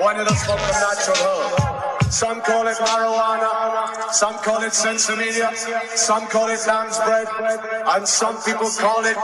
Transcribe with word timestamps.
We 0.00 0.04
want 0.06 0.16
you 0.16 0.24
to 0.24 0.34
smoke 0.34 0.56
the 0.60 0.72
natural 0.72 1.16
herb. 1.18 2.10
Some 2.10 2.40
call 2.40 2.66
it 2.66 2.76
marijuana, 2.78 4.10
some 4.14 4.34
call 4.38 4.62
it 4.62 4.72
sensimilla, 4.72 5.54
some 5.94 6.26
call 6.28 6.48
it 6.48 6.58
lamb's 6.66 6.96
bread, 7.00 7.28
and 7.86 8.08
some 8.08 8.36
people 8.42 8.70
call 8.78 9.04
it 9.04 9.16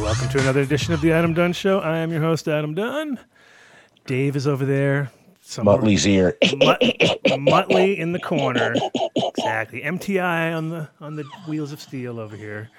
Welcome 0.00 0.28
to 0.28 0.38
another 0.40 0.60
edition 0.60 0.94
of 0.94 1.00
the 1.00 1.10
Adam 1.10 1.34
Dunn 1.34 1.52
Show. 1.52 1.80
I 1.80 1.98
am 1.98 2.12
your 2.12 2.20
host, 2.20 2.46
Adam 2.46 2.74
Dunn. 2.74 3.18
Dave 4.06 4.36
is 4.36 4.46
over 4.46 4.64
there. 4.64 5.10
somewhere- 5.40 5.78
Muttley's 5.78 6.06
ear. 6.06 6.38
Mut- 6.58 6.80
Muttley 7.26 7.96
in 7.98 8.12
the 8.12 8.20
corner. 8.20 8.72
Exactly. 9.16 9.82
MTI 9.82 10.52
on 10.56 10.68
the 10.70 10.88
on 11.00 11.16
the 11.16 11.24
wheels 11.48 11.72
of 11.72 11.80
steel 11.80 12.20
over 12.20 12.36
here. 12.36 12.70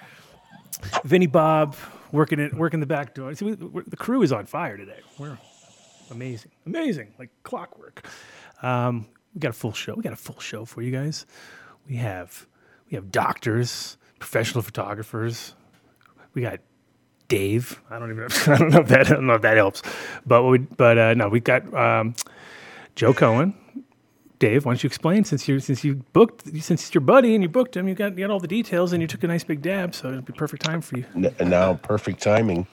Vinny 1.03 1.27
Bob 1.27 1.75
working 2.11 2.39
it 2.39 2.53
working 2.53 2.79
the 2.79 2.85
back 2.85 3.13
door. 3.15 3.33
See, 3.35 3.45
we, 3.45 3.83
the 3.87 3.97
crew 3.97 4.21
is 4.21 4.31
on 4.31 4.45
fire 4.45 4.77
today. 4.77 4.99
We're 5.17 5.37
amazing, 6.09 6.51
amazing, 6.65 7.13
like 7.17 7.29
clockwork. 7.43 8.05
Um, 8.61 9.07
we 9.33 9.39
got 9.39 9.49
a 9.49 9.53
full 9.53 9.73
show. 9.73 9.93
We 9.95 10.03
got 10.03 10.13
a 10.13 10.17
full 10.17 10.39
show 10.39 10.65
for 10.65 10.81
you 10.81 10.91
guys. 10.91 11.25
We 11.87 11.95
have 11.95 12.47
we 12.89 12.95
have 12.95 13.11
doctors, 13.11 13.97
professional 14.19 14.61
photographers. 14.61 15.53
We 16.33 16.41
got 16.41 16.59
Dave. 17.27 17.81
I 17.89 17.99
don't 17.99 18.11
even. 18.11 18.23
I 18.53 18.57
don't 18.57 18.69
know 18.69 18.81
if 18.81 18.87
that. 18.89 19.07
I 19.07 19.13
don't 19.13 19.27
know 19.27 19.35
if 19.35 19.41
that 19.41 19.57
helps. 19.57 19.81
But 20.25 20.43
we. 20.43 20.59
But 20.59 20.97
uh, 20.97 21.13
no, 21.13 21.29
we 21.29 21.39
got 21.39 21.73
um, 21.73 22.15
Joe 22.95 23.13
Cohen. 23.13 23.55
Dave, 24.41 24.65
why 24.65 24.71
don't 24.71 24.81
you 24.81 24.87
explain 24.87 25.23
since 25.23 25.47
you 25.47 25.59
since 25.59 25.83
you 25.83 26.03
booked 26.13 26.47
since 26.47 26.71
it's 26.71 26.93
your 26.95 27.01
buddy 27.01 27.35
and 27.35 27.43
you 27.43 27.47
booked 27.47 27.77
him, 27.77 27.87
you 27.87 27.93
got 27.93 28.17
you 28.17 28.25
got 28.25 28.33
all 28.33 28.39
the 28.39 28.47
details 28.47 28.91
and 28.91 28.99
you 28.99 29.07
took 29.07 29.23
a 29.23 29.27
nice 29.27 29.43
big 29.43 29.61
dab, 29.61 29.93
so 29.93 30.07
it'd 30.07 30.25
be 30.25 30.33
perfect 30.33 30.65
time 30.65 30.81
for 30.81 30.97
you. 30.97 31.05
And 31.13 31.51
now 31.51 31.75
perfect 31.75 32.23
timing. 32.23 32.65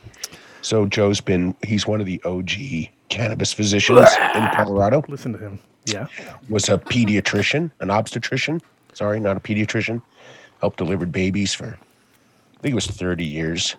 So 0.63 0.87
Joe's 0.87 1.21
been 1.21 1.55
he's 1.63 1.87
one 1.87 2.01
of 2.01 2.07
the 2.07 2.23
OG 2.25 2.89
cannabis 3.11 3.53
physicians 3.53 4.09
in 4.35 4.49
Colorado. 4.55 5.05
Listen 5.09 5.35
to 5.35 5.39
him. 5.39 5.59
Yeah. 5.85 6.07
Was 6.49 6.71
a 6.71 6.79
pediatrician, 6.79 7.71
an 7.81 7.91
obstetrician. 7.91 8.63
Sorry, 8.95 9.21
not 9.21 9.37
a 9.37 9.41
pediatrician. 9.41 10.01
Helped 10.63 10.79
delivered 10.79 11.13
babies 11.13 11.53
for 11.53 11.67
I 11.67 12.61
think 12.63 12.73
it 12.73 12.77
was 12.77 12.87
30 12.87 13.27
years 13.27 13.77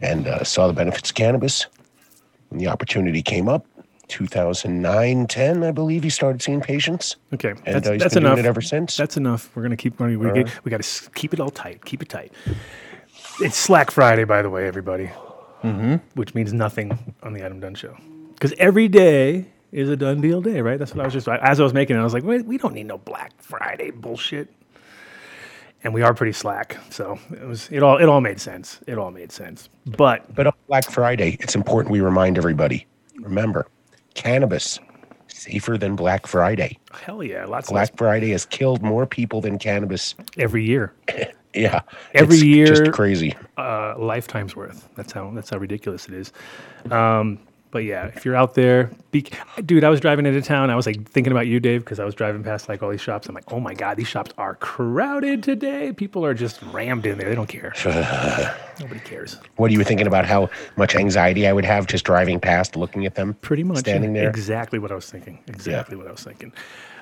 and 0.00 0.28
uh, 0.28 0.44
saw 0.44 0.68
the 0.68 0.72
benefits 0.74 1.10
of 1.10 1.16
cannabis. 1.16 1.66
When 2.50 2.60
the 2.60 2.68
opportunity 2.68 3.20
came 3.20 3.48
up, 3.48 3.66
2009, 4.08 5.26
10, 5.26 5.62
I 5.62 5.70
believe 5.72 6.02
he 6.02 6.10
started 6.10 6.42
seeing 6.42 6.60
patients. 6.60 7.16
Okay. 7.34 7.50
And 7.50 7.60
that's 7.64 7.88
uh, 7.88 7.92
he's 7.92 8.02
that's 8.02 8.14
been 8.14 8.24
enough. 8.24 8.36
doing 8.36 8.46
it 8.46 8.48
ever 8.48 8.60
since. 8.60 8.96
That's 8.96 9.16
enough. 9.16 9.50
We're 9.54 9.62
gonna 9.62 9.76
keep 9.76 9.96
going. 9.96 10.18
We, 10.18 10.32
get, 10.32 10.64
we 10.64 10.70
got 10.70 10.82
to 10.82 11.10
keep 11.10 11.32
it 11.34 11.40
all 11.40 11.50
tight. 11.50 11.84
Keep 11.84 12.02
it 12.02 12.08
tight. 12.08 12.32
It's 13.40 13.56
Slack 13.56 13.90
Friday, 13.90 14.24
by 14.24 14.42
the 14.42 14.50
way, 14.50 14.66
everybody. 14.66 15.10
Mm-hmm. 15.62 15.96
Which 16.14 16.34
means 16.34 16.52
nothing 16.52 17.14
on 17.22 17.32
the 17.32 17.42
Adam 17.42 17.60
Dunn 17.60 17.74
Show, 17.74 17.96
because 18.34 18.52
every 18.58 18.88
day 18.88 19.46
is 19.72 19.88
a 19.88 19.96
done 19.96 20.20
deal 20.20 20.40
day, 20.40 20.60
right? 20.60 20.78
That's 20.78 20.94
what 20.94 21.02
I 21.02 21.04
was 21.06 21.12
just 21.12 21.28
as 21.28 21.60
I 21.60 21.62
was 21.62 21.74
making 21.74 21.96
it. 21.96 22.00
I 22.00 22.04
was 22.04 22.14
like, 22.14 22.24
wait, 22.24 22.44
we 22.46 22.58
don't 22.58 22.74
need 22.74 22.86
no 22.86 22.98
Black 22.98 23.32
Friday 23.42 23.90
bullshit. 23.90 24.52
And 25.82 25.92
we 25.94 26.02
are 26.02 26.14
pretty 26.14 26.32
slack, 26.32 26.78
so 26.90 27.18
it 27.30 27.46
was 27.46 27.68
it 27.70 27.82
all 27.82 27.98
it 27.98 28.06
all 28.06 28.20
made 28.20 28.40
sense. 28.40 28.80
It 28.86 28.98
all 28.98 29.10
made 29.10 29.30
sense. 29.32 29.68
But 29.86 30.34
But 30.34 30.46
on 30.48 30.52
Black 30.68 30.84
Friday, 30.90 31.36
it's 31.40 31.54
important 31.54 31.92
we 31.92 32.00
remind 32.00 32.38
everybody. 32.38 32.86
Remember, 33.20 33.66
cannabis 34.16 34.80
safer 35.28 35.78
than 35.78 35.94
Black 35.94 36.26
Friday. 36.26 36.78
hell 36.92 37.22
yeah, 37.22 37.44
lots 37.44 37.70
Black 37.70 37.96
Friday 37.96 38.30
has 38.30 38.44
killed 38.46 38.82
more 38.82 39.06
people 39.06 39.40
than 39.40 39.58
cannabis. 39.58 40.14
every 40.38 40.64
year. 40.64 40.92
Yeah, 41.54 41.80
Every 42.12 42.34
it's 42.36 42.44
year- 42.44 42.66
just 42.66 42.92
crazy. 42.92 43.34
uh, 43.56 43.94
lifetime's 43.98 44.54
worth. 44.54 44.90
That's 44.94 45.10
how 45.10 45.30
that's 45.34 45.48
how 45.48 45.56
ridiculous 45.56 46.06
it 46.06 46.12
is. 46.12 46.30
Um, 46.92 47.38
but 47.76 47.84
yeah, 47.84 48.06
if 48.06 48.24
you're 48.24 48.34
out 48.34 48.54
there, 48.54 48.90
be, 49.10 49.26
dude, 49.66 49.84
I 49.84 49.90
was 49.90 50.00
driving 50.00 50.24
into 50.24 50.40
town. 50.40 50.70
I 50.70 50.76
was 50.76 50.86
like 50.86 51.06
thinking 51.10 51.30
about 51.30 51.46
you, 51.46 51.60
Dave, 51.60 51.84
because 51.84 52.00
I 52.00 52.06
was 52.06 52.14
driving 52.14 52.42
past 52.42 52.70
like 52.70 52.82
all 52.82 52.88
these 52.88 53.02
shops. 53.02 53.28
I'm 53.28 53.34
like, 53.34 53.52
oh 53.52 53.60
my 53.60 53.74
god, 53.74 53.98
these 53.98 54.08
shops 54.08 54.32
are 54.38 54.54
crowded 54.54 55.42
today. 55.42 55.92
People 55.92 56.24
are 56.24 56.32
just 56.32 56.62
rammed 56.62 57.04
in 57.04 57.18
there. 57.18 57.28
They 57.28 57.34
don't 57.34 57.50
care. 57.50 57.74
Nobody 58.80 59.00
cares. 59.00 59.36
What 59.56 59.70
are 59.70 59.74
you 59.74 59.84
thinking 59.84 60.06
about? 60.06 60.24
How 60.24 60.48
much 60.76 60.96
anxiety 60.96 61.46
I 61.46 61.52
would 61.52 61.66
have 61.66 61.86
just 61.86 62.06
driving 62.06 62.40
past, 62.40 62.76
looking 62.76 63.04
at 63.04 63.14
them, 63.14 63.34
Pretty 63.42 63.62
much 63.62 63.76
standing 63.80 64.14
yeah, 64.14 64.22
there. 64.22 64.30
Exactly 64.30 64.78
what 64.78 64.90
I 64.90 64.94
was 64.94 65.10
thinking. 65.10 65.38
Exactly 65.46 65.98
what 65.98 66.06
I 66.06 66.12
was 66.12 66.24
thinking. 66.24 66.54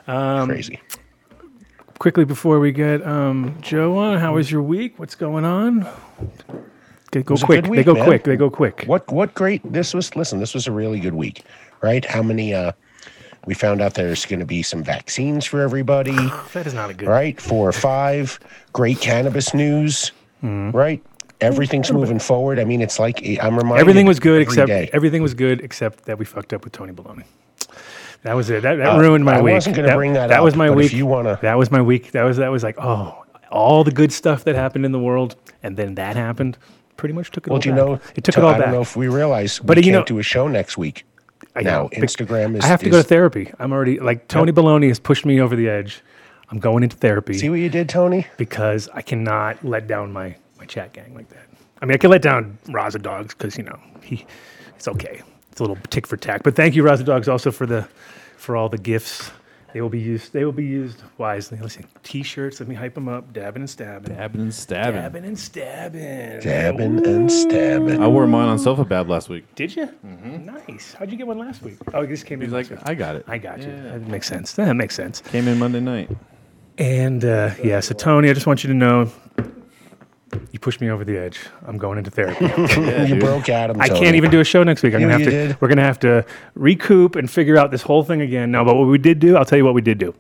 Crazy. 0.07 0.81
Quickly 2.01 2.25
before 2.25 2.59
we 2.59 2.73
get 2.73 3.07
um, 3.07 3.57
Joe 3.61 3.97
on, 3.97 4.19
how 4.19 4.35
was 4.35 4.51
your 4.51 4.63
week? 4.63 4.99
What's 4.99 5.15
going 5.15 5.45
on? 5.45 5.87
They 7.15 7.23
go 7.23 7.37
quick. 7.37 7.65
good 7.65 7.73
they 7.79 7.85
go 7.85 7.95
man. 7.95 8.05
quick. 8.05 8.25
They 8.25 8.37
go 8.37 8.51
quick. 8.51 8.85
What 8.87 9.11
what 9.13 9.33
great 9.35 9.61
this 9.73 9.95
was 9.95 10.15
listen, 10.17 10.39
this 10.41 10.53
was 10.55 10.67
a 10.67 10.73
really 10.73 11.01
good 11.01 11.15
week, 11.15 11.45
right? 11.81 12.05
How 12.05 12.23
many 12.23 12.53
uh 12.53 12.73
we 13.47 13.55
found 13.55 13.81
out 13.81 13.95
there's 13.95 14.27
gonna 14.27 14.45
be 14.47 14.63
some 14.63 14.83
vaccines 14.83 15.45
for 15.47 15.61
everybody, 15.61 16.13
That 16.53 16.67
is 16.67 16.75
not 16.75 16.91
a 16.91 16.95
good. 16.95 17.09
right? 17.09 17.41
Four 17.41 17.69
or 17.69 17.73
five. 17.73 18.39
Great 18.73 19.01
cannabis 19.01 19.55
news, 19.55 20.13
Hmm. 20.41 20.71
right? 20.71 21.03
Everything's 21.41 21.93
moving 21.93 22.19
forward. 22.19 22.59
I 22.59 22.65
mean, 22.65 22.81
it's 22.81 22.99
like 22.99 23.21
I'm 23.43 23.57
reminded 23.57 23.81
Everything 23.81 24.07
was 24.07 24.19
good 24.21 24.43
every 24.43 24.53
except 24.55 24.69
day. 24.69 24.91
everything 24.93 25.23
was 25.23 25.35
good 25.35 25.61
except 25.61 26.05
that 26.07 26.19
we 26.19 26.25
fucked 26.25 26.53
up 26.53 26.65
with 26.65 26.73
Tony 26.73 26.93
Baloney. 26.93 27.25
That 28.23 28.35
was 28.35 28.49
it. 28.51 28.63
That, 28.63 28.77
that 28.77 28.99
ruined 28.99 29.25
my 29.25 29.35
Uh, 29.35 29.39
I 29.39 29.43
week. 29.43 29.55
wasn't 29.55 29.77
gonna 29.77 29.95
bring 29.95 30.15
that 30.15 30.43
was 30.43 30.55
up, 30.55 30.59
my 30.59 30.69
but 30.69 30.77
week. 30.79 30.87
if 30.87 30.93
you 30.95 31.07
wanna- 31.07 31.39
that 31.43 31.59
was 31.59 31.71
my 31.71 31.83
week. 31.83 32.13
That 32.13 32.23
was 32.25 32.39
that 32.39 32.51
was 32.51 32.63
like 32.63 32.77
oh, 32.79 33.23
all 33.51 33.85
the 33.85 33.91
good 33.93 34.13
stuff 34.13 34.45
that 34.45 34.55
happened 34.57 34.85
in 34.87 34.93
the 34.93 34.99
world, 34.99 35.37
and 35.63 35.77
then 35.77 35.95
that 35.97 36.17
happened. 36.17 36.57
Pretty 36.97 37.13
much 37.15 37.31
took 37.31 37.47
it 37.47 37.51
well, 37.51 37.57
all 37.57 37.61
do 37.61 37.69
you 37.71 37.75
back. 37.75 37.85
know? 37.87 37.95
it 38.15 38.25
took 38.25 38.35
to- 38.35 38.41
it 38.41 38.45
all 38.45 38.51
I 38.51 38.53
back. 38.55 38.67
don't 38.67 38.75
know 38.75 38.81
if 38.83 38.97
we 38.97 39.09
realize 39.09 39.59
But, 39.59 39.77
we 39.77 39.83
you 39.85 39.93
can't 39.93 40.03
know- 40.09 40.15
do 40.17 40.19
a 40.19 40.23
show 40.23 40.49
next 40.49 40.79
week. 40.79 41.05
I 41.57 41.63
now, 41.63 41.83
know. 41.85 41.89
Instagram 41.91 42.57
is- 42.57 42.65
I 42.65 42.69
have 42.69 42.81
to 42.83 42.91
go 42.91 42.97
to 42.99 43.03
therapy. 43.03 43.53
I'm 43.59 43.73
already 43.73 43.99
like 44.01 44.29
Tony 44.29 44.53
Baloney 44.53 44.89
has 44.89 44.99
pushed 44.99 45.25
me 45.27 45.41
over 45.41 45.55
the 45.57 45.69
edge. 45.69 46.03
I'm 46.51 46.59
going 46.59 46.83
into 46.83 46.97
therapy 46.97 47.35
See 47.35 47.49
what 47.49 47.59
you 47.59 47.69
did, 47.69 47.89
Tony? 47.89 48.27
because 48.37 48.89
I 48.95 49.03
cannot 49.03 49.65
let 49.65 49.87
down 49.87 50.13
my 50.13 50.35
my 50.59 50.67
chat 50.67 50.93
gang 50.93 51.15
like 51.15 51.29
that. 51.31 51.47
I 51.83 51.87
mean, 51.87 51.95
I 51.95 51.99
can 51.99 52.11
let 52.11 52.23
down 52.23 52.59
Raza 52.69 53.01
Dogs 53.03 53.35
because 53.35 53.57
you 53.59 53.65
know 53.65 53.79
he, 54.03 54.25
it's 54.77 54.87
okay. 54.89 55.21
It's 55.51 55.61
a 55.61 55.63
little 55.65 55.79
tick 55.91 56.07
for 56.07 56.17
tack. 56.17 56.43
But 56.43 56.55
thank 56.57 56.75
you, 56.75 56.83
Raza 56.83 57.05
Dogs, 57.05 57.29
also 57.29 57.51
for 57.51 57.67
the 57.67 57.87
for 58.37 58.57
all 58.57 58.69
the 58.69 58.79
gifts. 58.79 59.31
They 59.75 59.81
will 59.81 59.91
be 59.91 59.99
used. 59.99 60.33
They 60.33 60.45
will 60.45 60.53
be 60.53 60.65
used 60.65 61.03
wisely. 61.19 61.59
Let's 61.61 61.75
see. 61.75 61.83
T-shirts. 62.05 62.61
Let 62.61 62.69
me 62.69 62.77
hype 62.77 62.95
them 62.95 63.09
up. 63.09 63.33
Dabbing 63.33 63.63
and 63.63 63.69
stabbing. 63.69 64.15
Dabbing 64.15 64.41
and 64.41 64.55
stabbing. 64.55 65.01
Dabbing 65.01 65.25
and 65.25 65.37
stabbing. 65.37 66.41
Dabbing 66.41 67.05
and 67.05 67.31
stabbing. 67.31 68.01
I 68.01 68.07
wore 68.07 68.29
mine 68.29 68.47
on 68.47 68.61
Sofa 68.61 68.85
Bab 68.85 69.11
last 69.11 69.29
week. 69.29 69.53
Did 69.57 69.75
you? 69.75 69.89
Nice. 70.05 70.95
How'd 70.95 71.11
you 71.11 71.19
get 71.19 71.27
one 71.27 71.39
last 71.39 71.61
week? 71.63 71.79
Oh, 71.93 72.03
this 72.03 72.21
just 72.21 72.27
came 72.27 72.41
in. 72.41 72.47
He's 72.47 72.53
like, 72.53 72.71
last 72.71 72.83
week. 72.83 72.89
I 72.89 72.95
got 72.95 73.17
it. 73.17 73.25
I 73.27 73.37
got 73.37 73.59
you. 73.59 73.67
That 73.67 74.07
makes 74.07 74.29
sense. 74.29 74.53
That 74.53 74.73
makes 74.75 74.95
sense. 74.95 75.23
Came 75.23 75.49
in 75.49 75.59
Monday 75.59 75.81
night. 75.81 76.09
And 76.79 77.25
uh, 77.25 77.51
yeah, 77.61 77.81
so 77.81 77.95
Tony, 77.95 78.31
I 78.31 78.33
just 78.33 78.47
want 78.47 78.63
you 78.63 78.69
to 78.69 78.75
know, 78.75 79.11
you 80.53 80.59
pushed 80.59 80.81
me 80.81 80.91
over 80.91 81.05
the 81.05 81.17
edge. 81.19 81.41
I'm 81.67 81.79
going 81.79 81.99
into 81.99 82.11
therapy. 82.11 82.45
Yeah, 82.85 83.05
you 83.05 83.19
broke 83.21 83.49
Adam. 83.49 83.81
I 83.81 83.89
can't 83.89 84.17
even 84.17 84.31
do 84.31 84.41
a 84.41 84.45
show 84.45 84.63
next 84.63 84.83
week. 84.83 84.95
I'm 84.95 85.01
Yeah, 85.01 85.07
gonna 85.09 85.13
have 85.13 85.21
you 85.21 85.31
to. 85.31 85.47
did. 85.49 85.61
We're 85.61 85.69
gonna 85.69 85.83
have 85.83 85.99
to 86.01 86.25
recoup 86.55 87.17
and 87.17 87.31
figure 87.31 87.57
out 87.57 87.71
this 87.71 87.83
whole 87.83 88.03
thing 88.03 88.21
again. 88.21 88.51
No, 88.51 88.65
but 88.65 88.77
what 88.77 88.87
we 88.89 88.99
did 88.99 89.19
do, 89.19 89.37
I'll 89.37 89.45
tell 89.45 89.59
you 89.59 89.65
what 89.65 89.75
we 89.75 89.81
did 89.83 89.99
do. 89.99 90.15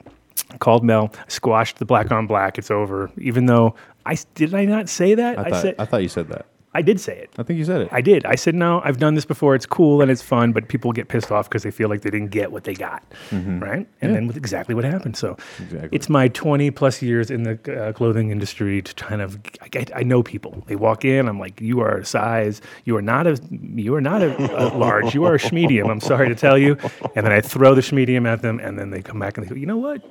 I 0.50 0.56
called 0.59 0.85
Mel, 0.85 1.12
squashed 1.29 1.79
the 1.79 1.85
black 1.85 2.11
on 2.12 2.27
black. 2.27 2.59
It's 2.59 2.71
over. 2.71 3.11
Even 3.19 3.47
though 3.47 3.75
I 4.06 4.17
did 4.35 4.55
I 4.55 4.65
not 4.65 4.89
say 4.89 5.15
that? 5.15 5.39
I 5.39 5.43
I, 5.43 5.50
thought, 5.50 5.62
said 5.62 5.75
I 5.79 5.85
thought 5.85 6.03
you 6.03 6.09
said 6.09 6.29
that. 6.29 6.47
I 6.75 6.82
did 6.82 6.99
say 7.00 7.17
it. 7.17 7.31
I 7.38 7.43
think 7.44 7.59
you 7.59 7.65
said 7.65 7.82
it. 7.82 7.88
I 7.93 8.00
did. 8.00 8.25
I 8.26 8.35
said 8.35 8.55
no. 8.55 8.81
I've 8.85 8.99
done 8.99 9.15
this 9.15 9.25
before. 9.25 9.55
It's 9.55 9.67
cool 9.67 10.03
and 10.03 10.11
it's 10.11 10.23
fun, 10.23 10.53
but 10.53 10.69
people 10.69 10.93
get 10.93 11.09
pissed 11.09 11.31
off 11.31 11.49
because 11.49 11.62
they 11.62 11.71
feel 11.71 11.88
like 11.88 12.03
they 12.03 12.11
didn't 12.11 12.31
get 12.31 12.50
what 12.53 12.65
they 12.65 12.75
got, 12.75 13.03
right? 13.32 13.87
And 14.03 14.15
then 14.15 14.26
with 14.26 14.37
exactly 14.37 14.75
what 14.75 14.85
happened. 14.85 15.17
So 15.17 15.37
Exactly. 15.61 15.91
it's 15.93 16.09
my 16.09 16.29
20 16.29 16.71
plus 16.73 17.00
years 17.03 17.31
in 17.31 17.44
the 17.44 17.59
uh, 17.88 17.93
clothing 17.93 18.31
industry 18.31 18.82
to 18.82 18.94
kind 18.94 19.23
of. 19.23 19.38
I, 19.62 19.69
get- 19.69 19.94
I 19.97 20.03
know 20.03 20.23
people. 20.23 20.62
They 20.67 20.76
walk 20.76 21.05
in. 21.05 21.29
I'm 21.29 21.38
like, 21.38 21.61
you 21.61 21.81
are 21.81 21.99
a 21.99 22.05
size. 22.05 22.61
You 22.85 22.97
are 22.97 23.03
not 23.03 23.27
a. 23.27 23.41
You 23.50 23.94
are 23.94 24.00
not 24.00 24.23
a, 24.23 24.67
a 24.67 24.77
large. 24.77 25.15
You 25.15 25.25
are 25.25 25.35
a 25.35 25.38
schmedium. 25.38 25.91
I'm 25.91 26.00
sorry 26.00 26.29
to 26.29 26.35
tell 26.35 26.59
you. 26.59 26.77
And 27.15 27.25
then 27.25 27.32
I 27.32 27.41
throw 27.41 27.75
the 27.75 27.81
schmedium 27.82 28.27
at 28.27 28.43
them, 28.43 28.59
and 28.59 28.79
then 28.79 28.91
they 28.91 29.00
come 29.03 29.19
back 29.20 29.37
and 29.38 29.47
they 29.47 29.49
go, 29.50 29.55
you 29.55 29.67
know 29.67 29.77
what? 29.79 30.03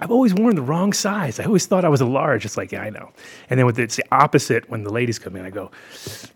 I've 0.00 0.10
always 0.10 0.34
worn 0.34 0.54
the 0.54 0.62
wrong 0.62 0.92
size. 0.92 1.40
I 1.40 1.44
always 1.44 1.66
thought 1.66 1.84
I 1.84 1.88
was 1.88 2.00
a 2.00 2.06
large. 2.06 2.44
It's 2.44 2.56
like, 2.56 2.70
yeah, 2.72 2.82
I 2.82 2.90
know. 2.90 3.10
And 3.50 3.58
then 3.58 3.66
with 3.66 3.78
it's 3.78 3.96
the 3.96 4.04
opposite 4.12 4.68
when 4.70 4.84
the 4.84 4.90
ladies 4.92 5.18
come 5.18 5.36
in. 5.36 5.44
I 5.44 5.50
go, 5.50 5.70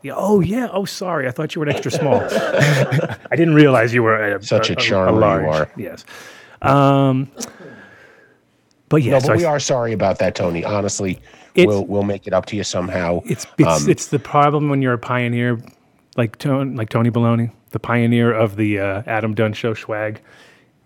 Yeah, 0.03 0.15
oh 0.17 0.41
yeah. 0.41 0.69
Oh 0.73 0.85
sorry. 0.85 1.27
I 1.29 1.31
thought 1.31 1.55
you 1.55 1.61
were 1.61 1.67
an 1.67 1.73
extra 1.75 1.91
small. 1.91 2.21
I 2.31 3.37
didn't 3.37 3.55
realize 3.55 3.93
you 3.95 4.03
were 4.03 4.37
a, 4.37 4.43
Such 4.43 4.71
a 4.71 4.77
charmer 4.77 5.13
you 5.13 5.19
large. 5.21 5.45
are. 5.47 5.71
Yes. 5.77 6.05
Um, 6.63 7.31
but 8.89 9.03
yeah, 9.03 9.13
No, 9.13 9.19
so 9.21 9.27
but 9.29 9.33
I- 9.35 9.37
we 9.37 9.45
are 9.45 9.61
sorry 9.61 9.93
about 9.93 10.19
that, 10.19 10.35
Tony. 10.35 10.65
Honestly, 10.65 11.21
we'll 11.57 11.85
we'll 11.87 12.03
make 12.05 12.27
it 12.27 12.33
up 12.33 12.47
to 12.47 12.57
you 12.57 12.65
somehow. 12.65 13.21
It's 13.27 13.47
it's, 13.59 13.83
Um, 13.83 13.91
it's 13.91 14.09
the 14.09 14.19
problem 14.19 14.69
when 14.69 14.83
you're 14.83 14.95
a 14.95 14.99
pioneer, 14.99 15.59
like 16.17 16.39
Tony, 16.39 16.75
like 16.77 16.89
Tony 16.89 17.11
Baloney, 17.11 17.51
the 17.73 17.81
pioneer 17.81 18.33
of 18.33 18.57
the 18.57 18.79
uh, 18.79 19.03
Adam 19.07 19.35
Dunn 19.35 19.53
show 19.53 19.75
swag. 19.75 20.21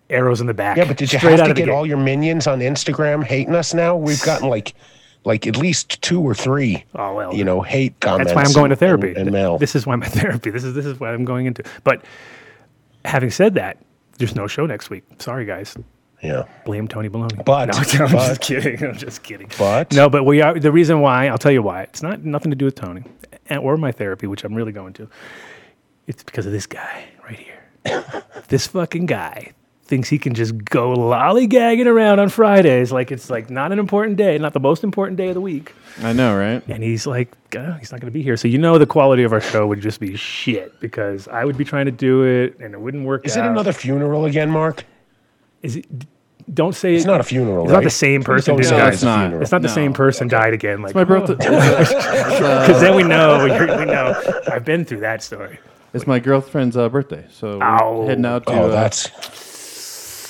Arrows 0.09 0.41
in 0.41 0.47
the 0.47 0.53
back. 0.53 0.75
yeah, 0.75 0.83
but 0.83 0.97
did 0.97 1.13
you 1.13 1.19
straight 1.19 1.39
have 1.39 1.47
to 1.47 1.53
get 1.53 1.69
all 1.69 1.85
your 1.85 1.95
minions 1.95 2.45
on 2.45 2.59
Instagram 2.59 3.23
hating 3.23 3.55
us 3.55 3.73
now? 3.73 3.95
We've 3.95 4.21
gotten 4.23 4.49
like 4.49 4.73
like 5.23 5.45
at 5.47 5.55
least 5.57 6.01
two 6.01 6.21
or 6.21 6.33
three. 6.33 6.83
Oh, 6.95 7.13
well, 7.15 7.33
you 7.33 7.43
know, 7.43 7.61
hate 7.61 7.99
comments. 7.99 8.31
That's 8.31 8.35
why 8.35 8.43
I'm 8.43 8.53
going 8.53 8.69
to 8.71 8.75
therapy. 8.75 9.09
and, 9.09 9.17
and 9.19 9.31
mail. 9.31 9.57
This 9.57 9.75
is 9.75 9.85
why 9.85 9.95
my 9.95 10.05
therapy. 10.19 10.49
This 10.49 10.63
is 10.63 10.73
this 10.73 10.85
is 10.85 10.99
what 10.99 11.09
I'm 11.11 11.25
going 11.25 11.45
into. 11.45 11.63
But 11.83 12.03
having 13.05 13.31
said 13.31 13.53
that, 13.55 13.77
there's 14.17 14.35
no 14.35 14.47
show 14.47 14.65
next 14.65 14.89
week. 14.89 15.03
Sorry, 15.19 15.45
guys. 15.45 15.75
yeah. 16.23 16.43
Blame 16.65 16.87
Tony 16.87 17.09
Baloney. 17.09 17.43
But- 17.45 17.67
no, 17.67 17.77
I'm 18.05 18.11
but- 18.11 18.27
just 18.27 18.41
kidding. 18.41 18.83
I'm 18.83 18.97
just 18.97 19.23
kidding. 19.23 19.49
But- 19.57 19.93
no, 19.93 20.09
but 20.09 20.23
we 20.23 20.41
are. 20.41 20.59
The 20.59 20.71
reason 20.71 21.01
why 21.01 21.27
I'll 21.27 21.37
tell 21.37 21.51
you 21.51 21.61
why. 21.61 21.83
It's 21.83 22.01
not 22.03 22.23
nothing 22.23 22.51
to 22.51 22.55
do 22.55 22.65
with 22.65 22.75
Tony 22.75 23.03
and, 23.47 23.59
or 23.61 23.77
my 23.77 23.91
therapy, 23.91 24.27
which 24.27 24.43
I'm 24.43 24.53
really 24.53 24.71
going 24.71 24.93
to. 24.93 25.07
It's 26.07 26.23
because 26.23 26.45
of 26.45 26.51
this 26.51 26.65
guy 26.65 27.05
right 27.23 27.39
here. 27.39 28.23
this 28.49 28.67
fucking 28.67 29.05
guy 29.07 29.53
thinks 29.91 30.07
he 30.07 30.17
can 30.17 30.33
just 30.33 30.55
go 30.63 30.93
lollygagging 30.95 31.85
around 31.85 32.19
on 32.19 32.29
Fridays 32.29 32.93
like 32.93 33.11
it's 33.11 33.29
like 33.29 33.49
not 33.49 33.73
an 33.73 33.77
important 33.77 34.15
day, 34.15 34.37
not 34.37 34.53
the 34.53 34.59
most 34.61 34.85
important 34.85 35.17
day 35.17 35.27
of 35.27 35.33
the 35.33 35.41
week. 35.41 35.73
I 36.01 36.13
know, 36.13 36.33
right? 36.37 36.65
And 36.69 36.81
he's 36.81 37.05
like, 37.05 37.27
"Uh, 37.53 37.73
he's 37.73 37.91
not 37.91 37.99
going 37.99 38.09
to 38.09 38.17
be 38.17 38.23
here. 38.23 38.37
So 38.37 38.47
you 38.47 38.57
know 38.57 38.77
the 38.77 38.85
quality 38.85 39.23
of 39.23 39.33
our 39.33 39.41
show 39.41 39.67
would 39.67 39.81
just 39.81 39.99
be 39.99 40.15
shit 40.15 40.79
because 40.79 41.27
I 41.27 41.43
would 41.43 41.57
be 41.57 41.65
trying 41.65 41.87
to 41.87 41.91
do 41.91 42.23
it 42.23 42.57
and 42.61 42.73
it 42.73 42.79
wouldn't 42.79 43.05
work. 43.05 43.25
Is 43.25 43.35
it 43.35 43.43
another 43.45 43.73
funeral 43.73 44.23
again, 44.23 44.49
Mark? 44.49 44.85
Is 45.61 45.75
it? 45.75 45.85
Don't 46.53 46.73
say 46.73 46.95
It's 46.95 47.05
not 47.05 47.19
a 47.19 47.23
funeral, 47.23 47.65
It's 47.65 47.73
not 47.73 47.83
the 47.83 47.89
same 47.89 48.23
person. 48.23 48.55
don't 48.55 48.61
did 48.63 48.71
it's 48.93 49.03
not. 49.03 49.33
It's 49.33 49.51
not 49.51 49.61
the 49.61 49.67
No. 49.67 49.73
same 49.73 49.93
person 49.93 50.27
died 50.27 50.53
again. 50.53 50.81
Like 50.81 50.95
My 50.95 51.03
birthday. 51.03 51.35
because 51.35 51.89
then 52.81 52.95
we 52.95 53.03
know. 53.03 53.43
We, 53.43 53.51
we 53.51 53.85
know. 53.85 54.19
I've 54.51 54.65
been 54.65 54.83
through 54.85 55.01
that 55.01 55.21
story. 55.21 55.59
it's 55.93 56.07
my 56.07 56.19
girlfriend's 56.19 56.75
uh, 56.77 56.89
birthday, 56.89 57.25
so 57.29 57.57
we're 57.59 57.63
Ow. 57.63 58.05
heading 58.07 58.25
out 58.25 58.47
to. 58.47 58.53
Oh, 58.53 58.63
uh, 58.63 58.67
that's 58.69 59.07
I 59.07 59.11
have 59.11 59.40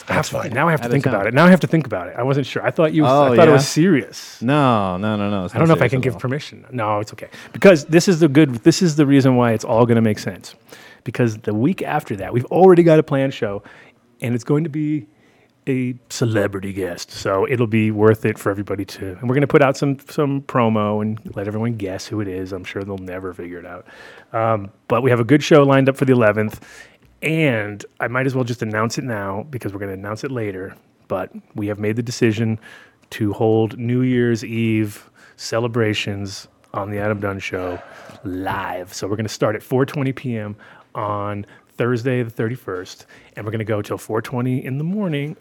that's 0.07 0.30
fine. 0.30 0.51
Now 0.51 0.68
I 0.68 0.71
have 0.71 0.81
to 0.81 0.89
think 0.89 1.06
about 1.06 1.27
it. 1.27 1.33
Now 1.33 1.45
I 1.45 1.50
have 1.50 1.59
to 1.62 1.68
think 1.68 1.86
about 1.86 2.07
it. 2.07 2.15
I 2.18 2.24
wasn't 2.24 2.45
sure. 2.45 2.63
I 2.65 2.71
thought 2.71 2.94
you. 2.94 3.06
Oh, 3.06 3.31
I 3.31 3.36
thought 3.36 3.48
it 3.48 3.51
was 3.51 3.68
serious. 3.68 4.42
no, 4.42 4.98
no, 4.98 5.15
no, 5.15 5.30
no. 5.30 5.50
I 5.53 5.57
don't 5.57 5.68
know 5.68 5.74
if 5.74 5.81
I 5.81 5.88
can 5.88 6.01
give 6.01 6.15
all. 6.15 6.19
permission. 6.19 6.65
No, 6.71 7.00
it's 7.00 7.13
okay. 7.13 7.30
Because 7.53 7.86
this 7.86 8.07
is 8.07 8.19
the 8.19 8.27
good 8.27 8.56
this 8.63 8.81
is 8.81 8.95
the 8.95 9.06
reason 9.06 9.36
why 9.36 9.51
it's 9.53 9.63
all 9.65 9.86
going 9.86 9.95
to 9.95 10.01
make 10.01 10.19
sense. 10.19 10.56
Because 11.03 11.38
the 11.39 11.53
week 11.53 11.81
after 11.81 12.15
that, 12.18 12.33
we've 12.33 12.45
already 12.45 12.83
got 12.83 13.00
a 13.00 13.03
planned 13.03 13.33
show 13.33 13.63
and 14.21 14.36
it's 14.36 14.44
going 14.44 14.63
to 14.63 14.69
be 14.69 15.07
a 15.68 15.95
celebrity 16.09 16.74
guest. 16.74 17.12
So 17.12 17.48
it'll 17.48 17.68
be 17.68 17.92
worth 17.92 18.25
it 18.25 18.38
for 18.38 18.50
everybody 18.50 18.86
to 18.86 19.13
and 19.13 19.24
we're 19.24 19.36
going 19.36 19.42
to 19.42 19.48
put 19.48 19.62
out 19.62 19.77
some 19.77 20.00
some 20.09 20.42
promo 20.42 21.01
and 21.01 21.19
let 21.36 21.48
everyone 21.48 21.74
guess 21.74 22.07
who 22.07 22.21
it 22.21 22.27
is. 22.27 22.51
I'm 22.51 22.63
sure 22.63 22.83
they'll 22.83 22.98
never 22.98 23.33
figure 23.33 23.59
it 23.59 23.65
out. 23.65 23.88
Um, 24.33 24.71
but 24.88 25.01
we 25.01 25.09
have 25.09 25.19
a 25.19 25.24
good 25.25 25.44
show 25.44 25.63
lined 25.63 25.89
up 25.89 25.98
for 25.98 26.06
the 26.06 26.13
11th 26.13 26.59
and 27.21 27.85
I 28.00 28.07
might 28.07 28.25
as 28.25 28.35
well 28.35 28.44
just 28.44 28.62
announce 28.62 28.97
it 28.97 29.03
now 29.03 29.45
because 29.50 29.73
we're 29.73 29.79
going 29.79 29.91
to 29.91 29.97
announce 29.97 30.23
it 30.23 30.31
later. 30.31 30.75
But 31.07 31.31
we 31.56 31.68
have 31.68 31.79
made 31.79 31.95
the 31.95 32.03
decision 32.03 32.59
to 33.12 33.33
hold 33.33 33.77
New 33.77 34.01
Year's 34.01 34.44
Eve 34.45 35.09
celebrations 35.35 36.47
on 36.73 36.89
the 36.89 37.00
Adam 37.00 37.19
Dunn 37.19 37.39
Show 37.39 37.81
live. 38.23 38.94
So 38.94 39.07
we're 39.07 39.18
going 39.18 39.27
to 39.27 39.33
start 39.33 39.56
at 39.56 39.62
4:20 39.62 40.15
p.m. 40.15 40.56
on 40.95 41.45
Thursday 41.77 42.23
the 42.23 42.31
31st, 42.31 43.06
and 43.35 43.45
we're 43.45 43.51
going 43.51 43.59
to 43.59 43.65
go 43.65 43.81
till 43.81 43.97
4:20 43.97 44.63
in 44.63 44.77
the 44.77 44.83
morning 44.83 45.35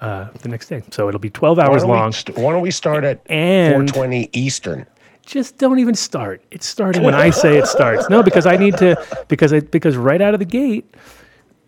uh, 0.00 0.28
the 0.42 0.48
next 0.48 0.68
day. 0.68 0.82
So 0.90 1.08
it'll 1.08 1.20
be 1.20 1.30
12 1.30 1.58
hours 1.58 1.82
don't, 1.82 1.90
long. 1.90 2.12
st- 2.12 2.38
why 2.38 2.52
don't 2.52 2.62
we 2.62 2.70
start 2.70 3.04
at 3.04 3.26
420 3.26 4.30
Eastern? 4.32 4.86
Just 5.28 5.58
don't 5.58 5.78
even 5.78 5.94
start. 5.94 6.42
It's 6.50 6.66
starting 6.66 7.02
when 7.02 7.14
I 7.14 7.30
say 7.30 7.58
it 7.58 7.66
starts. 7.66 8.08
No, 8.08 8.22
because 8.22 8.46
I 8.46 8.56
need 8.56 8.76
to 8.78 8.96
because 9.28 9.52
I 9.52 9.60
because 9.60 9.96
right 9.96 10.20
out 10.22 10.34
of 10.34 10.40
the 10.40 10.46
gate 10.46 10.94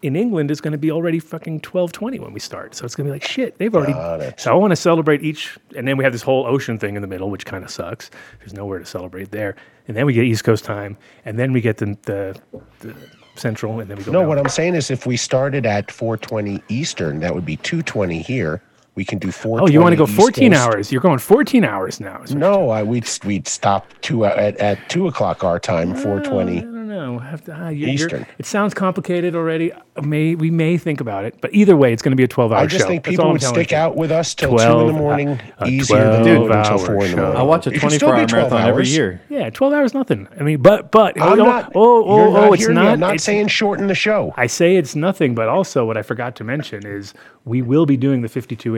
in 0.03 0.17
England 0.17 0.51
it's 0.51 0.63
going 0.63 0.73
to 0.73 0.79
be 0.79 0.91
already 0.91 1.19
fucking 1.19 1.61
12:20 1.61 2.19
when 2.21 2.33
we 2.33 2.41
start. 2.41 2.75
So 2.75 2.87
it's 2.87 2.95
going 2.97 3.07
to 3.07 3.11
be 3.13 3.15
like 3.15 3.25
shit. 3.25 3.59
They've 3.59 3.75
already 3.75 3.93
Got 3.93 4.21
it. 4.23 4.41
So 4.41 4.51
I 4.51 4.55
want 4.55 4.71
to 4.71 4.77
celebrate 4.77 5.23
each 5.23 5.59
and 5.77 5.87
then 5.87 5.97
we 5.99 6.05
have 6.05 6.13
this 6.13 6.23
whole 6.23 6.47
ocean 6.47 6.79
thing 6.79 6.97
in 6.97 7.03
the 7.03 7.09
middle 7.09 7.31
which 7.31 7.45
kind 7.45 7.63
of 7.63 7.71
sucks. 7.71 8.11
There's 8.39 8.55
nowhere 8.55 8.79
to 8.79 8.87
celebrate 8.87 9.31
there. 9.31 9.57
And 9.89 9.97
then 9.97 10.07
we 10.07 10.15
get 10.15 10.25
East 10.25 10.43
Coast 10.45 10.65
time 10.65 10.97
and 11.27 11.39
then 11.39 11.53
we 11.53 11.61
get 11.61 11.77
the 11.77 11.97
the, 12.03 12.41
the 12.81 12.95
central 13.37 13.79
and 13.81 13.91
then 13.91 13.99
we 13.99 14.05
go 14.05 14.13
No, 14.13 14.21
down. 14.21 14.29
what 14.29 14.39
I'm 14.39 14.49
saying 14.49 14.75
is 14.75 14.91
if 14.91 15.07
we 15.07 15.19
started 15.19 15.67
at 15.67 15.91
420 15.91 16.63
Eastern, 16.71 17.21
that 17.21 17.35
would 17.35 17.45
be 17.45 17.57
220 17.59 18.23
here. 18.23 18.63
We 18.97 19.05
can 19.05 19.19
do 19.19 19.31
four. 19.31 19.63
Oh, 19.63 19.67
you 19.69 19.81
want 19.81 19.93
to 19.93 19.97
go 19.97 20.05
East 20.05 20.17
14 20.17 20.53
Coast. 20.53 20.63
hours. 20.63 20.93
You're 20.93 21.01
going 21.01 21.19
14 21.19 21.65
hours 21.65 22.01
now. 22.01 22.23
No, 22.31 22.71
I, 22.71 22.83
we'd 22.83 23.09
we'd 23.25 23.47
stop 23.47 23.87
two 24.01 24.25
at, 24.25 24.57
at 24.59 24.89
two 24.91 25.07
o'clock 25.07 25.45
our 25.45 25.59
time, 25.61 25.95
420. 25.95 26.59
I 26.59 26.61
don't 26.61 26.89
know. 26.89 27.19
Have 27.21 27.45
to, 27.45 27.53
ah, 27.53 27.69
you're- 27.69 27.77
you're- 27.93 27.93
Eastern. 27.93 28.27
it 28.39 28.47
sounds 28.47 28.75
complicated 28.75 29.35
already. 29.37 29.73
Uh, 29.73 29.81
May 30.03 30.35
we 30.35 30.51
may 30.51 30.77
think 30.79 31.01
about 31.01 31.25
it, 31.25 31.37
but 31.43 31.53
either 31.55 31.77
way, 31.77 31.93
it's 31.93 32.01
going 32.03 32.13
to 32.13 32.17
be 32.17 32.25
a 32.25 32.29
twelve-hour 32.29 32.59
show. 32.61 32.65
I 32.65 32.69
show. 32.69 32.77
just 32.79 32.89
think 32.89 33.05
people 33.05 33.31
would 33.33 33.43
stick 33.43 33.71
you. 33.71 33.77
out 33.77 33.97
with 33.97 34.11
us 34.11 34.35
till 34.35 34.57
two 34.57 34.81
in 34.81 34.87
the 34.87 34.93
morning, 34.95 35.41
a 35.59 35.67
easier 35.67 35.99
than 35.99 36.23
12 36.23 36.25
doing 36.25 36.43
it 36.51 36.51
until 36.57 36.73
hour 36.73 36.79
four 36.79 37.05
in 37.05 37.11
the 37.11 37.17
morning. 37.19 37.37
I 37.37 37.43
watch 37.43 37.67
a 37.67 37.71
It 37.71 37.81
should 37.81 37.93
still 37.93 38.09
24 38.09 38.15
hour 38.15 38.21
be 38.27 38.31
12 38.31 38.51
marathon 38.51 38.69
every 38.71 38.89
year. 38.89 39.21
Yeah, 39.29 39.51
twelve 39.51 39.73
hours, 39.75 39.93
nothing. 39.93 40.27
I 40.39 40.43
mean, 40.43 40.63
but 40.63 40.91
but 40.91 41.21
I'm 41.21 41.33
oh, 41.33 41.45
not. 41.45 41.73
oh 41.75 42.05
oh 42.05 42.17
you're 42.17 42.29
oh, 42.29 42.33
not 42.49 42.55
it's 42.55 42.69
not. 42.69 42.83
me. 42.83 42.89
I'm 42.89 43.01
not 43.01 43.09
it's- 43.11 43.25
saying 43.25 43.49
shorten 43.49 43.87
the 43.89 43.95
show. 43.95 44.33
I 44.39 44.47
say 44.47 44.77
it's 44.77 44.97
nothing, 44.97 45.35
but 45.35 45.49
also 45.49 45.85
what 45.85 45.97
I 45.99 46.03
forgot 46.03 46.35
to 46.37 46.45
mention 46.45 46.87
is 46.87 47.13
we 47.45 47.61
will 47.61 47.85
be 47.87 47.97
doing 47.99 48.23
the 48.23 48.29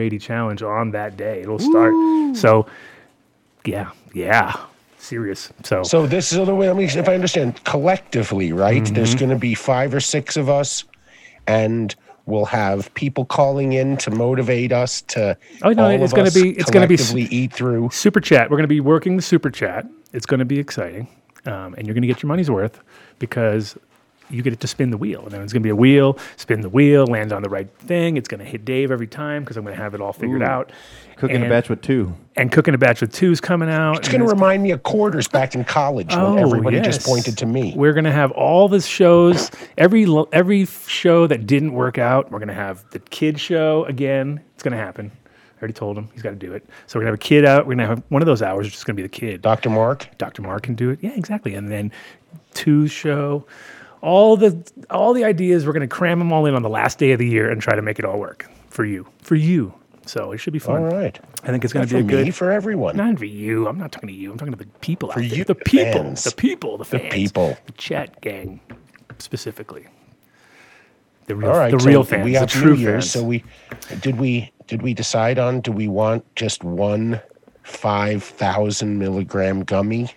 5280 0.09 0.19
challenge 0.19 0.63
on 0.63 0.91
that 0.91 1.17
day. 1.17 1.41
It'll 1.41 1.59
start. 1.59 1.93
So, 2.35 2.65
yeah, 3.65 3.91
yeah, 4.13 4.55
serious. 4.97 5.51
So, 5.63 5.83
So 5.83 6.05
this 6.07 6.31
is 6.33 6.45
the 6.45 6.55
way. 6.55 6.67
Let 6.67 6.75
me, 6.77 6.85
if 6.85 7.07
I 7.07 7.13
understand 7.15 7.63
collectively, 7.63 8.51
right? 8.53 8.83
Mm-hmm. 8.83 8.93
There's 8.93 9.15
going 9.15 9.29
to 9.29 9.37
be 9.37 9.53
five 9.55 9.93
or 9.93 9.99
six 9.99 10.35
of 10.37 10.49
us, 10.49 10.83
and 11.47 11.95
we'll 12.25 12.45
have 12.45 12.93
people 12.93 13.25
calling 13.25 13.73
in 13.73 13.97
to 13.97 14.11
motivate 14.11 14.71
us 14.71 15.01
to. 15.03 15.37
Oh, 15.61 15.71
no, 15.71 15.85
all 15.85 16.03
it's 16.03 16.13
gonna 16.13 16.31
be- 16.31 16.51
it's 16.57 16.71
gonna 16.71 16.87
be 16.87 16.95
s- 16.95 17.13
eat 17.15 17.53
through. 17.53 17.89
super 17.91 18.19
chat. 18.21 18.49
We're 18.49 18.57
going 18.57 18.63
to 18.63 18.67
be 18.67 18.79
working 18.81 19.15
the 19.15 19.21
super 19.21 19.49
chat. 19.49 19.85
It's 20.13 20.25
going 20.25 20.39
to 20.39 20.45
be 20.45 20.59
exciting, 20.59 21.07
um, 21.45 21.73
and 21.75 21.87
you're 21.87 21.93
going 21.95 22.01
to 22.03 22.07
get 22.07 22.21
your 22.21 22.27
money's 22.27 22.49
worth 22.51 22.79
because 23.19 23.77
you 24.33 24.41
get 24.41 24.53
it 24.53 24.59
to 24.61 24.67
spin 24.67 24.89
the 24.89 24.97
wheel. 24.97 25.21
And 25.23 25.31
then 25.31 25.41
it's 25.41 25.53
going 25.53 25.61
to 25.61 25.67
be 25.67 25.69
a 25.71 25.75
wheel, 25.75 26.17
spin 26.37 26.61
the 26.61 26.69
wheel, 26.69 27.05
land 27.05 27.31
on 27.31 27.41
the 27.43 27.49
right 27.49 27.69
thing. 27.79 28.17
It's 28.17 28.27
going 28.27 28.39
to 28.39 28.45
hit 28.45 28.65
Dave 28.65 28.91
every 28.91 29.07
time 29.07 29.43
because 29.43 29.57
I'm 29.57 29.63
going 29.63 29.75
to 29.75 29.81
have 29.81 29.93
it 29.93 30.01
all 30.01 30.13
figured 30.13 30.43
out. 30.43 30.71
Cooking 31.15 31.37
and, 31.37 31.45
a 31.45 31.49
batch 31.49 31.69
with 31.69 31.81
two. 31.81 32.13
and 32.35 32.51
cooking 32.51 32.73
a 32.73 32.77
batch 32.77 32.99
with 32.99 33.13
two's 33.13 33.39
coming 33.39 33.69
out. 33.69 33.99
It's 33.99 34.09
going 34.09 34.21
to 34.21 34.27
remind 34.27 34.63
me 34.63 34.71
of 34.71 34.83
quarters 34.83 35.27
back 35.27 35.53
in 35.55 35.63
college 35.63 36.07
Oh, 36.11 36.33
when 36.33 36.43
everybody 36.43 36.81
just 36.81 37.05
pointed 37.05 37.37
to 37.37 37.45
me. 37.45 37.73
We're 37.75 37.93
gonna 37.93 38.11
have 38.11 38.31
all 38.31 38.67
the 38.67 38.81
shows, 38.81 39.51
every 39.77 40.07
every 40.33 40.65
show 40.65 41.27
that 41.27 41.45
didn't 41.45 41.73
work 41.73 41.97
out. 41.97 42.31
We're 42.31 42.39
gonna 42.39 42.53
have 42.53 42.83
the 42.89 42.99
kid 42.99 43.39
show 43.39 43.85
again. 43.85 44.41
It's 44.55 44.63
gonna 44.63 44.75
happen. 44.77 45.11
I 45.25 45.59
already 45.59 45.73
told 45.73 45.97
him 45.97 46.09
he's 46.13 46.23
got 46.23 46.31
to 46.31 46.35
do 46.35 46.51
it. 46.53 46.65
So 46.87 46.97
we're 46.97 47.03
gonna 47.03 47.11
have 47.11 47.19
a 47.19 47.23
kid 47.23 47.45
out. 47.45 47.67
We're 47.67 47.75
gonna 47.75 47.87
have 47.87 48.03
one 48.09 48.21
of 48.21 48.25
those 48.25 48.41
hours. 48.41 48.65
It's 48.65 48.75
just 48.75 48.85
gonna 48.85 48.97
be 48.97 49.03
the 49.03 49.07
kid. 49.09 49.41
Dr. 49.41 49.69
Mark, 49.69 50.09
Dr. 50.17 50.41
Mark 50.41 50.63
can 50.63 50.75
do 50.75 50.89
it. 50.89 50.99
Yeah, 51.01 51.11
exactly. 51.15 51.53
And 51.53 51.71
then 51.71 51.91
two 52.53 52.87
show. 52.87 53.45
All 54.03 54.35
the 54.37 54.55
all 54.89 55.13
the 55.13 55.23
ideas. 55.23 55.65
We're 55.65 55.73
gonna 55.73 55.87
cram 55.87 56.19
them 56.19 56.31
all 56.33 56.45
in 56.45 56.55
on 56.55 56.61
the 56.61 56.69
last 56.69 56.99
day 56.99 57.11
of 57.13 57.19
the 57.19 57.27
year 57.27 57.49
and 57.49 57.61
try 57.61 57.73
to 57.75 57.81
make 57.81 57.99
it 57.99 58.05
all 58.05 58.19
work 58.19 58.45
for 58.69 58.83
you. 58.85 59.07
For 59.21 59.35
you. 59.35 59.73
So 60.05 60.33
it 60.33 60.39
should 60.39 60.51
be 60.51 60.59
fun. 60.59 60.83
right. 60.83 61.17
I 61.43 61.47
think 61.47 61.63
it's 61.63 61.71
gonna 61.71 61.85
Not 61.85 61.89
be 61.89 62.13
for 62.13 62.19
a 62.21 62.25
me, 62.25 62.31
for 62.31 62.51
everyone. 62.51 62.97
Not 62.97 63.17
for 63.17 63.23
you. 63.25 63.65
I'm 63.67 63.77
not 63.77 63.93
talking 63.93 64.07
to 64.09 64.13
you. 64.13 64.31
I'm 64.31 64.37
talking 64.37 64.51
to 64.53 64.59
the 64.59 64.65
people 64.81 65.09
out 65.11 65.15
there. 65.15 65.23
you, 65.23 65.45
the 65.45 65.53
the 65.53 65.55
people. 65.63 66.03
fans. 66.03 66.23
The 66.25 66.31
people. 66.35 66.77
The 66.77 66.83
The 66.83 66.99
fans. 66.99 67.13
people. 67.13 67.57
The 67.65 67.71
chat 67.73 68.19
gang, 68.19 68.59
specifically. 69.19 69.87
The 71.27 71.35
real, 71.37 71.51
All 71.51 71.57
right, 71.57 71.71
the 71.71 71.79
so 71.79 71.87
real 71.87 72.03
fans. 72.03 72.25
We 72.25 72.33
the 72.33 72.39
have 72.39 72.49
true 72.49 72.75
New 72.75 72.81
Year's, 72.81 73.05
fans. 73.05 73.11
so 73.11 73.23
we 73.23 73.43
did 74.01 74.19
we 74.19 74.51
did 74.67 74.81
we 74.81 74.93
decide 74.93 75.39
on? 75.39 75.61
Do 75.61 75.71
we 75.71 75.87
want 75.87 76.25
just 76.35 76.65
one 76.65 77.21
five 77.63 78.21
thousand 78.21 78.99
milligram 78.99 79.63
gummy, 79.63 80.09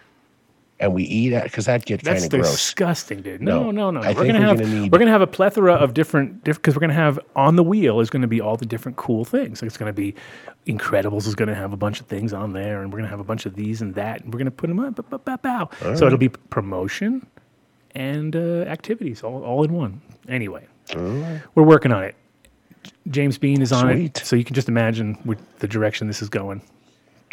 and 0.78 0.92
we 0.92 1.04
eat 1.04 1.32
it 1.32 1.42
because 1.44 1.64
that 1.66 1.84
gets 1.86 2.02
kind 2.04 2.16
of 2.22 2.28
gross. 2.30 2.42
That's 2.42 2.52
disgusting, 2.56 3.22
dude. 3.22 3.40
No, 3.40 3.70
No, 3.70 3.90
no, 3.90 3.90
no. 3.90 4.00
We're 4.00 4.26
gonna 4.26 4.32
we're 4.40 4.46
have 4.46 4.58
gonna 4.58 4.68
need- 4.80 4.92
we're 4.92 4.98
gonna 4.98 5.10
have 5.10 5.22
a 5.22 5.26
plethora 5.26 5.72
of 5.74 5.94
different 5.94 6.44
because 6.44 6.74
we're 6.76 6.80
gonna 6.80 6.92
have 6.92 7.18
on 7.34 7.56
the 7.56 7.62
wheel 7.62 8.00
is 8.00 8.10
gonna 8.10 8.26
be 8.26 8.40
all 8.40 8.56
the 8.56 8.66
different 8.66 8.96
cool 8.98 9.24
things. 9.24 9.62
Like 9.62 9.68
it's 9.68 9.78
gonna 9.78 9.92
be 9.92 10.14
Incredibles 10.66 11.26
is 11.26 11.34
gonna 11.36 11.54
have 11.54 11.72
a 11.72 11.76
bunch 11.76 12.00
of 12.00 12.06
things 12.06 12.32
on 12.32 12.52
there, 12.52 12.82
and 12.82 12.92
we're 12.92 12.98
gonna 12.98 13.08
have 13.08 13.20
a 13.20 13.24
bunch 13.24 13.46
of 13.46 13.54
these 13.54 13.80
and 13.82 13.94
that, 13.94 14.22
and 14.24 14.34
we're 14.34 14.38
gonna 14.38 14.50
put 14.50 14.66
them 14.66 14.80
up, 14.80 14.96
bow, 15.10 15.18
bow, 15.18 15.36
bow. 15.36 15.94
So 15.94 16.06
it'll 16.06 16.18
be 16.18 16.28
promotion 16.28 17.24
and 17.94 18.34
uh, 18.36 18.62
activities 18.66 19.22
all, 19.22 19.42
all 19.44 19.62
in 19.64 19.72
one. 19.72 20.02
Anyway, 20.28 20.66
we're 21.54 21.62
working 21.62 21.92
on 21.92 22.02
it. 22.04 22.14
James 23.10 23.38
Bean 23.38 23.62
is 23.62 23.72
on 23.72 23.92
Sweet. 23.92 24.18
it, 24.20 24.26
so 24.26 24.36
you 24.36 24.44
can 24.44 24.54
just 24.54 24.68
imagine 24.68 25.16
with 25.24 25.38
the 25.60 25.68
direction 25.68 26.06
this 26.08 26.20
is 26.20 26.28
going. 26.28 26.60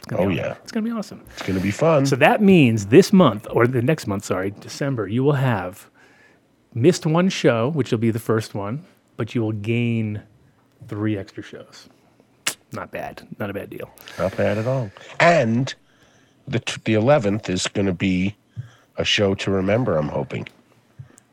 It's 0.04 0.12
gonna 0.12 0.24
Oh, 0.24 0.28
yeah. 0.30 0.56
It's 0.64 0.72
going 0.72 0.84
to 0.84 0.92
be 0.92 0.98
awesome. 0.98 1.24
It's 1.32 1.44
going 1.44 1.58
to 1.58 1.64
be 1.64 1.72
fun. 1.72 2.06
So 2.06 2.16
that 2.18 2.42
means 2.42 2.88
this 2.88 3.14
month, 3.14 3.48
or 3.50 3.68
the 3.68 3.82
next 3.82 4.06
month, 4.06 4.26
sorry, 4.26 4.52
December, 4.52 5.08
you 5.08 5.24
will 5.24 5.34
have 5.34 5.90
missed 6.74 7.06
one 7.06 7.30
show, 7.30 7.70
which 7.70 7.92
will 7.92 8.00
be 8.00 8.12
the 8.12 8.20
first 8.20 8.54
one, 8.54 8.84
but 9.16 9.34
you 9.34 9.42
will 9.42 9.54
gain 9.54 10.22
three 10.88 11.18
extra 11.18 11.42
shows. 11.42 11.88
Not 12.74 12.92
bad. 12.92 13.26
Not 13.40 13.50
a 13.50 13.54
bad 13.54 13.70
deal. 13.70 13.90
Not 14.20 14.36
bad 14.36 14.58
at 14.58 14.68
all. 14.68 14.92
And 15.20 15.74
the 16.48 16.60
t- 16.60 16.82
the 16.84 16.96
eleventh 16.96 17.50
is 17.50 17.68
going 17.68 17.86
to 17.86 17.94
be 17.94 18.36
a 18.98 19.06
show 19.06 19.36
to 19.36 19.52
remember. 19.52 19.96
I'm 19.96 20.10
hoping 20.10 20.48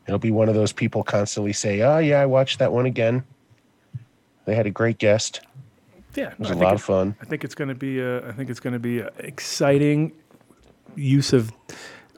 it'll 0.06 0.18
be 0.18 0.30
one 0.30 0.48
of 0.48 0.54
those 0.54 0.72
people 0.72 1.02
constantly 1.02 1.52
say, 1.54 1.80
"Oh 1.80 1.98
yeah, 1.98 2.20
I 2.20 2.26
watched 2.26 2.58
that 2.58 2.72
one 2.72 2.86
again." 2.86 3.24
They 4.44 4.54
had 4.54 4.66
a 4.66 4.70
great 4.70 4.98
guest. 4.98 5.40
Yeah, 6.16 6.32
It 6.32 6.38
was 6.38 6.50
I 6.50 6.54
a 6.54 6.56
lot 6.56 6.74
of 6.74 6.82
fun. 6.82 7.14
I 7.20 7.24
think 7.24 7.44
it's 7.44 7.54
going 7.54 7.68
to 7.68 7.74
be 7.74 8.00
a, 8.00 8.26
I 8.28 8.32
think 8.32 8.50
it's 8.50 8.60
going 8.60 8.72
to 8.72 8.78
be 8.78 8.98
a 9.00 9.10
exciting 9.18 10.12
use 10.96 11.32
of 11.32 11.52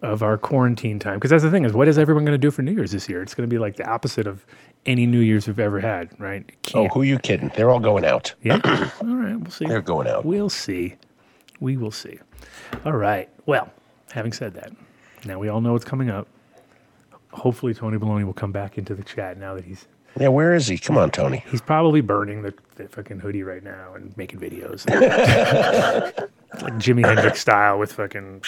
of 0.00 0.20
our 0.22 0.36
quarantine 0.36 0.98
time 0.98 1.14
because 1.14 1.30
that's 1.30 1.44
the 1.44 1.50
thing 1.50 1.64
is 1.64 1.72
what 1.74 1.86
is 1.86 1.96
everyone 1.96 2.24
going 2.24 2.34
to 2.34 2.38
do 2.38 2.50
for 2.50 2.62
New 2.62 2.72
Year's 2.72 2.90
this 2.90 3.08
year? 3.08 3.22
It's 3.22 3.34
going 3.34 3.48
to 3.48 3.52
be 3.54 3.58
like 3.58 3.76
the 3.76 3.86
opposite 3.88 4.26
of 4.26 4.44
any 4.86 5.06
New 5.06 5.20
Year's 5.20 5.46
we've 5.46 5.60
ever 5.60 5.78
had, 5.78 6.08
right? 6.18 6.44
Oh, 6.68 6.82
Can't- 6.82 6.92
who 6.92 7.02
you 7.02 7.18
kidding? 7.20 7.52
They're 7.54 7.70
all 7.70 7.78
going 7.78 8.04
out. 8.04 8.34
yeah. 8.42 8.60
All 9.00 9.14
right, 9.14 9.36
we'll 9.38 9.50
see. 9.50 9.66
They're 9.66 9.80
going 9.80 10.08
out. 10.08 10.24
We'll 10.24 10.48
see. 10.50 10.96
We 11.60 11.76
will 11.76 11.92
see. 11.92 12.18
All 12.84 12.94
right. 12.94 13.28
Well, 13.46 13.70
having 14.12 14.32
said 14.32 14.54
that, 14.54 14.72
now 15.24 15.38
we 15.38 15.48
all 15.48 15.60
know 15.60 15.72
what's 15.74 15.84
coming 15.84 16.10
up. 16.10 16.26
Hopefully, 17.30 17.72
Tony 17.72 17.96
Baloney 17.98 18.24
will 18.24 18.32
come 18.32 18.50
back 18.50 18.78
into 18.78 18.94
the 18.96 19.04
chat 19.04 19.38
now 19.38 19.54
that 19.54 19.64
he's 19.64 19.86
Yeah, 20.20 20.28
where 20.28 20.54
is 20.54 20.66
he? 20.66 20.76
Come 20.78 20.98
on, 20.98 21.10
Tony. 21.10 21.42
he's 21.50 21.60
probably 21.62 22.00
burning 22.02 22.42
the, 22.42 22.52
the 22.76 22.86
fucking 22.88 23.20
hoodie 23.20 23.42
right 23.42 23.62
now 23.62 23.94
and 23.94 24.14
making 24.16 24.40
videos. 24.40 24.86
like 26.62 26.74
Jimi 26.74 27.04
Hendrix 27.04 27.40
style 27.40 27.78
with 27.78 27.92
fucking 27.92 28.42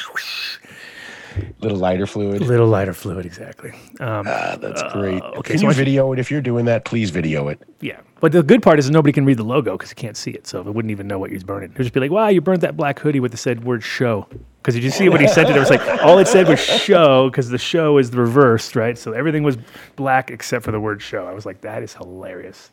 Little 1.61 1.79
lighter 1.79 2.07
fluid. 2.07 2.43
little 2.43 2.69
lighter 2.69 2.93
fluid, 2.93 3.27
exactly. 3.27 3.71
Um, 3.99 4.25
Ah, 4.29 4.57
that's 4.61 4.83
great. 4.93 5.21
okay, 5.23 5.53
Can 5.55 5.59
so 5.59 5.69
you 5.69 5.73
video 5.75 6.13
it? 6.13 6.19
If 6.21 6.31
you're 6.31 6.41
doing 6.43 6.67
that, 6.67 6.85
please 6.85 7.11
video 7.11 7.49
it. 7.49 7.61
yeah. 7.81 8.01
But 8.25 8.33
the 8.33 8.43
good 8.43 8.63
part 8.63 8.79
is 8.79 8.91
nobody 8.91 9.13
can 9.13 9.27
read 9.27 9.37
the 9.37 9.45
logo 9.45 9.73
because 9.73 9.91
you 9.91 9.97
can't 9.97 10.17
see 10.17 10.31
it. 10.31 10.47
So 10.47 10.61
it 10.61 10.65
wouldn't 10.65 10.91
even 10.91 11.07
know 11.07 11.19
what 11.19 11.31
you're 11.31 11.41
burning. 11.41 11.73
He'll 11.73 11.85
just 11.85 11.93
be 11.93 12.01
like, 12.01 12.11
wow, 12.11 12.29
you 12.29 12.41
burnt 12.41 12.63
that 12.63 12.75
black 12.75 12.99
hoodie 12.99 13.21
with 13.21 13.33
the 13.33 13.37
said 13.37 13.65
word 13.65 13.83
show. 13.83 14.27
Because 14.63 14.73
did 14.73 14.83
you 14.83 14.89
see 14.89 15.11
what 15.11 15.21
he 15.21 15.29
sent 15.29 15.51
it? 15.51 15.57
It 15.57 15.61
was 15.61 15.69
like, 15.69 15.87
all 16.03 16.17
it 16.17 16.27
said 16.27 16.49
was 16.49 16.59
show 16.59 17.29
because 17.29 17.51
the 17.51 17.59
show 17.59 17.99
is 17.99 18.13
the 18.13 18.17
reversed, 18.17 18.77
right? 18.77 18.97
So 18.97 19.13
everything 19.13 19.43
was 19.43 19.59
black 19.97 20.31
except 20.31 20.65
for 20.65 20.73
the 20.73 20.81
word 20.81 21.03
show. 21.03 21.27
I 21.27 21.35
was 21.35 21.45
like, 21.45 21.61
that 21.61 21.83
is 21.83 21.93
hilarious. 21.93 22.71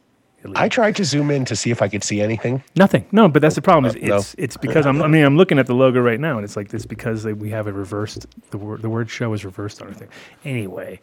I 0.56 0.70
tried 0.70 0.96
to 0.96 1.04
zoom 1.04 1.30
in 1.30 1.44
to 1.44 1.58
see 1.58 1.70
if 1.70 1.82
I 1.82 1.90
could 1.90 2.06
see 2.06 2.22
anything. 2.22 2.64
Nothing. 2.78 3.06
No, 3.12 3.28
but 3.28 3.42
that's 3.42 3.56
the 3.56 3.62
problem. 3.62 3.94
Is 3.94 4.02
oh, 4.02 4.08
no. 4.08 4.18
it's 4.20 4.36
it's 4.38 4.56
because 4.56 4.86
I'm. 4.86 5.02
I 5.02 5.08
mean, 5.08 5.26
I'm 5.26 5.36
looking 5.36 5.60
at 5.60 5.68
the 5.68 5.76
logo 5.76 6.00
right 6.00 6.20
now, 6.20 6.38
and 6.38 6.46
it's 6.46 6.56
like 6.56 6.70
this 6.70 6.86
because 6.86 7.24
they, 7.24 7.34
we 7.34 7.50
have 7.50 7.68
it 7.68 7.74
reversed. 7.74 8.26
The 8.52 8.58
word 8.58 8.82
the 8.82 8.90
word 8.90 9.10
show 9.10 9.34
is 9.34 9.44
reversed 9.44 9.82
on 9.82 9.90
our 9.90 9.94
thing. 9.94 10.08
Anyway, 10.46 11.02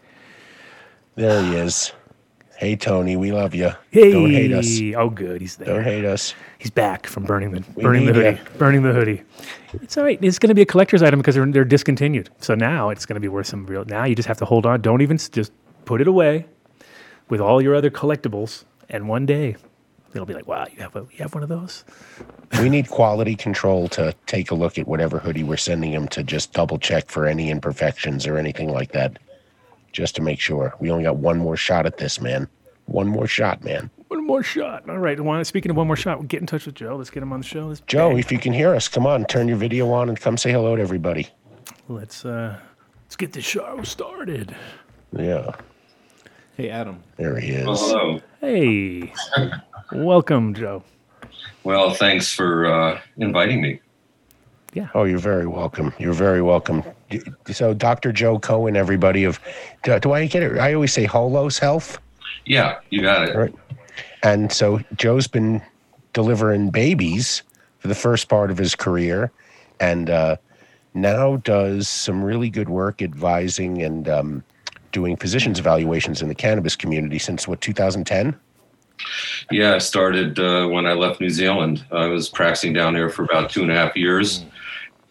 There 1.16 1.42
he 1.42 1.56
is. 1.56 1.92
Hey, 2.58 2.74
Tony, 2.74 3.14
we 3.16 3.30
love 3.30 3.54
you. 3.54 3.70
hey, 3.92 4.10
Don't 4.10 4.30
hate 4.32 4.52
us. 4.52 4.66
oh 4.96 5.10
good, 5.10 5.40
he's 5.40 5.54
there. 5.56 5.66
Don't 5.76 5.84
hate 5.84 6.04
us. 6.04 6.34
He's 6.58 6.72
back 6.72 7.06
from 7.06 7.22
burning 7.22 7.52
the 7.52 7.60
burning 7.60 8.06
the 8.06 8.12
ya. 8.12 8.32
hoodie. 8.32 8.58
Burning 8.58 8.82
the 8.82 8.92
hoodie. 8.92 9.22
It's 9.74 9.96
all 9.96 10.02
right. 10.02 10.18
It's 10.20 10.40
going 10.40 10.48
to 10.48 10.56
be 10.56 10.62
a 10.62 10.66
collector's 10.66 11.00
item 11.00 11.20
because 11.20 11.36
they're 11.36 11.46
they're 11.46 11.64
discontinued. 11.64 12.30
So 12.40 12.56
now 12.56 12.90
it's 12.90 13.06
going 13.06 13.14
to 13.14 13.20
be 13.20 13.28
worth 13.28 13.46
some 13.46 13.64
real. 13.66 13.84
Now 13.84 14.04
you 14.06 14.16
just 14.16 14.26
have 14.26 14.38
to 14.38 14.44
hold 14.44 14.66
on. 14.66 14.80
Don't 14.80 15.02
even 15.02 15.18
just 15.18 15.52
put 15.84 16.00
it 16.00 16.08
away 16.08 16.46
with 17.28 17.40
all 17.40 17.62
your 17.62 17.76
other 17.76 17.90
collectibles, 17.90 18.64
and 18.88 19.08
one 19.08 19.24
day 19.24 19.54
it'll 20.12 20.26
be 20.26 20.34
like, 20.34 20.48
wow, 20.48 20.66
you 20.74 20.82
have 20.82 20.96
a 20.96 21.06
you 21.12 21.18
have 21.18 21.34
one 21.34 21.44
of 21.44 21.48
those. 21.48 21.84
We 22.60 22.68
need 22.68 22.88
quality 22.88 23.36
control 23.36 23.86
to 23.90 24.12
take 24.26 24.50
a 24.50 24.56
look 24.56 24.78
at 24.78 24.88
whatever 24.88 25.20
hoodie 25.20 25.44
we're 25.44 25.58
sending 25.58 25.92
him 25.92 26.08
to 26.08 26.24
just 26.24 26.54
double 26.54 26.78
check 26.78 27.08
for 27.08 27.24
any 27.26 27.50
imperfections 27.50 28.26
or 28.26 28.36
anything 28.36 28.68
like 28.72 28.90
that, 28.92 29.16
just 29.98 30.14
to 30.14 30.22
make 30.22 30.38
sure. 30.38 30.72
We 30.78 30.92
only 30.92 31.02
got 31.02 31.16
one 31.16 31.38
more 31.38 31.56
shot 31.56 31.84
at 31.84 31.96
this, 31.96 32.20
man. 32.20 32.48
One 32.86 33.08
more 33.08 33.26
shot, 33.26 33.64
man. 33.64 33.90
One 34.06 34.24
more 34.24 34.44
shot. 34.44 34.88
All 34.88 34.98
right. 34.98 35.18
One, 35.18 35.44
speaking 35.44 35.70
of 35.72 35.76
one 35.76 35.88
more 35.88 35.96
shot, 35.96 36.26
get 36.28 36.40
in 36.40 36.46
touch 36.46 36.66
with 36.66 36.76
Joe. 36.76 36.94
Let's 36.96 37.10
get 37.10 37.20
him 37.22 37.32
on 37.32 37.40
the 37.40 37.46
show. 37.46 37.66
Let's 37.66 37.80
Joe, 37.80 38.10
bang. 38.10 38.18
if 38.20 38.30
you 38.30 38.38
can 38.38 38.52
hear 38.52 38.74
us, 38.76 38.86
come 38.86 39.08
on, 39.08 39.24
turn 39.24 39.48
your 39.48 39.56
video 39.56 39.90
on 39.90 40.08
and 40.08 40.18
come 40.18 40.36
say 40.36 40.52
hello 40.52 40.76
to 40.76 40.80
everybody. 40.80 41.26
let's 41.88 42.24
uh, 42.24 42.56
let's 43.04 43.16
get 43.16 43.32
this 43.32 43.44
show 43.44 43.82
started. 43.82 44.54
Yeah, 45.12 45.56
Hey, 46.56 46.70
Adam. 46.70 47.02
there 47.16 47.38
he 47.40 47.50
is. 47.50 47.66
Well, 47.66 47.76
hello. 47.76 48.20
Hey, 48.40 49.12
welcome, 49.92 50.54
Joe. 50.54 50.84
Well, 51.64 51.90
thanks 51.92 52.32
for 52.32 52.66
uh, 52.66 53.00
inviting 53.16 53.60
me. 53.60 53.80
Yeah. 54.74 54.88
Oh, 54.94 55.04
you're 55.04 55.18
very 55.18 55.46
welcome. 55.48 55.92
You're 55.98 56.12
very 56.14 56.40
welcome. 56.42 56.84
So, 57.50 57.74
Dr. 57.74 58.12
Joe 58.12 58.38
Cohen, 58.38 58.76
everybody 58.76 59.24
of, 59.24 59.40
do, 59.82 59.98
do 59.98 60.12
I 60.12 60.26
get 60.26 60.42
it? 60.42 60.58
I 60.58 60.74
always 60.74 60.92
say 60.92 61.06
Holos 61.06 61.58
Health. 61.58 61.98
Yeah, 62.44 62.80
you 62.90 63.02
got 63.02 63.28
it. 63.28 63.36
Right. 63.36 63.54
And 64.22 64.52
so 64.52 64.80
Joe's 64.96 65.26
been 65.26 65.62
delivering 66.12 66.70
babies 66.70 67.42
for 67.78 67.88
the 67.88 67.94
first 67.94 68.28
part 68.28 68.50
of 68.50 68.58
his 68.58 68.74
career 68.74 69.30
and 69.80 70.10
uh, 70.10 70.36
now 70.94 71.36
does 71.36 71.88
some 71.88 72.22
really 72.22 72.50
good 72.50 72.68
work 72.68 73.02
advising 73.02 73.82
and 73.82 74.08
um, 74.08 74.44
doing 74.92 75.16
physicians 75.16 75.58
evaluations 75.58 76.22
in 76.22 76.28
the 76.28 76.34
cannabis 76.34 76.74
community 76.74 77.18
since 77.18 77.46
what, 77.46 77.60
2010? 77.60 78.38
Yeah, 79.50 79.74
I 79.74 79.78
started 79.78 80.38
uh, 80.40 80.66
when 80.66 80.86
I 80.86 80.94
left 80.94 81.20
New 81.20 81.30
Zealand. 81.30 81.84
I 81.92 82.06
was 82.06 82.28
practicing 82.28 82.72
down 82.72 82.94
there 82.94 83.08
for 83.08 83.22
about 83.24 83.50
two 83.50 83.62
and 83.62 83.70
a 83.70 83.74
half 83.74 83.96
years. 83.96 84.44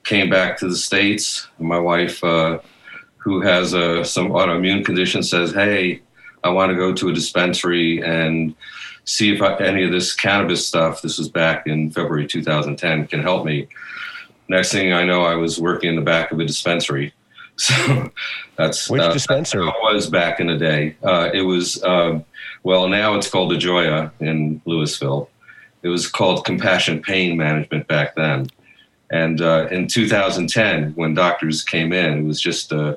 Came 0.07 0.29
back 0.29 0.57
to 0.59 0.69
the 0.69 0.75
States. 0.75 1.47
My 1.59 1.77
wife, 1.77 2.23
uh, 2.23 2.59
who 3.17 3.41
has 3.41 3.73
uh, 3.73 4.05
some 4.05 4.29
autoimmune 4.29 4.85
condition, 4.85 5.21
says, 5.21 5.51
Hey, 5.51 6.01
I 6.45 6.49
want 6.49 6.69
to 6.69 6.77
go 6.77 6.93
to 6.93 7.09
a 7.09 7.13
dispensary 7.13 8.01
and 8.01 8.55
see 9.03 9.35
if 9.35 9.41
I, 9.41 9.57
any 9.57 9.83
of 9.83 9.91
this 9.91 10.15
cannabis 10.15 10.65
stuff, 10.65 11.01
this 11.01 11.17
was 11.17 11.27
back 11.27 11.67
in 11.67 11.91
February 11.91 12.25
2010, 12.25 13.07
can 13.07 13.21
help 13.21 13.45
me. 13.45 13.67
Next 14.47 14.71
thing 14.71 14.93
I 14.93 15.03
know, 15.03 15.23
I 15.23 15.35
was 15.35 15.59
working 15.59 15.89
in 15.89 15.97
the 15.97 16.01
back 16.01 16.31
of 16.31 16.39
a 16.39 16.45
dispensary. 16.45 17.13
So 17.59 18.11
that's 18.55 18.87
Which 18.87 19.01
uh, 19.01 19.11
dispensary? 19.11 19.65
That's 19.65 19.77
was 19.81 20.09
back 20.11 20.39
in 20.39 20.45
the 20.45 20.57
day. 20.57 20.95
Uh, 21.01 21.31
it 21.33 21.41
was 21.41 21.83
um, 21.83 22.23
well, 22.61 22.87
now 22.87 23.15
it's 23.15 23.27
called 23.27 23.49
the 23.49 23.57
Joya 23.57 24.11
in 24.19 24.61
Louisville. 24.65 25.31
It 25.81 25.87
was 25.87 26.07
called 26.07 26.45
Compassion 26.45 27.01
Pain 27.01 27.35
Management 27.35 27.87
back 27.87 28.13
then. 28.13 28.47
And 29.09 29.41
uh, 29.41 29.67
in 29.71 29.87
2010, 29.87 30.93
when 30.93 31.13
doctors 31.13 31.63
came 31.63 31.93
in, 31.93 32.19
it 32.19 32.23
was 32.23 32.41
just 32.41 32.73
uh, 32.73 32.95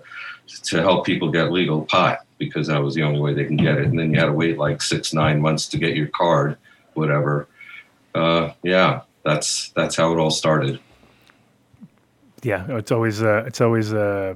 to 0.64 0.83
help 0.83 1.07
people 1.07 1.31
get 1.31 1.52
legal 1.52 1.85
pot 1.85 2.21
because 2.38 2.67
that 2.67 2.83
was 2.83 2.95
the 2.95 3.02
only 3.02 3.21
way 3.21 3.35
they 3.35 3.45
can 3.45 3.57
get 3.57 3.79
it. 3.79 3.87
And 3.87 3.99
then 3.99 4.12
you 4.12 4.19
had 4.19 4.26
to 4.26 4.33
wait 4.33 4.59
like 4.59 4.83
six, 4.83 5.12
nine 5.12 5.40
months 5.40 5.69
to 5.69 5.79
get 5.79 5.95
your 5.95 6.09
card, 6.09 6.57
whatever. 6.95 7.47
Uh, 8.14 8.52
yeah, 8.62 9.02
that's 9.25 9.71
that's 9.71 9.95
how 9.95 10.12
it 10.12 10.19
all 10.19 10.31
started. 10.31 10.81
Yeah, 12.43 12.67
it's 12.71 12.90
always 12.90 13.23
uh, 13.23 13.45
it's 13.47 13.61
always 13.61 13.93
uh, 13.93 14.35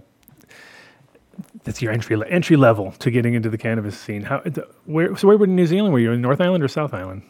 that's 1.65 1.83
your 1.83 1.91
entry 1.93 2.23
entry 2.29 2.57
level 2.57 2.93
to 3.01 3.11
getting 3.11 3.35
into 3.35 3.51
the 3.51 3.59
cannabis 3.59 3.99
scene. 3.99 4.23
How 4.23 4.43
where 4.85 5.17
so 5.17 5.27
where 5.27 5.37
were 5.37 5.47
in 5.47 5.57
New 5.57 5.67
Zealand? 5.67 5.93
Were 5.93 5.99
you 5.99 6.13
in 6.13 6.21
North 6.21 6.41
Island 6.41 6.63
or 6.63 6.69
South 6.69 6.95
Island? 6.95 7.23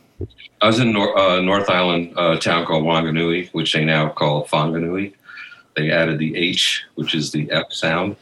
I 0.61 0.67
was 0.67 0.79
in 0.79 0.93
Nor- 0.93 1.19
uh, 1.19 1.41
North 1.41 1.69
Island, 1.69 2.15
a 2.17 2.39
town 2.39 2.65
called 2.65 2.85
Wanganui, 2.85 3.51
which 3.53 3.73
they 3.73 3.85
now 3.85 4.09
call 4.09 4.47
Whanganui. 4.47 5.13
They 5.77 5.91
added 5.91 6.19
the 6.19 6.37
H, 6.37 6.85
which 6.95 7.15
is 7.15 7.33
the 7.33 7.51
F 7.51 7.73
sound. 7.73 8.17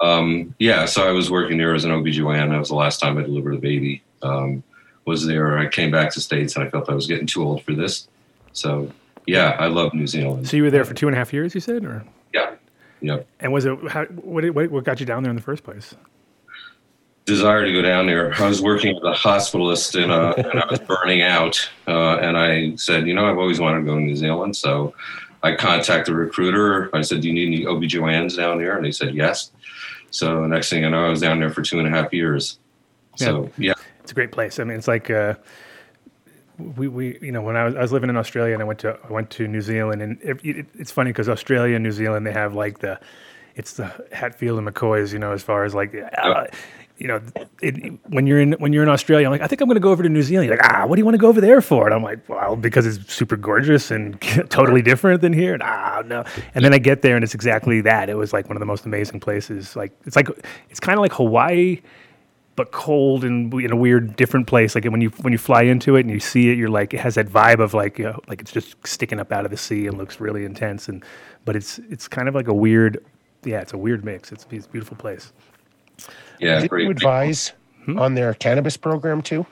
Um, 0.00 0.54
yeah, 0.58 0.84
so 0.86 1.06
I 1.06 1.10
was 1.12 1.30
working 1.30 1.58
there 1.58 1.74
as 1.74 1.84
an 1.84 1.90
OBGYN. 1.90 2.50
That 2.50 2.58
was 2.58 2.68
the 2.68 2.74
last 2.76 3.00
time 3.00 3.18
I 3.18 3.22
delivered 3.22 3.54
a 3.54 3.58
baby. 3.58 4.02
Um, 4.22 4.62
was 5.04 5.24
there. 5.26 5.56
I 5.58 5.68
came 5.68 5.90
back 5.90 6.12
to 6.14 6.20
States 6.20 6.56
and 6.56 6.64
I 6.64 6.70
felt 6.70 6.88
I 6.90 6.94
was 6.94 7.06
getting 7.06 7.26
too 7.26 7.42
old 7.42 7.62
for 7.62 7.72
this. 7.74 8.08
So, 8.52 8.90
yeah, 9.26 9.56
I 9.58 9.66
love 9.68 9.94
New 9.94 10.06
Zealand. 10.06 10.48
So 10.48 10.56
you 10.56 10.64
were 10.64 10.70
there 10.70 10.84
for 10.84 10.94
two 10.94 11.06
and 11.06 11.14
a 11.14 11.18
half 11.18 11.32
years, 11.32 11.54
you 11.54 11.60
said, 11.60 11.84
or 11.84 12.04
Yeah. 12.34 12.54
Yep. 13.00 13.26
and 13.40 13.52
was 13.52 13.66
it 13.66 13.78
how, 13.88 14.04
what 14.06 14.44
what 14.70 14.82
got 14.84 14.98
you 15.00 15.06
down 15.06 15.22
there 15.22 15.30
in 15.30 15.36
the 15.36 15.42
first 15.42 15.62
place? 15.62 15.94
Desire 17.26 17.66
to 17.66 17.72
go 17.72 17.82
down 17.82 18.06
there. 18.06 18.32
I 18.40 18.48
was 18.48 18.62
working 18.62 18.96
as 18.96 19.02
a 19.02 19.12
hospitalist 19.12 20.00
and, 20.00 20.12
uh, 20.12 20.34
and 20.36 20.60
I 20.60 20.66
was 20.70 20.78
burning 20.78 21.22
out. 21.22 21.68
Uh, 21.86 22.16
and 22.18 22.38
I 22.38 22.76
said, 22.76 23.06
you 23.06 23.14
know, 23.14 23.26
I've 23.26 23.38
always 23.38 23.60
wanted 23.60 23.80
to 23.80 23.84
go 23.84 23.96
to 23.96 24.00
New 24.00 24.16
Zealand. 24.16 24.56
So 24.56 24.94
I 25.42 25.54
contacted 25.56 26.14
a 26.14 26.16
recruiter. 26.16 26.88
I 26.94 27.02
said, 27.02 27.20
do 27.20 27.28
you 27.28 27.34
need 27.34 27.48
any 27.48 27.64
OBGYNs 27.64 28.36
down 28.36 28.58
there? 28.58 28.76
And 28.76 28.84
they 28.84 28.92
said, 28.92 29.14
yes. 29.14 29.50
So 30.10 30.42
the 30.42 30.48
next 30.48 30.70
thing 30.70 30.84
I 30.84 30.88
know, 30.88 31.04
I 31.04 31.08
was 31.08 31.20
down 31.20 31.40
there 31.40 31.50
for 31.50 31.62
two 31.62 31.78
and 31.78 31.86
a 31.86 31.90
half 31.90 32.12
years. 32.12 32.58
So, 33.16 33.50
yeah. 33.58 33.74
It's 34.00 34.12
a 34.12 34.14
great 34.14 34.30
place. 34.30 34.60
I 34.60 34.64
mean, 34.64 34.78
it's 34.78 34.86
like 34.86 35.10
uh, 35.10 35.34
we, 36.58 36.86
we 36.86 37.18
you 37.20 37.32
know 37.32 37.42
when 37.42 37.56
I 37.56 37.64
was, 37.64 37.74
I 37.74 37.80
was 37.80 37.92
living 37.92 38.08
in 38.08 38.16
Australia 38.16 38.54
and 38.54 38.62
I 38.62 38.64
went 38.64 38.78
to 38.80 38.96
I 39.02 39.12
went 39.12 39.30
to 39.30 39.48
New 39.48 39.60
Zealand 39.60 40.00
and 40.00 40.20
it, 40.22 40.38
it, 40.44 40.66
it's 40.74 40.92
funny 40.92 41.10
because 41.10 41.28
Australia 41.28 41.74
and 41.74 41.82
New 41.82 41.92
Zealand 41.92 42.26
they 42.26 42.32
have 42.32 42.54
like 42.54 42.78
the 42.78 43.00
it's 43.56 43.72
the 43.74 43.92
Hatfield 44.12 44.58
and 44.58 44.68
McCoys 44.68 45.12
you 45.12 45.18
know 45.18 45.32
as 45.32 45.42
far 45.42 45.64
as 45.64 45.74
like 45.74 45.94
uh, 45.94 46.46
you 46.98 47.08
know, 47.08 47.20
it, 47.60 47.92
when 48.08 48.26
you're 48.26 48.40
in 48.40 48.52
when 48.52 48.72
you're 48.72 48.82
in 48.82 48.88
Australia, 48.88 49.26
I'm 49.26 49.32
like, 49.32 49.42
I 49.42 49.46
think 49.46 49.60
I'm 49.60 49.68
going 49.68 49.76
to 49.76 49.80
go 49.80 49.90
over 49.90 50.02
to 50.02 50.08
New 50.08 50.22
Zealand. 50.22 50.48
You're 50.48 50.56
like, 50.56 50.66
ah, 50.66 50.86
what 50.86 50.96
do 50.96 51.00
you 51.00 51.04
want 51.04 51.14
to 51.14 51.18
go 51.18 51.28
over 51.28 51.40
there 51.40 51.60
for? 51.60 51.84
And 51.84 51.94
I'm 51.94 52.02
like, 52.02 52.26
well, 52.28 52.56
because 52.56 52.86
it's 52.86 53.12
super 53.12 53.36
gorgeous 53.36 53.90
and 53.90 54.20
totally 54.48 54.80
different 54.80 55.20
than 55.20 55.32
here. 55.32 55.52
And 55.52 55.62
ah, 55.62 56.02
no. 56.06 56.24
And 56.54 56.64
then 56.64 56.72
I 56.72 56.78
get 56.78 57.02
there, 57.02 57.14
and 57.14 57.22
it's 57.22 57.34
exactly 57.34 57.82
that. 57.82 58.08
It 58.08 58.16
was 58.16 58.32
like 58.32 58.48
one 58.48 58.56
of 58.56 58.60
the 58.60 58.66
most 58.66 58.86
amazing 58.86 59.20
places. 59.20 59.76
Like 59.76 59.92
it's 60.06 60.16
like 60.16 60.28
it's 60.70 60.80
kind 60.80 60.98
of 60.98 61.02
like 61.02 61.12
Hawaii, 61.12 61.82
but 62.56 62.72
cold 62.72 63.24
and 63.24 63.52
in 63.52 63.70
a 63.70 63.76
weird 63.76 64.16
different 64.16 64.46
place. 64.46 64.74
Like 64.74 64.86
when 64.86 65.02
you 65.02 65.10
when 65.20 65.32
you 65.32 65.38
fly 65.38 65.62
into 65.62 65.96
it 65.96 66.00
and 66.00 66.10
you 66.10 66.20
see 66.20 66.50
it, 66.50 66.56
you're 66.56 66.70
like 66.70 66.94
it 66.94 67.00
has 67.00 67.16
that 67.16 67.28
vibe 67.28 67.60
of 67.60 67.74
like 67.74 67.98
you 67.98 68.06
know, 68.06 68.20
like 68.26 68.40
it's 68.40 68.52
just 68.52 68.74
sticking 68.86 69.20
up 69.20 69.32
out 69.32 69.44
of 69.44 69.50
the 69.50 69.58
sea 69.58 69.86
and 69.86 69.98
looks 69.98 70.18
really 70.18 70.46
intense. 70.46 70.88
And 70.88 71.04
but 71.44 71.56
it's 71.56 71.78
it's 71.90 72.08
kind 72.08 72.26
of 72.26 72.34
like 72.34 72.48
a 72.48 72.54
weird, 72.54 73.04
yeah, 73.44 73.60
it's 73.60 73.74
a 73.74 73.78
weird 73.78 74.02
mix. 74.02 74.32
It's, 74.32 74.46
it's 74.50 74.66
a 74.66 74.70
beautiful 74.70 74.96
place. 74.96 75.34
Yeah, 76.40 76.60
Did 76.60 76.70
great. 76.70 76.84
you 76.84 76.90
advise 76.90 77.52
on 77.96 78.14
their 78.14 78.34
cannabis 78.34 78.76
program 78.76 79.22
too? 79.22 79.46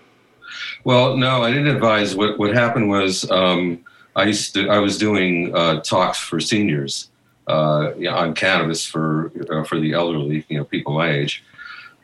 Well, 0.84 1.16
no, 1.16 1.42
I 1.42 1.50
didn't 1.50 1.74
advise. 1.74 2.14
What 2.14 2.38
what 2.38 2.54
happened 2.54 2.88
was 2.88 3.30
um, 3.30 3.84
I 4.16 4.24
used 4.24 4.54
to 4.54 4.68
I 4.68 4.78
was 4.78 4.98
doing 4.98 5.54
uh, 5.54 5.80
talks 5.80 6.18
for 6.18 6.40
seniors 6.40 7.10
uh, 7.48 7.90
on 8.10 8.34
cannabis 8.34 8.84
for 8.84 9.32
uh, 9.50 9.64
for 9.64 9.80
the 9.80 9.92
elderly, 9.92 10.44
you 10.48 10.58
know, 10.58 10.64
people 10.64 10.94
my 10.94 11.10
age, 11.10 11.42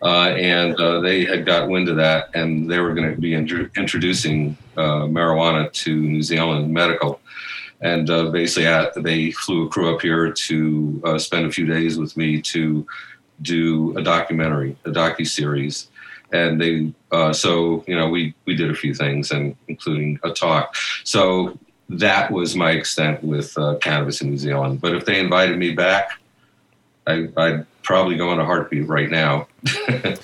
uh, 0.02 0.30
and 0.30 0.74
uh, 0.80 1.00
they 1.00 1.24
had 1.24 1.44
got 1.46 1.68
wind 1.68 1.88
of 1.88 1.96
that, 1.96 2.30
and 2.34 2.70
they 2.70 2.80
were 2.80 2.94
going 2.94 3.14
to 3.14 3.20
be 3.20 3.34
intro- 3.34 3.70
introducing 3.76 4.56
uh, 4.76 5.04
marijuana 5.06 5.70
to 5.72 5.94
New 6.00 6.22
Zealand 6.22 6.72
medical. 6.72 7.20
And 7.82 8.10
uh, 8.10 8.30
basically, 8.30 8.66
uh, 8.66 8.90
they 8.96 9.30
flew 9.30 9.66
a 9.66 9.68
crew 9.70 9.94
up 9.94 10.02
here 10.02 10.30
to 10.30 11.02
uh, 11.04 11.18
spend 11.18 11.46
a 11.46 11.50
few 11.50 11.64
days 11.64 11.98
with 11.98 12.14
me 12.14 12.42
to 12.42 12.86
do 13.42 13.96
a 13.96 14.02
documentary, 14.02 14.76
a 14.84 14.90
docu 14.90 15.26
series, 15.26 15.88
and 16.32 16.60
they 16.60 16.92
uh, 17.12 17.32
so 17.32 17.84
you 17.86 17.96
know 17.96 18.08
we 18.08 18.34
we 18.44 18.54
did 18.54 18.70
a 18.70 18.74
few 18.74 18.94
things 18.94 19.30
and 19.30 19.56
including 19.68 20.18
a 20.22 20.30
talk. 20.30 20.74
So 21.04 21.58
that 21.88 22.30
was 22.30 22.54
my 22.54 22.70
extent 22.70 23.22
with 23.24 23.56
uh, 23.58 23.76
cannabis 23.80 24.20
in 24.20 24.30
new 24.30 24.38
zealand. 24.38 24.80
But 24.80 24.94
if 24.94 25.04
they 25.04 25.18
invited 25.18 25.58
me 25.58 25.74
back 25.74 26.20
I, 27.06 27.28
i'd 27.36 27.66
probably 27.82 28.16
go 28.16 28.28
on 28.28 28.38
a 28.38 28.44
heartbeat 28.44 28.88
right 28.88 29.10
now. 29.10 29.48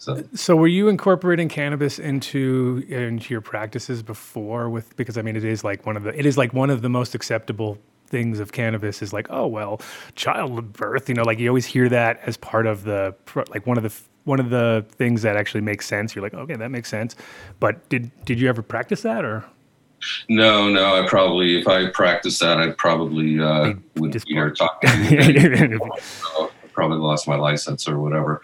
So. 0.00 0.22
So 0.32 0.56
were 0.56 0.68
you 0.68 0.88
incorporating 0.88 1.48
cannabis 1.48 1.98
into 1.98 2.84
into 2.88 3.34
your 3.34 3.40
practices 3.40 4.00
before 4.00 4.70
with 4.70 4.96
because 4.96 5.18
I 5.18 5.22
mean 5.22 5.34
it 5.34 5.44
is 5.44 5.64
like 5.64 5.84
one 5.84 5.96
of 5.96 6.04
the 6.04 6.16
it 6.16 6.24
is 6.24 6.38
like 6.38 6.54
one 6.54 6.70
of 6.70 6.82
the 6.82 6.88
most 6.88 7.16
acceptable 7.16 7.78
things 8.08 8.40
of 8.40 8.52
cannabis 8.52 9.02
is 9.02 9.12
like 9.12 9.26
oh 9.30 9.46
well 9.46 9.80
childbirth 10.14 11.08
you 11.08 11.14
know 11.14 11.22
like 11.22 11.38
you 11.38 11.48
always 11.48 11.66
hear 11.66 11.88
that 11.88 12.18
as 12.24 12.36
part 12.36 12.66
of 12.66 12.84
the 12.84 13.14
like 13.50 13.66
one 13.66 13.76
of 13.76 13.82
the 13.82 13.92
one 14.24 14.40
of 14.40 14.50
the 14.50 14.84
things 14.90 15.22
that 15.22 15.36
actually 15.36 15.60
makes 15.60 15.86
sense 15.86 16.14
you're 16.14 16.22
like 16.22 16.34
okay 16.34 16.56
that 16.56 16.70
makes 16.70 16.88
sense 16.88 17.16
but 17.60 17.88
did 17.88 18.10
did 18.24 18.40
you 18.40 18.48
ever 18.48 18.62
practice 18.62 19.02
that 19.02 19.24
or 19.24 19.44
no 20.28 20.68
no 20.68 21.02
i 21.02 21.06
probably 21.08 21.58
if 21.58 21.66
i 21.66 21.88
practiced 21.90 22.40
that 22.40 22.58
I 22.58 22.70
probably 22.70 23.40
uh, 23.40 23.74
would 23.96 24.12
be 24.12 24.20
here 24.26 24.50
disbarred. 24.50 24.56
talking 24.56 24.90
so 26.00 26.50
probably 26.78 26.98
lost 26.98 27.26
my 27.26 27.34
license 27.34 27.88
or 27.88 27.98
whatever. 27.98 28.40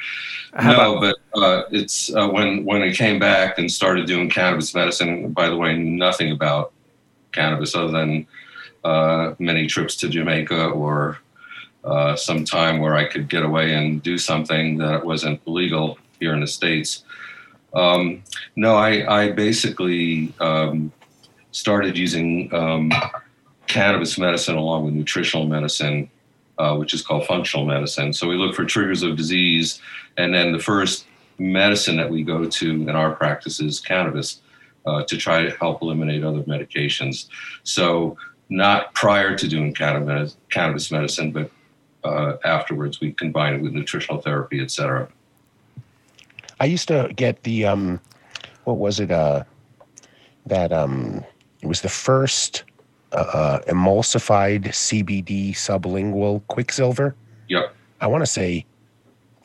How 0.54 0.72
no, 0.72 1.00
but 1.00 1.16
uh, 1.40 1.62
it's 1.70 2.12
uh, 2.12 2.28
when 2.28 2.64
when 2.64 2.82
I 2.82 2.92
came 2.92 3.20
back 3.20 3.58
and 3.58 3.70
started 3.70 4.06
doing 4.06 4.28
cannabis 4.28 4.74
medicine. 4.74 5.32
By 5.32 5.48
the 5.48 5.56
way, 5.56 5.76
nothing 5.76 6.32
about 6.32 6.72
cannabis 7.30 7.76
other 7.76 7.92
than 7.92 8.26
uh, 8.84 9.34
many 9.38 9.66
trips 9.66 9.96
to 9.96 10.08
Jamaica 10.08 10.66
or 10.68 11.18
uh, 11.84 12.16
some 12.16 12.44
time 12.44 12.80
where 12.80 12.94
I 12.94 13.04
could 13.04 13.28
get 13.28 13.44
away 13.44 13.74
and 13.74 14.02
do 14.02 14.18
something 14.18 14.78
that 14.78 15.04
wasn't 15.04 15.46
legal 15.46 15.98
here 16.20 16.34
in 16.34 16.40
the 16.40 16.46
states. 16.46 17.04
Um, 17.74 18.22
no, 18.56 18.76
I, 18.76 19.22
I 19.22 19.32
basically 19.32 20.32
um, 20.40 20.92
started 21.50 21.98
using 21.98 22.52
um, 22.54 22.92
cannabis 23.66 24.18
medicine 24.18 24.56
along 24.56 24.84
with 24.84 24.94
nutritional 24.94 25.46
medicine, 25.46 26.08
uh, 26.58 26.76
which 26.76 26.94
is 26.94 27.02
called 27.02 27.26
functional 27.26 27.66
medicine. 27.66 28.12
So 28.12 28.28
we 28.28 28.36
look 28.36 28.54
for 28.54 28.64
triggers 28.64 29.02
of 29.02 29.16
disease, 29.16 29.80
and 30.16 30.32
then 30.32 30.52
the 30.52 30.58
first 30.58 31.06
medicine 31.38 31.96
that 31.96 32.08
we 32.08 32.22
go 32.22 32.46
to 32.46 32.70
in 32.70 32.90
our 32.90 33.12
practice 33.12 33.60
is 33.60 33.80
cannabis 33.80 34.40
uh, 34.86 35.02
to 35.04 35.16
try 35.16 35.42
to 35.42 35.50
help 35.56 35.82
eliminate 35.82 36.22
other 36.22 36.42
medications. 36.42 37.26
So 37.64 38.16
not 38.54 38.94
prior 38.94 39.36
to 39.36 39.48
doing 39.48 39.74
cannabis, 39.74 40.36
cannabis 40.50 40.90
medicine, 40.90 41.32
but 41.32 41.50
uh, 42.04 42.36
afterwards 42.44 43.00
we 43.00 43.12
combine 43.12 43.54
it 43.54 43.60
with 43.60 43.72
nutritional 43.72 44.20
therapy, 44.20 44.60
et 44.60 44.70
cetera. 44.70 45.08
I 46.60 46.66
used 46.66 46.86
to 46.88 47.12
get 47.16 47.42
the 47.42 47.66
um, 47.66 48.00
what 48.64 48.78
was 48.78 49.00
it? 49.00 49.10
Uh, 49.10 49.44
that 50.46 50.72
um, 50.72 51.24
it 51.62 51.66
was 51.66 51.80
the 51.80 51.88
first 51.88 52.64
uh, 53.12 53.58
emulsified 53.66 54.66
CBD 54.68 55.52
sublingual 55.52 56.46
Quicksilver. 56.48 57.14
Yep. 57.48 57.74
I 58.00 58.06
want 58.06 58.22
to 58.22 58.26
say 58.26 58.64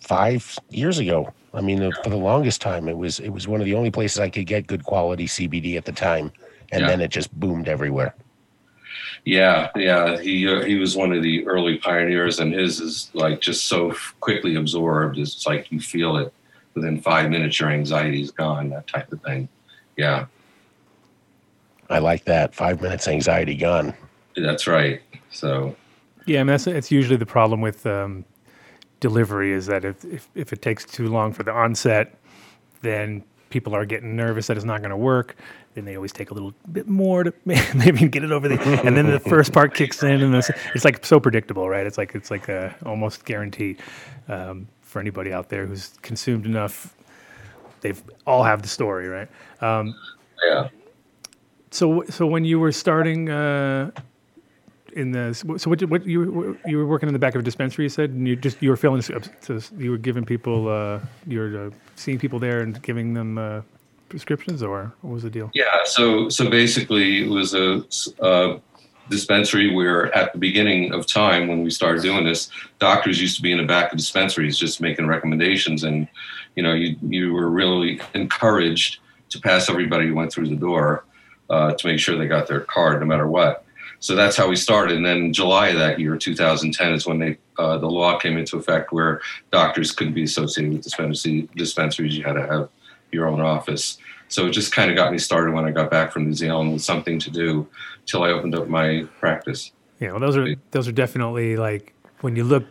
five 0.01 0.57
years 0.69 0.99
ago. 0.99 1.33
I 1.53 1.61
mean, 1.61 1.81
uh, 1.81 1.91
for 2.03 2.09
the 2.11 2.17
longest 2.17 2.61
time, 2.61 2.87
it 2.87 2.97
was 2.97 3.19
it 3.19 3.29
was 3.29 3.47
one 3.47 3.59
of 3.59 3.65
the 3.65 3.73
only 3.73 3.89
places 3.89 4.19
I 4.19 4.29
could 4.29 4.45
get 4.45 4.67
good 4.67 4.83
quality 4.83 5.25
CBD 5.25 5.77
at 5.77 5.85
the 5.85 5.91
time, 5.93 6.31
and 6.71 6.81
Yeah. 6.81 6.87
then 6.87 7.01
it 7.01 7.09
just 7.09 7.33
boomed 7.39 7.67
everywhere. 7.67 8.13
Yeah, 9.25 9.69
yeah, 9.75 10.19
he 10.19 10.47
uh, 10.47 10.61
he 10.63 10.75
was 10.75 10.95
one 10.95 11.11
of 11.11 11.21
the 11.21 11.45
early 11.47 11.77
pioneers, 11.77 12.39
and 12.39 12.53
his 12.53 12.79
is 12.79 13.11
like 13.13 13.41
just 13.41 13.65
so 13.65 13.91
f- 13.91 14.15
quickly 14.19 14.55
absorbed. 14.55 15.17
It's 15.17 15.45
like 15.45 15.71
you 15.71 15.79
feel 15.79 16.17
it 16.17 16.33
within 16.73 17.01
five 17.01 17.29
minutes. 17.29 17.59
Your 17.59 17.69
anxiety 17.69 18.21
is 18.21 18.31
gone. 18.31 18.69
That 18.69 18.87
type 18.87 19.11
of 19.11 19.21
thing. 19.21 19.49
Yeah, 19.97 20.25
I 21.89 21.99
like 21.99 22.25
that. 22.25 22.53
Five 22.53 22.81
minutes 22.81 23.07
anxiety 23.07 23.55
gone. 23.55 23.93
that's 24.35 24.67
right. 24.67 25.01
So 25.31 25.75
Yeah, 26.25 26.39
I 26.39 26.43
mean 26.43 26.47
that's 26.47 26.67
it's 26.67 26.91
usually 26.91 27.17
the 27.17 27.25
problem 27.25 27.61
with 27.61 27.85
um, 27.85 28.25
delivery 28.99 29.51
is 29.51 29.65
that 29.65 29.85
if, 29.85 30.05
if 30.05 30.29
if 30.35 30.53
it 30.53 30.61
takes 30.61 30.85
too 30.85 31.07
long 31.07 31.33
for 31.33 31.43
the 31.43 31.51
onset, 31.51 32.15
then 32.81 33.23
people 33.49 33.75
are 33.75 33.85
getting 33.85 34.15
nervous 34.15 34.47
that 34.47 34.57
it's 34.57 34.65
not 34.65 34.81
going 34.81 34.91
to 34.91 34.97
work. 34.97 35.35
Then 35.79 35.85
they 35.85 35.95
always 35.95 36.11
take 36.11 36.29
a 36.31 36.33
little 36.33 36.53
bit 36.73 36.89
more 36.89 37.23
to 37.23 37.33
maybe 37.45 38.09
get 38.09 38.25
it 38.25 38.33
over 38.33 38.49
the, 38.49 38.59
and 38.85 38.97
then 38.97 39.09
the 39.09 39.19
first 39.33 39.53
part 39.53 39.73
kicks 39.73 40.03
in, 40.03 40.21
and 40.21 40.35
it's, 40.35 40.51
it's 40.75 40.83
like 40.83 41.05
so 41.05 41.21
predictable, 41.21 41.69
right? 41.69 41.87
It's 41.87 41.97
like 41.97 42.15
it's 42.15 42.29
like 42.29 42.49
a 42.49 42.75
almost 42.85 43.23
guaranteed 43.23 43.79
um, 44.27 44.67
for 44.81 44.99
anybody 44.99 45.31
out 45.31 45.47
there 45.47 45.65
who's 45.65 45.97
consumed 46.01 46.45
enough. 46.45 46.93
They've 47.79 48.03
all 48.27 48.43
have 48.43 48.61
the 48.61 48.67
story, 48.67 49.07
right? 49.07 49.29
Um, 49.61 49.95
yeah, 50.45 50.67
so, 51.71 52.03
so 52.09 52.27
when 52.27 52.43
you 52.43 52.59
were 52.59 52.73
starting 52.73 53.29
uh, 53.29 53.91
in 54.91 55.11
the, 55.13 55.33
so 55.33 55.69
what, 55.69 55.81
what 55.83 56.05
you 56.05 56.29
were- 56.29 56.57
you 56.65 56.77
were 56.77 56.87
working 56.87 57.07
in 57.07 57.13
the 57.13 57.19
back 57.19 57.35
of 57.35 57.39
a 57.39 57.43
dispensary, 57.43 57.85
you 57.85 57.89
said, 57.89 58.09
and 58.09 58.27
you 58.27 58.35
just 58.35 58.61
you 58.61 58.69
were 58.69 58.75
filling, 58.75 59.01
so 59.01 59.17
you 59.77 59.91
were 59.91 59.97
giving 59.97 60.25
people, 60.25 60.67
uh, 60.67 60.99
you 61.25 61.39
were 61.39 61.67
uh, 61.67 61.75
seeing 61.95 62.19
people 62.19 62.37
there 62.37 62.59
and 62.59 62.81
giving 62.81 63.13
them 63.13 63.37
uh, 63.37 63.61
prescriptions, 64.09 64.63
or 64.63 64.93
what 65.01 65.13
was 65.13 65.23
the 65.23 65.29
deal? 65.29 65.51
yeah. 65.53 65.83
So 65.85 66.29
so 66.29 66.49
basically, 66.49 67.23
it 67.23 67.29
was 67.29 67.53
a 67.53 67.83
dispensary 69.09 69.73
where 69.73 70.15
at 70.15 70.31
the 70.33 70.39
beginning 70.39 70.93
of 70.93 71.05
time 71.05 71.47
when 71.47 71.63
we 71.63 71.69
started 71.69 72.01
doing 72.01 72.23
this, 72.23 72.49
doctors 72.77 73.21
used 73.21 73.35
to 73.35 73.41
be 73.41 73.51
in 73.51 73.57
the 73.57 73.65
back 73.65 73.91
of 73.91 73.97
dispensaries 73.97 74.57
just 74.57 74.79
making 74.81 75.07
recommendations, 75.07 75.83
and 75.83 76.07
you 76.55 76.63
know 76.63 76.73
you 76.73 76.95
you 77.01 77.33
were 77.33 77.49
really 77.49 77.99
encouraged 78.13 78.99
to 79.29 79.39
pass 79.39 79.69
everybody 79.69 80.07
who 80.07 80.15
went 80.15 80.31
through 80.31 80.47
the 80.47 80.55
door 80.55 81.05
uh, 81.49 81.73
to 81.73 81.87
make 81.87 81.99
sure 81.99 82.17
they 82.17 82.27
got 82.27 82.47
their 82.47 82.61
card 82.61 82.99
no 82.99 83.05
matter 83.05 83.27
what. 83.27 83.65
So 84.01 84.15
that's 84.15 84.37
how 84.37 84.47
we 84.47 84.55
started. 84.55 84.95
And 84.95 85.05
then 85.05 85.33
July 85.33 85.69
of 85.69 85.79
that 85.79 85.99
year, 85.99 86.15
2010, 86.15 86.93
is 86.93 87.05
when 87.05 87.19
they 87.19 87.37
uh, 87.57 87.77
the 87.77 87.89
law 87.89 88.17
came 88.17 88.37
into 88.37 88.57
effect 88.57 88.93
where 88.93 89.21
doctors 89.51 89.91
couldn't 89.91 90.13
be 90.13 90.23
associated 90.23 90.73
with 90.73 90.83
dispensary, 90.83 91.49
dispensaries. 91.55 92.17
You 92.17 92.23
had 92.23 92.33
to 92.33 92.47
have 92.47 92.69
your 93.11 93.27
own 93.27 93.41
office. 93.41 93.97
So 94.27 94.45
it 94.45 94.51
just 94.51 94.71
kind 94.71 94.91
of 94.91 94.95
got 94.95 95.11
me 95.11 95.17
started 95.17 95.53
when 95.53 95.65
I 95.65 95.71
got 95.71 95.89
back 95.89 96.11
from 96.11 96.25
New 96.25 96.33
Zealand 96.33 96.71
with 96.71 96.83
something 96.83 97.19
to 97.19 97.31
do 97.31 97.67
till 98.05 98.23
I 98.23 98.29
opened 98.29 98.55
up 98.55 98.67
my 98.67 99.05
practice. 99.19 99.71
Yeah, 99.99 100.11
well, 100.11 100.19
those 100.19 100.37
are 100.37 100.55
those 100.71 100.87
are 100.87 100.91
definitely 100.91 101.57
like 101.57 101.93
when 102.21 102.35
you 102.35 102.43
look, 102.43 102.65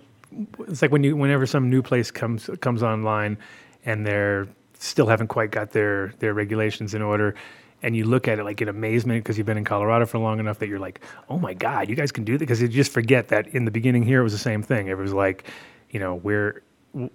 it's 0.61 0.83
like 0.83 0.93
when 0.93 1.03
you 1.03 1.17
whenever 1.17 1.47
some 1.47 1.69
new 1.69 1.83
place 1.83 2.11
comes 2.11 2.49
comes 2.61 2.83
online, 2.83 3.37
and 3.85 4.07
they're 4.07 4.49
still 4.79 5.07
haven't 5.07 5.29
quite 5.29 5.51
got 5.51 5.73
their 5.73 6.15
their 6.21 6.33
regulations 6.33 6.95
in 6.95 7.03
order, 7.03 7.35
and 7.83 7.97
you 7.97 8.05
look 8.05 8.29
at 8.29 8.39
it 8.39 8.45
like 8.45 8.63
in 8.63 8.69
amazement 8.69 9.25
because 9.25 9.37
you've 9.37 9.47
been 9.47 9.59
in 9.59 9.65
Colorado 9.65 10.07
for 10.07 10.19
long 10.19 10.39
enough 10.39 10.59
that 10.61 10.69
you're 10.69 10.79
like, 10.79 11.01
oh 11.29 11.39
my 11.39 11.55
god, 11.55 11.89
you 11.89 11.97
guys 11.97 12.13
can 12.13 12.25
do 12.25 12.33
that 12.35 12.41
because 12.41 12.63
you 12.63 12.69
just 12.69 12.93
forget 12.93 13.29
that 13.29 13.49
in 13.49 13.65
the 13.65 13.71
beginning 13.71 14.03
here 14.03 14.21
it 14.21 14.25
was 14.25 14.33
the 14.33 14.39
same 14.39 14.63
thing. 14.63 14.87
It 14.87 14.97
was 14.97 15.13
like, 15.13 15.45
you 15.91 16.01
know, 16.01 16.15
where 16.17 16.63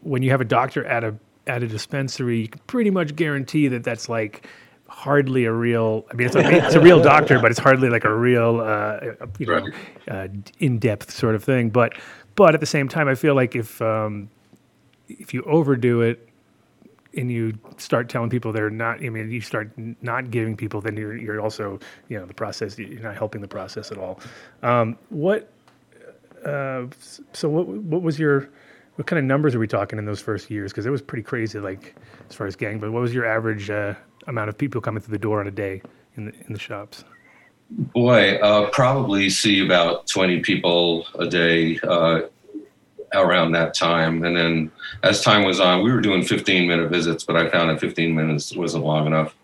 when 0.02 0.22
you 0.22 0.32
have 0.32 0.42
a 0.42 0.46
doctor 0.46 0.86
at 0.86 1.04
a 1.04 1.16
at 1.48 1.64
a 1.64 1.68
dispensary, 1.68 2.42
you 2.42 2.48
can 2.48 2.62
pretty 2.68 2.90
much 2.90 3.16
guarantee 3.16 3.68
that 3.70 3.84
that's 3.84 4.10
like 4.10 4.48
hardly 4.88 5.46
a 5.46 5.52
real. 5.52 6.06
I 6.12 6.16
mean, 6.16 6.28
it's 6.28 6.36
a, 6.36 6.66
it's 6.66 6.76
a 6.76 6.80
real 6.80 7.02
doctor, 7.14 7.40
but 7.40 7.52
it's 7.52 7.60
hardly 7.60 7.90
like 7.90 8.04
a 8.04 8.14
real, 8.14 8.62
uh, 8.62 9.00
you 9.40 9.46
know, 9.48 9.68
uh, 10.10 10.28
in-depth 10.60 11.12
sort 11.12 11.36
of 11.36 11.44
thing. 11.44 11.70
But 11.70 11.94
but 12.36 12.54
at 12.54 12.60
the 12.60 12.66
same 12.66 12.88
time, 12.88 13.08
I 13.08 13.16
feel 13.16 13.36
like 13.36 13.56
if 13.56 13.82
um, 13.82 14.30
if 15.10 15.34
you 15.34 15.44
overdo 15.44 16.02
it, 16.02 16.30
and 17.16 17.32
you 17.32 17.58
start 17.78 18.10
telling 18.10 18.30
people 18.30 18.52
they're 18.52 18.70
not. 18.70 19.04
I 19.04 19.10
mean, 19.10 19.30
you 19.30 19.42
start 19.42 19.72
not 20.02 20.32
giving 20.32 20.58
people, 20.58 20.82
then 20.82 20.98
you're 20.98 21.16
you're 21.16 21.42
also 21.42 21.80
you 22.10 22.20
know 22.20 22.26
the 22.26 22.34
process. 22.34 22.78
You're 22.78 23.02
not 23.02 23.16
helping 23.16 23.42
the 23.42 23.48
process 23.48 23.92
at 23.92 23.98
all. 23.98 24.20
Um, 24.62 24.98
what? 25.10 25.52
Uh, 26.46 26.88
so 27.34 27.50
what? 27.50 27.68
What 27.68 28.02
was 28.02 28.20
your? 28.20 28.50
What 28.96 29.08
kind 29.08 29.18
of 29.18 29.26
numbers 29.26 29.56
are 29.56 29.60
we 29.60 29.68
talking 29.68 29.98
in 29.98 30.06
those 30.06 30.22
first 30.22 30.52
years? 30.52 30.72
Because 30.72 30.86
it 30.86 30.92
was 30.92 31.02
pretty 31.02 31.24
crazy, 31.24 31.60
like 31.60 31.96
as 32.30 32.36
far 32.36 32.46
as 32.46 32.56
gang. 32.56 32.80
But 32.80 32.92
what 32.92 33.02
was 33.02 33.14
your 33.14 33.26
average 33.26 33.70
uh, 33.70 33.96
amount 34.28 34.50
of 34.50 34.58
people 34.58 34.82
coming 34.82 35.02
through 35.02 35.14
the 35.14 35.20
door 35.20 35.40
on 35.40 35.48
a 35.48 35.52
day 35.52 35.82
in 36.16 36.26
the 36.26 36.34
in 36.46 36.54
the 36.54 36.60
shops? 36.60 37.04
Boy, 37.72 38.36
uh, 38.36 38.70
probably 38.70 39.32
see 39.32 39.66
about 39.66 40.06
20 40.08 40.42
people 40.42 41.08
a 41.18 41.26
day 41.26 41.80
uh, 41.80 42.22
around 43.16 43.54
that 43.54 43.74
time. 43.74 44.24
And 44.24 44.38
then 44.38 44.72
as 45.02 45.22
time 45.22 45.44
was 45.44 45.60
on, 45.60 45.84
we 45.84 45.92
were 45.92 46.02
doing 46.02 46.24
15 46.24 46.68
minute 46.68 46.92
visits, 46.92 47.24
but 47.24 47.36
I 47.36 47.50
found 47.50 47.72
that 47.72 47.80
15 47.80 48.14
minutes 48.14 48.56
wasn't 48.56 48.84
long 48.84 49.08
enough. 49.08 49.36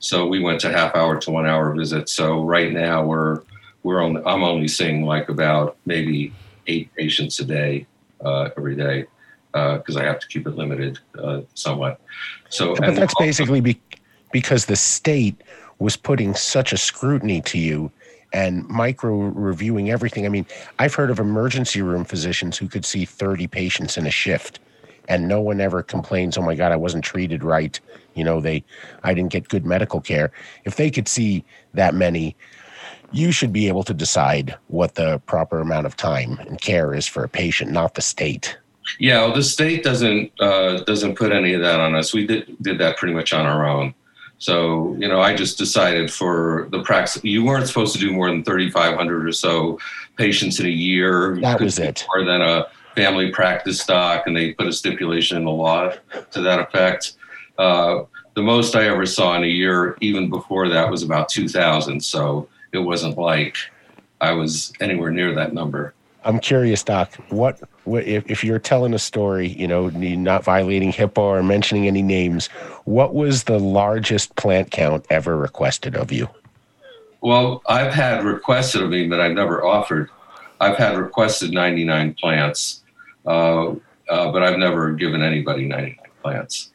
So 0.00 0.26
we 0.26 0.40
went 0.40 0.60
to 0.62 0.72
half 0.72 0.96
hour 0.96 1.20
to 1.20 1.30
one 1.30 1.46
hour 1.46 1.72
visits. 1.72 2.12
So 2.12 2.42
right 2.42 2.72
now 2.72 3.04
we're 3.04 3.42
we're 3.84 4.00
only 4.00 4.22
I'm 4.26 4.42
only 4.42 4.66
seeing 4.66 5.04
like 5.04 5.28
about 5.28 5.76
maybe 5.86 6.32
eight 6.66 6.92
patients 6.94 7.38
a 7.38 7.44
day 7.44 7.86
uh, 8.24 8.50
every 8.56 8.76
day 8.76 9.06
because 9.52 9.96
I 9.96 10.04
have 10.04 10.20
to 10.20 10.28
keep 10.28 10.46
it 10.46 10.54
limited 10.54 10.98
uh, 11.18 11.40
somewhat. 11.54 12.00
So 12.50 12.74
But 12.76 12.94
that's 12.94 13.14
basically 13.18 13.60
be, 13.60 13.80
because 14.32 14.66
the 14.66 14.76
state 14.76 15.42
was 15.78 15.96
putting 15.96 16.34
such 16.34 16.72
a 16.72 16.76
scrutiny 16.76 17.40
to 17.42 17.58
you 17.58 17.90
and 18.32 18.66
micro 18.68 19.14
reviewing 19.14 19.90
everything. 19.90 20.26
I 20.26 20.28
mean, 20.28 20.46
I've 20.78 20.94
heard 20.94 21.10
of 21.10 21.18
emergency 21.18 21.82
room 21.82 22.04
physicians 22.04 22.58
who 22.58 22.68
could 22.68 22.84
see 22.84 23.04
30 23.04 23.46
patients 23.46 23.96
in 23.96 24.06
a 24.06 24.10
shift 24.10 24.60
and 25.08 25.26
no 25.26 25.40
one 25.40 25.60
ever 25.60 25.82
complains, 25.82 26.36
"Oh 26.36 26.42
my 26.42 26.54
god, 26.54 26.70
I 26.70 26.76
wasn't 26.76 27.02
treated 27.02 27.42
right." 27.42 27.80
You 28.14 28.24
know, 28.24 28.40
they 28.40 28.62
I 29.02 29.14
didn't 29.14 29.32
get 29.32 29.48
good 29.48 29.64
medical 29.64 30.00
care. 30.00 30.30
If 30.64 30.76
they 30.76 30.90
could 30.90 31.08
see 31.08 31.44
that 31.74 31.94
many, 31.94 32.36
you 33.12 33.32
should 33.32 33.52
be 33.52 33.68
able 33.68 33.82
to 33.84 33.94
decide 33.94 34.56
what 34.68 34.94
the 34.94 35.18
proper 35.26 35.60
amount 35.60 35.86
of 35.86 35.96
time 35.96 36.38
and 36.40 36.60
care 36.60 36.94
is 36.94 37.06
for 37.06 37.24
a 37.24 37.28
patient, 37.28 37.70
not 37.70 37.94
the 37.94 38.02
state. 38.02 38.58
Yeah, 38.98 39.24
well, 39.24 39.34
the 39.34 39.42
state 39.42 39.82
doesn't 39.82 40.32
uh, 40.40 40.82
doesn't 40.84 41.16
put 41.16 41.32
any 41.32 41.52
of 41.54 41.60
that 41.60 41.80
on 41.80 41.94
us. 41.94 42.14
We 42.14 42.26
did 42.26 42.56
did 42.62 42.78
that 42.78 42.96
pretty 42.96 43.14
much 43.14 43.32
on 43.32 43.46
our 43.46 43.68
own. 43.68 43.94
So 44.38 44.94
you 44.98 45.08
know, 45.08 45.20
I 45.20 45.34
just 45.34 45.58
decided 45.58 46.12
for 46.12 46.68
the 46.70 46.82
practice, 46.82 47.22
you 47.24 47.44
weren't 47.44 47.66
supposed 47.66 47.92
to 47.94 47.98
do 47.98 48.12
more 48.12 48.30
than 48.30 48.44
thirty 48.44 48.70
five 48.70 48.96
hundred 48.96 49.26
or 49.26 49.32
so 49.32 49.78
patients 50.16 50.58
in 50.58 50.66
a 50.66 50.70
year. 50.70 51.38
That 51.40 51.60
was 51.60 51.78
it. 51.78 52.06
More 52.14 52.24
than 52.24 52.40
a 52.40 52.66
family 52.94 53.30
practice 53.30 53.84
doc, 53.84 54.26
and 54.26 54.36
they 54.36 54.52
put 54.54 54.66
a 54.66 54.72
stipulation 54.72 55.36
in 55.36 55.44
the 55.44 55.50
law 55.50 55.92
to 56.30 56.40
that 56.40 56.58
effect. 56.58 57.14
Uh, 57.58 58.04
the 58.34 58.42
most 58.42 58.76
I 58.76 58.86
ever 58.86 59.04
saw 59.04 59.36
in 59.36 59.42
a 59.42 59.48
year, 59.48 59.96
even 60.00 60.30
before 60.30 60.68
that, 60.68 60.90
was 60.90 61.02
about 61.02 61.28
two 61.28 61.48
thousand. 61.48 62.00
So 62.00 62.48
it 62.72 62.78
wasn't 62.78 63.18
like 63.18 63.56
I 64.20 64.32
was 64.32 64.72
anywhere 64.80 65.10
near 65.10 65.34
that 65.34 65.54
number. 65.54 65.94
I'm 66.24 66.40
curious, 66.40 66.82
Doc. 66.82 67.14
What, 67.30 67.60
what 67.84 68.04
if, 68.04 68.28
if 68.30 68.44
you're 68.44 68.58
telling 68.58 68.92
a 68.92 68.98
story, 68.98 69.48
you 69.48 69.68
know, 69.68 69.88
not 69.88 70.44
violating 70.44 70.92
HIPAA 70.92 71.18
or 71.18 71.42
mentioning 71.42 71.86
any 71.86 72.02
names, 72.02 72.48
what 72.84 73.14
was 73.14 73.44
the 73.44 73.58
largest 73.58 74.34
plant 74.36 74.70
count 74.70 75.06
ever 75.10 75.36
requested 75.36 75.94
of 75.94 76.12
you? 76.12 76.28
Well, 77.20 77.62
I've 77.66 77.92
had 77.92 78.24
requested 78.24 78.82
of 78.82 78.90
me, 78.90 79.08
but 79.08 79.20
I've 79.20 79.32
never 79.32 79.64
offered. 79.64 80.10
I've 80.60 80.76
had 80.76 80.98
requested 80.98 81.52
99 81.52 82.14
plants, 82.14 82.82
uh, 83.26 83.70
uh, 83.70 84.32
but 84.32 84.42
I've 84.42 84.58
never 84.58 84.92
given 84.92 85.22
anybody 85.22 85.64
99 85.64 85.96
plants. 86.22 86.72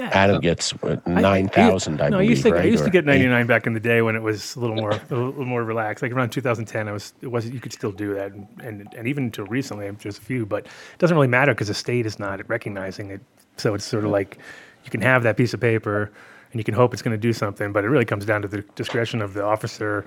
Adam 0.00 0.40
gets 0.40 0.74
uh, 0.82 0.96
nine 1.06 1.48
thousand, 1.48 2.00
I, 2.00 2.08
no, 2.08 2.18
believe. 2.18 2.28
I 2.28 2.30
used 2.30 2.42
to 2.42 2.50
right? 2.52 2.62
I 2.62 2.64
used 2.64 2.84
to 2.84 2.90
get 2.90 3.04
99 3.04 3.46
back 3.46 3.66
in 3.66 3.74
the 3.74 3.80
day 3.80 4.02
when 4.02 4.16
it 4.16 4.22
was 4.22 4.56
a 4.56 4.60
little 4.60 4.74
more 4.74 4.90
a 4.90 5.14
little 5.14 5.44
more 5.44 5.62
relaxed. 5.62 6.02
Like 6.02 6.10
around 6.10 6.30
2010, 6.30 6.88
I 6.88 6.92
was 6.92 7.14
it 7.20 7.28
was 7.28 7.48
you 7.48 7.60
could 7.60 7.72
still 7.72 7.92
do 7.92 8.14
that, 8.14 8.32
and 8.32 8.48
and, 8.60 8.92
and 8.96 9.06
even 9.06 9.24
until 9.24 9.46
recently, 9.46 9.88
there's 9.90 10.18
a 10.18 10.22
few, 10.22 10.46
but 10.46 10.66
it 10.66 10.98
doesn't 10.98 11.16
really 11.16 11.28
matter 11.28 11.54
because 11.54 11.68
the 11.68 11.74
state 11.74 12.06
is 12.06 12.18
not 12.18 12.46
recognizing 12.48 13.10
it. 13.10 13.20
So 13.56 13.74
it's 13.74 13.84
sort 13.84 14.04
of 14.04 14.10
like 14.10 14.38
you 14.84 14.90
can 14.90 15.00
have 15.00 15.22
that 15.22 15.36
piece 15.36 15.54
of 15.54 15.60
paper, 15.60 16.10
and 16.50 16.60
you 16.60 16.64
can 16.64 16.74
hope 16.74 16.92
it's 16.92 17.02
going 17.02 17.16
to 17.16 17.20
do 17.20 17.32
something, 17.32 17.72
but 17.72 17.84
it 17.84 17.88
really 17.88 18.04
comes 18.04 18.26
down 18.26 18.42
to 18.42 18.48
the 18.48 18.62
discretion 18.74 19.22
of 19.22 19.34
the 19.34 19.44
officer 19.44 20.04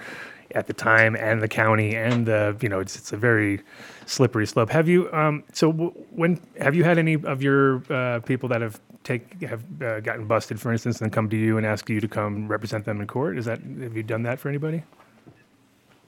at 0.56 0.68
the 0.68 0.74
time 0.74 1.16
and 1.16 1.42
the 1.42 1.48
county 1.48 1.96
and 1.96 2.26
the 2.26 2.56
you 2.62 2.70
know 2.70 2.80
it's 2.80 2.96
it's 2.96 3.12
a 3.14 3.18
very 3.18 3.62
slippery 4.06 4.48
slope. 4.48 4.70
Have 4.70 4.88
you 4.88 5.12
um 5.14 5.44
so 5.54 5.72
w- 5.72 5.92
when 6.12 6.40
have 6.60 6.76
you 6.76 6.84
had 6.84 6.98
any 6.98 7.16
of 7.16 7.42
your 7.42 7.84
uh, 7.92 8.20
people 8.20 8.50
that 8.50 8.62
have 8.62 8.80
take 9.04 9.42
have 9.42 9.64
uh, 9.82 10.00
gotten 10.02 10.26
busted 10.28 10.60
for 10.60 10.72
instance 10.72 11.02
and 11.02 11.12
come 11.12 11.30
to 11.30 11.38
you 11.38 11.58
and 11.58 11.66
ask 11.66 11.90
you 11.90 12.00
to 12.00 12.08
come 12.08 12.48
represent 12.48 12.86
them 12.86 13.02
in 13.02 13.08
court? 13.08 13.38
Is 13.38 13.46
that 13.46 13.60
have 13.60 13.96
you 13.96 14.04
done 14.04 14.24
that 14.24 14.40
for 14.40 14.50
anybody 14.50 14.84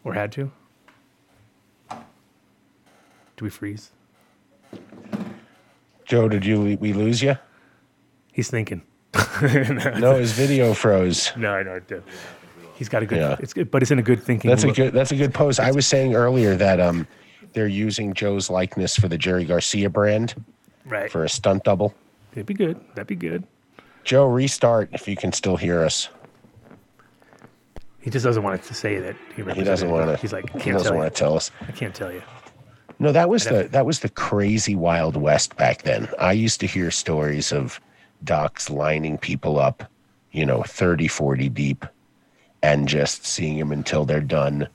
or 0.04 0.14
had 0.14 0.32
to? 0.34 0.52
Do 1.90 3.46
we 3.46 3.50
freeze? 3.50 3.92
Joe, 6.06 6.28
did 6.28 6.46
you 6.46 6.78
we 6.80 6.94
lose 6.94 7.22
you? 7.22 7.38
He's 8.32 8.50
thinking. 8.50 8.82
No, 9.42 10.16
his 10.16 10.34
video 10.34 10.74
froze. 10.74 11.32
No, 11.38 11.54
I 11.54 11.64
know 11.64 11.76
it 11.76 11.88
did. 11.88 12.04
He's 12.80 12.88
got 12.88 13.04
a 13.04 13.06
good. 13.06 13.18
Yeah. 13.18 13.36
It's 13.42 13.54
good, 13.54 13.70
but 13.70 13.82
it's 13.82 13.92
in 13.92 14.00
a 14.00 14.02
good 14.02 14.24
thinking. 14.24 14.48
That's 14.48 14.64
a 14.64 14.72
good. 14.72 14.94
That's 14.94 15.12
a 15.12 15.18
good 15.18 15.34
pose. 15.34 15.60
I 15.60 15.72
was 15.72 15.86
saying 15.86 16.16
earlier 16.16 16.56
that 16.56 16.80
um, 16.80 17.06
they're 17.52 17.68
using 17.68 18.14
Joe's 18.14 18.50
likeness 18.50 18.96
for 18.96 19.10
the 19.10 19.18
Jerry 19.18 19.44
Garcia 19.44 19.90
brand 19.90 20.34
right. 20.86 21.12
for 21.12 21.26
a 21.26 21.30
stunt 21.30 21.66
double. 21.66 21.94
That'd 22.32 22.46
be 22.46 22.54
good. 22.54 22.80
That'd 22.96 23.08
be 23.08 23.18
good. 23.18 23.44
Joe, 24.06 24.28
restart 24.28 24.92
if 24.94 25.10
you 25.10 25.18
can 25.18 25.34
still 25.34 25.58
hear 25.58 25.84
us. 25.84 26.08
He 28.00 28.10
just 28.10 28.24
doesn't 28.24 28.44
want 28.44 28.64
to 28.64 28.74
say 28.74 28.98
that 29.00 29.18
he, 29.36 29.44
He 29.44 29.64
doesn't 29.66 29.92
want 29.92 30.10
to. 30.10 30.16
He's 30.16 30.32
like, 30.32 30.50
he 30.62 30.72
doesn't 30.72 30.96
want 30.96 31.14
to 31.14 31.20
tell 31.20 31.36
us. 31.36 31.52
I 31.68 31.74
can't 31.74 31.94
tell 31.94 32.14
you. 32.14 32.24
No, 33.00 33.12
that 33.12 33.28
was 33.28 33.44
the 33.44 33.68
that 33.72 33.86
was 33.86 34.00
the 34.00 34.10
crazy 34.10 34.76
Wild 34.76 35.18
West 35.18 35.58
back 35.58 35.82
then. 35.82 36.08
I 36.18 36.32
used 36.32 36.62
to 36.62 36.66
hear 36.66 36.92
stories 36.92 37.52
of 37.52 37.82
docs 38.24 38.70
lining 38.70 39.18
people 39.18 39.60
up, 39.60 39.84
you 40.32 40.46
know, 40.46 40.64
30, 40.64 41.10
40 41.10 41.50
deep, 41.50 41.86
and 42.62 42.88
just 42.88 43.26
seeing 43.26 43.58
them 43.60 43.72
until 43.72 44.06
they're 44.06 44.20
done. 44.22 44.68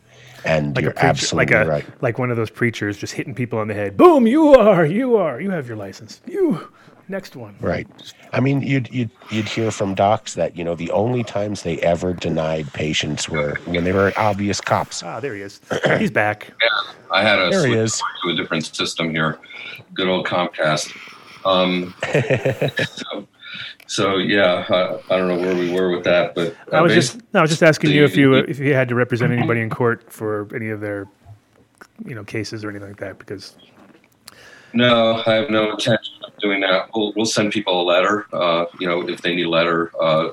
And 0.45 0.77
Like 0.77 0.83
you're 0.83 0.91
a 0.91 0.95
preacher, 0.95 1.07
absolutely 1.07 1.55
like 1.57 1.67
a 1.67 1.69
right. 1.71 2.03
like 2.03 2.19
one 2.19 2.31
of 2.31 2.37
those 2.37 2.51
preachers 2.51 2.99
just 2.99 3.15
hitting 3.15 3.35
people 3.35 3.59
on 3.59 3.69
the 3.69 3.75
head. 3.75 3.97
Boom! 3.97 4.27
You 4.27 4.55
are. 4.55 4.85
You 4.85 5.17
are. 5.17 5.41
You 5.41 5.51
have 5.51 5.67
your 5.67 5.77
license. 5.77 6.21
You. 6.27 6.69
Next 7.09 7.35
one. 7.37 7.55
Right. 7.61 7.87
I 8.33 8.41
mean, 8.41 8.61
you'd 8.63 8.91
you'd 8.93 9.11
you'd 9.31 9.49
hear 9.49 9.71
from 9.71 9.95
docs 9.95 10.35
that 10.35 10.55
you 10.57 10.63
know 10.65 10.75
the 10.75 10.91
only 10.91 11.23
times 11.25 11.63
they 11.63 11.79
ever 11.81 12.13
denied 12.13 12.71
patients 12.75 13.27
were 13.29 13.55
when 13.67 13.85
they 13.85 13.93
were 13.93 14.13
obvious 14.19 14.61
cops. 14.61 15.03
Ah, 15.03 15.19
there 15.21 15.35
he 15.35 15.41
is. 15.43 15.61
He's 15.99 16.11
back. 16.11 16.51
Yeah, 16.63 16.93
I 17.11 17.23
had 17.23 17.39
a 17.39 17.49
There 17.51 17.61
he 17.67 17.73
switch 17.73 17.79
is. 17.85 18.03
to 18.25 18.31
a 18.31 18.35
different 18.37 18.67
system 18.67 19.11
here. 19.11 19.39
Good 19.95 20.09
old 20.09 20.27
Comcast. 20.27 20.95
Um, 21.47 21.95
so, 22.87 23.27
so 23.87 24.17
yeah, 24.17 24.65
I, 24.69 25.15
I 25.15 25.19
don't 25.19 25.29
know 25.29 25.39
where 25.39 25.55
we 25.55 25.71
were 25.73 25.91
with 25.91 26.05
that, 26.05 26.35
but 26.35 26.57
uh, 26.73 26.77
I 26.77 26.81
was 26.81 26.93
just 26.95 27.21
I 27.35 27.41
was 27.41 27.51
just 27.51 27.63
asking 27.63 27.91
you 27.91 28.05
if 28.05 28.17
you 28.17 28.31
the- 28.35 28.51
if 28.51 28.59
you 28.59 28.75
had 28.75 28.89
to 28.89 28.95
represent 28.95 29.33
anybody 29.33 29.61
in 29.61 29.71
court 29.71 30.13
for 30.13 30.49
any 30.55 30.71
of 30.71 30.81
their 30.81 31.07
you 32.05 32.15
know 32.15 32.25
cases 32.25 32.65
or 32.65 32.71
anything 32.71 32.89
like 32.89 32.99
that 32.99 33.19
because 33.19 33.57
No, 34.73 35.23
I 35.27 35.35
have 35.35 35.51
no 35.51 35.71
intention 35.73 36.15
of 36.25 36.37
doing 36.39 36.61
that. 36.63 36.89
We'll, 36.95 37.13
we'll 37.15 37.27
send 37.27 37.53
people 37.53 37.81
a 37.81 37.85
letter, 37.85 38.27
uh, 38.33 38.65
you 38.81 38.89
know, 38.89 39.09
if 39.09 39.23
they 39.23 39.35
need 39.37 39.47
a 39.47 39.49
letter, 39.49 39.93
uh, 40.03 40.31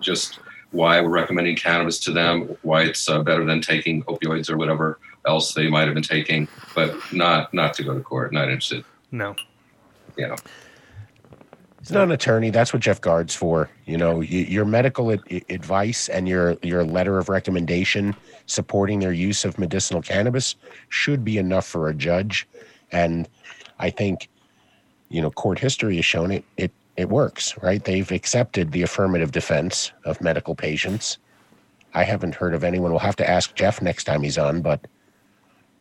just 0.00 0.38
why 0.70 1.00
we're 1.00 1.08
recommending 1.08 1.56
cannabis 1.56 1.98
to 2.00 2.12
them, 2.12 2.56
why 2.62 2.82
it's 2.82 3.08
uh, 3.08 3.22
better 3.22 3.44
than 3.44 3.60
taking 3.60 4.02
opioids 4.04 4.48
or 4.50 4.56
whatever 4.56 4.98
else 5.26 5.54
they 5.54 5.68
might 5.68 5.86
have 5.86 5.94
been 5.94 6.02
taking, 6.04 6.46
but 6.74 6.94
not 7.12 7.52
not 7.54 7.74
to 7.74 7.82
go 7.82 7.94
to 7.94 8.00
court. 8.00 8.32
Not 8.32 8.44
interested. 8.48 8.84
no. 9.10 9.34
You 10.16 10.28
know. 10.28 10.36
He's 11.84 11.92
not 11.92 12.04
an 12.04 12.12
attorney. 12.12 12.48
That's 12.48 12.72
what 12.72 12.80
Jeff 12.80 13.02
Gard's 13.02 13.34
for. 13.34 13.68
You 13.84 13.98
know, 13.98 14.22
your 14.22 14.64
medical 14.64 15.10
advice 15.10 16.08
and 16.08 16.26
your 16.26 16.56
your 16.62 16.82
letter 16.82 17.18
of 17.18 17.28
recommendation 17.28 18.16
supporting 18.46 19.00
their 19.00 19.12
use 19.12 19.44
of 19.44 19.58
medicinal 19.58 20.00
cannabis 20.00 20.56
should 20.88 21.26
be 21.26 21.36
enough 21.36 21.66
for 21.66 21.88
a 21.88 21.94
judge. 21.94 22.48
And 22.90 23.28
I 23.80 23.90
think, 23.90 24.30
you 25.10 25.20
know, 25.20 25.30
court 25.30 25.58
history 25.58 25.96
has 25.96 26.06
shown 26.06 26.30
it. 26.30 26.42
It 26.56 26.72
it 26.96 27.10
works, 27.10 27.54
right? 27.62 27.84
They've 27.84 28.10
accepted 28.10 28.72
the 28.72 28.80
affirmative 28.80 29.32
defense 29.32 29.92
of 30.06 30.22
medical 30.22 30.54
patients. 30.54 31.18
I 31.92 32.04
haven't 32.04 32.34
heard 32.34 32.54
of 32.54 32.64
anyone. 32.64 32.92
We'll 32.92 33.00
have 33.00 33.16
to 33.16 33.28
ask 33.28 33.54
Jeff 33.56 33.82
next 33.82 34.04
time 34.04 34.22
he's 34.22 34.38
on, 34.38 34.62
but. 34.62 34.80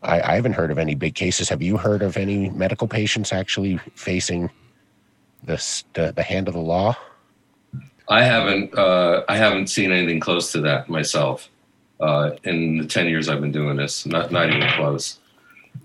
I, 0.06 0.34
I 0.34 0.36
haven't 0.36 0.52
heard 0.52 0.70
of 0.70 0.78
any 0.78 0.96
big 0.96 1.16
cases. 1.16 1.48
Have 1.48 1.62
you 1.62 1.78
heard 1.78 2.02
of 2.02 2.18
any 2.18 2.50
medical 2.50 2.90
patients 2.90 3.32
actually 3.32 3.78
facing 3.96 4.50
this, 5.46 5.84
the, 5.94 6.12
the 6.12 6.24
hand 6.24 6.48
of 6.48 6.54
the 6.54 6.62
law? 6.62 6.96
I 8.10 8.24
haven't 8.24 8.78
uh, 8.78 9.24
I 9.30 9.38
haven't 9.38 9.68
seen 9.68 9.92
anything 9.92 10.20
close 10.20 10.52
to 10.52 10.62
that 10.62 10.90
myself 10.90 11.50
uh, 12.02 12.32
in 12.44 12.78
the 12.78 12.86
ten 12.86 13.08
years 13.08 13.30
I've 13.30 13.40
been 13.40 13.54
doing 13.54 13.78
this. 13.78 14.06
Not 14.06 14.30
not 14.30 14.50
even 14.50 14.70
close. 14.72 15.20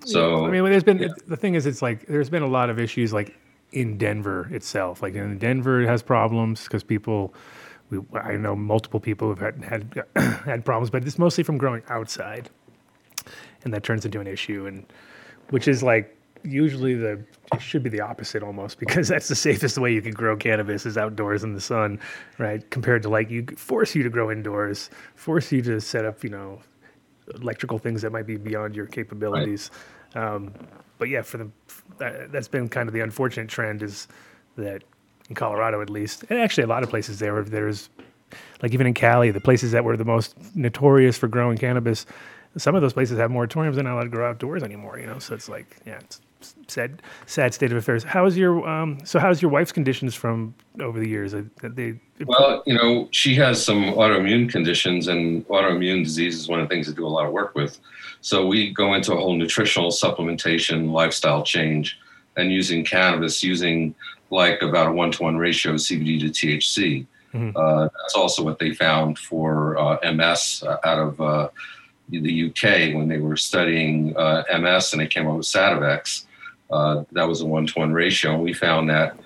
So 0.05 0.44
I 0.44 0.51
mean, 0.51 0.64
there's 0.64 0.83
been 0.83 1.14
the 1.29 1.37
thing 1.37 1.55
is, 1.55 1.64
it's 1.64 1.81
like 1.81 2.07
there's 2.07 2.29
been 2.29 2.42
a 2.42 2.49
lot 2.49 2.71
of 2.71 2.81
issues. 2.81 3.12
Like 3.12 3.38
in 3.73 3.99
Denver 3.99 4.49
itself. 4.53 5.03
Like 5.03 5.14
in 5.14 5.38
Denver, 5.38 5.83
it 5.83 5.87
has 5.87 6.03
problems 6.03 6.64
because 6.64 6.83
people. 6.83 7.35
We, 7.90 8.01
I 8.12 8.37
know 8.37 8.55
multiple 8.55 9.01
people 9.01 9.29
who've 9.29 9.38
had 9.38 9.64
had 9.64 10.05
had 10.44 10.64
problems, 10.64 10.90
but 10.90 11.07
it's 11.07 11.18
mostly 11.18 11.42
from 11.42 11.57
growing 11.57 11.83
outside, 11.88 12.51
and 13.64 13.73
that 13.73 13.83
turns 13.83 14.05
into 14.05 14.21
an 14.21 14.27
issue, 14.27 14.66
and 14.66 14.85
which 15.51 15.68
is 15.68 15.83
like 15.83 16.14
usually 16.42 16.94
the 16.94 17.23
it 17.52 17.62
should 17.62 17.82
be 17.82 17.90
the 17.90 18.00
opposite 18.00 18.42
almost 18.42 18.78
because 18.78 19.08
that's 19.08 19.28
the 19.28 19.34
safest 19.34 19.78
way 19.78 19.92
you 19.92 20.02
can 20.02 20.12
grow 20.12 20.37
cannabis 20.37 20.87
is 20.87 20.98
outdoors 20.98 21.44
in 21.44 21.54
the 21.54 21.61
sun, 21.61 21.98
right? 22.38 22.68
Compared 22.70 23.02
to 23.02 23.08
like 23.08 23.30
you 23.30 23.46
force 23.56 23.94
you 23.94 24.02
to 24.02 24.11
grow 24.11 24.30
indoors, 24.30 24.90
force 25.14 25.50
you 25.52 25.62
to 25.62 25.80
set 25.80 26.04
up, 26.04 26.22
you 26.22 26.30
know, 26.30 26.61
electrical 27.34 27.78
things 27.78 28.02
that 28.02 28.12
might 28.12 28.26
be 28.26 28.37
beyond 28.37 28.74
your 28.74 28.87
capabilities. 28.87 29.70
Um, 30.14 30.52
but 30.98 31.08
yeah, 31.08 31.22
for 31.22 31.38
the 31.38 31.50
that, 31.98 32.32
that's 32.32 32.48
been 32.48 32.68
kind 32.68 32.88
of 32.88 32.94
the 32.94 33.00
unfortunate 33.00 33.48
trend 33.48 33.82
is 33.82 34.08
that 34.56 34.82
in 35.28 35.34
Colorado 35.34 35.80
at 35.82 35.90
least, 35.90 36.24
and 36.30 36.38
actually 36.38 36.64
a 36.64 36.68
lot 36.68 36.82
of 36.82 36.90
places 36.90 37.18
there, 37.18 37.42
there's 37.42 37.90
like 38.62 38.72
even 38.72 38.87
in 38.87 38.94
Cali, 38.94 39.30
the 39.30 39.40
places 39.40 39.72
that 39.72 39.84
were 39.84 39.96
the 39.96 40.04
most 40.04 40.37
notorious 40.54 41.16
for 41.16 41.28
growing 41.28 41.56
cannabis, 41.58 42.06
some 42.56 42.74
of 42.74 42.82
those 42.82 42.92
places 42.92 43.18
have 43.18 43.30
moratoriums. 43.30 43.74
They're 43.74 43.84
not 43.84 43.94
allowed 43.94 44.04
to 44.04 44.08
grow 44.08 44.28
outdoors 44.28 44.62
anymore. 44.62 44.98
You 44.98 45.06
know, 45.06 45.18
so 45.18 45.34
it's 45.34 45.48
like 45.48 45.76
yeah, 45.87 45.98
it's 45.98 46.20
sad 46.66 47.03
sad 47.27 47.55
state 47.55 47.72
of 47.72 47.79
affairs. 47.79 48.05
How 48.05 48.27
is 48.27 48.37
your 48.37 48.66
um, 48.68 48.98
so 49.05 49.18
how's 49.18 49.42
your 49.42 49.51
wife's 49.51 49.72
conditions 49.72 50.14
from 50.14 50.55
over 50.81 50.98
the 50.98 51.09
years? 51.09 51.33
They, 51.33 51.98
well, 52.24 52.62
you 52.66 52.74
know, 52.74 53.09
she 53.11 53.35
has 53.37 53.64
some 53.64 53.85
autoimmune 53.85 54.51
conditions, 54.51 55.09
and 55.09 55.46
autoimmune 55.48 56.05
disease 56.05 56.37
is 56.37 56.48
one 56.48 56.61
of 56.61 56.68
the 56.68 56.74
things 56.74 56.88
I 56.88 56.92
do 56.92 57.07
a 57.07 57.09
lot 57.09 57.27
of 57.27 57.33
work 57.33 57.55
with. 57.55 57.79
So 58.20 58.46
we 58.46 58.72
go 58.72 58.94
into 58.94 59.12
a 59.12 59.16
whole 59.16 59.35
nutritional 59.35 59.90
supplementation, 59.90 60.90
lifestyle 60.92 61.42
change, 61.42 61.98
and 62.37 62.51
using 62.53 62.85
cannabis, 62.85 63.42
using 63.42 63.94
like 64.31 64.62
about 64.62 64.88
a 64.88 64.92
one 64.92 65.11
to 65.12 65.22
one 65.22 65.37
ratio 65.37 65.72
of 65.72 65.79
CBD 65.79 66.20
to 66.20 66.27
THC. 66.27 67.07
Mm-hmm. 67.35 67.57
Uh, 67.57 67.85
that's 67.85 68.14
also 68.14 68.42
what 68.42 68.59
they 68.59 68.72
found 68.72 69.18
for 69.18 69.79
uh, 69.79 70.12
MS 70.12 70.64
out 70.66 70.98
of 70.98 71.20
uh, 71.20 71.48
the 72.09 72.48
UK 72.48 72.94
when 72.94 73.09
they 73.09 73.18
were 73.18 73.37
studying 73.37 74.16
uh, 74.16 74.44
MS, 74.59 74.92
and 74.92 75.03
they 75.03 75.07
came 75.07 75.27
up 75.27 75.37
with 75.37 75.46
Sativex 75.46 76.24
uh, 76.70 77.04
that 77.12 77.26
was 77.28 77.40
a 77.40 77.46
one 77.46 77.66
to 77.66 77.78
one 77.78 77.92
ratio. 77.92 78.35
And 78.35 78.42
we 78.42 78.52
found 78.52 78.90
that 78.90 79.16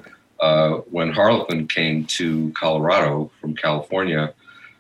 uh, 0.41 0.79
when 0.91 1.13
Harlequin 1.13 1.69
came 1.69 2.05
to 2.07 2.53
Colorado 2.53 3.31
from 3.41 3.55
California, 3.55 4.35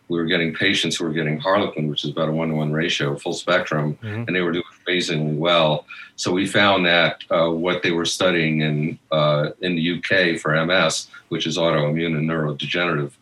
we 0.09 0.18
were 0.18 0.27
getting 0.27 0.53
patients 0.53 0.96
who 0.96 1.05
were 1.05 1.12
getting 1.12 1.38
Harlequin, 1.38 1.88
which 1.88 2.05
is 2.05 2.11
about 2.11 2.29
a 2.29 2.33
one 2.33 2.48
to 2.48 2.55
one 2.55 2.72
ratio, 2.72 3.16
full 3.16 3.33
spectrum, 3.33 3.94
mm-hmm. 4.03 4.25
and 4.27 4.37
they 4.37 4.42
were 4.42 4.53
doing 4.53 4.64
amazingly 4.87 5.37
well. 5.37 5.87
So 6.16 6.33
we 6.33 6.46
found 6.46 6.85
that 6.85 7.25
uh, 7.31 7.48
what 7.51 7.83
they 7.83 7.92
were 7.92 8.05
studying 8.05 8.61
in 8.61 8.98
uh, 9.11 9.51
in 9.61 9.75
the 9.75 9.98
UK 9.98 10.38
for 10.38 10.53
MS, 10.66 11.09
which 11.31 11.46
is 11.46 11.57
autoimmune 11.57 12.18
and 12.18 12.29
neurodegenerative, 12.29 13.12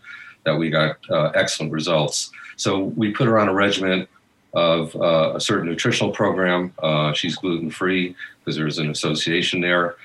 that 0.44 0.56
we 0.56 0.70
got 0.70 0.96
uh, 1.10 1.30
excellent 1.34 1.72
results. 1.72 2.32
So 2.56 2.84
we 2.84 3.12
put 3.12 3.26
her 3.28 3.38
on 3.38 3.48
a 3.48 3.54
regimen 3.54 4.08
of 4.52 4.94
uh, 4.96 5.32
a 5.34 5.40
certain 5.40 5.68
nutritional 5.68 6.12
program. 6.12 6.72
Uh, 6.82 7.12
she's 7.12 7.36
gluten 7.36 7.70
free 7.70 8.16
because 8.38 8.56
there's 8.56 8.78
an 8.78 8.90
association 8.90 9.60
there. 9.60 9.96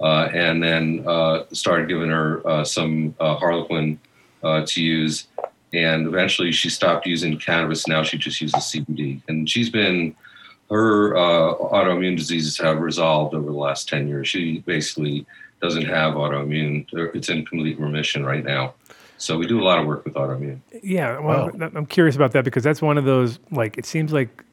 Uh, 0.00 0.30
and 0.32 0.62
then 0.62 1.04
uh, 1.06 1.44
started 1.52 1.86
giving 1.86 2.08
her 2.08 2.46
uh, 2.48 2.64
some 2.64 3.14
Harlequin 3.20 3.98
to 4.42 4.82
use. 4.82 5.26
And 5.72 6.06
eventually 6.06 6.52
she 6.52 6.70
stopped 6.70 7.06
using 7.06 7.38
cannabis. 7.38 7.86
Now 7.86 8.02
she 8.02 8.16
just 8.16 8.40
uses 8.40 8.60
CBD. 8.60 9.20
And 9.28 9.48
she's 9.48 9.68
been, 9.68 10.16
her 10.70 11.12
autoimmune 11.12 12.16
diseases 12.16 12.56
have 12.58 12.80
resolved 12.80 13.34
over 13.34 13.50
the 13.50 13.56
last 13.56 13.88
10 13.88 14.08
years. 14.08 14.28
She 14.28 14.60
basically 14.60 15.26
doesn't 15.60 15.84
have 15.84 16.14
autoimmune, 16.14 16.86
it's 17.14 17.28
in 17.28 17.44
complete 17.44 17.78
remission 17.78 18.24
right 18.24 18.44
now. 18.44 18.74
So 19.20 19.36
we 19.36 19.46
do 19.46 19.60
a 19.60 19.64
lot 19.64 19.78
of 19.78 19.86
work 19.86 20.04
with 20.04 20.14
autoimmune. 20.14 20.60
Yeah, 20.82 21.18
well, 21.18 21.50
wow. 21.52 21.70
I'm 21.74 21.84
curious 21.84 22.16
about 22.16 22.32
that 22.32 22.42
because 22.42 22.64
that's 22.64 22.80
one 22.80 22.96
of 22.96 23.04
those 23.04 23.38
like 23.50 23.76
it 23.76 23.84
seems 23.84 24.12
like 24.12 24.44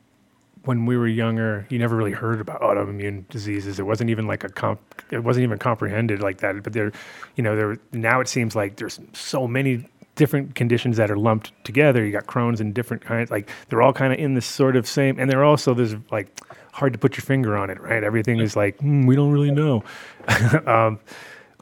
when 0.65 0.86
we 0.86 0.97
were 0.97 1.08
younger, 1.08 1.65
you 1.69 1.80
never 1.80 1.95
really 1.95 2.12
heard 2.12 2.41
about 2.41 2.60
autoimmune 2.60 3.27
diseases. 3.30 3.80
It 3.80 3.84
wasn't 3.84 4.10
even 4.10 4.27
like 4.27 4.43
a 4.43 4.49
comp, 4.49 4.82
it 5.10 5.23
wasn't 5.23 5.45
even 5.45 5.58
comprehended 5.58 6.21
like 6.21 6.39
that. 6.39 6.62
But 6.63 6.73
there, 6.73 6.91
you 7.38 7.43
know, 7.43 7.56
there 7.56 7.77
now 7.93 8.19
it 8.19 8.27
seems 8.27 8.58
like 8.58 8.75
there's 8.75 8.99
so 9.13 9.47
many 9.47 9.86
different 10.15 10.56
conditions 10.56 10.97
that 10.97 11.10
are 11.10 11.17
lumped 11.17 11.53
together. 11.63 12.06
You 12.06 12.12
got 12.12 12.25
Crohn's 12.25 12.60
and 12.60 12.73
different 12.73 13.03
kinds, 13.03 13.32
like 13.32 13.49
they're 13.69 13.82
all 13.82 13.93
kind 13.93 14.12
of 14.12 14.19
in 14.19 14.34
this 14.34 14.45
sort 14.45 14.75
of 14.75 14.86
same, 14.86 15.17
and 15.17 15.32
they're 15.32 15.45
also 15.45 15.73
there's 15.73 15.95
like 16.12 16.27
hard 16.73 16.91
to 16.91 16.99
put 16.99 17.15
your 17.15 17.23
finger 17.23 17.56
on 17.56 17.69
it, 17.69 17.80
right? 17.80 18.03
Everything 18.03 18.41
is 18.41 18.58
like 18.58 18.77
mm, 18.80 19.08
we 19.08 19.15
don't 19.15 19.32
really 19.32 19.51
know. 19.51 19.82
um, 20.65 20.99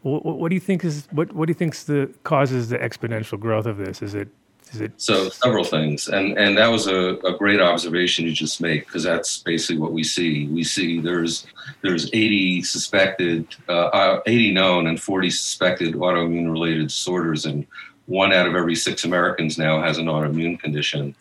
what, 0.06 0.38
what, 0.38 0.50
do 0.50 0.56
you 0.56 0.62
think 0.62 0.86
is 0.86 1.08
what 1.12 1.34
What 1.34 1.48
do 1.48 1.52
you 1.52 1.56
think 1.56 1.76
the 1.76 2.14
causes 2.24 2.70
the 2.70 2.78
exponential 2.78 3.40
growth 3.40 3.66
of 3.66 3.78
this? 3.78 4.04
Is 4.04 4.14
it 4.14 4.28
is 4.72 4.82
it 4.82 4.94
so 4.98 5.30
several 5.30 5.64
things, 5.64 6.08
and 6.08 6.38
and 6.38 6.58
that 6.58 6.68
was 6.68 6.86
a, 6.86 7.16
a 7.26 7.36
great 7.38 7.60
observation 7.60 8.26
you 8.26 8.32
just 8.32 8.62
made 8.62 8.86
because 8.86 9.04
that's 9.04 9.40
basically 9.40 9.80
what 9.80 9.94
we 9.94 10.04
see. 10.04 10.48
We 10.48 10.64
see 10.64 11.00
there's 11.00 11.48
there's 11.82 12.08
80 12.14 12.62
suspected, 12.62 13.48
uh, 13.68 13.88
uh 13.88 14.22
80 14.28 14.54
known, 14.54 14.88
and 14.88 15.02
40 15.02 15.32
suspected 15.32 15.96
autoimmune 15.96 16.52
related 16.52 16.88
disorders, 16.88 17.46
and 17.46 17.66
one 18.06 18.32
out 18.32 18.48
of 18.48 18.56
every 18.56 18.76
six 18.76 19.06
Americans 19.06 19.58
now 19.58 19.82
has 19.82 19.98
an 19.98 20.06
autoimmune 20.06 20.60
condition. 20.60 21.16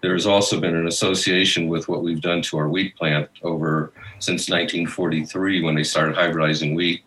There's 0.00 0.26
also 0.26 0.60
been 0.60 0.74
an 0.74 0.86
association 0.86 1.68
with 1.68 1.88
what 1.88 2.02
we've 2.02 2.20
done 2.20 2.40
to 2.42 2.56
our 2.58 2.68
wheat 2.68 2.96
plant 2.96 3.28
over 3.42 3.92
since 4.18 4.48
1943 4.48 5.62
when 5.62 5.74
they 5.74 5.84
started 5.84 6.14
hybridizing 6.14 6.74
wheat 6.74 7.02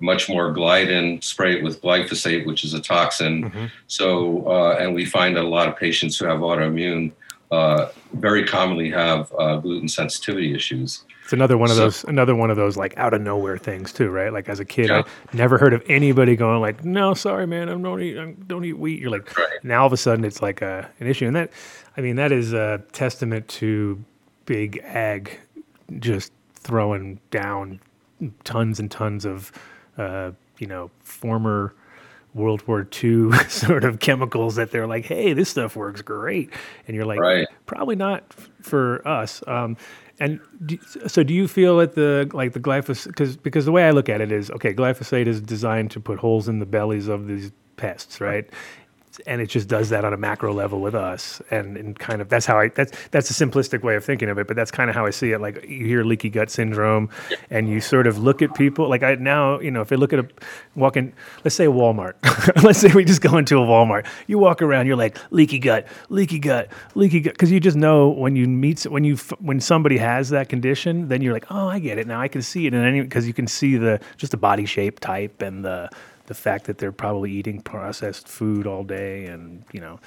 much 0.00 0.28
more 0.28 0.54
gliadin, 0.54 1.22
spray 1.22 1.56
it 1.56 1.62
with 1.62 1.82
glyphosate, 1.82 2.46
which 2.46 2.64
is 2.64 2.74
a 2.74 2.80
toxin. 2.80 3.44
Mm-hmm. 3.44 3.66
So, 3.86 4.46
uh, 4.46 4.76
and 4.78 4.94
we 4.94 5.04
find 5.04 5.36
that 5.36 5.44
a 5.44 5.48
lot 5.48 5.68
of 5.68 5.76
patients 5.76 6.18
who 6.18 6.26
have 6.26 6.40
autoimmune 6.40 7.12
uh, 7.50 7.88
very 8.12 8.44
commonly 8.46 8.90
have 8.90 9.32
uh, 9.38 9.56
gluten 9.56 9.88
sensitivity 9.88 10.54
issues. 10.54 11.04
It's 11.24 11.32
another 11.32 11.58
one 11.58 11.70
of 11.70 11.76
so, 11.76 11.82
those, 11.82 12.04
another 12.04 12.34
one 12.34 12.50
of 12.50 12.56
those 12.56 12.76
like 12.76 12.96
out 12.96 13.12
of 13.12 13.20
nowhere 13.20 13.58
things 13.58 13.92
too, 13.92 14.08
right? 14.08 14.32
Like 14.32 14.48
as 14.48 14.60
a 14.60 14.64
kid, 14.64 14.88
yeah. 14.88 15.02
I 15.06 15.36
never 15.36 15.58
heard 15.58 15.74
of 15.74 15.82
anybody 15.86 16.36
going 16.36 16.60
like, 16.60 16.84
"No, 16.84 17.12
sorry, 17.12 17.46
man, 17.46 17.68
I 17.68 17.72
don't 17.72 18.02
eat, 18.02 18.18
I 18.18 18.32
don't 18.46 18.64
eat 18.64 18.78
wheat." 18.78 18.98
You're 18.98 19.10
like, 19.10 19.36
right. 19.36 19.62
now 19.62 19.80
all 19.80 19.86
of 19.86 19.92
a 19.92 19.98
sudden 19.98 20.24
it's 20.24 20.40
like 20.40 20.62
a, 20.62 20.88
an 21.00 21.06
issue, 21.06 21.26
and 21.26 21.36
that, 21.36 21.50
I 21.98 22.00
mean, 22.00 22.16
that 22.16 22.32
is 22.32 22.54
a 22.54 22.82
testament 22.92 23.46
to 23.48 24.02
big 24.46 24.78
ag 24.84 25.38
just 25.98 26.32
throwing 26.54 27.20
down 27.30 27.80
tons 28.44 28.80
and 28.80 28.90
tons 28.90 29.26
of 29.26 29.52
uh, 29.98 30.32
you 30.58 30.66
know, 30.66 30.90
former 31.00 31.74
World 32.34 32.66
War 32.66 32.86
II 33.02 33.32
sort 33.48 33.84
of 33.84 34.00
chemicals 34.00 34.56
that 34.56 34.70
they're 34.70 34.86
like, 34.86 35.04
hey, 35.04 35.32
this 35.32 35.48
stuff 35.48 35.76
works 35.76 36.02
great. 36.02 36.50
And 36.86 36.94
you're 36.94 37.04
like, 37.06 37.20
right. 37.20 37.46
probably 37.66 37.96
not 37.96 38.24
f- 38.30 38.50
for 38.62 39.06
us. 39.06 39.42
Um, 39.46 39.76
and 40.20 40.40
do, 40.64 40.78
so, 41.06 41.22
do 41.22 41.32
you 41.32 41.46
feel 41.46 41.76
that 41.78 41.94
the 41.94 42.28
like 42.32 42.52
the 42.52 42.60
glyphosate? 42.60 43.08
Because 43.08 43.36
because 43.36 43.64
the 43.64 43.72
way 43.72 43.84
I 43.84 43.92
look 43.92 44.08
at 44.08 44.20
it 44.20 44.32
is, 44.32 44.50
okay, 44.50 44.74
glyphosate 44.74 45.26
is 45.26 45.40
designed 45.40 45.92
to 45.92 46.00
put 46.00 46.18
holes 46.18 46.48
in 46.48 46.58
the 46.58 46.66
bellies 46.66 47.06
of 47.06 47.28
these 47.28 47.52
pests, 47.76 48.20
right? 48.20 48.48
And 49.26 49.40
it 49.40 49.46
just 49.46 49.68
does 49.68 49.88
that 49.90 50.04
on 50.04 50.12
a 50.12 50.16
macro 50.16 50.52
level 50.52 50.80
with 50.80 50.94
us. 50.94 51.40
And, 51.50 51.76
and 51.76 51.98
kind 51.98 52.20
of 52.20 52.28
that's 52.28 52.46
how 52.46 52.58
i 52.58 52.68
that's 52.68 52.92
that's 53.10 53.30
a 53.30 53.44
simplistic 53.44 53.82
way 53.82 53.96
of 53.96 54.04
thinking 54.04 54.28
of 54.28 54.38
it 54.38 54.46
but 54.46 54.56
that's 54.56 54.70
kind 54.70 54.90
of 54.90 54.96
how 54.96 55.06
i 55.06 55.10
see 55.10 55.32
it. 55.32 55.40
Like 55.40 55.64
you 55.68 55.86
hear 55.86 56.04
leaky 56.04 56.30
gut 56.30 56.50
syndrome 56.50 57.10
and 57.50 57.68
you 57.68 57.80
sort 57.80 58.06
of 58.06 58.18
look 58.18 58.42
at 58.42 58.54
people 58.54 58.88
like 58.88 59.02
i 59.02 59.14
now 59.16 59.60
you 59.60 59.70
know 59.70 59.80
if 59.80 59.92
i 59.92 59.96
look 59.96 60.12
at 60.12 60.18
a 60.18 60.28
walking 60.74 61.12
let's 61.44 61.56
say 61.56 61.66
a 61.66 61.70
walmart. 61.70 62.14
Let's 62.62 62.78
say 62.78 62.92
we 62.92 63.04
just 63.04 63.20
go 63.20 63.36
into 63.36 63.58
a 63.58 63.66
walmart. 63.66 64.06
You 64.26 64.38
walk 64.38 64.62
around 64.62 64.86
you're 64.86 64.96
like 64.96 65.18
leaky 65.30 65.58
gut 65.58 65.86
leaky 66.08 66.38
gut 66.38 66.68
leaky 66.94 67.20
gut. 67.20 67.34
Because 67.34 67.50
you 67.50 67.60
just 67.60 67.76
know 67.76 68.08
when 68.08 68.36
you 68.36 68.46
meet 68.46 68.84
when 68.84 69.04
you 69.04 69.16
when 69.40 69.60
somebody 69.60 69.96
has 69.98 70.30
that 70.30 70.48
condition 70.48 71.08
then 71.08 71.22
you're 71.22 71.32
like 71.32 71.46
oh 71.50 71.68
i 71.68 71.78
get 71.78 71.98
it 71.98 72.06
now. 72.06 72.20
I 72.20 72.28
can 72.28 72.42
see 72.42 72.66
it 72.66 72.74
and 72.74 72.84
any 72.84 73.00
because 73.00 73.26
you 73.26 73.34
can 73.34 73.46
see 73.46 73.76
the 73.76 74.00
just 74.16 74.32
the 74.32 74.36
body 74.36 74.66
shape 74.66 75.00
type 75.00 75.42
and 75.42 75.64
the 75.64 75.90
the 76.28 76.34
fact 76.34 76.66
that 76.66 76.78
they're 76.78 76.92
probably 76.92 77.32
eating 77.32 77.60
processed 77.60 78.28
food 78.28 78.66
all 78.66 78.84
day 78.84 79.26
and 79.26 79.64
you 79.72 79.80
know 79.80 79.98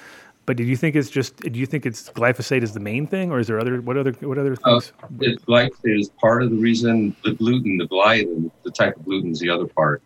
but 0.46 0.56
do 0.56 0.64
you 0.64 0.76
think 0.76 0.96
it's 0.96 1.10
just 1.10 1.36
do 1.36 1.58
you 1.58 1.66
think 1.66 1.86
it's 1.86 2.10
glyphosate 2.10 2.62
is 2.62 2.72
the 2.72 2.80
main 2.80 3.06
thing 3.06 3.30
or 3.30 3.38
is 3.38 3.46
there 3.46 3.60
other 3.60 3.80
what 3.80 3.96
other 3.96 4.12
what 4.20 4.38
other 4.38 4.56
things? 4.56 4.92
Uh, 5.02 5.06
it, 5.20 5.44
glyphosate 5.46 6.00
is 6.00 6.10
part 6.20 6.42
of 6.42 6.50
the 6.50 6.56
reason 6.56 7.14
the 7.24 7.32
gluten 7.32 7.76
the 7.76 7.86
gliadin 7.88 8.50
the 8.64 8.70
type 8.70 8.96
of 8.96 9.04
gluten 9.04 9.30
is 9.30 9.38
the 9.38 9.50
other 9.50 9.66
part. 9.66 10.02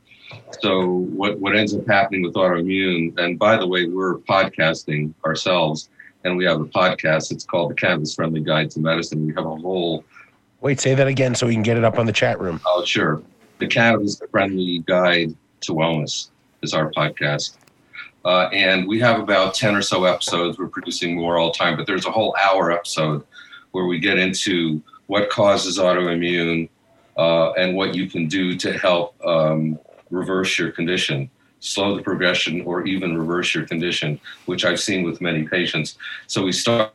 So 0.60 0.86
what 0.86 1.38
what 1.38 1.56
ends 1.56 1.74
up 1.74 1.86
happening 1.86 2.22
with 2.22 2.34
autoimmune 2.34 3.18
and 3.18 3.38
by 3.38 3.56
the 3.56 3.66
way 3.66 3.86
we're 3.86 4.18
podcasting 4.18 5.14
ourselves 5.24 5.88
and 6.24 6.36
we 6.36 6.44
have 6.44 6.60
a 6.60 6.66
podcast 6.66 7.32
it's 7.32 7.44
called 7.44 7.70
the 7.70 7.74
cannabis 7.74 8.14
friendly 8.14 8.40
guide 8.40 8.70
to 8.72 8.80
medicine. 8.80 9.26
We 9.26 9.32
have 9.34 9.46
a 9.46 9.56
whole 9.56 10.04
wait 10.60 10.80
say 10.80 10.94
that 10.94 11.06
again 11.06 11.34
so 11.34 11.46
we 11.46 11.54
can 11.54 11.62
get 11.62 11.78
it 11.78 11.84
up 11.84 11.98
on 11.98 12.04
the 12.04 12.12
chat 12.12 12.38
room. 12.40 12.60
Oh 12.66 12.84
sure. 12.84 13.22
The 13.58 13.66
cannabis 13.66 14.20
friendly 14.30 14.80
guide 14.80 15.34
to 15.66 15.72
Wellness 15.72 16.30
is 16.62 16.74
our 16.74 16.90
podcast. 16.92 17.56
Uh, 18.24 18.48
and 18.52 18.88
we 18.88 18.98
have 18.98 19.20
about 19.20 19.54
10 19.54 19.76
or 19.76 19.82
so 19.82 20.04
episodes. 20.04 20.58
We're 20.58 20.66
producing 20.66 21.14
more 21.14 21.38
all 21.38 21.52
the 21.52 21.58
time, 21.58 21.76
but 21.76 21.86
there's 21.86 22.06
a 22.06 22.10
whole 22.10 22.34
hour 22.42 22.72
episode 22.72 23.24
where 23.70 23.86
we 23.86 24.00
get 24.00 24.18
into 24.18 24.82
what 25.06 25.30
causes 25.30 25.78
autoimmune 25.78 26.68
uh, 27.16 27.52
and 27.52 27.76
what 27.76 27.94
you 27.94 28.10
can 28.10 28.26
do 28.26 28.56
to 28.56 28.76
help 28.76 29.14
um, 29.24 29.78
reverse 30.10 30.58
your 30.58 30.72
condition, 30.72 31.30
slow 31.60 31.96
the 31.96 32.02
progression, 32.02 32.62
or 32.62 32.84
even 32.84 33.16
reverse 33.16 33.54
your 33.54 33.64
condition, 33.64 34.18
which 34.46 34.64
I've 34.64 34.80
seen 34.80 35.04
with 35.04 35.20
many 35.20 35.46
patients. 35.46 35.96
So 36.26 36.42
we 36.42 36.52
start 36.52 36.92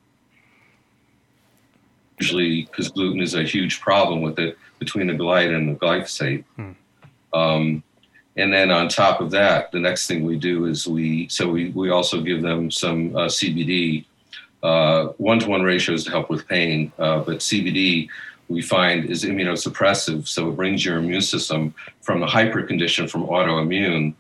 usually 2.19 2.65
because 2.65 2.89
gluten 2.89 3.21
is 3.21 3.36
a 3.36 3.43
huge 3.43 3.79
problem 3.79 4.21
with 4.21 4.38
it 4.38 4.57
between 4.79 5.07
the 5.07 5.13
glide 5.13 5.51
and 5.51 5.69
the 5.69 5.79
glyphosate. 5.79 6.43
Um, 7.34 7.84
and 8.38 8.54
then 8.54 8.72
on 8.72 8.88
top 8.88 9.22
of 9.22 9.32
that, 9.32 9.72
the 9.72 9.80
next 9.80 10.08
thing 10.08 10.26
we 10.26 10.38
do 10.38 10.65
is 10.65 10.88
we 10.88 11.28
so 11.30 11.50
we 11.50 11.70
we 11.70 11.89
also 11.89 12.22
give 12.22 12.41
them 12.41 12.72
some 12.72 13.15
uh, 13.15 13.26
CBD 13.28 14.06
one 14.62 15.39
to 15.39 15.50
one 15.50 15.63
ratios 15.63 16.04
to 16.06 16.12
help 16.12 16.30
with 16.30 16.48
pain, 16.48 16.91
uh, 17.00 17.20
but 17.20 17.39
CBD 17.39 18.10
we 18.52 18.62
find 18.62 19.06
is 19.06 19.24
immunosuppressive, 19.24 20.28
so 20.28 20.50
it 20.50 20.56
brings 20.56 20.86
your 20.86 20.98
immune 20.98 21.22
system 21.22 21.74
from 22.02 22.22
a 22.22 22.28
hyper 22.28 22.62
condition 22.63 23.08
from 23.08 23.26
autoimmune 23.28 24.13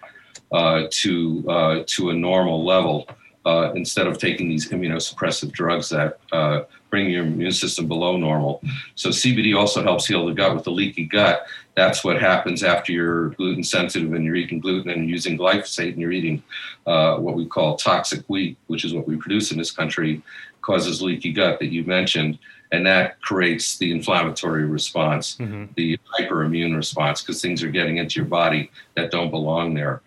uh, 0.51 0.83
to 0.89 1.45
uh, 1.49 1.83
to 1.87 2.09
a 2.09 2.13
normal 2.13 2.65
level. 2.65 3.07
Uh, 3.43 3.73
instead 3.73 4.05
of 4.05 4.19
taking 4.19 4.47
these 4.47 4.69
immunosuppressive 4.69 5.51
drugs 5.51 5.89
that 5.89 6.19
uh, 6.31 6.61
bring 6.91 7.09
your 7.09 7.23
immune 7.25 7.51
system 7.51 7.87
below 7.87 8.15
normal. 8.15 8.61
So 8.93 9.09
CBD 9.09 9.57
also 9.57 9.81
helps 9.81 10.05
heal 10.05 10.27
the 10.27 10.33
gut 10.35 10.53
with 10.53 10.63
the 10.63 10.69
leaky 10.69 11.05
gut. 11.05 11.47
That's 11.75 12.03
what 12.03 12.19
happens 12.19 12.63
after 12.63 12.91
you're 12.91 13.29
gluten 13.29 13.63
sensitive 13.63 14.13
and 14.13 14.25
you're 14.25 14.35
eating 14.35 14.59
gluten 14.59 14.91
and 14.91 15.09
using 15.09 15.37
glyphosate 15.37 15.93
and 15.93 15.99
you're 15.99 16.11
eating 16.11 16.43
uh, 16.85 17.17
what 17.17 17.35
we 17.35 17.45
call 17.45 17.77
toxic 17.77 18.25
wheat, 18.27 18.57
which 18.67 18.83
is 18.83 18.93
what 18.93 19.07
we 19.07 19.15
produce 19.15 19.51
in 19.51 19.57
this 19.57 19.71
country, 19.71 20.21
causes 20.61 21.01
leaky 21.01 21.31
gut 21.31 21.59
that 21.59 21.71
you 21.71 21.83
mentioned. 21.83 22.37
And 22.73 22.85
that 22.85 23.21
creates 23.21 23.77
the 23.77 23.91
inflammatory 23.91 24.65
response, 24.65 25.35
the 25.75 25.97
hyperimmune 26.17 26.75
response, 26.75 27.21
because 27.21 27.41
things 27.41 27.63
are 27.63 27.71
getting 27.71 27.97
into 27.97 28.19
your 28.19 28.29
body 28.29 28.71
that 28.95 29.11
don't 29.11 29.29
belong 29.29 29.73
there. 29.73 30.01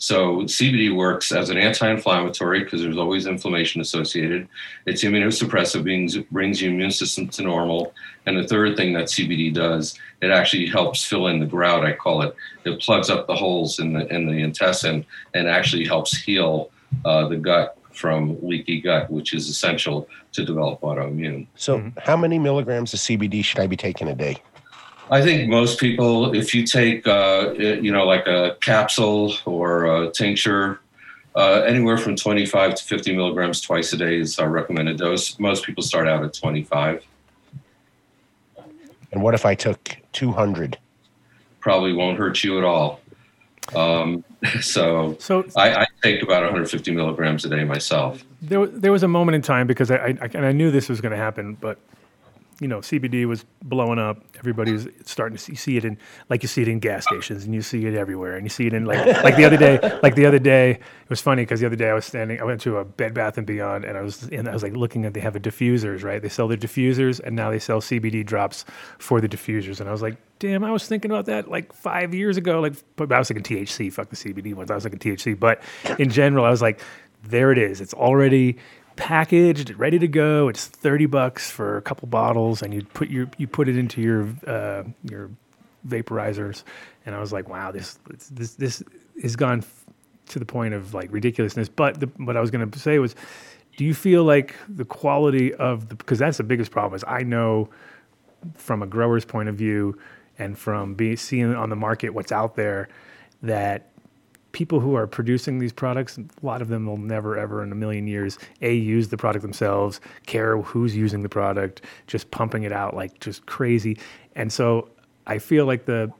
So 0.00 0.38
CBD 0.44 0.96
works 0.96 1.30
as 1.30 1.50
an 1.50 1.58
anti-inflammatory 1.58 2.64
because 2.64 2.80
there's 2.80 2.96
always 2.96 3.26
inflammation 3.26 3.82
associated. 3.82 4.48
It's 4.86 5.04
immunosuppressive, 5.04 5.82
brings, 5.82 6.16
brings 6.16 6.62
your 6.62 6.72
immune 6.72 6.90
system 6.90 7.28
to 7.28 7.42
normal. 7.42 7.92
And 8.24 8.38
the 8.38 8.48
third 8.48 8.78
thing 8.78 8.94
that 8.94 9.08
CBD 9.08 9.52
does, 9.52 9.98
it 10.20 10.30
actually 10.30 10.66
helps 10.66 11.04
fill 11.04 11.28
in 11.28 11.40
the 11.40 11.46
grout, 11.46 11.84
I 11.84 11.92
call 11.92 12.22
it. 12.22 12.34
It 12.64 12.80
plugs 12.80 13.10
up 13.10 13.26
the 13.26 13.34
holes 13.34 13.78
in 13.78 13.92
the 13.92 14.06
in 14.14 14.26
the 14.26 14.42
intestine 14.42 15.04
and 15.34 15.48
actually 15.48 15.86
helps 15.86 16.16
heal 16.16 16.70
uh, 17.04 17.28
the 17.28 17.36
gut 17.36 17.76
from 17.92 18.38
leaky 18.42 18.80
gut, 18.80 19.10
which 19.10 19.34
is 19.34 19.48
essential 19.48 20.08
to 20.32 20.44
develop 20.44 20.80
autoimmune. 20.80 21.46
So, 21.56 21.90
how 21.98 22.16
many 22.16 22.38
milligrams 22.38 22.94
of 22.94 23.00
CBD 23.00 23.44
should 23.44 23.60
I 23.60 23.66
be 23.66 23.76
taking 23.76 24.08
a 24.08 24.14
day? 24.14 24.38
I 25.10 25.22
think 25.22 25.48
most 25.48 25.80
people, 25.80 26.34
if 26.34 26.54
you 26.54 26.64
take, 26.64 27.06
uh, 27.06 27.52
you 27.56 27.90
know, 27.90 28.04
like 28.04 28.28
a 28.28 28.56
capsule 28.60 29.34
or 29.44 30.04
a 30.04 30.10
tincture, 30.10 30.80
uh, 31.34 31.62
anywhere 31.66 31.98
from 31.98 32.14
25 32.14 32.76
to 32.76 32.84
50 32.84 33.16
milligrams 33.16 33.60
twice 33.60 33.92
a 33.92 33.96
day 33.96 34.20
is 34.20 34.38
our 34.38 34.48
recommended 34.48 34.98
dose. 34.98 35.38
Most 35.38 35.64
people 35.64 35.82
start 35.82 36.06
out 36.06 36.24
at 36.24 36.32
25. 36.34 37.04
And 39.12 39.22
what 39.22 39.34
if 39.34 39.44
I 39.44 39.54
took 39.54 39.96
200? 40.12 40.78
Probably 41.60 41.92
won't 41.92 42.18
hurt 42.18 42.42
you 42.44 42.58
at 42.58 42.64
all. 42.64 43.00
Um, 43.74 44.24
so 44.60 45.16
So 45.18 45.44
I, 45.56 45.82
I 45.82 45.86
take 46.02 46.22
about 46.22 46.42
150 46.42 46.90
milligrams 46.92 47.44
a 47.44 47.48
day 47.48 47.64
myself. 47.64 48.24
there, 48.42 48.66
there 48.66 48.92
was 48.92 49.02
a 49.02 49.08
moment 49.08 49.34
in 49.34 49.42
time 49.42 49.66
because 49.66 49.90
I, 49.90 49.96
I, 49.96 50.08
I- 50.22 50.30
and 50.34 50.46
I 50.46 50.52
knew 50.52 50.70
this 50.70 50.88
was 50.88 51.00
going 51.00 51.12
to 51.12 51.18
happen, 51.18 51.54
but 51.60 51.78
you 52.60 52.68
know, 52.68 52.78
CBD 52.78 53.26
was 53.26 53.44
blowing 53.62 53.98
up. 53.98 54.22
Everybody's 54.38 54.86
starting 55.04 55.36
to 55.36 55.42
see, 55.42 55.54
see 55.54 55.76
it 55.78 55.84
in, 55.84 55.98
like 56.28 56.42
you 56.42 56.48
see 56.48 56.62
it 56.62 56.68
in 56.68 56.78
gas 56.78 57.04
stations, 57.04 57.44
and 57.44 57.54
you 57.54 57.62
see 57.62 57.86
it 57.86 57.94
everywhere, 57.94 58.36
and 58.36 58.44
you 58.44 58.50
see 58.50 58.66
it 58.66 58.74
in 58.74 58.84
like, 58.84 59.04
like 59.24 59.36
the 59.36 59.44
other 59.44 59.56
day, 59.56 59.80
like 60.02 60.14
the 60.14 60.26
other 60.26 60.38
day. 60.38 60.72
It 60.72 61.10
was 61.10 61.20
funny 61.20 61.42
because 61.42 61.60
the 61.60 61.66
other 61.66 61.76
day 61.76 61.88
I 61.88 61.94
was 61.94 62.04
standing, 62.04 62.40
I 62.40 62.44
went 62.44 62.60
to 62.62 62.76
a 62.76 62.84
Bed 62.84 63.14
Bath 63.14 63.38
and 63.38 63.46
Beyond, 63.46 63.84
and 63.84 63.96
I 63.96 64.02
was, 64.02 64.24
and 64.24 64.46
I 64.46 64.52
was 64.52 64.62
like 64.62 64.76
looking 64.76 65.06
at 65.06 65.14
they 65.14 65.20
have 65.20 65.36
a 65.36 65.40
diffusers, 65.40 66.04
right? 66.04 66.20
They 66.20 66.28
sell 66.28 66.48
their 66.48 66.58
diffusers, 66.58 67.18
and 67.18 67.34
now 67.34 67.50
they 67.50 67.58
sell 67.58 67.80
CBD 67.80 68.24
drops 68.24 68.66
for 68.98 69.20
the 69.20 69.28
diffusers, 69.28 69.80
and 69.80 69.88
I 69.88 69.92
was 69.92 70.02
like, 70.02 70.16
damn, 70.38 70.62
I 70.62 70.70
was 70.70 70.86
thinking 70.86 71.10
about 71.10 71.26
that 71.26 71.50
like 71.50 71.72
five 71.72 72.14
years 72.14 72.36
ago, 72.36 72.60
like, 72.60 72.74
but 72.96 73.10
I 73.10 73.18
was 73.18 73.28
thinking 73.28 73.58
THC, 73.58 73.92
fuck 73.92 74.10
the 74.10 74.16
CBD 74.16 74.54
ones. 74.54 74.70
I 74.70 74.74
was 74.74 74.84
thinking 74.84 75.14
THC, 75.14 75.38
but 75.38 75.62
in 75.98 76.10
general, 76.10 76.44
I 76.44 76.50
was 76.50 76.62
like, 76.62 76.80
there 77.22 77.52
it 77.52 77.58
is. 77.58 77.80
It's 77.80 77.94
already 77.94 78.56
packaged, 79.00 79.74
ready 79.78 79.98
to 79.98 80.06
go. 80.06 80.48
It's 80.48 80.66
thirty 80.66 81.06
bucks 81.06 81.50
for 81.50 81.78
a 81.78 81.82
couple 81.82 82.06
bottles, 82.06 82.62
and 82.62 82.74
you 82.74 82.82
put 82.82 83.08
your 83.08 83.28
you 83.38 83.46
put 83.46 83.68
it 83.68 83.76
into 83.76 84.02
your 84.02 84.28
uh, 84.46 84.84
your 85.04 85.30
vaporizers. 85.88 86.64
And 87.06 87.14
I 87.14 87.20
was 87.20 87.32
like, 87.32 87.48
wow, 87.48 87.72
this 87.72 87.98
this 88.30 88.54
this 88.54 88.82
has 89.22 89.36
gone 89.36 89.64
to 90.28 90.38
the 90.38 90.44
point 90.44 90.74
of 90.74 90.92
like 90.92 91.10
ridiculousness. 91.10 91.68
But 91.68 92.00
the, 92.00 92.06
what 92.18 92.36
I 92.36 92.40
was 92.40 92.50
going 92.50 92.70
to 92.70 92.78
say 92.78 92.98
was, 92.98 93.16
do 93.78 93.84
you 93.84 93.94
feel 93.94 94.24
like 94.24 94.54
the 94.68 94.84
quality 94.84 95.54
of 95.54 95.88
the 95.88 95.94
because 95.94 96.18
that's 96.18 96.36
the 96.36 96.44
biggest 96.44 96.70
problem 96.70 96.94
is 96.94 97.04
I 97.08 97.22
know 97.22 97.70
from 98.54 98.82
a 98.82 98.86
grower's 98.86 99.24
point 99.24 99.48
of 99.48 99.54
view 99.54 99.98
and 100.38 100.58
from 100.58 100.94
being 100.94 101.16
seeing 101.16 101.54
on 101.54 101.70
the 101.70 101.76
market 101.76 102.10
what's 102.10 102.32
out 102.32 102.54
there 102.54 102.88
that 103.42 103.89
people 104.52 104.80
who 104.80 104.94
are 104.94 105.06
producing 105.06 105.58
these 105.58 105.72
products, 105.72 106.18
a 106.18 106.24
lot 106.42 106.62
of 106.62 106.68
them 106.68 106.86
will 106.86 106.96
never 106.96 107.38
ever 107.38 107.62
in 107.62 107.72
a 107.72 107.74
million 107.74 108.06
years 108.06 108.38
a 108.62 108.74
use 108.74 109.08
the 109.08 109.16
product 109.16 109.42
themselves, 109.42 110.00
care 110.26 110.60
who's 110.60 110.96
using 110.96 111.22
the 111.22 111.28
product, 111.28 111.82
just 112.06 112.30
pumping 112.30 112.64
it 112.64 112.72
out 112.72 112.94
like 112.94 113.18
just 113.20 113.46
crazy. 113.46 113.98
And 114.34 114.52
so 114.52 114.88
I 115.26 115.38
feel 115.38 115.66
like 115.66 115.84
the 115.84 116.12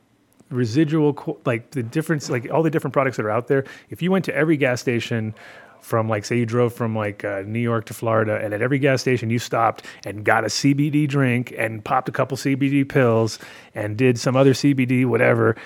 residual 0.51 1.39
like 1.45 1.71
the 1.71 1.83
difference 1.83 2.29
like 2.29 2.51
all 2.51 2.63
the 2.63 2.71
different 2.71 2.93
products 2.93 3.17
that 3.17 3.25
are 3.25 3.31
out 3.31 3.47
there 3.47 3.65
if 3.89 4.03
you 4.03 4.11
went 4.11 4.25
to 4.25 4.35
every 4.35 4.57
gas 4.57 4.81
station 4.81 5.33
from 5.81 6.09
like 6.09 6.25
say 6.25 6.37
you 6.37 6.45
drove 6.45 6.73
from 6.73 6.95
like 6.95 7.25
uh, 7.25 7.43
new 7.47 7.61
york 7.61 7.85
to 7.87 7.95
florida 7.95 8.37
and 8.43 8.53
at 8.53 8.61
every 8.61 8.81
gas 8.81 9.01
station 9.01 9.31
you 9.31 9.39
stopped 9.39 9.85
and 10.05 10.25
got 10.25 10.43
a 10.43 10.49
cbd 10.49 11.07
drink 11.07 11.55
and 11.57 11.85
popped 11.85 12.09
a 12.09 12.13
couple 12.13 12.37
cbd 12.37 12.87
pills 12.89 13.39
and 13.77 13.97
did 13.97 14.19
some 14.19 14.35
other 14.35 14.53
cbd 14.53 15.07
whatever 15.07 15.57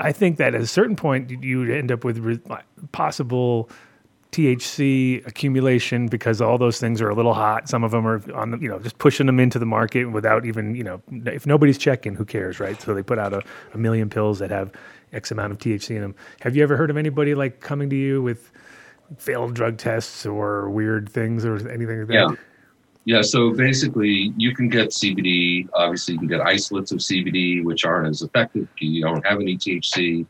I 0.00 0.12
think 0.12 0.36
that 0.38 0.54
at 0.54 0.60
a 0.60 0.66
certain 0.66 0.96
point 0.96 1.30
you 1.42 1.60
would 1.60 1.70
end 1.70 1.90
up 1.90 2.04
with 2.04 2.42
possible 2.92 3.68
THC 4.32 5.26
accumulation 5.26 6.06
because 6.06 6.40
all 6.40 6.58
those 6.58 6.78
things 6.78 7.00
are 7.00 7.08
a 7.08 7.14
little 7.14 7.34
hot. 7.34 7.68
Some 7.68 7.82
of 7.82 7.92
them 7.92 8.06
are 8.06 8.22
on, 8.34 8.60
you 8.60 8.68
know, 8.68 8.78
just 8.78 8.98
pushing 8.98 9.26
them 9.26 9.40
into 9.40 9.58
the 9.58 9.66
market 9.66 10.04
without 10.06 10.44
even, 10.44 10.74
you 10.74 10.84
know, 10.84 11.00
if 11.26 11.46
nobody's 11.46 11.78
checking, 11.78 12.14
who 12.14 12.24
cares, 12.24 12.60
right? 12.60 12.80
So 12.80 12.94
they 12.94 13.02
put 13.02 13.18
out 13.18 13.32
a, 13.32 13.42
a 13.72 13.78
million 13.78 14.10
pills 14.10 14.38
that 14.40 14.50
have 14.50 14.70
X 15.12 15.30
amount 15.30 15.52
of 15.52 15.58
THC 15.58 15.96
in 15.96 16.02
them. 16.02 16.14
Have 16.40 16.54
you 16.54 16.62
ever 16.62 16.76
heard 16.76 16.90
of 16.90 16.96
anybody 16.98 17.34
like 17.34 17.60
coming 17.60 17.88
to 17.90 17.96
you 17.96 18.22
with 18.22 18.52
failed 19.16 19.54
drug 19.54 19.78
tests 19.78 20.26
or 20.26 20.68
weird 20.68 21.08
things 21.08 21.46
or 21.46 21.56
anything 21.68 22.00
like 22.00 22.08
that? 22.08 22.14
Yeah. 22.14 22.28
Yeah, 23.08 23.22
so 23.22 23.54
basically, 23.54 24.34
you 24.36 24.54
can 24.54 24.68
get 24.68 24.90
CBD. 24.90 25.66
Obviously, 25.72 26.12
you 26.12 26.18
can 26.18 26.28
get 26.28 26.42
isolates 26.42 26.92
of 26.92 26.98
CBD, 26.98 27.64
which 27.64 27.86
aren't 27.86 28.06
as 28.06 28.20
effective. 28.20 28.68
You 28.76 29.00
don't 29.00 29.26
have 29.26 29.40
any 29.40 29.56
THC 29.56 30.26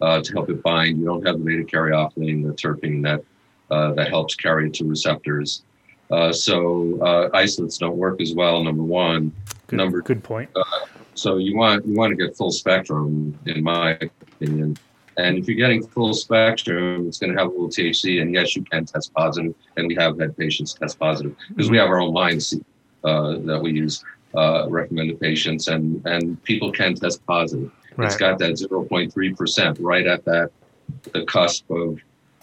uh, 0.00 0.22
to 0.22 0.32
help 0.32 0.48
it 0.48 0.62
bind. 0.62 0.98
You 0.98 1.04
don't 1.04 1.26
have 1.26 1.36
the 1.36 1.44
beta 1.44 1.62
caryophyllene, 1.62 2.46
the 2.46 2.54
terpene 2.54 3.02
that 3.02 3.22
uh, 3.70 3.92
that 3.92 4.08
helps 4.08 4.34
carry 4.34 4.68
it 4.68 4.72
to 4.76 4.86
receptors. 4.86 5.64
Uh, 6.10 6.32
so 6.32 6.98
uh, 7.02 7.28
isolates 7.34 7.76
don't 7.76 7.98
work 7.98 8.18
as 8.22 8.32
well. 8.34 8.64
Number 8.64 8.82
one. 8.82 9.30
Good, 9.66 9.76
Number 9.76 10.00
good 10.00 10.24
point. 10.24 10.48
so 11.12 11.36
you 11.36 11.54
want 11.54 11.84
you 11.84 11.94
want 11.94 12.12
to 12.12 12.16
get 12.16 12.34
full 12.34 12.50
spectrum, 12.50 13.38
in 13.44 13.62
my 13.62 13.90
opinion. 14.00 14.78
And 15.18 15.38
if 15.38 15.46
you're 15.46 15.56
getting 15.56 15.86
full 15.86 16.14
spectrum, 16.14 17.06
it's 17.06 17.18
going 17.18 17.32
to 17.32 17.38
have 17.38 17.48
a 17.48 17.50
little 17.50 17.68
THC. 17.68 18.22
And 18.22 18.32
yes, 18.34 18.56
you 18.56 18.64
can 18.64 18.84
test 18.84 19.12
positive, 19.12 19.54
and 19.76 19.86
we 19.86 19.94
have 19.96 20.18
had 20.18 20.36
patients 20.36 20.74
test 20.74 20.98
positive 20.98 21.36
because 21.48 21.70
we 21.70 21.76
have 21.76 21.88
our 21.88 22.00
own 22.00 22.14
lines 22.14 22.54
uh, 23.04 23.36
that 23.44 23.60
we 23.62 23.72
use 23.72 24.04
uh, 24.34 24.66
recommended 24.68 25.20
patients, 25.20 25.68
and 25.68 26.04
and 26.06 26.42
people 26.44 26.72
can 26.72 26.94
test 26.94 27.24
positive. 27.26 27.70
It's 27.98 28.16
got 28.16 28.38
that 28.38 28.52
0.3 28.52 29.36
percent 29.36 29.78
right 29.78 30.06
at 30.06 30.24
that 30.24 30.50
the 31.12 31.24
cusp 31.24 31.70
of 31.70 31.98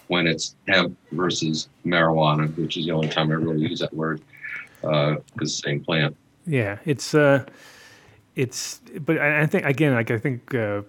when 0.08 0.26
it's 0.26 0.56
hemp 0.66 0.96
versus 1.12 1.68
marijuana, 1.84 2.54
which 2.56 2.76
is 2.76 2.86
the 2.86 2.92
only 2.92 3.08
time 3.08 3.30
I 3.30 3.34
really 3.34 3.66
use 3.66 3.80
that 3.80 3.92
word 3.92 4.20
because 4.80 5.22
the 5.36 5.46
same 5.48 5.84
plant. 5.84 6.16
Yeah, 6.46 6.78
it's 6.84 7.14
uh, 7.14 7.44
it's 8.34 8.80
but 9.00 9.18
I, 9.18 9.42
I 9.42 9.46
think 9.46 9.64
again, 9.64 9.94
like 9.94 10.10
I 10.10 10.18
think 10.18 10.54
uh, 10.54 10.82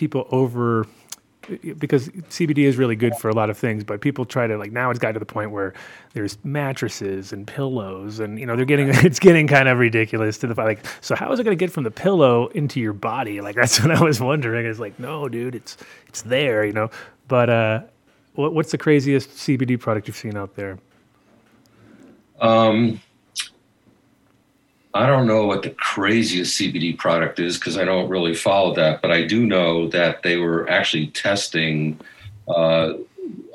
people 0.00 0.26
over 0.30 0.86
because 1.78 2.08
CBD 2.08 2.60
is 2.60 2.76
really 2.76 2.96
good 2.96 3.14
for 3.16 3.28
a 3.28 3.34
lot 3.34 3.50
of 3.50 3.58
things, 3.58 3.84
but 3.84 4.00
people 4.00 4.24
try 4.24 4.46
to 4.46 4.56
like 4.56 4.72
now 4.72 4.88
it's 4.88 4.98
got 4.98 5.12
to 5.12 5.18
the 5.18 5.26
point 5.26 5.50
where 5.50 5.74
there's 6.14 6.38
mattresses 6.44 7.32
and 7.32 7.46
pillows, 7.46 8.18
and 8.18 8.38
you 8.38 8.46
know 8.46 8.56
they're 8.56 8.64
getting 8.64 8.88
it's 8.92 9.18
getting 9.18 9.46
kind 9.46 9.68
of 9.68 9.78
ridiculous 9.78 10.38
to 10.38 10.46
the 10.46 10.54
fact 10.54 10.66
like 10.66 10.86
so 11.02 11.14
how 11.14 11.30
is 11.32 11.38
it 11.38 11.44
going 11.44 11.56
to 11.56 11.62
get 11.62 11.70
from 11.70 11.84
the 11.84 11.90
pillow 11.90 12.46
into 12.48 12.80
your 12.80 12.94
body? 12.94 13.42
Like 13.42 13.56
that's 13.56 13.78
what 13.82 13.90
I 13.90 14.02
was 14.02 14.20
wondering. 14.20 14.64
It's 14.64 14.78
like 14.78 14.98
no, 14.98 15.28
dude, 15.28 15.54
it's 15.54 15.76
it's 16.08 16.22
there, 16.22 16.64
you 16.64 16.72
know. 16.72 16.90
But 17.28 17.50
uh, 17.50 17.82
what, 18.34 18.54
what's 18.54 18.70
the 18.70 18.78
craziest 18.78 19.30
CBD 19.30 19.78
product 19.78 20.08
you've 20.08 20.16
seen 20.16 20.36
out 20.36 20.56
there? 20.56 20.78
Um, 22.40 23.00
I 24.92 25.06
don't 25.06 25.26
know 25.26 25.46
what 25.46 25.62
the 25.62 25.70
craziest 25.70 26.58
CBD 26.58 26.98
product 26.98 27.38
is 27.38 27.58
because 27.58 27.78
I 27.78 27.84
don't 27.84 28.08
really 28.08 28.34
follow 28.34 28.74
that, 28.74 29.00
but 29.00 29.12
I 29.12 29.24
do 29.24 29.46
know 29.46 29.88
that 29.88 30.22
they 30.22 30.36
were 30.36 30.68
actually 30.68 31.08
testing. 31.08 32.00
Uh, 32.48 32.94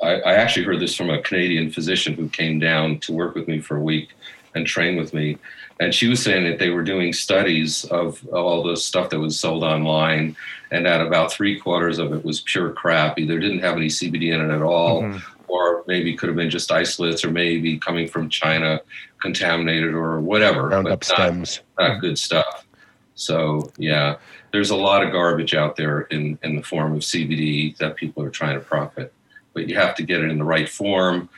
I, 0.02 0.14
I, 0.20 0.34
actually 0.34 0.64
heard 0.64 0.80
this 0.80 0.94
from 0.94 1.10
a 1.10 1.20
Canadian 1.20 1.70
physician 1.70 2.14
who 2.14 2.30
came 2.30 2.58
down 2.58 3.00
to 3.00 3.12
work 3.12 3.34
with 3.34 3.48
me 3.48 3.60
for 3.60 3.76
a 3.76 3.82
week 3.82 4.08
and 4.54 4.66
train 4.66 4.96
with 4.96 5.12
me. 5.12 5.36
And 5.78 5.94
she 5.94 6.08
was 6.08 6.22
saying 6.22 6.44
that 6.44 6.58
they 6.58 6.70
were 6.70 6.82
doing 6.82 7.12
studies 7.12 7.84
of 7.84 8.26
all 8.28 8.62
the 8.62 8.78
stuff 8.78 9.10
that 9.10 9.20
was 9.20 9.38
sold 9.38 9.62
online, 9.62 10.34
and 10.70 10.86
that 10.86 11.02
about 11.02 11.30
three 11.30 11.60
quarters 11.60 11.98
of 11.98 12.14
it 12.14 12.24
was 12.24 12.40
pure 12.40 12.70
crap. 12.70 13.18
Either 13.18 13.38
didn't 13.38 13.58
have 13.58 13.76
any 13.76 13.88
CBD 13.88 14.32
in 14.32 14.40
it 14.40 14.54
at 14.54 14.62
all, 14.62 15.02
mm-hmm. 15.02 15.18
Or 15.48 15.84
maybe 15.86 16.16
could 16.16 16.28
have 16.28 16.36
been 16.36 16.50
just 16.50 16.70
isolates, 16.70 17.24
or 17.24 17.30
maybe 17.30 17.78
coming 17.78 18.08
from 18.08 18.28
China, 18.28 18.80
contaminated, 19.20 19.94
or 19.94 20.20
whatever. 20.20 20.68
Roundup 20.68 21.04
stems. 21.04 21.60
Not, 21.78 21.88
not 21.88 22.00
good 22.00 22.18
stuff. 22.18 22.66
So 23.14 23.70
yeah, 23.78 24.16
there's 24.52 24.70
a 24.70 24.76
lot 24.76 25.02
of 25.02 25.12
garbage 25.12 25.54
out 25.54 25.76
there 25.76 26.02
in 26.02 26.38
in 26.42 26.56
the 26.56 26.62
form 26.62 26.94
of 26.94 27.00
CBD 27.00 27.76
that 27.78 27.96
people 27.96 28.22
are 28.22 28.30
trying 28.30 28.54
to 28.54 28.60
profit. 28.60 29.12
But 29.54 29.68
you 29.68 29.76
have 29.76 29.94
to 29.96 30.02
get 30.02 30.20
it 30.20 30.30
in 30.30 30.38
the 30.38 30.44
right 30.44 30.68
form. 30.68 31.28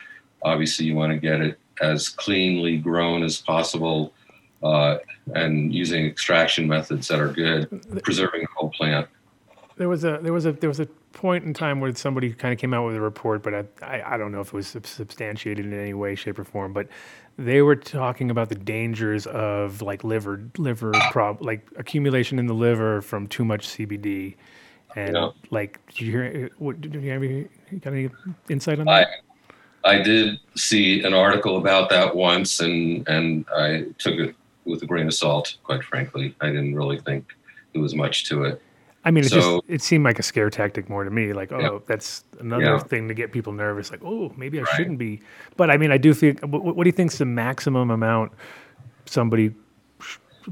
Obviously, 0.43 0.87
you 0.87 0.95
want 0.95 1.13
to 1.13 1.19
get 1.19 1.41
it 1.41 1.59
as 1.81 2.09
cleanly 2.09 2.77
grown 2.77 3.23
as 3.23 3.41
possible 3.41 4.13
uh, 4.63 4.99
and 5.35 5.73
using 5.73 6.05
extraction 6.07 6.67
methods 6.67 7.09
that 7.09 7.21
are 7.21 7.33
good, 7.33 7.69
preserving 8.03 8.41
the 8.41 8.49
whole 8.57 8.71
plant. 8.71 9.09
There 9.77 9.89
was 9.89 10.05
a 10.05 10.19
there 10.23 10.33
was 10.33 10.47
a 10.47 10.53
there 10.53 10.69
was 10.69 10.81
a 10.81 10.89
point 11.19 11.45
in 11.45 11.53
time 11.53 11.81
where 11.81 11.93
somebody 11.97 12.33
kind 12.33 12.55
of 12.55 12.61
came 12.61 12.73
out 12.73 12.87
with 12.87 12.95
a 12.95 13.01
report, 13.01 13.43
but 13.43 13.53
I, 13.53 13.65
I, 13.83 14.15
I 14.15 14.17
don't 14.17 14.31
know 14.31 14.41
if 14.41 14.49
it 14.49 14.53
was 14.53 14.69
substantiated 14.69 15.67
in 15.67 15.73
any 15.73 15.93
way, 15.93 16.15
shape, 16.15 16.39
or 16.39 16.45
form. 16.45 16.73
But 16.73 16.87
they 17.37 17.61
were 17.61 17.75
talking 17.75 18.31
about 18.31 18.51
the 18.51 18.55
dangers 18.55 19.27
of 19.27 19.83
like 19.83 20.05
liver 20.05 20.41
liver 20.59 20.93
prob 21.11 21.43
like 21.43 21.67
accumulation 21.77 22.39
in 22.39 22.47
the 22.47 22.55
liver 22.55 23.03
from 23.03 23.27
too 23.27 23.45
much 23.45 23.67
CBD. 23.67 24.37
And 24.95 25.17
yeah. 25.17 25.31
like, 25.51 25.85
did 25.89 26.01
you 26.01 26.13
hear? 26.13 26.51
What 26.59 26.81
did 26.81 26.95
you 26.95 27.11
have? 27.11 27.23
Any, 27.25 27.49
got 27.81 27.93
any 27.93 28.11
insight 28.49 28.79
on 28.79 28.87
that? 28.87 29.09
I, 29.85 29.97
I 29.97 30.03
did 30.03 30.39
see 30.55 31.03
an 31.03 31.15
article 31.15 31.57
about 31.57 31.91
that 31.91 32.15
once, 32.15 32.61
and 32.61 33.07
and 33.09 33.45
I 33.53 33.87
took 33.99 34.15
it 34.15 34.37
with 34.65 34.85
a 34.85 34.87
grain 34.87 35.09
of 35.09 35.15
salt. 35.15 35.57
Quite 35.65 35.83
frankly, 35.83 36.37
I 36.41 36.47
didn't 36.47 36.77
really 36.77 37.01
think 37.01 37.27
there 37.73 37.83
was 37.83 37.97
much 37.97 38.25
to 38.29 38.45
it. 38.45 38.63
I 39.09 39.11
mean, 39.11 39.25
it 39.25 39.31
so, 39.31 39.37
just 39.41 39.65
it 39.69 39.81
seemed 39.81 40.05
like 40.05 40.19
a 40.19 40.23
scare 40.23 40.51
tactic 40.51 40.91
more 40.91 41.03
to 41.03 41.11
me. 41.11 41.33
Like, 41.33 41.51
oh, 41.51 41.59
yeah. 41.59 41.79
that's 41.87 42.25
another 42.41 42.65
yeah. 42.65 42.79
thing 42.79 43.09
to 43.09 43.15
get 43.15 43.33
people 43.33 43.55
nervous. 43.55 43.91
Like, 43.91 44.05
oh, 44.05 44.31
maybe 44.37 44.59
I 44.59 44.65
right. 44.65 44.75
shouldn't 44.77 44.99
be. 44.99 45.23
But 45.57 45.71
I 45.71 45.79
mean, 45.79 45.91
I 45.91 45.97
do 45.97 46.13
think. 46.13 46.43
What, 46.43 46.77
what 46.77 46.85
do 46.85 46.89
you 46.89 46.93
think's 46.93 47.17
the 47.17 47.25
maximum 47.25 47.91
amount 47.91 48.33
somebody 49.07 49.55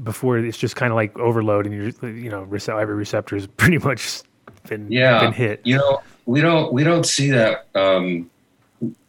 before 0.03 0.39
it's 0.39 0.57
just 0.57 0.75
kind 0.75 0.91
of 0.91 0.95
like 0.95 1.17
overload 1.19 1.67
and 1.67 1.75
you 1.75 2.09
you 2.09 2.29
know 2.31 2.41
every 2.43 2.95
receptor 2.95 3.35
is 3.35 3.45
pretty 3.57 3.77
much 3.77 4.23
been 4.67 4.91
yeah 4.91 5.19
been 5.19 5.33
hit. 5.33 5.61
You 5.63 5.77
know, 5.77 6.01
we 6.25 6.41
don't 6.41 6.73
we 6.73 6.83
don't 6.83 7.05
see 7.05 7.29
that. 7.29 7.67
Um, 7.75 8.31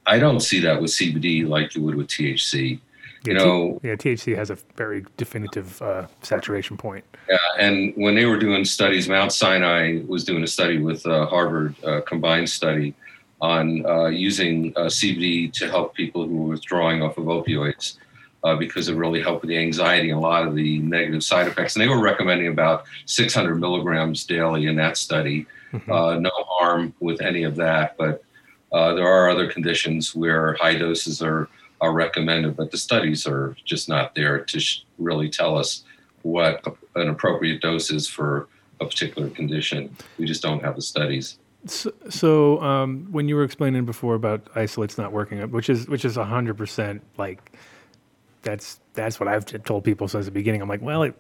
I 0.07 0.19
don't 0.19 0.41
see 0.41 0.61
that 0.61 0.79
with 0.79 0.91
CBD 0.91 1.49
like 1.49 1.75
you 1.75 1.83
would 1.85 1.95
with 1.95 2.09
THC. 2.09 2.81
You 3.25 3.33
yeah, 3.33 3.39
know, 3.39 3.79
T- 3.83 3.89
yeah, 3.89 3.95
THC 3.95 4.37
has 4.37 4.51
a 4.51 4.57
very 4.77 5.05
definitive 5.17 5.81
uh, 5.83 6.07
saturation 6.23 6.77
point. 6.77 7.05
Yeah, 7.29 7.37
and 7.59 7.93
when 7.97 8.15
they 8.15 8.27
were 8.27 8.39
doing 8.39 8.65
studies, 8.65 9.09
Mount 9.09 9.33
Sinai 9.33 10.03
was 10.07 10.25
doing 10.25 10.43
a 10.43 10.47
study 10.47 10.79
with 10.79 11.05
uh, 11.07 11.27
Harvard, 11.27 11.75
uh, 11.85 12.01
combined 12.03 12.49
study 12.49 12.95
on 13.41 13.85
uh, 13.87 14.07
using 14.07 14.73
uh, 14.77 14.83
CBD 14.83 15.53
to 15.55 15.69
help 15.69 15.95
people 15.95 16.27
who 16.27 16.37
were 16.37 16.49
withdrawing 16.51 17.03
off 17.03 17.19
of 17.19 17.25
opioids. 17.25 17.97
Uh, 18.45 18.55
because 18.55 18.89
it 18.89 18.95
really 18.95 19.21
helped 19.21 19.43
with 19.43 19.49
the 19.49 19.59
anxiety 19.59 20.11
and 20.11 20.19
a 20.19 20.23
lot 20.23 20.47
of 20.47 20.55
the 20.55 20.79
negative 20.79 21.25
side 21.25 21.49
effects. 21.49 21.75
And 21.75 21.83
they 21.83 21.89
were 21.89 22.01
recommending 22.01 22.47
about 22.47 22.85
600 23.07 23.57
milligrams 23.57 24.25
daily 24.25 24.67
in 24.67 24.77
that 24.77 24.97
study. 24.97 25.45
Mm-hmm. 25.73 26.23
no 26.23 26.31
harm 26.47 26.95
with 27.01 27.21
any 27.21 27.43
of 27.43 27.57
that, 27.57 27.97
but 27.99 28.23
uh, 28.73 28.95
there 28.95 29.07
are 29.07 29.31
other 29.31 29.51
conditions 29.51 30.15
where 30.15 30.55
high 30.55 30.75
doses 30.75 31.23
are, 31.23 31.49
are 31.81 31.93
recommended, 31.93 32.57
but 32.57 32.71
the 32.71 32.79
studies 32.79 33.27
are 33.27 33.57
just 33.65 33.89
not 33.89 34.15
there 34.15 34.45
to 34.45 34.61
sh- 34.61 34.85
really 34.99 35.29
tell 35.29 35.57
us 35.57 35.85
what 36.23 36.67
a, 36.67 37.01
an 37.01 37.09
appropriate 37.09 37.61
dose 37.61 37.91
is 37.91 38.09
for 38.09 38.49
a 38.81 38.85
particular 38.85 39.29
condition. 39.31 39.97
We 40.19 40.27
just 40.27 40.43
don't 40.43 40.63
have 40.63 40.77
the 40.77 40.83
studies. 40.83 41.39
So, 41.67 41.93
so 42.09 42.63
um, 42.63 43.09
when 43.11 43.29
you 43.29 43.37
were 43.37 43.45
explaining 43.45 43.85
before 43.85 44.15
about 44.15 44.49
isolates 44.55 44.97
not 44.97 45.13
working, 45.13 45.41
which 45.51 45.69
is 45.69 45.89
which 45.89 46.05
is 46.05 46.17
hundred 46.17 46.57
percent 46.57 47.03
like 47.17 47.53
that's 48.43 48.81
that's 48.95 49.19
what 49.19 49.29
I've 49.29 49.45
told 49.65 49.85
people 49.85 50.09
since 50.09 50.27
the 50.27 50.31
beginning. 50.31 50.63
I'm 50.63 50.69
like, 50.69 50.83
well, 50.83 51.03
it, 51.03 51.15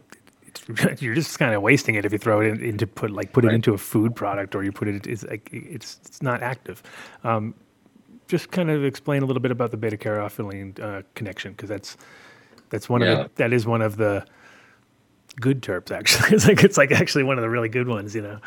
you're 1.00 1.14
just 1.14 1.38
kind 1.38 1.54
of 1.54 1.62
wasting 1.62 1.96
it 1.96 2.04
if 2.04 2.12
you 2.12 2.18
throw 2.18 2.40
it 2.40 2.46
in, 2.46 2.62
into 2.62 2.86
put 2.86 3.10
like 3.10 3.32
put 3.32 3.44
right. 3.44 3.52
it 3.52 3.56
into 3.56 3.74
a 3.74 3.78
food 3.78 4.14
product 4.14 4.54
or 4.54 4.62
you 4.62 4.72
put 4.72 4.88
it 4.88 5.06
it's 5.06 5.24
like 5.24 5.48
it's 5.52 5.98
it's 6.04 6.22
not 6.22 6.42
active. 6.42 6.82
Um, 7.24 7.54
just 8.28 8.50
kind 8.50 8.70
of 8.70 8.84
explain 8.84 9.22
a 9.22 9.26
little 9.26 9.42
bit 9.42 9.50
about 9.50 9.70
the 9.70 9.76
beta 9.76 9.96
caryophyllene 9.96 10.78
uh, 10.80 11.02
connection 11.14 11.52
because 11.52 11.68
that's 11.68 11.96
that's 12.70 12.88
one 12.88 13.00
yeah. 13.00 13.08
of 13.08 13.18
the, 13.18 13.30
that 13.36 13.52
is 13.52 13.66
one 13.66 13.82
of 13.82 13.96
the 13.96 14.24
good 15.40 15.62
terps 15.62 15.90
actually. 15.90 16.28
it's 16.36 16.46
like 16.46 16.62
it's 16.62 16.76
like 16.76 16.92
actually 16.92 17.24
one 17.24 17.38
of 17.38 17.42
the 17.42 17.50
really 17.50 17.68
good 17.68 17.88
ones, 17.88 18.14
you 18.14 18.22
know. 18.22 18.38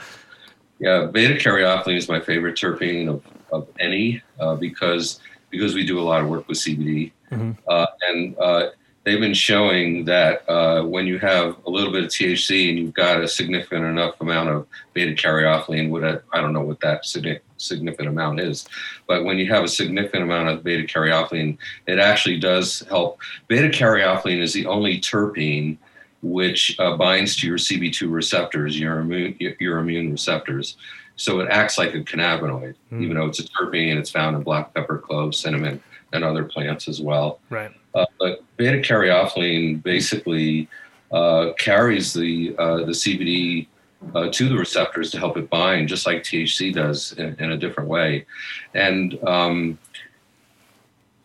Yeah, 0.80 1.06
beta 1.12 1.34
caryophyllene 1.34 1.98
is 1.98 2.08
my 2.08 2.20
favorite 2.20 2.56
terpene 2.56 3.10
of, 3.10 3.24
of 3.52 3.68
any 3.80 4.22
uh, 4.40 4.56
because 4.56 5.20
because 5.50 5.76
we 5.76 5.86
do 5.86 6.00
a 6.00 6.02
lot 6.02 6.22
of 6.22 6.30
work 6.30 6.48
with 6.48 6.58
CBD 6.60 7.12
mm-hmm. 7.32 7.52
uh, 7.68 7.86
and 8.08 8.38
uh, 8.38 8.68
they've 9.04 9.20
been 9.20 9.34
showing 9.34 10.06
that 10.06 10.48
uh, 10.50 10.84
when 10.84 11.08
you 11.08 11.18
have 11.20 11.58
a 11.66 11.70
little 11.70 11.92
bit 11.92 12.04
of 12.04 12.10
THC 12.10 12.70
and 12.70 12.78
you've 12.78 12.94
got 12.94 13.22
a 13.22 13.28
significant 13.28 13.86
enough 13.86 14.20
amount 14.22 14.50
of 14.50 14.68
beta 14.94 15.14
caryophyllene, 15.14 15.90
what 15.90 16.24
I 16.32 16.42
don't 16.42 16.54
know 16.54 16.62
what 16.62 16.80
that 16.82 17.06
significant 17.06 18.08
amount 18.08 18.40
is, 18.40 18.68
but 19.08 19.24
when 19.24 19.38
you 19.38 19.52
have 19.52 19.64
a 19.64 19.68
significant 19.68 20.24
amount 20.24 20.50
of 20.50 20.64
beta 20.64 20.84
caryophyllene, 20.84 21.58
it 21.88 22.00
actually 22.00 22.40
does 22.40 22.82
help. 22.90 23.20
Beta 23.48 23.70
caryophyllene 23.70 24.42
is 24.42 24.54
the 24.54 24.68
only 24.68 25.00
terpene 25.00 25.78
which 26.24 26.80
uh, 26.80 26.96
binds 26.98 27.36
to 27.38 27.48
your 27.48 27.58
CB2 27.58 28.12
receptors, 28.12 28.80
your 28.80 29.00
immune, 29.00 29.36
your 29.60 29.80
immune 29.80 30.12
receptors. 30.12 30.78
So 31.16 31.40
it 31.40 31.50
acts 31.50 31.78
like 31.78 31.94
a 31.96 32.02
cannabinoid, 32.02 32.76
mm. 32.92 33.02
even 33.02 33.18
though 33.18 33.26
it's 33.26 33.40
a 33.40 33.44
terpene. 33.44 33.90
And 33.90 34.00
it's 34.00 34.12
found 34.12 34.36
in 34.36 34.44
black 34.44 34.74
pepper, 34.74 35.00
clove, 35.00 35.36
cinnamon, 35.36 35.82
and 36.14 36.24
other 36.24 36.44
plants 36.44 36.88
as 36.88 37.02
well. 37.02 37.40
Right. 37.50 37.72
Uh, 37.94 38.06
but 38.20 38.44
beta 38.58 38.78
caryophyllene 38.78 39.82
basically 39.84 40.68
uh, 41.12 41.52
carries 41.60 42.14
the 42.14 42.56
uh, 42.58 42.78
the 42.78 42.94
CBD 42.94 43.68
uh, 44.16 44.30
to 44.32 44.50
the 44.50 44.56
receptors 44.56 45.12
to 45.12 45.20
help 45.20 45.38
it 45.38 45.50
bind, 45.50 45.90
just 45.90 46.06
like 46.06 46.24
THC 46.24 46.74
does 46.74 47.14
in, 47.14 47.36
in 47.40 47.52
a 47.52 47.58
different 47.58 47.90
way. 47.90 48.26
And 48.74 49.22
um, 49.26 49.78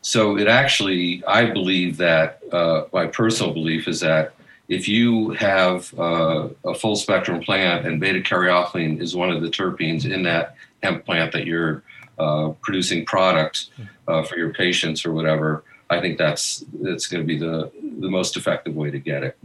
so 0.02 0.36
it 0.36 0.48
actually, 0.48 1.24
I 1.26 1.50
believe 1.50 1.96
that 1.98 2.40
uh, 2.52 2.84
my 2.92 3.06
personal 3.06 3.52
belief 3.52 3.88
is 3.88 4.00
that 4.00 4.34
if 4.68 4.88
you 4.88 5.30
have 5.30 5.96
uh, 5.98 6.48
a 6.64 6.74
full 6.74 6.96
spectrum 6.96 7.40
plant 7.40 7.86
and 7.86 8.00
beta 8.00 8.20
caryophyllene 8.20 9.00
is 9.00 9.14
one 9.14 9.30
of 9.30 9.40
the 9.40 9.48
terpenes 9.48 10.04
in 10.04 10.24
that 10.24 10.56
hemp 10.82 11.04
plant 11.06 11.32
that 11.32 11.46
you're 11.46 11.82
producing 12.60 13.04
products 13.04 13.70
for 14.06 14.36
your 14.36 14.52
patients 14.52 15.06
or 15.06 15.12
whatever, 15.12 15.62
I 15.88 16.00
think 16.00 16.18
that's 16.18 16.64
that's 16.82 17.06
going 17.06 17.22
to 17.22 17.26
be 17.26 17.38
the 17.38 17.70
the 18.00 18.08
most 18.08 18.36
effective 18.36 18.74
way 18.74 18.90
to 18.90 18.98
get 18.98 19.22
it. 19.22 19.38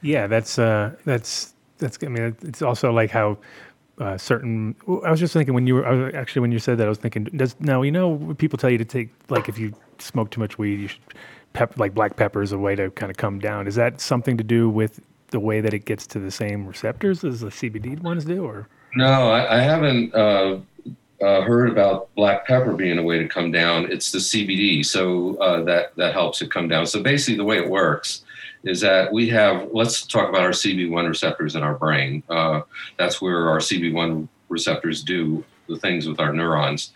Yeah, 0.00 0.26
that's 0.26 0.58
uh, 0.58 0.94
that's 1.04 1.54
that's. 1.78 1.98
I 2.02 2.08
mean, 2.08 2.36
it's 2.42 2.62
also 2.62 2.92
like 2.92 3.10
how 3.10 3.38
uh, 3.98 4.18
certain. 4.18 4.74
I 5.04 5.10
was 5.10 5.20
just 5.20 5.32
thinking 5.32 5.54
when 5.54 5.66
you 5.66 5.76
were 5.76 5.86
I 5.86 5.92
was, 5.92 6.14
actually 6.14 6.40
when 6.40 6.52
you 6.52 6.58
said 6.58 6.78
that 6.78 6.86
I 6.86 6.88
was 6.88 6.98
thinking. 6.98 7.24
Does 7.24 7.54
now 7.60 7.82
you 7.82 7.92
know 7.92 8.34
people 8.38 8.58
tell 8.58 8.70
you 8.70 8.78
to 8.78 8.84
take 8.84 9.10
like 9.28 9.48
if 9.48 9.58
you 9.58 9.72
smoke 9.98 10.30
too 10.30 10.40
much 10.40 10.58
weed, 10.58 10.80
you 10.80 10.88
should 10.88 11.00
pep 11.52 11.78
like 11.78 11.94
black 11.94 12.16
pepper 12.16 12.42
is 12.42 12.52
a 12.52 12.58
way 12.58 12.74
to 12.74 12.90
kind 12.90 13.10
of 13.10 13.16
come 13.16 13.38
down. 13.38 13.68
Is 13.68 13.76
that 13.76 14.00
something 14.00 14.36
to 14.36 14.44
do 14.44 14.68
with 14.68 15.00
the 15.30 15.40
way 15.40 15.60
that 15.60 15.72
it 15.72 15.84
gets 15.84 16.06
to 16.08 16.18
the 16.18 16.30
same 16.30 16.66
receptors 16.66 17.24
as 17.24 17.40
the 17.40 17.48
CBD 17.48 18.00
ones 18.00 18.24
do, 18.24 18.44
or? 18.44 18.68
No, 18.94 19.30
I, 19.30 19.58
I 19.58 19.60
haven't. 19.60 20.14
Uh, 20.14 20.58
uh, 21.22 21.42
heard 21.42 21.70
about 21.70 22.12
black 22.14 22.46
pepper 22.46 22.72
being 22.72 22.98
a 22.98 23.02
way 23.02 23.18
to 23.18 23.28
come 23.28 23.52
down, 23.52 23.90
it's 23.90 24.10
the 24.10 24.18
CBD. 24.18 24.84
So 24.84 25.36
uh, 25.36 25.62
that 25.64 25.94
that 25.96 26.12
helps 26.12 26.42
it 26.42 26.50
come 26.50 26.68
down. 26.68 26.86
So 26.86 27.02
basically, 27.02 27.36
the 27.36 27.44
way 27.44 27.58
it 27.58 27.68
works 27.68 28.24
is 28.64 28.80
that 28.80 29.12
we 29.12 29.28
have. 29.28 29.70
Let's 29.72 30.06
talk 30.06 30.28
about 30.28 30.42
our 30.42 30.50
CB1 30.50 31.08
receptors 31.08 31.54
in 31.54 31.62
our 31.62 31.74
brain. 31.74 32.22
Uh, 32.28 32.62
that's 32.98 33.22
where 33.22 33.48
our 33.48 33.58
CB1 33.58 34.28
receptors 34.48 35.02
do 35.02 35.44
the 35.68 35.76
things 35.76 36.06
with 36.06 36.20
our 36.20 36.32
neurons. 36.32 36.92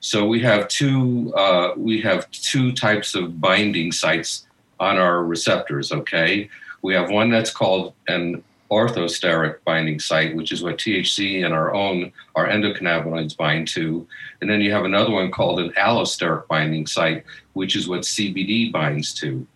So 0.00 0.26
we 0.26 0.40
have 0.40 0.68
two. 0.68 1.32
Uh, 1.36 1.74
we 1.76 2.00
have 2.02 2.30
two 2.30 2.72
types 2.72 3.14
of 3.14 3.40
binding 3.40 3.92
sites 3.92 4.46
on 4.80 4.98
our 4.98 5.24
receptors. 5.24 5.92
Okay, 5.92 6.50
we 6.82 6.94
have 6.94 7.10
one 7.10 7.30
that's 7.30 7.50
called 7.50 7.94
an 8.08 8.42
orthosteric 8.70 9.56
binding 9.64 9.98
site, 9.98 10.36
which 10.36 10.52
is 10.52 10.62
what 10.62 10.78
THC 10.78 11.44
and 11.44 11.54
our 11.54 11.74
own 11.74 12.12
our 12.34 12.46
endocannabinoids 12.46 13.36
bind 13.36 13.68
to, 13.68 14.06
and 14.40 14.50
then 14.50 14.60
you 14.60 14.72
have 14.72 14.84
another 14.84 15.10
one 15.10 15.30
called 15.30 15.60
an 15.60 15.70
allosteric 15.70 16.46
binding 16.48 16.86
site, 16.86 17.24
which 17.54 17.76
is 17.76 17.88
what 17.88 18.02
CBD 18.02 18.70
binds 18.70 19.14
to. 19.14 19.46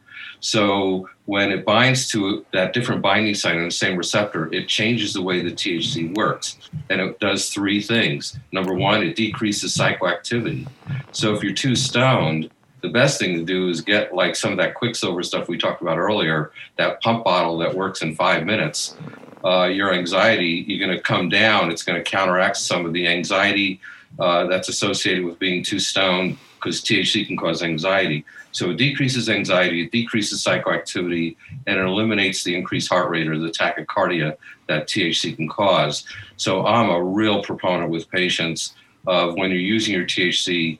So 0.40 1.08
when 1.26 1.52
it 1.52 1.64
binds 1.64 2.08
to 2.10 2.44
that 2.52 2.72
different 2.72 3.00
binding 3.00 3.34
site 3.34 3.56
on 3.56 3.64
the 3.64 3.70
same 3.70 3.96
receptor, 3.96 4.52
it 4.52 4.66
changes 4.66 5.12
the 5.14 5.22
way 5.22 5.40
the 5.40 5.52
THC 5.52 6.16
works. 6.16 6.58
And 6.90 7.00
it 7.00 7.20
does 7.20 7.50
three 7.50 7.80
things. 7.80 8.36
Number 8.50 8.74
one, 8.74 9.04
it 9.04 9.14
decreases 9.14 9.76
psychoactivity. 9.76 10.66
So 11.12 11.32
if 11.32 11.44
you're 11.44 11.54
too 11.54 11.76
stoned, 11.76 12.50
the 12.82 12.88
best 12.88 13.18
thing 13.18 13.36
to 13.36 13.44
do 13.44 13.68
is 13.68 13.80
get 13.80 14.14
like 14.14 14.36
some 14.36 14.52
of 14.52 14.58
that 14.58 14.74
quicksilver 14.74 15.22
stuff 15.22 15.48
we 15.48 15.56
talked 15.56 15.80
about 15.80 15.98
earlier, 15.98 16.50
that 16.76 17.00
pump 17.00 17.24
bottle 17.24 17.56
that 17.58 17.74
works 17.74 18.02
in 18.02 18.14
five 18.14 18.44
minutes. 18.44 18.96
Uh, 19.44 19.64
your 19.64 19.92
anxiety, 19.92 20.64
you're 20.66 20.84
going 20.84 20.96
to 20.96 21.02
come 21.02 21.28
down. 21.28 21.70
It's 21.70 21.82
going 21.82 22.02
to 22.02 22.08
counteract 22.08 22.56
some 22.56 22.84
of 22.84 22.92
the 22.92 23.06
anxiety 23.06 23.80
uh, 24.18 24.46
that's 24.46 24.68
associated 24.68 25.24
with 25.24 25.38
being 25.38 25.62
too 25.62 25.78
stoned 25.78 26.36
because 26.56 26.82
THC 26.82 27.26
can 27.26 27.36
cause 27.36 27.62
anxiety. 27.62 28.24
So 28.52 28.70
it 28.70 28.76
decreases 28.76 29.28
anxiety, 29.28 29.84
it 29.84 29.92
decreases 29.92 30.44
psychoactivity, 30.44 31.36
and 31.66 31.78
it 31.78 31.84
eliminates 31.84 32.44
the 32.44 32.54
increased 32.54 32.88
heart 32.88 33.10
rate 33.10 33.26
or 33.26 33.38
the 33.38 33.48
tachycardia 33.48 34.36
that 34.68 34.86
THC 34.86 35.36
can 35.36 35.48
cause. 35.48 36.04
So 36.36 36.66
I'm 36.66 36.90
a 36.90 37.02
real 37.02 37.42
proponent 37.42 37.90
with 37.90 38.10
patients 38.10 38.74
of 39.06 39.34
when 39.34 39.50
you're 39.50 39.58
using 39.58 39.94
your 39.94 40.04
THC, 40.04 40.78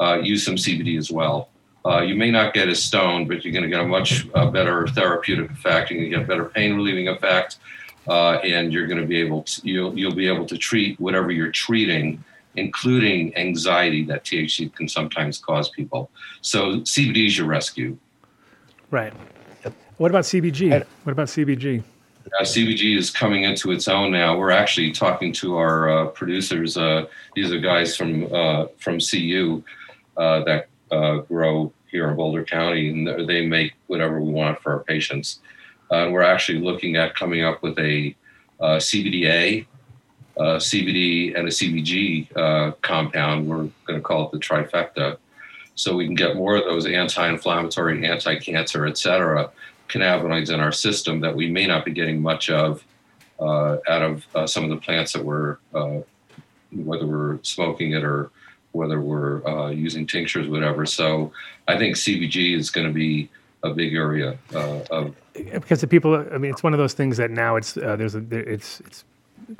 uh, 0.00 0.18
use 0.22 0.44
some 0.44 0.56
CBD 0.56 0.98
as 0.98 1.10
well. 1.10 1.48
Uh, 1.86 2.00
you 2.00 2.14
may 2.14 2.30
not 2.30 2.54
get 2.54 2.68
as 2.68 2.82
stoned, 2.82 3.28
but 3.28 3.44
you're 3.44 3.52
going 3.52 3.62
to 3.62 3.68
get 3.68 3.80
a 3.80 3.86
much 3.86 4.26
uh, 4.34 4.50
better 4.50 4.86
therapeutic 4.88 5.50
effect. 5.50 5.90
You're 5.90 6.00
going 6.00 6.10
to 6.10 6.18
get 6.18 6.28
better 6.28 6.44
pain 6.46 6.74
relieving 6.74 7.08
effect, 7.08 7.58
uh, 8.06 8.32
and 8.44 8.72
you're 8.72 8.86
going 8.86 9.00
to 9.00 9.06
be 9.06 9.18
able 9.18 9.42
to 9.44 9.60
you'll 9.64 9.98
you'll 9.98 10.14
be 10.14 10.28
able 10.28 10.46
to 10.46 10.58
treat 10.58 10.98
whatever 11.00 11.30
you're 11.30 11.52
treating 11.52 12.22
including 12.58 13.34
anxiety 13.36 14.04
that 14.04 14.24
THC 14.24 14.74
can 14.74 14.88
sometimes 14.88 15.38
cause 15.38 15.70
people. 15.70 16.10
So 16.40 16.80
CBD 16.80 17.26
is 17.26 17.38
your 17.38 17.46
rescue. 17.46 17.96
Right. 18.90 19.12
What 19.96 20.10
about 20.10 20.24
CBG? 20.24 20.84
What 21.04 21.12
about 21.12 21.28
CBG? 21.28 21.82
Uh, 22.26 22.42
CBG 22.42 22.96
is 22.96 23.10
coming 23.10 23.44
into 23.44 23.72
its 23.72 23.88
own 23.88 24.12
now. 24.12 24.36
We're 24.36 24.50
actually 24.50 24.92
talking 24.92 25.32
to 25.34 25.56
our 25.56 25.88
uh, 25.88 26.06
producers. 26.08 26.76
Uh, 26.76 27.06
these 27.34 27.50
are 27.50 27.58
guys 27.58 27.96
from 27.96 28.32
uh, 28.32 28.66
from 28.76 28.98
CU 29.00 29.62
uh, 30.18 30.44
that 30.44 30.68
uh, 30.90 31.18
grow 31.18 31.72
here 31.90 32.10
in 32.10 32.16
Boulder 32.16 32.44
County, 32.44 32.90
and 32.90 33.28
they 33.28 33.46
make 33.46 33.72
whatever 33.86 34.20
we 34.20 34.30
want 34.30 34.60
for 34.60 34.72
our 34.72 34.84
patients. 34.84 35.40
and 35.90 36.12
we're 36.12 36.22
actually 36.22 36.58
looking 36.58 36.96
at 36.96 37.14
coming 37.14 37.42
up 37.42 37.62
with 37.62 37.78
a 37.78 38.14
CBDA 38.60 39.66
uh, 40.38 40.56
CBD 40.56 41.36
and 41.36 41.48
a 41.48 41.50
CBG 41.50 42.36
uh, 42.36 42.72
compound. 42.82 43.48
We're 43.48 43.68
going 43.86 43.98
to 43.98 44.00
call 44.00 44.26
it 44.26 44.32
the 44.32 44.38
trifecta. 44.38 45.16
So 45.74 45.96
we 45.96 46.06
can 46.06 46.14
get 46.14 46.36
more 46.36 46.56
of 46.56 46.64
those 46.64 46.86
anti-inflammatory, 46.86 48.06
anti-cancer, 48.06 48.86
et 48.86 48.98
cetera, 48.98 49.50
cannabinoids 49.88 50.52
in 50.52 50.60
our 50.60 50.72
system 50.72 51.20
that 51.20 51.34
we 51.34 51.48
may 51.48 51.66
not 51.66 51.84
be 51.84 51.92
getting 51.92 52.20
much 52.20 52.50
of 52.50 52.84
uh, 53.40 53.78
out 53.88 54.02
of 54.02 54.26
uh, 54.34 54.46
some 54.46 54.64
of 54.64 54.70
the 54.70 54.76
plants 54.76 55.12
that 55.12 55.24
we're, 55.24 55.58
uh, 55.74 55.98
whether 56.72 57.06
we're 57.06 57.38
smoking 57.42 57.92
it 57.92 58.02
or 58.02 58.30
whether 58.72 59.00
we're 59.00 59.46
uh, 59.46 59.70
using 59.70 60.06
tinctures, 60.06 60.48
whatever. 60.48 60.86
So 60.86 61.32
I 61.66 61.78
think 61.78 61.96
CBG 61.96 62.56
is 62.56 62.70
going 62.70 62.86
to 62.86 62.92
be 62.92 63.28
a 63.62 63.70
big 63.70 63.94
area 63.94 64.38
of 64.52 65.14
because 65.34 65.80
the 65.80 65.86
people. 65.86 66.14
I 66.14 66.38
mean, 66.38 66.50
it's 66.50 66.62
one 66.62 66.74
of 66.74 66.78
those 66.78 66.94
things 66.94 67.16
that 67.16 67.30
now 67.30 67.56
it's 67.56 67.72
there's 67.72 68.14
a 68.14 68.24
it's 68.30 68.80
it's 68.80 69.04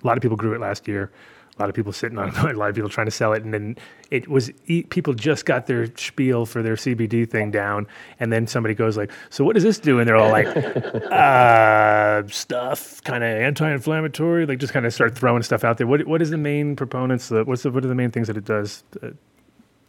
a 0.02 0.06
lot 0.06 0.16
of 0.16 0.22
people 0.22 0.36
grew 0.36 0.54
it 0.54 0.60
last 0.60 0.88
year. 0.88 1.10
A 1.58 1.62
lot 1.62 1.68
of 1.68 1.74
people 1.74 1.92
sitting 1.92 2.18
on 2.18 2.28
it. 2.28 2.36
A 2.38 2.52
lot 2.52 2.68
of 2.68 2.74
people 2.74 2.88
trying 2.90 3.06
to 3.06 3.10
sell 3.10 3.32
it, 3.32 3.42
and 3.42 3.52
then 3.52 3.76
it 4.10 4.28
was 4.28 4.50
people 4.90 5.12
just 5.12 5.44
got 5.44 5.66
their 5.66 5.86
spiel 5.96 6.46
for 6.46 6.62
their 6.62 6.76
CBD 6.76 7.28
thing 7.28 7.50
down, 7.50 7.86
and 8.20 8.32
then 8.32 8.46
somebody 8.46 8.74
goes 8.74 8.96
like, 8.96 9.10
"So 9.30 9.44
what 9.44 9.54
does 9.54 9.64
this 9.64 9.78
do?" 9.78 9.98
And 9.98 10.08
they're 10.08 10.16
all 10.16 10.30
like, 10.30 10.46
uh, 11.10 12.26
"Stuff, 12.28 13.02
kind 13.04 13.24
of 13.24 13.30
anti-inflammatory." 13.30 14.46
Like 14.46 14.58
just 14.58 14.72
kind 14.72 14.86
of 14.86 14.94
start 14.94 15.16
throwing 15.16 15.42
stuff 15.42 15.64
out 15.64 15.78
there. 15.78 15.86
What 15.86 16.06
what 16.06 16.22
is 16.22 16.30
the 16.30 16.38
main 16.38 16.76
proponents? 16.76 17.30
What's 17.30 17.62
the, 17.62 17.70
what 17.70 17.84
are 17.84 17.88
the 17.88 17.94
main 17.94 18.10
things 18.10 18.28
that 18.28 18.36
it 18.36 18.44
does? 18.44 18.84
Uh, 19.02 19.10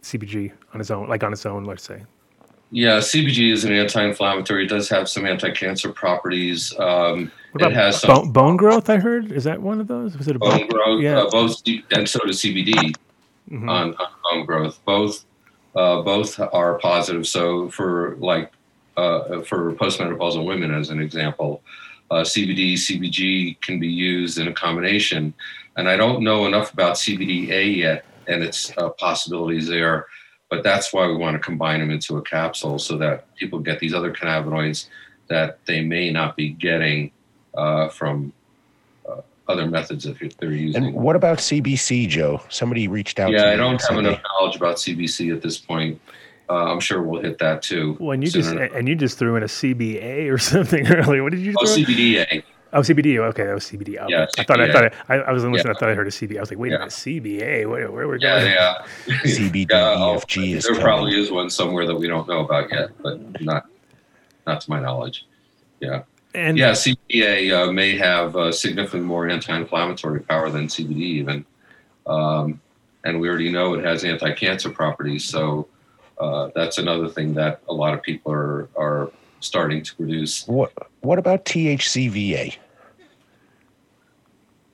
CBG 0.02 0.52
on 0.74 0.82
its 0.82 0.92
own, 0.92 1.08
like 1.08 1.24
on 1.24 1.34
its 1.34 1.46
own, 1.46 1.66
let's 1.66 1.84
say. 1.84 2.04
Yeah, 2.72 2.98
CBG 3.00 3.52
is 3.52 3.64
an 3.64 3.74
anti-inflammatory. 3.74 4.66
It 4.66 4.70
does 4.70 4.90
have 4.90 5.10
some 5.10 5.26
anti-cancer 5.26 5.92
properties. 5.92 6.74
Um, 6.78 7.32
what 7.52 7.64
about 7.64 7.72
it 7.72 7.76
has 7.76 8.02
bone, 8.04 8.16
some, 8.16 8.32
bone 8.32 8.58
growth. 8.58 8.90
I 8.90 8.98
heard 8.98 9.32
is 9.32 9.44
that 9.46 9.60
one 9.60 9.82
of 9.82 9.88
those? 9.88 10.16
Was 10.16 10.28
it 10.28 10.36
a 10.36 10.40
bone, 10.40 10.60
bone 10.60 10.68
growth? 10.68 11.02
Yeah, 11.02 11.20
uh, 11.20 11.30
both, 11.32 11.62
and 11.92 12.08
so 12.08 12.20
does 12.20 12.42
CBD 12.42 12.74
mm-hmm. 13.50 13.68
on, 13.68 13.96
on, 13.96 14.08
bone 14.24 14.46
growth. 14.46 14.80
Both 14.86 15.26
uh, 15.76 16.04
both 16.04 16.40
are 16.40 16.78
positive. 16.78 17.28
So 17.28 17.70
for 17.70 18.16
like 18.18 18.52
uh, 18.98 19.42
for 19.42 19.74
postmenopausal 19.74 20.46
women, 20.46 20.72
as 20.72 20.92
an 20.92 21.02
example, 21.02 21.64
uh, 22.12 22.22
CBD 22.22 22.74
CBG 22.74 23.60
can 23.62 23.80
be 23.80 23.88
used 23.88 24.38
in 24.38 24.48
a 24.48 24.54
combination. 24.54 25.34
And 25.76 25.90
I 25.90 25.98
don't 25.98 26.24
know 26.24 26.46
enough 26.46 26.74
about 26.74 26.96
CBDA 26.96 27.78
yet 27.78 28.06
and 28.28 28.44
its 28.44 28.72
uh, 28.78 28.90
possibilities 28.90 29.68
there 29.68 30.06
but 30.50 30.64
that's 30.64 30.92
why 30.92 31.08
we 31.08 31.16
want 31.16 31.36
to 31.36 31.40
combine 31.40 31.80
them 31.80 31.92
into 31.92 32.18
a 32.18 32.22
capsule 32.22 32.80
so 32.80 32.98
that 32.98 33.34
people 33.36 33.60
get 33.60 33.80
these 33.80 33.94
other 33.94 34.12
cannabinoids 34.12 34.88
that 35.28 35.60
they 35.66 35.82
may 35.82 36.12
not 36.12 36.36
be 36.36 36.50
getting 36.50 37.12
uh, 37.56 37.88
from 37.90 38.34
uh, 39.08 39.22
other 39.48 39.68
methods 39.68 40.06
if 40.06 40.38
they're 40.38 40.52
using. 40.52 40.86
And 40.86 40.96
what 40.96 41.16
about 41.16 41.38
CBC, 41.38 42.10
Joe? 42.10 42.42
Somebody 42.50 42.88
reached 42.88 43.20
out. 43.20 43.32
Yeah, 43.32 43.50
I 43.50 43.56
don't 43.56 43.82
have 43.88 43.98
enough 43.98 44.22
knowledge 44.24 44.56
about 44.56 44.78
CBC 44.78 45.34
at 45.34 45.42
this 45.42 45.58
point. 45.58 46.02
Uh, 46.50 46.72
I'm 46.72 46.80
sure 46.80 47.04
we'll 47.04 47.22
hit 47.22 47.38
that 47.38 47.62
too. 47.62 47.96
Well, 48.00 48.14
and 48.14 48.24
you 48.24 48.32
just 48.32 48.50
and 48.50 48.88
you 48.88 48.96
just 48.96 49.20
threw 49.20 49.36
in 49.36 49.44
a 49.44 49.48
CBA 49.48 50.32
or 50.34 50.38
something 50.40 50.88
earlier. 50.88 51.24
What 51.24 51.32
did 51.32 51.42
you? 51.42 51.54
Oh, 51.60 51.66
CBDA. 51.66 52.44
Oh, 52.72 52.82
CBD. 52.82 53.18
Okay, 53.18 53.46
that 53.46 53.54
was 53.54 53.66
CBD. 53.66 53.98
Okay. 53.98 54.06
Yeah, 54.10 54.28
I 54.38 54.44
thought 54.44 54.62
I 54.62 54.72
thought 54.72 54.94
I, 55.08 55.16
I 55.16 55.32
was 55.32 55.44
listening. 55.44 55.66
Yeah. 55.66 55.72
I 55.72 55.80
thought 55.80 55.90
I 55.90 55.96
heard 55.96 56.08
a 56.08 56.12
CBD. 56.12 56.38
I 56.38 56.42
was 56.42 56.52
like, 56.52 56.60
wait 56.60 56.70
yeah. 56.70 56.76
a 56.76 56.80
minute, 56.80 56.92
CBA. 56.94 57.70
Where, 57.70 57.92
where 57.92 58.08
we're 58.08 58.20
going? 58.20 58.46
Yeah, 58.46 58.84
yeah. 59.08 59.16
CBD 59.24 59.68
yeah, 59.72 59.96
EFG 59.96 60.56
is. 60.56 60.64
There 60.64 60.74
coming. 60.74 60.84
probably 60.84 61.20
is 61.20 61.32
one 61.32 61.50
somewhere 61.50 61.88
that 61.88 61.96
we 61.96 62.08
don't 62.08 62.28
know 62.28 62.46
about 62.46 62.72
yet, 62.72 62.92
but 63.02 63.42
not 63.42 63.66
not 64.46 64.62
to 64.62 64.70
my 64.70 64.80
knowledge. 64.80 65.26
Yeah. 65.80 66.04
And 66.36 66.60
yeah, 66.60 66.72
CBDA 66.72 67.70
uh, 67.70 67.72
may 67.72 67.98
have 67.98 68.36
uh, 68.36 68.52
significantly 68.52 69.08
more 69.08 69.28
anti-inflammatory 69.28 70.22
power 70.22 70.52
than 70.52 70.68
CBD 70.68 70.98
even, 70.98 71.44
um, 72.06 72.62
and 73.04 73.20
we 73.20 73.28
already 73.28 73.52
know 73.52 73.74
it 73.74 73.84
has 73.84 74.04
anti-cancer 74.04 74.70
properties. 74.70 75.26
So 75.26 75.68
uh, 76.20 76.50
that's 76.54 76.78
another 76.78 77.10
thing 77.10 77.34
that 77.34 77.62
a 77.68 77.74
lot 77.74 77.96
of 77.96 78.04
people 78.04 78.32
are 78.32 78.70
are 78.78 79.12
starting 79.40 79.84
to 79.84 79.96
produce. 79.96 80.48
What 80.48 80.72
What 81.02 81.20
about 81.20 81.46
THCVA? 81.46 82.58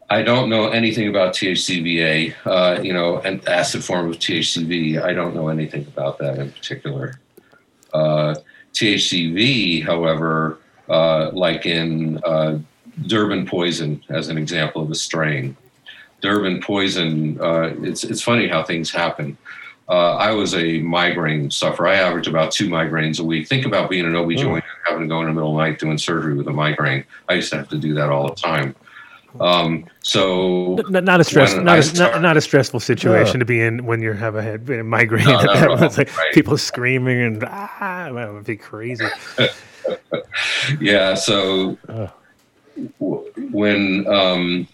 I 0.10 0.22
don't 0.22 0.50
know 0.50 0.70
anything 0.70 1.08
about 1.08 1.34
THCVA. 1.34 2.36
Uh, 2.46 2.82
you 2.82 2.94
know, 2.94 3.18
an 3.20 3.42
acid 3.48 3.84
form 3.84 4.10
of 4.10 4.18
THCV. 4.20 5.02
I 5.02 5.14
don't 5.14 5.36
know 5.36 5.48
anything 5.48 5.86
about 5.88 6.20
that 6.20 6.38
in 6.38 6.52
particular. 6.52 7.20
Uh, 7.94 8.36
THCV, 8.74 9.84
however, 9.84 10.60
uh, 10.90 11.32
like 11.32 11.66
in 11.66 12.20
uh, 12.24 12.60
Durban 13.08 13.48
poison, 13.48 14.04
as 14.10 14.30
an 14.30 14.38
example 14.38 14.84
of 14.84 14.92
a 14.92 14.96
strain. 14.96 15.58
Durban 16.22 16.62
poison. 16.62 17.40
Uh, 17.42 17.74
it's 17.82 18.04
it's 18.04 18.22
funny 18.22 18.48
how 18.48 18.64
things 18.64 18.92
happen 18.92 19.38
uh, 19.88 20.16
I 20.16 20.32
was 20.32 20.56
a 20.56 20.80
migraine 20.80 21.52
sufferer. 21.52 21.88
I 21.88 21.96
averaged 21.96 22.28
about 22.28 22.52
two 22.52 22.70
migraines 22.70 23.20
a 23.20 23.24
week. 23.24 23.48
Think 23.48 23.66
about 23.66 23.90
being 23.90 24.06
an 24.06 24.16
OB-GYN, 24.16 24.62
oh. 24.62 24.68
having 24.88 25.04
to 25.04 25.08
go 25.08 25.22
in 25.22 25.28
the 25.28 25.34
middle 25.34 25.52
of 25.52 25.58
the 25.58 25.62
night 25.62 25.80
doing 25.80 25.98
surgery 25.98 26.34
with 26.34 26.48
a 26.48 26.54
migraine. 26.54 27.04
I 27.30 27.34
used 27.34 27.52
to 27.52 27.58
have 27.58 27.70
to 27.70 27.78
do 27.78 27.94
that 27.94 28.10
all 28.10 28.28
the 28.28 28.36
time. 28.36 28.76
Um, 29.40 29.86
so 30.02 30.76
not, 30.90 31.04
not 31.04 31.20
a 31.20 31.24
stress, 31.24 31.56
not 31.56 31.80
a, 31.80 31.98
not, 31.98 32.22
not, 32.22 32.38
a 32.38 32.42
stressful 32.42 32.80
situation 32.80 33.40
to 33.40 33.46
be 33.46 33.60
in 33.60 33.86
when 33.86 34.02
you 34.02 34.14
have 34.14 34.36
a 34.36 34.42
head 34.42 34.70
a 34.70 34.84
migraine. 34.84 35.26
No, 35.26 35.34
like 35.98 36.16
right. 36.18 36.34
people 36.34 36.58
screaming 36.58 37.22
and 37.22 37.44
ah, 37.44 38.10
that 38.14 38.34
would 38.34 38.46
be 38.46 38.56
crazy. 38.56 39.06
yeah. 40.80 41.16
So 41.16 41.78
when 43.52 44.08
um, 44.08 44.68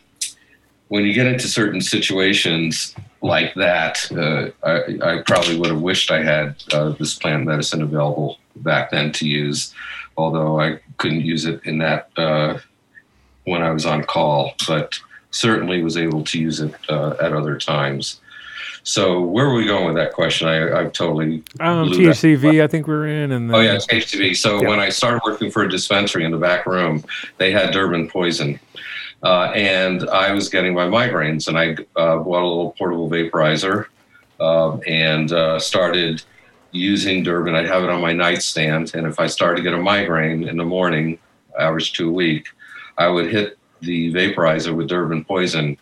when 0.89 1.05
you 1.05 1.13
get 1.13 1.25
into 1.25 1.47
certain 1.47 1.81
situations, 1.81 2.95
like 3.21 3.53
that, 3.55 4.11
uh, 4.11 4.49
I, 4.67 5.17
I, 5.17 5.21
probably 5.21 5.57
would 5.57 5.69
have 5.69 5.81
wished 5.81 6.09
I 6.09 6.23
had 6.23 6.55
uh, 6.73 6.89
this 6.89 7.13
plant 7.13 7.45
medicine 7.45 7.81
available 7.81 8.39
back 8.57 8.91
then 8.91 9.11
to 9.13 9.27
use, 9.27 9.73
although 10.17 10.59
I 10.59 10.79
couldn't 10.97 11.21
use 11.21 11.45
it 11.45 11.61
in 11.65 11.77
that 11.79 12.09
uh, 12.17 12.57
when 13.45 13.61
I 13.61 13.69
was 13.71 13.85
on 13.85 14.03
call, 14.03 14.55
but 14.67 14.99
certainly 15.29 15.83
was 15.83 15.97
able 15.97 16.23
to 16.25 16.39
use 16.39 16.59
it 16.59 16.73
uh, 16.89 17.15
at 17.21 17.33
other 17.33 17.57
times. 17.57 18.19
So 18.83 19.21
where 19.21 19.45
are 19.45 19.53
we 19.53 19.65
going 19.65 19.85
with 19.85 19.95
that 19.95 20.13
question? 20.13 20.47
I, 20.47 20.79
I've 20.79 20.93
totally 20.93 21.43
um, 21.59 21.89
THCV. 21.89 22.63
I 22.63 22.67
think 22.67 22.87
we're 22.87 23.07
in. 23.07 23.31
And 23.31 23.49
then, 23.49 23.55
oh 23.55 23.61
yeah, 23.61 23.75
THCV. 23.75 24.35
So 24.35 24.61
yeah. 24.61 24.69
when 24.69 24.79
I 24.79 24.89
started 24.89 25.21
working 25.23 25.51
for 25.51 25.63
a 25.63 25.69
dispensary 25.69 26.25
in 26.25 26.31
the 26.31 26.37
back 26.37 26.65
room, 26.65 27.03
they 27.37 27.51
had 27.51 27.71
Durban 27.71 28.09
poison, 28.09 28.59
uh, 29.23 29.51
and 29.55 30.09
I 30.09 30.31
was 30.33 30.49
getting 30.49 30.73
my 30.73 30.85
migraines, 30.85 31.47
and 31.47 31.57
I 31.57 31.73
uh, 31.99 32.17
bought 32.17 32.43
a 32.43 32.47
little 32.47 32.75
portable 32.77 33.09
vaporizer 33.09 33.87
uh, 34.39 34.77
and 34.79 35.31
uh, 35.31 35.59
started 35.59 36.23
using 36.71 37.23
Durban. 37.23 37.55
I'd 37.55 37.67
have 37.67 37.83
it 37.83 37.89
on 37.89 38.01
my 38.01 38.13
nightstand, 38.13 38.95
and 38.95 39.05
if 39.05 39.19
I 39.19 39.27
started 39.27 39.57
to 39.57 39.63
get 39.63 39.73
a 39.73 39.81
migraine 39.81 40.47
in 40.47 40.57
the 40.57 40.65
morning, 40.65 41.19
average 41.59 41.93
two 41.93 42.09
a 42.09 42.11
week, 42.11 42.47
I 42.97 43.07
would 43.07 43.31
hit 43.31 43.57
the 43.81 44.13
vaporizer 44.13 44.75
with 44.75 44.87
Durban 44.87 45.25
poison, 45.25 45.77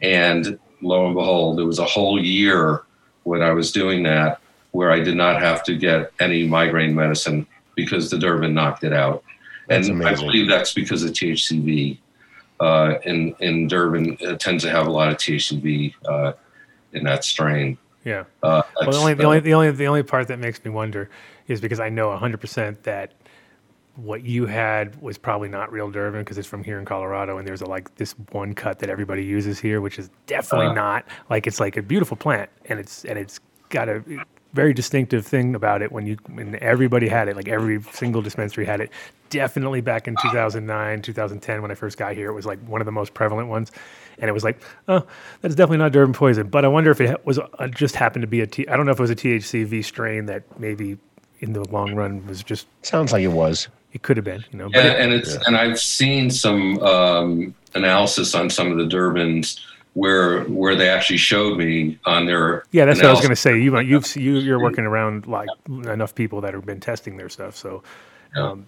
and 0.00 0.58
lo 0.80 1.06
and 1.06 1.14
behold, 1.14 1.60
it 1.60 1.64
was 1.64 1.78
a 1.78 1.84
whole 1.84 2.22
year 2.22 2.82
when 3.24 3.42
I 3.42 3.52
was 3.52 3.70
doing 3.70 4.02
that 4.04 4.40
where 4.72 4.90
I 4.90 5.00
did 5.00 5.16
not 5.16 5.40
have 5.40 5.62
to 5.64 5.76
get 5.76 6.12
any 6.18 6.46
migraine 6.46 6.94
medicine 6.94 7.46
because 7.74 8.10
the 8.10 8.18
Durban 8.18 8.54
knocked 8.54 8.84
it 8.84 8.92
out. 8.92 9.22
That's 9.68 9.88
and 9.88 10.04
I 10.04 10.14
believe 10.14 10.48
that's 10.48 10.74
because 10.74 11.04
of 11.04 11.12
THCV. 11.12 11.98
Uh, 12.62 12.98
in 13.04 13.34
in 13.40 13.66
Durban, 13.66 14.16
it 14.20 14.38
tends 14.38 14.62
to 14.62 14.70
have 14.70 14.86
a 14.86 14.90
lot 14.90 15.08
of 15.08 15.16
THCV 15.16 15.94
uh, 16.06 16.32
in 16.92 17.02
that 17.04 17.24
strain. 17.24 17.76
Yeah. 18.04 18.24
Uh, 18.42 18.62
Well, 18.80 18.90
the 18.92 18.96
only, 18.98 19.14
the 19.14 19.24
only 19.24 19.40
the 19.40 19.54
only 19.54 19.70
the 19.72 19.86
only 19.86 20.02
part 20.04 20.28
that 20.28 20.38
makes 20.38 20.64
me 20.64 20.70
wonder 20.70 21.10
is 21.48 21.60
because 21.60 21.80
I 21.80 21.88
know 21.88 22.08
100% 22.16 22.82
that 22.84 23.14
what 23.96 24.22
you 24.22 24.46
had 24.46 25.00
was 25.02 25.18
probably 25.18 25.48
not 25.48 25.70
real 25.72 25.90
Durban 25.90 26.20
because 26.22 26.38
it's 26.38 26.48
from 26.48 26.62
here 26.64 26.78
in 26.78 26.84
Colorado 26.84 27.36
and 27.38 27.46
there's 27.46 27.62
a, 27.62 27.66
like 27.66 27.94
this 27.96 28.12
one 28.30 28.54
cut 28.54 28.78
that 28.78 28.88
everybody 28.88 29.24
uses 29.24 29.58
here 29.58 29.80
which 29.80 29.98
is 29.98 30.08
definitely 30.26 30.68
Uh. 30.68 30.74
not 30.74 31.04
like 31.30 31.46
it's 31.46 31.60
like 31.60 31.76
a 31.76 31.82
beautiful 31.82 32.16
plant 32.16 32.48
and 32.66 32.78
it's 32.80 33.04
and 33.04 33.18
it's 33.18 33.38
got 33.68 33.88
a 33.88 34.02
very 34.52 34.72
distinctive 34.72 35.26
thing 35.26 35.54
about 35.54 35.82
it 35.82 35.92
when 35.92 36.06
you 36.06 36.16
when 36.30 36.58
everybody 36.62 37.08
had 37.08 37.28
it 37.28 37.36
like 37.36 37.48
every 37.48 37.80
single 37.92 38.22
dispensary 38.22 38.64
had 38.64 38.80
it 38.80 38.90
definitely 39.30 39.80
back 39.80 40.06
in 40.06 40.16
2009 40.20 41.02
2010 41.02 41.62
when 41.62 41.70
I 41.70 41.74
first 41.74 41.96
got 41.96 42.14
here 42.14 42.28
it 42.28 42.34
was 42.34 42.44
like 42.44 42.58
one 42.66 42.80
of 42.80 42.84
the 42.84 42.92
most 42.92 43.14
prevalent 43.14 43.48
ones 43.48 43.72
and 44.18 44.28
it 44.28 44.32
was 44.32 44.44
like 44.44 44.60
oh 44.88 45.06
that's 45.40 45.54
definitely 45.54 45.78
not 45.78 45.92
Durban 45.92 46.12
poison 46.12 46.48
but 46.48 46.64
I 46.64 46.68
wonder 46.68 46.90
if 46.90 47.00
it 47.00 47.24
was 47.24 47.38
uh, 47.38 47.68
just 47.68 47.96
happened 47.96 48.22
to 48.22 48.26
be 48.26 48.40
a 48.42 48.46
T 48.46 48.68
I 48.68 48.76
don't 48.76 48.84
know 48.84 48.92
if 48.92 48.98
it 48.98 49.02
was 49.02 49.10
a 49.10 49.16
THCV 49.16 49.84
strain 49.84 50.26
that 50.26 50.42
maybe 50.60 50.98
in 51.42 51.52
the 51.52 51.68
long 51.70 51.94
run 51.94 52.26
was 52.26 52.42
just 52.42 52.66
Sounds 52.82 53.12
like 53.12 53.22
it 53.22 53.28
was. 53.28 53.68
it 53.92 54.02
could 54.02 54.16
have 54.16 54.24
been, 54.24 54.44
you 54.52 54.58
know. 54.58 54.68
Yeah, 54.72 54.82
But 54.82 54.86
it, 54.86 55.00
and 55.00 55.12
it's 55.12 55.34
and 55.46 55.56
I've 55.56 55.78
seen 55.78 56.30
some 56.30 56.78
um, 56.80 57.54
analysis 57.74 58.34
on 58.34 58.48
some 58.48 58.70
of 58.72 58.78
the 58.78 58.84
Durbans 58.84 59.60
where 59.94 60.44
where 60.44 60.74
they 60.74 60.88
actually 60.88 61.18
showed 61.18 61.58
me 61.58 61.98
on 62.06 62.26
their 62.26 62.64
yeah, 62.70 62.84
that's 62.84 63.00
what 63.00 63.06
I 63.06 63.10
was 63.10 63.20
going 63.20 63.30
to 63.30 63.36
say. 63.36 63.60
You 63.60 63.78
you've 63.80 64.16
you, 64.16 64.36
you're 64.38 64.60
working 64.60 64.84
around 64.84 65.26
like 65.26 65.48
enough 65.68 66.14
people 66.14 66.40
that 66.40 66.54
have 66.54 66.64
been 66.64 66.80
testing 66.80 67.16
their 67.16 67.28
stuff. 67.28 67.56
So, 67.56 67.82
Yeah. 68.34 68.50
um, 68.50 68.66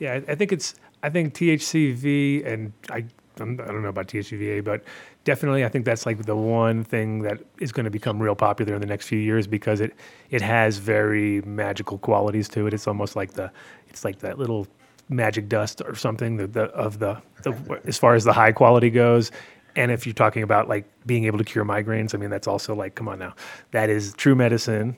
yeah, 0.00 0.14
I, 0.14 0.32
I 0.32 0.34
think 0.34 0.52
it's 0.52 0.74
I 1.02 1.10
think 1.10 1.34
THCV 1.34 2.44
and 2.46 2.72
I 2.90 3.04
I'm, 3.40 3.60
I 3.60 3.66
don't 3.66 3.82
know 3.82 3.88
about 3.88 4.08
THCVA, 4.08 4.62
but 4.64 4.82
definitely 5.24 5.64
I 5.64 5.68
think 5.68 5.84
that's 5.84 6.06
like 6.06 6.24
the 6.24 6.36
one 6.36 6.84
thing 6.84 7.22
that 7.22 7.40
is 7.60 7.72
going 7.72 7.84
to 7.84 7.90
become 7.90 8.22
real 8.22 8.34
popular 8.34 8.74
in 8.74 8.80
the 8.80 8.86
next 8.86 9.08
few 9.08 9.18
years 9.18 9.46
because 9.46 9.80
it 9.80 9.94
it 10.30 10.42
has 10.42 10.78
very 10.78 11.40
magical 11.42 11.98
qualities 11.98 12.48
to 12.50 12.66
it. 12.66 12.74
It's 12.74 12.86
almost 12.86 13.16
like 13.16 13.32
the 13.34 13.50
it's 13.88 14.04
like 14.04 14.18
that 14.20 14.38
little 14.38 14.66
magic 15.10 15.48
dust 15.48 15.82
or 15.84 15.94
something 15.94 16.38
the, 16.38 16.46
the 16.46 16.64
of 16.70 16.98
the, 16.98 17.20
the 17.42 17.80
as 17.84 17.98
far 17.98 18.14
as 18.14 18.24
the 18.24 18.32
high 18.32 18.52
quality 18.52 18.90
goes. 18.90 19.30
And 19.76 19.90
if 19.90 20.06
you're 20.06 20.14
talking 20.14 20.42
about 20.42 20.68
like 20.68 20.86
being 21.06 21.24
able 21.24 21.38
to 21.38 21.44
cure 21.44 21.64
migraines, 21.64 22.14
I 22.14 22.18
mean 22.18 22.30
that's 22.30 22.46
also 22.46 22.74
like 22.74 22.94
come 22.94 23.08
on 23.08 23.18
now, 23.18 23.34
that 23.72 23.90
is 23.90 24.14
true 24.14 24.34
medicine, 24.34 24.96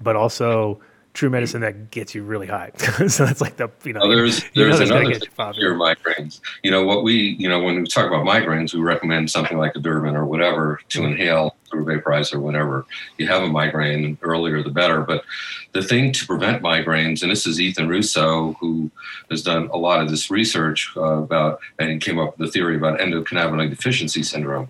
but 0.00 0.16
also 0.16 0.80
true 1.12 1.28
medicine 1.30 1.60
that 1.60 1.90
gets 1.90 2.14
you 2.14 2.22
really 2.22 2.46
high. 2.46 2.70
so 3.08 3.24
that's 3.24 3.40
like 3.40 3.56
the 3.56 3.68
you 3.84 3.92
know 3.92 4.00
Oh, 4.02 4.08
there's 4.08 4.44
you 4.54 4.66
know 4.66 4.76
there's 4.76 4.90
another 4.90 5.12
thing 5.14 5.54
your 5.56 5.74
migraines. 5.74 6.40
You 6.62 6.70
know 6.70 6.84
what 6.84 7.02
we 7.02 7.36
you 7.38 7.48
know 7.48 7.60
when 7.62 7.80
we 7.82 7.86
talk 7.86 8.06
about 8.06 8.24
migraines, 8.26 8.74
we 8.74 8.80
recommend 8.80 9.30
something 9.30 9.58
like 9.58 9.74
a 9.74 9.80
Durban 9.80 10.16
or 10.16 10.24
whatever 10.24 10.80
to 10.90 11.00
Mm-hmm. 11.00 11.12
inhale 11.12 11.56
through 11.70 11.84
vaporizer 11.84 12.40
whenever 12.40 12.84
you 13.18 13.26
have 13.28 13.42
a 13.42 13.48
migraine. 13.48 14.18
Earlier 14.22 14.62
the 14.62 14.70
better. 14.70 15.02
But 15.02 15.24
the 15.72 15.82
thing 15.82 16.12
to 16.12 16.26
prevent 16.26 16.62
migraines, 16.62 17.22
and 17.22 17.30
this 17.30 17.46
is 17.46 17.60
Ethan 17.60 17.88
Russo 17.88 18.52
who 18.60 18.90
has 19.30 19.42
done 19.42 19.68
a 19.72 19.76
lot 19.76 20.00
of 20.00 20.10
this 20.10 20.30
research 20.30 20.92
uh, 20.96 21.02
about 21.22 21.60
and 21.78 21.90
he 21.90 21.98
came 21.98 22.18
up 22.18 22.38
with 22.38 22.46
the 22.46 22.52
theory 22.52 22.76
about 22.76 22.98
endocannabinoid 23.00 23.70
deficiency 23.70 24.22
syndrome, 24.22 24.68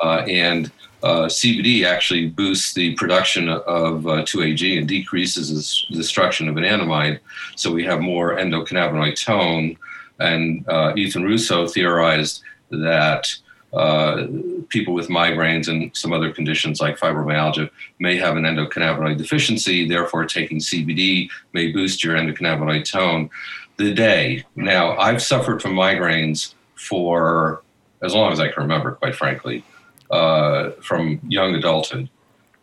uh, 0.00 0.24
and 0.28 0.70
uh, 1.06 1.28
CBD 1.28 1.84
actually 1.84 2.26
boosts 2.26 2.74
the 2.74 2.92
production 2.94 3.48
of 3.48 4.08
uh, 4.08 4.24
2AG 4.24 4.76
and 4.76 4.88
decreases 4.88 5.86
the 5.88 5.96
destruction 5.96 6.48
of 6.48 6.56
anandamide. 6.56 7.20
So 7.54 7.70
we 7.70 7.84
have 7.84 8.00
more 8.00 8.36
endocannabinoid 8.36 9.24
tone. 9.24 9.76
And 10.18 10.68
uh, 10.68 10.94
Ethan 10.96 11.22
Russo 11.22 11.68
theorized 11.68 12.42
that 12.70 13.32
uh, 13.72 14.26
people 14.68 14.94
with 14.94 15.06
migraines 15.06 15.68
and 15.68 15.96
some 15.96 16.12
other 16.12 16.32
conditions 16.32 16.80
like 16.80 16.98
fibromyalgia 16.98 17.70
may 18.00 18.16
have 18.16 18.36
an 18.36 18.42
endocannabinoid 18.42 19.16
deficiency. 19.16 19.86
Therefore, 19.86 20.24
taking 20.24 20.58
CBD 20.58 21.28
may 21.52 21.70
boost 21.70 22.02
your 22.02 22.16
endocannabinoid 22.16 22.84
tone. 22.90 23.30
The 23.76 23.94
day. 23.94 24.44
Now, 24.56 24.96
I've 24.96 25.22
suffered 25.22 25.62
from 25.62 25.74
migraines 25.74 26.54
for 26.74 27.62
as 28.02 28.12
long 28.12 28.32
as 28.32 28.40
I 28.40 28.48
can 28.48 28.64
remember, 28.64 28.92
quite 28.92 29.14
frankly, 29.14 29.62
uh, 30.10 30.70
from 30.82 31.20
young 31.28 31.54
adulthood. 31.54 32.08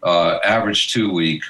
Uh, 0.02 0.39
average 0.44 0.91
two 0.91 1.12
week. 1.12 1.44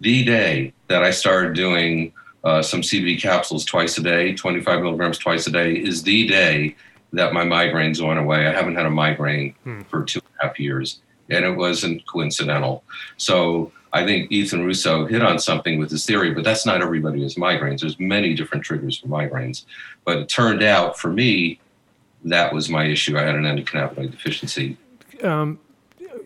The 0.00 0.24
day 0.24 0.72
that 0.88 1.04
I 1.04 1.10
started 1.10 1.54
doing 1.54 2.12
uh, 2.44 2.60
some 2.62 2.80
CBD 2.80 3.20
capsules 3.20 3.64
twice 3.64 3.98
a 3.98 4.02
day, 4.02 4.34
25 4.34 4.82
milligrams 4.82 5.18
twice 5.18 5.46
a 5.46 5.50
day, 5.50 5.74
is 5.74 6.02
the 6.02 6.26
day 6.26 6.74
that 7.12 7.32
my 7.32 7.44
migraines 7.44 8.04
went 8.04 8.18
away. 8.18 8.46
I 8.46 8.52
haven't 8.52 8.74
had 8.74 8.86
a 8.86 8.90
migraine 8.90 9.54
for 9.88 10.02
two 10.02 10.18
and 10.20 10.28
a 10.40 10.46
half 10.46 10.58
years, 10.58 11.00
and 11.30 11.44
it 11.44 11.56
wasn't 11.56 12.04
coincidental. 12.06 12.82
So 13.16 13.70
I 13.92 14.04
think 14.06 14.32
Ethan 14.32 14.64
Russo 14.64 15.06
hit 15.06 15.22
on 15.22 15.38
something 15.38 15.78
with 15.78 15.90
his 15.90 16.06
theory, 16.06 16.32
but 16.32 16.44
that's 16.44 16.64
not 16.64 16.80
everybody 16.80 17.18
who 17.18 17.24
has 17.24 17.34
migraines. 17.34 17.80
There's 17.80 18.00
many 18.00 18.34
different 18.34 18.64
triggers 18.64 18.98
for 18.98 19.06
migraines. 19.08 19.64
But 20.04 20.16
it 20.16 20.28
turned 20.28 20.62
out 20.62 20.98
for 20.98 21.08
me, 21.08 21.60
that 22.24 22.54
was 22.54 22.70
my 22.70 22.86
issue. 22.86 23.18
I 23.18 23.22
had 23.22 23.34
an 23.34 23.42
endocannabinoid 23.42 24.10
deficiency. 24.10 24.78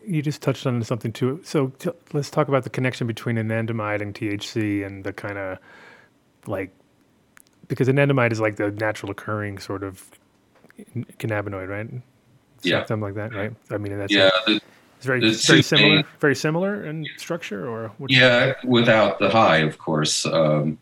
You 0.06 0.22
just 0.22 0.42
touched 0.42 0.66
on 0.66 0.82
something 0.82 1.12
too. 1.12 1.40
So 1.44 1.68
t- 1.78 1.90
let's 2.12 2.30
talk 2.30 2.48
about 2.48 2.64
the 2.64 2.70
connection 2.70 3.06
between 3.06 3.36
anandamide 3.36 4.00
and 4.00 4.14
THC 4.14 4.84
and 4.86 5.04
the 5.04 5.12
kind 5.12 5.38
of 5.38 5.58
like 6.46 6.72
because 7.68 7.88
anandamide 7.88 8.32
is 8.32 8.40
like 8.40 8.56
the 8.56 8.70
natural 8.70 9.10
occurring 9.10 9.58
sort 9.58 9.82
of 9.82 10.04
cannabinoid, 11.18 11.68
right? 11.68 11.88
Yeah. 12.62 12.84
something 12.86 13.02
like 13.02 13.14
that, 13.14 13.34
right? 13.34 13.52
I 13.70 13.78
mean, 13.78 13.96
that's 13.98 14.12
Yeah, 14.12 14.30
it's 14.46 14.64
very 15.02 15.24
it's 15.24 15.46
very 15.46 15.62
similar, 15.62 16.04
very 16.20 16.34
similar 16.34 16.84
in 16.84 17.06
structure, 17.16 17.68
or 17.68 17.92
what 17.98 18.10
yeah, 18.10 18.54
without 18.64 19.18
the 19.18 19.30
high, 19.30 19.58
of 19.58 19.78
course, 19.78 20.26
um, 20.26 20.78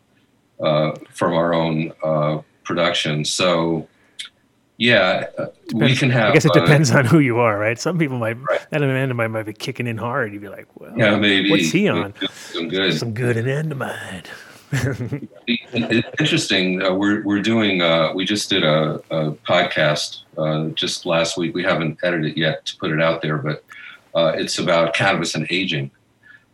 uh, 0.59 0.93
from 1.11 1.33
our 1.33 1.53
own 1.53 1.91
uh, 2.03 2.39
production. 2.63 3.25
So, 3.25 3.87
yeah, 4.77 5.25
uh, 5.37 5.47
we 5.73 5.95
can 5.95 6.09
have. 6.09 6.29
I 6.31 6.33
guess 6.33 6.45
it 6.45 6.51
uh, 6.55 6.59
depends 6.59 6.91
on 6.91 7.05
who 7.05 7.19
you 7.19 7.37
are, 7.39 7.57
right? 7.57 7.79
Some 7.79 7.97
people 7.97 8.17
might 8.17 8.37
Right. 8.41 8.65
that 8.71 8.81
anandamide 8.81 9.31
might 9.31 9.43
be 9.43 9.53
kicking 9.53 9.87
in 9.87 9.97
hard. 9.97 10.33
You'd 10.33 10.41
be 10.41 10.49
like, 10.49 10.67
well, 10.79 10.93
yeah, 10.97 11.15
maybe. 11.15 11.49
what's 11.49 11.71
he 11.71 11.87
on? 11.87 12.13
Doing 12.53 12.67
good. 12.69 12.93
Some 12.97 13.13
good 13.13 13.37
anandamide. 13.37 14.25
It's 15.47 16.07
interesting. 16.19 16.81
Uh, 16.81 16.93
we're 16.93 17.23
we're 17.23 17.41
doing. 17.41 17.81
Uh, 17.81 18.11
we 18.13 18.25
just 18.25 18.49
did 18.49 18.63
a, 18.63 18.95
a 19.11 19.31
podcast 19.47 20.21
uh, 20.37 20.69
just 20.69 21.05
last 21.05 21.37
week. 21.37 21.53
We 21.53 21.63
haven't 21.63 21.99
edited 22.03 22.31
it 22.31 22.37
yet 22.37 22.65
to 22.65 22.77
put 22.77 22.91
it 22.91 23.01
out 23.01 23.21
there, 23.21 23.37
but 23.37 23.63
uh, 24.15 24.33
it's 24.35 24.57
about 24.59 24.93
cannabis 24.95 25.35
and 25.35 25.45
aging. 25.49 25.91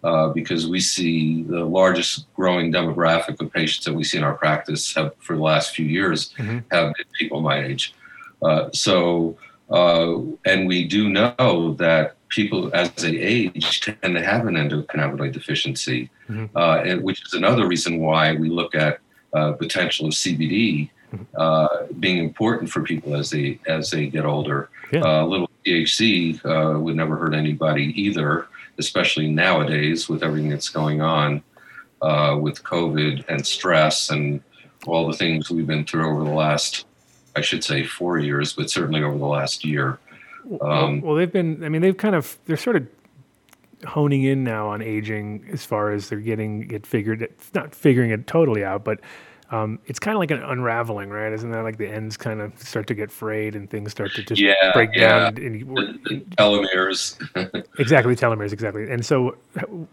Uh, 0.03 0.29
because 0.29 0.67
we 0.67 0.79
see 0.79 1.43
the 1.43 1.63
largest 1.63 2.25
growing 2.35 2.71
demographic 2.71 3.39
of 3.39 3.53
patients 3.53 3.85
that 3.85 3.93
we 3.93 4.03
see 4.03 4.17
in 4.17 4.23
our 4.23 4.33
practice 4.33 4.93
have, 4.95 5.13
for 5.19 5.35
the 5.35 5.41
last 5.43 5.75
few 5.75 5.85
years 5.85 6.33
Mhm. 6.39 6.63
have 6.71 6.91
been 6.95 7.05
people 7.19 7.39
my 7.39 7.63
age. 7.63 7.93
Uh, 8.41 8.69
so, 8.73 9.37
uh, 9.69 10.15
and 10.45 10.67
we 10.67 10.87
do 10.87 11.09
know 11.09 11.75
that 11.77 12.15
people 12.29 12.71
as 12.73 12.89
they 12.91 13.17
age 13.17 13.81
tend 13.81 14.15
to 14.15 14.23
have 14.23 14.47
an 14.47 14.55
endocannabinoid 14.55 15.33
deficiency, 15.33 16.09
Mhm. 16.29 16.49
uh, 16.55 17.01
which 17.01 17.25
is 17.25 17.33
another 17.33 17.67
reason 17.67 17.99
why 17.99 18.33
we 18.33 18.49
look 18.49 18.73
at 18.75 18.99
uh, 19.33 19.53
potential 19.53 20.07
of 20.07 20.13
CBD 20.13 20.89
uh, 21.35 21.67
being 21.99 22.17
important 22.19 22.69
for 22.69 22.81
people 22.81 23.15
as 23.15 23.29
they 23.29 23.59
as 23.67 23.91
they 23.91 24.07
get 24.07 24.25
older. 24.25 24.69
Yeah. 24.91 25.01
Uh, 25.01 25.23
a 25.23 25.27
little 25.27 25.49
THC 25.65 26.39
uh, 26.45 26.79
would 26.79 26.95
never 26.95 27.15
hurt 27.17 27.33
anybody 27.33 27.93
either, 28.01 28.47
especially 28.77 29.29
nowadays 29.29 30.07
with 30.09 30.23
everything 30.23 30.49
that's 30.49 30.69
going 30.69 31.01
on 31.01 31.43
uh, 32.01 32.37
with 32.39 32.63
COVID 32.63 33.25
and 33.29 33.45
stress 33.45 34.09
and 34.09 34.41
all 34.87 35.07
the 35.07 35.13
things 35.15 35.49
we've 35.51 35.67
been 35.67 35.85
through 35.85 36.09
over 36.09 36.23
the 36.23 36.29
last, 36.35 36.85
I 37.35 37.41
should 37.41 37.63
say, 37.63 37.83
four 37.83 38.19
years, 38.19 38.53
but 38.53 38.69
certainly 38.69 39.03
over 39.03 39.17
the 39.17 39.25
last 39.25 39.63
year. 39.65 39.99
Um, 40.61 41.01
well, 41.01 41.15
they've 41.15 41.31
been. 41.31 41.63
I 41.63 41.69
mean, 41.69 41.81
they've 41.81 41.95
kind 41.97 42.15
of. 42.15 42.37
They're 42.45 42.57
sort 42.57 42.75
of 42.75 42.87
honing 43.87 44.23
in 44.23 44.43
now 44.43 44.67
on 44.69 44.81
aging 44.81 45.47
as 45.51 45.65
far 45.65 45.91
as 45.91 46.09
they're 46.09 46.19
getting 46.19 46.69
it 46.71 46.85
figured. 46.85 47.21
It's 47.21 47.53
not 47.53 47.73
figuring 47.73 48.11
it 48.11 48.27
totally 48.27 48.63
out, 48.63 48.83
but 48.83 48.99
um, 49.51 49.79
it's 49.85 49.99
kind 49.99 50.15
of 50.15 50.19
like 50.19 50.31
an 50.31 50.41
unraveling, 50.43 51.09
right? 51.09 51.31
Isn't 51.33 51.51
that 51.51 51.63
like 51.63 51.77
the 51.77 51.87
ends 51.87 52.15
kind 52.17 52.41
of 52.41 52.57
start 52.59 52.87
to 52.87 52.93
get 52.93 53.11
frayed 53.11 53.55
and 53.55 53.69
things 53.69 53.91
start 53.91 54.11
to 54.15 54.23
just 54.23 54.39
Yeah, 54.41 54.71
break 54.73 54.91
yeah. 54.93 55.29
down? 55.31 55.37
And, 55.43 55.59
you- 55.59 55.65
The- 55.65 55.99
the 56.05 56.19
telomeres. 56.37 57.17
Exactly, 57.79 58.15
telomeres, 58.15 58.53
exactly. 58.53 58.89
And 58.89 59.05
so, 59.05 59.35
w- 59.55 59.87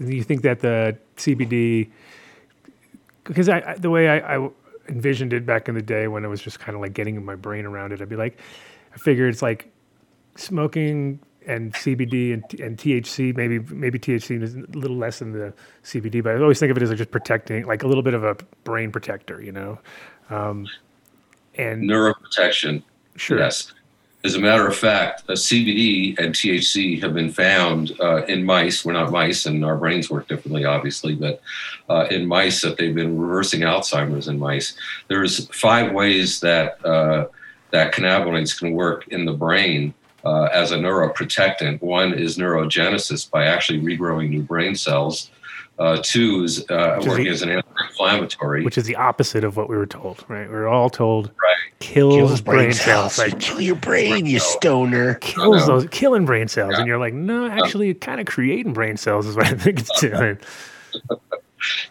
you 0.00 0.22
think 0.22 0.42
that 0.42 0.60
the 0.60 0.96
CBD, 1.16 1.90
because 3.24 3.48
I, 3.48 3.60
I 3.60 3.74
the 3.76 3.90
way 3.90 4.08
I, 4.08 4.36
I 4.36 4.50
envisioned 4.88 5.32
it 5.32 5.46
back 5.46 5.68
in 5.68 5.74
the 5.74 5.82
day 5.82 6.08
when 6.08 6.24
I 6.24 6.28
was 6.28 6.40
just 6.40 6.60
kind 6.60 6.74
of 6.74 6.80
like 6.80 6.94
getting 6.94 7.22
my 7.24 7.34
brain 7.34 7.64
around 7.66 7.92
it, 7.92 8.00
I'd 8.00 8.08
be 8.08 8.16
like, 8.16 8.38
I 8.94 8.98
figured 8.98 9.32
it's 9.32 9.42
like 9.42 9.70
smoking 10.36 11.20
and 11.46 11.72
CBD 11.74 12.32
and, 12.32 12.60
and 12.60 12.76
THC. 12.76 13.36
Maybe 13.36 13.58
maybe 13.58 13.98
THC 13.98 14.42
is 14.42 14.54
a 14.54 14.60
little 14.72 14.96
less 14.96 15.18
than 15.18 15.32
the 15.32 15.52
CBD, 15.84 16.22
but 16.22 16.34
I 16.36 16.40
always 16.40 16.58
think 16.58 16.70
of 16.70 16.76
it 16.76 16.82
as 16.82 16.90
like 16.90 16.98
just 16.98 17.10
protecting, 17.10 17.66
like 17.66 17.82
a 17.82 17.86
little 17.86 18.02
bit 18.02 18.14
of 18.14 18.24
a 18.24 18.36
brain 18.64 18.90
protector, 18.90 19.42
you 19.42 19.52
know. 19.52 19.78
Um, 20.30 20.66
and 21.56 21.82
Neuroprotection. 21.82 22.82
sure, 23.16 23.38
Yes. 23.38 23.72
As 24.24 24.36
a 24.36 24.40
matter 24.40 24.66
of 24.66 24.74
fact, 24.74 25.24
uh, 25.28 25.34
CBD 25.34 26.18
and 26.18 26.34
THC 26.34 26.98
have 27.02 27.12
been 27.12 27.30
found 27.30 27.92
uh, 28.00 28.24
in 28.24 28.42
mice. 28.42 28.82
We're 28.82 28.94
not 28.94 29.12
mice, 29.12 29.44
and 29.44 29.62
our 29.62 29.76
brains 29.76 30.08
work 30.08 30.28
differently, 30.28 30.64
obviously, 30.64 31.14
but 31.14 31.42
uh, 31.90 32.06
in 32.10 32.26
mice 32.26 32.62
that 32.62 32.78
they've 32.78 32.94
been 32.94 33.18
reversing 33.18 33.60
Alzheimer's 33.60 34.28
in 34.28 34.38
mice. 34.38 34.78
There's 35.08 35.46
five 35.48 35.92
ways 35.92 36.40
that 36.40 36.82
uh, 36.86 37.26
that 37.70 37.92
cannabinoids 37.92 38.58
can 38.58 38.72
work 38.72 39.08
in 39.08 39.26
the 39.26 39.32
brain 39.34 39.92
uh, 40.24 40.44
as 40.44 40.72
a 40.72 40.78
neuroprotectant. 40.78 41.82
One 41.82 42.14
is 42.14 42.38
neurogenesis 42.38 43.30
by 43.30 43.44
actually 43.44 43.80
regrowing 43.80 44.30
new 44.30 44.42
brain 44.42 44.74
cells. 44.74 45.30
Uh, 45.78 45.98
two 46.02 46.44
is 46.44 46.64
uh, 46.70 46.94
Which 46.98 47.06
is 47.06 47.08
working 47.10 47.24
the- 47.24 47.30
as 47.30 47.42
an 47.42 47.50
anti-inflammatory. 47.50 48.64
which 48.64 48.78
is 48.78 48.84
the 48.84 48.94
opposite 48.96 49.42
of 49.42 49.56
what 49.56 49.68
we 49.68 49.76
were 49.76 49.86
told, 49.86 50.24
right? 50.28 50.48
We 50.48 50.54
are 50.54 50.68
all 50.68 50.88
told 50.88 51.26
Right. 51.42 51.56
kills, 51.80 52.14
Kills 52.14 52.40
brain, 52.40 52.72
cells, 52.72 53.18
like 53.18 53.40
Kill 53.40 53.60
your 53.60 53.74
brain, 53.74 54.24
you 54.26 54.38
stoner. 54.38 55.14
kills 55.16 55.66
those 55.66 55.86
killing 55.90 56.26
brain 56.26 56.46
cells 56.46 56.72
Yeah. 56.74 56.78
and 56.78 56.86
you're 56.86 56.98
like 56.98 57.12
no 57.14 57.48
actually 57.48 57.92
kind 57.94 58.20
of 58.20 58.26
creating 58.26 58.72
brain 58.72 58.96
cells 58.96 59.26
is 59.26 59.34
what 59.36 59.46
i 59.46 59.54
think 59.54 59.80
it's 59.80 60.00
doing 60.00 60.38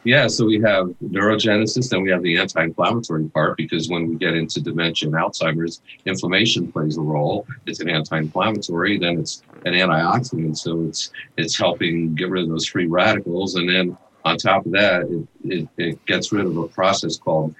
Yeah, 0.03 0.27
so 0.27 0.45
we 0.45 0.59
have 0.61 0.87
neurogenesis, 1.03 1.89
then 1.89 2.01
we 2.01 2.09
have 2.11 2.23
the 2.23 2.37
anti-inflammatory 2.37 3.25
part 3.29 3.57
because 3.57 3.89
when 3.89 4.07
we 4.07 4.15
get 4.15 4.35
into 4.35 4.61
dementia 4.61 5.09
and 5.09 5.17
Alzheimer's, 5.17 5.81
inflammation 6.05 6.71
plays 6.71 6.97
a 6.97 7.01
role. 7.01 7.47
It's 7.65 7.79
an 7.79 7.89
anti-inflammatory, 7.89 8.99
then 8.99 9.19
it's 9.19 9.43
an 9.65 9.73
antioxidant, 9.73 10.57
so 10.57 10.83
it's 10.83 11.11
it's 11.37 11.57
helping 11.57 12.15
get 12.15 12.29
rid 12.29 12.43
of 12.43 12.49
those 12.49 12.67
free 12.67 12.87
radicals, 12.87 13.55
and 13.55 13.69
then 13.69 13.97
on 14.25 14.37
top 14.37 14.65
of 14.65 14.71
that, 14.71 15.03
it, 15.03 15.27
it, 15.43 15.69
it 15.77 16.05
gets 16.05 16.31
rid 16.31 16.45
of 16.45 16.57
a 16.57 16.67
process 16.67 17.17
called 17.17 17.53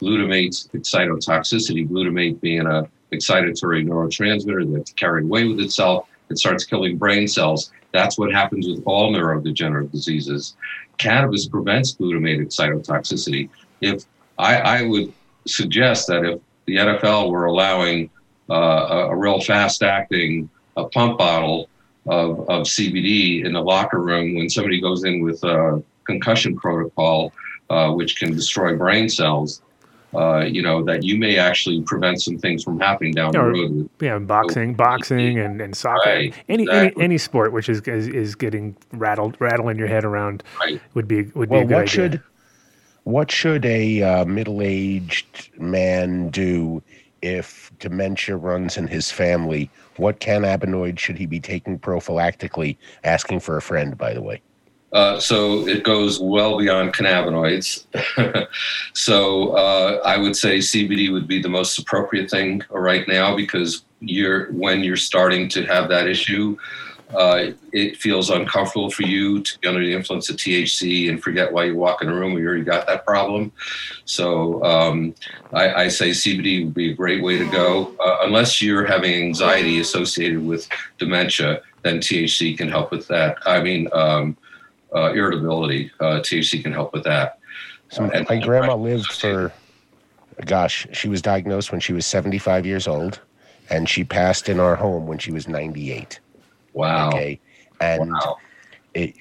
glutamate 0.00 0.68
excitotoxicity. 0.70 1.88
Glutamate 1.88 2.40
being 2.40 2.66
a 2.66 2.88
excitatory 3.12 3.86
neurotransmitter 3.86 4.72
that's 4.74 4.92
carried 4.92 5.24
away 5.24 5.46
with 5.48 5.60
itself. 5.60 6.08
It 6.30 6.38
starts 6.38 6.64
killing 6.64 6.98
brain 6.98 7.26
cells. 7.26 7.72
That's 7.92 8.18
what 8.18 8.32
happens 8.32 8.68
with 8.68 8.82
all 8.84 9.12
neurodegenerative 9.12 9.90
diseases 9.92 10.56
cannabis 10.98 11.46
prevents 11.46 11.94
glutamate 11.94 12.46
cytotoxicity. 12.48 13.48
If 13.80 14.04
I, 14.38 14.56
I 14.56 14.82
would 14.82 15.12
suggest 15.46 16.06
that 16.08 16.24
if 16.24 16.40
the 16.66 16.76
NFL 16.76 17.30
were 17.30 17.46
allowing 17.46 18.10
uh, 18.50 18.54
a, 18.54 18.96
a 19.10 19.16
real 19.16 19.40
fast 19.40 19.82
acting 19.82 20.50
a 20.76 20.84
pump 20.88 21.18
bottle 21.18 21.68
of, 22.06 22.40
of 22.48 22.62
CBD 22.62 23.44
in 23.44 23.52
the 23.52 23.60
locker 23.60 24.00
room 24.00 24.36
when 24.36 24.48
somebody 24.48 24.80
goes 24.80 25.04
in 25.04 25.22
with 25.22 25.42
a 25.44 25.82
concussion 26.04 26.56
protocol, 26.56 27.32
uh, 27.70 27.90
which 27.92 28.18
can 28.18 28.32
destroy 28.32 28.76
brain 28.76 29.08
cells, 29.08 29.62
uh, 30.14 30.38
you 30.40 30.62
know, 30.62 30.82
that 30.84 31.02
you 31.02 31.18
may 31.18 31.36
actually 31.36 31.82
prevent 31.82 32.22
some 32.22 32.38
things 32.38 32.64
from 32.64 32.80
happening 32.80 33.12
down 33.12 33.32
the 33.32 33.40
road. 33.42 33.90
yeah 34.00 34.18
boxing 34.18 34.74
boxing 34.74 35.38
and, 35.38 35.60
and 35.60 35.76
soccer 35.76 36.08
Right, 36.08 36.34
any, 36.48 36.62
exactly. 36.64 36.92
any 36.96 37.04
any 37.04 37.18
sport 37.18 37.52
which 37.52 37.68
is, 37.68 37.80
is 37.82 38.08
is 38.08 38.34
getting 38.34 38.76
rattled 38.92 39.36
rattling 39.38 39.78
your 39.78 39.88
head 39.88 40.04
around 40.04 40.42
Right. 40.60 40.80
would 40.94 41.06
be 41.08 41.24
would 41.34 41.48
be 41.50 41.54
Well, 41.56 41.62
a 41.62 41.66
good 41.66 41.74
what 41.74 41.82
idea. 41.82 41.88
should 41.90 42.22
what 43.04 43.30
should 43.30 43.64
a 43.64 44.02
uh, 44.02 44.24
middle-aged 44.26 45.50
man 45.58 46.28
do 46.30 46.82
if 47.22 47.70
dementia 47.78 48.36
runs 48.36 48.76
in 48.76 48.86
his 48.86 49.10
family? 49.10 49.70
What 49.96 50.20
cannabinoid 50.20 50.98
should 50.98 51.16
he 51.18 51.26
be 51.26 51.40
taking 51.40 51.78
prophylactically? 51.78 52.76
Asking 53.04 53.40
for 53.40 53.56
a 53.56 53.62
friend, 53.62 53.96
by 53.96 54.12
the 54.14 54.20
way. 54.22 54.42
Uh, 54.92 55.20
so 55.20 55.66
it 55.68 55.84
goes 55.84 56.18
well 56.18 56.58
beyond 56.58 56.94
cannabinoids. 56.94 57.84
so 58.94 59.50
uh, 59.50 60.00
I 60.04 60.16
would 60.16 60.34
say 60.34 60.58
CBD 60.58 61.12
would 61.12 61.28
be 61.28 61.42
the 61.42 61.48
most 61.48 61.78
appropriate 61.78 62.30
thing 62.30 62.62
right 62.70 63.06
now 63.06 63.36
because 63.36 63.84
you're 64.00 64.50
when 64.52 64.82
you're 64.82 64.96
starting 64.96 65.48
to 65.50 65.66
have 65.66 65.88
that 65.90 66.06
issue, 66.06 66.56
uh, 67.14 67.50
it 67.72 67.96
feels 67.98 68.30
uncomfortable 68.30 68.90
for 68.90 69.02
you 69.02 69.42
to 69.42 69.58
be 69.58 69.68
under 69.68 69.80
the 69.80 69.92
influence 69.92 70.30
of 70.30 70.36
THC 70.36 71.10
and 71.10 71.22
forget 71.22 71.52
why 71.52 71.64
you 71.64 71.74
walk 71.74 72.00
in 72.02 72.08
a 72.08 72.14
room 72.14 72.32
where 72.32 72.42
you 72.42 72.48
already 72.48 72.64
got 72.64 72.86
that 72.86 73.04
problem. 73.04 73.52
So 74.04 74.62
um, 74.64 75.14
I, 75.52 75.74
I 75.84 75.88
say 75.88 76.10
CBD 76.10 76.64
would 76.64 76.74
be 76.74 76.92
a 76.92 76.94
great 76.94 77.22
way 77.22 77.36
to 77.38 77.48
go, 77.50 77.94
uh, 78.02 78.18
unless 78.22 78.62
you're 78.62 78.86
having 78.86 79.22
anxiety 79.22 79.80
associated 79.80 80.44
with 80.44 80.66
dementia. 80.98 81.62
Then 81.82 81.98
THC 81.98 82.56
can 82.56 82.68
help 82.68 82.90
with 82.90 83.06
that. 83.08 83.36
I 83.44 83.60
mean. 83.60 83.88
Um, 83.92 84.36
uh, 84.94 85.12
irritability. 85.12 85.90
Uh, 86.00 86.20
THC 86.20 86.62
can 86.62 86.72
help 86.72 86.92
with 86.92 87.04
that. 87.04 87.38
So 87.90 88.04
And- 88.04 88.26
my 88.28 88.38
grandma 88.38 88.74
lived 88.74 89.12
for, 89.12 89.52
gosh, 90.44 90.86
she 90.92 91.08
was 91.08 91.22
diagnosed 91.22 91.72
when 91.72 91.80
she 91.80 91.92
was 91.92 92.06
75 92.06 92.66
years 92.66 92.86
old, 92.86 93.20
and 93.70 93.88
she 93.88 94.04
passed 94.04 94.48
in 94.48 94.60
our 94.60 94.76
home 94.76 95.06
when 95.06 95.18
she 95.18 95.32
was 95.32 95.48
98. 95.48 96.20
Wow. 96.74 97.08
Okay, 97.08 97.40
and 97.80 98.10
Wow. 98.12 98.36
it, 98.94 99.14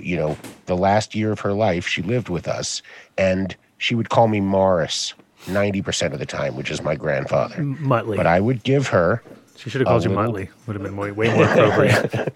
you 0.00 0.16
know, 0.16 0.36
the 0.66 0.76
last 0.76 1.14
year 1.14 1.32
of 1.32 1.40
her 1.40 1.52
life, 1.52 1.86
she 1.86 2.02
lived 2.02 2.28
with 2.28 2.46
us, 2.48 2.80
and 3.18 3.54
she 3.78 3.94
would 3.94 4.08
call 4.08 4.28
me 4.28 4.40
Morris 4.40 5.14
90% 5.48 6.12
of 6.12 6.18
the 6.20 6.26
time, 6.26 6.54
which 6.56 6.70
is 6.70 6.80
my 6.82 6.94
grandfather. 6.94 7.56
Muttley. 7.56 8.16
But 8.16 8.26
I 8.28 8.38
would 8.40 8.62
give 8.62 8.86
her 8.88 9.22
she 9.56 9.70
should 9.70 9.80
have 9.82 9.88
called 9.88 10.02
you 10.04 10.10
little- 10.10 10.32
Muttley. 10.32 10.48
Would 10.66 10.74
have 10.74 10.82
been 10.82 10.96
way, 10.96 11.10
way 11.12 11.28
more 11.34 11.44
appropriate. 11.44 12.32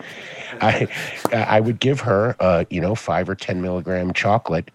I 0.60 0.88
I 1.32 1.60
would 1.60 1.80
give 1.80 2.00
her 2.00 2.36
uh, 2.40 2.64
you 2.70 2.80
know, 2.80 2.94
five 2.94 3.28
or 3.28 3.34
ten 3.34 3.62
milligram 3.62 4.12
chocolate, 4.12 4.70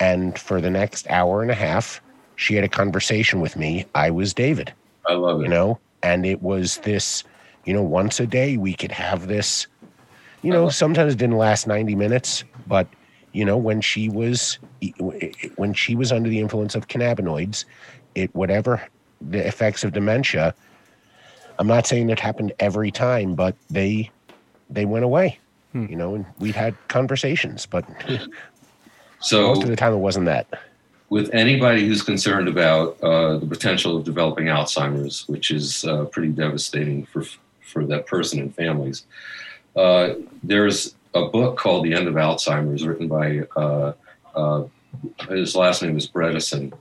and 0.00 0.38
for 0.38 0.60
the 0.60 0.70
next 0.70 1.08
hour 1.10 1.42
and 1.42 1.50
a 1.50 1.54
half, 1.54 2.00
she 2.36 2.54
had 2.54 2.64
a 2.64 2.68
conversation 2.68 3.40
with 3.40 3.56
me. 3.56 3.86
I 3.94 4.10
was 4.10 4.34
David, 4.34 4.72
I 5.06 5.14
love 5.14 5.40
it. 5.40 5.44
you 5.44 5.48
know, 5.48 5.78
and 6.02 6.26
it 6.26 6.42
was 6.42 6.78
this, 6.78 7.24
you 7.64 7.72
know, 7.72 7.82
once 7.82 8.20
a 8.20 8.26
day 8.26 8.56
we 8.56 8.74
could 8.74 8.92
have 8.92 9.26
this. 9.28 9.66
You 10.42 10.52
know, 10.52 10.68
sometimes 10.68 11.14
it 11.14 11.18
didn't 11.18 11.36
last 11.36 11.66
ninety 11.66 11.94
minutes, 11.94 12.44
but 12.66 12.88
you 13.32 13.44
know, 13.44 13.56
when 13.56 13.80
she 13.80 14.08
was 14.08 14.58
when 15.56 15.72
she 15.74 15.94
was 15.94 16.12
under 16.12 16.28
the 16.28 16.38
influence 16.38 16.74
of 16.74 16.88
cannabinoids, 16.88 17.64
it 18.14 18.34
whatever 18.34 18.82
the 19.20 19.46
effects 19.46 19.84
of 19.84 19.92
dementia. 19.92 20.54
I'm 21.58 21.66
not 21.66 21.86
saying 21.86 22.10
it 22.10 22.18
happened 22.18 22.52
every 22.58 22.90
time, 22.90 23.34
but 23.34 23.54
they 23.70 24.10
they 24.70 24.84
went 24.84 25.04
away. 25.04 25.38
You 25.74 25.96
know, 25.96 26.14
and 26.14 26.26
we 26.38 26.52
had 26.52 26.74
conversations, 26.88 27.64
but 27.64 27.86
so 29.20 29.48
most 29.48 29.62
of 29.62 29.70
the 29.70 29.76
time 29.76 29.94
it 29.94 29.98
wasn't 29.98 30.26
that. 30.26 30.46
with 31.08 31.30
anybody 31.32 31.86
who's 31.86 32.02
concerned 32.02 32.46
about 32.46 33.00
uh, 33.02 33.38
the 33.38 33.46
potential 33.46 33.96
of 33.96 34.04
developing 34.04 34.46
Alzheimer's, 34.46 35.26
which 35.28 35.50
is 35.50 35.84
uh, 35.86 36.04
pretty 36.06 36.28
devastating 36.28 37.06
for 37.06 37.24
for 37.60 37.86
that 37.86 38.06
person 38.06 38.38
and 38.40 38.54
families, 38.54 39.06
uh, 39.76 40.14
there's 40.42 40.94
a 41.14 41.26
book 41.26 41.56
called 41.56 41.86
The 41.86 41.94
End 41.94 42.06
of 42.06 42.14
Alzheimer's, 42.14 42.86
written 42.86 43.08
by 43.08 43.40
uh, 43.56 43.92
uh, 44.34 44.64
his 45.30 45.56
last 45.56 45.82
name 45.82 45.96
is 45.96 46.06
Bredesen. 46.06 46.72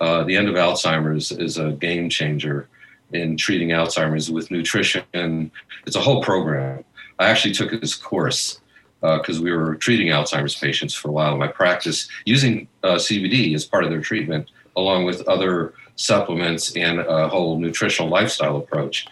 Uh, 0.00 0.24
the 0.24 0.36
End 0.36 0.48
of 0.48 0.54
Alzheimer's 0.54 1.32
is 1.32 1.56
a 1.56 1.72
game 1.72 2.10
changer 2.10 2.68
in 3.12 3.38
treating 3.38 3.68
Alzheimer's 3.68 4.30
with 4.30 4.50
nutrition. 4.50 5.50
It's 5.86 5.96
a 5.96 6.00
whole 6.00 6.22
program. 6.22 6.84
I 7.18 7.28
actually 7.28 7.54
took 7.54 7.70
his 7.70 7.94
course 7.94 8.60
because 9.00 9.38
we 9.38 9.52
were 9.52 9.74
treating 9.74 10.08
Alzheimer's 10.08 10.56
patients 10.56 10.94
for 10.94 11.08
a 11.08 11.12
while 11.12 11.34
in 11.34 11.38
my 11.38 11.48
practice 11.48 12.08
using 12.24 12.66
uh, 12.82 12.94
CBD 12.94 13.54
as 13.54 13.64
part 13.64 13.84
of 13.84 13.90
their 13.90 14.00
treatment, 14.00 14.48
along 14.76 15.04
with 15.04 15.20
other 15.28 15.74
supplements 15.96 16.74
and 16.74 17.00
a 17.00 17.28
whole 17.28 17.58
nutritional 17.58 18.08
lifestyle 18.08 18.56
approach. 18.56 19.06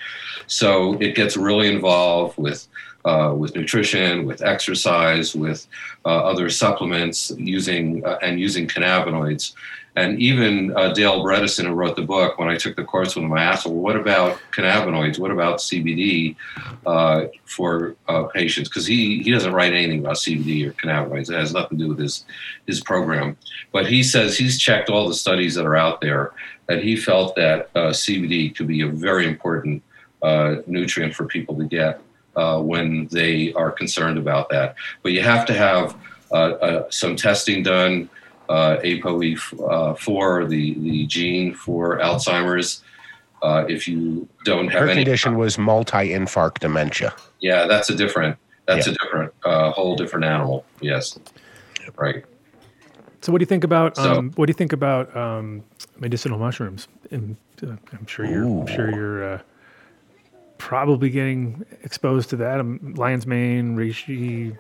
So 0.47 0.95
it 0.95 1.15
gets 1.15 1.37
really 1.37 1.69
involved 1.69 2.39
with 2.39 2.67
uh, 3.05 3.35
with 3.37 3.57
nutrition, 3.57 4.27
with 4.27 4.43
exercise, 4.43 5.35
with 5.35 5.67
uh, 6.05 6.19
other 6.19 6.49
supplements, 6.49 7.33
using 7.37 8.05
uh, 8.05 8.19
and 8.23 8.39
using 8.39 8.69
cannabinoids. 8.69 9.55
And 9.95 10.19
even 10.21 10.75
uh, 10.75 10.93
Dale 10.93 11.23
Bredesen, 11.23 11.67
who 11.67 11.75
wrote 11.75 11.97
the 11.97 12.03
book, 12.03 12.39
when 12.39 12.49
I 12.49 12.57
took 12.57 12.77
the 12.77 12.85
course 12.85 13.15
with 13.15 13.25
him, 13.25 13.33
I 13.35 13.43
asked, 13.43 13.67
well, 13.67 13.75
what 13.75 13.97
about 13.97 14.39
cannabinoids? 14.51 15.19
What 15.19 15.31
about 15.31 15.59
CBD 15.59 16.35
uh, 16.87 17.27
for 17.45 17.95
uh, 18.09 18.25
patients? 18.25 18.71
Because 18.71 18.87
he, 18.87 19.23
he 19.23 19.31
doesn't 19.31 19.53
write 19.53 19.75
anything 19.75 20.01
about 20.01 20.17
CBD 20.17 20.67
or 20.67 20.73
cannabinoids. 20.73 21.31
It 21.31 21.39
has 21.39 21.53
nothing 21.53 21.77
to 21.79 21.85
do 21.85 21.91
with 21.91 21.99
his, 21.99 22.25
his 22.67 22.81
program. 22.81 23.37
But 23.71 23.87
he 23.87 24.03
says 24.03 24.39
he's 24.39 24.59
checked 24.59 24.89
all 24.89 25.09
the 25.09 25.15
studies 25.15 25.55
that 25.57 25.67
are 25.67 25.77
out 25.77 26.01
there, 26.01 26.33
and 26.71 26.81
he 26.81 26.97
felt 26.97 27.37
that 27.37 27.69
uh, 27.75 27.91
CBD 27.91 28.57
could 28.57 28.69
be 28.69 28.81
a 28.81 28.89
very 28.89 29.27
important 29.27 29.83
uh, 30.23 30.57
nutrient 30.67 31.15
for 31.15 31.27
people 31.27 31.55
to 31.59 31.65
get 31.65 32.01
uh, 32.37 32.59
when 32.63 33.09
they 33.09 33.53
are 33.53 33.71
concerned 33.71 34.17
about 34.17 34.49
that. 34.49 34.75
But 35.03 35.13
you 35.13 35.21
have 35.21 35.45
to 35.47 35.53
have 35.53 35.97
some 36.89 37.15
testing 37.15 37.63
done 37.63 38.09
uh, 38.49 38.77
ApoE4, 38.83 40.49
the, 40.49 40.75
the 40.75 41.07
gene 41.07 41.55
for 41.55 41.99
Alzheimer's. 41.99 42.83
Uh, 43.43 43.65
if 43.69 43.89
you 43.89 44.29
don't 44.45 44.69
have 44.69 44.83
Her 44.83 44.89
any 44.89 45.03
condition 45.03 45.37
was 45.37 45.59
multi-infarct 45.59 46.61
dementia. 46.61 47.13
yeah, 47.41 47.67
that's 47.67 47.91
a 47.91 47.95
different 47.95 48.37
that's 48.67 48.87
Yeah. 48.87 48.93
a 48.93 48.97
different 49.05 49.33
uh, 49.45 49.73
whole 49.73 49.97
different 49.97 50.25
animal. 50.25 50.65
Yes, 50.81 51.19
right. 51.97 52.25
So 53.21 53.33
what 53.33 53.39
do 53.39 53.43
you 53.43 53.47
think 53.47 53.65
about 53.65 53.97
So- 53.97 54.13
um, 54.13 54.31
what 54.37 54.47
do 54.47 54.51
you 54.51 54.55
think 54.55 54.73
about 54.73 55.15
um, 55.17 55.65
medicinal 55.99 56.39
mushrooms? 56.39 56.87
And 57.11 57.37
uh, 57.65 57.73
I'm 57.93 58.07
sure 58.07 58.25
you're 58.27 58.45
I'm 58.45 58.67
sure 58.69 58.95
you're 58.95 59.35
uh, 59.35 59.39
probably 60.59 61.11
getting 61.11 61.65
exposed 61.83 62.31
to 62.31 62.37
that. 62.37 62.61
Um, 62.61 62.95
lion's 62.97 63.27
mane, 63.27 63.77
reishi, 63.77 64.57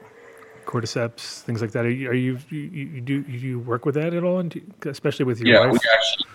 cordyceps, 0.66 1.40
things 1.42 1.60
like 1.60 1.72
that. 1.72 1.84
Are 1.84 1.90
you, 1.90 2.10
are 2.10 2.14
you, 2.14 2.38
you, 2.50 2.58
you 2.58 3.00
do 3.00 3.20
you 3.22 3.60
work 3.60 3.84
with 3.84 3.94
that 3.96 4.14
at 4.14 4.24
all? 4.24 4.38
And 4.38 4.74
especially 4.86 5.24
with 5.24 5.40
your 5.40 5.54
Yeah, 5.54 5.66
wife? 5.66 5.72
we 5.72 5.78
actually 5.92 6.26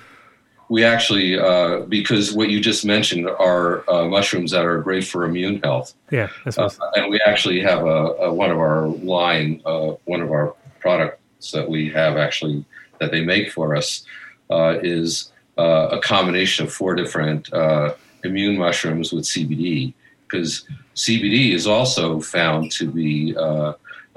we 0.69 0.83
actually 0.83 1.39
uh, 1.39 1.81
because 1.81 2.33
what 2.33 2.49
you 2.49 2.59
just 2.59 2.85
mentioned 2.85 3.27
are 3.27 3.89
uh, 3.89 4.05
mushrooms 4.05 4.51
that 4.51 4.65
are 4.65 4.81
great 4.81 5.05
for 5.05 5.23
immune 5.23 5.61
health. 5.63 5.93
yeah, 6.11 6.27
that's 6.43 6.57
Uh, 6.57 6.69
and 6.95 7.09
we 7.09 7.19
actually 7.25 7.61
have 7.61 7.85
a, 7.85 8.05
a 8.27 8.33
one 8.33 8.51
of 8.51 8.57
our 8.57 8.87
line, 8.87 9.61
uh, 9.65 9.93
one 10.05 10.21
of 10.21 10.31
our 10.31 10.55
products 10.79 11.51
that 11.51 11.69
we 11.69 11.89
have 11.89 12.17
actually 12.17 12.65
that 12.99 13.11
they 13.11 13.23
make 13.23 13.51
for 13.51 13.75
us 13.75 14.05
uh, 14.49 14.77
is 14.81 15.31
uh, 15.57 15.89
a 15.91 15.99
combination 16.01 16.65
of 16.65 16.73
four 16.73 16.95
different 16.95 17.51
uh, 17.53 17.93
immune 18.23 18.57
mushrooms 18.57 19.13
with 19.13 19.23
CBD 19.23 19.93
because 20.27 20.65
CBD 20.95 21.53
is 21.53 21.67
also 21.67 22.19
found 22.19 22.71
to 22.73 22.91
be 22.91 23.33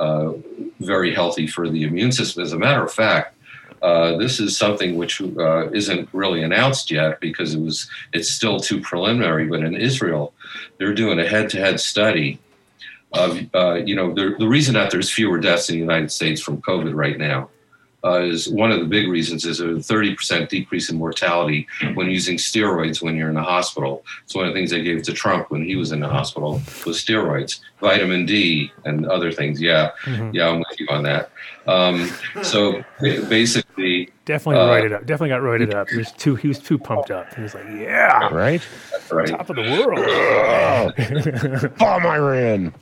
uh, 0.00 0.32
very 0.80 1.14
healthy 1.14 1.46
for 1.46 1.68
the 1.68 1.84
immune 1.84 2.12
system. 2.12 2.42
As 2.42 2.52
a 2.52 2.58
matter 2.58 2.84
of 2.84 2.92
fact. 2.92 3.36
Uh, 3.82 4.18
this 4.18 4.40
is 4.40 4.58
something 4.58 4.98
which 4.98 5.22
uh, 5.22 5.70
isn't 5.70 6.06
really 6.12 6.42
announced 6.42 6.90
yet 6.90 7.18
because 7.18 7.54
it 7.54 7.60
was 7.60 7.88
it's 8.12 8.28
still 8.28 8.60
too 8.60 8.78
preliminary. 8.78 9.46
But 9.46 9.60
in 9.60 9.74
Israel, 9.74 10.34
they're 10.76 10.92
doing 10.92 11.18
a 11.18 11.26
head-to-head 11.26 11.80
study 11.80 12.38
of 13.14 13.40
uh, 13.54 13.74
you 13.74 13.96
know 13.96 14.12
the, 14.12 14.36
the 14.38 14.46
reason 14.46 14.74
that 14.74 14.90
there's 14.90 15.10
fewer 15.10 15.38
deaths 15.38 15.70
in 15.70 15.76
the 15.76 15.80
United 15.80 16.12
States 16.12 16.42
from 16.42 16.60
COVID 16.60 16.94
right 16.94 17.18
now 17.18 17.48
uh, 18.04 18.20
is 18.20 18.48
one 18.48 18.70
of 18.72 18.80
the 18.80 18.86
big 18.86 19.08
reasons 19.08 19.44
is 19.44 19.60
a 19.60 19.64
30% 19.64 20.48
decrease 20.48 20.88
in 20.90 20.96
mortality 20.96 21.66
when 21.94 22.08
using 22.10 22.36
steroids 22.38 23.02
when 23.02 23.14
you're 23.16 23.28
in 23.28 23.34
the 23.34 23.42
hospital. 23.42 24.02
It's 24.24 24.34
one 24.34 24.46
of 24.46 24.54
the 24.54 24.58
things 24.58 24.70
they 24.70 24.82
gave 24.82 25.02
to 25.02 25.12
Trump 25.12 25.50
when 25.50 25.64
he 25.64 25.76
was 25.76 25.92
in 25.92 26.00
the 26.00 26.08
hospital 26.08 26.52
was 26.86 27.04
steroids, 27.04 27.60
vitamin 27.80 28.24
D, 28.24 28.72
and 28.86 29.04
other 29.06 29.30
things. 29.32 29.60
Yeah, 29.60 29.90
Mhm. 30.04 30.32
yeah, 30.32 30.48
I'm 30.48 30.58
with 30.60 30.80
you 30.80 30.86
on 30.90 31.02
that. 31.02 31.30
Um, 31.66 32.10
so 32.42 32.82
basically, 33.00 34.08
definitely 34.24 34.62
uh, 34.62 34.66
roided 34.68 34.92
up. 34.94 35.04
Definitely 35.06 35.28
got 35.28 35.42
roided 35.42 35.74
up. 35.74 35.90
He 35.90 35.98
was 35.98 36.10
too 36.12 36.34
he 36.34 36.48
was 36.48 36.58
too 36.58 36.78
pumped 36.78 37.10
up. 37.10 37.34
He 37.34 37.42
was 37.42 37.54
like, 37.54 37.66
yeah, 37.66 38.28
Right? 38.32 38.62
that's 38.90 39.12
right. 39.12 39.28
top 39.28 39.50
of 39.50 39.56
the 39.56 39.62
world. 39.62 40.06
Bomb 41.78 42.06
Iran. 42.06 42.72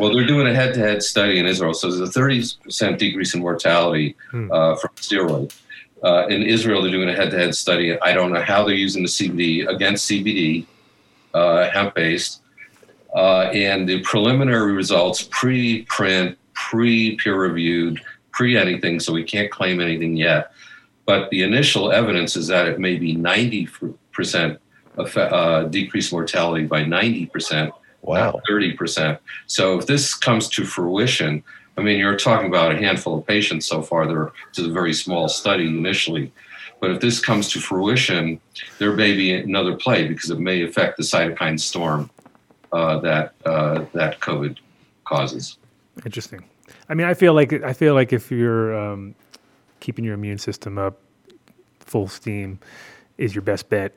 Well, 0.00 0.14
they're 0.14 0.26
doing 0.26 0.46
a 0.46 0.54
head-to-head 0.54 1.02
study 1.02 1.38
in 1.38 1.44
Israel, 1.44 1.74
so 1.74 1.90
there's 1.90 2.08
a 2.16 2.18
30% 2.18 2.96
decrease 2.96 3.34
in 3.34 3.40
mortality 3.42 4.16
Hmm. 4.30 4.50
uh, 4.50 4.74
from 4.76 4.90
steroid. 4.96 5.54
Uh, 6.02 6.26
in 6.28 6.42
Israel, 6.42 6.80
they're 6.80 6.90
doing 6.90 7.10
a 7.10 7.14
head-to-head 7.14 7.54
study. 7.54 8.00
I 8.00 8.14
don't 8.14 8.32
know 8.32 8.40
how 8.40 8.64
they're 8.64 8.74
using 8.74 9.02
the 9.02 9.10
CBD 9.10 9.66
against 9.68 10.06
CBD, 10.10 10.64
uh, 11.34 11.68
hemp-based, 11.68 12.40
uh, 13.14 13.50
and 13.52 13.86
the 13.86 14.00
preliminary 14.00 14.72
results, 14.72 15.28
pre-print, 15.30 16.38
pre-peer-reviewed, 16.54 18.00
pre-anything, 18.32 19.00
so 19.00 19.12
we 19.12 19.22
can't 19.22 19.50
claim 19.50 19.82
anything 19.82 20.16
yet. 20.16 20.52
But 21.04 21.28
the 21.28 21.42
initial 21.42 21.92
evidence 21.92 22.36
is 22.36 22.46
that 22.46 22.66
it 22.68 22.78
may 22.78 22.96
be 22.96 23.14
90% 23.14 24.56
effe- 24.96 25.32
uh, 25.40 25.64
decreased 25.64 26.10
mortality 26.10 26.64
by 26.64 26.84
90% 26.84 27.70
Wow. 28.02 28.40
thirty 28.48 28.72
percent. 28.72 29.18
So 29.46 29.78
if 29.78 29.86
this 29.86 30.14
comes 30.14 30.48
to 30.50 30.64
fruition, 30.64 31.42
I 31.76 31.82
mean, 31.82 31.98
you're 31.98 32.16
talking 32.16 32.48
about 32.48 32.72
a 32.72 32.76
handful 32.76 33.18
of 33.18 33.26
patients 33.26 33.66
so 33.66 33.82
far. 33.82 34.06
They're 34.06 34.32
just 34.52 34.68
a 34.68 34.72
very 34.72 34.92
small 34.92 35.28
study 35.28 35.66
initially, 35.66 36.32
but 36.80 36.90
if 36.90 37.00
this 37.00 37.20
comes 37.20 37.50
to 37.52 37.60
fruition, 37.60 38.40
there 38.78 38.92
may 38.92 39.14
be 39.14 39.32
another 39.34 39.76
play 39.76 40.08
because 40.08 40.30
it 40.30 40.40
may 40.40 40.62
affect 40.62 40.96
the 40.96 41.02
cytokine 41.02 41.60
storm 41.60 42.10
uh, 42.72 42.98
that 43.00 43.34
uh, 43.44 43.84
that 43.92 44.20
COVID 44.20 44.58
causes. 45.04 45.58
Interesting. 46.04 46.44
I 46.88 46.94
mean, 46.94 47.06
I 47.06 47.14
feel 47.14 47.34
like 47.34 47.52
I 47.52 47.72
feel 47.72 47.94
like 47.94 48.12
if 48.12 48.30
you're 48.30 48.78
um, 48.78 49.14
keeping 49.80 50.04
your 50.04 50.14
immune 50.14 50.38
system 50.38 50.78
up 50.78 50.98
full 51.80 52.08
steam, 52.08 52.58
is 53.18 53.34
your 53.34 53.42
best 53.42 53.68
bet 53.68 53.94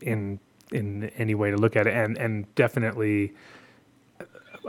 in 0.00 0.38
in 0.72 1.04
any 1.16 1.34
way 1.34 1.50
to 1.50 1.56
look 1.56 1.76
at 1.76 1.86
it, 1.86 1.94
and 1.94 2.16
and 2.18 2.52
definitely, 2.54 3.32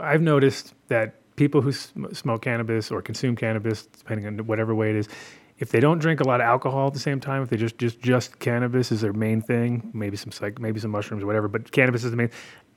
I've 0.00 0.22
noticed 0.22 0.74
that 0.88 1.14
people 1.36 1.60
who 1.60 1.72
sm- 1.72 2.12
smoke 2.12 2.42
cannabis 2.42 2.90
or 2.90 3.02
consume 3.02 3.36
cannabis, 3.36 3.86
depending 3.86 4.26
on 4.26 4.46
whatever 4.46 4.74
way 4.74 4.90
it 4.90 4.96
is, 4.96 5.08
if 5.58 5.70
they 5.70 5.80
don't 5.80 5.98
drink 5.98 6.20
a 6.20 6.24
lot 6.24 6.40
of 6.40 6.46
alcohol 6.46 6.88
at 6.88 6.94
the 6.94 7.00
same 7.00 7.20
time, 7.20 7.42
if 7.42 7.48
they 7.48 7.56
just 7.56 7.78
just 7.78 8.00
just 8.00 8.38
cannabis 8.38 8.92
is 8.92 9.00
their 9.00 9.12
main 9.12 9.40
thing, 9.40 9.90
maybe 9.92 10.16
some 10.16 10.32
psych, 10.32 10.60
maybe 10.60 10.80
some 10.80 10.90
mushrooms 10.90 11.22
or 11.22 11.26
whatever, 11.26 11.48
but 11.48 11.70
cannabis 11.72 12.04
is 12.04 12.10
the 12.10 12.16
main. 12.16 12.30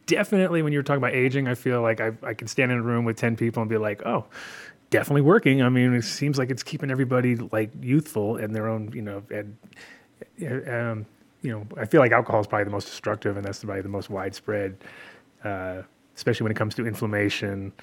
Definitely, 0.08 0.62
when 0.62 0.74
you're 0.74 0.84
talking 0.84 0.98
about 0.98 1.14
aging, 1.14 1.48
I 1.48 1.56
feel 1.56 1.82
like 1.82 2.02
I 2.02 2.12
I 2.24 2.34
can 2.34 2.48
stand 2.48 2.72
in 2.72 2.80
a 2.80 2.84
room 2.84 3.06
with 3.06 3.18
ten 3.18 3.36
people 3.36 3.62
and 3.62 3.70
be 3.70 3.78
like, 3.78 4.06
oh, 4.06 4.26
definitely 4.90 5.22
working. 5.22 5.62
I 5.62 5.70
mean, 5.70 5.94
it 5.94 6.04
seems 6.04 6.38
like 6.38 6.52
it's 6.52 6.64
keeping 6.64 6.92
everybody 6.92 7.36
like 7.36 7.72
youthful 7.82 8.38
and 8.38 8.54
their 8.56 8.68
own, 8.68 8.92
you 8.94 9.02
know, 9.02 9.24
and 9.30 9.58
um, 10.68 11.06
you 11.42 11.52
know, 11.52 11.66
I 11.78 11.86
feel 11.86 12.02
like 12.02 12.12
alcohol 12.12 12.42
is 12.42 12.48
probably 12.48 12.66
the 12.66 12.72
most 12.72 12.86
destructive, 12.86 13.38
and 13.38 13.46
that's 13.46 13.64
probably 13.64 13.82
the 13.82 13.90
most 13.90 14.10
widespread, 14.10 14.78
uh, 15.44 15.82
especially 16.16 16.44
when 16.44 16.52
it 16.52 16.56
comes 16.56 16.76
to 16.76 16.86
inflammation 16.86 17.74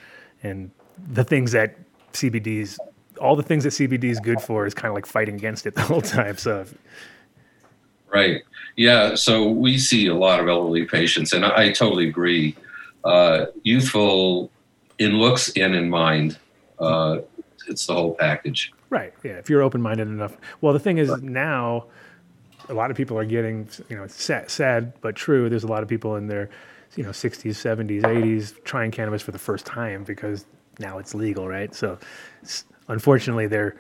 and 0.43 0.71
the 1.13 1.25
things 1.25 1.53
that 1.53 1.77
CBD's, 2.13 2.79
all 3.21 3.37
the 3.37 3.43
things 3.43 3.65
that 3.65 3.71
CBD 3.71 4.05
is 4.05 4.21
good 4.21 4.41
for 4.41 4.67
is 4.67 4.75
kind 4.75 4.89
of 4.89 4.95
like 4.95 5.07
fighting 5.07 5.35
against 5.35 5.67
it 5.67 5.75
the 5.75 5.83
whole 5.83 6.03
time. 6.03 6.37
So, 6.37 6.67
Right. 8.11 8.43
Yeah. 8.77 9.15
So 9.17 9.49
we 9.49 9.77
see 9.79 10.07
a 10.07 10.15
lot 10.15 10.41
of 10.41 10.49
elderly 10.49 10.87
patients, 10.87 11.33
and 11.33 11.45
I 11.45 11.73
totally 11.73 12.09
agree. 12.09 12.57
Uh, 13.05 13.47
youthful 13.63 14.51
in 14.99 15.13
looks 15.13 15.51
and 15.57 15.75
in 15.75 15.91
mind. 15.91 16.39
Uh, 16.79 17.19
it's 17.67 17.87
the 17.87 17.95
whole 17.95 18.15
package. 18.15 18.73
right, 18.89 19.13
yeah, 19.23 19.33
if 19.33 19.51
you're 19.51 19.63
open-minded 19.63 20.09
enough. 20.09 20.37
Well, 20.61 20.73
the 20.73 20.79
thing 20.79 20.99
is 20.99 21.11
now, 21.21 21.87
a 22.69 22.75
lot 22.75 22.91
of 22.91 22.97
people 22.97 23.19
are 23.19 23.25
getting, 23.25 23.69
you 23.89 23.97
know, 23.97 24.07
sad, 24.07 24.51
sad 24.51 24.93
but 25.01 25.15
true. 25.17 25.49
There's 25.49 25.65
a 25.65 25.69
lot 25.69 25.83
of 25.83 25.89
people 25.89 26.17
in 26.17 26.27
their, 26.27 26.51
you 26.97 27.03
know, 27.03 27.11
60s, 27.11 27.51
70s, 27.51 28.03
80s 28.03 28.65
trying 28.65 28.91
cannabis 28.91 29.23
for 29.23 29.33
the 29.33 29.39
first 29.39 29.65
time 29.67 30.05
because 30.05 30.45
now 30.79 30.99
it's 30.99 31.15
legal, 31.15 31.49
right? 31.49 31.75
So, 31.75 31.99
unfortunately, 32.89 33.47
they're. 33.47 33.77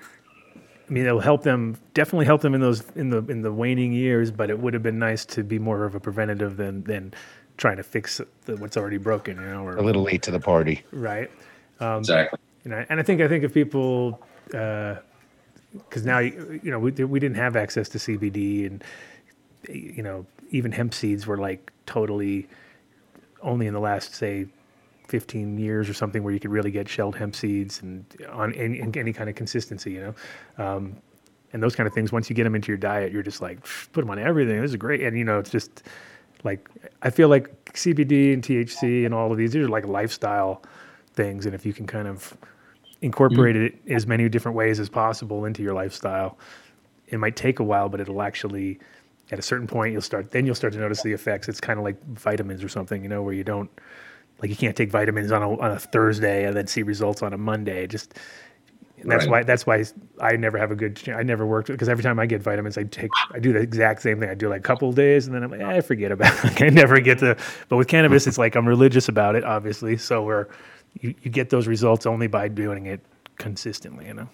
I 0.88 0.90
mean, 0.90 1.04
it'll 1.04 1.20
help 1.20 1.42
them. 1.42 1.76
Definitely 1.92 2.24
help 2.24 2.40
them 2.40 2.54
in 2.54 2.62
those 2.62 2.82
in 2.96 3.10
the 3.10 3.18
in 3.26 3.42
the 3.42 3.52
waning 3.52 3.92
years. 3.92 4.30
But 4.30 4.48
it 4.48 4.58
would 4.58 4.72
have 4.72 4.82
been 4.82 4.98
nice 4.98 5.26
to 5.26 5.44
be 5.44 5.58
more 5.58 5.84
of 5.84 5.94
a 5.94 6.00
preventative 6.00 6.56
than 6.56 6.82
than 6.84 7.12
trying 7.58 7.76
to 7.76 7.82
fix 7.82 8.20
the, 8.46 8.56
what's 8.56 8.76
already 8.76 8.96
broken. 8.96 9.36
You 9.36 9.42
know, 9.42 9.66
or, 9.66 9.76
A 9.76 9.82
little 9.82 10.02
late 10.02 10.22
to 10.22 10.30
the 10.30 10.40
party. 10.40 10.82
right? 10.90 11.30
Um, 11.80 11.98
exactly. 11.98 12.38
You 12.64 12.70
know, 12.70 12.84
and 12.88 12.98
I 12.98 13.02
think 13.02 13.20
I 13.20 13.28
think 13.28 13.44
if 13.44 13.52
people, 13.52 14.24
uh, 14.54 14.96
because 15.72 16.04
now 16.04 16.18
you 16.18 16.60
know 16.64 16.78
we 16.78 16.90
we 16.90 17.20
didn't 17.20 17.36
have 17.36 17.56
access 17.56 17.88
to 17.90 17.98
CBD 17.98 18.66
and 18.66 18.84
you 19.68 20.02
know 20.02 20.26
even 20.50 20.72
hemp 20.72 20.94
seeds 20.94 21.26
were 21.26 21.36
like 21.36 21.72
totally 21.86 22.48
only 23.42 23.66
in 23.66 23.74
the 23.74 23.80
last 23.80 24.14
say 24.14 24.46
15 25.08 25.58
years 25.58 25.88
or 25.88 25.94
something 25.94 26.22
where 26.22 26.32
you 26.32 26.40
could 26.40 26.50
really 26.50 26.70
get 26.70 26.88
shelled 26.88 27.16
hemp 27.16 27.34
seeds 27.34 27.80
and 27.82 28.04
on 28.30 28.52
any, 28.54 28.78
in 28.78 28.96
any 28.96 29.12
kind 29.12 29.28
of 29.28 29.36
consistency, 29.36 29.92
you 29.92 30.00
know. 30.00 30.64
Um, 30.64 30.96
and 31.52 31.62
those 31.62 31.74
kind 31.74 31.86
of 31.86 31.94
things, 31.94 32.12
once 32.12 32.28
you 32.28 32.36
get 32.36 32.44
them 32.44 32.54
into 32.54 32.68
your 32.68 32.76
diet, 32.76 33.10
you're 33.10 33.22
just 33.22 33.40
like, 33.40 33.58
put 33.92 34.02
them 34.02 34.10
on 34.10 34.18
everything. 34.18 34.60
This 34.60 34.70
is 34.70 34.76
great. 34.76 35.00
And, 35.00 35.16
you 35.16 35.24
know, 35.24 35.38
it's 35.38 35.50
just 35.50 35.82
like, 36.44 36.68
I 37.00 37.08
feel 37.08 37.28
like 37.28 37.72
CBD 37.72 38.34
and 38.34 38.42
THC 38.42 39.06
and 39.06 39.14
all 39.14 39.32
of 39.32 39.38
these, 39.38 39.52
these 39.52 39.64
are 39.64 39.68
like 39.68 39.86
lifestyle 39.86 40.62
things. 41.14 41.46
And 41.46 41.54
if 41.54 41.64
you 41.64 41.72
can 41.72 41.86
kind 41.86 42.06
of 42.06 42.36
incorporate 43.02 43.56
it 43.56 43.74
as 43.88 44.06
many 44.06 44.28
different 44.28 44.56
ways 44.56 44.80
as 44.80 44.88
possible 44.88 45.44
into 45.44 45.62
your 45.62 45.74
lifestyle, 45.74 46.38
it 47.08 47.18
might 47.18 47.36
take 47.36 47.58
a 47.60 47.64
while, 47.64 47.88
but 47.88 48.00
it'll 48.00 48.22
actually 48.22 48.78
at 49.30 49.38
a 49.38 49.42
certain 49.42 49.66
point 49.66 49.92
you'll 49.92 50.00
start 50.00 50.30
then 50.30 50.46
you'll 50.46 50.54
start 50.54 50.72
to 50.72 50.78
notice 50.78 51.02
the 51.02 51.12
effects. 51.12 51.48
It's 51.48 51.60
kind 51.60 51.78
of 51.78 51.84
like 51.84 52.02
vitamins 52.08 52.64
or 52.64 52.68
something, 52.68 53.02
you 53.02 53.08
know, 53.08 53.22
where 53.22 53.34
you 53.34 53.44
don't 53.44 53.70
like 54.40 54.50
you 54.50 54.56
can't 54.56 54.76
take 54.76 54.90
vitamins 54.90 55.32
on 55.32 55.42
a 55.42 55.58
on 55.58 55.70
a 55.72 55.78
Thursday 55.78 56.44
and 56.44 56.56
then 56.56 56.66
see 56.66 56.82
results 56.82 57.22
on 57.22 57.32
a 57.32 57.38
Monday. 57.38 57.86
Just 57.86 58.14
that's 59.04 59.26
Right. 59.26 59.30
why 59.30 59.42
that's 59.44 59.64
why 59.64 59.84
I 60.20 60.34
never 60.36 60.58
have 60.58 60.72
a 60.72 60.74
good. 60.74 61.00
I 61.08 61.22
never 61.22 61.46
worked 61.46 61.68
because 61.68 61.88
every 61.88 62.02
time 62.02 62.18
I 62.18 62.26
get 62.26 62.42
vitamins, 62.42 62.76
I 62.76 62.82
take 62.82 63.10
I 63.32 63.38
do 63.38 63.52
the 63.52 63.60
exact 63.60 64.02
same 64.02 64.18
thing. 64.18 64.28
I 64.28 64.34
do 64.34 64.48
like 64.48 64.58
a 64.58 64.62
couple 64.62 64.88
of 64.88 64.96
days 64.96 65.26
and 65.26 65.36
then 65.36 65.44
I'm 65.44 65.50
like, 65.52 65.60
eh, 65.60 65.76
I 65.76 65.80
forget 65.82 66.10
about 66.10 66.32
it. 66.44 66.60
I 66.62 66.68
never 66.68 66.98
get 66.98 67.18
to. 67.20 67.36
But 67.68 67.76
with 67.76 67.86
cannabis, 67.86 68.26
it's 68.26 68.38
like 68.38 68.56
I'm 68.56 68.66
religious 68.66 69.08
about 69.08 69.36
it, 69.36 69.44
obviously. 69.44 69.96
So 69.98 70.24
where 70.24 70.48
you, 71.00 71.14
you 71.22 71.30
get 71.30 71.50
those 71.50 71.66
results 71.66 72.06
only 72.06 72.26
by 72.26 72.48
doing 72.48 72.86
it 72.86 73.00
consistently. 73.36 74.06
You 74.06 74.14
know. 74.14 74.28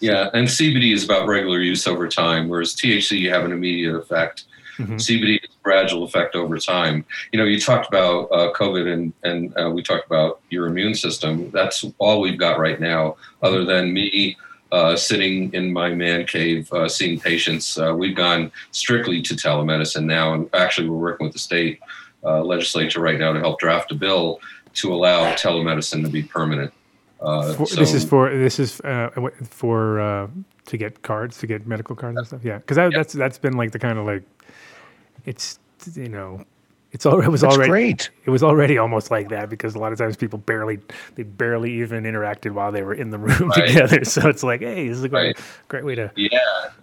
Yeah, 0.00 0.28
and 0.34 0.46
CBD 0.46 0.92
is 0.92 1.04
about 1.04 1.28
regular 1.28 1.60
use 1.60 1.86
over 1.86 2.08
time, 2.08 2.48
whereas 2.48 2.74
THC 2.74 3.18
you 3.18 3.30
have 3.30 3.44
an 3.44 3.52
immediate 3.52 3.94
effect. 3.94 4.44
CBD 4.78 5.36
is 5.36 5.50
a 5.50 5.62
gradual 5.62 6.02
effect 6.02 6.34
over 6.34 6.58
time. 6.58 7.04
You 7.32 7.38
know, 7.38 7.44
you 7.44 7.60
talked 7.60 7.86
about 7.86 8.24
uh, 8.32 8.52
COVID 8.52 8.92
and 8.92 9.12
and 9.22 9.56
uh, 9.56 9.70
we 9.70 9.82
talked 9.82 10.06
about 10.06 10.40
your 10.50 10.66
immune 10.66 10.94
system. 10.94 11.50
That's 11.52 11.84
all 11.98 12.20
we've 12.20 12.38
got 12.38 12.58
right 12.58 12.80
now, 12.80 13.16
other 13.42 13.64
than 13.64 13.92
me. 13.92 14.36
Uh, 14.72 14.96
sitting 14.96 15.52
in 15.52 15.72
my 15.72 15.90
man 15.90 16.26
cave, 16.26 16.72
uh, 16.72 16.88
seeing 16.88 17.20
patients, 17.20 17.78
uh, 17.78 17.94
we've 17.96 18.16
gone 18.16 18.50
strictly 18.72 19.22
to 19.22 19.34
telemedicine 19.34 20.04
now, 20.04 20.34
and 20.34 20.50
actually, 20.52 20.88
we're 20.88 20.98
working 20.98 21.26
with 21.26 21.32
the 21.32 21.38
state 21.38 21.78
uh, 22.24 22.42
legislature 22.42 23.00
right 23.00 23.20
now 23.20 23.32
to 23.32 23.38
help 23.38 23.60
draft 23.60 23.92
a 23.92 23.94
bill 23.94 24.40
to 24.74 24.92
allow 24.92 25.32
telemedicine 25.34 26.02
to 26.04 26.10
be 26.10 26.22
permanent. 26.22 26.72
Uh, 27.20 27.54
For, 27.54 27.66
this 27.76 27.94
is 27.94 28.04
for 28.04 28.36
this 28.36 28.58
is 28.58 28.80
uh, 28.80 29.10
for 29.48 30.00
uh, 30.00 30.28
to 30.66 30.76
get 30.76 31.02
cards 31.02 31.38
to 31.38 31.46
get 31.46 31.66
medical 31.66 31.96
cards 31.96 32.18
and 32.18 32.26
stuff. 32.26 32.44
Yeah, 32.44 32.58
because 32.58 32.76
that, 32.76 32.92
that's 32.92 33.12
that's 33.12 33.38
been 33.38 33.56
like 33.56 33.70
the 33.72 33.78
kind 33.78 33.98
of 33.98 34.04
like 34.04 34.24
it's 35.24 35.58
you 35.94 36.08
know 36.08 36.44
it's 36.94 37.04
already 37.04 37.26
it 37.26 37.30
was 37.30 37.40
That's 37.42 37.54
already 37.56 37.70
great. 37.70 38.10
it 38.24 38.30
was 38.30 38.42
already 38.42 38.78
almost 38.78 39.10
like 39.10 39.28
that 39.28 39.50
because 39.50 39.74
a 39.74 39.78
lot 39.78 39.92
of 39.92 39.98
times 39.98 40.16
people 40.16 40.38
barely 40.38 40.78
they 41.16 41.24
barely 41.24 41.72
even 41.80 42.04
interacted 42.04 42.52
while 42.52 42.70
they 42.72 42.82
were 42.82 42.94
in 42.94 43.10
the 43.10 43.18
room 43.18 43.50
Right. 43.50 43.66
together. 43.68 44.04
So 44.14 44.28
it's 44.28 44.42
like, 44.44 44.60
hey, 44.60 44.88
this 44.88 44.98
is 44.98 45.04
a 45.04 45.08
great, 45.08 45.36
Right. 45.36 45.40
great 45.68 45.84
way 45.84 45.96
to 45.96 46.10
Yeah, 46.16 46.38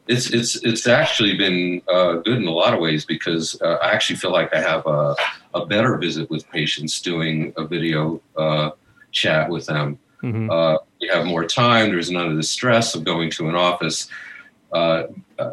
it's 0.07 0.29
it's 0.31 0.57
it's 0.63 0.85
actually 0.85 1.35
been 1.37 1.81
uh, 1.91 2.15
good 2.25 2.37
in 2.37 2.45
a 2.45 2.51
lot 2.51 2.73
of 2.73 2.79
ways 2.81 3.05
because 3.05 3.59
uh, 3.61 3.77
I 3.81 3.91
actually 3.93 4.17
feel 4.17 4.31
like 4.31 4.53
I 4.53 4.59
have 4.61 4.85
a, 4.85 5.15
a 5.53 5.65
better 5.65 5.97
visit 5.97 6.29
with 6.29 6.47
patients 6.51 7.01
doing 7.01 7.53
a 7.57 7.65
video 7.65 8.21
uh, 8.37 8.71
chat 9.11 9.49
with 9.49 9.65
them. 9.65 9.97
Mhm. 10.23 10.51
Uh, 10.51 10.77
we 10.99 11.07
have 11.07 11.25
more 11.25 11.45
time. 11.45 11.89
There's 11.89 12.11
none 12.11 12.27
of 12.29 12.35
the 12.37 12.43
stress 12.43 12.93
of 12.95 13.03
going 13.05 13.31
to 13.31 13.49
an 13.49 13.55
office. 13.55 14.07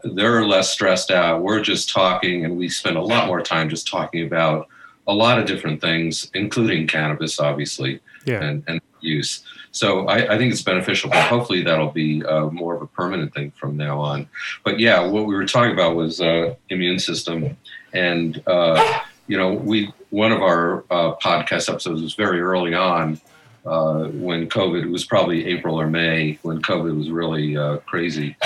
They're 0.03 0.45
less 0.45 0.71
stressed 0.71 1.11
out. 1.11 1.43
We're 1.43 1.61
just 1.61 1.91
talking, 1.91 2.45
and 2.45 2.57
we 2.57 2.69
spend 2.69 2.97
a 2.97 3.03
lot 3.03 3.27
more 3.27 3.43
time 3.43 3.69
just 3.69 3.89
talking 3.89 4.27
about 4.27 4.69
a 5.07 5.15
lot 5.15 5.39
of 5.39 5.47
different 5.47 5.81
things, 5.81 6.31
including 6.35 6.87
cannabis, 6.87 7.41
obviously 7.41 8.01
yeah. 8.27 8.43
and, 8.43 8.63
and 8.69 8.81
use. 9.01 9.45
So 9.71 10.07
I, 10.07 10.35
I 10.35 10.39
think 10.39 10.53
it's 10.53 10.63
beneficial, 10.63 11.11
but 11.11 11.27
hopefully 11.27 11.63
that'll 11.63 11.91
be 11.91 12.25
uh, 12.25 12.47
more 12.51 12.75
of 12.75 12.83
a 12.83 12.87
permanent 12.87 13.35
thing 13.35 13.53
from 13.53 13.77
now 13.77 14.01
on. 14.01 14.29
But 14.65 14.81
yeah, 14.81 15.07
what 15.07 15.27
we 15.27 15.35
were 15.35 15.47
talking 15.47 15.73
about 15.73 15.97
was 15.97 16.21
uh, 16.21 16.55
immune 16.69 16.99
system, 16.99 17.57
and 17.93 18.43
uh, 18.47 19.01
you 19.27 19.37
know, 19.37 19.53
we 19.53 19.93
one 20.11 20.33
of 20.33 20.43
our 20.43 20.85
uh, 20.91 21.15
podcast 21.17 21.69
episodes 21.69 22.03
was 22.03 22.15
very 22.15 22.41
early 22.41 22.75
on 22.75 23.21
uh, 23.67 24.05
when 24.07 24.49
COVID. 24.49 24.83
It 24.83 24.91
was 24.91 25.05
probably 25.05 25.47
April 25.47 25.79
or 25.79 25.87
May 25.87 26.39
when 26.43 26.61
COVID 26.63 26.97
was 26.97 27.11
really 27.11 27.57
uh, 27.57 27.79
crazy 27.79 28.37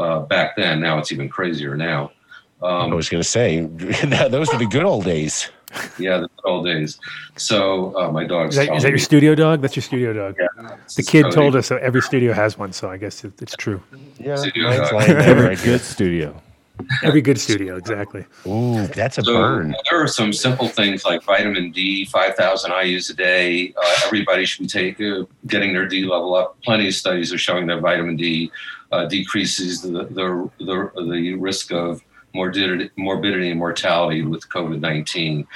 uh, 0.00 0.20
back 0.20 0.56
then. 0.56 0.80
Now 0.80 0.98
it's 0.98 1.12
even 1.12 1.28
crazier 1.28 1.76
now. 1.76 2.10
I 2.62 2.82
Um, 2.84 2.90
was 2.90 3.08
going 3.08 3.22
to 3.22 3.28
say 3.28 3.60
those 4.30 4.52
were 4.52 4.58
the 4.58 4.66
good 4.70 4.84
old 4.84 5.04
days. 5.04 5.50
yeah, 5.98 6.18
the 6.18 6.28
good 6.36 6.44
old 6.52 6.64
days. 6.66 6.98
So 7.36 7.96
uh, 7.96 8.10
my 8.10 8.24
dog's 8.26 8.58
Is 8.58 8.66
that, 8.66 8.76
is 8.76 8.82
that 8.82 8.88
your 8.90 8.98
studio 8.98 9.34
dog? 9.34 9.62
That's 9.62 9.76
your 9.76 9.82
studio 9.84 10.12
dog. 10.12 10.36
Yeah. 10.38 10.76
The 10.96 11.02
kid 11.02 11.24
So 11.26 11.30
told 11.30 11.54
they- 11.54 11.58
us 11.60 11.68
that 11.68 11.80
every 11.80 12.02
studio 12.02 12.32
has 12.32 12.58
one, 12.58 12.72
so 12.72 12.90
I 12.90 12.96
guess 12.96 13.24
it, 13.24 13.32
it's 13.40 13.54
true. 13.56 13.80
Yeah, 14.18 14.36
Studio 14.36 14.64
mine's 14.68 14.80
dog. 14.90 14.92
lying 14.92 15.18
there 15.18 15.36
right 15.48 15.58
here. 15.64 15.74
Good 15.78 15.80
studio. 15.80 16.42
Every 17.04 17.20
good 17.20 17.38
studio, 17.38 17.76
exactly. 17.76 18.24
Ooh, 18.46 18.86
that's 18.88 19.18
a 19.18 19.22
So 19.22 19.34
burn. 19.34 19.74
there 19.90 20.02
are 20.02 20.06
some 20.08 20.32
simple 20.32 20.66
things 20.66 21.04
like 21.04 21.22
vitamin 21.24 21.70
D, 21.72 22.06
5,000 22.06 22.72
IU's 22.84 23.10
a 23.10 23.14
day. 23.14 23.74
Uh, 23.76 23.96
everybody 24.06 24.46
should 24.46 24.62
be 24.62 24.66
take, 24.66 24.98
uh, 25.00 25.24
getting 25.46 25.74
their 25.74 25.86
D 25.86 26.04
level 26.04 26.34
up. 26.34 26.56
Plenty 26.62 26.88
of 26.88 26.94
studies 26.94 27.34
are 27.34 27.38
showing 27.38 27.66
that 27.66 27.80
vitamin 27.80 28.16
D 28.16 28.50
uh, 28.92 29.06
decreases 29.06 29.82
the, 29.82 30.04
the, 30.04 30.50
the, 30.58 30.90
the 31.10 31.34
risk 31.34 31.72
of 31.72 32.02
morbidity, 32.34 32.90
morbidity 32.96 33.50
and 33.50 33.58
mortality 33.58 34.22
with 34.22 34.48
COVID 34.48 34.80
19. 34.80 35.46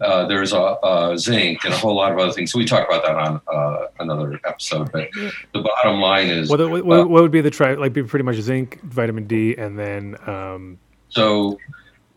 Uh, 0.00 0.26
there's 0.26 0.52
a, 0.52 0.58
uh 0.60 1.16
zinc 1.16 1.64
and 1.64 1.74
a 1.74 1.76
whole 1.76 1.94
lot 1.94 2.12
of 2.12 2.18
other 2.18 2.32
things. 2.32 2.52
So 2.52 2.58
we 2.58 2.64
talk 2.64 2.88
about 2.88 3.04
that 3.04 3.16
on 3.16 3.40
uh, 3.52 3.86
another 4.00 4.40
episode. 4.46 4.90
But 4.92 5.10
the 5.52 5.60
bottom 5.60 6.00
line 6.00 6.28
is 6.28 6.48
What, 6.48 6.60
what, 6.60 6.84
what, 6.84 7.08
what 7.10 7.22
would 7.22 7.30
be 7.30 7.40
the 7.40 7.50
try? 7.50 7.74
Like, 7.74 7.92
be 7.92 8.02
pretty 8.02 8.24
much 8.24 8.36
zinc, 8.36 8.80
vitamin 8.82 9.26
D, 9.26 9.54
and 9.56 9.78
then 9.78 10.16
um, 10.26 10.78
so 11.10 11.58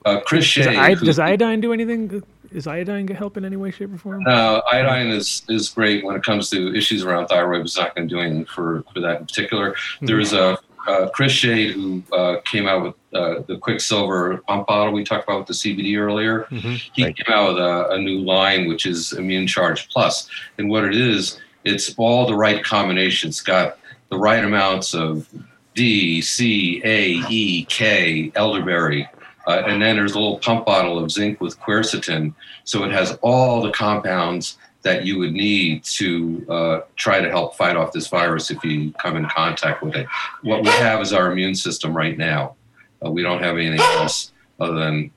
uh, 0.05 0.21
Chris 0.21 0.45
does, 0.45 0.65
Shea. 0.65 0.77
I, 0.77 0.95
who- 0.95 1.05
does 1.05 1.19
iodine 1.19 1.59
do 1.61 1.73
anything? 1.73 2.23
Is 2.55 2.67
iodine 2.67 3.05
help 3.09 3.35
in 3.35 3.43
any 3.43 3.57
way, 3.57 3.69
shape, 3.69 3.93
or 3.93 3.97
form? 3.97 4.23
No, 4.23 4.61
iodine 4.71 5.07
is, 5.07 5.41
is 5.49 5.67
great 5.67 6.05
when 6.05 6.15
it 6.15 6.23
comes 6.23 6.49
to 6.51 6.73
issues 6.73 7.03
around 7.03 7.27
thyroid, 7.27 7.59
but 7.59 7.65
it's 7.65 7.77
not 7.77 7.93
going 7.93 8.07
to 8.07 8.15
do 8.15 8.21
anything 8.21 8.45
for, 8.45 8.85
for 8.93 9.01
that 9.01 9.19
in 9.19 9.25
particular. 9.25 9.75
There's 10.01 10.31
a 10.31 10.57
uh, 10.87 11.09
Chris 11.09 11.33
Shade 11.33 11.73
who 11.73 12.01
uh, 12.13 12.37
came 12.45 12.65
out 12.67 12.83
with 12.83 12.93
uh, 13.13 13.41
the 13.47 13.57
Quicksilver 13.57 14.37
pump 14.47 14.67
bottle 14.67 14.93
we 14.93 15.03
talked 15.03 15.25
about 15.25 15.39
with 15.39 15.47
the 15.47 15.53
CBD 15.53 15.97
earlier. 15.97 16.43
Mhm. 16.49 16.81
He 16.93 17.03
Right. 17.03 17.17
came 17.17 17.33
out 17.33 17.55
with 17.55 17.57
a, 17.61 17.89
a 17.89 17.97
new 17.99 18.19
line 18.19 18.67
which 18.69 18.85
is 18.85 19.11
Immune 19.11 19.47
Charge 19.47 19.89
Plus, 19.89 20.29
and 20.57 20.69
what 20.69 20.85
it 20.85 20.95
is, 20.95 21.41
it's 21.65 21.93
all 21.97 22.25
the 22.25 22.35
right 22.35 22.63
combination. 22.63 23.29
It's 23.29 23.41
got 23.41 23.79
the 24.09 24.17
right 24.17 24.43
amounts 24.45 24.93
of 24.93 25.27
D, 25.73 26.21
C, 26.21 26.81
A, 26.85 27.15
E, 27.29 27.65
K, 27.65 28.31
elderberry, 28.35 29.09
uh, 29.47 29.63
and 29.65 29.81
then 29.81 29.95
there's 29.95 30.13
a 30.13 30.19
little 30.19 30.39
pump 30.39 30.65
bottle 30.65 30.97
of 30.97 31.11
zinc 31.11 31.41
with 31.41 31.59
quercetin. 31.59 32.33
So 32.63 32.83
it 32.83 32.91
has 32.91 33.17
all 33.21 33.61
the 33.61 33.71
compounds 33.71 34.57
that 34.81 35.05
you 35.05 35.17
would 35.17 35.33
need 35.33 35.83
to 35.83 36.45
uh, 36.47 36.81
try 36.95 37.19
to 37.19 37.29
help 37.29 37.55
fight 37.55 37.75
off 37.75 37.91
this 37.91 38.07
virus 38.07 38.51
if 38.51 38.63
you 38.63 38.91
come 38.93 39.15
in 39.17 39.27
contact 39.27 39.81
with 39.81 39.95
it. 39.95 40.07
What 40.43 40.63
we 40.63 40.69
have 40.69 41.01
is 41.01 41.11
our 41.11 41.31
immune 41.31 41.55
system 41.55 41.95
right 41.95 42.17
now. 42.17 42.55
Uh, 43.03 43.09
we 43.09 43.23
don't 43.23 43.41
have 43.41 43.57
anything 43.57 43.79
else 43.79 44.31
other 44.59 44.75
than 44.75 45.11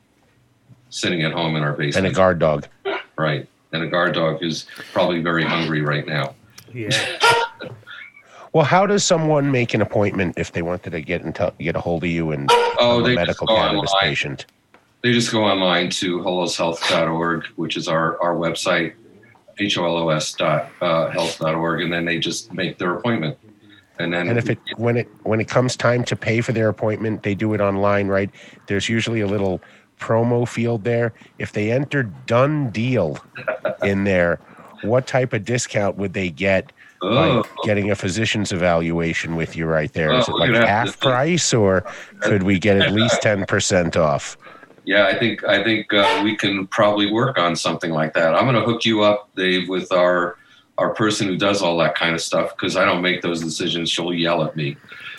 sitting 0.90 1.22
at 1.22 1.32
home 1.32 1.54
in 1.56 1.62
our 1.62 1.74
basement. 1.74 2.06
And 2.06 2.14
a 2.14 2.16
guard 2.16 2.38
dog. 2.38 2.66
right. 3.16 3.46
And 3.72 3.82
a 3.82 3.86
guard 3.86 4.14
dog 4.14 4.42
is 4.42 4.66
probably 4.92 5.20
very 5.20 5.44
hungry 5.44 5.82
right 5.82 6.06
now. 6.06 6.34
Yeah. 6.72 6.90
Well, 8.52 8.64
how 8.64 8.86
does 8.86 9.04
someone 9.04 9.50
make 9.50 9.74
an 9.74 9.82
appointment 9.82 10.38
if 10.38 10.52
they 10.52 10.62
wanted 10.62 10.90
to 10.90 11.00
get 11.00 11.22
in 11.22 11.32
t- 11.32 11.48
get 11.60 11.76
a 11.76 11.80
hold 11.80 12.04
of 12.04 12.10
you 12.10 12.30
and 12.32 12.48
Oh, 12.80 13.04
a 13.04 13.14
medical 13.14 13.46
cannabis 13.46 13.90
online. 13.92 14.10
patient? 14.10 14.46
They 15.02 15.12
just 15.12 15.30
go 15.30 15.44
online 15.44 15.90
to 15.90 16.18
holoshealth.org, 16.20 17.44
which 17.56 17.76
is 17.76 17.88
our, 17.88 18.20
our 18.22 18.34
website, 18.34 18.94
H-O-L-O-S 19.60 20.34
dot 20.34 20.70
uh, 20.80 21.08
health 21.10 21.38
dot 21.38 21.54
org, 21.54 21.82
and 21.82 21.92
then 21.92 22.04
they 22.04 22.18
just 22.18 22.52
make 22.52 22.78
their 22.78 22.94
appointment. 22.94 23.36
And 24.00 24.12
then 24.12 24.28
And 24.28 24.38
if 24.38 24.48
it 24.48 24.58
when 24.76 24.96
it 24.96 25.08
when 25.24 25.40
it 25.40 25.48
comes 25.48 25.76
time 25.76 26.04
to 26.04 26.14
pay 26.16 26.40
for 26.40 26.52
their 26.52 26.68
appointment, 26.68 27.24
they 27.24 27.34
do 27.34 27.52
it 27.54 27.60
online, 27.60 28.06
right? 28.06 28.30
There's 28.66 28.88
usually 28.88 29.20
a 29.20 29.26
little 29.26 29.60
promo 29.98 30.46
field 30.46 30.84
there. 30.84 31.12
If 31.38 31.52
they 31.52 31.72
enter 31.72 32.04
done 32.04 32.70
deal 32.70 33.18
in 33.82 34.04
there, 34.04 34.38
what 34.82 35.08
type 35.08 35.32
of 35.32 35.44
discount 35.44 35.96
would 35.96 36.12
they 36.12 36.30
get 36.30 36.72
Oh. 37.00 37.42
by 37.42 37.48
getting 37.64 37.90
a 37.90 37.94
physician's 37.94 38.50
evaluation 38.52 39.36
with 39.36 39.56
you 39.56 39.66
right 39.66 39.92
there? 39.92 40.12
Is 40.14 40.28
Oh, 40.28 40.36
it 40.42 40.52
like 40.52 40.68
half 40.68 40.98
price 41.00 41.54
or 41.54 41.84
could 42.20 42.42
we 42.42 42.58
get 42.58 42.76
at 42.76 42.92
least 42.92 43.22
10% 43.22 43.96
off? 43.96 44.36
Yeah, 44.84 45.06
I 45.06 45.18
think 45.18 45.44
I 45.44 45.62
think 45.62 45.92
uh, 45.92 46.22
we 46.24 46.34
can 46.34 46.66
probably 46.66 47.12
work 47.12 47.38
on 47.38 47.54
something 47.54 47.90
like 47.90 48.14
that. 48.14 48.34
I'm 48.34 48.44
going 48.44 48.54
to 48.54 48.62
hook 48.62 48.84
you 48.86 49.02
up, 49.02 49.28
Dave, 49.36 49.68
with 49.68 49.92
our 49.92 50.36
our 50.78 50.94
person 50.94 51.26
who 51.26 51.36
does 51.36 51.60
all 51.60 51.76
that 51.78 51.94
kind 51.94 52.14
of 52.14 52.20
stuff 52.22 52.56
because 52.56 52.76
I 52.76 52.84
don't 52.84 53.02
make 53.02 53.20
those 53.20 53.42
decisions. 53.42 53.90
She'll 53.90 54.14
yell 54.14 54.44
at 54.44 54.56
me. 54.56 54.76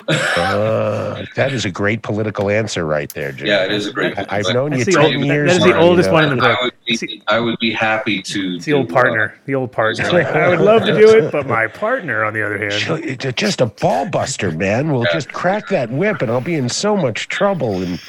Uh, 0.09 1.25
that 1.35 1.53
is 1.53 1.65
a 1.65 1.71
great 1.71 2.01
political 2.01 2.49
answer 2.49 2.85
right 2.85 3.13
there, 3.13 3.31
Jim. 3.31 3.47
Yeah, 3.47 3.65
it 3.65 3.71
is 3.71 3.87
a 3.87 3.93
great. 3.93 4.17
I- 4.17 4.25
I've 4.29 4.53
known 4.53 4.71
you 4.71 4.79
That's 4.83 4.95
the 4.95 5.01
10 5.01 5.15
old- 5.15 5.25
years. 5.25 5.49
that 5.51 5.57
is 5.57 5.63
the 5.63 5.69
now, 5.69 5.79
you 5.81 5.87
oldest 5.87 6.09
know. 6.09 6.13
one 6.13 6.31
in 6.31 6.37
the 6.39 6.45
I 6.45 6.63
would 6.63 6.73
be 6.87 7.21
I 7.27 7.39
would 7.39 7.59
be 7.59 7.71
happy 7.71 8.21
to. 8.21 8.55
It's 8.55 8.65
the 8.65 8.73
old 8.73 8.87
do, 8.87 8.93
partner. 8.93 9.35
The 9.45 9.55
old 9.55 9.71
partner. 9.71 10.05
I 10.05 10.49
would 10.49 10.59
love 10.61 10.83
to 10.85 10.97
do 10.97 11.09
it, 11.17 11.31
but 11.31 11.45
my 11.47 11.67
partner, 11.67 12.23
on 12.23 12.33
the 12.33 12.43
other 12.43 12.57
hand, 12.57 13.35
just 13.35 13.61
a 13.61 13.67
ball 13.67 14.07
buster, 14.09 14.51
man. 14.51 14.91
We'll 14.91 15.05
just 15.13 15.31
crack 15.31 15.67
that 15.69 15.91
whip 15.91 16.21
and 16.21 16.31
I'll 16.31 16.41
be 16.41 16.55
in 16.55 16.69
so 16.69 16.97
much 16.97 17.27
trouble. 17.27 17.81
And 17.81 18.01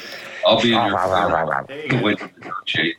I'll 0.45 0.61
be 0.61 0.73
in 0.73 0.85
your 0.87 2.01
when 2.01 2.17
you 2.17 2.29
negotiate. 2.39 2.95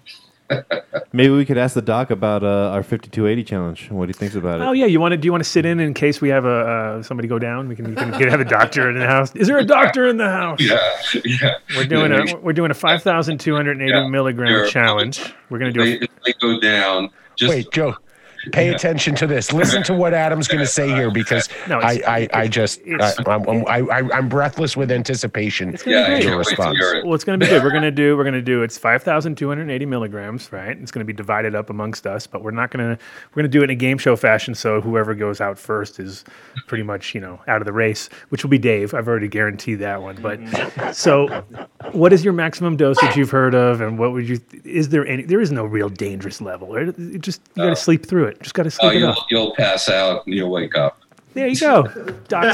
Maybe 1.12 1.30
we 1.30 1.44
could 1.44 1.58
ask 1.58 1.74
the 1.74 1.82
doc 1.82 2.10
about 2.10 2.42
uh, 2.42 2.70
our 2.72 2.82
5280 2.82 3.44
challenge. 3.44 3.90
What 3.90 4.08
he 4.08 4.12
thinks 4.12 4.34
about 4.34 4.60
it. 4.60 4.64
Oh 4.64 4.72
yeah, 4.72 4.86
you 4.86 4.98
want 5.00 5.12
to? 5.12 5.16
Do 5.18 5.26
you 5.26 5.32
want 5.32 5.44
to 5.44 5.48
sit 5.50 5.66
in 5.66 5.78
in 5.80 5.92
case 5.94 6.20
we 6.20 6.28
have 6.30 6.44
a 6.44 6.48
uh, 6.98 7.02
somebody 7.02 7.28
go 7.28 7.38
down? 7.38 7.68
We 7.68 7.76
can, 7.76 7.90
we 7.90 7.94
can 7.94 8.10
get, 8.18 8.28
have 8.30 8.40
a 8.40 8.44
doctor 8.44 8.88
in 8.88 8.98
the 8.98 9.06
house. 9.06 9.34
Is 9.36 9.46
there 9.48 9.58
a 9.58 9.64
doctor 9.64 10.06
in 10.08 10.16
the 10.16 10.28
house? 10.30 10.60
Yeah, 10.60 10.78
yeah. 11.24 11.54
We're 11.76 11.84
doing 11.84 12.12
Yeah, 12.12 12.34
a 12.34 12.36
we're 12.38 12.52
doing 12.54 12.70
a 12.70 12.74
five 12.74 13.02
thousand 13.02 13.38
two 13.40 13.54
hundred 13.54 13.72
and 13.72 13.82
eighty 13.82 13.92
Yeah. 13.98 14.08
milligram 14.08 14.68
challenge. 14.68 15.20
We're 15.50 15.58
gonna 15.58 15.72
do. 15.72 15.84
They, 15.84 15.92
A, 15.98 16.00
if 16.02 16.10
they 16.24 16.32
go 16.40 16.58
down. 16.60 17.10
Just 17.36 17.50
Wait, 17.50 17.70
Joe. 17.72 17.96
Pay 18.50 18.68
attention 18.70 19.14
to 19.16 19.26
this. 19.26 19.52
Listen 19.52 19.82
to 19.84 19.94
what 19.94 20.14
Adam's 20.14 20.48
going 20.48 20.60
to 20.60 20.66
say 20.66 20.88
here 20.88 21.10
because 21.12 21.48
No, 21.68 21.78
I, 21.78 22.00
I, 22.06 22.28
I 22.32 22.48
just 22.48 22.80
I 23.00 23.12
I'm 23.26 23.48
I'm, 23.48 23.66
I, 23.68 23.78
I- 23.80 24.16
I'm 24.18 24.28
breathless 24.28 24.76
with 24.76 24.90
anticipation. 24.90 25.72
gonna 25.72 25.82
yeah, 25.86 26.06
be 26.16 26.22
great. 26.24 26.30
to 26.32 26.36
response. 26.36 26.78
well, 27.04 27.14
it's 27.14 27.24
gonna 27.24 27.38
be 27.38 27.46
good. 27.46 27.62
We're 27.62 27.70
gonna 27.70 27.90
do 27.90 28.16
we're 28.16 28.24
gonna 28.24 28.42
do 28.42 28.62
it's 28.62 28.76
five 28.76 29.02
thousand 29.02 29.36
two 29.36 29.48
hundred 29.48 29.62
and 29.62 29.70
eighty 29.70 29.86
milligrams, 29.86 30.52
right? 30.52 30.76
It's 30.76 30.90
gonna 30.90 31.04
be 31.04 31.12
divided 31.12 31.54
up 31.54 31.70
amongst 31.70 32.06
us, 32.06 32.26
but 32.26 32.42
we're 32.42 32.50
not 32.50 32.70
gonna 32.70 32.98
we're 33.34 33.42
gonna 33.42 33.48
do 33.48 33.60
it 33.60 33.64
in 33.64 33.70
a 33.70 33.74
game 33.74 33.98
show 33.98 34.16
fashion. 34.16 34.54
So 34.54 34.80
whoever 34.80 35.14
goes 35.14 35.40
out 35.40 35.58
first 35.58 36.00
is 36.00 36.24
pretty 36.66 36.82
much 36.84 37.14
you 37.14 37.20
know 37.20 37.40
out 37.46 37.60
of 37.62 37.66
the 37.66 37.72
race, 37.72 38.08
which 38.30 38.42
will 38.42 38.50
be 38.50 38.58
Dave. 38.58 38.94
I've 38.94 39.06
already 39.08 39.28
guaranteed 39.28 39.78
that 39.80 40.02
one. 40.02 40.16
But 40.20 40.40
so, 40.94 41.26
what 41.92 42.12
is 42.12 42.24
your 42.24 42.32
maximum 42.32 42.76
dosage 42.76 43.16
you've 43.16 43.30
heard 43.30 43.54
of, 43.54 43.80
and 43.80 43.98
what 43.98 44.12
would 44.12 44.28
you? 44.28 44.40
Is 44.64 44.88
there 44.88 45.06
any? 45.06 45.22
There 45.24 45.40
is 45.40 45.52
no 45.52 45.64
real 45.64 45.88
dangerous 45.88 46.40
level. 46.40 46.72
Right? 46.74 46.88
It 46.88 47.20
just 47.20 47.40
you 47.54 47.62
got 47.64 47.70
to 47.70 47.76
sleep 47.76 48.06
through 48.06 48.26
it. 48.26 48.31
Just 48.40 48.54
got 48.54 48.62
to 48.64 48.68
Oh, 48.68 48.88
sleep 48.88 48.94
it 48.94 48.98
you'll, 49.00 49.08
up. 49.10 49.26
you'll 49.30 49.54
pass 49.54 49.88
out 49.88 50.24
and 50.26 50.34
you'll 50.34 50.50
wake 50.50 50.76
up. 50.76 50.98
There 51.34 51.48
you 51.48 51.58
go. 51.58 51.84
Doc, 52.28 52.44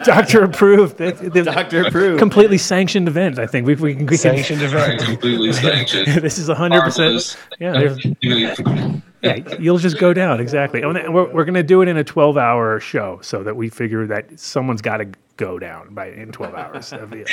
doctor 0.04 0.42
approved. 0.42 0.96
That- 0.98 1.18
that- 1.32 1.44
Doctor 1.44 1.86
approved. 1.86 2.18
Completely 2.18 2.58
sanctioned 2.58 3.06
event. 3.06 3.38
I 3.38 3.46
think 3.46 3.68
we, 3.68 3.76
we 3.76 3.92
can. 3.94 4.00
We 4.06 4.08
can 4.08 4.18
Sanctioned 4.18 4.62
Right, 4.62 4.94
event. 4.94 5.02
completely 5.02 5.52
sanctioned. 5.52 6.06
this 6.20 6.36
is 6.38 6.48
hundred 6.48 6.80
percent. 6.82 7.04
Harmless. 7.06 7.36
Yeah, 7.60 7.96
You- 8.20 9.02
yeah, 9.22 9.56
you'll 9.60 9.78
just 9.78 9.98
go 9.98 10.12
down 10.12 10.40
exactly. 10.40 10.82
Oh, 10.82 10.90
and 10.90 11.14
we're 11.14 11.30
we're 11.32 11.44
gonna 11.44 11.62
do 11.62 11.82
it 11.82 11.88
in 11.88 11.96
a 11.98 12.02
twelve-hour 12.04 12.80
show, 12.80 13.20
so 13.22 13.44
that 13.44 13.54
we 13.54 13.68
figure 13.68 14.04
that 14.08 14.40
someone's 14.40 14.82
got 14.82 14.96
to 14.96 15.08
go 15.36 15.60
down 15.60 15.94
by 15.94 16.06
in 16.10 16.32
twelve 16.32 16.54
hours. 16.56 16.92
of 16.92 17.10
the- 17.10 17.26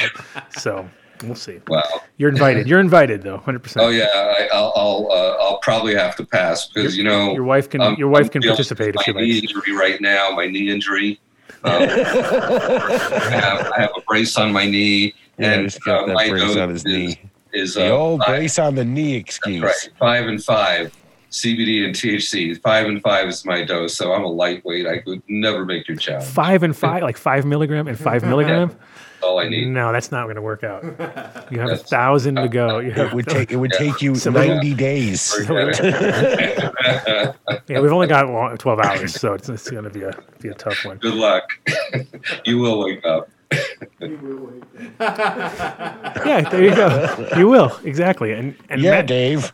so 0.59 0.87
we'll 1.23 1.35
see. 1.35 1.59
Wow. 1.67 1.83
You're 2.17 2.29
invited. 2.29 2.67
You're 2.67 2.79
invited, 2.79 3.21
though, 3.23 3.37
hundred 3.45 3.63
percent. 3.63 3.85
Oh 3.85 3.89
yeah, 3.89 4.07
I, 4.13 4.49
I'll 4.53 4.73
I'll, 4.75 5.07
uh, 5.11 5.43
I'll 5.43 5.57
probably 5.59 5.95
have 5.95 6.15
to 6.17 6.25
pass 6.25 6.67
because 6.67 6.97
you 6.97 7.03
know 7.03 7.33
Your 7.33 7.43
wife 7.43 7.69
can. 7.69 7.81
um, 7.81 7.95
your 7.97 8.09
wife 8.09 8.25
I'm 8.25 8.29
can 8.29 8.41
participate 8.43 8.95
with 8.95 9.01
if 9.01 9.05
she 9.05 9.13
my 9.13 9.21
knee 9.21 9.33
likes. 9.41 9.53
injury 9.53 9.75
right 9.75 10.01
now. 10.01 10.31
My 10.31 10.47
knee 10.47 10.69
injury. 10.69 11.19
Um, 11.63 11.81
I, 11.81 13.29
have, 13.33 13.71
I 13.75 13.81
have 13.81 13.89
a 13.97 14.01
brace 14.01 14.37
on 14.37 14.51
my 14.53 14.65
knee, 14.65 15.13
Yeah, 15.39 15.53
and 15.53 15.61
he's 15.63 15.77
uh, 15.87 16.05
my 16.07 16.29
brace 16.29 16.41
dose 16.43 16.57
on 16.57 16.69
his 16.69 16.77
is, 16.79 16.85
knee. 16.85 17.19
is 17.51 17.73
The 17.73 17.87
uh, 17.87 17.97
old 17.97 18.19
five, 18.21 18.27
brace 18.37 18.59
on 18.59 18.75
the 18.75 18.85
knee 18.85 19.15
excuse. 19.15 19.63
right, 19.63 19.89
five 19.99 20.27
and 20.27 20.43
five. 20.43 20.93
CBD 21.31 21.83
and 21.85 21.93
THC. 21.95 22.61
Five 22.61 22.85
and 22.87 23.01
five 23.01 23.27
is 23.27 23.43
my 23.43 23.63
dose, 23.65 23.95
so 23.97 24.13
I'm 24.13 24.23
a 24.23 24.27
lightweight. 24.31 24.85
I 24.87 24.99
could 24.99 25.21
never 25.27 25.65
make 25.65 25.87
your 25.87 25.97
challenge. 25.97 26.25
Five 26.29 26.63
and 26.63 26.75
five, 26.77 27.01
like 27.03 27.17
five 27.17 27.43
milligram 27.45 27.87
and 27.87 27.99
five 27.99 28.23
milligram. 28.23 28.77
That's 29.19 29.27
all 29.27 29.39
I 29.39 29.49
need. 29.49 29.69
No, 29.69 29.91
that's 29.91 30.11
not 30.11 30.25
going 30.25 30.35
to 30.35 30.41
work 30.43 30.63
out. 30.63 30.83
You 31.49 31.61
have 31.61 31.69
a 31.71 31.77
thousand 31.77 32.35
to 32.35 32.49
go. 32.49 32.75
Uh, 32.75 32.79
you 32.79 32.91
It 32.91 33.13
would 33.13 33.25
take 33.27 33.51
it 33.51 33.55
would 33.55 33.71
take 33.71 34.01
you 34.01 34.15
Somebody- 34.15 34.49
90 34.49 34.73
days. 34.73 35.33
yeah, 35.49 37.79
we've 37.79 37.93
only 37.93 38.07
got 38.07 38.29
long, 38.29 38.57
twelve 38.57 38.79
hours, 38.79 39.13
so 39.19 39.33
it's, 39.33 39.47
it's 39.47 39.69
going 39.69 39.85
to 39.85 39.89
be 39.89 40.03
a 40.03 40.11
be 40.41 40.49
a 40.49 40.53
tough 40.53 40.83
one. 40.83 40.97
Good 40.97 41.13
luck. 41.15 41.43
you 42.43 42.57
will 42.59 42.83
wake 42.83 43.05
up. 43.05 43.29
Yeah, 44.99 46.49
there 46.49 46.63
you 46.63 46.75
go. 46.75 47.29
You 47.37 47.47
will 47.47 47.77
exactly, 47.85 48.33
and 48.33 48.55
and 48.69 48.81
Yeah, 48.81 48.91
Matt, 48.91 49.07
Dave. 49.07 49.53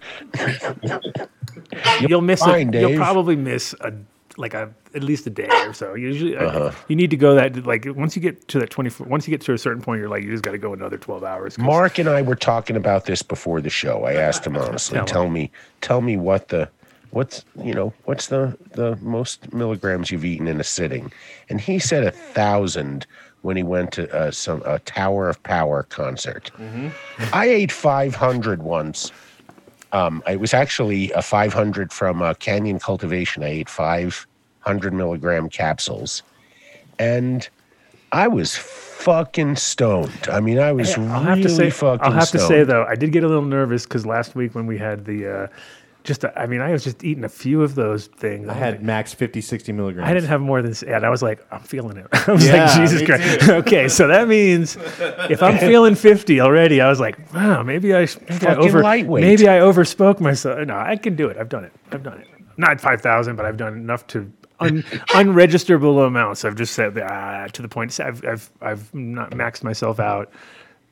you'll 2.01 2.21
miss 2.21 2.39
fine, 2.41 2.73
a, 2.73 2.79
You'll 2.79 2.97
probably 2.97 3.35
miss 3.35 3.73
a 3.81 3.93
like 4.37 4.53
a 4.53 4.73
at 4.95 5.03
least 5.03 5.27
a 5.27 5.29
day 5.29 5.47
or 5.67 5.73
so. 5.73 5.93
Usually, 5.93 6.35
uh, 6.35 6.45
Uh-huh. 6.45 6.71
you 6.87 6.95
need 6.95 7.09
to 7.11 7.17
go 7.17 7.35
that 7.35 7.65
like 7.65 7.85
once 7.95 8.15
you 8.15 8.21
get 8.21 8.47
to 8.49 8.59
that 8.59 8.69
twenty 8.69 8.89
four. 8.89 9.05
Once 9.07 9.27
you 9.27 9.31
get 9.31 9.41
to 9.41 9.53
a 9.53 9.57
certain 9.57 9.81
point, 9.81 9.99
you're 9.99 10.09
like 10.09 10.23
you 10.23 10.31
just 10.31 10.43
got 10.43 10.51
to 10.51 10.57
go 10.57 10.73
another 10.73 10.97
twelve 10.97 11.23
hours. 11.23 11.57
Mark 11.57 11.99
and 11.99 12.09
I 12.09 12.21
were 12.21 12.35
talking 12.35 12.75
about 12.75 13.05
this 13.05 13.21
before 13.21 13.61
the 13.61 13.69
show. 13.69 14.03
I 14.05 14.13
asked 14.27 14.45
him 14.45 14.57
honestly, 14.57 14.97
Tell 14.97 15.05
tell 15.05 15.29
me, 15.29 15.51
tell 15.81 16.01
me 16.01 16.17
what 16.17 16.47
the, 16.49 16.69
what's 17.11 17.45
you 17.63 17.73
know, 17.73 17.93
what's 18.05 18.27
the 18.27 18.57
the 18.73 18.95
most 19.01 19.53
milligrams 19.53 20.11
you've 20.11 20.25
eaten 20.25 20.47
in 20.47 20.59
a 20.59 20.63
sitting, 20.63 21.11
and 21.49 21.61
he 21.61 21.79
said 21.79 22.03
a 22.03 22.11
thousand 22.11 23.05
when 23.43 23.57
he 23.57 23.63
went 23.63 23.91
to 23.91 24.09
uh, 24.15 24.31
some 24.31 24.63
a 24.65 24.79
Tower 24.79 25.27
of 25.29 25.41
Power 25.43 25.83
concert. 25.83 26.49
I 27.33 27.45
ate 27.45 27.73
500 27.73 28.63
once. 28.63 29.11
Um, 29.93 30.23
it 30.27 30.39
was 30.39 30.53
actually 30.53 31.11
a 31.11 31.21
500 31.21 31.93
from 31.93 32.21
uh, 32.21 32.33
Canyon 32.33 32.79
Cultivation. 32.79 33.43
I 33.43 33.47
ate 33.47 33.69
500 33.69 34.93
milligram 34.93 35.49
capsules, 35.49 36.23
and 36.99 37.47
I 38.11 38.27
was 38.27 38.55
fucking 38.55 39.55
stoned. 39.55 40.27
I 40.31 40.39
mean, 40.39 40.59
I 40.59 40.71
was 40.71 40.97
I'll 40.97 41.03
really 41.03 41.25
have 41.25 41.41
to 41.43 41.49
say, 41.49 41.69
fucking 41.69 42.05
I'll 42.05 42.11
have 42.11 42.27
stoned. 42.27 42.41
to 42.41 42.47
say 42.47 42.63
though, 42.63 42.85
I 42.85 42.95
did 42.95 43.11
get 43.11 43.23
a 43.23 43.27
little 43.27 43.43
nervous 43.45 43.83
because 43.83 44.05
last 44.05 44.35
week 44.35 44.55
when 44.55 44.65
we 44.65 44.77
had 44.77 45.05
the, 45.05 45.27
uh, 45.27 45.47
just 46.03 46.25
I 46.25 46.45
mean, 46.47 46.61
I 46.61 46.71
was 46.71 46.83
just 46.83 47.03
eating 47.03 47.23
a 47.23 47.29
few 47.29 47.63
of 47.63 47.75
those 47.75 48.07
things. 48.07 48.49
I 48.49 48.53
had 48.53 48.83
max 48.83 49.13
50, 49.13 49.39
60 49.41 49.71
milligrams. 49.71 50.09
I 50.09 50.13
didn't 50.13 50.29
have 50.29 50.41
more 50.41 50.61
than, 50.61 50.73
and 50.87 51.05
I 51.05 51.09
was 51.09 51.21
like, 51.23 51.45
I'm 51.51 51.61
feeling 51.61 51.97
it. 51.97 52.07
I 52.27 52.31
was 52.31 52.45
Yeah, 52.45 52.65
like, 52.65 52.75
Jesus 52.79 53.01
Christ. 53.05 53.49
okay, 53.49 53.87
so 53.87 54.07
that 54.07 54.27
means 54.27 54.75
if 55.29 55.41
I'm 55.41 55.57
feeling 55.69 55.95
50 55.95 56.41
already, 56.41 56.81
I 56.81 56.89
was 56.89 56.99
like, 56.99 57.33
wow, 57.33 57.63
maybe 57.63 57.93
I, 57.93 58.05
sh- 58.05 58.17
maybe 58.29 58.47
I 58.47 58.55
over, 58.55 58.81
lightweight. 58.81 59.23
maybe 59.23 59.47
I 59.47 59.59
overspoke 59.59 60.19
myself. 60.19 60.67
No, 60.67 60.77
I 60.77 60.97
can 60.97 61.15
do 61.15 61.29
it. 61.29 61.37
I've 61.37 61.49
done 61.49 61.63
it. 61.63 61.71
I've 61.91 62.03
done 62.03 62.19
it. 62.19 62.27
Not 62.57 62.81
5,000, 62.81 63.35
but 63.35 63.45
I've 63.45 63.57
done 63.57 63.73
enough 63.73 64.05
to 64.07 64.31
un, 64.59 64.83
unregisterable 65.09 66.05
amounts. 66.05 66.43
I've 66.45 66.55
just 66.55 66.73
said 66.73 66.97
ah, 66.99 67.47
to 67.47 67.61
the 67.61 67.69
point. 67.69 67.97
I've, 67.99 68.23
I've, 68.25 68.51
I've 68.61 68.93
not 68.93 69.31
maxed 69.31 69.63
myself 69.63 69.99
out 69.99 70.31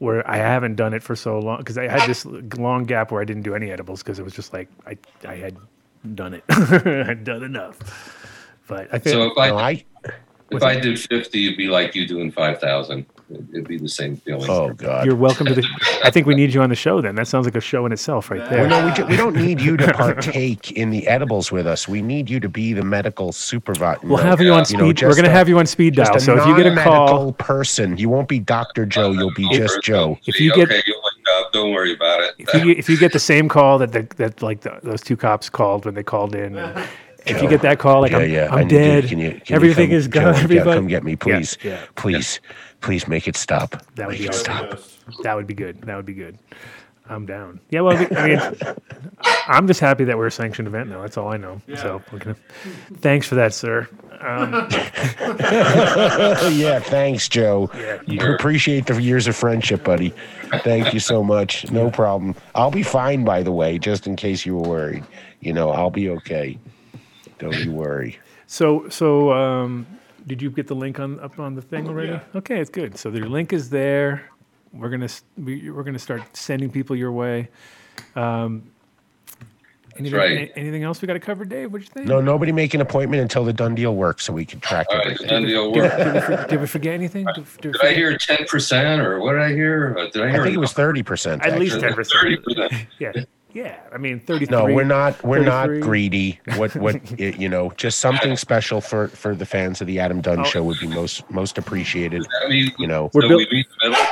where 0.02 0.28
I 0.28 0.38
haven't 0.38 0.78
done 0.78 0.96
it 0.96 1.04
for 1.04 1.16
so 1.16 1.38
long 1.38 1.60
because 1.60 1.78
I 1.78 1.88
had 1.88 2.10
this 2.10 2.26
long 2.26 2.86
gap 2.86 3.12
where 3.12 3.22
I 3.22 3.24
didn't 3.24 3.44
do 3.44 3.54
any 3.54 3.70
edibles 3.70 4.02
because 4.02 4.18
it 4.18 4.24
was 4.24 4.34
just 4.34 4.52
like 4.52 4.68
I, 4.88 4.98
I 5.28 5.36
had 5.36 5.56
done 6.16 6.34
it. 6.34 6.44
I'd 6.50 7.24
done 7.24 7.44
enough. 7.44 7.78
But 8.68 8.88
I 8.92 8.98
think 8.98 9.14
So 9.14 9.28
if 9.28 9.38
I 9.38 9.50
No, 9.50 9.58
I 9.58 9.86
if 10.50 10.64
I 10.64 10.80
did 10.80 11.00
fifty, 11.00 11.46
it'd 11.46 11.58
be 11.58 11.68
like 11.68 11.94
you 11.94 12.08
doing 12.08 12.32
five 12.32 12.60
thousand. 12.60 13.06
It'd 13.54 13.68
be 13.68 13.78
the 13.78 13.88
same 13.90 14.18
feeling. 14.18 14.50
oh 14.50 14.74
god. 14.74 15.06
you're 15.06 15.16
welcome 15.16 15.46
to 15.48 15.54
the. 15.54 15.64
I 16.04 16.12
think 16.12 16.28
we 16.28 16.36
need 16.36 16.54
you 16.54 16.62
on 16.62 16.70
the 16.70 16.76
show. 16.76 17.02
Then 17.02 17.16
that 17.16 17.28
sounds 17.28 17.46
like 17.46 17.56
a 17.56 17.62
show 17.62 17.86
in 17.86 17.92
itself, 17.92 18.30
right 18.30 18.48
there. 18.50 18.68
Well, 18.68 18.82
no, 18.82 18.86
we, 18.88 18.94
ju- 18.94 19.06
we 19.06 19.16
don't 19.16 19.36
need 19.36 19.62
you 19.62 19.78
to 19.78 19.94
partake 19.94 20.72
in 20.74 20.90
the 20.90 21.08
edibles 21.08 21.52
with 21.52 21.66
us. 21.68 21.88
We 21.88 22.02
need 22.02 22.30
you 22.30 22.40
to 22.40 22.50
be 22.50 22.74
the 22.74 22.84
medical 22.84 23.32
supervisor. 23.32 24.00
We'll 24.04 24.18
uh, 24.20 24.24
have 24.24 24.42
you 24.42 24.52
on 24.54 24.66
speed. 24.66 24.80
You 24.80 24.86
know, 24.94 25.08
We're 25.10 25.16
going 25.16 25.24
to 25.26 25.30
have 25.32 25.48
you 25.50 25.58
on 25.60 25.66
speed 25.66 25.96
dial. 25.96 26.20
So 26.20 26.38
if 26.38 26.46
you 26.46 26.56
get 26.56 26.66
a 26.66 26.84
call, 26.84 27.34
person, 27.34 27.98
you 27.98 28.10
won't 28.10 28.28
be 28.28 28.40
Doctor 28.40 28.86
Joe. 28.86 29.12
You'll 29.12 29.34
be 29.34 29.48
just 29.50 29.82
Joe. 29.82 30.18
If 30.26 30.40
you 30.40 30.54
get- 30.54 30.68
okay, 30.70 30.82
you 30.86 30.94
wake 30.96 31.28
up. 31.46 31.52
Don't 31.54 31.72
worry 31.74 31.94
about 31.94 32.22
it. 32.22 32.36
if 32.38 32.54
you 32.54 32.72
if 32.72 32.90
you 32.90 32.98
get 32.98 33.14
the 33.14 33.20
same 33.20 33.48
call 33.50 33.78
that 33.80 33.92
the, 33.94 34.04
that 34.18 34.42
like 34.42 34.62
the, 34.62 34.80
those 34.84 35.02
two 35.02 35.16
cops 35.18 35.50
called 35.50 35.86
when 35.86 35.96
they 35.96 36.04
called 36.04 36.36
in, 36.36 36.58
and 36.58 36.88
if 37.26 37.42
you 37.42 37.48
get 37.48 37.62
that 37.62 37.78
call, 37.80 38.02
like 38.02 38.12
Yeah, 38.12 38.18
I'm, 38.20 38.30
yeah. 38.32 38.48
I 38.52 38.56
I'm 38.56 38.68
need 38.68 38.70
to- 38.70 38.76
dead, 38.78 39.08
Can 39.08 39.20
you, 39.20 39.42
can 39.46 39.56
everything 39.56 39.92
you 39.92 39.98
come, 39.98 40.00
is 40.00 40.08
Joe, 40.08 40.22
gone. 40.22 40.34
yeah, 40.36 40.44
Everybody, 40.44 40.78
come 40.78 40.88
get 40.88 41.04
me, 41.04 41.16
please. 41.16 41.58
yeah. 41.64 41.80
Please, 41.96 42.40
please 42.82 43.08
make 43.08 43.28
it 43.28 43.36
stop. 43.36 43.72
That 43.96 44.08
would 44.08 44.14
make 44.14 44.20
be 44.20 44.26
it 44.26 44.30
awesome. 44.48 44.78
stop. 44.78 45.24
that 45.24 45.36
would 45.36 45.48
be 45.48 45.54
good. 45.54 45.82
That 45.82 45.96
would 45.96 46.06
be 46.06 46.14
good. 46.14 46.38
I'm 47.10 47.26
down. 47.26 47.60
Yeah, 47.70 47.82
well, 47.82 47.98
I 48.16 48.28
mean, 48.28 48.40
I'm 49.48 49.68
just 49.68 49.82
happy 49.82 50.06
that 50.06 50.18
we're 50.18 50.28
a 50.28 50.32
sanctioned 50.32 50.68
event 50.68 50.90
now. 50.90 51.02
That's 51.02 51.18
all 51.18 51.28
I 51.28 51.36
know. 51.36 51.62
So, 51.76 52.02
we're 52.12 52.20
gonna, 52.20 52.38
thanks 53.00 53.28
for 53.28 53.36
that, 53.36 53.54
sir. 53.54 53.90
Um, 54.22 54.54
yeah, 56.54 56.80
thanks, 56.80 57.28
Joe. 57.28 57.70
You 58.06 58.34
appreciate 58.34 58.86
the 58.86 59.02
years 59.02 59.28
of 59.28 59.36
friendship, 59.36 59.84
buddy. 59.84 60.14
Thank 60.64 60.94
you 60.94 61.02
so 61.02 61.22
much. 61.24 61.70
No 61.70 61.92
problem. 61.92 62.36
I'll 62.56 62.72
be 62.72 62.84
fine, 62.84 63.26
by 63.26 63.44
the 63.44 63.52
way, 63.52 63.78
just 63.78 64.08
in 64.08 64.16
case 64.16 64.46
you 64.46 64.56
were 64.56 64.70
worried. 64.70 65.04
You 65.42 65.52
know, 65.52 65.72
I'll 65.72 65.92
be 65.92 66.10
okay. 66.10 66.58
Don't 67.40 67.58
you 67.60 67.72
worry. 67.74 68.20
So, 68.48 68.88
so 68.90 69.34
um, 69.34 69.88
did 70.28 70.42
you 70.42 70.50
get 70.50 70.68
the 70.68 70.76
link 70.76 71.00
on 71.00 71.20
up 71.20 71.40
on 71.40 71.56
the 71.56 71.62
thing 71.62 71.88
already? 71.88 72.20
Okay, 72.36 72.60
it's 72.60 72.70
good. 72.70 72.98
So 72.98 73.10
the 73.12 73.22
link 73.22 73.54
is 73.54 73.70
there. 73.70 74.30
We're 74.74 74.90
gonna 74.90 75.10
we, 75.38 75.70
we're 75.70 75.84
gonna 75.84 76.00
start 76.00 76.22
sending 76.36 76.70
people 76.72 76.96
your 76.96 77.12
way. 77.12 77.50
Um, 78.16 78.72
anything, 79.98 80.18
right. 80.18 80.50
a- 80.50 80.58
anything 80.58 80.84
else 80.84 81.02
we 81.02 81.08
got 81.08 81.14
to 81.14 81.20
cover, 81.20 81.44
Dave? 81.44 81.74
What 81.74 81.82
you 81.82 81.88
think? 81.88 82.08
No, 82.08 82.22
nobody 82.22 82.52
make 82.54 82.74
an 82.74 82.80
appointment 82.82 83.22
until 83.22 83.44
the 83.44 83.52
done 83.54 83.76
deal 83.76 83.96
works 83.96 84.24
so 84.24 84.32
we 84.34 84.46
can 84.46 84.60
track 84.62 84.88
All 84.90 84.98
right, 84.98 85.08
everything. 85.08 85.28
done 85.28 85.44
deal 85.44 85.72
Did, 85.74 85.82
work. 85.84 85.98
did, 85.98 86.30
we, 86.40 86.46
did 86.48 86.62
we 86.62 86.68
forget 86.68 86.94
anything? 86.94 87.26
Did, 87.36 87.46
did 87.62 87.66
we 87.66 87.72
Did 87.80 87.82
I 87.86 87.94
hear 87.94 88.18
ten 88.18 88.46
percent 88.48 89.02
or 89.02 89.20
what 89.20 89.34
did 89.34 89.42
I 89.42 89.50
hear? 89.52 89.96
Uh, 90.00 90.10
Did 90.10 90.24
I 90.24 90.40
I 90.40 90.44
think 90.44 90.56
it 90.56 90.60
was 90.60 90.74
30%. 90.74 91.46
At 91.46 91.60
least 91.60 91.78
10%. 91.78 92.08
thirty 92.12 92.38
percent. 92.38 92.74
Yeah, 93.00 93.12
yeah. 93.54 93.80
I 93.94 93.98
mean, 93.98 94.20
thirty-three. 94.20 94.56
No, 94.56 94.66
we're 94.66 94.84
not. 94.84 95.24
We're 95.24 95.44
not 95.44 95.68
greedy. 95.82 96.40
What? 96.56 96.76
What? 96.76 97.20
you 97.20 97.50
know, 97.50 97.72
just 97.78 98.00
something 98.00 98.36
special 98.38 98.82
for 98.82 99.08
for 99.10 99.36
the 99.36 99.46
fans 99.46 99.82
of 99.82 99.88
the 99.88 100.00
Adam 100.00 100.22
Dunn 100.22 100.40
Oh. 100.40 100.44
Show 100.44 100.64
would 100.64 100.80
be 100.80 100.88
most 100.88 101.30
most 101.30 101.58
appreciated. 101.58 102.26
I 102.46 102.50
mean, 102.50 102.72
You 102.78 102.88
know, 102.88 103.10
We're 103.14 103.24
so 103.24 103.28
built- 103.30 103.50
we 103.52 103.58
meet 103.58 103.68
the 103.82 103.90
middle. 103.90 104.06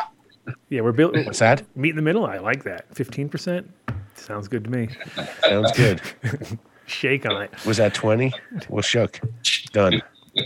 Yeah, 0.69 0.81
we're 0.81 0.91
built. 0.93 1.15
what's 1.15 1.39
that? 1.39 1.63
Meet 1.75 1.91
in 1.91 1.95
the 1.95 2.01
middle. 2.01 2.25
I 2.25 2.37
like 2.39 2.63
that. 2.63 2.85
Fifteen 2.95 3.29
percent, 3.29 3.69
Sounds 4.15 4.47
good 4.47 4.63
to 4.65 4.69
me. 4.69 4.89
Sounds 5.43 5.71
good. 5.73 6.01
Shake 6.87 7.25
on 7.27 7.43
it. 7.43 7.65
Was 7.67 7.77
that 7.77 7.93
20? 7.93 8.33
Well, 8.67 8.81
shook. 8.81 9.19
Done. 9.73 10.01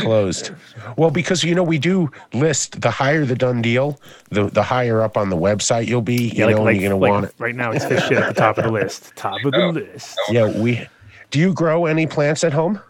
Closed. 0.00 0.50
Well, 0.96 1.10
because 1.10 1.44
you 1.44 1.54
know 1.54 1.62
we 1.62 1.78
do 1.78 2.10
list 2.32 2.80
the 2.80 2.90
higher 2.90 3.24
the 3.24 3.34
done 3.36 3.60
deal, 3.62 4.00
the 4.30 4.44
the 4.44 4.62
higher 4.62 5.02
up 5.02 5.16
on 5.16 5.30
the 5.30 5.36
website 5.36 5.86
you'll 5.86 6.00
be. 6.00 6.28
You 6.28 6.46
know, 6.50 6.66
and 6.66 6.80
you're 6.80 6.90
gonna 6.90 7.00
like 7.00 7.10
want 7.10 7.24
it. 7.26 7.34
right 7.38 7.54
now. 7.54 7.70
It's 7.72 7.84
fish 7.84 8.02
shit 8.08 8.18
at 8.18 8.34
the 8.34 8.40
top 8.40 8.56
of 8.58 8.64
the 8.64 8.70
list. 8.70 9.12
Top 9.16 9.44
of 9.44 9.52
the 9.52 9.72
list. 9.72 10.18
Yeah, 10.30 10.46
we. 10.58 10.86
Do 11.30 11.38
you 11.38 11.52
grow 11.52 11.86
any 11.86 12.06
plants 12.06 12.44
at 12.44 12.52
home? 12.52 12.80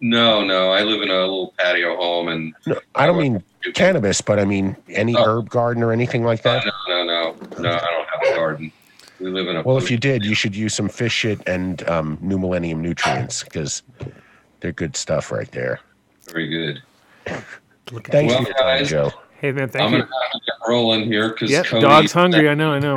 No, 0.00 0.44
no. 0.44 0.70
I 0.72 0.82
live 0.82 1.00
in 1.02 1.10
a 1.10 1.20
little 1.20 1.54
patio 1.58 1.94
home, 1.96 2.26
and 2.28 2.54
No, 2.66 2.80
I 2.96 3.06
don't 3.06 3.18
mean 3.18 3.42
cannabis, 3.74 4.20
but 4.20 4.38
I 4.40 4.44
mean 4.44 4.76
any 4.88 5.14
Oh. 5.16 5.24
herb 5.24 5.48
garden 5.50 5.82
or 5.82 5.92
anything 5.92 6.24
like 6.24 6.42
that. 6.42 6.64
no, 6.64 6.72
no, 6.88 7.04
no, 7.04 7.36
no. 7.60 7.68
I 7.70 7.78
don't 7.78 8.08
have 8.08 8.32
a 8.32 8.36
garden. 8.36 8.72
We 9.20 9.30
live 9.30 9.46
in 9.46 9.56
a. 9.56 9.62
Well, 9.62 9.78
if 9.78 9.90
you 9.92 9.96
did, 9.98 10.24
you 10.24 10.34
should 10.34 10.56
use 10.56 10.74
some 10.74 10.88
fish 10.88 11.12
shit 11.12 11.40
and 11.46 11.88
um, 11.88 12.18
new 12.20 12.38
millennium 12.38 12.82
nutrients 12.82 13.44
because 13.44 13.82
they're 14.60 14.72
good 14.72 14.96
stuff 14.96 15.30
right 15.30 15.50
there. 15.52 15.78
Very 16.32 16.48
good. 16.48 16.82
Look 17.92 18.08
at 18.08 18.12
Thanks 18.12 18.34
Well, 18.34 18.44
for 18.44 18.52
guys, 18.54 18.88
Joe. 18.88 19.10
Hey 19.40 19.50
man, 19.50 19.68
thank 19.68 19.84
I'm 19.84 19.90
thank 19.90 20.04
gonna 20.04 20.14
you. 20.14 20.20
have 20.22 20.32
to 20.32 20.38
get 20.46 20.54
rolling 20.68 21.04
here 21.04 21.30
because 21.30 21.50
Yep, 21.50 21.66
dog's 21.80 22.12
hungry. 22.12 22.48
I 22.48 22.54
know. 22.54 22.72
I 22.72 22.78
know. 22.78 22.96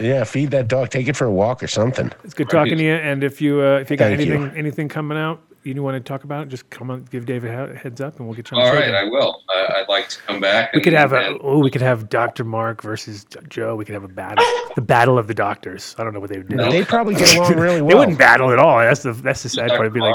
Yeah, 0.00 0.22
feed 0.24 0.52
that 0.52 0.68
dog. 0.68 0.90
Take 0.90 1.08
it 1.08 1.16
for 1.16 1.24
a 1.26 1.32
walk 1.32 1.60
or 1.62 1.66
something. 1.66 2.10
It's 2.22 2.34
good 2.34 2.48
talking 2.48 2.76
to 2.78 2.84
you. 2.84 2.92
And 2.94 3.24
if 3.24 3.40
you 3.40 3.60
uh, 3.60 3.78
if 3.78 3.90
you 3.90 3.96
got 3.96 4.16
Thank 4.16 4.20
you. 4.26 4.34
anything 4.34 4.56
anything 4.56 4.88
coming 4.88 5.18
out 5.18 5.42
you 5.64 5.80
want 5.82 5.94
to 5.94 6.00
talk 6.00 6.24
about, 6.24 6.44
it, 6.44 6.48
just 6.48 6.68
come 6.70 6.90
on, 6.90 7.04
give 7.10 7.24
Dave 7.24 7.44
a 7.44 7.76
heads 7.76 8.00
up, 8.00 8.18
and 8.18 8.26
we'll 8.26 8.34
get 8.34 8.50
you 8.50 8.56
on. 8.56 8.64
All 8.64 8.72
the 8.74 8.80
right. 8.80 8.94
I 8.94 9.04
will. 9.04 9.42
I, 9.48 9.74
I'd 9.76 9.88
like 9.88 10.08
to 10.08 10.18
come 10.22 10.40
back. 10.40 10.72
We 10.72 10.80
could 10.80 10.92
and- 10.92 11.00
have 11.00 11.12
a 11.12 11.38
oh, 11.40 11.58
we 11.60 11.70
could 11.70 11.82
have 11.82 12.08
Doctor 12.08 12.44
Mark 12.44 12.82
versus 12.82 13.26
Joe. 13.48 13.76
We 13.76 13.84
could 13.84 13.94
have 13.94 14.04
a 14.04 14.08
battle, 14.08 14.44
the 14.74 14.82
battle 14.82 15.18
of 15.18 15.26
the 15.28 15.34
doctors. 15.34 15.94
I 15.98 16.04
don't 16.04 16.14
know 16.14 16.20
what 16.20 16.30
they 16.30 16.38
would 16.38 16.48
do. 16.48 16.56
No. 16.56 16.70
They 16.70 16.84
probably 16.84 17.14
get 17.14 17.34
along 17.36 17.54
really 17.56 17.80
well. 17.82 17.88
They 17.90 17.94
wouldn't 17.96 18.18
battle 18.18 18.50
at 18.52 18.58
all. 18.58 18.78
That's 18.78 19.02
the 19.02 19.12
that's 19.12 19.42
the 19.42 19.48
sad 19.48 19.68
part. 19.70 19.82
It'd 19.82 19.92
be 19.94 20.00
like 20.00 20.14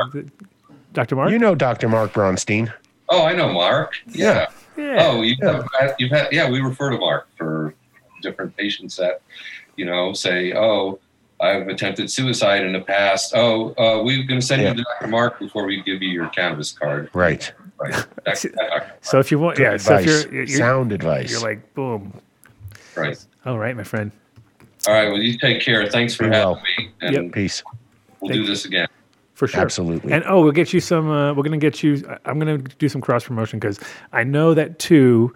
Dr. 0.98 1.16
Mark. 1.16 1.30
You 1.30 1.38
know 1.38 1.54
Dr. 1.54 1.88
Mark 1.88 2.12
Bronstein. 2.12 2.74
Oh, 3.10 3.24
I 3.24 3.34
know 3.34 3.54
Mark. 3.54 3.94
Yeah. 4.08 4.48
yeah. 4.76 4.98
Oh, 5.08 5.22
you've, 5.22 5.38
had, 5.40 5.94
you've 6.00 6.10
had. 6.10 6.30
Yeah, 6.32 6.50
we 6.50 6.60
refer 6.60 6.90
to 6.90 6.98
Mark 6.98 7.28
for 7.38 7.76
different 8.24 8.58
patients 8.58 8.96
that, 8.96 9.22
you 9.76 9.86
know, 9.86 10.12
say, 10.14 10.54
"Oh, 10.54 10.98
I've 11.40 11.68
attempted 11.68 12.10
suicide 12.10 12.64
in 12.64 12.74
the 12.74 12.82
past. 12.82 13.34
Oh, 13.36 13.76
uh, 13.76 14.02
we're 14.04 14.24
going 14.26 14.40
to 14.40 14.46
send 14.46 14.64
Yeah. 14.64 14.70
you 14.72 14.78
to 14.78 14.84
Dr. 15.00 15.08
Mark 15.08 15.38
before 15.38 15.66
we 15.68 15.84
give 15.84 16.02
you 16.02 16.10
your 16.10 16.30
cannabis 16.30 16.72
card." 16.72 17.12
Right. 17.14 17.54
Right. 17.80 17.94
That- 18.26 18.42
that- 18.56 18.98
So 19.06 19.20
if 19.20 19.30
you 19.30 19.38
want, 19.38 19.58
Good 19.58 19.64
yeah. 19.64 19.78
So 19.78 19.98
if 20.00 20.06
you're, 20.08 20.34
you're 20.46 20.48
Sound 20.48 20.92
advice. 20.92 21.30
you're 21.30 21.42
like 21.42 21.76
boom. 21.76 22.12
right. 22.96 23.24
All 23.46 23.60
right, 23.60 23.78
my 23.78 23.84
friend. 23.84 24.12
All 24.88 24.96
right. 24.96 25.10
Well, 25.10 25.22
you 25.22 25.38
take 25.38 25.62
care. 25.62 25.86
Thanks 25.88 26.16
for 26.16 26.24
Be 26.28 26.36
having 26.36 26.54
well. 26.56 26.64
me, 26.80 26.90
and 27.18 27.32
Peace. 27.32 27.62
we'll 28.20 28.34
do 28.34 28.48
this 28.48 28.66
again. 28.66 28.88
For 29.38 29.48
sure. 29.48 29.62
Absolutely. 29.62 30.12
And 30.12 30.24
oh, 30.26 30.42
we'll 30.42 30.52
get 30.52 30.74
you 30.74 30.80
some. 30.80 31.12
Uh, 31.12 31.32
we're 31.32 31.44
gonna 31.44 31.60
get 31.60 31.84
you. 31.84 32.04
I'm 32.26 32.40
gonna 32.40 32.58
do 32.58 32.90
some 32.90 33.02
cross 33.02 33.26
promotion 33.26 33.60
because 33.60 33.80
I 34.12 34.24
know 34.24 34.56
that 34.56 34.80
too 34.80 35.32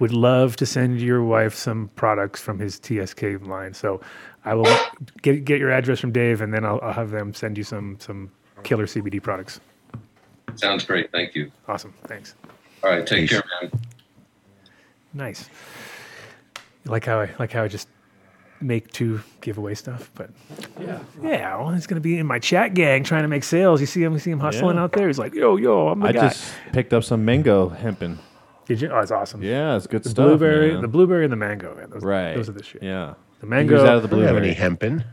would 0.00 0.12
love 0.12 0.56
to 0.56 0.66
send 0.66 1.00
your 1.00 1.24
wife 1.24 1.54
some 1.54 1.88
products 1.96 2.42
from 2.42 2.58
his 2.58 2.78
TSK 2.78 3.40
line. 3.40 3.72
So 3.72 4.02
I 4.44 4.52
will 4.52 4.76
get 5.22 5.46
get 5.46 5.60
your 5.60 5.70
address 5.70 5.98
from 5.98 6.12
Dave, 6.12 6.42
and 6.42 6.52
then 6.52 6.66
I'll, 6.66 6.78
I'll 6.82 6.92
have 6.92 7.08
them 7.08 7.32
send 7.32 7.56
you 7.56 7.64
some 7.64 7.96
some 8.00 8.30
killer 8.64 8.84
CBD 8.84 9.22
products. 9.22 9.60
Sounds 10.56 10.84
great. 10.84 11.10
Thank 11.10 11.34
you. 11.34 11.50
Awesome. 11.68 11.94
Thanks. 12.04 12.34
All 12.84 12.90
right. 12.90 13.06
Take 13.06 13.30
Peace. 13.30 13.30
care, 13.30 13.44
man. 13.62 13.70
Nice. 15.14 15.48
Like 16.84 17.06
how 17.06 17.20
I 17.20 17.30
like 17.38 17.52
how 17.52 17.62
I 17.62 17.68
just 17.68 17.88
make 18.60 18.90
two 18.92 19.20
giveaway 19.40 19.74
stuff, 19.74 20.10
but 20.14 20.30
yeah, 20.80 20.98
yeah. 21.22 21.56
Well, 21.56 21.70
he's 21.70 21.86
gonna 21.86 22.00
be 22.00 22.18
in 22.18 22.26
my 22.26 22.38
chat 22.38 22.74
gang 22.74 23.04
trying 23.04 23.22
to 23.22 23.28
make 23.28 23.44
sales. 23.44 23.80
You 23.80 23.86
see 23.86 24.02
him, 24.02 24.12
you 24.14 24.18
see 24.18 24.30
him 24.30 24.40
hustling 24.40 24.76
Yeah. 24.76 24.82
out 24.82 24.92
there. 24.92 25.06
He's 25.06 25.18
like, 25.18 25.34
yo, 25.34 25.56
yo, 25.56 25.88
I'm 25.88 26.00
the 26.00 26.08
I 26.08 26.12
guy. 26.12 26.28
just 26.28 26.52
picked 26.72 26.92
up 26.92 27.04
some 27.04 27.24
mango 27.24 27.68
hemping. 27.68 28.18
Did 28.66 28.80
you? 28.82 28.90
Oh, 28.90 28.98
it's 29.00 29.10
awesome. 29.10 29.42
Yeah, 29.42 29.76
it's 29.76 29.86
good 29.86 30.02
The 30.02 30.10
stuff. 30.10 30.26
blueberry, 30.26 30.72
man. 30.72 30.82
the 30.82 30.88
blueberry 30.88 31.24
and 31.24 31.32
the 31.32 31.36
mango. 31.36 31.74
Man. 31.74 31.88
Those, 31.90 32.02
right. 32.04 32.34
Those 32.34 32.48
are 32.48 32.52
the 32.52 32.62
shit. 32.62 32.82
Yeah. 32.82 33.14
The 33.40 33.46
Fingers 33.46 33.80
mango. 33.82 33.86
out 33.86 33.96
of 33.96 34.02
the 34.02 34.08
I 34.08 34.10
don't 34.10 34.20
have 34.20 34.28
blueberry. 34.32 34.46
any 34.48 34.54
hemping. 34.54 35.04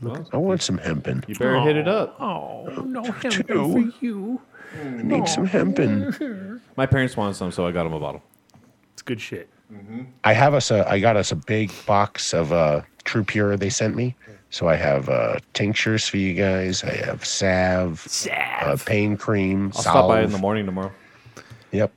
Look 0.00 0.28
I 0.32 0.36
want 0.36 0.62
some 0.62 0.78
hemping. 0.78 1.24
You 1.26 1.34
better 1.34 1.60
hit 1.60 1.76
it 1.76 1.88
up. 1.88 2.20
Oh 2.20 2.66
no, 2.84 3.02
hemp 3.02 3.46
Two. 3.48 3.92
for 3.92 4.04
you. 4.04 4.40
I 4.80 5.02
need 5.02 5.26
some 5.28 5.46
hemping. 5.46 6.60
My 6.76 6.86
parents 6.86 7.16
wanted 7.16 7.34
some, 7.34 7.50
so 7.50 7.66
I 7.66 7.72
got 7.72 7.84
them 7.84 7.94
a 7.94 7.98
bottle. 7.98 8.22
It's 8.92 9.02
good 9.02 9.20
shit. 9.20 9.48
I 10.24 10.32
have 10.32 10.54
us 10.54 10.70
a. 10.70 10.88
I 10.90 10.98
got 10.98 11.16
us 11.16 11.30
a 11.32 11.36
big 11.36 11.72
box 11.86 12.32
of 12.32 12.52
uh, 12.52 12.82
True 13.04 13.24
Pure 13.24 13.56
they 13.58 13.70
sent 13.70 13.96
me. 13.96 14.14
So 14.50 14.68
I 14.68 14.76
have 14.76 15.08
uh, 15.08 15.38
tinctures 15.52 16.08
for 16.08 16.16
you 16.16 16.32
guys. 16.32 16.82
I 16.82 16.94
have 17.04 17.24
salve, 17.24 18.26
uh, 18.32 18.76
pain 18.86 19.16
cream, 19.16 19.72
I'll 19.74 19.80
stop 19.82 20.08
by 20.08 20.22
in 20.22 20.32
the 20.32 20.38
morning 20.38 20.64
tomorrow. 20.64 20.92
Yep. 21.72 21.92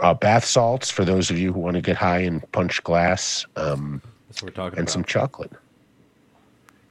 Uh, 0.00 0.12
bath 0.12 0.44
salts 0.44 0.90
for 0.90 1.04
those 1.04 1.30
of 1.30 1.38
you 1.38 1.52
who 1.52 1.60
want 1.60 1.76
to 1.76 1.80
get 1.80 1.96
high 1.96 2.18
and 2.18 2.50
punch 2.52 2.82
glass, 2.84 3.46
um, 3.56 4.02
That's 4.28 4.42
what 4.42 4.50
we're 4.50 4.54
talking 4.54 4.78
and 4.78 4.86
about. 4.86 4.92
some 4.92 5.04
chocolate. 5.04 5.52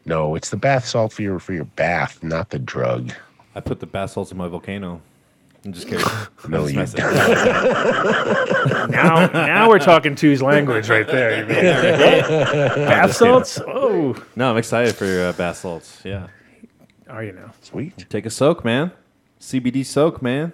No, 0.05 0.35
it's 0.35 0.49
the 0.49 0.57
bath 0.57 0.85
salt 0.85 1.13
for 1.13 1.21
your 1.21 1.39
for 1.39 1.53
your 1.53 1.65
bath, 1.65 2.23
not 2.23 2.49
the 2.49 2.59
drug. 2.59 3.11
I 3.55 3.59
put 3.59 3.79
the 3.79 3.85
bath 3.85 4.11
salts 4.11 4.31
in 4.31 4.37
my 4.37 4.47
volcano. 4.47 5.01
I'm 5.65 5.73
just 5.73 5.87
kidding. 5.87 6.05
No, 6.49 6.67
Just 6.69 6.73
you 6.73 6.79
messing. 6.79 6.99
Now, 8.89 9.27
now 9.27 9.69
we're 9.69 9.79
talking 9.79 10.13
two's 10.15 10.41
language 10.41 10.89
right 10.89 11.07
there. 11.07 11.39
You 11.39 11.45
mean- 11.45 11.63
Bath 12.85 13.15
salts? 13.15 13.59
Oh, 13.65 14.13
No, 14.35 14.51
I'm 14.51 14.57
excited 14.57 14.93
for 14.95 15.05
your 15.05 15.27
uh, 15.27 15.33
bath 15.33 15.57
salts. 15.57 16.01
Yeah. 16.03 16.27
are 17.09 17.23
you 17.23 17.31
now? 17.31 17.51
Sweet 17.61 18.05
Take 18.09 18.25
a 18.25 18.29
soak, 18.29 18.65
man. 18.65 18.91
CBD 19.39 19.85
soak, 19.85 20.21
man. 20.21 20.51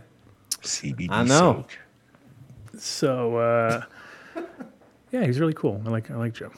CBD. 0.62 1.08
I 1.10 1.24
know. 1.24 1.66
soak. 1.68 1.78
So, 2.80 3.38
uh, 3.38 3.84
yeah, 5.12 5.26
he's 5.26 5.40
really 5.40 5.54
cool. 5.54 5.82
I 5.86 5.90
like 5.90 6.12
I 6.12 6.16
like 6.16 6.34
Joe. 6.34 6.52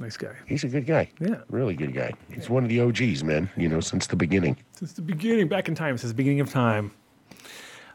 Nice 0.00 0.16
guy. 0.16 0.34
He's 0.46 0.64
a 0.64 0.68
good 0.68 0.86
guy. 0.86 1.08
Yeah. 1.20 1.36
Really 1.50 1.74
good 1.74 1.94
guy. 1.94 2.12
He's 2.32 2.48
one 2.50 2.62
of 2.64 2.68
the 2.68 2.80
OGs, 2.80 3.22
man. 3.22 3.48
You 3.56 3.68
know, 3.68 3.80
since 3.80 4.06
the 4.06 4.16
beginning. 4.16 4.56
Since 4.72 4.94
the 4.94 5.02
beginning, 5.02 5.48
back 5.48 5.68
in 5.68 5.74
time, 5.74 5.96
since 5.98 6.10
the 6.10 6.16
beginning 6.16 6.40
of 6.40 6.50
time. 6.50 6.90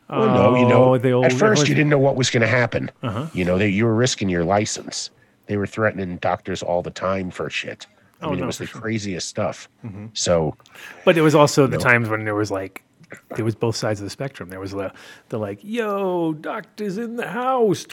Well, 0.09 0.25
no, 0.27 0.55
you 0.55 0.65
know, 0.67 0.83
Oh, 0.95 1.13
old- 1.13 1.25
at 1.25 1.33
first 1.33 1.67
you 1.67 1.75
didn't 1.75 1.89
know 1.89 1.99
what 1.99 2.15
was 2.15 2.29
going 2.29 2.41
to 2.41 2.47
happen. 2.47 2.89
Uh-huh. 3.03 3.27
You 3.33 3.43
know, 3.43 3.57
they, 3.57 3.67
you 3.69 3.85
were 3.85 3.95
risking 3.95 4.29
your 4.29 4.45
license. 4.45 5.09
They 5.47 5.57
were 5.57 5.67
threatening 5.67 6.17
doctors 6.17 6.63
all 6.63 6.81
the 6.81 6.91
time 6.91 7.29
for 7.31 7.49
shit. 7.49 7.87
I 8.21 8.25
Oh, 8.25 8.29
mean, 8.31 8.39
no, 8.39 8.43
it 8.43 8.47
was 8.47 8.57
the 8.57 8.65
sure. 8.65 8.81
craziest 8.81 9.27
stuff. 9.27 9.69
Mhm. 9.85 10.09
So, 10.13 10.55
But 11.05 11.17
it 11.17 11.21
was 11.21 11.35
also 11.35 11.67
the 11.67 11.77
No. 11.77 11.83
times 11.83 12.09
when 12.09 12.23
there 12.25 12.35
was 12.35 12.49
like, 12.51 12.83
there 13.35 13.45
was 13.45 13.55
both 13.55 13.75
sides 13.75 13.99
of 14.01 14.05
the 14.05 14.09
spectrum. 14.09 14.49
There 14.49 14.59
was 14.59 14.71
the, 14.71 14.91
the 15.29 15.37
like, 15.39 15.59
yo, 15.61 16.33
doctor's 16.33 16.97
in 16.97 17.15
the 17.15 17.27
house, 17.27 17.85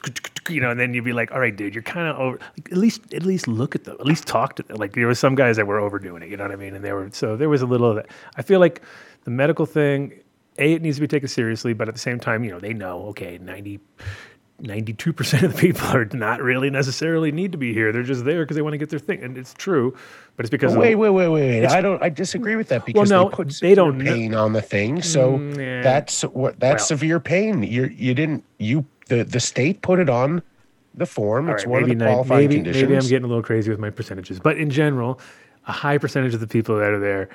you 0.49 0.61
know, 0.61 0.70
and 0.70 0.81
then 0.81 0.93
you'd 0.95 1.05
be 1.05 1.12
like, 1.12 1.31
all 1.31 1.39
right, 1.41 1.55
dude, 1.55 1.73
you're 1.74 1.82
kind 1.85 2.09
of 2.09 2.16
over. 2.16 2.39
Like, 2.57 2.73
at 2.73 2.78
least, 2.78 3.12
at 3.15 3.24
least 3.24 3.47
look 3.47 3.74
at 3.77 3.85
them. 3.85 3.97
At 4.01 4.07
least 4.07 4.27
talk 4.27 4.57
to 4.57 4.62
them. 4.65 4.77
Like 4.77 4.93
there 4.95 5.07
were 5.07 5.15
some 5.15 5.35
guys 5.36 5.57
that 5.57 5.66
were 5.66 5.78
overdoing 5.78 6.23
it. 6.23 6.31
You 6.31 6.36
know 6.36 6.45
what 6.45 6.53
I 6.53 6.57
mean? 6.57 6.74
And 6.74 6.85
they 6.85 6.93
were 6.93 7.09
so 7.12 7.36
there 7.36 7.49
was 7.49 7.62
a 7.62 7.66
little 7.66 7.91
of 7.91 7.97
that. 7.97 8.07
I 8.36 8.43
feel 8.43 8.59
like 8.61 8.82
the 9.24 9.31
medical 9.31 9.66
thing, 9.66 10.12
a, 10.59 10.72
it 10.74 10.82
needs 10.82 10.97
to 10.97 11.01
be 11.01 11.09
taken 11.09 11.28
seriously, 11.28 11.72
but 11.72 11.89
at 11.89 11.94
the 11.94 12.01
same 12.01 12.18
time, 12.20 12.44
you 12.44 12.51
know, 12.51 12.60
they 12.60 12.72
know, 12.74 13.06
okay, 13.09 13.39
90. 13.39 13.81
92% 14.62 15.43
of 15.43 15.52
the 15.52 15.59
people 15.59 15.85
are 15.89 16.05
not 16.12 16.40
really 16.40 16.70
necessarily 16.70 17.32
need 17.32 17.51
to 17.52 17.59
be 17.59 17.74
here. 17.74 17.90
They're 17.90 18.05
just 18.05 18.24
there 18.24 18.44
because 18.44 18.55
they 18.55 18.62
want 18.62 18.74
to 18.74 18.78
get 18.78 18.89
their 18.89 19.01
thing. 19.01 19.20
And 19.22 19.36
it's 19.36 19.52
true, 19.52 19.97
but 20.36 20.44
it's 20.47 20.51
because 20.51 20.76
wait, 20.76 20.94
wait, 20.94 21.10
wait, 21.10 21.28
wait, 21.28 21.60
wait. 21.62 21.66
I 21.66 21.81
don't. 21.81 22.01
I 22.01 22.09
disagree 22.09 22.55
with 22.55 22.68
that 22.68 22.86
because 22.86 23.10
no, 23.10 23.24
they 23.28 23.35
put 23.35 23.51
they 23.60 23.74
don't 23.74 23.98
pain 24.01 24.32
on 24.32 24.52
the 24.52 24.62
thing. 24.62 25.02
So 25.02 25.39
Mm, 25.39 25.56
yeah. 25.59 25.82
that's 25.82 26.22
what 26.22 26.60
that's 26.60 26.82
Well. 26.82 26.86
severe 26.86 27.18
pain. 27.18 27.64
You 27.64 27.86
you 27.86 28.14
didn't 28.14 28.44
you 28.59 28.86
the 29.09 29.24
the 29.24 29.40
state 29.40 29.82
put 29.82 29.98
it 29.98 30.09
on 30.09 30.40
the 30.94 31.05
form. 31.06 31.51
It's 31.51 31.64
right, 31.64 31.70
one 31.72 31.82
of 31.82 31.89
the 31.89 31.97
qualifying 31.97 32.43
maybe, 32.43 32.55
conditions. 32.56 32.82
maybe 32.85 32.97
I'm 32.97 33.09
getting 33.09 33.24
a 33.24 33.28
little 33.28 33.43
crazy 33.43 33.70
with 33.70 33.81
my 33.81 33.90
percentages, 33.90 34.39
but 34.39 34.56
in 34.56 34.70
general, 34.70 35.18
a 35.66 35.72
high 35.72 35.98
percentage 35.98 36.32
of 36.32 36.39
the 36.39 36.47
people 36.47 36.76
that 36.78 36.90
are 36.93 37.01
there, 37.01 37.28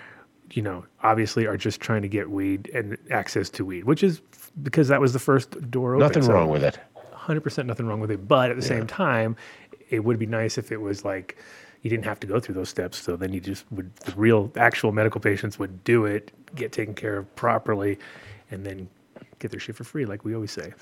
you 0.51 0.61
know, 0.61 0.85
obviously 1.03 1.45
are 1.45 1.57
just 1.57 1.79
trying 1.79 2.01
to 2.01 2.07
get 2.07 2.29
weed 2.29 2.69
and 2.73 2.97
access 3.11 3.49
to 3.51 3.65
weed, 3.65 3.83
which 3.83 4.03
is 4.03 4.21
because 4.63 4.87
that 4.87 5.01
was 5.01 5.13
the 5.13 5.19
first 5.19 5.69
door 5.69 5.95
open. 5.95 6.07
Nothing 6.07 6.23
So 6.23 6.33
wrong 6.33 6.49
with 6.49 6.63
it. 6.63 6.79
100% 7.13 7.65
nothing 7.65 7.85
wrong 7.85 7.99
with 7.99 8.11
it. 8.11 8.27
But 8.27 8.49
at 8.49 8.55
the 8.55 8.61
same 8.61 8.87
time, 8.87 9.35
it 9.89 10.03
would 10.03 10.17
be 10.17 10.25
nice 10.25 10.57
if 10.57 10.71
it 10.71 10.81
was 10.81 11.05
like 11.05 11.37
you 11.81 11.89
didn't 11.89 12.05
have 12.05 12.19
to 12.21 12.27
go 12.27 12.39
through 12.39 12.55
those 12.55 12.69
steps. 12.69 12.97
So 12.97 13.15
then 13.15 13.33
you 13.33 13.39
just 13.39 13.65
would, 13.71 13.95
the 13.97 14.13
real, 14.15 14.51
actual 14.55 14.91
medical 14.91 15.21
patients 15.21 15.59
would 15.59 15.83
do 15.83 16.05
it, 16.05 16.31
get 16.55 16.71
taken 16.71 16.93
care 16.93 17.17
of 17.17 17.35
properly, 17.35 17.99
and 18.51 18.65
then 18.65 18.89
get 19.39 19.51
their 19.51 19.59
shit 19.59 19.75
for 19.75 19.83
free, 19.83 20.05
like 20.05 20.25
we 20.25 20.33
always 20.33 20.51
say. 20.51 20.73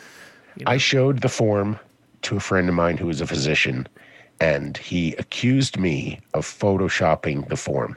I 0.66 0.78
showed 0.78 1.22
the 1.22 1.30
form 1.30 1.80
to 2.24 2.38
a 2.38 2.40
friend 2.40 2.68
of 2.68 2.76
mine 2.76 2.98
who 2.98 3.10
is 3.10 3.22
a 3.22 3.28
physician, 3.28 3.88
and 4.40 4.78
he 4.78 5.14
accused 5.16 5.78
me 5.78 6.20
of 6.34 6.46
photoshopping 6.46 7.48
the 7.50 7.58
form. 7.58 7.96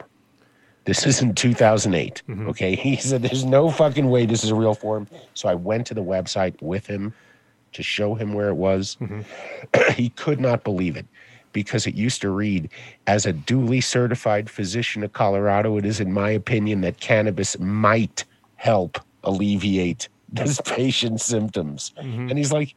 This 0.85 1.05
is 1.05 1.21
in 1.21 1.35
2008. 1.35 2.23
Mm-hmm. 2.27 2.49
Okay. 2.49 2.75
He 2.81 2.95
said, 2.97 3.21
There's 3.21 3.45
no 3.45 3.69
fucking 3.69 4.09
way 4.09 4.25
this 4.25 4.43
is 4.43 4.49
a 4.49 4.55
real 4.55 4.73
form. 4.73 5.07
So 5.33 5.47
I 5.49 5.55
went 5.55 5.85
to 5.87 5.93
the 5.93 6.03
website 6.03 6.59
with 6.61 6.87
him 6.87 7.13
to 7.73 7.83
show 7.83 8.15
him 8.15 8.33
where 8.33 8.49
it 8.49 8.55
was. 8.55 8.97
Mm-hmm. 8.99 9.91
he 9.93 10.09
could 10.09 10.39
not 10.39 10.63
believe 10.63 10.95
it. 10.97 11.05
because 11.53 11.85
it 11.85 11.95
used 11.95 12.21
to 12.21 12.29
read, 12.29 12.69
as 13.07 13.25
a 13.25 13.33
duly 13.33 13.81
certified 13.81 14.49
physician 14.49 15.03
of 15.03 15.11
Colorado, 15.13 15.77
it 15.77 15.85
is 15.85 15.99
in 15.99 16.11
my 16.11 16.29
opinion 16.29 16.81
that 16.81 16.99
cannabis 16.99 17.59
might 17.59 18.23
help 18.55 18.97
alleviate 19.23 20.07
this 20.29 20.61
patient's 20.65 21.25
symptoms. 21.25 21.91
And 21.97 22.37
he's 22.37 22.53
like, 22.53 22.73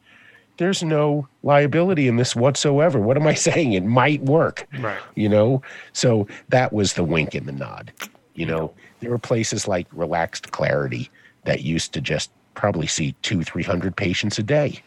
there's 0.57 0.83
no 0.83 1.27
liability 1.43 2.07
in 2.07 2.15
this 2.15 2.35
whatsoever. 2.35 2.99
What 2.99 3.17
am 3.17 3.27
I 3.27 3.33
saying? 3.47 3.73
It 3.73 3.85
might 3.85 4.21
work. 4.23 4.67
Right. 4.79 4.99
You 5.15 5.29
know? 5.29 5.61
So 5.93 6.27
that 6.49 6.73
was 6.73 6.93
the 6.93 7.03
wink 7.03 7.35
and 7.35 7.47
the 7.47 7.51
nod. 7.51 7.91
You 8.33 8.45
know, 8.45 8.73
there 8.99 9.09
were 9.09 9.17
places 9.17 9.67
like 9.67 9.87
Relaxed 9.91 10.51
Clarity 10.51 11.09
that 11.45 11.61
used 11.61 11.93
to 11.93 12.01
just 12.01 12.31
probably 12.53 12.87
see 12.87 13.13
two, 13.21 13.43
300 13.43 13.95
patients 13.95 14.39
a 14.39 14.43
day. 14.43 14.81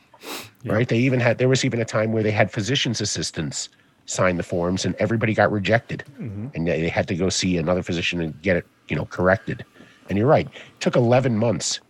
Right. 0.64 0.88
They 0.88 0.98
even 0.98 1.20
had, 1.20 1.38
there 1.38 1.48
was 1.48 1.64
even 1.64 1.80
a 1.80 1.84
time 1.84 2.12
where 2.12 2.22
they 2.22 2.30
had 2.30 2.50
physician's 2.50 3.00
assistants 3.00 3.68
sign 4.08 4.38
the 4.38 4.42
forms 4.42 4.84
and 4.84 4.94
everybody 4.96 5.34
got 5.34 5.52
rejected. 5.52 6.02
Mm-hmm. 6.18 6.48
And 6.54 6.66
they 6.66 6.80
they 6.80 6.88
had 6.88 7.06
to 7.08 7.14
go 7.14 7.28
see 7.28 7.56
another 7.58 7.82
physician 7.82 8.20
and 8.20 8.40
get 8.42 8.56
it, 8.56 8.66
you 8.88 8.96
know, 8.96 9.04
corrected. 9.04 9.64
And 10.08 10.18
you're 10.18 10.26
right. 10.26 10.46
It 10.46 10.80
took 10.80 10.96
11 10.96 11.36
months, 11.36 11.80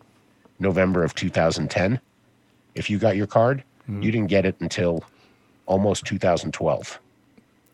November 0.58 1.04
of 1.04 1.14
2010. 1.14 2.00
If 2.74 2.90
you 2.90 2.98
got 2.98 3.16
your 3.16 3.28
card, 3.28 3.62
Mm-hmm. 3.88 4.02
you 4.02 4.12
didn't 4.12 4.28
get 4.28 4.44
it 4.44 4.56
until 4.60 5.02
almost 5.66 6.04
2012. 6.06 6.98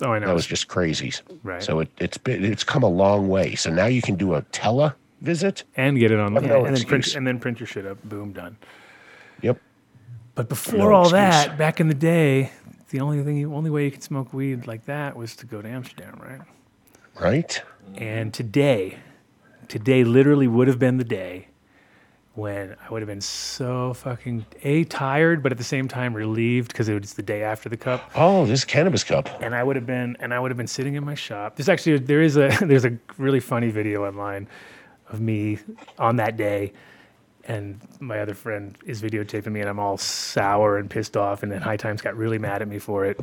Oh, 0.03 0.13
I 0.13 0.19
know. 0.19 0.27
That 0.27 0.35
was 0.35 0.47
just 0.47 0.69
crazy. 0.69 1.13
Right. 1.43 1.63
So 1.63 1.81
it, 1.81 1.91
it's 1.99 2.19
been, 2.19 2.45
it's 2.45 2.65
come 2.65 2.83
a 2.83 2.89
long 2.89 3.29
way. 3.29 3.55
So 3.55 3.71
now 3.71 3.87
you 3.87 4.03
can 4.03 4.17
do 4.17 4.35
a 4.35 4.43
tele 4.53 4.93
visit. 5.21 5.65
and 5.77 5.99
get 5.99 6.11
it 6.11 6.19
on, 6.21 6.37
Oh, 6.37 6.41
no 6.41 6.65
and 6.65 6.77
then 6.77 6.85
print 6.85 7.15
and 7.15 7.27
then 7.27 7.39
print 7.39 7.59
your 7.61 7.67
shit 7.67 7.87
up. 7.87 8.03
Boom, 8.05 8.33
done. 8.33 8.57
Yep. 9.43 9.59
But 10.35 10.49
before 10.49 10.79
No 10.79 10.93
all 10.93 11.03
excuse. 11.03 11.13
that, 11.13 11.57
back 11.59 11.81
in 11.81 11.89
the 11.89 11.95
day, 11.95 12.51
the 12.91 13.01
only 13.01 13.23
thing, 13.23 13.37
you, 13.37 13.55
only 13.55 13.71
way 13.71 13.85
you 13.85 13.91
could 13.91 14.03
smoke 14.03 14.33
weed 14.33 14.67
like 14.67 14.85
that 14.87 15.17
was 15.17 15.35
to 15.37 15.47
go 15.47 15.63
to 15.63 15.69
Amsterdam, 15.69 16.21
right? 16.23 16.41
Right. 17.21 17.63
And 17.97 18.35
today, 18.35 18.99
today 19.69 20.03
literally 20.05 20.49
would 20.49 20.67
have 20.69 20.79
been 20.81 20.97
the 20.99 21.05
day 21.05 21.47
when 22.35 22.75
I 22.85 22.93
would 22.93 23.01
have 23.01 23.09
been 23.09 23.21
so 23.21 23.95
fucking 23.95 24.45
a 24.63 24.85
tired, 24.85 25.43
but 25.43 25.53
at 25.53 25.59
the 25.59 25.65
same 25.65 25.87
time 25.87 26.15
relieved 26.15 26.73
because 26.73 26.89
it 26.89 27.01
was 27.01 27.15
the 27.15 27.23
day 27.23 27.43
after 27.43 27.69
the 27.69 27.77
cup. 27.77 28.11
Oh, 28.15 28.45
this 28.45 28.65
cannabis 28.65 29.05
cup. 29.05 29.29
and 29.41 29.55
I 29.55 29.63
would 29.63 29.77
have 29.77 29.87
been 29.87 30.17
and 30.21 30.35
I 30.35 30.41
would 30.41 30.51
have 30.51 30.59
been 30.59 30.67
sitting 30.67 30.95
in 30.95 31.05
my 31.05 31.15
shop. 31.15 31.57
There's 31.57 31.69
actually 31.69 31.99
there 31.99 32.23
is 32.23 32.37
a 32.37 32.49
there's 32.61 32.85
a 32.85 32.99
really 33.19 33.41
funny 33.41 33.71
video 33.71 34.07
online 34.07 34.49
of 35.11 35.21
me 35.21 35.59
on 35.99 36.17
that 36.17 36.37
day 36.37 36.73
and 37.47 37.79
my 38.01 38.21
other 38.21 38.35
friend 38.35 38.77
is 38.87 39.03
videotaping 39.03 39.53
me 39.53 39.61
and 39.61 39.69
I'm 39.69 39.79
all 39.79 39.99
sour 39.99 40.79
and 40.79 40.89
pissed 40.89 41.17
off 41.17 41.43
and 41.43 41.53
then 41.53 41.61
High 41.61 41.77
Times 41.77 42.01
got 42.01 42.17
really 42.17 42.39
mad 42.39 42.63
at 42.63 42.69
me 42.69 42.79
for 42.79 43.05
it 43.05 43.21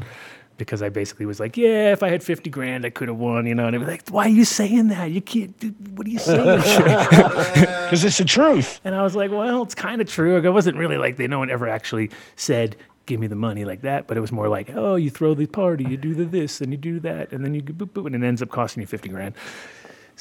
because 0.61 0.81
I 0.81 0.89
basically 0.89 1.25
was 1.25 1.39
like, 1.39 1.57
yeah, 1.57 1.91
if 1.91 2.03
I 2.03 2.09
had 2.09 2.21
50 2.23 2.49
grand, 2.49 2.85
I 2.85 2.91
could 2.91 3.07
have 3.07 3.17
won, 3.17 3.45
you 3.47 3.55
know, 3.55 3.65
and 3.65 3.73
they 3.73 3.77
were 3.79 3.85
like, 3.85 4.07
why 4.09 4.25
are 4.25 4.29
you 4.29 4.45
saying 4.45 4.89
that? 4.89 5.09
You 5.09 5.21
can't, 5.21 5.57
dude, 5.59 5.97
what 5.97 6.05
are 6.05 6.09
you 6.09 6.19
saying? 6.19 6.61
Because 7.91 8.05
it's 8.05 8.19
the 8.19 8.25
truth. 8.25 8.79
And 8.85 8.95
I 8.95 9.03
was 9.03 9.15
like, 9.15 9.31
well, 9.31 9.63
it's 9.63 9.75
kind 9.75 9.99
of 9.99 10.07
true. 10.07 10.37
It 10.37 10.49
wasn't 10.49 10.77
really 10.77 10.97
like 10.97 11.17
they 11.17 11.27
no 11.27 11.39
one 11.39 11.49
ever 11.49 11.67
actually 11.67 12.09
said, 12.37 12.77
give 13.05 13.19
me 13.19 13.27
the 13.27 13.35
money 13.35 13.65
like 13.65 13.81
that, 13.81 14.07
but 14.07 14.15
it 14.15 14.21
was 14.21 14.31
more 14.31 14.47
like, 14.47 14.69
oh, 14.73 14.95
you 14.95 15.09
throw 15.09 15.33
the 15.33 15.45
party, 15.45 15.83
you 15.83 15.97
do 15.97 16.13
the 16.13 16.23
this, 16.23 16.61
and 16.61 16.71
you 16.71 16.77
do 16.77 16.99
that, 17.01 17.33
and 17.33 17.43
then 17.43 17.53
you 17.53 17.61
boop 17.61 17.89
boop, 17.89 18.05
and 18.05 18.15
it 18.15 18.23
ends 18.23 18.41
up 18.41 18.49
costing 18.49 18.79
you 18.79 18.87
fifty 18.87 19.09
grand. 19.09 19.35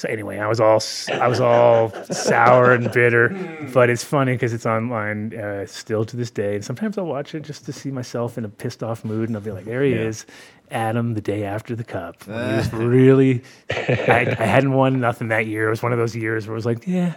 So 0.01 0.09
anyway, 0.09 0.39
I 0.39 0.47
was 0.47 0.59
all 0.59 0.77
s- 0.77 1.09
I 1.09 1.27
was 1.27 1.39
all 1.39 1.91
sour 2.05 2.73
and 2.73 2.91
bitter, 2.91 3.29
but 3.71 3.91
it's 3.91 4.03
funny 4.03 4.31
because 4.33 4.51
it's 4.51 4.65
online 4.65 5.31
uh, 5.37 5.67
still 5.67 6.05
to 6.05 6.17
this 6.17 6.31
day. 6.31 6.55
And 6.55 6.65
sometimes 6.65 6.97
I'll 6.97 7.05
watch 7.05 7.35
it 7.35 7.43
just 7.43 7.65
to 7.65 7.71
see 7.71 7.91
myself 7.91 8.35
in 8.35 8.43
a 8.43 8.49
pissed 8.49 8.81
off 8.81 9.05
mood, 9.05 9.29
and 9.29 9.35
I'll 9.37 9.43
be 9.43 9.51
like, 9.51 9.65
there 9.65 9.83
he 9.83 9.93
is, 9.93 10.25
Adam, 10.71 11.13
the 11.13 11.21
day 11.21 11.43
after 11.43 11.75
the 11.75 11.83
cup. 11.83 12.25
When 12.25 12.49
he 12.49 12.55
was 12.55 12.73
really, 12.95 13.43
I, 13.69 14.35
I 14.39 14.45
hadn't 14.45 14.71
won 14.73 14.99
nothing 14.99 15.27
that 15.27 15.45
year. 15.45 15.67
It 15.67 15.69
was 15.69 15.83
one 15.83 15.91
of 15.91 15.99
those 15.99 16.15
years 16.15 16.47
where 16.47 16.55
it 16.55 16.57
was 16.57 16.65
like, 16.65 16.87
yeah, 16.87 17.13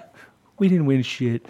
we 0.59 0.69
didn't 0.69 0.85
win 0.85 1.03
shit. 1.03 1.47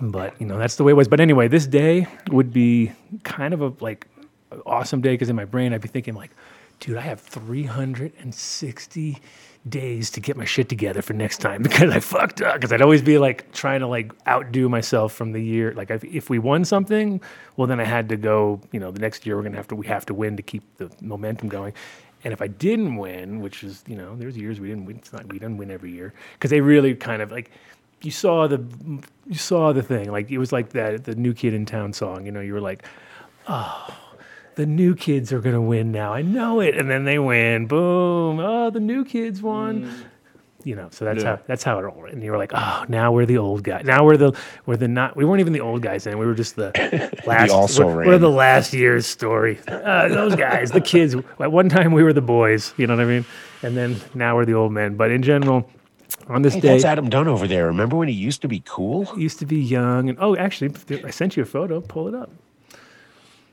But 0.00 0.40
you 0.40 0.46
know 0.46 0.56
that's 0.56 0.76
the 0.76 0.84
way 0.84 0.92
it 0.92 0.96
was. 0.96 1.08
But 1.08 1.20
anyway, 1.20 1.48
this 1.48 1.66
day 1.66 2.06
would 2.30 2.54
be 2.54 2.92
kind 3.22 3.52
of 3.52 3.60
a 3.60 3.74
like 3.80 4.06
awesome 4.64 5.02
day 5.02 5.10
because 5.12 5.28
in 5.28 5.36
my 5.36 5.44
brain 5.44 5.74
I'd 5.74 5.82
be 5.82 5.88
thinking 5.88 6.14
like, 6.14 6.30
dude, 6.80 6.96
I 6.96 7.02
have 7.02 7.20
360 7.20 9.18
days 9.68 10.10
to 10.10 10.20
get 10.20 10.36
my 10.36 10.44
shit 10.44 10.68
together 10.68 11.02
for 11.02 11.12
next 11.12 11.38
time 11.38 11.62
because 11.62 11.90
I 11.90 12.00
fucked 12.00 12.42
up. 12.42 12.54
Because 12.54 12.72
I'd 12.72 12.82
always 12.82 13.02
be 13.02 13.18
like 13.18 13.52
trying 13.52 13.80
to 13.80 13.86
like 13.86 14.12
outdo 14.26 14.68
myself 14.68 15.12
from 15.12 15.32
the 15.32 15.42
year. 15.42 15.72
Like 15.74 15.90
if, 15.90 16.04
if 16.04 16.30
we 16.30 16.38
won 16.38 16.64
something, 16.64 17.20
well 17.56 17.66
then 17.66 17.80
I 17.80 17.84
had 17.84 18.08
to 18.10 18.16
go. 18.16 18.60
You 18.72 18.80
know, 18.80 18.90
the 18.90 19.00
next 19.00 19.26
year 19.26 19.36
we're 19.36 19.42
gonna 19.42 19.56
have 19.56 19.68
to 19.68 19.76
we 19.76 19.86
have 19.86 20.06
to 20.06 20.14
win 20.14 20.36
to 20.36 20.42
keep 20.42 20.62
the 20.76 20.90
momentum 21.00 21.48
going. 21.48 21.72
And 22.24 22.32
if 22.32 22.40
I 22.40 22.46
didn't 22.46 22.96
win, 22.96 23.40
which 23.40 23.64
is 23.64 23.82
you 23.86 23.96
know, 23.96 24.16
there's 24.16 24.36
years 24.36 24.60
we 24.60 24.68
didn't 24.68 24.86
win. 24.86 24.96
It's 24.96 25.12
not 25.12 25.26
we 25.32 25.38
didn't 25.38 25.56
win 25.56 25.70
every 25.70 25.92
year 25.92 26.12
because 26.34 26.50
they 26.50 26.60
really 26.60 26.94
kind 26.94 27.22
of 27.22 27.30
like 27.30 27.50
you 28.04 28.10
saw 28.10 28.46
the 28.46 28.62
you 29.26 29.38
saw 29.38 29.72
the 29.72 29.82
thing 29.82 30.10
like 30.10 30.30
it 30.30 30.38
was 30.38 30.52
like 30.52 30.70
that 30.70 31.04
the 31.04 31.14
new 31.14 31.32
kid 31.32 31.54
in 31.54 31.64
town 31.64 31.92
song 31.92 32.26
you 32.26 32.32
know 32.32 32.40
you 32.40 32.52
were 32.52 32.60
like 32.60 32.84
oh 33.46 33.96
the 34.54 34.66
new 34.66 34.94
kids 34.94 35.32
are 35.32 35.40
going 35.40 35.54
to 35.54 35.60
win 35.60 35.92
now. 35.92 36.12
I 36.12 36.22
know 36.22 36.60
it. 36.60 36.76
And 36.76 36.90
then 36.90 37.04
they 37.04 37.18
win. 37.18 37.66
Boom. 37.66 38.38
Oh 38.40 38.70
the 38.70 38.80
new 38.80 39.04
kids 39.04 39.42
won. 39.42 39.90
You 40.64 40.76
know 40.76 40.88
so 40.92 41.04
that's 41.04 41.24
Yeah. 41.24 41.36
how 41.36 41.42
that's 41.46 41.64
how 41.64 41.78
it 41.80 41.84
all 41.84 42.00
went. 42.00 42.14
and 42.14 42.22
you 42.22 42.30
were 42.30 42.38
like 42.38 42.52
oh 42.54 42.84
now 42.88 43.10
we're 43.10 43.26
the 43.26 43.38
old 43.38 43.64
guy. 43.64 43.82
Now 43.82 44.04
we're 44.04 44.16
the 44.16 44.32
we're 44.64 44.76
the 44.76 44.86
not 44.86 45.16
we 45.16 45.24
weren't 45.24 45.40
even 45.40 45.52
the 45.52 45.60
old 45.60 45.82
guys 45.82 46.04
then. 46.04 46.18
We 46.18 46.26
were 46.26 46.34
just 46.34 46.54
the 46.54 46.70
last 47.26 47.50
also 47.50 47.86
we're, 47.86 48.06
we're 48.06 48.18
the 48.18 48.30
last 48.30 48.72
year's 48.72 49.06
story. 49.06 49.58
Uh, 49.66 50.06
those 50.08 50.36
guys 50.36 50.70
the 50.70 50.80
kids. 50.80 51.16
At 51.40 51.50
one 51.50 51.68
time 51.68 51.92
we 51.92 52.04
were 52.04 52.12
the 52.12 52.20
boys. 52.22 52.74
You 52.76 52.86
know 52.86 52.94
what 52.96 53.02
i 53.02 53.06
mean? 53.06 53.24
And 53.64 53.76
then 53.76 53.96
now 54.14 54.36
we're 54.36 54.44
the 54.44 54.54
old 54.54 54.70
men. 54.72 54.96
But 54.96 55.10
in 55.10 55.22
general 55.22 55.68
on 56.28 56.42
this 56.42 56.54
Hey, 56.54 56.60
day 56.60 56.68
that's 56.68 56.84
Adam 56.84 57.08
Dunn 57.10 57.26
over 57.26 57.48
there. 57.48 57.66
Remember 57.66 57.96
when 57.96 58.06
he 58.06 58.14
used 58.14 58.40
to 58.42 58.48
be 58.48 58.62
cool? 58.64 59.06
He 59.16 59.22
used 59.22 59.40
to 59.40 59.46
be 59.46 59.58
young. 59.58 60.08
And 60.10 60.18
oh 60.20 60.36
actually 60.36 60.72
I 61.04 61.10
sent 61.10 61.36
you 61.36 61.42
a 61.42 61.46
photo. 61.46 61.80
Pull 61.80 62.06
it 62.06 62.14
up 62.14 62.30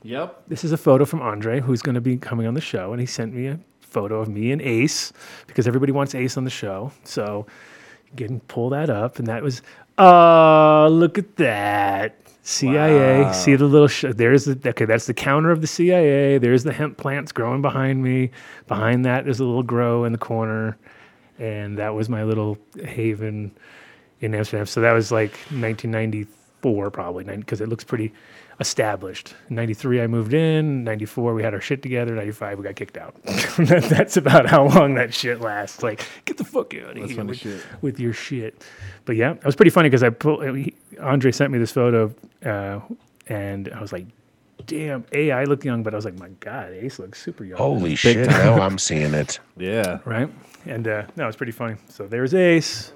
Yep. 0.02 0.44
this 0.48 0.64
is 0.64 0.72
a 0.72 0.76
photo 0.76 1.04
from 1.04 1.20
Andre 1.20 1.60
who's 1.60 1.82
going 1.82 1.94
to 1.94 2.00
be 2.00 2.16
coming 2.16 2.46
on 2.46 2.54
the 2.54 2.60
show 2.60 2.92
and 2.92 3.00
he 3.00 3.06
sent 3.06 3.34
me 3.34 3.46
a 3.48 3.58
photo 3.80 4.20
of 4.20 4.28
me 4.28 4.52
and 4.52 4.62
Ace 4.62 5.12
because 5.46 5.66
everybody 5.66 5.92
wants 5.92 6.14
Ace 6.14 6.36
on 6.36 6.44
the 6.44 6.50
show 6.50 6.92
so 7.04 7.46
you 8.10 8.26
can 8.26 8.40
pull 8.40 8.70
that 8.70 8.88
up 8.88 9.18
and 9.18 9.26
that 9.26 9.42
was 9.42 9.62
oh 9.98 10.88
look 10.90 11.18
at 11.18 11.36
that 11.36 12.16
CIA 12.42 13.32
see 13.32 13.54
the 13.56 13.66
little 13.66 13.88
sh- 13.88 14.06
there's 14.14 14.46
the 14.46 14.58
okay 14.70 14.86
that's 14.86 15.06
the 15.06 15.14
counter 15.14 15.50
of 15.50 15.60
the 15.60 15.66
CIA 15.66 16.38
there's 16.38 16.64
the 16.64 16.72
hemp 16.72 16.96
plants 16.96 17.32
growing 17.32 17.60
behind 17.60 18.02
me 18.02 18.30
behind 18.68 19.04
that 19.04 19.24
there's 19.24 19.40
a 19.40 19.44
little 19.44 19.62
grow 19.62 20.04
in 20.04 20.12
the 20.12 20.18
corner 20.18 20.78
and 21.38 21.78
that 21.78 21.94
was 21.94 22.08
my 22.08 22.22
little 22.22 22.58
haven 22.84 23.50
in 24.20 24.34
Amsterdam. 24.34 24.66
So 24.66 24.80
that 24.82 24.92
was 24.92 25.10
like 25.10 25.32
1994, 25.50 26.90
probably, 26.90 27.24
because 27.24 27.60
it 27.60 27.68
looks 27.68 27.82
pretty 27.84 28.12
established. 28.60 29.34
In 29.48 29.56
93, 29.56 30.02
I 30.02 30.06
moved 30.06 30.34
in. 30.34 30.84
94, 30.84 31.34
we 31.34 31.42
had 31.42 31.54
our 31.54 31.60
shit 31.60 31.82
together. 31.82 32.14
95, 32.14 32.58
we 32.58 32.64
got 32.64 32.76
kicked 32.76 32.96
out. 32.98 33.16
That's 33.58 34.16
about 34.16 34.46
how 34.46 34.68
long 34.68 34.94
that 34.94 35.14
shit 35.14 35.40
lasts. 35.40 35.82
Like, 35.82 36.06
get 36.26 36.36
the 36.36 36.44
fuck 36.44 36.74
out 36.74 36.96
of 36.96 37.08
That's 37.08 37.10
here 37.12 37.24
with, 37.24 37.82
with 37.82 38.00
your 38.00 38.12
shit. 38.12 38.62
But 39.06 39.16
yeah, 39.16 39.32
it 39.32 39.44
was 39.44 39.56
pretty 39.56 39.70
funny 39.70 39.88
because 39.88 40.02
I 40.02 40.10
pulled, 40.10 40.44
Andre 41.00 41.32
sent 41.32 41.52
me 41.52 41.58
this 41.58 41.72
photo, 41.72 42.14
uh, 42.44 42.80
and 43.26 43.70
I 43.74 43.80
was 43.80 43.92
like, 43.92 44.06
damn, 44.66 45.04
A, 45.12 45.32
I 45.32 45.44
look 45.44 45.64
young, 45.64 45.82
but 45.82 45.94
I 45.94 45.96
was 45.96 46.04
like, 46.04 46.18
my 46.18 46.28
God, 46.40 46.72
Ace 46.72 46.98
looks 46.98 47.20
super 47.20 47.44
young 47.44 47.58
Holy 47.58 47.94
shit! 47.94 48.28
Now 48.28 48.60
I'm 48.60 48.78
seeing 48.78 49.14
it. 49.14 49.40
Yeah. 49.56 50.00
right? 50.04 50.28
And 50.66 50.86
uh, 50.86 51.06
no, 51.16 51.26
it's 51.26 51.36
pretty 51.36 51.52
funny. 51.52 51.76
So 51.88 52.06
there's 52.06 52.34
Ace, 52.34 52.92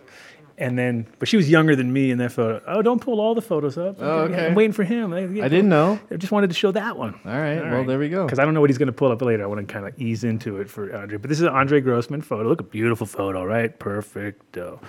and 0.56 0.78
then 0.78 1.06
but 1.18 1.28
she 1.28 1.36
was 1.36 1.50
younger 1.50 1.74
than 1.74 1.92
me 1.92 2.10
in 2.10 2.18
that 2.18 2.32
photo. 2.32 2.62
Oh, 2.66 2.82
don't 2.82 3.00
pull 3.00 3.20
all 3.20 3.34
the 3.34 3.42
photos 3.42 3.76
up. 3.76 3.96
Oh, 3.98 4.20
okay. 4.22 4.46
I'm 4.46 4.54
waiting 4.54 4.72
for 4.72 4.84
him. 4.84 5.12
I, 5.12 5.20
I 5.22 5.48
didn't 5.48 5.68
know. 5.68 5.98
I 6.10 6.16
just 6.16 6.32
wanted 6.32 6.48
to 6.50 6.54
show 6.54 6.70
that 6.72 6.96
one. 6.96 7.14
All 7.24 7.32
right. 7.32 7.60
well, 7.62 7.84
there 7.84 7.98
we 7.98 8.08
go. 8.08 8.24
Because 8.24 8.38
I 8.38 8.44
don't 8.44 8.54
know 8.54 8.60
what 8.60 8.70
he's 8.70 8.78
going 8.78 8.86
to 8.86 8.92
pull 8.92 9.10
up 9.10 9.20
later. 9.22 9.42
I 9.42 9.46
want 9.46 9.66
to 9.66 9.72
kind 9.72 9.86
of 9.86 10.00
ease 10.00 10.22
into 10.24 10.58
it 10.60 10.70
for 10.70 10.94
Andre. 10.94 11.18
But 11.18 11.28
this 11.28 11.38
is 11.38 11.44
an 11.44 11.54
Andre 11.54 11.80
Grossman 11.80 12.22
photo. 12.22 12.48
Look, 12.48 12.60
a 12.60 12.64
beautiful 12.64 13.06
photo, 13.06 13.44
right? 13.44 13.76
Perfecto. 13.78 14.80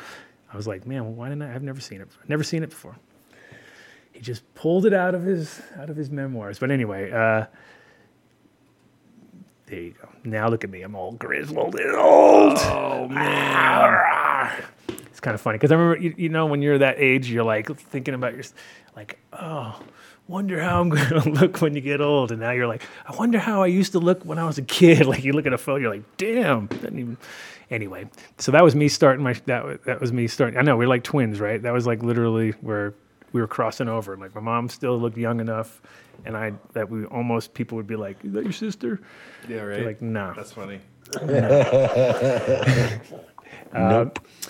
I 0.53 0.57
was 0.57 0.67
like, 0.67 0.85
man, 0.85 1.15
why 1.15 1.29
didn't 1.29 1.41
I? 1.41 1.53
I've 1.55 1.63
never 1.63 1.81
seen 1.81 1.99
it. 2.01 2.07
I've 2.21 2.29
never 2.29 2.43
seen 2.43 2.63
it 2.63 2.69
before. 2.69 2.95
He 4.13 4.21
just 4.21 4.41
pulled 4.55 4.85
it 4.85 4.93
out 4.93 5.13
of 5.13 5.23
his 5.23 5.61
out 5.77 5.89
of 5.89 5.97
his 5.97 6.09
memoirs. 6.09 6.57
But 6.59 6.71
anyway, 6.71 7.11
uh, 7.11 7.47
there 9.65 9.81
you 9.81 9.95
go. 10.01 10.07
Now 10.23 10.47
look 10.47 10.63
at 10.63 10.69
me. 10.69 10.83
I'm 10.83 10.95
all 10.95 11.11
grizzled 11.11 11.75
and 11.75 11.95
old. 11.95 12.57
Oh 12.59 13.07
man. 13.09 14.63
It's 15.15 15.21
kind 15.21 15.33
of 15.33 15.39
funny 15.39 15.57
because 15.57 15.71
I 15.71 15.75
remember, 15.75 16.03
you, 16.03 16.13
you 16.17 16.27
know, 16.27 16.45
when 16.45 16.61
you're 16.61 16.77
that 16.79 16.99
age, 16.99 17.31
you're 17.31 17.45
like 17.45 17.73
thinking 17.79 18.13
about 18.13 18.33
your, 18.33 18.43
like, 18.97 19.17
oh, 19.31 19.81
wonder 20.27 20.61
how 20.61 20.81
I'm 20.81 20.89
going 20.89 21.07
to 21.07 21.29
look 21.29 21.61
when 21.61 21.73
you 21.73 21.79
get 21.79 22.01
old. 22.01 22.33
And 22.33 22.41
now 22.41 22.51
you're 22.51 22.67
like, 22.67 22.83
I 23.07 23.15
wonder 23.15 23.39
how 23.39 23.63
I 23.63 23.67
used 23.67 23.93
to 23.93 23.99
look 23.99 24.25
when 24.25 24.37
I 24.37 24.45
was 24.45 24.57
a 24.57 24.61
kid. 24.61 25.05
Like 25.07 25.23
you 25.23 25.31
look 25.31 25.45
at 25.45 25.53
a 25.53 25.57
photo, 25.57 25.79
you're 25.79 25.89
like, 25.89 26.17
damn. 26.17 26.65
Doesn't 26.65 26.99
even. 26.99 27.17
Anyway, 27.71 28.09
so 28.39 28.51
that 28.51 28.61
was 28.61 28.75
me 28.75 28.89
starting 28.89 29.23
my. 29.23 29.31
That 29.45 29.63
was, 29.63 29.79
that 29.85 30.01
was 30.01 30.11
me 30.11 30.27
starting. 30.27 30.59
I 30.59 30.63
know 30.63 30.75
we're 30.75 30.89
like 30.89 31.05
twins, 31.05 31.39
right? 31.39 31.61
That 31.61 31.71
was 31.71 31.87
like 31.87 32.03
literally 32.03 32.51
where 32.59 32.93
we 33.31 33.39
were 33.39 33.47
crossing 33.47 33.87
over. 33.87 34.17
Like 34.17 34.35
my 34.35 34.41
mom 34.41 34.67
still 34.67 34.99
looked 34.99 35.17
young 35.17 35.39
enough, 35.39 35.81
and 36.25 36.35
I 36.35 36.51
that 36.73 36.89
we 36.89 37.05
almost 37.05 37.53
people 37.53 37.77
would 37.77 37.87
be 37.87 37.95
like, 37.95 38.17
"Is 38.25 38.33
that 38.33 38.43
your 38.43 38.51
sister?" 38.51 38.99
Yeah, 39.47 39.61
Be 39.61 39.65
right. 39.65 39.85
Like, 39.85 40.01
no. 40.01 40.33
That's 40.35 40.51
funny. 40.51 40.81
Nope. 43.73 44.19
Uh, 44.19 44.49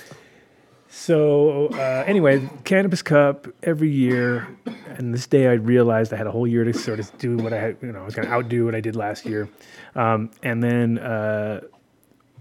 So 0.97 1.67
uh, 1.73 2.05
anyway, 2.07 2.49
Cannabis 2.63 3.01
Cup 3.01 3.47
every 3.63 3.91
year, 3.91 4.47
and 4.87 5.13
this 5.13 5.27
day 5.27 5.47
I 5.47 5.53
realized 5.53 6.13
I 6.13 6.15
had 6.15 6.25
a 6.25 6.31
whole 6.31 6.47
year 6.47 6.63
to 6.63 6.73
sort 6.73 6.99
of 6.99 7.15
do 7.17 7.35
what 7.35 7.51
I 7.51 7.59
had. 7.59 7.77
You 7.81 7.91
know, 7.91 7.99
I 7.99 8.05
was 8.05 8.15
going 8.15 8.27
to 8.29 8.33
outdo 8.33 8.63
what 8.63 8.75
I 8.75 8.79
did 8.79 8.95
last 8.95 9.25
year, 9.25 9.49
um, 9.95 10.31
and 10.41 10.63
then 10.63 10.97
uh, 10.97 11.59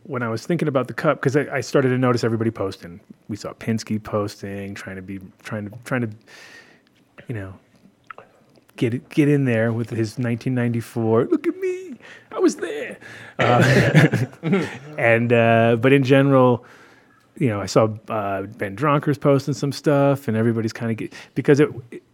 when 0.04 0.22
I 0.22 0.28
was 0.28 0.46
thinking 0.46 0.68
about 0.68 0.86
the 0.86 0.94
cup, 0.94 1.20
because 1.20 1.36
I, 1.36 1.56
I 1.56 1.60
started 1.62 1.88
to 1.88 1.98
notice 1.98 2.22
everybody 2.22 2.52
posting. 2.52 3.00
We 3.28 3.36
saw 3.36 3.52
Pinsky 3.54 4.00
posting, 4.00 4.76
trying 4.76 4.96
to 4.96 5.02
be 5.02 5.18
trying 5.42 5.68
to 5.68 5.76
trying 5.82 6.02
to, 6.02 6.10
you 7.26 7.34
know, 7.34 7.54
get 8.76 9.08
get 9.08 9.28
in 9.28 9.46
there 9.46 9.72
with 9.72 9.90
his 9.90 10.16
1994. 10.16 11.24
Look 11.24 11.48
at 11.48 11.56
me, 11.56 11.98
I 12.30 12.38
was 12.38 12.54
there. 12.56 12.98
Uh, 13.36 14.26
and 14.96 15.32
uh, 15.32 15.76
but 15.80 15.92
in 15.92 16.04
general 16.04 16.64
you 17.36 17.48
know, 17.48 17.60
I 17.60 17.66
saw 17.66 17.88
uh, 18.08 18.42
Ben 18.42 18.76
Dronkers 18.76 19.20
posting 19.20 19.54
some 19.54 19.72
stuff, 19.72 20.28
and 20.28 20.36
everybody's 20.36 20.72
kind 20.72 20.90
of 20.90 20.96
get, 20.96 21.12
because 21.34 21.60
it 21.60 21.70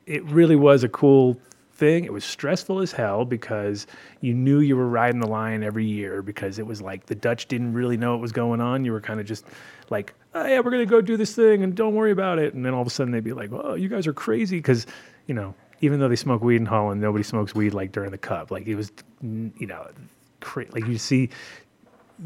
it 0.07 0.25
really 0.25 0.57
was 0.57 0.83
a 0.83 0.89
cool 0.89 1.39
thing. 1.73 2.05
It 2.05 2.13
was 2.13 2.25
stressful 2.25 2.81
as 2.81 2.93
hell 2.93 3.25
because 3.25 3.87
you 4.21 4.35
knew 4.35 4.61
you 4.61 4.77
were 4.77 4.89
riding 4.89 5.21
the 5.21 5.29
line 5.29 5.63
every 5.63 5.87
year 5.87 6.23
because 6.23 6.59
it 6.59 6.67
was 6.67 6.83
like 6.83 7.07
the 7.07 7.15
Dutch 7.15 7.47
didn't 7.49 7.73
really 7.73 7.97
know 7.97 8.13
what 8.13 8.21
was 8.21 8.33
going 8.33 8.61
on. 8.61 8.85
You 8.85 8.93
were 8.93 9.01
kind 9.01 9.21
of 9.21 9.27
just 9.27 9.45
like, 9.89 10.15
oh 10.35 10.47
yeah, 10.47 10.61
we're 10.61 10.71
gonna 10.71 10.87
go 10.87 11.01
do 11.01 11.17
this 11.17 11.35
thing, 11.35 11.63
and 11.63 11.75
don't 11.75 11.95
worry 11.95 12.13
about 12.13 12.39
it. 12.39 12.55
And 12.55 12.65
then 12.65 12.75
all 12.75 12.83
of 12.83 12.87
a 12.87 12.91
sudden 12.91 13.13
they'd 13.13 13.25
be 13.25 13.33
like, 13.33 13.51
oh, 13.53 13.75
you 13.75 13.89
guys 13.89 14.07
are 14.07 14.13
crazy 14.13 14.59
because 14.59 14.87
you 15.27 15.35
know. 15.35 15.55
Even 15.83 15.99
though 15.99 16.09
they 16.09 16.17
smoke 16.17 16.43
weed 16.43 16.57
in 16.57 16.67
Holland, 16.67 17.01
nobody 17.01 17.25
smokes 17.25 17.55
weed 17.55 17.73
like 17.73 17.91
during 17.91 18.11
the 18.11 18.19
cup. 18.19 18.51
Like 18.51 18.67
it 18.67 18.75
was, 18.75 18.93
you 19.23 19.67
know, 19.67 19.89
cra- 20.41 20.67
like 20.73 20.87
you 20.87 20.99
see 20.99 21.31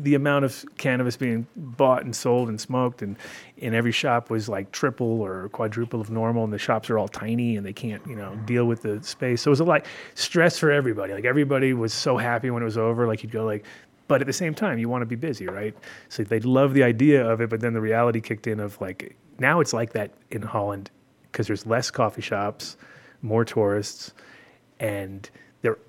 the 0.02 0.14
amount 0.14 0.44
of 0.44 0.64
cannabis 0.76 1.16
being 1.16 1.46
bought 1.56 2.04
and 2.04 2.14
sold 2.16 2.48
and 2.48 2.60
smoked 2.60 3.00
and 3.00 3.16
in 3.56 3.74
every 3.74 3.92
shop 3.92 4.28
was 4.28 4.48
like 4.48 4.72
triple 4.72 5.20
or 5.20 5.48
quadruple 5.50 6.00
of 6.00 6.10
normal 6.10 6.42
and 6.42 6.52
the 6.52 6.58
shops 6.58 6.90
are 6.90 6.98
all 6.98 7.08
tiny 7.08 7.56
and 7.56 7.64
they 7.64 7.72
can't 7.72 8.04
you 8.06 8.16
know 8.16 8.30
mm-hmm. 8.30 8.44
deal 8.44 8.64
with 8.64 8.82
the 8.82 9.02
space. 9.02 9.42
So 9.42 9.50
it 9.50 9.52
was 9.52 9.60
a 9.60 9.64
lot 9.64 9.86
stress 10.14 10.58
for 10.58 10.70
everybody. 10.70 11.12
Like 11.12 11.24
everybody 11.24 11.72
was 11.72 11.94
so 11.94 12.16
happy 12.16 12.50
when 12.50 12.62
it 12.62 12.66
was 12.66 12.78
over 12.78 13.06
like 13.06 13.22
you'd 13.22 13.32
go 13.32 13.44
like 13.44 13.64
but 14.06 14.20
at 14.20 14.26
the 14.26 14.32
same 14.32 14.54
time 14.54 14.78
you 14.78 14.88
want 14.88 15.02
to 15.02 15.06
be 15.06 15.16
busy 15.16 15.46
right? 15.46 15.76
So 16.08 16.24
they 16.24 16.40
love 16.40 16.74
the 16.74 16.82
idea 16.82 17.24
of 17.24 17.40
it 17.40 17.50
but 17.50 17.60
then 17.60 17.72
the 17.72 17.80
reality 17.80 18.20
kicked 18.20 18.46
in 18.46 18.58
of 18.58 18.80
like 18.80 19.16
now 19.38 19.60
it's 19.60 19.72
like 19.72 19.92
that 19.92 20.12
in 20.30 20.42
holland 20.42 20.90
because 21.30 21.48
there's 21.48 21.66
less 21.66 21.90
coffee 21.90 22.22
shops 22.22 22.76
more 23.22 23.44
tourists 23.44 24.12
and 24.78 25.30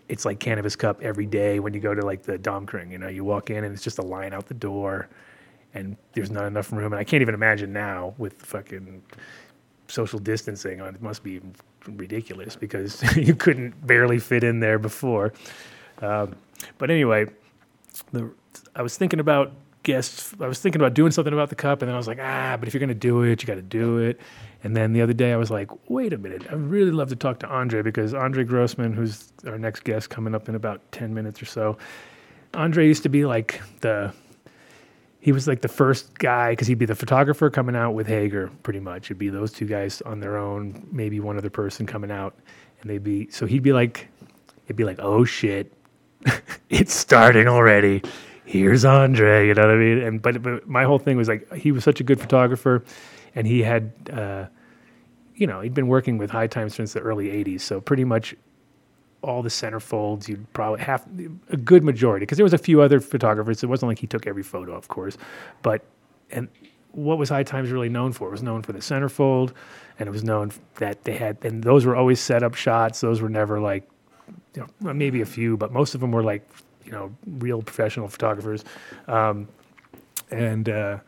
it's 0.07 0.25
like 0.25 0.39
cannabis 0.39 0.75
cup 0.75 1.01
every 1.01 1.25
day 1.25 1.59
when 1.59 1.73
you 1.73 1.79
go 1.79 1.93
to 1.93 2.05
like 2.05 2.23
the 2.23 2.37
Dampkring, 2.37 2.91
you 2.91 2.97
know, 2.97 3.07
you 3.07 3.23
walk 3.23 3.49
in 3.49 3.63
and 3.63 3.73
it's 3.73 3.83
just 3.83 3.97
a 3.99 4.03
line 4.03 4.33
out 4.33 4.47
the 4.47 4.53
door 4.53 5.09
and 5.73 5.97
there's 6.13 6.31
not 6.31 6.45
enough 6.45 6.71
room 6.71 6.93
and 6.93 6.99
I 6.99 7.03
can't 7.03 7.21
even 7.21 7.33
imagine 7.33 7.73
now 7.73 8.13
with 8.17 8.39
the 8.39 8.45
fucking 8.45 9.03
social 9.87 10.19
distancing 10.19 10.81
on 10.81 10.95
it 10.95 11.01
must 11.01 11.23
be 11.23 11.41
ridiculous 11.87 12.55
because 12.55 13.03
you 13.17 13.35
couldn't 13.35 13.85
barely 13.85 14.19
fit 14.19 14.43
in 14.43 14.59
there 14.59 14.79
before. 14.79 15.33
Um, 16.01 16.35
but 16.77 16.89
anyway, 16.89 17.27
the 18.11 18.29
I 18.75 18.81
was 18.81 18.97
thinking 18.97 19.19
about 19.19 19.53
guests. 19.83 20.33
I 20.39 20.47
was 20.47 20.59
thinking 20.59 20.81
about 20.81 20.93
doing 20.93 21.11
something 21.11 21.33
about 21.33 21.49
the 21.49 21.55
cup, 21.55 21.81
and 21.81 21.87
then 21.87 21.95
I 21.95 21.97
was 21.97 22.07
like, 22.07 22.19
ah, 22.21 22.57
but 22.59 22.67
if 22.67 22.73
you're 22.73 22.79
gonna 22.79 22.93
do 22.93 23.21
it, 23.23 23.41
you 23.41 23.47
got 23.47 23.55
to 23.55 23.61
do 23.61 23.99
it. 23.99 24.19
And 24.65 24.75
then 24.75 24.93
the 24.93 25.01
other 25.03 25.13
day, 25.13 25.31
I 25.31 25.35
was 25.35 25.51
like, 25.51 25.69
wait 25.91 26.11
a 26.11 26.17
minute, 26.17 26.47
I'd 26.49 26.57
really 26.57 26.89
love 26.89 27.09
to 27.09 27.15
talk 27.15 27.37
to 27.41 27.47
Andre 27.47 27.83
because 27.83 28.15
Andre 28.15 28.43
Grossman, 28.43 28.93
who's 28.93 29.31
our 29.45 29.59
next 29.59 29.83
guest 29.83 30.09
coming 30.09 30.33
up 30.33 30.49
in 30.49 30.55
about 30.55 30.81
ten 30.91 31.13
minutes 31.13 31.39
or 31.39 31.45
so. 31.45 31.77
Andre 32.55 32.87
used 32.87 33.03
to 33.03 33.09
be 33.09 33.25
like 33.25 33.61
the 33.81 34.11
he 35.19 35.31
was 35.31 35.47
like 35.47 35.61
the 35.61 35.67
first 35.67 36.17
guy 36.17 36.53
because 36.53 36.65
he'd 36.65 36.79
be 36.79 36.87
the 36.87 36.95
photographer 36.95 37.51
coming 37.51 37.75
out 37.75 37.91
with 37.91 38.07
Hager, 38.07 38.49
pretty 38.63 38.79
much. 38.79 39.05
It'd 39.05 39.19
be 39.19 39.29
those 39.29 39.51
two 39.51 39.67
guys 39.67 40.01
on 40.01 40.19
their 40.19 40.35
own, 40.35 40.87
maybe 40.91 41.19
one 41.19 41.37
other 41.37 41.51
person 41.51 41.85
coming 41.85 42.09
out, 42.09 42.35
and 42.81 42.89
they'd 42.89 43.03
be 43.03 43.29
so 43.29 43.45
he'd 43.45 43.61
be 43.61 43.71
like, 43.71 44.07
it'd 44.65 44.75
be 44.75 44.83
like, 44.83 44.97
oh 44.99 45.25
shit, 45.25 45.71
it's 46.71 46.95
starting 46.95 47.47
already. 47.47 48.01
Here's 48.45 48.83
Andre, 48.83 49.45
you 49.45 49.53
know 49.53 49.61
what 49.61 49.75
I 49.75 49.75
mean? 49.75 49.97
And 49.99 50.21
but, 50.23 50.41
but 50.41 50.67
my 50.67 50.85
whole 50.85 50.97
thing 50.97 51.17
was 51.17 51.27
like 51.27 51.53
he 51.53 51.71
was 51.71 51.83
such 51.83 51.99
a 51.99 52.03
good 52.03 52.19
photographer, 52.19 52.83
and 53.35 53.45
he 53.45 53.61
had, 53.61 53.93
uh, 54.11 54.45
you 55.35 55.47
know, 55.47 55.61
he'd 55.61 55.73
been 55.73 55.87
working 55.87 56.17
with 56.17 56.29
High 56.29 56.47
Times 56.47 56.75
since 56.75 56.93
the 56.93 57.01
early 57.01 57.27
'80s, 57.27 57.61
so 57.61 57.81
pretty 57.81 58.03
much 58.03 58.35
all 59.21 59.41
the 59.41 59.49
centerfolds, 59.49 60.27
you'd 60.27 60.51
probably 60.53 60.81
have 60.81 61.05
a 61.49 61.57
good 61.57 61.83
majority 61.83 62.23
because 62.25 62.37
there 62.37 62.45
was 62.45 62.53
a 62.53 62.59
few 62.59 62.81
other 62.81 62.99
photographers. 62.99 63.63
It 63.63 63.67
wasn't 63.67 63.89
like 63.89 63.99
he 63.99 64.07
took 64.07 64.27
every 64.27 64.43
photo, 64.43 64.73
of 64.73 64.87
course, 64.87 65.17
but 65.63 65.83
and 66.31 66.47
what 66.91 67.17
was 67.17 67.29
High 67.29 67.43
Times 67.43 67.71
really 67.71 67.89
known 67.89 68.13
for? 68.13 68.27
It 68.29 68.31
was 68.31 68.43
known 68.43 68.61
for 68.61 68.71
the 68.71 68.79
centerfold, 68.79 69.51
and 69.99 70.07
it 70.07 70.11
was 70.11 70.23
known 70.23 70.51
that 70.75 71.03
they 71.03 71.17
had, 71.17 71.37
and 71.43 71.63
those 71.63 71.85
were 71.85 71.95
always 71.95 72.19
set 72.19 72.43
up 72.43 72.55
shots. 72.55 73.01
Those 73.01 73.19
were 73.19 73.29
never 73.29 73.59
like, 73.59 73.89
you 74.55 74.65
know, 74.81 74.93
maybe 74.93 75.21
a 75.21 75.25
few, 75.25 75.57
but 75.57 75.73
most 75.73 75.95
of 75.95 76.01
them 76.01 76.11
were 76.11 76.23
like, 76.23 76.47
you 76.85 76.91
know, 76.91 77.13
real 77.25 77.61
professional 77.61 78.07
photographers. 78.07 78.63
Um, 79.07 79.47
and 80.31 80.69
uh, 80.69 80.99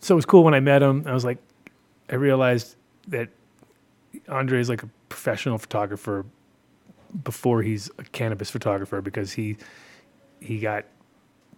so 0.00 0.14
it 0.14 0.16
was 0.16 0.26
cool 0.26 0.44
when 0.44 0.54
I 0.54 0.60
met 0.60 0.82
him. 0.82 1.04
I 1.06 1.12
was 1.12 1.24
like, 1.24 1.38
I 2.10 2.16
realized 2.16 2.76
that 3.08 3.28
Andre 4.28 4.60
is 4.60 4.68
like 4.68 4.82
a 4.82 4.88
professional 5.08 5.58
photographer 5.58 6.24
before 7.24 7.62
he's 7.62 7.90
a 7.98 8.04
cannabis 8.04 8.50
photographer 8.50 9.00
because 9.00 9.32
he 9.32 9.56
he 10.40 10.58
got 10.58 10.84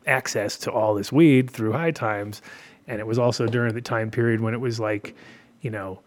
access 0.07 0.57
to 0.59 0.71
all 0.71 0.95
this 0.95 1.11
weed 1.13 1.51
through 1.51 1.73
high 1.73 1.91
times 1.91 2.43
and 2.87 3.01
it 3.01 3.07
was 3.07 3.19
also 3.19 3.47
during 3.47 3.73
the 3.75 3.81
time 3.81 4.11
period 4.11 4.41
when 4.41 4.53
it 4.53 4.61
was 4.61 4.79
like 4.81 5.15
you 5.63 5.71
know 5.71 6.01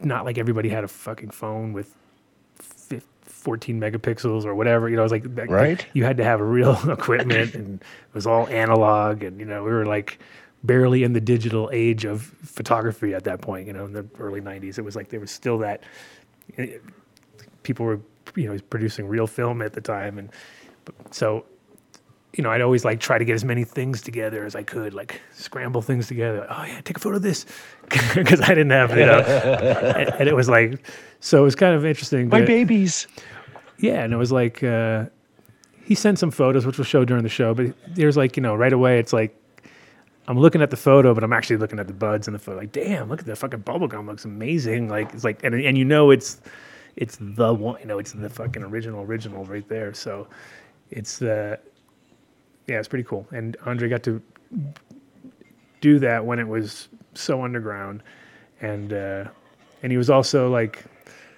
not 0.00 0.24
like 0.24 0.38
everybody 0.38 0.68
had 0.68 0.84
a 0.84 0.88
fucking 0.88 1.28
phone 1.30 1.72
with 1.72 1.94
fif- 2.54 3.06
14 3.24 3.78
megapixels 3.78 4.44
or 4.44 4.54
whatever 4.54 4.88
you 4.88 4.96
know 4.96 5.02
it 5.02 5.10
was 5.10 5.12
like 5.12 5.26
Right. 5.50 5.84
you 5.92 6.04
had 6.04 6.16
to 6.16 6.24
have 6.24 6.40
a 6.40 6.44
real 6.44 6.78
equipment 6.90 7.54
and 7.54 7.80
it 7.82 8.14
was 8.14 8.26
all 8.26 8.46
analog 8.48 9.22
and 9.24 9.38
you 9.40 9.44
know 9.44 9.62
we 9.64 9.70
were 9.70 9.84
like 9.84 10.18
barely 10.64 11.02
in 11.04 11.12
the 11.12 11.20
digital 11.20 11.68
age 11.72 12.04
of 12.04 12.22
photography 12.42 13.14
at 13.14 13.24
that 13.24 13.40
point 13.40 13.66
you 13.66 13.72
know 13.72 13.84
in 13.84 13.92
the 13.92 14.06
early 14.18 14.40
90s 14.40 14.78
it 14.78 14.82
was 14.82 14.96
like 14.96 15.10
there 15.10 15.20
was 15.20 15.30
still 15.30 15.58
that 15.58 15.82
people 17.62 17.84
were 17.86 18.00
you 18.34 18.48
know 18.52 18.58
producing 18.70 19.06
real 19.06 19.26
film 19.26 19.60
at 19.62 19.72
the 19.74 19.80
time 19.80 20.18
and 20.18 20.30
so 21.10 21.44
you 22.32 22.42
know 22.42 22.50
i'd 22.50 22.60
always 22.60 22.84
like 22.84 22.98
try 22.98 23.18
to 23.18 23.24
get 23.24 23.34
as 23.34 23.44
many 23.44 23.62
things 23.64 24.00
together 24.00 24.44
as 24.44 24.54
i 24.56 24.62
could 24.62 24.94
like 24.94 25.20
scramble 25.32 25.82
things 25.82 26.06
together 26.08 26.46
oh 26.50 26.64
yeah 26.64 26.80
take 26.80 26.96
a 26.96 27.00
photo 27.00 27.16
of 27.16 27.22
this 27.22 27.44
because 28.14 28.40
i 28.40 28.48
didn't 28.48 28.70
have 28.70 28.90
you 28.96 29.06
know 29.06 29.18
and, 29.96 30.08
and 30.14 30.28
it 30.28 30.34
was 30.34 30.48
like 30.48 30.86
so 31.20 31.40
it 31.40 31.44
was 31.44 31.54
kind 31.54 31.74
of 31.74 31.84
interesting 31.86 32.28
My 32.28 32.42
babies. 32.42 33.06
yeah, 33.78 34.02
and 34.04 34.12
it 34.12 34.16
was 34.18 34.30
like 34.30 34.62
uh, 34.62 35.06
he 35.82 35.94
sent 35.94 36.18
some 36.18 36.30
photos, 36.30 36.66
which 36.66 36.76
we'll 36.76 36.84
show 36.84 37.04
during 37.06 37.22
the 37.22 37.30
show. 37.30 37.54
But 37.54 37.74
there's 37.94 38.14
like 38.14 38.36
you 38.36 38.42
know 38.42 38.54
right 38.54 38.72
away, 38.74 38.98
it's 38.98 39.14
like 39.14 39.34
I'm 40.26 40.38
looking 40.38 40.62
at 40.62 40.70
the 40.70 40.76
photo, 40.76 41.12
but 41.14 41.22
I'm 41.22 41.32
actually 41.32 41.58
looking 41.58 41.78
at 41.78 41.86
the 41.86 41.92
buds 41.92 42.26
in 42.26 42.32
the 42.32 42.38
photo. 42.38 42.58
Like, 42.58 42.72
damn, 42.72 43.08
look 43.08 43.20
at 43.20 43.26
the 43.26 43.36
fucking 43.36 43.60
bubble 43.60 43.88
gum, 43.88 44.06
looks 44.06 44.24
amazing. 44.24 44.88
Like 44.88 45.12
it's 45.12 45.24
like 45.24 45.44
and 45.44 45.54
and 45.54 45.76
you 45.76 45.84
know 45.84 46.10
it's 46.10 46.40
it's 46.96 47.18
the 47.20 47.52
one, 47.52 47.80
you 47.80 47.86
know, 47.86 47.98
it's 47.98 48.12
the 48.12 48.30
fucking 48.30 48.62
original 48.62 49.02
original 49.02 49.44
right 49.44 49.68
there. 49.68 49.92
So 49.92 50.28
it's 50.90 51.20
uh 51.20 51.56
yeah, 52.66 52.78
it's 52.78 52.88
pretty 52.88 53.04
cool. 53.04 53.26
And 53.32 53.56
Andre 53.66 53.88
got 53.88 54.02
to 54.04 54.22
do 55.80 55.98
that 55.98 56.24
when 56.24 56.38
it 56.38 56.48
was 56.48 56.88
so 57.14 57.42
underground, 57.42 58.02
and 58.60 58.92
uh, 58.92 59.24
and 59.82 59.92
he 59.92 59.98
was 59.98 60.08
also 60.10 60.50
like 60.50 60.84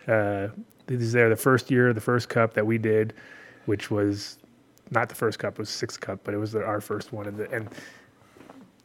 uh, 0.07 0.49
this 0.87 1.03
is 1.03 1.13
there 1.13 1.29
the 1.29 1.37
first 1.37 1.71
year, 1.71 1.93
the 1.93 2.01
first 2.01 2.29
cup 2.29 2.55
that 2.55 2.65
we 2.65 2.79
did, 2.79 3.15
which 3.65 3.91
was 3.91 4.39
not 4.93 5.09
the 5.09 5.17
first 5.17 5.41
cup, 5.41 5.55
it 5.55 5.59
was 5.59 5.69
sixth 5.69 6.01
cup, 6.01 6.21
but 6.23 6.33
it 6.33 6.39
was 6.39 6.53
the, 6.53 6.65
our 6.65 6.81
first 6.81 7.13
one. 7.13 7.37
The, 7.37 7.51
and 7.51 7.69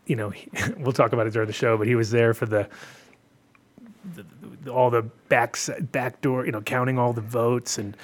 you 0.06 0.16
know, 0.16 0.30
he, 0.30 0.50
we'll 0.78 0.94
talk 0.94 1.14
about 1.14 1.28
it 1.28 1.34
during 1.34 1.48
the 1.48 1.54
show, 1.54 1.78
but 1.78 1.88
he 1.88 1.96
was 1.96 2.12
there 2.12 2.34
for 2.34 2.46
the, 2.46 2.68
the, 4.16 4.26
the 4.64 4.72
all 4.72 4.90
the 4.90 5.04
back 5.30 5.58
back 5.92 6.22
door, 6.22 6.46
you 6.46 6.52
know, 6.52 6.62
counting 6.62 6.98
all 7.00 7.14
the 7.14 7.22
votes, 7.22 7.78
and 7.78 7.96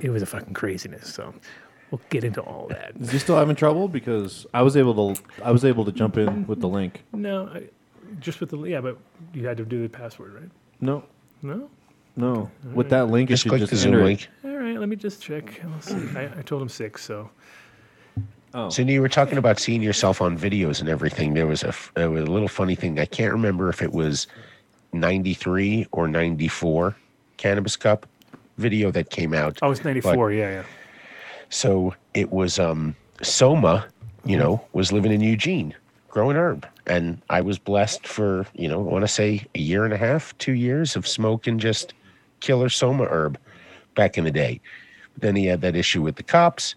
it 0.00 0.10
was 0.10 0.22
a 0.22 0.26
fucking 0.26 0.54
craziness. 0.54 1.12
So 1.12 1.34
we'll 1.90 2.00
get 2.10 2.24
into 2.24 2.40
all 2.40 2.66
that. 2.68 2.92
Is 3.00 3.10
he 3.12 3.18
still 3.18 3.36
having 3.36 3.56
trouble? 3.56 3.88
Because 3.88 4.46
I 4.52 4.62
was 4.62 4.76
able 4.76 5.14
to 5.14 5.22
I 5.44 5.52
was 5.52 5.64
able 5.64 5.84
to 5.84 5.92
jump 5.92 6.16
in 6.16 6.46
with 6.46 6.60
the 6.60 6.68
link. 6.68 7.02
No, 7.12 7.46
I, 7.48 7.64
just 8.20 8.40
with 8.40 8.50
the 8.50 8.58
yeah, 8.64 8.80
but 8.80 8.98
you 9.32 9.46
had 9.46 9.56
to 9.58 9.64
do 9.64 9.82
the 9.82 9.88
password, 9.88 10.34
right? 10.34 10.50
No, 10.80 11.04
No. 11.42 11.70
no. 12.16 12.50
With 12.72 12.90
that 12.90 13.08
link, 13.08 13.28
Just 13.30 13.44
you 13.44 13.50
click 13.50 13.60
should 13.60 13.70
the 13.70 13.76
Zoom 13.76 13.94
link. 14.04 14.28
All 14.44 14.50
right, 14.56 14.78
let 14.78 14.88
me 14.88 14.96
just 14.96 15.22
check. 15.22 15.60
Let's 15.64 15.86
see. 15.88 16.16
I, 16.16 16.24
I 16.38 16.42
told 16.42 16.60
him 16.62 16.68
six, 16.68 17.02
so 17.04 17.30
Oh, 18.56 18.70
Cindy, 18.70 18.94
you 18.94 19.02
were 19.02 19.08
talking 19.10 19.36
about 19.36 19.60
seeing 19.60 19.82
yourself 19.82 20.22
on 20.22 20.38
videos 20.38 20.80
and 20.80 20.88
everything. 20.88 21.34
There 21.34 21.46
was 21.46 21.62
a, 21.62 21.68
f- 21.68 21.92
there 21.94 22.10
was 22.10 22.22
a 22.22 22.30
little 22.32 22.48
funny 22.48 22.74
thing. 22.74 22.98
I 22.98 23.04
can't 23.04 23.30
remember 23.30 23.68
if 23.68 23.82
it 23.82 23.92
was 23.92 24.26
93 24.94 25.86
or 25.92 26.08
94 26.08 26.96
Cannabis 27.36 27.76
Cup 27.76 28.06
video 28.56 28.90
that 28.92 29.10
came 29.10 29.34
out. 29.34 29.58
Oh, 29.60 29.70
it's 29.72 29.84
94. 29.84 30.32
yeah, 30.32 30.50
yeah. 30.50 30.62
So 31.50 31.94
it 32.14 32.32
was 32.32 32.58
um 32.58 32.96
Soma, 33.22 33.86
you 34.24 34.38
know, 34.38 34.64
was 34.72 34.90
living 34.90 35.12
in 35.12 35.20
Eugene, 35.20 35.74
growing 36.08 36.38
herb. 36.38 36.66
And 36.86 37.20
I 37.28 37.42
was 37.42 37.58
blessed 37.58 38.06
for, 38.06 38.46
you 38.54 38.68
know, 38.68 38.80
I 38.80 38.90
want 38.90 39.02
to 39.02 39.08
say 39.08 39.44
a 39.54 39.58
year 39.58 39.84
and 39.84 39.92
a 39.92 39.98
half, 39.98 40.36
two 40.38 40.52
years 40.54 40.96
of 40.96 41.06
smoking 41.06 41.58
just 41.58 41.92
killer 42.40 42.70
Soma 42.70 43.04
herb 43.04 43.38
back 43.94 44.16
in 44.16 44.24
the 44.24 44.30
day. 44.30 44.62
But 45.12 45.22
Then 45.24 45.36
he 45.36 45.44
had 45.44 45.60
that 45.60 45.76
issue 45.76 46.00
with 46.00 46.16
the 46.16 46.22
cops, 46.22 46.74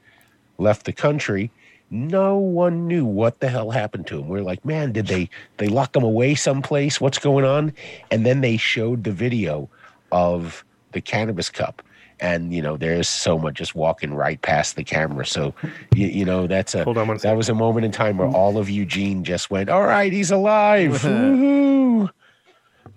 left 0.57 0.85
the 0.85 0.91
country. 0.93 1.49
No 1.91 2.37
one 2.37 2.87
knew 2.87 3.05
what 3.05 3.39
the 3.39 3.49
hell 3.49 3.71
happened 3.71 4.07
to 4.07 4.19
him. 4.19 4.27
We 4.27 4.39
are 4.39 4.43
like, 4.43 4.63
man, 4.63 4.91
did 4.91 5.07
they 5.07 5.29
they 5.57 5.67
lock 5.67 5.95
him 5.95 6.03
away 6.03 6.35
someplace? 6.35 7.01
What's 7.01 7.17
going 7.19 7.45
on? 7.45 7.73
And 8.11 8.25
then 8.25 8.41
they 8.41 8.57
showed 8.57 9.03
the 9.03 9.11
video 9.11 9.69
of 10.11 10.63
the 10.91 11.01
cannabis 11.01 11.49
cup 11.49 11.81
and 12.19 12.53
you 12.53 12.61
know 12.61 12.77
there's 12.77 13.07
Soma 13.07 13.51
just 13.51 13.75
walking 13.75 14.13
right 14.13 14.41
past 14.41 14.75
the 14.75 14.83
camera. 14.83 15.25
So 15.25 15.53
you, 15.95 16.07
you 16.07 16.25
know 16.25 16.47
that's 16.47 16.75
a 16.75 16.83
Hold 16.83 16.97
on 16.97 17.07
that 17.07 17.21
second. 17.21 17.37
was 17.37 17.49
a 17.49 17.55
moment 17.55 17.85
in 17.85 17.91
time 17.91 18.17
where 18.17 18.27
all 18.27 18.57
of 18.57 18.69
Eugene 18.69 19.23
just 19.23 19.49
went, 19.49 19.69
"All 19.69 19.83
right, 19.85 20.11
he's 20.11 20.31
alive." 20.31 20.91
Woohoo! 21.01 22.09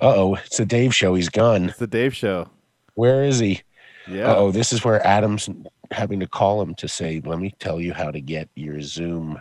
Uh 0.01 0.14
oh, 0.16 0.35
it's 0.35 0.56
the 0.56 0.66
Dave 0.66 0.94
show. 0.94 1.14
He's 1.14 1.28
gone. 1.28 1.69
It's 1.69 1.78
the 1.78 1.86
Dave 1.86 2.14
Show. 2.14 2.48
Where 2.94 3.24
is 3.24 3.39
he? 3.39 3.62
Yeah. 4.09 4.35
Oh, 4.35 4.51
this 4.51 4.73
is 4.73 4.85
where 4.85 5.05
Adam's 5.06 5.48
having 5.93 6.20
to 6.20 6.27
call 6.27 6.60
him 6.60 6.74
to 6.77 6.89
say, 6.89 7.20
"Let 7.24 7.39
me 7.39 7.55
tell 7.59 7.81
you 7.81 7.93
how 7.93 8.10
to 8.10 8.20
get 8.20 8.48
your 8.55 8.81
Zoom 8.81 9.40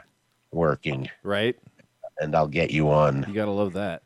working, 0.52 1.10
Right. 1.24 1.58
and 2.20 2.36
I'll 2.36 2.48
get 2.48 2.72
you 2.72 2.90
on." 2.92 3.26
You 3.28 3.34
gotta 3.34 3.52
love 3.52 3.74
that. 3.74 4.04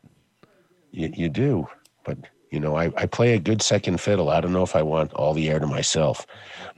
You, 0.92 1.12
you 1.14 1.28
do, 1.28 1.66
but 2.04 2.16
you 2.50 2.60
know, 2.60 2.76
I, 2.76 2.84
I 2.96 3.06
play 3.06 3.34
a 3.34 3.38
good 3.38 3.60
second 3.60 4.00
fiddle. 4.00 4.30
I 4.30 4.40
don't 4.40 4.52
know 4.52 4.62
if 4.62 4.76
I 4.76 4.82
want 4.82 5.12
all 5.14 5.34
the 5.34 5.48
air 5.50 5.58
to 5.58 5.66
myself, 5.66 6.26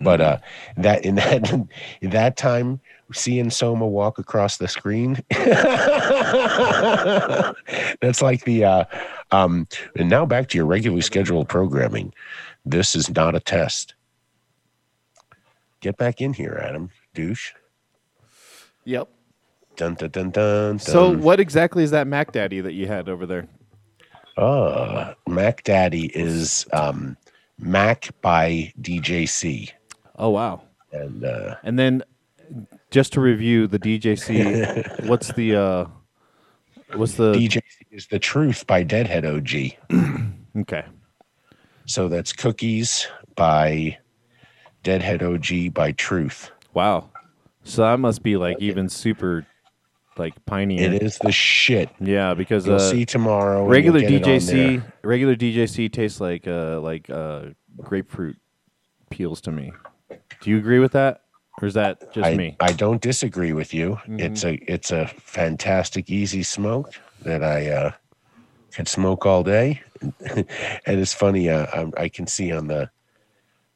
but 0.00 0.20
uh, 0.20 0.38
that 0.78 1.04
in 1.04 1.14
that 1.16 1.52
in 2.00 2.10
that 2.10 2.36
time, 2.36 2.80
seeing 3.12 3.50
Soma 3.50 3.86
walk 3.86 4.18
across 4.18 4.56
the 4.56 4.66
screen, 4.66 5.18
that's 8.00 8.22
like 8.22 8.44
the 8.44 8.64
uh, 8.64 8.84
um. 9.30 9.68
And 9.96 10.08
now 10.08 10.24
back 10.26 10.48
to 10.48 10.56
your 10.58 10.66
regularly 10.66 11.02
scheduled 11.02 11.48
programming. 11.48 12.12
This 12.64 12.94
is 12.94 13.08
not 13.14 13.34
a 13.34 13.40
test. 13.40 13.94
Get 15.80 15.96
back 15.96 16.20
in 16.20 16.32
here, 16.32 16.60
Adam. 16.62 16.90
Douche. 17.14 17.52
Yep. 18.84 19.08
Dun 19.76 19.94
dun 19.94 20.10
dun 20.10 20.30
dun. 20.30 20.78
So, 20.78 21.12
dun. 21.12 21.22
what 21.22 21.38
exactly 21.38 21.84
is 21.84 21.92
that 21.92 22.06
Mac 22.06 22.32
Daddy 22.32 22.60
that 22.60 22.72
you 22.72 22.86
had 22.86 23.08
over 23.08 23.26
there? 23.26 23.46
Uh, 24.36 25.14
Mac 25.26 25.62
Daddy 25.64 26.06
is 26.06 26.66
um, 26.72 27.16
Mac 27.58 28.10
by 28.22 28.72
DJC. 28.80 29.70
Oh 30.16 30.30
wow. 30.30 30.62
And 30.92 31.24
uh, 31.24 31.56
And 31.62 31.78
then, 31.78 32.02
just 32.90 33.12
to 33.12 33.20
review 33.20 33.66
the 33.66 33.78
DJC, 33.78 35.06
what's 35.06 35.32
the 35.32 35.54
uh, 35.56 35.84
what's 36.94 37.14
the 37.14 37.32
DJC 37.32 37.62
is 37.90 38.06
The 38.06 38.18
Truth 38.18 38.66
by 38.66 38.82
Deadhead 38.82 39.24
OG. 39.24 39.50
okay? 40.60 40.84
So 41.86 42.08
that's 42.08 42.32
Cookies 42.32 43.06
by 43.34 43.98
Deadhead 44.88 45.22
OG 45.22 45.74
by 45.74 45.92
Truth. 45.92 46.50
Wow. 46.72 47.10
So 47.62 47.82
that 47.82 48.00
must 48.00 48.22
be 48.22 48.38
like 48.38 48.56
even 48.58 48.88
super, 48.88 49.46
like 50.16 50.32
piney. 50.46 50.78
It 50.78 51.02
is 51.02 51.18
the 51.18 51.30
shit. 51.30 51.90
Yeah, 52.00 52.32
because 52.32 52.66
You'll 52.66 52.76
uh, 52.76 52.78
see 52.78 53.04
tomorrow. 53.04 53.66
regular 53.66 54.00
you'll 54.00 54.20
get 54.20 54.22
it 54.22 54.50
on 54.50 54.80
DJC, 54.80 54.92
regular 55.02 55.36
DJC 55.36 55.92
tastes 55.92 56.22
like 56.22 56.46
uh 56.46 56.80
like 56.80 57.10
uh 57.10 57.50
grapefruit 57.76 58.38
peels 59.10 59.42
to 59.42 59.52
me. 59.52 59.74
Do 60.40 60.48
you 60.48 60.56
agree 60.56 60.78
with 60.78 60.92
that, 60.92 61.20
or 61.60 61.68
is 61.68 61.74
that 61.74 62.10
just 62.14 62.26
I, 62.26 62.34
me? 62.34 62.56
I 62.58 62.72
don't 62.72 63.02
disagree 63.02 63.52
with 63.52 63.74
you. 63.74 63.98
It's 64.06 64.42
a 64.42 64.54
it's 64.72 64.90
a 64.90 65.06
fantastic 65.06 66.08
easy 66.08 66.42
smoke 66.42 66.94
that 67.24 67.44
I 67.44 67.68
uh, 67.68 67.92
could 68.72 68.88
smoke 68.88 69.26
all 69.26 69.42
day, 69.42 69.82
and 70.00 70.46
it's 70.86 71.12
funny. 71.12 71.50
Uh, 71.50 71.66
I, 71.74 72.04
I 72.04 72.08
can 72.08 72.26
see 72.26 72.50
on 72.52 72.68
the 72.68 72.88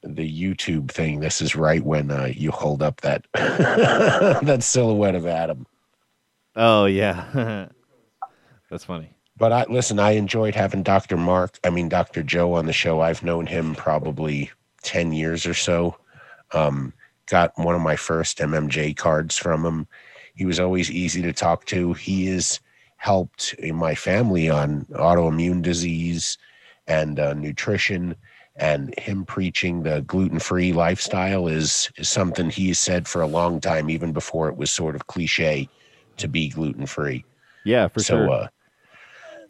the 0.03 0.29
YouTube 0.29 0.91
thing. 0.91 1.20
This 1.20 1.41
is 1.41 1.57
right 1.57 1.83
when 1.83 2.11
uh, 2.11 2.33
you 2.35 2.51
hold 2.51 2.83
up 2.83 3.01
that 3.03 3.27
that 3.35 4.62
silhouette 4.62 5.15
of 5.15 5.27
Adam. 5.27 5.66
Oh 6.57 6.87
yeah, 6.87 7.69
that's 8.70 8.85
funny. 8.85 9.11
But 9.37 9.53
I 9.53 9.65
listen. 9.69 9.99
I 9.99 10.12
enjoyed 10.12 10.55
having 10.55 10.83
Dr. 10.83 11.16
Mark. 11.16 11.59
I 11.65 11.70
mean 11.70 11.89
Dr. 11.89 12.23
Joe 12.23 12.55
on 12.55 12.66
the 12.66 12.73
show. 12.73 13.01
I've 13.01 13.23
known 13.23 13.47
him 13.47 13.74
probably 13.74 14.51
ten 14.83 15.12
years 15.12 15.47
or 15.47 15.55
so. 15.55 15.97
Um, 16.53 16.93
got 17.27 17.57
one 17.57 17.74
of 17.74 17.81
my 17.81 17.97
first 17.97 18.39
MMJ 18.39 18.97
cards 18.97 19.37
from 19.39 19.65
him. 19.65 19.87
He 20.35 20.45
was 20.45 20.61
always 20.61 20.91
easy 20.91 21.23
to 21.23 21.33
talk 21.33 21.65
to. 21.66 21.95
He 21.95 22.27
has 22.27 22.61
helped 22.97 23.55
in 23.55 23.74
my 23.74 23.95
family 23.95 24.49
on 24.49 24.85
autoimmune 24.93 25.62
disease 25.62 26.39
and 26.87 27.19
uh, 27.19 27.35
nutrition. 27.35 28.15
And 28.57 28.95
him 28.99 29.24
preaching 29.24 29.83
the 29.83 30.03
gluten-free 30.03 30.74
lifestyle 30.74 31.49
is 31.49 31.91
is 31.97 32.09
something 32.09 32.51
he 32.51 32.69
has 32.69 32.79
said 32.79 33.09
for 33.09 33.23
a 33.23 33.27
long 33.27 33.61
time, 33.61 33.89
even 33.89 34.12
before 34.12 34.49
it 34.49 34.57
was 34.57 34.70
sort 34.70 34.95
of 34.95 35.07
cliche 35.07 35.69
to 36.19 36.29
be 36.29 36.51
gluten-free. 36.51 37.24
Yeah, 37.65 37.89
for 37.89 38.01
so 38.01 38.16
sure. 38.16 38.31
uh, 38.31 38.49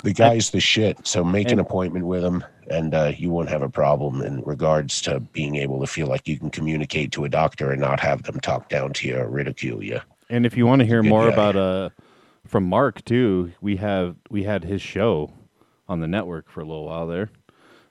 the 0.05 0.13
guy's 0.13 0.51
the 0.51 0.61
shit. 0.61 1.05
So 1.07 1.25
make 1.25 1.51
an 1.51 1.59
appointment 1.59 2.07
with 2.07 2.25
him, 2.25 2.45
and 2.69 2.95
uh, 2.95 3.13
you 3.17 3.31
won't 3.31 3.49
have 3.49 3.63
a 3.63 3.69
problem 3.69 4.23
in 4.23 4.41
regards 4.43 5.01
to 5.03 5.21
being 5.21 5.57
able 5.57 5.81
to 5.81 5.87
feel 5.87 6.07
like 6.07 6.29
you 6.29 6.39
can 6.39 6.51
communicate 6.51 7.13
to 7.13 7.25
a 7.25 7.29
doctor 7.29 7.71
and 7.71 7.81
not 7.81 8.01
have 8.01 8.23
them 8.23 8.39
talk 8.41 8.69
down 8.69 8.93
to 8.95 9.09
you 9.09 9.17
or 9.17 9.29
ridicule 9.29 9.83
you. 9.83 10.01
And 10.31 10.47
if 10.47 10.57
you 10.57 10.67
want 10.67 10.81
to 10.81 10.87
hear 10.87 11.03
more 11.03 11.29
guy. 11.29 11.33
about 11.33 11.57
uh 11.57 11.91
from 12.47 12.65
Mark 12.65 13.05
too, 13.05 13.53
we 13.61 13.77
have 13.77 14.17
we 14.31 14.45
had 14.45 14.65
his 14.65 14.83
show 14.83 15.33
on 15.89 16.01
the 16.01 16.09
network 16.09 16.51
for 16.51 16.61
a 16.61 16.65
little 16.65 16.87
while 16.87 17.07
there. 17.07 17.31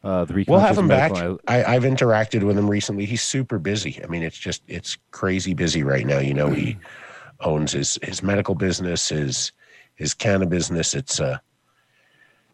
Uh, 0.03 0.26
the 0.26 0.45
We'll 0.48 0.60
have 0.60 0.78
him 0.78 0.88
back. 0.88 1.11
I, 1.48 1.64
I've 1.64 1.84
interacted 1.84 2.44
with 2.44 2.57
him 2.57 2.69
recently. 2.69 3.06
He's 3.06 3.22
super 3.22 3.60
busy. 3.60 4.02
I 4.03 4.07
mean, 4.07 4.23
it's 4.23 4.38
just 4.38 4.64
it's 4.68 4.98
crazy 5.11 5.53
busy 5.53 5.84
right 5.84 6.06
now. 6.06 6.18
You 6.18 6.34
know, 6.34 6.49
he 6.49 6.78
owns 7.41 7.73
his 7.73 7.99
his 8.02 8.23
medical 8.23 8.56
business, 8.56 9.10
his 9.10 9.52
his 9.95 10.14
cannabis 10.15 10.69
business. 10.69 10.95
It's 10.95 11.19
uh, 11.19 11.38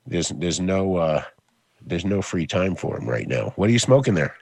there's 0.05 0.29
there's 0.29 0.59
no 0.59 0.97
uh, 0.97 1.23
there's 1.85 2.03
no 2.05 2.21
free 2.21 2.45
time 2.47 2.75
for 2.75 2.97
him 2.97 3.07
right 3.07 3.27
now. 3.27 3.53
What 3.55 3.69
are 3.69 3.73
you 3.73 3.79
smoking 3.79 4.13
there? 4.15 4.35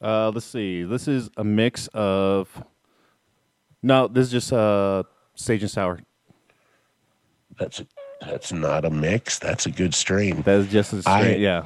Uh, 0.00 0.30
let's 0.30 0.46
see. 0.46 0.82
This 0.82 1.06
is 1.06 1.30
a 1.36 1.44
mix 1.44 1.88
of. 1.94 2.48
No, 3.84 4.08
this 4.08 4.26
is 4.26 4.32
just 4.32 4.52
uh 4.52 5.04
sage 5.36 5.62
and 5.62 5.70
sour. 5.70 6.00
That's 7.56 7.82
that's 8.20 8.52
not 8.52 8.84
a 8.84 8.90
mix. 8.90 9.38
That's 9.38 9.66
a 9.66 9.70
good 9.70 9.94
strain. 9.94 10.42
That 10.42 10.58
is 10.58 10.68
just 10.68 10.92
a 10.92 11.02
I- 11.06 11.20
straight. 11.20 11.38
yeah. 11.38 11.62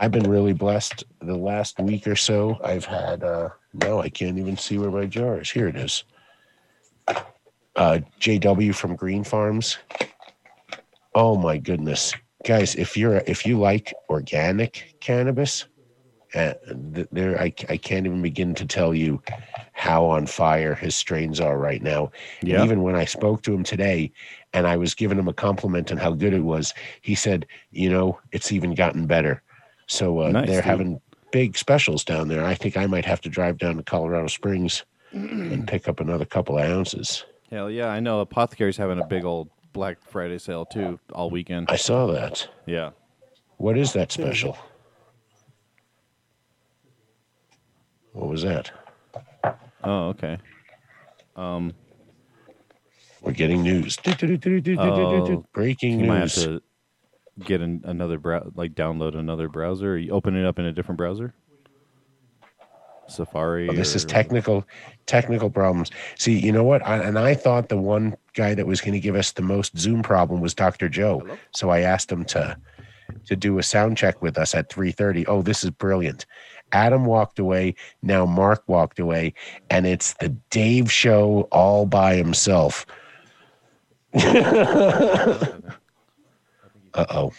I've 0.00 0.12
been 0.12 0.30
really 0.30 0.52
blessed 0.52 1.04
the 1.20 1.36
last 1.36 1.78
week 1.80 2.06
or 2.06 2.16
so. 2.16 2.58
I've 2.62 2.84
had 2.84 3.24
uh 3.24 3.50
no, 3.74 4.00
I 4.00 4.08
can't 4.08 4.38
even 4.38 4.56
see 4.56 4.78
where 4.78 4.90
my 4.90 5.06
jar 5.06 5.40
is. 5.40 5.50
Here 5.50 5.68
it 5.68 5.76
is. 5.76 6.04
Uh 7.76 8.00
JW 8.20 8.74
from 8.74 8.96
Green 8.96 9.24
Farms. 9.24 9.78
Oh 11.14 11.36
my 11.36 11.58
goodness. 11.58 12.14
Guys, 12.44 12.74
if 12.76 12.96
you're 12.96 13.22
if 13.26 13.44
you 13.44 13.58
like 13.58 13.92
organic 14.08 14.94
cannabis, 15.00 15.66
uh, 16.34 16.54
there 17.10 17.40
I, 17.40 17.52
I 17.68 17.76
can't 17.76 18.06
even 18.06 18.22
begin 18.22 18.54
to 18.54 18.66
tell 18.66 18.94
you 18.94 19.20
how 19.72 20.04
on 20.04 20.26
fire 20.26 20.74
his 20.74 20.94
strains 20.94 21.40
are 21.40 21.58
right 21.58 21.82
now. 21.82 22.10
Yeah. 22.42 22.64
even 22.64 22.82
when 22.82 22.94
I 22.94 23.04
spoke 23.04 23.42
to 23.42 23.54
him 23.54 23.64
today 23.64 24.12
and 24.52 24.66
I 24.66 24.76
was 24.76 24.94
giving 24.94 25.18
him 25.18 25.28
a 25.28 25.32
compliment 25.32 25.90
on 25.90 25.98
how 25.98 26.12
good 26.12 26.34
it 26.34 26.44
was, 26.44 26.74
he 27.00 27.14
said, 27.14 27.46
you 27.70 27.88
know, 27.88 28.20
it's 28.30 28.52
even 28.52 28.74
gotten 28.74 29.06
better. 29.06 29.42
So 29.88 30.20
uh, 30.22 30.30
Nice, 30.30 30.46
they're 30.46 30.56
dude. 30.56 30.64
having 30.64 31.00
big 31.32 31.56
specials 31.56 32.04
down 32.04 32.28
there. 32.28 32.44
I 32.44 32.54
think 32.54 32.76
I 32.76 32.86
might 32.86 33.04
have 33.04 33.20
to 33.22 33.28
drive 33.28 33.58
down 33.58 33.76
to 33.76 33.82
Colorado 33.82 34.28
Springs 34.28 34.84
and 35.12 35.66
pick 35.66 35.88
up 35.88 36.00
another 36.00 36.26
couple 36.26 36.58
of 36.58 36.64
ounces. 36.64 37.24
Hell 37.50 37.70
yeah! 37.70 37.88
I 37.88 37.98
know 37.98 38.20
Apothecary's 38.20 38.76
having 38.76 38.98
a 39.00 39.06
big 39.06 39.24
old 39.24 39.48
Black 39.72 39.96
Friday 40.02 40.38
sale 40.38 40.66
too 40.66 41.00
all 41.12 41.30
weekend. 41.30 41.68
I 41.70 41.76
saw 41.76 42.06
that. 42.08 42.46
Yeah. 42.66 42.90
What 43.56 43.78
is 43.78 43.94
that 43.94 44.12
special? 44.12 44.56
What 48.12 48.28
was 48.28 48.42
that? 48.42 48.70
Oh, 49.84 50.08
okay. 50.08 50.38
Um, 51.36 51.72
We're 53.22 53.32
getting 53.32 53.62
news. 53.62 53.96
Oh, 54.06 55.44
Breaking 55.52 56.00
you 56.00 56.06
might 56.06 56.18
have 56.20 56.36
news. 56.36 56.60
To 57.38 57.44
get 57.44 57.60
an, 57.60 57.82
another 57.84 58.18
brow 58.18 58.50
like 58.54 58.74
download 58.74 59.16
another 59.16 59.48
browser. 59.48 59.94
Or 59.94 59.98
you 59.98 60.12
open 60.12 60.36
it 60.36 60.46
up 60.46 60.58
in 60.58 60.64
a 60.64 60.72
different 60.72 60.98
browser. 60.98 61.34
Safari. 63.10 63.68
Oh, 63.68 63.72
this 63.72 63.94
is 63.96 64.04
technical 64.04 64.66
technical 65.06 65.50
problems. 65.50 65.90
See, 66.16 66.38
you 66.38 66.52
know 66.52 66.64
what? 66.64 66.86
I, 66.86 66.98
and 66.98 67.18
I 67.18 67.34
thought 67.34 67.68
the 67.68 67.76
one 67.78 68.16
guy 68.34 68.54
that 68.54 68.66
was 68.66 68.80
going 68.80 68.92
to 68.92 69.00
give 69.00 69.16
us 69.16 69.32
the 69.32 69.42
most 69.42 69.76
Zoom 69.78 70.02
problem 70.02 70.40
was 70.40 70.54
Dr. 70.54 70.88
Joe. 70.88 71.26
So 71.52 71.70
I 71.70 71.80
asked 71.80 72.12
him 72.12 72.24
to 72.26 72.56
to 73.26 73.36
do 73.36 73.58
a 73.58 73.62
sound 73.62 73.96
check 73.96 74.20
with 74.22 74.38
us 74.38 74.54
at 74.54 74.68
3:30. 74.68 75.24
Oh, 75.28 75.42
this 75.42 75.64
is 75.64 75.70
brilliant. 75.70 76.26
Adam 76.72 77.06
walked 77.06 77.38
away, 77.38 77.74
now 78.02 78.26
Mark 78.26 78.62
walked 78.66 78.98
away, 78.98 79.32
and 79.70 79.86
it's 79.86 80.12
the 80.14 80.28
Dave 80.50 80.92
show 80.92 81.48
all 81.50 81.86
by 81.86 82.14
himself. 82.14 82.84
Uh-oh. 86.98 87.32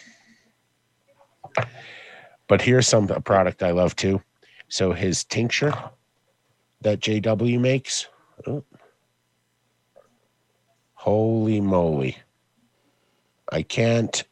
But 2.47 2.61
here's 2.61 2.87
some 2.87 3.09
a 3.09 3.19
product 3.19 3.61
I 3.61 3.71
love 3.71 3.95
too. 3.95 4.21
So 4.69 4.93
his 4.93 5.25
tincture 5.25 5.73
that 6.81 7.01
JW 7.01 7.59
makes. 7.59 8.07
oh. 8.47 8.63
Holy 10.93 11.59
moly. 11.59 12.17
I 13.51 13.63
can't 13.63 14.23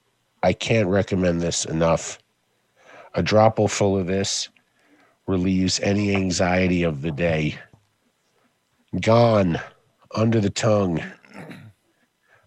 I 0.44 0.54
can't 0.54 0.88
recommend 0.88 1.42
this 1.42 1.66
enough. 1.66 2.20
A 3.16 3.24
dropple 3.24 3.70
full 3.70 3.98
of 3.98 4.08
this 4.08 4.50
relieves 5.28 5.80
any 5.82 6.16
anxiety 6.16 6.84
of 6.84 7.02
the 7.02 7.12
day. 7.12 7.58
Gone 9.02 9.60
under 10.16 10.40
the 10.40 10.50
tongue. 10.50 11.00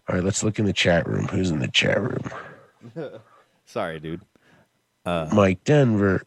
All 0.09 0.15
right, 0.15 0.23
let's 0.23 0.43
look 0.43 0.59
in 0.59 0.65
the 0.65 0.73
chat 0.73 1.07
room. 1.07 1.27
Who's 1.27 1.51
in 1.51 1.59
the 1.59 1.67
chat 1.67 2.01
room? 2.01 2.29
Sorry, 3.65 3.99
dude. 3.99 4.21
Uh, 5.05 5.27
Mike 5.33 5.63
Denver. 5.63 6.23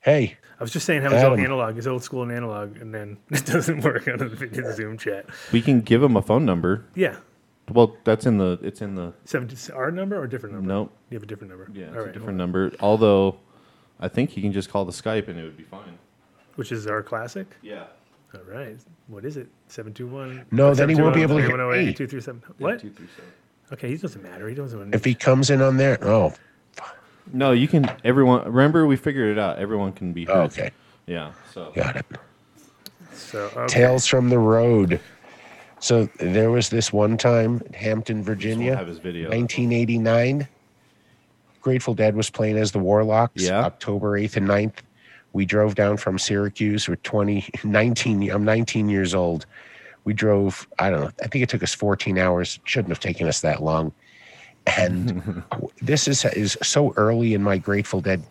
hey, 0.00 0.36
I 0.58 0.62
was 0.62 0.72
just 0.72 0.86
saying 0.86 1.02
how 1.02 1.10
his 1.10 1.22
old 1.22 1.38
analog, 1.38 1.76
his 1.76 1.86
old 1.86 2.02
school 2.02 2.22
and 2.22 2.32
analog, 2.32 2.76
and 2.78 2.94
then 2.94 3.18
it 3.30 3.44
doesn't 3.44 3.82
work 3.82 4.08
on 4.08 4.18
the 4.18 4.26
video 4.28 4.72
Zoom 4.72 4.96
chat. 4.98 5.26
We 5.52 5.60
can 5.60 5.80
give 5.80 6.02
him 6.02 6.16
a 6.16 6.22
phone 6.22 6.44
number. 6.44 6.84
Yeah, 6.94 7.16
Well, 7.70 7.96
that's 8.04 8.26
in 8.26 8.38
the. 8.38 8.58
It's 8.62 8.80
in 8.80 8.94
the. 8.94 9.12
seven 9.24 9.50
our 9.74 9.90
number 9.90 10.16
or 10.16 10.24
a 10.24 10.28
different 10.30 10.54
number? 10.54 10.68
Nope. 10.68 10.92
you 11.10 11.16
have 11.16 11.22
a 11.24 11.26
different 11.26 11.50
number. 11.50 11.68
Yeah, 11.72 11.86
it's 11.86 11.94
All 11.96 12.02
a 12.02 12.04
right, 12.04 12.12
different 12.14 12.38
number. 12.38 12.72
Although, 12.80 13.38
I 14.00 14.08
think 14.08 14.30
he 14.30 14.40
can 14.40 14.52
just 14.52 14.70
call 14.70 14.84
the 14.84 14.92
Skype 14.92 15.28
and 15.28 15.38
it 15.38 15.42
would 15.44 15.56
be 15.56 15.64
fine. 15.64 15.98
Which 16.54 16.72
is 16.72 16.86
our 16.86 17.02
classic. 17.02 17.48
Yeah. 17.60 17.84
All 18.36 18.54
right, 18.54 18.76
what 19.06 19.24
is 19.24 19.36
it? 19.36 19.48
Seven 19.68 19.94
two 19.94 20.06
one. 20.06 20.44
No, 20.50 20.74
then 20.74 20.88
he 20.88 20.94
won't 20.94 21.14
be 21.14 21.22
able 21.22 21.36
to 21.36 21.46
hear 21.46 21.60
oh 21.60 21.70
me. 21.70 21.92
Two 21.92 22.06
three 22.06 22.20
seven. 22.20 22.42
What? 22.58 22.80
Two, 22.80 22.90
three, 22.90 23.08
seven. 23.16 23.32
Okay, 23.72 23.88
he 23.88 23.96
doesn't 23.96 24.22
matter. 24.22 24.48
He 24.48 24.54
doesn't. 24.54 24.94
if 24.94 25.04
he 25.04 25.14
comes 25.14 25.50
in 25.50 25.60
on 25.60 25.76
there, 25.76 25.98
oh, 26.02 26.34
No, 27.32 27.52
you 27.52 27.66
can. 27.68 27.90
Everyone. 28.04 28.44
Remember, 28.44 28.86
we 28.86 28.96
figured 28.96 29.30
it 29.30 29.38
out. 29.38 29.58
Everyone 29.58 29.92
can 29.92 30.12
be. 30.12 30.24
Heard. 30.24 30.52
okay, 30.52 30.70
Yeah. 31.06 31.32
So. 31.52 31.72
got 31.74 31.96
it. 31.96 32.06
so 33.12 33.50
okay. 33.56 33.66
Tales 33.66 34.06
from 34.06 34.28
the 34.28 34.38
Road. 34.38 35.00
So 35.78 36.06
there 36.18 36.50
was 36.50 36.70
this 36.70 36.92
one 36.92 37.16
time 37.16 37.62
in 37.66 37.72
Hampton, 37.72 38.22
Virginia, 38.22 38.76
have 38.76 38.88
his 38.88 38.98
video. 38.98 39.28
1989. 39.28 40.48
Grateful 41.60 41.94
Dead 41.94 42.14
was 42.14 42.30
playing 42.30 42.56
as 42.56 42.72
the 42.72 42.78
Warlocks. 42.78 43.42
Yeah. 43.42 43.64
October 43.64 44.18
8th 44.18 44.36
and 44.36 44.48
9th. 44.48 44.78
We 45.36 45.44
drove 45.44 45.74
down 45.74 45.98
from 45.98 46.18
Syracuse. 46.18 46.88
We're 46.88 46.96
20, 46.96 47.50
19. 47.62 48.30
I'm 48.30 48.42
19 48.42 48.88
years 48.88 49.14
old. 49.14 49.44
We 50.04 50.14
drove, 50.14 50.66
I 50.78 50.88
don't 50.88 51.00
know, 51.02 51.10
I 51.22 51.26
think 51.26 51.42
it 51.42 51.50
took 51.50 51.62
us 51.62 51.74
14 51.74 52.16
hours. 52.16 52.58
Shouldn't 52.64 52.88
have 52.88 53.00
taken 53.00 53.28
us 53.28 53.42
that 53.42 53.62
long. 53.62 53.92
And 54.66 55.42
this 55.82 56.08
is 56.08 56.24
is 56.24 56.56
so 56.62 56.94
early 56.96 57.34
in 57.34 57.42
my 57.42 57.58
Grateful 57.58 58.00
Dead 58.00 58.22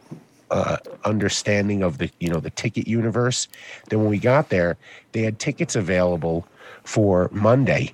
uh, 0.50 0.78
understanding 1.04 1.84
of 1.84 2.00
the 2.00 2.10
you 2.20 2.28
know 2.28 2.40
the 2.40 2.50
ticket 2.50 2.88
universe. 2.88 3.50
Then 3.90 4.00
when 4.00 4.10
we 4.10 4.18
got 4.18 4.50
there, 4.50 4.76
they 5.12 5.22
had 5.22 5.38
tickets 5.38 5.76
available 5.76 6.48
for 6.86 7.30
Monday, 7.32 7.94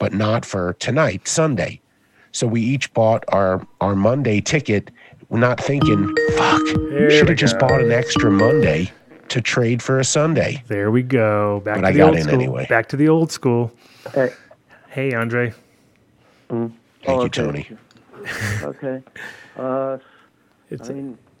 but 0.00 0.12
not 0.12 0.44
for 0.44 0.72
tonight, 0.74 1.28
Sunday. 1.28 1.80
So 2.32 2.48
we 2.48 2.60
each 2.60 2.92
bought 2.92 3.22
our 3.28 3.64
our 3.80 3.94
Monday 3.94 4.40
ticket, 4.40 4.90
not 5.40 5.60
thinking, 5.60 6.14
"Fuck, 6.36 6.66
should 7.10 7.28
have 7.28 7.38
just 7.38 7.58
bought 7.58 7.80
an 7.80 7.90
extra 7.92 8.30
Monday 8.30 8.90
to 9.28 9.40
trade 9.40 9.82
for 9.82 9.98
a 10.00 10.04
Sunday." 10.04 10.62
There 10.68 10.90
we 10.90 11.02
go. 11.02 11.60
Back 11.64 11.76
But 11.76 11.80
to 11.82 11.86
I 11.88 11.92
the 11.92 11.98
got 11.98 12.06
old 12.08 12.16
in 12.16 12.22
school. 12.24 12.34
anyway. 12.34 12.66
Back 12.68 12.88
to 12.88 12.96
the 12.96 13.08
old 13.08 13.32
school. 13.32 13.72
Hey. 14.14 14.30
Hey, 14.88 15.14
Andre. 15.14 15.52
Thank 16.48 16.72
Oh, 17.08 17.20
you, 17.20 17.26
okay. 17.26 17.42
Tony. 17.42 17.68
Okay. 18.62 19.02
Uh, 19.58 19.98
It's 20.70 20.88
I 20.88 20.92
mean, 20.92 21.18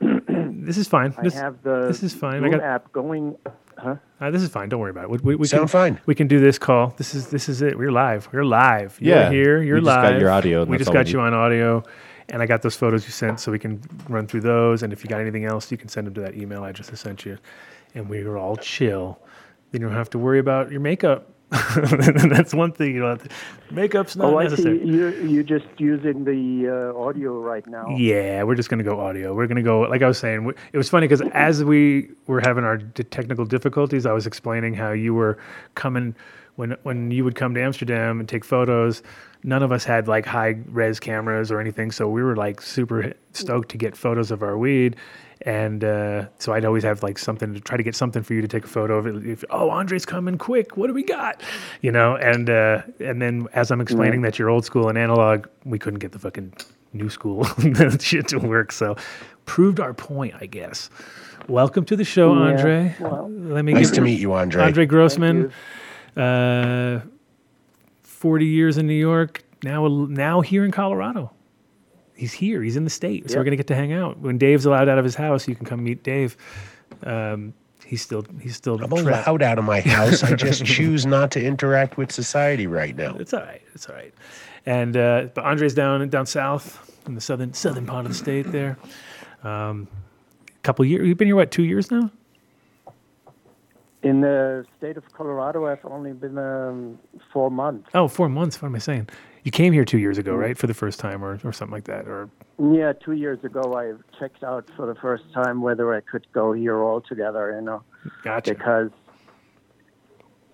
this 0.66 0.76
is 0.76 0.88
fine. 0.88 1.14
I 1.16 1.22
This, 1.22 1.34
have 1.34 1.62
the 1.62 1.86
this 1.86 2.02
is 2.02 2.12
fine. 2.14 2.36
I 2.36 2.40
Zoom 2.40 2.50
got- 2.52 2.60
app 2.62 2.92
going. 2.92 3.36
Huh? 3.78 3.96
uh, 4.20 4.30
this 4.30 4.42
is 4.42 4.48
fine. 4.50 4.68
Don't 4.68 4.80
worry 4.80 4.90
about 4.90 5.04
it. 5.04 5.10
We, 5.10 5.18
we, 5.18 5.34
we 5.36 5.46
Sound 5.46 5.62
can, 5.62 5.68
fine. 5.68 6.00
We 6.06 6.14
can 6.14 6.28
do 6.28 6.38
this 6.40 6.58
call. 6.58 6.94
This 6.98 7.14
is 7.14 7.28
this 7.28 7.48
is 7.48 7.62
it. 7.62 7.78
We're 7.78 7.90
live. 7.92 8.28
We're 8.32 8.44
live. 8.44 8.98
You're 9.00 9.16
Yeah, 9.16 9.30
here. 9.30 9.62
You're 9.62 9.76
we 9.76 9.80
just 9.80 9.86
live. 9.96 10.12
got 10.12 10.20
your 10.20 10.30
audio, 10.30 10.64
We 10.64 10.76
just 10.76 10.88
all 10.88 10.92
we 10.92 10.98
got 10.98 11.06
need. 11.06 11.12
you 11.14 11.20
on 11.20 11.34
audio, 11.34 11.82
and 12.32 12.42
I 12.42 12.46
got 12.46 12.62
those 12.62 12.74
photos 12.74 13.04
you 13.04 13.12
sent, 13.12 13.38
so 13.38 13.52
we 13.52 13.58
can 13.58 13.80
run 14.08 14.26
through 14.26 14.40
those. 14.40 14.82
And 14.82 14.92
if 14.92 15.04
you 15.04 15.08
got 15.08 15.20
anything 15.20 15.44
else, 15.44 15.70
you 15.70 15.76
can 15.78 15.88
send 15.88 16.06
them 16.06 16.14
to 16.14 16.20
that 16.22 16.34
email 16.34 16.64
I 16.64 16.72
sent 16.72 17.24
you, 17.24 17.38
and 17.94 18.08
we 18.08 18.22
are 18.22 18.36
all 18.38 18.56
chill. 18.56 19.20
Then 19.70 19.82
you 19.82 19.86
don't 19.88 19.96
have 19.96 20.10
to 20.10 20.18
worry 20.18 20.38
about 20.38 20.70
your 20.70 20.80
makeup. 20.80 21.28
That's 21.76 22.54
one 22.54 22.72
thing 22.72 22.94
you 22.94 23.00
don't 23.00 23.20
have 23.20 23.28
to. 23.28 23.74
Makeup's 23.74 24.16
not 24.16 24.32
oh, 24.32 24.38
I 24.38 24.48
see. 24.48 24.80
You're 24.82 25.14
you're 25.20 25.42
just 25.42 25.66
using 25.76 26.24
the 26.24 26.92
uh, 26.94 26.98
audio 26.98 27.38
right 27.38 27.66
now. 27.66 27.94
Yeah, 27.94 28.42
we're 28.42 28.54
just 28.54 28.70
gonna 28.70 28.82
go 28.82 28.98
audio. 28.98 29.34
We're 29.34 29.46
gonna 29.46 29.62
go 29.62 29.80
like 29.82 30.00
I 30.00 30.08
was 30.08 30.16
saying. 30.16 30.38
w- 30.38 30.56
It 30.72 30.78
was 30.78 30.88
funny 30.88 31.06
because 31.06 31.20
as 31.32 31.62
we 31.62 32.08
were 32.26 32.40
having 32.40 32.64
our 32.64 32.78
d- 32.78 33.04
technical 33.04 33.44
difficulties, 33.44 34.06
I 34.06 34.12
was 34.12 34.26
explaining 34.26 34.72
how 34.72 34.92
you 34.92 35.12
were 35.12 35.36
coming 35.74 36.14
when 36.56 36.74
when 36.84 37.10
you 37.10 37.22
would 37.22 37.34
come 37.34 37.52
to 37.54 37.60
Amsterdam 37.62 38.18
and 38.18 38.26
take 38.26 38.46
photos. 38.46 39.02
None 39.44 39.62
of 39.62 39.72
us 39.72 39.84
had 39.84 40.06
like 40.08 40.24
high 40.26 40.56
res 40.66 41.00
cameras 41.00 41.50
or 41.50 41.60
anything, 41.60 41.90
so 41.90 42.08
we 42.08 42.22
were 42.22 42.36
like 42.36 42.60
super 42.60 43.12
stoked 43.32 43.70
to 43.70 43.76
get 43.76 43.96
photos 43.96 44.30
of 44.30 44.42
our 44.42 44.56
weed. 44.56 44.96
And 45.44 45.82
uh, 45.82 46.26
so 46.38 46.52
I'd 46.52 46.64
always 46.64 46.84
have 46.84 47.02
like 47.02 47.18
something 47.18 47.52
to 47.52 47.60
try 47.60 47.76
to 47.76 47.82
get 47.82 47.96
something 47.96 48.22
for 48.22 48.32
you 48.34 48.40
to 48.42 48.46
take 48.46 48.64
a 48.64 48.68
photo 48.68 48.96
of 48.98 49.06
it. 49.08 49.26
If, 49.26 49.42
oh, 49.50 49.70
Andre's 49.70 50.06
coming 50.06 50.38
quick. 50.38 50.76
What 50.76 50.86
do 50.86 50.94
we 50.94 51.02
got? 51.02 51.42
You 51.80 51.90
know, 51.90 52.14
and 52.14 52.48
uh, 52.48 52.82
and 53.00 53.20
then 53.20 53.48
as 53.52 53.72
I'm 53.72 53.80
explaining 53.80 54.22
that 54.22 54.38
you're 54.38 54.48
old 54.48 54.64
school 54.64 54.88
and 54.88 54.96
analog, 54.96 55.48
we 55.64 55.80
couldn't 55.80 55.98
get 55.98 56.12
the 56.12 56.20
fucking 56.20 56.52
new 56.92 57.10
school 57.10 57.44
shit 57.98 58.28
to 58.28 58.38
work. 58.38 58.70
So 58.70 58.94
proved 59.44 59.80
our 59.80 59.94
point, 59.94 60.34
I 60.40 60.46
guess. 60.46 60.90
Welcome 61.48 61.84
to 61.86 61.96
the 61.96 62.04
show, 62.04 62.32
Yeah, 62.34 62.40
Andre. 62.50 62.96
well, 63.00 63.28
Let 63.28 63.64
me 63.64 63.72
Nice 63.72 63.88
give 63.88 63.96
to 63.96 64.00
meet 64.02 64.20
you, 64.20 64.32
Andre. 64.34 64.62
Andre 64.62 64.82
Thank 64.82 64.90
Grossman. 64.90 65.52
You. 68.24 68.28
Uh, 68.28 68.34
40 68.34 68.46
years 68.46 68.78
in 68.78 68.86
New 68.86 68.94
York, 68.94 69.44
now 69.62 69.86
now 69.88 70.40
here 70.40 70.64
in 70.64 70.70
Colorado. 70.70 71.32
He's 72.14 72.32
here. 72.32 72.62
He's 72.62 72.76
in 72.76 72.84
the 72.84 72.90
state, 72.90 73.30
so 73.30 73.38
we're 73.38 73.44
gonna 73.44 73.56
get 73.56 73.66
to 73.68 73.74
hang 73.74 73.92
out. 73.92 74.18
When 74.18 74.38
Dave's 74.38 74.66
allowed 74.66 74.88
out 74.88 74.98
of 74.98 75.04
his 75.04 75.14
house, 75.14 75.48
you 75.48 75.54
can 75.56 75.66
come 75.66 75.82
meet 75.82 76.02
Dave. 76.04 76.36
Um, 77.04 77.54
he's 77.84 78.02
still 78.02 78.24
he's 78.40 78.56
still 78.56 78.82
I'm 78.82 78.90
trapped. 78.90 79.26
allowed 79.26 79.42
out 79.42 79.58
of 79.58 79.64
my 79.64 79.80
house. 79.80 80.22
I 80.22 80.34
just 80.34 80.64
choose 80.66 81.06
not 81.06 81.30
to 81.32 81.44
interact 81.44 81.96
with 81.96 82.12
society 82.12 82.66
right 82.66 82.96
now. 82.96 83.16
It's 83.16 83.34
all 83.34 83.40
right. 83.40 83.62
It's 83.74 83.88
all 83.88 83.94
right. 83.94 84.14
And 84.66 84.96
uh, 84.96 85.28
but 85.34 85.44
Andre's 85.44 85.74
down 85.74 86.08
down 86.08 86.26
south 86.26 87.00
in 87.06 87.14
the 87.14 87.20
southern 87.20 87.54
southern 87.54 87.86
part 87.86 88.06
of 88.06 88.12
the 88.12 88.18
state 88.18 88.52
there. 88.52 88.78
Um, 89.44 89.88
couple 90.62 90.84
years. 90.84 91.06
You've 91.06 91.18
been 91.18 91.28
here 91.28 91.36
what? 91.36 91.50
Two 91.50 91.64
years 91.64 91.90
now. 91.90 92.10
In 94.02 94.20
the 94.20 94.66
state 94.78 94.96
of 94.96 95.04
Colorado, 95.12 95.66
I've 95.66 95.84
only 95.84 96.12
been 96.12 96.36
um, 96.36 96.98
four 97.32 97.50
months. 97.50 97.88
Oh, 97.94 98.08
four 98.08 98.28
months. 98.28 98.60
What 98.60 98.66
am 98.68 98.74
I 98.74 98.78
saying? 98.78 99.08
You 99.44 99.52
came 99.52 99.72
here 99.72 99.84
two 99.84 99.98
years 99.98 100.18
ago, 100.18 100.34
right, 100.34 100.58
for 100.58 100.66
the 100.66 100.74
first 100.74 100.98
time, 100.98 101.24
or, 101.24 101.38
or 101.44 101.52
something 101.52 101.72
like 101.72 101.84
that, 101.84 102.06
or 102.06 102.28
Yeah, 102.58 102.92
two 102.92 103.12
years 103.12 103.42
ago, 103.44 103.74
I 103.76 103.94
checked 104.18 104.42
out 104.42 104.68
for 104.76 104.86
the 104.86 104.94
first 104.96 105.24
time 105.32 105.62
whether 105.62 105.94
I 105.94 106.00
could 106.00 106.26
go 106.32 106.52
here 106.52 106.80
all 106.80 107.00
together. 107.00 107.54
You 107.54 107.64
know, 107.64 107.82
gotcha. 108.22 108.54
because 108.54 108.90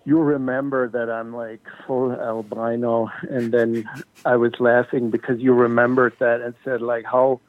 you 0.05 0.19
remember 0.19 0.89
that 0.89 1.11
I'm 1.11 1.35
like 1.35 1.61
full 1.87 2.13
albino, 2.13 3.11
and 3.29 3.53
then 3.53 3.89
I 4.25 4.37
was 4.37 4.53
laughing 4.59 5.11
because 5.11 5.39
you 5.41 5.53
remembered 5.53 6.15
that 6.19 6.41
and 6.41 6.55
said 6.65 6.81
like 6.81 7.05
how 7.05 7.41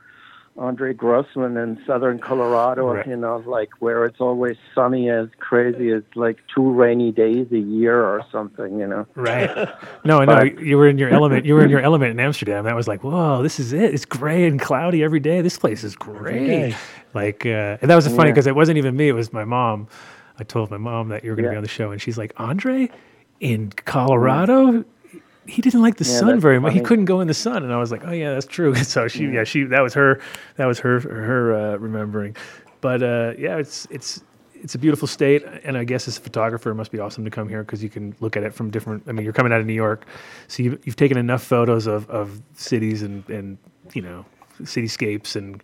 Andre 0.59 0.93
Grossman 0.93 1.55
in 1.57 1.81
southern 1.87 2.19
Colorado, 2.19 2.93
Right. 2.93 3.07
you 3.07 3.15
know, 3.15 3.41
like 3.45 3.69
where 3.79 4.03
it's 4.05 4.19
always 4.19 4.57
sunny 4.75 5.09
as 5.09 5.29
crazy 5.39 5.89
as 5.91 6.03
like 6.15 6.37
two 6.53 6.69
rainy 6.71 7.11
days 7.11 7.47
a 7.51 7.57
year 7.57 8.03
or 8.03 8.21
something, 8.31 8.77
you 8.77 8.85
know. 8.85 9.07
Right. 9.15 9.49
No, 10.05 10.19
I 10.19 10.25
know 10.25 10.43
you 10.43 10.77
were 10.77 10.87
in 10.87 10.97
your 10.97 11.09
element. 11.09 11.45
You 11.45 11.53
were 11.55 11.63
in 11.63 11.69
your 11.69 11.81
element 11.81 12.11
in 12.11 12.19
Amsterdam. 12.19 12.63
That 12.65 12.75
was 12.75 12.87
like, 12.87 13.03
whoa, 13.03 13.41
this 13.43 13.59
is 13.59 13.73
it. 13.73 13.93
It's 13.93 14.05
gray 14.05 14.45
and 14.45 14.59
cloudy 14.59 15.03
every 15.03 15.19
day. 15.19 15.41
This 15.41 15.57
place 15.57 15.83
is 15.83 15.95
great. 15.95 16.47
day. 16.47 16.75
Like, 17.13 17.45
uh, 17.45 17.77
and 17.81 17.89
that 17.89 17.95
was 17.95 18.07
funny 18.07 18.29
Yeah. 18.29 18.33
because 18.33 18.47
it 18.47 18.55
wasn't 18.55 18.77
even 18.77 18.95
me. 18.95 19.07
It 19.09 19.13
was 19.13 19.31
my 19.33 19.45
mom. 19.45 19.87
I 20.39 20.43
told 20.43 20.71
my 20.71 20.77
mom 20.77 21.09
that 21.09 21.23
you 21.23 21.31
were 21.31 21.35
going 21.35 21.45
to 21.45 21.51
be 21.51 21.57
on 21.57 21.63
the 21.63 21.69
show, 21.69 21.91
and 21.91 22.01
she's 22.01 22.17
like, 22.17 22.33
Andre 22.37 22.89
in 23.39 23.71
Colorado. 23.85 24.83
He 25.49 25.61
didn't 25.61 25.81
like 25.81 25.97
the 25.97 26.05
Yeah, 26.05 26.19
sun 26.19 26.39
very 26.39 26.59
much. 26.59 26.73
He 26.73 26.81
couldn't 26.81 27.05
go 27.05 27.19
in 27.21 27.27
the 27.27 27.33
sun, 27.33 27.63
and 27.63 27.73
I 27.73 27.77
was 27.77 27.91
like, 27.91 28.01
"Oh 28.05 28.11
yeah, 28.11 28.33
that's 28.33 28.45
true." 28.45 28.73
So 28.83 29.07
she, 29.07 29.25
yeah, 29.25 29.43
she 29.43 29.63
that 29.63 29.81
was 29.81 29.93
her, 29.93 30.19
that 30.55 30.65
was 30.65 30.79
her, 30.79 30.99
her 30.99 31.53
uh, 31.53 31.77
remembering. 31.77 32.35
But 32.81 33.03
uh, 33.03 33.33
yeah, 33.37 33.57
it's 33.57 33.87
it's 33.89 34.23
it's 34.61 34.75
a 34.75 34.77
beautiful 34.77 35.07
state, 35.07 35.43
and 35.63 35.77
I 35.77 35.83
guess 35.83 36.07
as 36.07 36.17
a 36.17 36.21
photographer, 36.21 36.69
it 36.71 36.75
must 36.75 36.91
be 36.91 36.99
awesome 36.99 37.23
to 37.25 37.31
come 37.31 37.47
here 37.49 37.63
because 37.63 37.81
you 37.81 37.89
can 37.89 38.15
look 38.19 38.35
at 38.37 38.43
it 38.43 38.53
from 38.53 38.69
different. 38.69 39.03
I 39.07 39.11
mean, 39.11 39.23
you're 39.23 39.33
coming 39.33 39.51
out 39.53 39.59
of 39.59 39.65
New 39.65 39.73
York, 39.73 40.05
so 40.47 40.63
you've, 40.63 40.85
you've 40.85 40.95
taken 40.95 41.17
enough 41.17 41.43
photos 41.43 41.87
of, 41.87 42.09
of 42.09 42.41
cities 42.55 43.01
and 43.01 43.27
and 43.29 43.57
you 43.93 44.01
know 44.01 44.25
cityscapes 44.61 45.35
and 45.35 45.63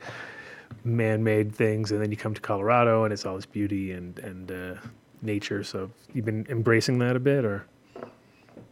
man-made 0.84 1.54
things, 1.54 1.92
and 1.92 2.02
then 2.02 2.12
you 2.12 2.18
come 2.18 2.34
to 2.34 2.42
Colorado, 2.42 3.04
and 3.04 3.14
it's 3.14 3.26
all 3.26 3.36
this 3.36 3.46
beauty 3.46 3.92
and 3.92 4.18
and 4.20 4.52
uh, 4.52 4.76
nature. 5.22 5.64
So 5.64 5.92
you've 6.14 6.26
been 6.26 6.46
embracing 6.50 7.00
that 7.00 7.16
a 7.16 7.20
bit, 7.20 7.46
or 7.46 7.66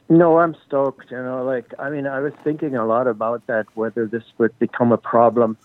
No, 0.09 0.39
I'm 0.39 0.55
stoked. 0.67 1.11
You 1.11 1.17
know, 1.17 1.43
like 1.43 1.73
I 1.79 1.89
mean, 1.89 2.07
I 2.07 2.19
was 2.19 2.33
thinking 2.43 2.75
a 2.75 2.85
lot 2.85 3.07
about 3.07 3.47
that 3.47 3.67
whether 3.75 4.05
this 4.05 4.23
would 4.37 4.57
become 4.59 4.91
a 4.91 4.97
problem 4.97 5.57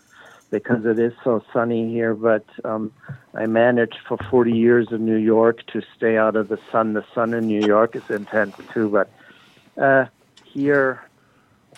because 0.51 0.86
it 0.86 0.98
is 0.98 1.12
so 1.24 1.43
sunny 1.52 1.90
here. 1.93 2.15
But 2.15 2.44
um, 2.65 2.93
I 3.35 3.47
managed 3.47 3.98
for 4.06 4.16
40 4.31 4.52
years 4.52 4.89
in 4.90 5.05
New 5.05 5.16
York 5.16 5.66
to 5.69 5.82
stay 5.97 6.16
out 6.16 6.36
of 6.36 6.48
the 6.48 6.59
sun. 6.70 6.94
The 6.94 7.05
sun 7.15 7.35
in 7.35 7.47
New 7.47 7.66
York 7.66 7.97
is 7.97 8.09
intense 8.09 8.56
too, 8.73 8.89
but 8.89 9.10
uh, 9.81 10.06
here, 10.44 11.02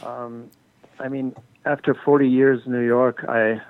um, 0.03 0.51
I 0.99 1.09
mean, 1.09 1.35
after 1.65 1.95
40 1.95 2.29
years 2.29 2.63
in 2.67 2.73
New 2.73 2.87
York, 2.87 3.25
I, 3.29 3.61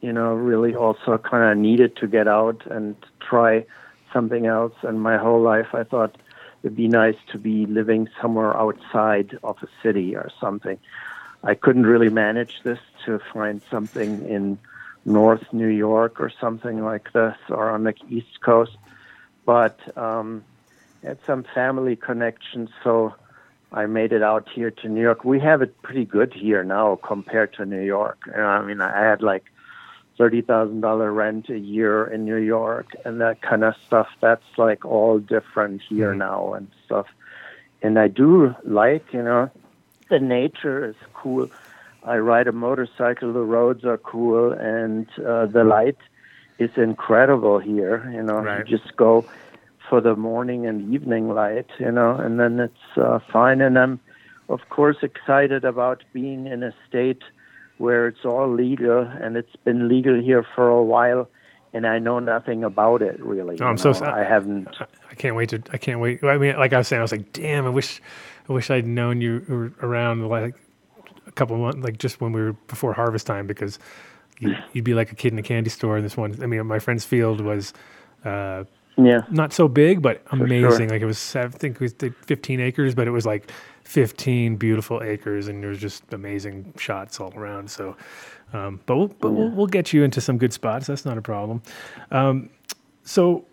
you 0.00 0.12
know, 0.12 0.34
really 0.34 0.74
also 0.74 1.18
kind 1.18 1.50
of 1.50 1.58
needed 1.58 1.96
to 1.96 2.06
get 2.06 2.28
out 2.28 2.64
and 2.66 2.96
try 3.20 3.64
something 4.12 4.46
else. 4.46 4.74
And 4.82 5.00
my 5.00 5.16
whole 5.16 5.40
life, 5.40 5.68
I 5.74 5.84
thought 5.84 6.16
it'd 6.62 6.76
be 6.76 6.88
nice 6.88 7.16
to 7.32 7.38
be 7.38 7.66
living 7.66 8.08
somewhere 8.20 8.56
outside 8.56 9.38
of 9.42 9.56
a 9.62 9.68
city 9.82 10.16
or 10.16 10.30
something. 10.40 10.78
I 11.42 11.54
couldn't 11.54 11.86
really 11.86 12.10
manage 12.10 12.60
this 12.62 12.78
to 13.06 13.18
find 13.32 13.62
something 13.70 14.28
in 14.28 14.58
North 15.04 15.52
New 15.52 15.68
York 15.68 16.20
or 16.20 16.30
something 16.40 16.84
like 16.84 17.12
this 17.12 17.36
or 17.48 17.70
on 17.70 17.84
the 17.84 17.94
East 18.08 18.40
Coast, 18.42 18.76
but 19.46 19.78
um, 19.96 20.44
had 21.02 21.18
some 21.26 21.44
family 21.54 21.96
connections, 21.96 22.68
so 22.84 23.14
I 23.72 23.86
made 23.86 24.12
it 24.12 24.22
out 24.22 24.48
here 24.48 24.70
to 24.70 24.88
New 24.88 25.00
York. 25.00 25.24
We 25.24 25.40
have 25.40 25.62
it 25.62 25.80
pretty 25.82 26.04
good 26.04 26.34
here 26.34 26.62
now 26.62 26.98
compared 27.02 27.54
to 27.54 27.64
New 27.64 27.82
York. 27.82 28.18
I 28.36 28.60
mean, 28.62 28.80
I 28.80 29.00
had 29.00 29.22
like 29.22 29.44
thirty 30.20 30.42
thousand 30.42 30.80
dollar 30.88 31.10
rent 31.22 31.48
a 31.48 31.58
year 31.58 32.04
in 32.14 32.20
New 32.30 32.42
York 32.56 32.88
and 33.06 33.14
that 33.24 33.36
kind 33.40 33.64
of 33.68 33.74
stuff. 33.86 34.08
That's 34.20 34.50
like 34.58 34.84
all 34.84 35.18
different 35.18 35.80
here 35.88 36.14
now 36.14 36.52
and 36.56 36.66
stuff. 36.84 37.06
And 37.84 37.98
I 37.98 38.08
do 38.08 38.54
like, 38.82 39.04
you 39.16 39.22
know, 39.22 39.42
the 40.10 40.20
nature 40.20 40.78
is 40.90 40.98
cool. 41.14 41.48
I 42.14 42.16
ride 42.18 42.48
a 42.48 42.52
motorcycle. 42.52 43.32
The 43.32 43.46
roads 43.58 43.82
are 43.92 43.96
cool, 44.14 44.52
and 44.52 45.06
uh, 45.32 45.46
the 45.46 45.64
light 45.64 46.00
is 46.58 46.72
incredible 46.76 47.58
here. 47.58 47.96
You 48.16 48.22
know, 48.22 48.40
Right. 48.40 48.68
you 48.68 48.76
just 48.76 48.90
go 48.96 49.12
for 49.88 49.98
the 50.08 50.16
morning 50.16 50.66
and 50.68 50.76
evening 50.94 51.24
light. 51.42 51.70
You 51.78 51.92
know, 51.98 52.12
and 52.24 52.38
then 52.40 52.60
it's 52.60 52.86
uh, 53.06 53.20
fine. 53.32 53.60
And 53.66 53.78
I'm, 53.78 53.94
of 54.50 54.60
course, 54.76 54.98
excited 55.02 55.64
about 55.64 55.98
being 56.12 56.46
in 56.46 56.62
a 56.62 56.72
state 56.86 57.22
where 57.80 58.06
it's 58.08 58.24
all 58.24 58.48
legal, 58.52 59.00
and 59.22 59.36
it's 59.36 59.56
been 59.64 59.88
legal 59.88 60.20
here 60.20 60.44
for 60.54 60.68
a 60.68 60.82
while. 60.82 61.28
And 61.72 61.86
I 61.86 61.98
know 62.00 62.18
nothing 62.18 62.64
about 62.64 63.00
it 63.00 63.18
really. 63.20 63.56
Oh, 63.60 63.66
I'm 63.66 63.78
so 63.78 63.92
sad. 63.92 64.08
I 64.08 64.24
haven't. 64.24 64.68
I 65.10 65.14
can't 65.14 65.36
wait 65.36 65.48
to. 65.50 65.62
I 65.72 65.78
can't 65.78 66.00
wait. 66.00 66.22
I 66.24 66.36
mean, 66.36 66.56
like 66.56 66.72
I 66.72 66.78
was 66.78 66.88
saying, 66.88 66.98
I 67.00 67.02
was 67.02 67.12
like, 67.12 67.32
damn, 67.32 67.64
I 67.64 67.68
wish, 67.70 68.00
I 68.48 68.52
wish 68.52 68.70
I'd 68.70 68.86
known 68.86 69.20
you 69.20 69.44
were 69.48 69.72
around 69.86 70.26
like 70.28 70.54
a 71.28 71.32
couple 71.32 71.54
of 71.56 71.62
months, 71.62 71.78
like 71.84 71.96
just 71.98 72.20
when 72.20 72.32
we 72.32 72.40
were 72.40 72.54
before 72.66 72.92
harvest 72.92 73.24
time, 73.26 73.46
because 73.46 73.78
you, 74.40 74.54
you'd 74.72 74.84
be 74.84 74.94
like 74.94 75.12
a 75.12 75.14
kid 75.14 75.32
in 75.32 75.38
a 75.38 75.42
candy 75.44 75.70
store. 75.70 75.96
And 75.96 76.04
this 76.04 76.16
one, 76.16 76.36
I 76.42 76.46
mean, 76.46 76.66
my 76.66 76.80
friend's 76.80 77.04
field 77.04 77.40
was. 77.40 77.72
Uh, 78.24 78.64
Yeah. 78.96 79.20
not 79.30 79.52
so 79.52 79.68
big, 79.68 80.02
but 80.02 80.22
amazing. 80.32 80.70
sure. 80.70 80.88
Like 80.88 81.02
it 81.02 81.06
was, 81.06 81.36
I 81.36 81.46
think 81.48 81.76
it 81.76 81.80
was 81.80 81.94
the 81.94 82.10
15 82.26 82.60
acres, 82.60 82.94
but 82.96 83.06
it 83.06 83.12
was 83.12 83.24
like 83.24 83.50
15 83.90 84.54
beautiful 84.54 85.02
acres, 85.02 85.48
and 85.48 85.60
there's 85.64 85.80
just 85.80 86.04
amazing 86.12 86.72
shots 86.78 87.18
all 87.18 87.32
around. 87.34 87.68
So, 87.68 87.96
um, 88.52 88.78
but 88.86 88.96
we'll 88.96 89.08
but 89.08 89.32
we'll, 89.32 89.50
we'll 89.50 89.66
get 89.66 89.92
you 89.92 90.04
into 90.04 90.20
some 90.20 90.38
good 90.38 90.52
spots. 90.52 90.86
That's 90.86 91.04
not 91.04 91.18
a 91.18 91.22
problem. 91.22 91.60
Um, 92.12 92.50
so 93.02 93.44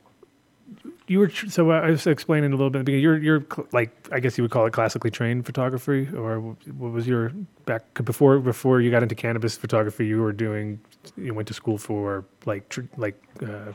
you 1.07 1.17
were 1.17 1.27
tr- 1.27 1.47
so 1.49 1.71
I 1.71 1.89
was 1.89 2.05
explaining 2.05 2.53
a 2.53 2.55
little 2.55 2.69
bit. 2.69 2.79
at 2.81 2.85
the 2.85 2.91
beginning, 2.91 3.03
You're 3.03 3.17
you're 3.17 3.45
cl- 3.51 3.67
like 3.71 3.89
I 4.11 4.19
guess 4.19 4.37
you 4.37 4.43
would 4.43 4.51
call 4.51 4.67
it 4.67 4.73
classically 4.73 5.09
trained 5.09 5.43
photography, 5.47 6.07
or 6.15 6.39
what 6.39 6.91
was 6.91 7.07
your 7.07 7.29
back 7.65 7.81
before 8.05 8.37
before 8.37 8.79
you 8.79 8.91
got 8.91 9.01
into 9.01 9.15
cannabis 9.15 9.57
photography? 9.57 10.05
You 10.05 10.21
were 10.21 10.33
doing 10.33 10.79
you 11.17 11.33
went 11.33 11.47
to 11.47 11.55
school 11.55 11.79
for 11.79 12.25
like 12.45 12.69
tr- 12.69 12.81
like 12.95 13.19
uh, 13.41 13.71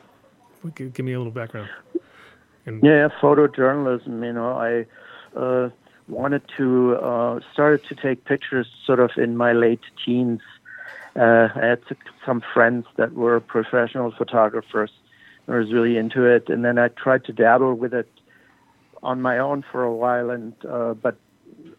give, 0.77 0.95
give 0.95 1.05
me 1.05 1.15
a 1.15 1.19
little 1.19 1.33
background. 1.33 1.71
And 2.67 2.81
Yeah, 2.85 3.09
photojournalism. 3.21 4.25
You 4.25 4.33
know, 4.33 4.53
I 4.53 4.87
uh, 5.37 5.71
wanted 6.09 6.43
to 6.57 6.97
uh, 6.97 7.41
started 7.53 7.85
to 7.89 7.95
take 7.95 8.25
pictures 8.25 8.67
sort 8.87 9.01
of 9.01 9.11
in 9.17 9.37
my 9.37 9.53
late 9.53 9.81
teens. 10.05 10.41
Uh, 11.15 11.49
I 11.55 11.67
had 11.67 11.81
some 12.25 12.43
friends 12.55 12.87
that 12.97 13.13
were 13.13 13.39
professional 13.41 14.13
photographers. 14.13 14.91
I 15.49 15.57
was 15.57 15.73
really 15.73 15.97
into 15.97 16.25
it, 16.25 16.49
and 16.49 16.65
then 16.65 16.79
I 16.79 16.89
tried 16.89 17.25
to 17.25 17.33
dabble 17.33 17.75
with 17.75 17.93
it 17.93 18.09
on 19.03 19.21
my 19.21 19.39
own 19.39 19.65
for 19.71 19.83
a 19.83 19.95
while. 19.95 20.31
And 20.31 20.55
uh, 20.69 20.95
but 20.95 21.17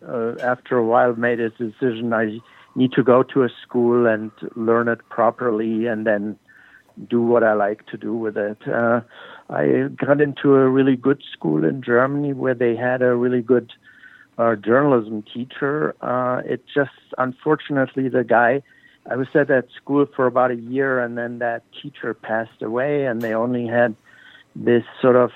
uh, 0.07 0.35
after 0.41 0.77
a 0.77 0.85
while, 0.85 1.15
made 1.15 1.39
a 1.39 1.49
decision 1.49 2.13
I 2.13 2.39
need 2.75 2.91
to 2.93 3.03
go 3.03 3.23
to 3.23 3.43
a 3.43 3.49
school 3.61 4.05
and 4.05 4.31
learn 4.55 4.87
it 4.87 4.99
properly, 5.09 5.87
and 5.87 6.05
then 6.05 6.37
do 7.09 7.21
what 7.21 7.43
I 7.43 7.53
like 7.53 7.85
to 7.87 7.97
do 7.97 8.13
with 8.13 8.37
it. 8.37 8.67
Uh, 8.67 9.01
I 9.49 9.89
got 9.95 10.21
into 10.21 10.55
a 10.55 10.69
really 10.69 10.95
good 10.95 11.23
school 11.31 11.63
in 11.63 11.81
Germany 11.81 12.33
where 12.33 12.53
they 12.53 12.75
had 12.75 13.01
a 13.01 13.15
really 13.15 13.41
good 13.41 13.71
uh, 14.37 14.55
journalism 14.55 15.23
teacher. 15.33 15.95
Uh, 16.01 16.41
it 16.45 16.63
just, 16.73 16.91
unfortunately, 17.17 18.09
the 18.09 18.23
guy, 18.23 18.61
I 19.09 19.15
was 19.15 19.27
at 19.35 19.47
that 19.49 19.67
school 19.75 20.05
for 20.15 20.25
about 20.27 20.51
a 20.51 20.55
year 20.55 20.99
and 20.99 21.17
then 21.17 21.39
that 21.39 21.63
teacher 21.81 22.13
passed 22.13 22.61
away 22.61 23.05
and 23.05 23.21
they 23.21 23.33
only 23.33 23.67
had 23.67 23.95
this 24.55 24.83
sort 25.01 25.15
of 25.15 25.31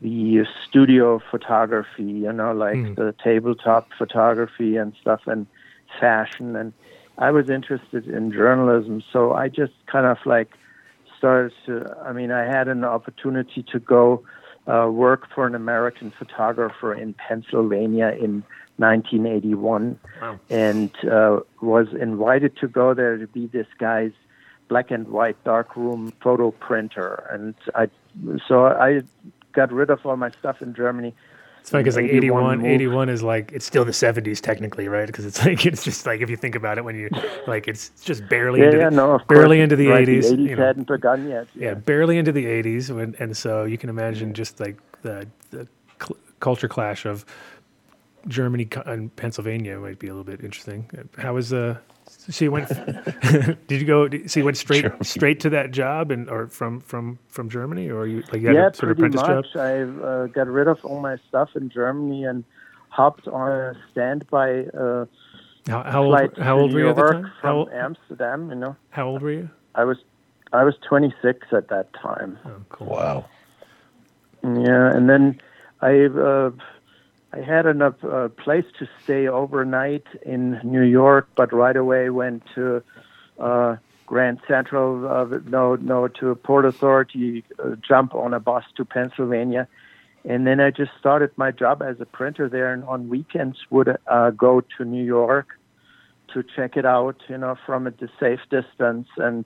the 0.00 0.44
studio 0.68 1.20
photography, 1.30 2.04
you 2.04 2.32
know, 2.32 2.52
like 2.52 2.76
Mm. 2.76 2.94
the 2.96 3.14
tabletop 3.22 3.88
photography 3.98 4.76
and 4.76 4.92
stuff 5.00 5.22
and 5.26 5.46
fashion. 5.98 6.54
And 6.54 6.72
I 7.18 7.30
was 7.32 7.50
interested 7.50 8.06
in 8.06 8.30
journalism, 8.30 9.02
so 9.12 9.32
I 9.32 9.48
just 9.48 9.72
kind 9.86 10.06
of 10.06 10.18
like 10.24 10.50
started 11.16 11.52
to. 11.66 11.96
I 12.04 12.12
mean, 12.12 12.30
I 12.30 12.44
had 12.44 12.68
an 12.68 12.84
opportunity 12.84 13.64
to 13.72 13.80
go 13.80 14.22
uh, 14.68 14.88
work 14.90 15.26
for 15.34 15.46
an 15.46 15.54
American 15.54 16.10
photographer 16.10 16.92
in 16.94 17.14
Pennsylvania 17.14 18.08
in 18.20 18.42
1981, 18.76 19.98
Wow. 20.20 20.38
and 20.50 20.90
uh, 21.04 21.40
was 21.60 21.88
invited 22.00 22.56
to 22.58 22.68
go 22.68 22.94
there 22.94 23.16
to 23.16 23.26
be 23.26 23.46
this 23.46 23.66
guy's 23.78 24.12
black 24.68 24.90
and 24.90 25.08
white 25.08 25.42
darkroom 25.44 26.12
photo 26.22 26.50
printer. 26.52 27.26
And 27.30 27.54
I, 27.74 27.88
so 28.46 28.66
I 28.66 29.00
got 29.52 29.72
rid 29.72 29.90
of 29.90 30.04
all 30.04 30.16
my 30.16 30.30
stuff 30.30 30.60
in 30.62 30.74
Germany. 30.74 31.14
It's 31.70 31.84
funny 31.84 31.84
because 31.84 31.96
like 31.96 32.06
81 32.06 32.62
81, 32.62 32.64
81 32.64 33.08
is 33.10 33.22
like 33.22 33.52
it's 33.52 33.66
still 33.66 33.84
the 33.84 33.92
70s 33.92 34.40
technically, 34.40 34.88
right? 34.88 35.06
Because 35.06 35.26
it's 35.26 35.44
like 35.46 35.66
it's 35.66 35.84
just 35.84 36.06
like 36.06 36.20
if 36.22 36.30
you 36.30 36.36
think 36.36 36.56
about 36.56 36.78
it, 36.78 36.84
when 36.84 36.96
you 36.96 37.10
like 37.46 37.68
it's 37.68 37.90
just 38.04 38.28
barely 38.28 38.60
Yeah, 38.60 38.64
into 38.64 38.78
yeah, 38.78 38.88
the, 38.90 38.90
no, 38.90 39.18
barely 39.28 39.58
course. 39.58 39.62
into 39.62 39.76
the 39.76 39.88
Right, 39.88 40.08
80s. 40.08 40.22
The 40.30 40.36
80s 40.36 40.50
you 40.50 40.56
know. 40.56 40.68
hadn't 40.68 40.88
begun 40.88 41.26
yet. 41.26 41.48
yeah, 41.56 41.74
barely 41.74 42.18
into 42.18 42.32
the 42.32 42.46
80s, 42.46 42.90
when, 42.94 43.16
and 43.18 43.36
so 43.36 43.64
you 43.64 43.78
can 43.78 43.90
imagine 43.90 44.34
just 44.34 44.60
like 44.60 44.78
the 45.02 45.28
the 45.50 45.68
cl- 46.02 46.18
culture 46.40 46.68
clash 46.68 47.06
of 47.06 47.24
Germany 48.28 48.68
and 48.86 49.14
Pennsylvania 49.16 49.78
might 49.78 49.98
be 49.98 50.08
a 50.08 50.12
little 50.12 50.24
bit 50.24 50.44
interesting. 50.44 50.88
How 51.18 51.34
was 51.34 51.52
uh? 51.52 51.78
So 52.30 52.44
you 52.44 52.52
went? 52.52 52.68
did 53.66 53.80
you 53.80 53.86
go? 53.86 54.08
So 54.26 54.40
you 54.40 54.44
went 54.44 54.56
straight 54.56 54.82
Germany. 54.82 55.04
straight 55.04 55.40
to 55.40 55.50
that 55.50 55.70
job, 55.70 56.10
and 56.10 56.28
or 56.28 56.48
from 56.48 56.80
from 56.80 57.18
from 57.28 57.48
Germany, 57.48 57.90
or 57.90 58.06
you 58.06 58.22
like 58.32 58.42
you 58.42 58.48
had 58.48 58.56
yeah, 58.56 58.68
a 58.68 58.74
sort 58.74 58.92
of 58.92 58.98
pretty 58.98 59.16
apprentice 59.16 59.44
much. 59.44 59.54
job? 59.54 59.60
I 59.62 60.06
uh, 60.06 60.26
got 60.26 60.46
rid 60.46 60.68
of 60.68 60.84
all 60.84 61.00
my 61.00 61.16
stuff 61.28 61.50
in 61.56 61.70
Germany 61.70 62.24
and 62.24 62.44
hopped 62.90 63.28
on 63.28 63.50
a 63.50 63.74
standby 63.92 64.64
uh, 64.66 65.06
How, 65.66 65.82
how 65.82 66.04
flight 66.04 66.30
old? 66.36 66.38
How 66.38 66.56
to 66.56 66.60
old 66.62 66.72
were 66.72 66.80
New 66.80 66.84
you 66.84 66.90
at 66.90 66.96
the 66.96 67.02
York 67.02 67.12
time? 67.12 67.32
How, 67.40 67.64
from 67.64 67.74
Amsterdam. 67.74 68.50
You 68.50 68.56
know, 68.56 68.76
how 68.90 69.08
old 69.08 69.22
were 69.22 69.32
you? 69.32 69.50
I 69.74 69.84
was 69.84 69.98
I 70.52 70.64
was 70.64 70.74
26 70.86 71.46
at 71.52 71.68
that 71.68 71.92
time. 71.94 72.38
Oh, 72.44 72.50
cool. 72.68 72.88
Wow. 72.88 73.26
Yeah, 74.42 74.94
and 74.94 75.08
then 75.08 75.40
I 75.80 76.04
uh, 76.06 76.50
I 77.32 77.40
had 77.40 77.66
enough 77.66 78.02
uh, 78.02 78.28
place 78.28 78.64
to 78.78 78.88
stay 79.04 79.28
overnight 79.28 80.06
in 80.24 80.60
New 80.64 80.82
York, 80.82 81.28
but 81.36 81.52
right 81.52 81.76
away 81.76 82.08
went 82.08 82.42
to 82.54 82.82
uh, 83.38 83.76
Grand 84.06 84.40
Central. 84.48 85.06
Uh, 85.06 85.38
no, 85.46 85.76
no, 85.76 86.08
to 86.08 86.34
Port 86.36 86.64
Authority. 86.64 87.44
Uh, 87.62 87.76
jump 87.86 88.14
on 88.14 88.32
a 88.32 88.40
bus 88.40 88.64
to 88.76 88.84
Pennsylvania, 88.84 89.68
and 90.24 90.46
then 90.46 90.58
I 90.58 90.70
just 90.70 90.92
started 90.98 91.30
my 91.36 91.50
job 91.50 91.82
as 91.82 92.00
a 92.00 92.06
printer 92.06 92.48
there, 92.48 92.72
and 92.72 92.82
on 92.84 93.10
weekends 93.10 93.58
would 93.68 93.98
uh, 94.06 94.30
go 94.30 94.62
to 94.78 94.84
New 94.84 95.04
York 95.04 95.58
to 96.32 96.42
check 96.42 96.76
it 96.76 96.86
out, 96.86 97.16
you 97.28 97.36
know, 97.36 97.56
from 97.66 97.86
a 97.86 97.92
safe 98.18 98.40
distance, 98.50 99.08
and 99.18 99.44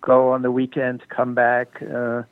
go 0.00 0.32
on 0.32 0.42
the 0.42 0.50
weekend, 0.50 1.08
come 1.08 1.34
back. 1.34 1.80
Uh, 1.80 2.22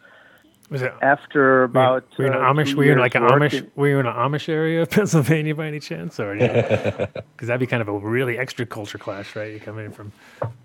Was 0.73 0.83
it? 0.83 0.93
after 1.03 1.41
Were 1.43 1.59
you, 1.59 1.65
about 1.65 2.05
were 2.19 2.25
you 2.25 2.31
in 2.33 2.37
uh, 2.37 2.41
an 2.41 2.57
Amish? 2.57 2.75
Were 2.75 2.85
you 2.85 2.93
in 2.93 2.99
like 2.99 3.15
an 3.15 3.23
Amish? 3.23 3.69
Were 3.77 3.89
you 3.89 4.01
in 4.01 4.07
an 4.07 4.15
Amish 4.15 4.49
area 4.49 4.83
of 4.83 4.91
Pennsylvania 4.97 5.55
by 5.55 5.67
any 5.67 5.81
chance, 5.81 6.19
or 6.19 6.35
because 6.35 7.09
that'd 7.47 7.61
be 7.61 7.67
kind 7.67 7.83
of 7.83 7.89
a 7.89 7.99
really 7.99 8.39
extra 8.39 8.65
culture 8.65 8.97
clash, 8.99 9.37
right? 9.37 9.53
You 9.53 9.61
come 9.61 9.79
in 9.79 9.93
from 9.93 10.13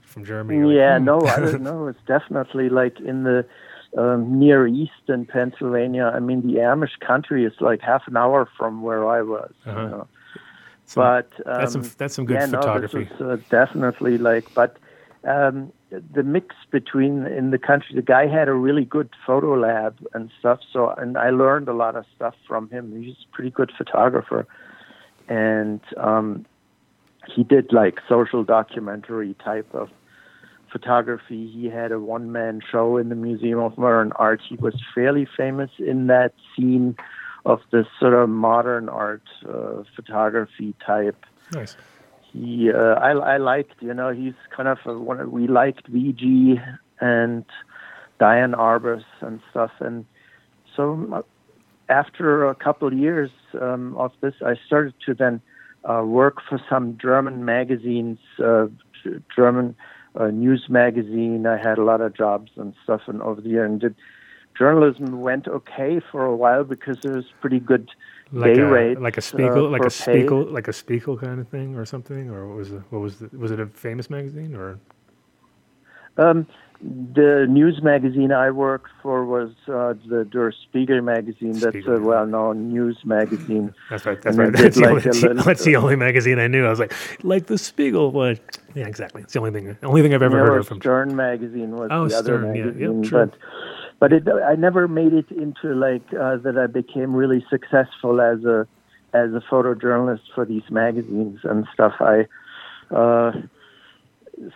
from 0.02 0.24
Germany. 0.26 0.64
like, 0.64 0.76
Yeah, 0.76 0.98
hmm. 0.98 1.06
no, 1.06 1.22
I 1.22 1.40
don't 1.42 1.62
know. 1.70 1.88
It's 1.88 2.00
definitely 2.08 2.70
like 2.70 3.00
in 3.02 3.24
the 3.24 3.46
um, 3.98 4.40
near 4.40 4.66
east 4.66 4.92
in 5.10 5.26
Pennsylvania. 5.26 6.12
I 6.16 6.20
mean, 6.20 6.42
the 6.42 6.60
Amish 6.60 7.00
country 7.06 7.44
is 7.46 7.54
like 7.60 7.82
half 7.82 8.08
an 8.08 8.16
hour 8.16 8.48
from 8.58 8.82
where 8.82 9.08
I 9.08 9.22
was. 9.22 9.52
Uh-huh. 9.66 9.88
know. 9.88 10.08
Some- 10.86 11.04
but 11.04 11.34
um, 11.46 11.60
that's 11.60 11.74
some 11.74 11.92
that's 11.98 12.16
some 12.16 12.26
good 12.26 12.36
yeah, 12.36 12.46
photography. 12.48 13.00
No, 13.00 13.04
this 13.04 13.20
was, 13.20 13.40
uh, 13.40 13.44
definitely 13.50 14.18
like, 14.18 14.54
but 14.54 14.78
um, 15.23 15.72
the 15.89 16.23
mix 16.23 16.56
between 16.72 17.26
in 17.26 17.52
the 17.52 17.57
country, 17.57 17.95
the 17.95 18.02
guy 18.02 18.27
had 18.27 18.48
a 18.48 18.53
really 18.53 18.85
good 18.85 19.10
photo 19.26 19.53
lab 19.53 19.98
and 20.14 20.31
stuff. 20.39 20.60
So, 20.72 20.89
and 20.89 21.18
I 21.18 21.30
learned 21.30 21.68
a 21.68 21.73
lot 21.73 21.95
of 21.95 22.06
stuff 22.15 22.35
from 22.48 22.69
him. 22.69 23.02
He's 23.02 23.15
a 23.15 23.35
pretty 23.35 23.52
good 23.52 23.72
photographer, 23.77 24.48
and 25.27 25.81
um, 25.98 26.45
he 27.27 27.44
did 27.44 27.73
like 27.73 27.99
social 28.07 28.44
documentary 28.44 29.35
type 29.44 29.73
of 29.73 29.89
photography. 30.72 31.49
He 31.49 31.65
had 31.65 31.91
a 31.91 31.99
one 31.99 32.31
man 32.31 32.61
show 32.72 32.98
in 32.98 33.10
the 33.10 33.15
Museum 33.15 33.60
of 33.60 33.77
Modern 33.77 34.11
Art. 34.14 34.41
He 34.48 34.56
was 34.56 34.76
fairly 34.94 35.27
famous 35.38 35.72
in 35.80 36.07
that 36.07 36.34
scene 36.56 36.95
of 37.45 37.61
the 37.72 37.85
sort 37.99 38.14
of 38.14 38.30
modern 38.30 38.89
art 38.89 39.23
uh, 39.48 39.84
photography 39.95 40.76
type. 40.85 41.26
nice. 41.53 41.77
He, 42.32 42.72
uh, 42.72 42.95
I, 42.95 43.12
I 43.12 43.38
liked, 43.38 43.82
you 43.82 43.94
know, 43.94 44.12
he's 44.12 44.34
kind 44.56 44.70
of 44.70 44.80
a, 44.86 44.98
one. 44.98 45.20
Of, 45.20 45.32
we 45.32 45.48
liked 45.48 45.91
Weegee 45.91 46.62
and 46.99 47.45
Diane 48.20 48.54
Arbus 48.54 49.04
and 49.22 49.40
stuff, 49.49 49.72
and 49.80 50.06
so 50.76 51.08
uh, 51.14 51.22
after 51.90 52.45
a 52.45 52.56
couple 52.56 52.88
of 52.88 52.94
years 52.94 53.32
um, 53.60 53.95
of 53.98 54.12
this, 54.22 54.36
I 54.45 54.56
started 54.66 54.94
to 55.06 55.14
then 55.14 55.41
uh, 55.86 56.04
work 56.04 56.38
for 56.48 56.60
some 56.70 56.98
German 57.02 57.45
magazines, 57.45 58.20
uh, 58.44 58.68
German 59.36 59.76
uh, 60.16 60.28
news 60.28 60.66
magazine. 60.70 61.45
I 61.45 61.58
had 61.58 61.78
a 61.78 61.84
lot 61.84 62.02
of 62.02 62.16
jobs 62.16 62.52
and 62.58 62.74
stuff, 62.84 63.02
and 63.08 63.22
over 63.22 63.41
the 63.41 63.49
year, 63.49 63.66
and 63.66 63.80
did 63.80 63.95
journalism 64.58 65.22
went 65.22 65.48
okay 65.48 66.02
for 66.12 66.26
a 66.26 66.36
while 66.36 66.64
because 66.64 66.98
it 67.04 67.12
was 67.12 67.26
pretty 67.41 67.60
good 67.60 67.90
Like 68.32 68.56
day 68.56 68.62
a 68.62 68.66
rate, 68.68 68.99
like 68.99 69.18
a 69.18 69.22
Spiegel, 69.22 69.68
uh, 69.68 69.70
like 69.70 69.84
a 69.86 69.90
for 69.90 70.06
pay. 70.06 70.28
Like 70.28 70.68
a 70.68 70.74
Spiegel 70.74 71.18
kind 71.18 71.40
of 71.40 71.48
thing, 71.48 71.76
or 71.76 71.86
something, 71.86 72.30
or 72.30 72.48
what 72.48 72.58
was 72.58 72.72
it? 72.72 72.82
What 72.90 72.99
was 73.02 73.18
the, 73.20 73.30
was 73.38 73.52
it 73.52 73.60
a 73.60 73.68
famous 73.68 74.10
magazine 74.10 74.56
or? 74.56 74.80
Um, 76.18 76.48
the 76.82 77.45
news 77.49 77.82
magazine 77.82 78.32
I 78.32 78.52
worked 78.52 78.90
for 79.02 79.26
was 79.26 79.52
uh, 79.68 79.94
the 80.08 80.26
Der 80.26 80.52
Spiegel 80.52 81.02
magazine. 81.02 81.54
That's 81.54 81.76
a 81.88 81.99
well-known 81.99 82.70
news 82.70 82.98
magazine. 83.06 83.74
That's 83.90 84.06
right. 84.06 84.22
That's 84.22 84.38
And 84.38 84.54
right. 84.54 84.62
That's 84.64 84.76
did 84.76 84.84
the, 84.84 84.90
only, 84.90 85.02
little- 85.04 85.44
that's 85.44 85.64
the 85.64 85.76
only 85.76 85.95
magazine 85.95 86.38
I 86.40 86.48
knew. 86.48 86.66
I 86.66 86.70
was 86.70 86.80
like, 86.80 86.94
like 87.24 87.45
the 87.48 87.58
Spiegel 87.58 88.12
one. 88.12 88.40
Yeah, 88.76 88.88
exactly. 88.88 89.22
It's 89.24 89.34
the 89.34 89.40
only 89.40 89.52
thing. 89.52 89.76
Only 89.84 90.02
thing 90.04 90.14
I've 90.14 90.22
ever 90.22 90.38
heard 90.40 90.60
of 90.60 90.68
from. 90.68 90.80
Stern 90.80 91.16
magazine 91.16 91.72
was 91.76 91.90
Oh, 91.91 92.08
the 92.08 92.16
other 92.18 92.40
Stern, 92.41 92.56
yeah, 92.56 92.66
yep, 92.66 93.04
true. 93.10 93.26
but 93.28 93.38
but 93.99 94.14
it, 94.14 94.28
I 94.28 94.56
never 94.56 94.88
made 94.88 95.14
it 95.14 95.30
into 95.32 95.74
like 95.74 96.03
uh, 96.14 96.38
that. 96.38 96.57
I 96.57 96.68
became 96.68 97.15
really 97.15 97.45
successful 97.49 98.22
as 98.22 98.44
a 98.45 98.68
as 99.14 99.34
a 99.34 99.41
photojournalist 99.49 100.22
for 100.36 100.45
these 100.45 100.69
magazines 100.69 101.40
and 101.44 101.65
stuff. 101.74 101.94
I 101.99 102.28
uh, 102.94 103.32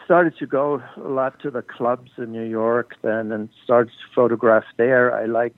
started 0.06 0.38
to 0.38 0.46
go 0.46 0.82
a 0.98 1.08
lot 1.08 1.40
to 1.42 1.50
the 1.50 1.62
clubs 1.62 2.12
in 2.18 2.32
New 2.32 2.44
York 2.44 2.96
then, 3.02 3.32
and 3.32 3.50
started 3.64 3.92
to 3.92 4.14
photograph 4.16 4.66
there. 4.78 5.16
I 5.16 5.26
like 5.26 5.56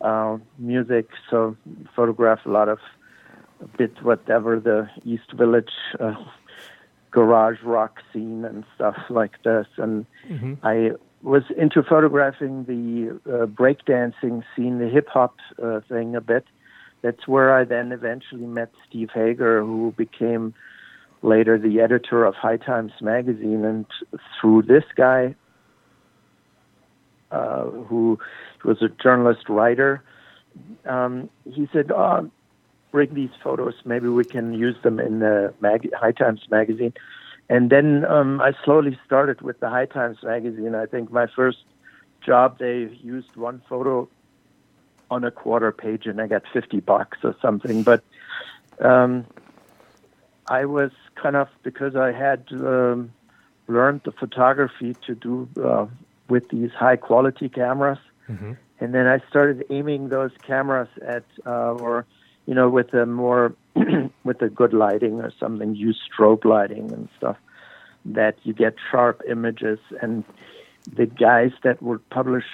uh, 0.00 0.38
music, 0.58 1.08
so 1.30 1.56
photograph 1.94 2.40
a 2.44 2.50
lot 2.50 2.68
of 2.68 2.78
a 3.60 3.68
bit 3.78 4.02
whatever 4.02 4.60
the 4.60 4.88
East 5.04 5.32
Village. 5.32 5.72
Uh, 5.98 6.14
garage 7.12 7.62
rock 7.62 8.02
scene 8.12 8.44
and 8.44 8.62
stuff 8.74 8.96
like 9.08 9.42
this. 9.42 9.66
And 9.78 10.04
Mhm. 10.28 10.58
I 10.62 10.92
was 11.26 11.42
into 11.56 11.82
photographing 11.82 12.64
the 12.66 13.18
uh, 13.28 13.46
breakdancing 13.46 14.44
scene, 14.54 14.78
the 14.78 14.88
hip 14.88 15.08
hop 15.08 15.34
uh, 15.60 15.80
thing 15.88 16.14
a 16.14 16.20
bit. 16.20 16.44
That's 17.02 17.26
where 17.26 17.52
I 17.52 17.64
then 17.64 17.90
eventually 17.90 18.46
met 18.46 18.70
Steve 18.88 19.10
Hager, 19.12 19.60
who 19.60 19.92
became 19.96 20.54
later 21.22 21.58
the 21.58 21.80
editor 21.80 22.24
of 22.24 22.36
High 22.36 22.58
Times 22.58 22.92
magazine. 23.00 23.64
And 23.64 23.86
through 24.40 24.62
this 24.62 24.84
guy, 24.94 25.34
uh, 27.32 27.64
who 27.64 28.20
was 28.64 28.80
a 28.80 28.88
journalist 28.88 29.48
writer, 29.48 30.04
um, 30.84 31.28
he 31.44 31.68
said, 31.72 31.90
oh, 31.90 32.30
bring 32.92 33.12
these 33.14 33.34
photos. 33.42 33.74
Maybe 33.84 34.06
we 34.06 34.24
can 34.24 34.54
use 34.54 34.76
them 34.84 35.00
in 35.00 35.18
the 35.18 35.52
mag- 35.60 35.92
High 35.92 36.12
Times 36.12 36.42
magazine. 36.52 36.92
And 37.48 37.70
then 37.70 38.04
um, 38.06 38.40
I 38.40 38.52
slowly 38.64 38.98
started 39.06 39.40
with 39.40 39.60
the 39.60 39.68
High 39.70 39.86
Times 39.86 40.18
magazine. 40.22 40.74
I 40.74 40.86
think 40.86 41.12
my 41.12 41.26
first 41.34 41.58
job, 42.24 42.58
they 42.58 42.88
used 43.02 43.36
one 43.36 43.62
photo 43.68 44.08
on 45.10 45.22
a 45.22 45.30
quarter 45.30 45.70
page, 45.70 46.06
and 46.06 46.20
I 46.20 46.26
got 46.26 46.42
50 46.52 46.80
bucks 46.80 47.18
or 47.22 47.36
something. 47.40 47.84
But 47.84 48.02
um, 48.80 49.26
I 50.48 50.64
was 50.64 50.90
kind 51.20 51.36
of 51.36 51.48
because 51.62 51.94
I 51.94 52.10
had 52.12 52.44
um, 52.50 53.12
learned 53.68 54.02
the 54.04 54.12
photography 54.12 54.96
to 55.06 55.14
do 55.14 55.48
uh, 55.62 55.86
with 56.28 56.48
these 56.50 56.70
high 56.72 56.96
quality 56.96 57.48
cameras, 57.48 57.98
Mhm. 58.28 58.56
and 58.80 58.92
then 58.92 59.06
I 59.06 59.20
started 59.28 59.64
aiming 59.70 60.08
those 60.08 60.32
cameras 60.44 60.88
at 61.06 61.22
uh, 61.46 61.74
or 61.74 62.04
you 62.46 62.54
know 62.54 62.68
with 62.68 62.94
a 62.94 63.06
more 63.06 63.54
with 64.24 64.40
a 64.42 64.48
good 64.48 64.72
lighting 64.72 65.20
or 65.20 65.32
something, 65.38 65.74
use 65.74 66.00
strobe 66.08 66.44
lighting 66.44 66.92
and 66.92 67.08
stuff 67.16 67.36
that 68.04 68.36
you 68.44 68.52
get 68.52 68.74
sharp 68.90 69.20
images 69.28 69.80
and 70.00 70.24
the 70.94 71.06
guys 71.06 71.50
that 71.64 71.82
would 71.82 72.08
publish 72.10 72.44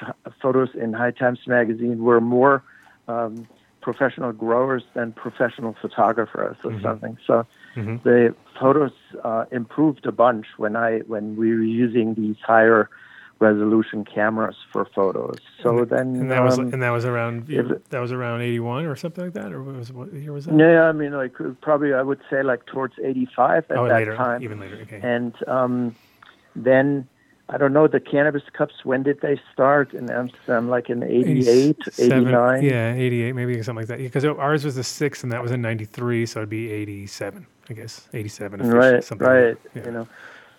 photos 0.40 0.70
in 0.74 0.94
High 0.94 1.10
Times 1.10 1.40
magazine 1.47 2.02
were 2.02 2.20
more 2.20 2.62
um, 3.06 3.47
professional 3.82 4.32
growers 4.32 4.85
than 4.94 5.12
professional 5.12 5.77
photographers 5.81 6.56
or 6.64 6.81
something. 6.81 7.19
So 7.27 7.47
Mhm. 7.77 8.02
the 8.02 8.35
photos 8.59 8.93
uh, 9.24 9.44
improved 9.51 10.06
a 10.06 10.12
bunch 10.12 10.47
when 10.56 10.77
I 10.77 11.01
when 11.01 11.36
we 11.36 11.55
were 11.55 11.62
using 11.62 12.14
these 12.14 12.39
higher 12.40 12.89
resolution 13.43 14.05
cameras 14.05 14.56
for 14.73 14.85
photos. 14.94 15.36
So 15.62 15.85
then 15.85 16.06
And 16.20 16.31
that 16.31 16.43
was 16.43 16.59
um, 16.59 16.73
and 16.73 16.81
that 16.82 16.90
was 16.90 17.05
around 17.05 17.51
it- 17.51 17.90
that 17.90 18.01
was 18.01 18.12
around 18.12 18.40
eighty 18.40 18.60
one 18.60 18.85
or 18.86 18.97
something 18.97 19.24
like 19.24 19.35
that, 19.35 19.52
or 19.52 19.62
what 19.62 19.74
was 19.77 19.93
what 19.93 20.12
year 20.12 20.32
was 20.32 20.47
that? 20.47 20.56
yeah, 20.56 20.85
I 20.85 20.93
mean 20.93 21.12
like 21.12 21.35
probably 21.60 21.93
I 21.93 22.02
would 22.02 22.20
say 22.31 22.43
like 22.43 22.64
towards 22.66 22.94
85 23.02 23.64
at 23.70 23.77
oh, 23.77 23.89
that 23.89 23.94
later, 23.94 24.16
time. 24.16 24.43
even 24.43 24.60
later. 24.60 24.78
Okay. 24.82 25.01
And 25.02 25.35
um, 25.48 25.94
then 26.55 27.06
I 27.48 27.59
don't 27.59 27.73
know 27.73 27.86
the 27.89 28.01
cannabis 28.01 28.43
cups. 28.59 28.77
When 28.85 29.02
did 29.02 29.20
they 29.20 29.39
start 29.52 29.93
in 29.93 30.10
Amsterdam? 30.10 30.70
Like 30.70 30.89
in 30.89 31.02
88, 31.02 31.77
89? 31.98 32.62
Yeah, 32.62 32.94
88, 32.94 33.32
maybe 33.35 33.55
something 33.62 33.82
like 33.82 33.89
that. 33.89 33.98
Because 33.98 34.24
ours 34.24 34.64
was 34.64 34.77
the 34.77 34.85
sixth, 34.85 35.23
and 35.23 35.32
that 35.32 35.43
was 35.43 35.51
in 35.51 35.60
93, 35.60 36.24
so 36.24 36.39
it'd 36.40 36.48
be 36.48 36.70
87, 36.70 37.47
I 37.69 37.73
guess. 37.74 38.09
87. 38.14 38.60
-ish, 38.60 38.73
Right, 38.73 39.05
something 39.05 39.27
like 39.27 39.35
right. 39.36 39.62
that. 39.62 39.70
Yeah. 39.74 39.86
You 39.86 39.93
know, 39.93 40.09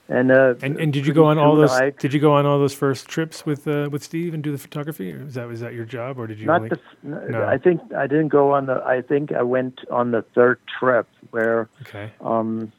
and 0.09 0.31
uh, 0.31 0.55
And, 0.61 0.77
and 0.79 0.91
did 0.91 1.05
you 1.05 1.13
go 1.13 1.25
on 1.25 1.37
all 1.37 1.55
those? 1.55 1.71
I- 1.71 1.91
Did 1.91 2.13
you 2.13 2.19
go 2.19 2.33
on 2.33 2.45
all 2.45 2.59
those 2.59 2.73
first 2.73 3.07
trips 3.07 3.45
with 3.45 3.67
uh, 3.67 3.89
with 3.91 4.03
Steve 4.03 4.33
and 4.33 4.43
do 4.43 4.51
the 4.51 4.57
photography? 4.57 5.13
Or 5.13 5.23
was 5.25 5.35
that 5.35 5.47
was 5.47 5.59
that 5.61 5.73
your 5.73 5.85
job, 5.85 6.17
or 6.19 6.27
did 6.27 6.39
you? 6.39 6.45
not 6.45 6.61
like, 6.61 6.71
the. 6.71 6.79
No. 7.03 7.45
I 7.45 7.57
think 7.57 7.81
I 7.93 8.07
didn't 8.07 8.29
go 8.29 8.51
on 8.53 8.65
the. 8.65 8.83
I 8.85 9.01
think 9.01 9.31
I 9.31 9.43
went 9.43 9.79
on 9.89 10.11
the 10.11 10.21
third 10.35 10.59
trip 10.79 11.07
where 11.31 11.69
okay. 11.83 12.11
um, 12.21 12.71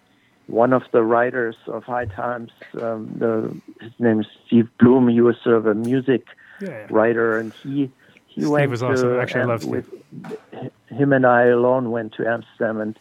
one 0.47 0.73
of 0.75 0.83
the 0.93 1.03
writers 1.03 1.57
of 1.67 1.85
High 1.85 2.05
Times, 2.07 2.51
um, 2.81 3.11
the 3.19 3.61
his 3.83 3.93
name 3.99 4.21
is 4.21 4.27
Steve 4.47 4.69
Bloom. 4.79 5.09
He 5.09 5.21
was 5.23 5.37
sort 5.43 5.57
of 5.57 5.67
a 5.67 5.75
music 5.75 6.27
Yeah. 6.61 6.69
yeah. 6.69 6.87
writer, 6.91 7.39
and 7.39 7.53
he 7.63 7.91
he 8.27 8.43
Steve 8.43 8.51
went 8.51 8.71
was 8.71 8.81
to 8.81 8.87
awesome. 8.93 9.19
Actually, 9.19 9.41
I 9.41 9.45
love 9.45 9.63
Steve. 9.63 9.71
with 9.73 10.71
him 10.89 11.13
and 11.13 11.25
I 11.27 11.45
alone 11.47 11.91
went 11.91 12.13
to 12.15 12.27
Amsterdam 12.29 12.81
and 12.81 12.99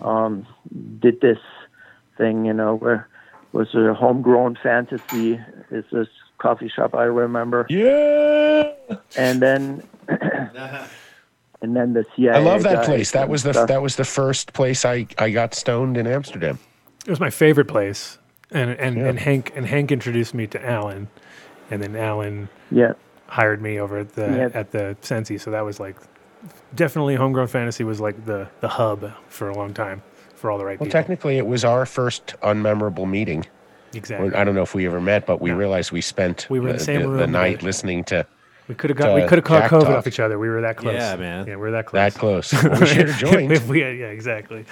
um, 0.00 0.46
did 1.00 1.20
this 1.20 1.38
thing, 2.16 2.44
you 2.44 2.52
know, 2.52 2.76
where 2.76 3.08
was 3.52 3.74
a 3.74 3.94
homegrown 3.94 4.58
fantasy. 4.62 5.40
Is 5.70 5.84
this 5.92 6.08
coffee 6.38 6.68
shop 6.68 6.94
I 6.94 7.04
remember, 7.04 7.66
Yeah. 7.68 8.72
and 9.16 9.40
then 9.42 9.82
and 11.60 11.74
then 11.76 11.92
the 11.94 12.04
CIA. 12.14 12.34
I 12.36 12.38
love 12.38 12.62
that 12.62 12.84
place. 12.84 13.10
That 13.12 13.28
was 13.28 13.42
the 13.42 13.52
stuff. 13.52 13.68
that 13.68 13.82
was 13.82 13.96
the 13.96 14.04
first 14.04 14.52
place 14.52 14.84
I, 14.84 15.06
I 15.18 15.30
got 15.30 15.54
stoned 15.54 15.96
in 15.96 16.06
Amsterdam. 16.06 16.58
It 17.06 17.10
was 17.10 17.20
my 17.20 17.30
favorite 17.30 17.68
place, 17.68 18.18
and 18.50 18.70
and, 18.70 18.96
Yeah. 18.96 19.06
and 19.08 19.18
Hank 19.18 19.52
and 19.56 19.66
Hank 19.66 19.90
introduced 19.92 20.34
me 20.34 20.46
to 20.48 20.64
Alan, 20.66 21.08
and 21.70 21.82
then 21.82 21.96
Alan 21.96 22.48
yeah. 22.70 22.92
hired 23.26 23.60
me 23.62 23.78
over 23.80 23.98
at 23.98 24.12
the 24.14 24.26
Yeah. 24.26 24.58
at 24.58 24.70
the 24.72 24.96
Sensi. 25.00 25.38
So 25.38 25.50
that 25.50 25.64
was 25.64 25.80
like 25.80 25.96
definitely 26.74 27.16
homegrown 27.16 27.48
fantasy 27.48 27.82
was 27.84 28.00
like 28.00 28.24
the 28.26 28.48
the 28.60 28.68
hub 28.68 29.12
for 29.28 29.48
a 29.48 29.54
long 29.56 29.74
time 29.74 30.02
for 30.38 30.50
all 30.50 30.58
the 30.58 30.64
right 30.64 30.78
Well, 30.78 30.86
people. 30.86 30.98
technically, 31.00 31.36
it 31.36 31.46
was 31.46 31.64
our 31.64 31.84
first 31.84 32.34
unmemorable 32.42 33.08
meeting. 33.08 33.44
exactly. 33.94 34.34
I 34.34 34.44
don't 34.44 34.54
know 34.54 34.62
if 34.62 34.74
we 34.74 34.86
ever 34.86 35.00
met, 35.00 35.26
but 35.26 35.40
we 35.40 35.50
No. 35.50 35.56
realized 35.56 35.92
we 35.92 36.00
spent 36.00 36.46
We 36.48 36.60
were 36.60 36.68
in 36.68 36.76
the 36.76 36.84
same 36.84 37.02
the, 37.02 37.08
room, 37.08 37.32
night 37.32 37.62
listening 37.62 38.04
to 38.04 38.26
We 38.68 38.74
could 38.74 38.90
have 38.90 38.98
got. 38.98 39.14
we 39.14 39.22
could 39.22 39.38
have 39.38 39.44
caught 39.44 39.70
COVID 39.70 39.80
talk. 39.80 39.88
off 39.90 40.06
each 40.06 40.20
other. 40.20 40.38
We 40.38 40.48
were 40.48 40.60
that 40.60 40.76
close. 40.76 40.94
Yeah, 40.94 41.16
man. 41.16 41.46
Yeah, 41.46 41.54
we 41.56 41.62
were 41.62 41.70
that 41.72 41.86
close. 41.86 42.12
That 42.14 42.18
close. 42.20 42.52
Well, 42.64 42.80
we 42.80 42.86
should 42.86 43.08
have 43.08 43.18
joined. 43.18 43.50
if 43.52 43.66
we 43.66 43.80
had, 43.80 43.96
yeah, 43.96 44.06
exactly. 44.06 44.64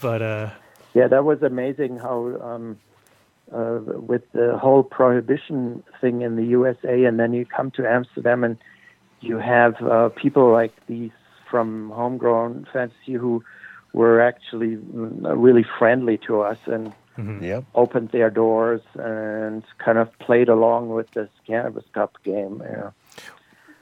But 0.00 0.22
uh, 0.22 0.50
Yeah, 0.94 1.08
that 1.08 1.24
was 1.24 1.42
amazing 1.42 1.98
how 1.98 2.38
um, 2.40 2.78
uh, 3.52 3.80
with 4.10 4.22
the 4.32 4.56
whole 4.58 4.82
prohibition 4.84 5.82
thing 6.00 6.22
in 6.22 6.36
the 6.36 6.44
USA, 6.44 7.04
and 7.04 7.18
then 7.20 7.32
you 7.34 7.44
come 7.44 7.70
to 7.72 7.86
Amsterdam 7.86 8.44
and 8.44 8.56
you 9.20 9.38
have 9.38 9.74
uh, 9.82 10.08
people 10.10 10.50
like 10.52 10.72
these 10.86 11.10
from 11.50 11.90
Homegrown 11.90 12.66
Fantasy 12.72 13.12
who 13.14 13.42
were 13.92 14.20
actually 14.20 14.76
really 14.96 15.64
friendly 15.78 16.18
to 16.26 16.40
us 16.40 16.58
and 16.66 16.92
Yep. 17.18 17.64
opened 17.74 18.08
their 18.08 18.30
doors 18.30 18.80
and 18.94 19.62
kind 19.76 19.98
of 19.98 20.08
played 20.18 20.48
along 20.48 20.88
with 20.88 21.10
this 21.10 21.28
Cannabis 21.46 21.84
Cup 21.92 22.16
game. 22.24 22.62
Yeah. 22.64 22.92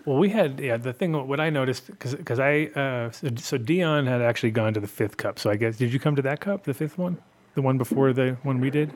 Well, 0.05 0.19
we 0.19 0.31
had 0.31 0.59
yeah. 0.59 0.77
The 0.77 0.93
thing 0.93 1.13
what 1.13 1.39
I 1.39 1.49
noticed 1.49 1.87
because 1.87 2.41
I 2.41 2.71
uh, 2.75 3.11
so, 3.13 3.29
so 3.37 3.57
Dion 3.57 4.07
had 4.07 4.21
actually 4.21 4.51
gone 4.51 4.75
to 4.75 4.81
the 4.81 4.89
fifth 4.89 5.17
cup. 5.17 5.39
So 5.39 5.49
I 5.49 5.55
guess 5.57 5.77
did 5.77 5.93
you 5.93 6.01
come 6.01 6.17
to 6.17 6.23
that 6.23 6.41
cup, 6.41 6.65
the 6.65 6.75
fifth 6.75 6.99
one, 6.99 7.19
the 7.55 7.63
one 7.63 7.79
before 7.79 8.13
the 8.13 8.37
one 8.43 8.61
we 8.61 8.71
did? 8.71 8.93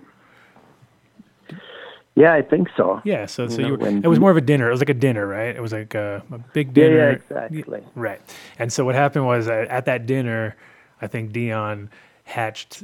Yeah, 2.17 2.33
I 2.33 2.43
think 2.43 2.69
so. 2.77 3.01
Yeah. 3.05 3.27
So 3.27 3.49
so 3.49 3.61
know, 3.63 3.67
you 3.67 3.73
were, 3.75 3.79
when 3.79 4.05
it 4.05 4.09
was 4.09 4.19
more 4.19 4.31
of 4.31 4.37
a 4.37 4.41
dinner. 4.41 4.69
It 4.69 4.73
was 4.73 4.81
like 4.81 4.89
a 4.89 4.95
dinner, 4.95 5.27
right? 5.27 5.55
It 5.55 5.61
was 5.61 5.73
like 5.73 5.95
a, 5.95 6.23
a 6.33 6.39
big 6.39 6.69
Yeah, 6.69 6.73
dinner. 6.75 6.97
yeah, 6.97 7.11
exactly. 7.11 7.83
Right. 7.95 8.21
And 8.59 8.73
so 8.73 8.85
what 8.85 8.95
happened 8.95 9.27
was 9.27 9.49
uh, 9.49 9.67
at 9.69 9.85
that 9.87 10.07
dinner, 10.07 10.57
I 11.05 11.07
think 11.07 11.33
Dion 11.33 11.91
hatched 12.25 12.83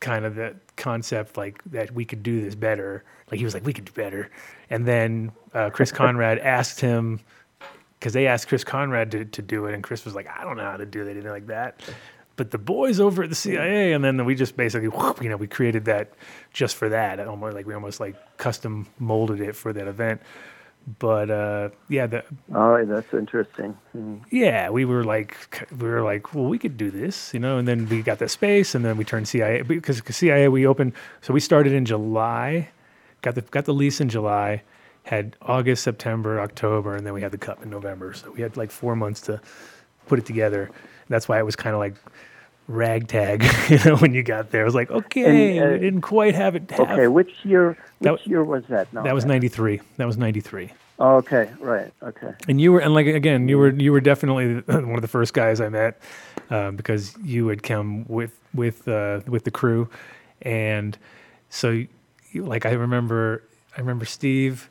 kind 0.00 0.26
of 0.26 0.34
the 0.34 0.54
concept 0.76 1.38
like 1.38 1.64
that 1.64 1.92
we 1.92 2.04
could 2.04 2.22
do 2.22 2.42
this 2.42 2.54
better. 2.54 3.02
Like 3.30 3.38
he 3.38 3.44
was 3.44 3.54
like, 3.54 3.64
we 3.64 3.72
could 3.72 3.86
do 3.86 3.92
better. 3.92 4.30
And 4.68 4.86
then 4.86 5.32
uh, 5.54 5.70
Chris 5.70 5.90
Conrad 6.00 6.38
asked 6.38 6.80
him 6.80 7.20
because 7.98 8.12
they 8.12 8.26
asked 8.26 8.48
Chris 8.48 8.64
Conrad 8.64 9.10
to, 9.12 9.24
to 9.24 9.40
do 9.40 9.64
it, 9.64 9.72
and 9.72 9.82
Chris 9.82 10.04
was 10.04 10.14
like, 10.14 10.28
I 10.28 10.44
don't 10.44 10.58
know 10.58 10.64
how 10.64 10.76
to 10.76 10.84
do 10.84 11.00
it, 11.00 11.10
anything 11.10 11.30
like 11.30 11.46
that. 11.46 11.80
But 12.36 12.50
the 12.50 12.58
boys 12.58 13.00
over 13.00 13.22
at 13.22 13.30
the 13.30 13.34
CIA, 13.34 13.94
and 13.94 14.04
then 14.04 14.22
we 14.26 14.34
just 14.34 14.58
basically, 14.58 14.88
whoop, 14.88 15.22
you 15.22 15.30
know, 15.30 15.38
we 15.38 15.46
created 15.46 15.86
that 15.86 16.12
just 16.52 16.76
for 16.76 16.90
that. 16.90 17.18
Almost 17.20 17.54
like 17.54 17.64
we 17.64 17.72
almost 17.72 18.00
like 18.00 18.16
custom 18.36 18.86
molded 18.98 19.40
it 19.40 19.56
for 19.56 19.72
that 19.72 19.86
event. 19.86 20.20
But 20.98 21.30
uh, 21.30 21.70
yeah, 21.88 22.06
the, 22.06 22.24
Oh, 22.54 22.84
that's 22.84 23.14
interesting. 23.14 23.72
Hmm. 23.92 24.16
yeah, 24.30 24.68
we 24.68 24.84
were 24.84 25.02
like, 25.02 25.66
we 25.78 25.88
were 25.88 26.02
like, 26.02 26.34
well, 26.34 26.44
we 26.44 26.58
could 26.58 26.76
do 26.76 26.90
this, 26.90 27.32
you 27.32 27.40
know. 27.40 27.56
And 27.56 27.66
then 27.66 27.88
we 27.88 28.02
got 28.02 28.18
the 28.18 28.28
space, 28.28 28.74
and 28.74 28.84
then 28.84 28.96
we 28.98 29.04
turned 29.04 29.26
CIA 29.26 29.62
because 29.62 30.02
CIA 30.04 30.48
we 30.48 30.66
opened. 30.66 30.92
So 31.22 31.32
we 31.32 31.40
started 31.40 31.72
in 31.72 31.86
July, 31.86 32.68
got 33.22 33.34
the 33.34 33.40
got 33.40 33.64
the 33.64 33.72
lease 33.72 34.00
in 34.00 34.10
July, 34.10 34.62
had 35.04 35.36
August, 35.40 35.84
September, 35.84 36.40
October, 36.40 36.96
and 36.96 37.06
then 37.06 37.14
we 37.14 37.22
had 37.22 37.32
the 37.32 37.38
cup 37.38 37.62
in 37.62 37.70
November. 37.70 38.12
So 38.12 38.30
we 38.32 38.42
had 38.42 38.56
like 38.58 38.70
four 38.70 38.94
months 38.94 39.22
to 39.22 39.40
put 40.06 40.18
it 40.18 40.26
together. 40.26 40.70
That's 41.08 41.28
why 41.28 41.38
it 41.38 41.44
was 41.46 41.56
kind 41.56 41.74
of 41.74 41.80
like 41.80 41.94
ragtag, 42.68 43.44
you 43.68 43.78
know, 43.84 43.96
when 43.96 44.14
you 44.14 44.22
got 44.22 44.50
there. 44.50 44.62
It 44.62 44.66
was 44.66 44.74
like, 44.74 44.90
okay, 44.90 45.58
And, 45.58 45.66
uh, 45.68 45.72
we 45.72 45.78
didn't 45.78 46.00
quite 46.02 46.34
have 46.34 46.56
it. 46.56 46.72
Okay, 46.78 47.08
which 47.08 47.32
year? 47.44 47.76
That 48.00 48.12
Which 48.12 48.22
w- 48.22 48.30
year 48.36 48.44
was 48.44 48.64
that? 48.68 48.92
No, 48.92 49.02
that 49.02 49.14
was 49.14 49.24
ninety 49.24 49.48
three. 49.48 49.80
That 49.96 50.06
was 50.06 50.16
ninety 50.16 50.40
three. 50.40 50.72
Oh, 50.98 51.16
okay, 51.16 51.50
right. 51.58 51.92
Okay. 52.02 52.32
And 52.48 52.60
you 52.60 52.72
were, 52.72 52.80
and 52.80 52.94
like 52.94 53.06
again, 53.06 53.48
you 53.48 53.58
were 53.58 53.70
you 53.70 53.92
were 53.92 54.00
definitely 54.00 54.54
one 54.66 54.94
of 54.94 55.02
the 55.02 55.08
first 55.08 55.34
guys 55.34 55.60
I 55.60 55.68
met 55.68 56.00
um, 56.50 56.76
because 56.76 57.16
you 57.22 57.48
had 57.48 57.62
come 57.62 58.04
with 58.06 58.38
with 58.54 58.86
uh, 58.88 59.20
with 59.26 59.44
the 59.44 59.50
crew, 59.50 59.88
and 60.42 60.96
so 61.50 61.70
you, 61.70 62.44
like 62.44 62.64
I 62.66 62.72
remember 62.72 63.42
I 63.76 63.80
remember 63.80 64.04
Steve 64.04 64.70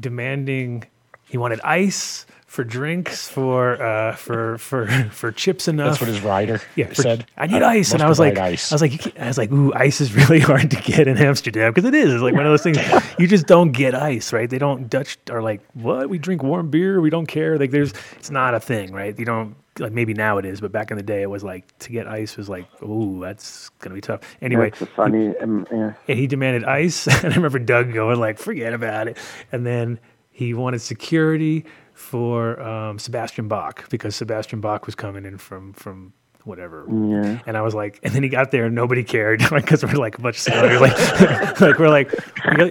demanding 0.00 0.84
he 1.28 1.38
wanted 1.38 1.60
ice 1.62 2.26
for 2.54 2.62
drinks 2.62 3.28
for 3.28 3.82
uh, 3.82 4.14
for 4.14 4.58
for 4.58 4.86
for 5.10 5.32
chips 5.32 5.66
enough. 5.66 5.98
That's 5.98 6.00
what 6.00 6.08
his 6.08 6.20
rider 6.20 6.60
Yeah, 6.76 6.86
for- 6.86 6.94
said. 6.94 7.26
I 7.36 7.48
need 7.48 7.62
ice, 7.62 7.92
and 7.92 8.00
I 8.00 8.08
was 8.08 8.20
like, 8.20 8.38
ice. 8.38 8.70
I 8.70 8.76
was 8.76 8.82
like, 8.82 9.04
you 9.04 9.12
I 9.18 9.26
was 9.26 9.36
like, 9.38 9.50
ooh, 9.50 9.72
ice 9.74 10.00
is 10.00 10.14
really 10.28 10.38
hard 10.38 10.70
to 10.70 10.76
get 10.80 11.08
in 11.08 11.18
Amsterdam 11.18 11.72
because 11.72 11.88
it 11.88 11.94
is. 11.94 12.12
It's 12.14 12.22
like 12.22 12.34
one 12.34 12.46
of 12.46 12.52
those 12.52 12.62
things 12.62 12.78
you 13.18 13.26
just 13.26 13.46
don't 13.46 13.72
get 13.72 13.94
ice, 13.94 14.32
right? 14.32 14.48
They 14.48 14.58
don't 14.58 14.88
Dutch 14.88 15.18
are 15.30 15.42
like, 15.42 15.62
what? 15.74 16.08
We 16.08 16.18
drink 16.18 16.42
warm 16.44 16.70
beer, 16.70 17.00
we 17.00 17.10
don't 17.10 17.26
care. 17.26 17.58
Like, 17.58 17.72
there's, 17.72 17.92
it's 18.16 18.30
not 18.30 18.54
a 18.54 18.60
thing, 18.60 18.92
right? 18.92 19.18
You 19.18 19.24
don't 19.24 19.56
like 19.80 19.90
maybe 19.92 20.14
now 20.14 20.38
it 20.38 20.44
is, 20.44 20.60
but 20.60 20.70
back 20.70 20.92
in 20.92 20.96
the 20.96 21.02
day 21.02 21.22
it 21.22 21.30
was 21.30 21.42
like 21.42 21.76
to 21.80 21.90
get 21.90 22.06
ice 22.06 22.36
was 22.36 22.48
like, 22.48 22.66
ooh, 22.84 23.18
that's 23.20 23.70
gonna 23.80 23.96
be 23.96 24.00
tough. 24.00 24.20
Anyway, 24.40 24.70
That's 24.70 24.82
a 24.82 24.86
funny. 24.86 25.36
Um, 25.38 25.66
yeah. 25.72 25.94
and 26.06 26.16
he 26.18 26.28
demanded 26.28 26.62
ice. 26.62 27.08
And 27.08 27.32
I 27.32 27.36
remember 27.36 27.58
Doug 27.58 27.92
going 27.92 28.20
like, 28.20 28.38
"Forget 28.38 28.72
about 28.72 29.08
it." 29.08 29.18
And 29.50 29.66
then 29.66 29.98
he 30.30 30.54
wanted 30.54 30.80
security 30.80 31.64
for 31.94 32.60
um, 32.60 32.98
Sebastian 32.98 33.48
Bach 33.48 33.88
because 33.88 34.14
Sebastian 34.16 34.60
Bach 34.60 34.86
was 34.86 34.94
coming 34.94 35.24
in 35.24 35.38
from 35.38 35.72
from 35.72 36.12
whatever. 36.44 36.84
Yeah. 36.90 37.40
And 37.46 37.56
I 37.56 37.62
was 37.62 37.74
like, 37.74 37.98
and 38.02 38.12
then 38.12 38.22
he 38.22 38.28
got 38.28 38.50
there 38.50 38.66
and 38.66 38.74
nobody 38.74 39.02
cared, 39.02 39.40
like 39.50 39.64
because 39.64 39.82
we're 39.82 39.92
like 39.94 40.20
bunch 40.20 40.46
of 40.46 40.54
like, 40.80 41.60
like 41.60 41.78
we're 41.78 41.88
like, 41.88 42.12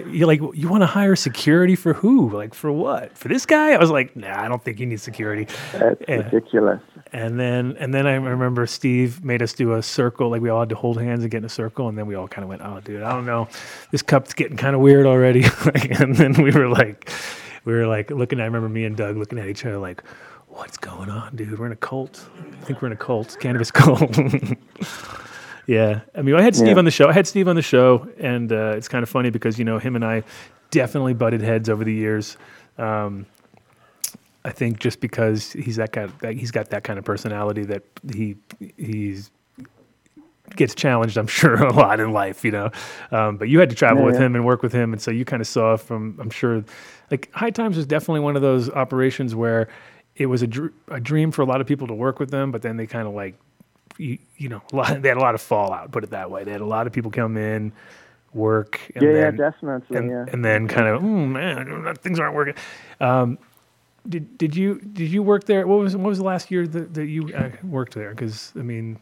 you're, 0.06 0.28
like, 0.28 0.40
you 0.54 0.68
want 0.68 0.82
to 0.82 0.86
hire 0.86 1.16
security 1.16 1.74
for 1.74 1.92
who? 1.92 2.30
Like 2.30 2.54
for 2.54 2.70
what? 2.70 3.18
For 3.18 3.26
this 3.26 3.46
guy? 3.46 3.72
I 3.72 3.78
was 3.78 3.90
like, 3.90 4.14
nah, 4.14 4.40
I 4.40 4.46
don't 4.46 4.62
think 4.62 4.78
he 4.78 4.86
needs 4.86 5.02
security. 5.02 5.48
That's 5.72 6.00
Yeah. 6.08 6.14
ridiculous. 6.16 6.80
And 7.12 7.38
then 7.38 7.76
and 7.78 7.92
then 7.94 8.06
I 8.06 8.14
remember 8.14 8.66
Steve 8.66 9.24
made 9.24 9.40
us 9.42 9.52
do 9.52 9.74
a 9.74 9.82
circle, 9.82 10.30
like 10.30 10.40
we 10.42 10.48
all 10.50 10.60
had 10.60 10.68
to 10.70 10.74
hold 10.76 11.00
hands 11.00 11.22
and 11.22 11.30
get 11.30 11.38
in 11.38 11.44
a 11.44 11.48
circle, 11.48 11.88
and 11.88 11.96
then 11.96 12.06
we 12.06 12.14
all 12.16 12.26
kind 12.26 12.42
of 12.42 12.48
went, 12.48 12.62
"Oh, 12.64 12.80
dude, 12.80 13.02
I 13.02 13.12
don't 13.12 13.24
know, 13.26 13.48
this 13.92 14.02
cup's 14.02 14.34
getting 14.34 14.56
kind 14.56 14.74
of 14.74 14.80
weird 14.82 15.06
already." 15.06 15.44
and 15.98 16.16
then 16.16 16.32
we 16.42 16.50
were 16.50 16.68
like, 16.68 17.08
we 17.64 17.72
were 17.72 17.86
like 17.86 18.10
looking. 18.10 18.40
I 18.40 18.44
remember 18.44 18.68
me 18.68 18.84
and 18.84 18.96
Doug 18.96 19.16
looking 19.16 19.38
at 19.38 19.48
each 19.48 19.64
other 19.64 19.78
like, 19.78 20.02
"What's 20.48 20.76
going 20.76 21.10
on, 21.10 21.34
dude? 21.36 21.58
We're 21.58 21.66
in 21.66 21.72
a 21.72 21.76
cult. 21.76 22.28
I 22.60 22.64
think 22.64 22.82
we're 22.82 22.86
in 22.88 22.92
a 22.92 22.96
cult, 22.96 23.36
cannabis 23.40 23.70
cult." 23.72 24.16
yeah, 25.66 26.00
I 26.14 26.22
mean, 26.22 26.34
I 26.34 26.42
had 26.42 26.54
Steve 26.54 26.68
Yeah. 26.68 26.78
on 26.78 26.84
the 26.84 26.90
show. 26.90 27.08
I 27.08 27.12
had 27.12 27.26
Steve 27.26 27.48
on 27.48 27.56
the 27.56 27.62
show, 27.62 28.08
and 28.18 28.52
uh, 28.52 28.74
it's 28.76 28.88
kind 28.88 29.02
of 29.02 29.08
funny 29.08 29.30
because 29.30 29.58
you 29.58 29.64
know 29.64 29.78
him 29.78 29.96
and 29.96 30.04
I 30.04 30.22
definitely 30.70 31.14
butted 31.14 31.40
heads 31.40 31.68
over 31.68 31.84
the 31.84 31.92
years. 31.94 32.36
Um, 32.78 33.26
I 34.44 34.50
think 34.50 34.78
just 34.78 35.00
because 35.00 35.52
he's 35.52 35.76
that 35.76 35.92
kind, 35.92 36.12
that 36.20 36.34
he's 36.34 36.50
got 36.50 36.68
that 36.70 36.84
kind 36.84 36.98
of 36.98 37.04
personality 37.04 37.64
that 37.64 37.82
he 38.12 38.36
he's 38.76 39.30
gets 40.56 40.74
challenged. 40.74 41.16
I'm 41.16 41.26
sure 41.40 41.54
a 41.62 41.72
lot 41.72 42.00
in 42.00 42.12
life, 42.12 42.44
you 42.44 42.50
know. 42.50 42.70
Um, 43.10 43.36
but 43.36 43.48
you 43.48 43.60
had 43.60 43.70
to 43.70 43.76
travel 43.76 44.02
Yeah, 44.02 44.06
with 44.06 44.16
yeah. 44.16 44.22
him 44.26 44.34
and 44.36 44.44
work 44.44 44.62
with 44.62 44.72
him, 44.72 44.92
and 44.92 45.00
so 45.02 45.10
you 45.10 45.24
kind 45.24 45.40
of 45.40 45.46
saw 45.48 45.76
from. 45.76 46.18
I'm 46.20 46.30
sure, 46.30 46.64
like 47.10 47.30
High 47.32 47.50
Times 47.50 47.76
was 47.76 47.86
definitely 47.86 48.20
one 48.20 48.36
of 48.36 48.42
those 48.42 48.70
operations 48.70 49.34
where 49.34 49.68
it 50.16 50.26
was 50.26 50.42
a, 50.42 50.46
dr- 50.46 50.72
a 50.88 51.00
dream 51.00 51.32
for 51.32 51.42
a 51.42 51.46
lot 51.46 51.60
of 51.60 51.66
people 51.66 51.86
to 51.88 51.94
work 51.94 52.20
with 52.20 52.30
them, 52.30 52.52
but 52.52 52.62
then 52.62 52.76
they 52.76 52.86
kind 52.86 53.08
of 53.08 53.14
like, 53.14 53.34
you, 53.98 54.18
you 54.36 54.48
know, 54.48 54.62
a 54.72 54.76
lot, 54.76 55.02
they 55.02 55.08
had 55.08 55.16
a 55.18 55.20
lot 55.20 55.34
of 55.34 55.42
fallout. 55.42 55.90
Put 55.92 56.04
it 56.04 56.10
that 56.10 56.30
way. 56.30 56.44
They 56.44 56.52
had 56.52 56.60
a 56.60 56.66
lot 56.66 56.86
of 56.86 56.92
people 56.92 57.10
come 57.10 57.36
in, 57.36 57.72
work, 58.32 58.80
and 58.94 59.04
Yeah, 59.04 59.10
yeah, 59.10 59.30
then, 59.30 59.36
definitely. 59.36 59.98
and, 59.98 60.10
yeah. 60.10 60.26
and 60.32 60.44
then 60.44 60.68
kind 60.68 60.88
of, 60.88 61.02
oh 61.02 61.06
man, 61.06 61.94
things 61.96 62.20
aren't 62.20 62.34
working. 62.34 62.54
Um, 63.00 63.38
did 64.08 64.36
did 64.38 64.54
you 64.56 64.80
did 64.80 65.10
you 65.10 65.22
work 65.22 65.44
there? 65.44 65.66
What 65.66 65.78
was 65.78 65.96
what 65.96 66.08
was 66.08 66.18
the 66.18 66.24
last 66.24 66.50
year 66.50 66.66
that, 66.66 66.94
that 66.94 67.06
you 67.06 67.32
uh, 67.34 67.50
worked 67.62 67.94
there? 67.94 68.10
Because 68.10 68.52
I 68.56 68.62
mean, 68.62 68.98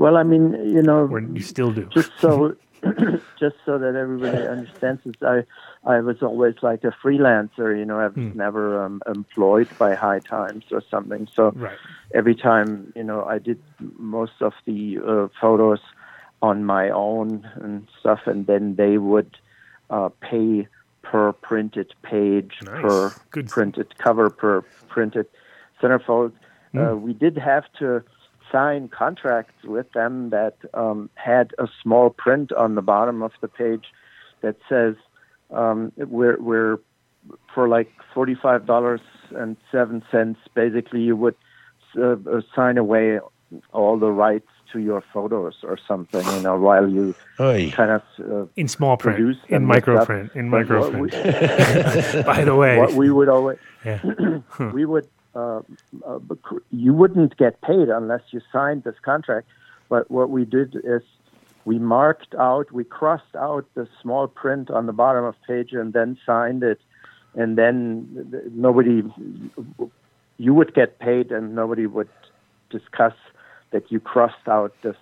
well, 0.00 0.16
I 0.16 0.24
mean, 0.24 0.52
you 0.74 0.82
know, 0.82 1.06
or 1.08 1.20
you 1.20 1.40
still 1.40 1.72
do. 1.72 1.88
just 1.94 2.10
so 2.20 2.54
just 3.38 3.56
so 3.66 3.78
that 3.78 3.94
everybody 3.94 4.46
understands 4.56 5.02
this, 5.04 5.14
I 5.22 5.44
I 5.84 6.00
was 6.00 6.16
always 6.22 6.56
like 6.62 6.84
a 6.84 6.92
freelancer. 7.04 7.78
You 7.78 7.84
know, 7.84 7.98
I 8.00 8.08
was 8.08 8.14
Hmm. 8.32 8.38
never 8.38 8.82
um, 8.84 9.02
employed 9.06 9.76
by 9.78 9.94
High 9.94 10.20
Times 10.20 10.64
or 10.72 10.82
something. 10.90 11.28
So 11.36 11.52
Right. 11.54 11.78
every 12.14 12.34
time, 12.34 12.92
you 12.96 13.04
know, 13.04 13.24
I 13.24 13.38
did 13.38 13.60
most 13.98 14.32
of 14.40 14.54
the 14.66 14.98
uh, 15.06 15.28
photos 15.40 15.80
on 16.42 16.64
my 16.64 16.90
own 16.90 17.46
and 17.56 17.86
stuff, 18.00 18.20
and 18.26 18.46
then 18.46 18.76
they 18.76 18.96
would 18.98 19.36
uh, 19.90 20.08
pay 20.22 20.66
per 21.02 21.32
printed 21.32 21.92
page, 22.02 22.52
Nice. 22.62 22.82
per 22.82 23.14
Good. 23.32 23.48
printed 23.50 23.98
cover, 23.98 24.30
per 24.30 24.62
printed 24.88 25.26
centerfold. 25.82 26.32
Hmm. 26.72 26.78
Uh, 26.78 26.94
we 26.96 27.12
did 27.12 27.36
have 27.36 27.64
to 27.80 28.02
sign 28.50 28.88
contracts 28.88 29.64
with 29.64 29.90
them 29.92 30.30
that 30.30 30.56
um, 30.74 31.10
had 31.14 31.52
a 31.58 31.68
small 31.82 32.10
print 32.10 32.52
on 32.52 32.74
the 32.74 32.82
bottom 32.82 33.22
of 33.22 33.32
the 33.40 33.48
page 33.48 33.86
that 34.42 34.56
says 34.68 34.94
um, 35.50 35.92
we're, 35.96 36.40
we're 36.40 36.78
for 37.54 37.68
like 37.68 37.90
forty-five 38.14 38.66
dollars 38.66 39.00
and 39.30 39.56
seven 39.70 40.02
cents. 40.10 40.38
Basically, 40.54 41.02
you 41.02 41.16
would 41.16 41.34
uh, 41.96 42.12
uh, 42.12 42.40
sign 42.54 42.78
away 42.78 43.20
all 43.72 43.98
the 43.98 44.10
rights 44.10 44.48
to 44.72 44.78
your 44.78 45.02
photos 45.12 45.56
or 45.62 45.78
something. 45.88 46.24
You 46.24 46.42
know, 46.42 46.58
while 46.58 46.88
you 46.88 47.14
Oy. 47.38 47.72
kind 47.74 47.90
of 47.90 48.02
uh, 48.20 48.46
in 48.56 48.68
small 48.68 48.96
print, 48.96 49.16
produce 49.16 49.36
in 49.48 49.64
micro 49.64 50.04
print, 50.04 50.30
in 50.34 50.48
micro 50.48 50.80
what 50.80 51.00
we- 51.00 51.10
print. 51.10 52.26
By 52.26 52.44
the 52.44 52.54
way, 52.54 52.78
what 52.78 52.94
we 52.94 53.10
would 53.10 53.28
always 53.28 53.58
yeah. 53.84 54.00
we 54.72 54.84
would 54.84 55.08
uh, 55.34 55.60
uh, 56.06 56.18
you 56.70 56.92
wouldn't 56.92 57.36
get 57.36 57.60
paid 57.60 57.88
unless 57.88 58.22
you 58.30 58.40
signed 58.52 58.84
this 58.84 58.96
contract. 59.02 59.46
But 59.88 60.10
what 60.10 60.30
we 60.30 60.44
did 60.44 60.76
is 60.84 61.02
we 61.64 61.78
marked 61.78 62.34
out, 62.34 62.70
we 62.72 62.84
crossed 62.84 63.34
out 63.36 63.66
the 63.74 63.88
small 64.02 64.26
print 64.28 64.70
on 64.70 64.86
the 64.86 64.92
bottom 64.92 65.24
of 65.24 65.34
page, 65.46 65.72
and 65.72 65.92
then 65.92 66.18
signed 66.26 66.62
it 66.62 66.80
and 67.34 67.56
then 67.56 68.50
nobody, 68.54 69.04
you 70.38 70.52
would 70.52 70.74
get 70.74 70.98
paid, 70.98 71.30
and 71.30 71.54
nobody 71.54 71.86
would 71.86 72.08
discuss 72.70 73.14
that 73.70 73.90
you 73.92 74.00
crossed 74.00 74.48
out 74.48 74.74
this 74.82 74.96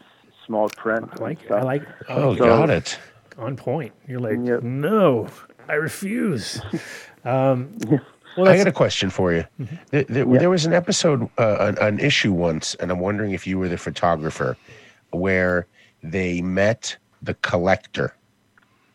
small 0.44 0.68
print. 0.68 1.09
I 1.14 1.22
like 1.22 1.42
it. 1.44 1.50
I 1.52 1.62
like 1.62 1.82
Oh, 2.09 2.36
So- 2.36 2.44
got 2.44 2.68
it. 2.70 2.98
on 3.38 3.56
point. 3.56 3.92
You're 4.06 4.20
like, 4.20 4.38
Yep. 4.42 4.62
no, 4.62 5.28
I 5.68 5.74
refuse. 5.74 6.60
Um, 7.24 7.76
well, 8.39 8.48
I 8.48 8.52
that's, 8.52 8.65
got 8.65 8.70
a 8.70 8.73
question 8.73 9.10
for 9.10 9.32
you. 9.32 9.44
There, 9.90 10.05
there, 10.05 10.24
there 10.24 10.51
was 10.51 10.65
an 10.65 10.73
episode, 10.73 11.28
uh, 11.39 11.56
an, 11.59 11.78
an 11.78 11.98
issue 11.98 12.32
once, 12.32 12.74
and 12.77 12.90
I'm 12.90 13.01
wondering 13.01 13.32
if 13.32 13.47
you 13.47 13.59
were 13.59 13.69
the 13.69 13.78
photographer, 13.78 14.56
where 15.10 15.66
they 16.02 16.40
met 16.40 16.97
the 17.23 17.35
collector 17.35 18.15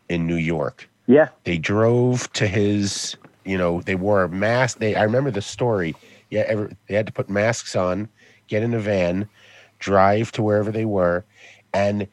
in 0.09 0.25
New 0.25 0.35
York. 0.37 0.89
Yeah, 1.07 1.29
They 1.43 1.57
drove 1.57 2.31
to 2.33 2.47
his, 2.47 3.17
you 3.43 3.57
know, 3.57 3.81
they 3.81 3.95
wore 3.95 4.23
a 4.23 4.29
mask. 4.29 4.79
They, 4.79 4.95
I 4.95 5.03
remember 5.03 5.31
the 5.31 5.41
story. 5.41 5.95
Yeah, 6.29 6.45
every, 6.47 6.75
they 6.87 6.95
had 6.95 7.05
to 7.07 7.11
put 7.11 7.29
masks 7.29 7.75
on, 7.75 8.07
get 8.47 8.63
in 8.63 8.73
a 8.73 8.79
van, 8.79 9.27
drive 9.79 10.31
to 10.33 10.41
wherever 10.41 10.71
they 10.71 10.85
were, 10.85 11.25
and 11.73 12.07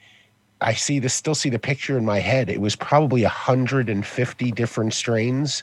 I 0.60 0.74
see 0.74 0.98
this, 0.98 1.14
still 1.14 1.34
see 1.34 1.48
the 1.48 1.58
picture 1.58 1.96
in 1.96 2.04
my 2.04 2.18
head. 2.18 2.50
It 2.50 2.60
was 2.60 2.76
probably 2.76 3.22
150 3.22 4.50
different 4.52 4.92
strains 4.92 5.62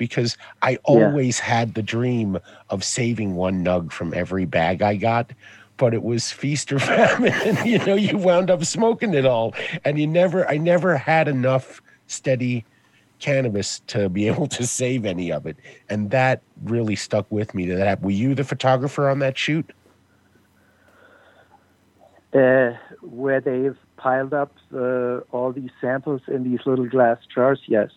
because 0.00 0.38
I 0.62 0.78
always 0.84 1.38
had 1.38 1.74
the 1.74 1.82
dream 1.82 2.38
of 2.70 2.82
saving 2.82 3.34
one 3.34 3.62
nug 3.62 3.92
from 3.92 4.14
every 4.14 4.46
bag 4.46 4.80
I 4.80 4.96
got. 4.96 5.30
But 5.76 5.92
it 5.92 6.02
was 6.02 6.32
feast 6.32 6.72
or 6.72 6.78
famine, 6.80 7.66
you 7.66 7.78
know 7.80 7.94
you 7.94 8.16
wound 8.16 8.50
up 8.50 8.64
smoking 8.64 9.12
it 9.12 9.26
all, 9.26 9.54
and 9.84 9.98
you 9.98 10.06
never, 10.06 10.48
I 10.48 10.56
never 10.56 10.96
had 10.96 11.28
enough 11.28 11.82
steady 12.06 12.64
cannabis 13.18 13.80
to 13.88 14.08
be 14.08 14.26
able 14.32 14.46
to 14.48 14.66
save 14.66 15.04
any 15.04 15.30
of 15.30 15.44
it, 15.44 15.58
and 15.90 16.10
that 16.10 16.40
really 16.64 16.96
stuck 16.96 17.30
with 17.30 17.54
me. 17.54 17.66
That 17.66 18.00
were 18.00 18.10
you 18.10 18.34
the 18.34 18.44
photographer 18.44 19.08
on 19.08 19.18
that 19.18 19.36
shoot? 19.36 19.70
uh, 22.34 22.72
where 23.02 23.40
they've 23.40 23.76
piled 23.96 24.32
up 24.32 24.52
uh, 24.74 25.18
all 25.32 25.52
these 25.52 25.70
samples 25.80 26.22
in 26.28 26.44
these 26.44 26.60
little 26.64 26.88
glass 26.88 27.18
jars. 27.32 27.60
Yes. 27.66 27.90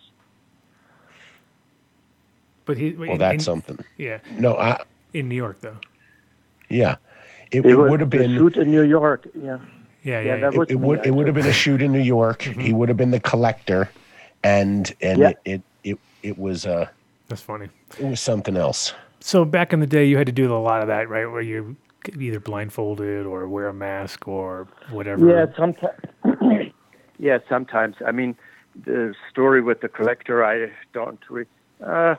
But 2.66 2.78
he. 2.78 2.92
Well, 2.94 3.18
that's 3.18 3.44
something. 3.46 3.78
yeah, 3.98 4.20
No, 4.38 4.56
I, 4.58 4.82
in 5.14 5.30
New 5.30 5.36
York 5.36 5.60
though. 5.62 5.78
yeah, 6.70 6.96
it, 7.52 7.66
It, 7.66 7.72
it 7.72 7.76
would 7.76 8.00
have 8.00 8.10
the 8.10 8.18
been. 8.18 8.36
shoot 8.38 8.58
in 8.58 8.72
New 8.72 8.84
York. 8.84 9.28
Yeah. 9.36 9.58
Yeah, 10.04 10.20
yeah, 10.20 10.22
Yeah, 10.22 10.36
yeah. 10.36 10.42
that 10.42 10.54
was 10.58 10.68
it, 10.70 10.74
it 10.74 10.80
me, 10.80 10.88
would 10.88 11.06
it 11.06 11.12
would 11.12 11.28
have 11.28 11.36
been 11.36 11.46
a 11.46 11.54
shoot 11.54 11.82
in 11.82 11.92
New 11.92 12.02
York. 12.02 12.42
He 12.42 12.74
would 12.74 12.90
have 12.90 12.98
been 12.98 13.12
the 13.12 13.20
collector, 13.22 13.90
and 14.44 14.94
and 15.02 15.20
Yeah. 15.20 15.30
it, 15.30 15.38
it 15.46 15.62
it 15.84 16.00
it 16.24 16.38
was 16.38 16.66
uh 16.66 16.88
that's 17.30 17.42
funny. 17.42 17.70
it 18.00 18.06
was 18.06 18.20
something 18.20 18.58
else. 18.58 18.94
So 19.22 19.46
back 19.46 19.72
in 19.72 19.80
the 19.80 19.88
day, 19.88 20.04
you 20.06 20.18
had 20.18 20.26
to 20.28 20.34
do 20.34 20.54
a 20.54 20.60
lot 20.60 20.82
of 20.82 20.88
that, 20.88 21.08
right? 21.08 21.26
Where 21.26 21.42
you 21.42 21.78
could 22.04 22.22
either 22.22 22.42
blindfolded 22.42 23.26
or 23.26 23.48
wear 23.48 23.70
a 23.70 23.74
mask 23.74 24.28
or 24.28 24.68
whatever. 24.92 25.26
Yeah, 25.30 25.46
sometimes. 25.56 25.98
yeah, 27.20 27.38
sometimes. 27.48 27.96
I 28.06 28.12
mean, 28.12 28.36
the 28.84 29.16
story 29.32 29.62
with 29.62 29.80
the 29.80 29.88
collector, 29.88 30.44
I 30.44 30.70
don't. 30.92 31.20
Re- 31.30 31.46
uh, 31.82 32.16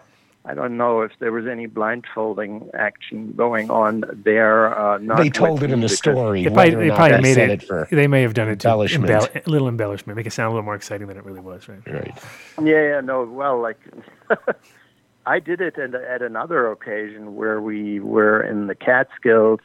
I 0.47 0.53
don't 0.53 0.77
know 0.77 1.01
if 1.01 1.12
there 1.21 1.33
was 1.33 1.47
any 1.47 1.66
blindfolding 1.66 2.69
action 2.75 3.33
going 3.33 3.71
on 3.71 4.05
there. 4.12 4.79
Uh, 4.79 4.99
not 4.99 5.16
they 5.16 5.31
told 5.31 5.62
it 5.62 5.71
in 5.71 5.81
me 5.81 5.87
the 5.87 5.89
story. 5.89 6.45
They 6.45 6.51
probably, 6.51 6.75
they 6.75 6.95
probably 6.95 7.21
made 7.23 7.35
said 7.35 7.51
it. 7.51 7.62
for 7.62 7.89
they 7.91 8.07
may 8.07 8.23
have 8.23 8.35
done 8.35 8.49
it 8.49 8.61
to 8.61 8.69
embellishment. 8.69 9.11
embell- 9.11 9.47
a 9.47 9.51
little 9.51 9.69
embellishment, 9.69 10.16
make 10.16 10.27
it 10.27 10.33
sound 10.33 10.49
a 10.49 10.51
little 10.51 10.65
more 10.65 10.75
exciting 10.75 11.07
than 11.07 11.16
it 11.16 11.25
really 11.25 11.41
was, 11.41 11.66
right? 11.66 11.81
right. 11.87 12.19
Yeah, 12.62 12.89
yeah, 12.89 13.01
no. 13.01 13.25
Well, 13.25 13.59
like 13.61 13.81
I 15.27 15.41
did 15.41 15.62
it 15.62 15.79
at, 15.79 15.95
at 15.95 16.21
another 16.21 16.71
occasion 16.71 17.37
where 17.37 17.61
we 17.61 18.01
were 18.01 18.43
in 18.43 18.66
the 18.66 18.75
Catskills, 18.75 19.61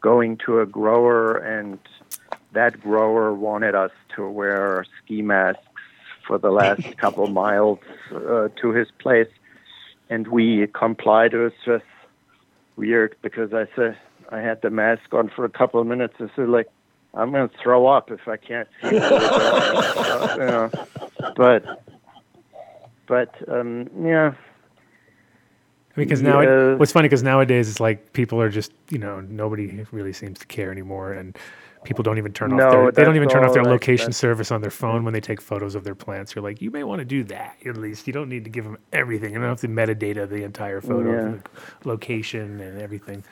going 0.00 0.38
to 0.46 0.60
a 0.60 0.66
grower, 0.66 1.36
and 1.36 1.78
that 2.52 2.80
grower 2.80 3.32
wanted 3.32 3.76
us 3.76 3.92
to 4.16 4.28
wear 4.28 4.84
ski 4.98 5.22
masks 5.22 5.62
for 6.26 6.38
the 6.38 6.50
last 6.50 6.96
couple 6.96 7.28
miles 7.28 7.78
uh, 8.12 8.48
to 8.60 8.72
his 8.72 8.88
place, 8.98 9.28
and 10.10 10.28
we 10.28 10.66
complied. 10.74 11.32
It 11.32 11.38
was 11.38 11.52
just 11.64 11.84
weird 12.76 13.16
because 13.22 13.54
I 13.54 13.66
said 13.74 13.96
I 14.30 14.40
had 14.40 14.60
the 14.60 14.68
mask 14.70 15.12
on 15.12 15.30
for 15.34 15.44
a 15.46 15.50
couple 15.50 15.80
of 15.80 15.86
minutes. 15.86 16.14
I 16.20 16.28
said 16.36 16.48
like. 16.48 16.68
I'm 17.12 17.32
gonna 17.32 17.50
throw 17.60 17.88
up 17.88 18.12
if 18.12 18.28
I 18.28 18.36
can't 18.36 18.68
see. 18.80 18.86
where 18.94 20.32
you 20.36 20.46
know. 20.46 20.70
But 21.34 21.82
but 23.08 23.34
um, 23.50 23.90
yeah, 24.00 24.34
Because 25.96 26.22
now, 26.22 26.40
Yeah. 26.40 26.74
it, 26.74 26.78
what's 26.78 26.92
funny 26.92 27.06
because 27.08 27.24
nowadays 27.24 27.68
it's 27.68 27.80
like 27.80 28.12
people 28.12 28.40
are 28.40 28.48
just 28.48 28.72
you 28.90 28.98
know 28.98 29.20
nobody 29.22 29.84
really 29.90 30.12
seems 30.12 30.38
to 30.38 30.46
care 30.46 30.70
anymore, 30.70 31.12
and 31.12 31.36
people 31.84 32.02
don't 32.02 32.18
even 32.18 32.32
turn 32.32 32.54
No, 32.56 32.66
off 32.66 32.72
their 32.72 32.92
they 32.92 33.04
don't 33.04 33.16
even 33.16 33.28
turn 33.28 33.44
off 33.44 33.52
their 33.52 33.62
all, 33.62 33.66
like, 33.70 33.80
location 33.80 34.06
that's- 34.06 34.16
service 34.18 34.50
on 34.50 34.60
their 34.60 34.70
phone 34.70 35.04
when 35.04 35.14
they 35.14 35.20
take 35.20 35.40
photos 35.40 35.74
of 35.74 35.84
their 35.84 35.94
plants. 35.94 36.34
You're 36.34 36.44
like, 36.44 36.60
you 36.60 36.70
may 36.70 36.84
want 36.84 36.98
to 37.00 37.04
do 37.04 37.24
that 37.24 37.56
at 37.64 37.76
least. 37.76 38.06
You 38.06 38.12
don't 38.12 38.28
need 38.28 38.44
to 38.44 38.50
give 38.50 38.64
them 38.64 38.76
everything. 38.92 39.32
You 39.32 39.38
don't 39.40 39.48
have 39.48 39.60
to 39.60 39.68
metadata 39.68 40.28
the 40.28 40.42
entire 40.44 40.80
photo, 40.80 41.10
Yeah. 41.12 41.34
the 41.82 41.88
location 41.88 42.60
and 42.60 42.80
everything. 42.80 43.24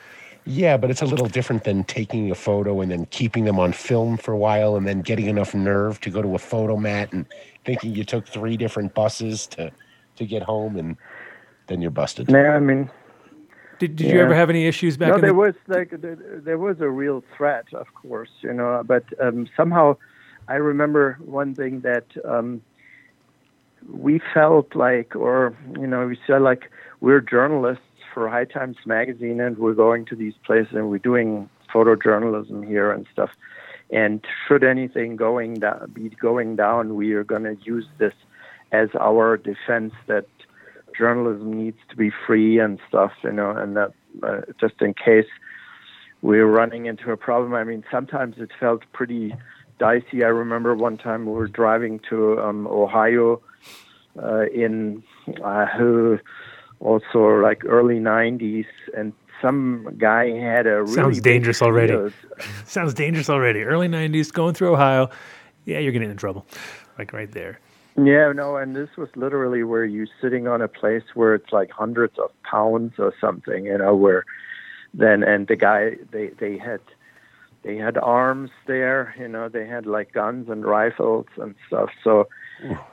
Yeah, 0.47 0.79
but 0.79 0.91
it's 0.91 1.03
a 1.03 1.07
little 1.07 1.27
different 1.29 1.65
than 1.65 1.85
taking 1.85 2.31
a 2.31 2.35
photo 2.35 2.81
and 2.81 2.91
then 2.91 3.05
keeping 3.11 3.45
them 3.45 3.59
on 3.59 3.73
film 3.73 4.17
for 4.17 4.33
a 4.33 4.39
while 4.39 4.77
and 4.77 4.87
then 4.89 5.03
getting 5.03 5.27
enough 5.27 5.55
nerve 5.55 6.01
to 6.01 6.11
go 6.11 6.23
to 6.23 6.35
a 6.35 6.39
photo 6.39 6.77
mat 6.79 7.13
and 7.13 7.27
thinking 7.67 7.95
you 7.95 8.03
took 8.03 8.27
three 8.27 8.57
different 8.57 8.95
buses 8.95 9.47
to 9.49 9.71
to 10.17 10.25
get 10.27 10.43
home 10.43 10.77
and 10.77 10.97
then 11.67 11.83
you're 11.83 11.91
busted. 11.91 12.31
Yeah, 12.31 12.57
I 12.57 12.61
mean, 12.61 12.91
Did, 13.79 13.97
did 13.97 14.11
you 14.11 14.21
ever 14.21 14.35
have 14.35 14.51
any 14.51 14.67
issues 14.67 14.97
back 14.97 15.11
no, 15.11 15.19
there 15.19 15.31
the 15.31 15.35
was 15.35 15.55
like 15.67 15.91
there, 16.01 16.17
there 16.17 16.59
was 16.59 16.81
a 16.81 16.89
real 16.89 17.23
threat, 17.37 17.67
of 17.73 17.93
course, 17.95 18.31
you 18.41 18.53
know, 18.53 18.83
but 18.85 19.05
um, 19.21 19.49
somehow 19.57 19.97
I 20.49 20.55
remember 20.55 21.19
one 21.25 21.55
thing 21.55 21.81
that 21.81 22.07
um, 22.25 22.63
we 23.89 24.21
felt 24.35 24.75
like, 24.75 25.15
or 25.15 25.57
you 25.79 25.87
know, 25.87 26.07
we 26.07 26.19
said 26.27 26.43
like 26.43 26.71
we're 27.01 27.21
journalists 27.21 27.85
for 28.13 28.29
High 28.29 28.47
Times 28.47 28.77
magazine, 28.87 29.41
and 29.41 29.59
we're 29.59 29.75
going 29.75 30.07
to 30.07 30.17
these 30.17 30.35
places 30.45 30.75
and 30.75 30.91
we're 30.91 30.99
doing 30.99 31.49
photojournalism 31.73 32.67
here 32.67 32.91
and 32.91 33.07
stuff. 33.13 33.31
And 33.91 34.25
should 34.47 34.65
anything 34.65 35.17
going 35.17 35.63
be 35.93 36.11
going 36.11 36.57
down, 36.57 36.95
we 36.95 37.13
are 37.13 37.25
going 37.25 37.45
to 37.45 37.57
use 37.63 37.87
this 37.99 38.13
as 38.73 38.89
our 38.99 39.37
defense 39.37 39.95
that 40.07 40.27
journalism 40.99 41.53
needs 41.53 41.79
to 41.91 41.97
be 41.97 42.11
free 42.27 42.59
and 42.59 42.79
stuff, 42.89 43.13
you 43.23 43.33
know, 43.33 43.51
and 43.51 43.77
that 43.77 43.93
uh, 44.23 44.41
just 44.61 44.75
in 44.81 44.95
case 44.95 45.27
we're 46.23 46.47
running 46.47 46.87
into 46.87 47.13
a 47.13 47.17
problem. 47.17 47.55
I 47.55 47.65
mean, 47.65 47.85
sometimes 47.91 48.37
it 48.39 48.51
felt 48.59 48.83
pretty 48.93 49.35
dicey. 49.79 50.25
I 50.25 50.29
remember 50.29 50.75
one 50.75 50.99
time 50.99 51.27
we 51.27 51.33
were 51.33 51.47
driving 51.47 52.01
to 52.11 52.41
um, 52.41 52.67
Ohio 52.67 53.41
uh, 54.21 54.47
in 54.47 55.03
uh, 55.45 55.67
also 56.81 57.19
like 57.41 57.65
early 57.65 58.01
90s, 58.01 58.67
and 58.97 59.13
some 59.41 59.89
guy 59.99 60.31
had 60.31 60.67
a 60.67 60.83
really 60.83 60.95
Sounds 60.95 61.21
dangerous 61.21 61.63
already. 61.63 62.13
sounds 62.65 62.95
dangerous 62.95 63.31
already? 63.31 63.63
Early 63.63 63.89
'90s, 63.89 64.33
going 64.33 64.55
through 64.55 64.73
Ohio. 64.73 65.11
Yeah, 65.65 65.79
you're 65.79 65.93
getting 65.93 66.11
in 66.11 66.17
trouble, 66.17 66.47
like 66.99 67.13
right 67.13 67.31
there. 67.31 67.61
Yeah, 68.01 68.33
no, 68.33 68.57
and 68.57 68.77
this 68.77 68.91
was 68.97 69.09
literally 69.17 69.65
where 69.65 69.85
you're 69.85 70.07
sitting 70.21 70.47
on 70.47 70.63
a 70.63 70.69
place 70.69 71.03
where 71.15 71.35
it's 71.35 71.53
like 71.53 71.71
hundreds 71.71 72.17
of 72.19 72.31
pounds 72.45 72.95
or 72.99 73.13
something, 73.21 73.65
you 73.65 73.77
know, 73.77 73.97
where 73.97 74.25
then 74.95 75.25
and 75.25 75.49
the 75.49 75.57
guy 75.57 75.97
they 76.13 76.29
they 76.39 76.59
had 76.59 76.81
they 77.65 77.77
had 77.77 77.99
arms 77.99 78.51
there, 78.69 79.15
you 79.19 79.27
know, 79.27 79.49
they 79.49 79.67
had 79.67 79.85
like 79.85 80.13
guns 80.13 80.49
and 80.49 80.65
rifles 80.65 81.27
and 81.39 81.57
stuff. 81.67 81.91
So 82.05 82.29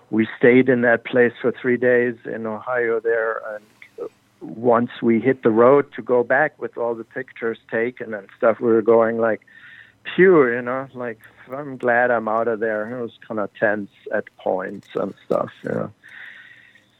we 0.09 0.27
stayed 0.37 0.69
in 0.69 0.81
that 0.81 1.05
place 1.05 1.33
for 1.39 1.51
three 1.51 1.77
days 1.77 2.15
in 2.25 2.47
Ohio 2.47 2.99
there, 2.99 3.41
and 3.53 4.09
once 4.41 4.89
we 5.03 5.19
hit 5.19 5.43
the 5.43 5.51
road 5.51 5.85
to 5.95 6.01
go 6.01 6.23
back 6.23 6.59
with 6.59 6.77
all 6.77 6.95
the 6.95 7.03
pictures 7.03 7.59
taken 7.69 8.13
and 8.13 8.27
stuff, 8.37 8.59
we 8.59 8.67
were 8.67 8.81
going 8.81 9.17
like, 9.19 9.41
phew, 10.15 10.51
you 10.53 10.61
know, 10.61 10.87
like 10.93 11.19
I'm 11.51 11.77
glad 11.77 12.11
I'm 12.11 12.27
out 12.27 12.47
of 12.47 12.59
there. 12.59 12.97
It 12.97 13.01
was 13.01 13.17
kind 13.27 13.39
of 13.39 13.53
tense 13.53 13.91
at 14.13 14.25
points 14.37 14.87
and 14.95 15.13
stuff, 15.25 15.51
you 15.63 15.71
know. 15.71 15.91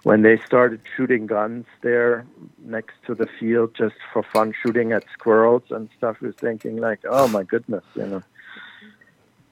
When 0.03 0.22
they 0.22 0.38
started 0.45 0.82
shooting 0.95 1.26
guns 1.26 1.65
there 1.82 2.27
next 2.64 2.94
to 3.07 3.15
the 3.15 3.27
field 3.40 3.73
just 3.76 3.95
for 4.14 4.22
fun, 4.22 4.53
shooting 4.61 4.91
at 4.91 5.03
squirrels 5.11 5.64
and 5.72 5.90
stuff, 5.98 6.22
was 6.22 6.36
thinking 6.36 6.77
like, 6.77 6.99
oh 7.10 7.27
my 7.27 7.41
goodness, 7.41 7.84
you 7.95 8.06
know. 8.06 8.23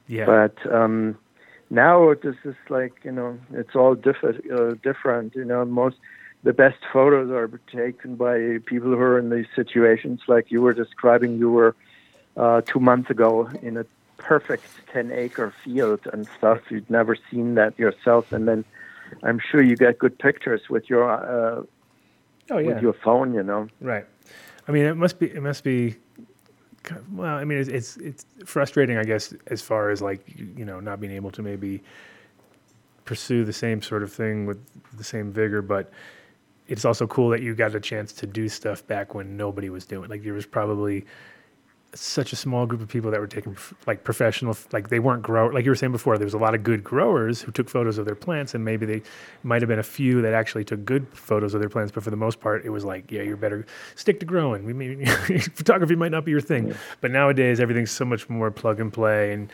Yeah, 0.07 0.25
But 0.25 0.71
um, 0.71 1.17
now 1.69 2.13
this 2.13 2.35
is 2.45 2.55
like 2.69 2.93
you 3.03 3.11
know 3.11 3.39
it's 3.53 3.75
all 3.75 3.95
different. 3.95 4.49
Uh, 4.51 4.75
different, 4.83 5.33
you 5.33 5.45
know. 5.45 5.65
Most 5.65 5.97
the 6.43 6.53
best 6.53 6.79
photos 6.91 7.31
are 7.31 7.47
taken 7.71 8.15
by 8.15 8.59
people 8.65 8.89
who 8.89 8.99
are 8.99 9.17
in 9.17 9.29
these 9.29 9.47
situations, 9.55 10.21
like 10.27 10.51
you 10.51 10.61
were 10.61 10.73
describing. 10.73 11.37
You 11.37 11.49
were 11.49 11.75
uh, 12.37 12.61
two 12.61 12.79
months 12.79 13.09
ago 13.09 13.49
in 13.61 13.77
a 13.77 13.85
perfect 14.17 14.65
ten 14.91 15.11
acre 15.11 15.53
field 15.63 16.01
and 16.11 16.27
stuff. 16.37 16.59
You'd 16.69 16.89
never 16.89 17.17
seen 17.29 17.55
that 17.55 17.77
yourself, 17.77 18.31
and 18.31 18.47
then 18.47 18.65
I'm 19.21 19.39
sure 19.39 19.61
you 19.61 19.75
get 19.75 19.99
good 19.99 20.17
pictures 20.17 20.61
with 20.69 20.89
your 20.89 21.09
uh, 21.09 21.63
Oh 22.51 22.57
yeah. 22.57 22.73
with 22.73 22.81
your 22.81 22.93
phone. 22.93 23.33
You 23.33 23.43
know. 23.43 23.67
Right. 23.81 24.05
I 24.67 24.71
mean, 24.71 24.85
it 24.85 24.95
must 24.95 25.19
be. 25.19 25.27
It 25.27 25.41
must 25.41 25.63
be. 25.63 25.95
Well, 27.13 27.35
I 27.35 27.45
mean, 27.45 27.59
it's 27.59 27.69
it's, 27.69 27.97
it's 27.97 28.25
frustrating, 28.45 28.97
I 28.97 29.03
guess, 29.03 29.33
as 29.47 29.61
far 29.61 29.89
as 29.89 30.01
like 30.01 30.21
you, 30.27 30.53
you 30.57 30.65
know 30.65 30.79
not 30.79 30.99
being 30.99 31.13
able 31.13 31.31
to 31.31 31.41
maybe 31.41 31.81
pursue 33.05 33.43
the 33.43 33.53
same 33.53 33.81
sort 33.81 34.03
of 34.03 34.11
thing 34.11 34.45
with 34.45 34.59
the 34.97 35.03
same 35.03 35.31
vigor, 35.31 35.61
but 35.61 35.91
it's 36.67 36.85
also 36.85 37.05
cool 37.07 37.29
that 37.29 37.41
you 37.41 37.53
got 37.53 37.75
a 37.75 37.79
chance 37.79 38.13
to 38.13 38.25
do 38.25 38.47
stuff 38.47 38.85
back 38.87 39.13
when 39.13 39.35
nobody 39.35 39.69
was 39.69 39.85
doing. 39.85 40.09
Like 40.09 40.23
there 40.23 40.33
was 40.33 40.45
probably 40.45 41.05
such 41.95 42.33
a 42.33 42.35
small 42.35 42.65
group 42.65 42.81
of 42.81 42.87
people 42.87 43.11
that 43.11 43.19
were 43.19 43.27
taking 43.27 43.55
like 43.85 44.03
professional, 44.03 44.57
like 44.71 44.89
they 44.89 44.99
weren't 44.99 45.21
grow. 45.21 45.47
Like 45.47 45.65
you 45.65 45.71
were 45.71 45.75
saying 45.75 45.91
before, 45.91 46.17
there 46.17 46.25
was 46.25 46.33
a 46.33 46.39
lot 46.39 46.55
of 46.55 46.63
good 46.63 46.83
growers 46.83 47.41
who 47.41 47.51
took 47.51 47.69
photos 47.69 47.97
of 47.97 48.05
their 48.05 48.15
plants, 48.15 48.55
and 48.55 48.65
maybe 48.65 48.85
they 48.85 49.01
might 49.43 49.61
have 49.61 49.69
been 49.69 49.79
a 49.79 49.83
few 49.83 50.21
that 50.21 50.33
actually 50.33 50.63
took 50.63 50.83
good 50.85 51.07
photos 51.09 51.53
of 51.53 51.59
their 51.59 51.69
plants. 51.69 51.91
But 51.91 52.03
for 52.03 52.09
the 52.09 52.17
most 52.17 52.39
part, 52.39 52.65
it 52.65 52.69
was 52.69 52.83
like, 52.83 53.11
yeah, 53.11 53.21
you're 53.21 53.37
better 53.37 53.65
stick 53.95 54.19
to 54.21 54.25
growing. 54.25 54.65
We 54.65 54.73
mean, 54.73 55.05
photography 55.55 55.95
might 55.95 56.11
not 56.11 56.25
be 56.25 56.31
your 56.31 56.41
thing, 56.41 56.73
but 57.01 57.11
nowadays 57.11 57.59
everything's 57.59 57.91
so 57.91 58.05
much 58.05 58.27
more 58.29 58.49
plug 58.49 58.79
and 58.79 58.91
play, 58.91 59.31
and 59.31 59.51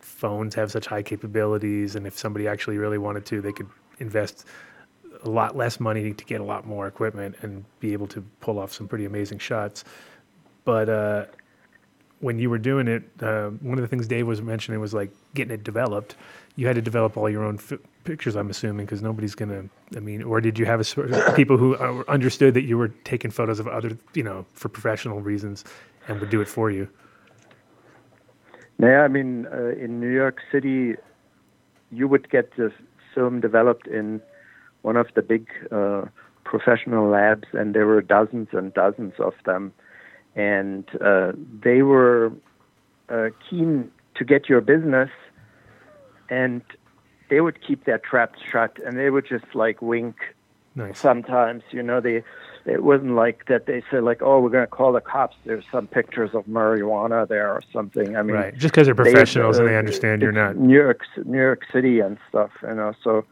phones 0.00 0.54
have 0.54 0.70
such 0.70 0.86
high 0.86 1.02
capabilities. 1.02 1.94
And 1.94 2.06
if 2.06 2.18
somebody 2.18 2.48
actually 2.48 2.78
really 2.78 2.98
wanted 2.98 3.26
to, 3.26 3.40
they 3.40 3.52
could 3.52 3.68
invest 3.98 4.46
a 5.24 5.28
lot 5.28 5.56
less 5.56 5.78
money 5.78 6.12
to 6.12 6.24
get 6.24 6.40
a 6.40 6.44
lot 6.44 6.66
more 6.66 6.86
equipment 6.86 7.36
and 7.42 7.64
be 7.80 7.92
able 7.92 8.06
to 8.08 8.22
pull 8.40 8.58
off 8.58 8.72
some 8.72 8.88
pretty 8.88 9.04
amazing 9.04 9.38
shots. 9.38 9.84
But 10.64 10.88
uh, 10.88 11.26
when 12.22 12.38
you 12.38 12.48
were 12.48 12.58
doing 12.58 12.86
it, 12.86 13.02
uh, 13.20 13.50
one 13.60 13.76
of 13.76 13.82
the 13.82 13.88
things 13.88 14.06
Dave 14.06 14.28
was 14.28 14.40
mentioning 14.40 14.80
was 14.80 14.94
like 14.94 15.10
getting 15.34 15.52
it 15.52 15.64
developed. 15.64 16.14
You 16.54 16.68
had 16.68 16.76
to 16.76 16.82
develop 16.82 17.16
all 17.16 17.28
your 17.28 17.42
own 17.44 17.58
fi- 17.58 17.78
pictures, 18.04 18.36
I'm 18.36 18.48
assuming, 18.48 18.86
because 18.86 19.02
nobody's 19.02 19.34
gonna. 19.34 19.64
I 19.96 20.00
mean, 20.00 20.22
or 20.22 20.40
did 20.40 20.56
you 20.56 20.64
have 20.64 20.78
a 20.78 20.84
sort 20.84 21.10
of 21.10 21.36
people 21.36 21.56
who 21.58 21.74
uh, 21.76 22.04
understood 22.06 22.54
that 22.54 22.62
you 22.62 22.78
were 22.78 22.88
taking 23.04 23.32
photos 23.32 23.58
of 23.58 23.66
other, 23.66 23.98
you 24.14 24.22
know, 24.22 24.46
for 24.54 24.68
professional 24.68 25.20
reasons, 25.20 25.64
and 26.06 26.20
would 26.20 26.30
do 26.30 26.40
it 26.40 26.48
for 26.48 26.70
you? 26.70 26.88
Yeah, 28.78 29.00
I 29.00 29.08
mean, 29.08 29.46
uh, 29.52 29.70
in 29.70 29.98
New 29.98 30.10
York 30.10 30.38
City, 30.50 30.94
you 31.90 32.06
would 32.06 32.30
get 32.30 32.56
the 32.56 32.72
film 33.14 33.40
developed 33.40 33.88
in 33.88 34.22
one 34.82 34.96
of 34.96 35.08
the 35.14 35.22
big 35.22 35.48
uh, 35.72 36.02
professional 36.44 37.08
labs, 37.08 37.48
and 37.52 37.74
there 37.74 37.86
were 37.86 38.00
dozens 38.00 38.48
and 38.52 38.72
dozens 38.74 39.14
of 39.18 39.34
them. 39.44 39.72
And 40.34 40.84
uh, 41.00 41.32
they 41.62 41.82
were 41.82 42.32
uh, 43.08 43.28
keen 43.48 43.90
to 44.14 44.24
get 44.24 44.48
your 44.48 44.60
business, 44.60 45.10
and 46.30 46.62
they 47.28 47.40
would 47.40 47.60
keep 47.66 47.84
their 47.84 47.98
traps 47.98 48.38
shut, 48.50 48.78
and 48.84 48.98
they 48.98 49.10
would 49.10 49.26
just 49.26 49.54
like 49.54 49.82
wink 49.82 50.16
Nice. 50.74 50.98
sometimes. 50.98 51.62
You 51.70 51.82
know, 51.82 52.00
they 52.00 52.22
it 52.64 52.82
wasn't 52.82 53.14
like 53.14 53.46
that. 53.48 53.66
They 53.66 53.82
said 53.90 54.04
like, 54.04 54.22
"Oh, 54.22 54.40
we're 54.40 54.48
going 54.48 54.64
to 54.64 54.70
call 54.70 54.92
the 54.92 55.00
cops." 55.02 55.36
There's 55.44 55.64
some 55.70 55.86
pictures 55.86 56.30
of 56.34 56.46
marijuana 56.46 57.28
there 57.28 57.50
or 57.52 57.60
something. 57.72 58.16
I 58.16 58.22
mean, 58.22 58.36
Right. 58.36 58.56
Just 58.56 58.72
because 58.72 58.86
they're 58.86 58.94
they- 58.94 59.02
professionals 59.02 59.58
and 59.58 59.68
they 59.68 59.76
uh, 59.76 59.80
understand 59.80 60.22
you're 60.22 60.32
not. 60.32 60.56
New 60.56 60.74
York, 60.74 61.02
New 61.24 61.38
York 61.38 61.64
City 61.70 62.00
and 62.00 62.16
stuff. 62.28 62.50
You 62.62 62.74
know, 62.74 62.94
so, 63.04 63.24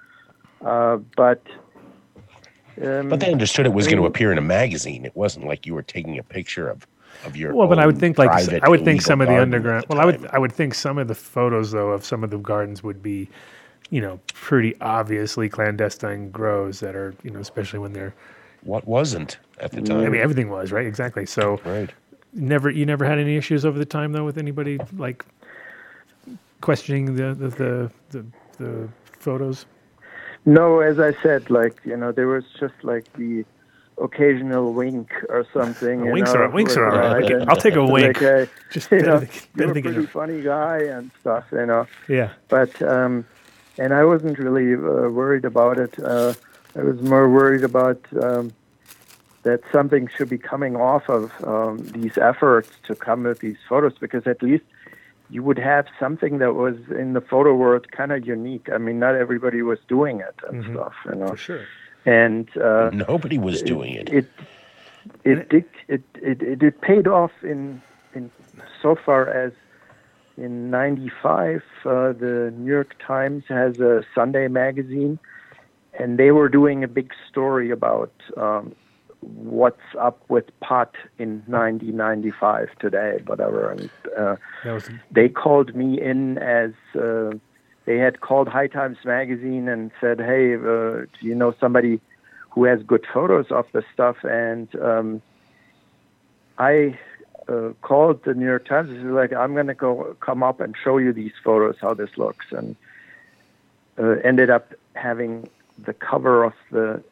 uh, 0.65 0.99
but. 1.17 1.43
Um, 2.83 3.09
But 3.11 3.21
they 3.21 3.31
understood 3.33 3.67
it 3.67 3.73
was 3.75 3.87
going 3.87 3.99
to 3.99 4.07
appear 4.07 4.33
in 4.33 4.39
a 4.39 4.43
magazine. 4.43 5.05
It 5.05 5.15
wasn't 5.15 5.47
like 5.47 5.67
you 5.67 5.75
were 5.75 5.83
taking 5.83 6.19
a 6.19 6.23
picture 6.23 6.69
of, 6.69 6.87
of 7.25 7.37
your. 7.37 7.55
Well, 7.55 7.69
but 7.69 7.79
I 7.79 7.87
would 7.87 7.99
think 7.99 8.19
like 8.19 8.31
I 8.63 8.69
would 8.69 8.85
think 8.85 9.03
some 9.03 9.21
of 9.21 9.29
the 9.29 9.41
underground. 9.41 9.85
the 9.89 9.95
Well, 9.95 10.01
I 10.01 10.05
would. 10.05 10.27
I 10.33 10.39
would 10.39 10.53
think 10.53 10.75
some 10.75 10.99
of 10.99 11.09
the 11.09 11.15
photos 11.15 11.71
though 11.73 11.91
of 11.91 12.05
some 12.05 12.25
of 12.25 12.31
the 12.31 12.39
gardens 12.39 12.83
would 12.83 13.03
be, 13.03 13.29
you 13.91 14.01
know, 14.01 14.21
pretty 14.35 14.75
obviously 14.81 15.49
clandestine 15.49 16.31
grows 16.31 16.81
that 16.81 16.95
are 16.95 17.15
you 17.23 17.31
know 17.31 17.41
especially 17.41 17.79
when 17.79 17.93
they're. 17.93 18.15
What 18.63 18.87
wasn't 18.87 19.39
at 19.59 19.73
the 19.73 19.81
time. 19.81 20.01
I 20.01 20.09
mean, 20.11 20.21
everything 20.21 20.51
was 20.51 20.71
right 20.71 20.87
exactly. 20.87 21.25
So 21.25 21.59
right. 21.65 21.89
never 22.35 22.69
you 22.69 22.85
never 22.85 23.07
had 23.07 23.19
any 23.19 23.37
issues 23.37 23.65
over 23.65 23.79
the 23.79 23.87
time 23.87 24.13
though 24.13 24.27
with 24.27 24.37
anybody 24.37 24.79
like 24.99 25.25
questioning 26.61 27.17
the 27.17 27.35
the 27.35 27.49
the 27.49 27.91
the, 28.11 28.27
the 28.59 28.89
photos. 29.19 29.65
No, 30.47 30.81
as 30.81 30.99
I 30.99 31.13
said, 31.23 31.51
like 31.51 31.77
you 31.85 31.97
know, 31.97 32.13
there 32.13 32.27
was 32.27 32.45
just 32.59 32.75
like 32.83 33.11
the 33.15 33.45
occasional 34.01 34.73
wink 34.73 35.13
or 35.29 35.47
something. 35.53 36.05
you 36.05 36.13
winks 36.13 36.33
know, 36.33 36.41
are 36.41 36.51
winks 36.51 36.77
are 36.77 36.91
all 36.91 37.21
right. 37.21 37.49
I'll 37.49 37.57
take 37.57 37.77
a 37.77 37.81
like, 37.81 38.21
wink. 38.21 38.23
uh, 38.23 38.47
Just 38.71 38.91
you 38.91 38.99
better 39.01 39.21
know, 39.21 39.27
you're 39.57 39.71
a 39.71 39.83
pretty 39.83 40.07
funny 40.07 40.43
guy 40.43 40.79
and 40.79 41.11
stuff, 41.21 41.45
you 41.53 41.67
know. 41.67 41.87
Yeah. 42.09 42.33
But 42.49 42.81
um, 42.83 43.27
and 43.79 43.95
I 43.95 44.05
wasn't 44.05 44.39
really 44.39 44.75
uh, 44.75 45.09
worried 45.11 45.45
about 45.45 45.79
it. 45.79 45.99
Uh, 45.99 46.35
I 46.77 46.83
was 46.83 47.01
more 47.03 47.29
worried 47.29 47.65
about 47.65 48.01
um, 48.23 48.53
that 49.43 49.61
something 49.73 50.09
should 50.17 50.29
be 50.29 50.39
coming 50.39 50.77
off 50.77 51.09
of 51.09 51.33
um, 51.45 51.79
these 51.89 52.19
efforts 52.19 52.71
to 52.85 52.95
come 52.95 53.25
with 53.25 53.41
these 53.41 53.57
photos 53.69 53.95
because 53.99 54.27
at 54.27 54.43
least 54.43 54.65
you 55.31 55.43
would 55.43 55.59
have 55.59 55.87
something 55.99 56.39
that 56.39 56.55
was 56.55 56.77
in 56.91 57.13
the 57.13 57.21
photo 57.21 57.55
world 57.55 57.91
kind 57.93 58.13
of 58.13 58.27
unique. 58.27 58.69
I 58.73 58.79
mean, 58.79 58.99
not 58.99 59.15
everybody 59.15 59.63
was 59.63 59.79
doing 59.89 60.21
it 60.21 60.35
and 60.49 60.65
stuff, 60.65 60.95
you 61.07 61.15
know. 61.15 61.29
For 61.29 61.37
sure. 61.37 61.67
And 62.07 62.49
uh, 62.57 62.91
Nobody 62.91 63.39
was 63.39 63.63
doing 63.63 63.95
it. 63.95 64.09
it 64.09 64.27
it 65.25 65.49
did 65.49 65.65
it, 65.89 66.03
it 66.15 66.43
it 66.43 66.63
it 66.63 66.81
paid 66.81 67.07
off 67.07 67.33
in 67.43 67.83
in 68.15 68.31
so 68.83 68.95
far 68.95 69.29
as 69.29 69.53
in 70.37 70.71
95 70.71 71.63
uh, 71.85 72.13
the 72.13 72.53
New 72.57 72.71
York 72.71 72.97
Times 73.07 73.45
has 73.49 73.79
a 73.79 74.03
Sunday 74.15 74.49
magazine 74.49 75.19
and 75.99 76.19
they 76.19 76.31
were 76.31 76.49
doing 76.49 76.83
a 76.85 76.89
big 76.89 77.13
story 77.29 77.71
about 77.71 78.13
um, 78.37 78.75
what's 79.21 79.81
up 79.99 80.23
with 80.29 80.47
pot 80.61 80.95
in 81.19 81.43
1995 81.47 82.69
today 82.79 83.21
whatever 83.27 83.71
and 83.71 83.91
uh, 84.19 84.37
was 84.65 84.89
they 85.11 85.29
called 85.29 85.75
me 85.75 86.01
in 86.01 86.39
as 86.39 86.73
uh, 86.99 87.31
they 87.91 87.99
had 87.99 88.21
called 88.21 88.47
High 88.47 88.69
Times 88.69 88.99
magazine 89.05 89.69
and 89.69 89.91
said, 90.01 90.21
"Hey, 90.21 90.55
uh, 90.55 90.59
do 90.61 91.23
you 91.23 91.35
know 91.35 91.53
somebody 91.59 92.01
who 92.51 92.63
has 92.63 92.81
good 92.85 93.05
photos 93.13 93.51
of 93.51 93.67
the 93.73 93.83
stuff?" 93.93 94.19
And 94.23 94.69
um, 94.77 95.21
I 96.57 96.97
uh, 97.49 97.71
called 97.83 98.23
the 98.23 98.35
New 98.35 98.47
York 98.47 98.65
Times. 98.65 98.91
and 98.91 99.03
was 99.03 99.15
like, 99.15 99.33
"I'm 99.33 99.55
going 99.55 99.67
to 99.67 99.75
go 99.75 100.17
come 100.21 100.45
up 100.45 100.61
and 100.61 100.77
show 100.85 100.99
you 100.99 101.13
these 101.13 101.33
photos, 101.43 101.79
how 101.81 101.95
this 101.95 102.17
looks," 102.17 102.47
and 102.53 102.77
uh, 103.99 104.17
ended 104.23 104.51
up 104.51 104.73
having 104.95 105.51
the 105.77 105.93
cover 105.93 106.45
of 106.45 106.55
the 106.71 107.03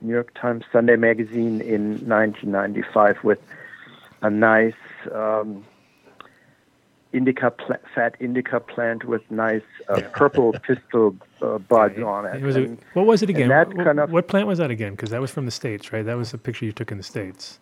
New 0.00 0.14
York 0.14 0.34
Times 0.34 0.64
Sunday 0.72 0.96
magazine 0.96 1.60
in 1.60 1.82
1995 2.08 3.22
with 3.22 3.40
a 4.20 4.30
nice. 4.30 4.82
Um, 5.12 5.64
indica 7.14 7.50
pla- 7.50 7.76
fat 7.94 8.16
indica 8.20 8.58
plant 8.60 9.04
with 9.04 9.22
nice 9.30 9.62
uh, 9.88 10.00
purple 10.12 10.52
pistil 10.64 11.16
uh, 11.42 11.58
buds 11.58 11.98
on 12.00 12.26
it. 12.26 12.36
It 12.42 12.42
was 12.44 12.56
a, 12.56 12.76
what 12.94 13.06
was 13.06 13.22
it 13.22 13.30
again? 13.30 13.48
that 13.48 13.68
What- 13.68 13.84
kind 13.86 14.00
of- 14.00 14.10
what 14.12 14.28
plant 14.28 14.46
was 14.46 14.58
that 14.58 14.70
again? 14.70 14.92
Because 14.92 15.10
that 15.10 15.20
was 15.20 15.30
from 15.30 15.44
the 15.46 15.50
states, 15.62 15.92
right? 15.92 16.04
That 16.04 16.16
was 16.16 16.34
a 16.34 16.38
picture 16.38 16.64
you 16.66 16.72
took 16.72 16.90
in 16.92 16.98
the 16.98 17.04
states. 17.04 17.60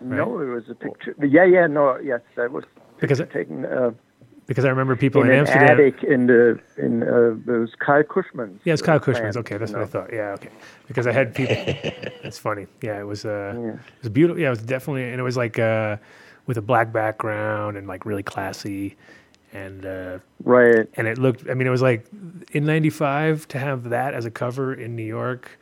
no, 0.00 0.38
it 0.40 0.46
was 0.46 0.68
a 0.68 0.74
picture. 0.74 1.14
Yeah, 1.20 1.44
yeah, 1.44 1.66
no, 1.66 1.96
yes, 1.98 2.20
that 2.36 2.50
was 2.52 2.64
Because 3.00 3.18
picture 3.20 3.32
taken 3.44 3.64
uh, 3.64 3.90
because 4.46 4.66
I 4.66 4.68
remember 4.68 4.94
people 4.94 5.22
in 5.22 5.28
in, 5.28 5.32
an 5.32 5.38
Amsterdam. 5.40 5.70
attic 5.70 6.04
in 6.04 6.26
the 6.26 6.60
in 6.76 7.02
uh, 7.02 7.52
it 7.54 7.58
was 7.60 7.72
Kyle 7.78 8.02
Kushman's. 8.02 8.60
Yeah, 8.64 8.74
it's 8.74 8.82
Kyle 8.82 8.96
uh, 8.96 9.06
Kushman's. 9.06 9.38
Okay, 9.38 9.56
that's 9.56 9.72
what 9.72 9.80
I 9.82 9.86
thought. 9.86 10.12
Yeah, 10.12 10.32
okay. 10.38 10.50
Because 10.86 11.06
I 11.06 11.12
had 11.12 11.34
people. 11.34 11.56
it's 12.28 12.36
funny. 12.36 12.66
Yeah, 12.82 13.00
it 13.00 13.06
was. 13.06 13.24
Uh, 13.24 13.54
It 13.56 14.02
was 14.02 14.10
beautiful. 14.10 14.38
Yeah, 14.38 14.48
it 14.48 14.50
was 14.50 14.62
definitely, 14.62 15.04
and 15.10 15.18
it 15.18 15.22
was 15.22 15.38
like 15.38 15.58
uh, 15.58 15.96
with 16.46 16.56
a 16.58 16.62
black 16.62 16.92
background 16.92 17.76
and 17.76 17.86
like 17.86 18.04
really 18.06 18.22
classy, 18.22 18.96
and 19.52 19.86
uh, 19.86 20.18
Right. 20.44 20.88
and 20.94 21.06
it 21.06 21.18
looked. 21.18 21.48
I 21.48 21.54
mean, 21.54 21.66
it 21.66 21.70
was 21.70 21.82
like 21.82 22.06
in 22.52 22.64
'95 22.64 23.48
to 23.48 23.58
have 23.58 23.90
that 23.90 24.14
as 24.14 24.24
a 24.24 24.30
cover 24.30 24.74
in 24.74 24.96
New 24.96 25.04
York 25.04 25.58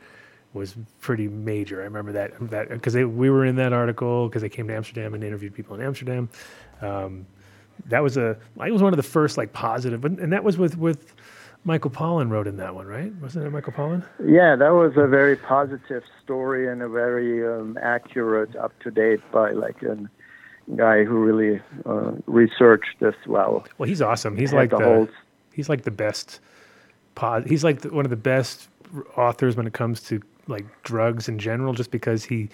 was 0.53 0.75
pretty 1.01 1.27
major. 1.27 1.81
I 1.81 1.85
remember 1.85 2.11
that 2.13 2.33
that 2.49 2.69
because 2.69 2.95
we 2.95 3.29
were 3.29 3.45
in 3.45 3.55
that 3.57 3.73
article 3.73 4.27
because 4.27 4.41
they 4.41 4.49
came 4.49 4.67
to 4.67 4.75
Amsterdam 4.75 5.13
and 5.13 5.23
interviewed 5.23 5.53
people 5.53 5.75
in 5.75 5.81
Amsterdam. 5.81 6.29
Um, 6.81 7.25
that 7.87 8.01
was 8.03 8.17
a 8.17 8.37
I 8.59 8.71
was 8.71 8.81
one 8.81 8.93
of 8.93 8.97
the 8.97 9.03
first 9.03 9.37
like 9.37 9.53
positive, 9.53 10.05
and, 10.05 10.19
and 10.19 10.31
that 10.33 10.43
was 10.43 10.57
with 10.57 10.77
with 10.77 11.15
Michael 11.65 11.91
Pollan 11.91 12.29
wrote 12.29 12.45
in 12.47 12.57
that 12.57 12.75
one, 12.75 12.85
right? 12.87 13.13
Wasn't 13.15 13.45
it 13.45 13.49
Michael 13.49 13.73
Pollan? 13.73 14.03
Yeah, 14.23 14.55
that 14.55 14.69
was 14.73 14.93
a 14.97 15.07
very 15.07 15.35
positive 15.37 16.03
story 16.23 16.67
and 16.71 16.81
a 16.81 16.89
very 16.89 17.45
um, 17.47 17.77
accurate, 17.81 18.55
up 18.55 18.77
to 18.81 18.91
date 18.91 19.21
by 19.31 19.51
like 19.51 19.81
a 19.81 19.97
guy 20.75 21.03
who 21.03 21.15
really 21.17 21.61
uh, 21.85 22.11
researched 22.25 22.99
this 22.99 23.15
well. 23.27 23.65
Well, 23.77 23.87
he's 23.89 24.01
awesome. 24.01 24.37
He's 24.37 24.53
like 24.53 24.69
the 24.69 24.77
the, 24.77 25.09
he's 25.53 25.69
like 25.69 25.83
the 25.83 25.91
best. 25.91 26.39
Pod, 27.15 27.45
he's 27.47 27.63
like 27.63 27.81
the, 27.81 27.89
one 27.89 28.05
of 28.05 28.09
the 28.09 28.15
best 28.15 28.69
authors 29.17 29.55
when 29.55 29.67
it 29.67 29.73
comes 29.73 30.01
to 30.03 30.21
like 30.47 30.65
drugs 30.83 31.27
in 31.29 31.37
general, 31.39 31.73
just 31.73 31.91
because 31.91 32.23
he 32.23 32.49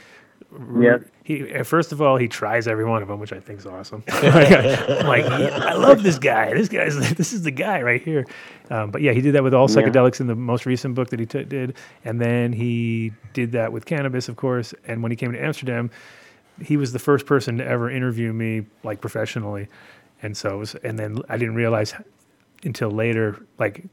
Yeah. 0.77 0.98
He 1.23 1.44
first 1.64 1.91
of 1.94 2.02
all 2.02 2.18
he 2.18 2.27
tries 2.27 2.68
every 2.68 2.84
one 2.84 3.02
of 3.02 3.07
them, 3.07 3.19
which 3.19 3.31
I 3.31 3.40
think 3.40 3.60
is 3.60 3.65
awesome. 3.65 4.03
I'm 4.10 5.06
like 5.06 5.23
yeah, 5.26 5.64
I 5.65 5.73
love 5.76 6.03
this 6.03 6.19
guy. 6.19 6.53
This 6.53 6.68
guy's 6.68 7.14
this 7.15 7.31
is 7.31 7.44
the 7.44 7.52
guy 7.52 7.81
right 7.81 8.02
here. 8.02 8.26
Um, 8.69 8.91
but 8.91 9.02
yeah, 9.02 9.14
he 9.14 9.22
did 9.22 9.34
that 9.36 9.44
with 9.44 9.53
all 9.53 9.69
Yeah. 9.69 9.77
psychedelics 9.81 10.19
in 10.19 10.27
the 10.27 10.36
most 10.36 10.65
recent 10.65 10.94
book 10.95 11.10
that 11.11 11.19
he 11.19 11.26
t- 11.26 11.44
did, 11.45 11.76
and 12.03 12.19
then 12.19 12.52
he 12.52 13.14
did 13.34 13.52
that 13.53 13.72
with 13.72 13.86
cannabis, 13.86 14.27
of 14.27 14.36
course. 14.36 14.73
And 14.88 15.02
when 15.02 15.11
he 15.11 15.15
came 15.15 15.31
to 15.31 15.41
Amsterdam, 15.41 15.90
he 16.61 16.77
was 16.77 16.91
the 16.91 16.99
first 16.99 17.26
person 17.26 17.57
to 17.57 17.65
ever 17.65 17.90
interview 17.90 18.34
me 18.34 18.65
like 18.84 19.02
professionally, 19.02 19.68
and 20.22 20.36
so 20.36 20.56
it 20.56 20.57
was, 20.57 20.76
and 20.76 20.98
then 20.98 21.19
I 21.30 21.38
didn't 21.38 21.56
realize 21.56 21.94
until 22.64 22.91
later 22.91 23.45
like 23.57 23.86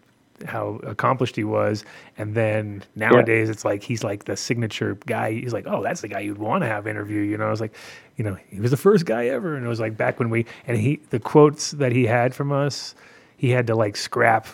how 0.45 0.81
accomplished 0.83 1.37
he 1.37 1.45
was. 1.45 1.85
And 2.19 2.35
then 2.35 2.83
nowadays 2.95 3.49
it's 3.49 3.65
like 3.65 3.83
he's 3.83 4.05
like 4.05 4.25
the 4.25 4.37
signature 4.37 4.99
guy. 5.07 5.33
He's 5.33 5.53
like 5.53 5.67
oh 5.67 5.83
that's 5.83 6.01
the 6.01 6.09
guy 6.09 6.21
you'd 6.21 6.39
want 6.39 6.63
to 6.63 6.67
have 6.67 6.87
interview 6.87 7.23
you 7.23 7.39
know? 7.39 7.47
I 7.47 7.51
was 7.51 7.61
like 7.61 7.75
you 8.17 8.25
know 8.25 8.37
he 8.49 8.61
was 8.61 8.71
the 8.71 8.77
first 8.77 9.07
guy 9.07 9.27
ever. 9.27 9.57
And 9.57 9.65
it 9.65 9.69
was 9.69 9.81
like 9.81 9.97
back 9.97 10.19
when 10.19 10.31
we 10.31 10.47
and 10.67 10.77
he 10.77 11.01
the 11.11 11.21
quotes 11.21 11.71
that 11.73 11.93
he 11.93 12.05
had 12.07 12.35
from 12.35 12.53
us 12.53 12.95
he 13.37 13.51
had 13.51 13.67
to 13.67 13.75
like 13.75 13.97
scrap 13.97 14.47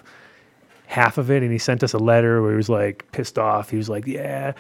half 0.87 1.19
of 1.19 1.31
it. 1.31 1.43
And 1.43 1.51
he 1.51 1.59
sent 1.59 1.83
us 1.83 1.95
a 1.95 1.99
letter 1.99 2.43
where 2.43 2.53
he 2.53 2.57
was 2.57 2.69
like 2.69 3.11
pissed 3.13 3.39
off. 3.39 3.71
He 3.71 3.77
was 3.77 3.89
like 3.89 4.07
yeah 4.07 4.53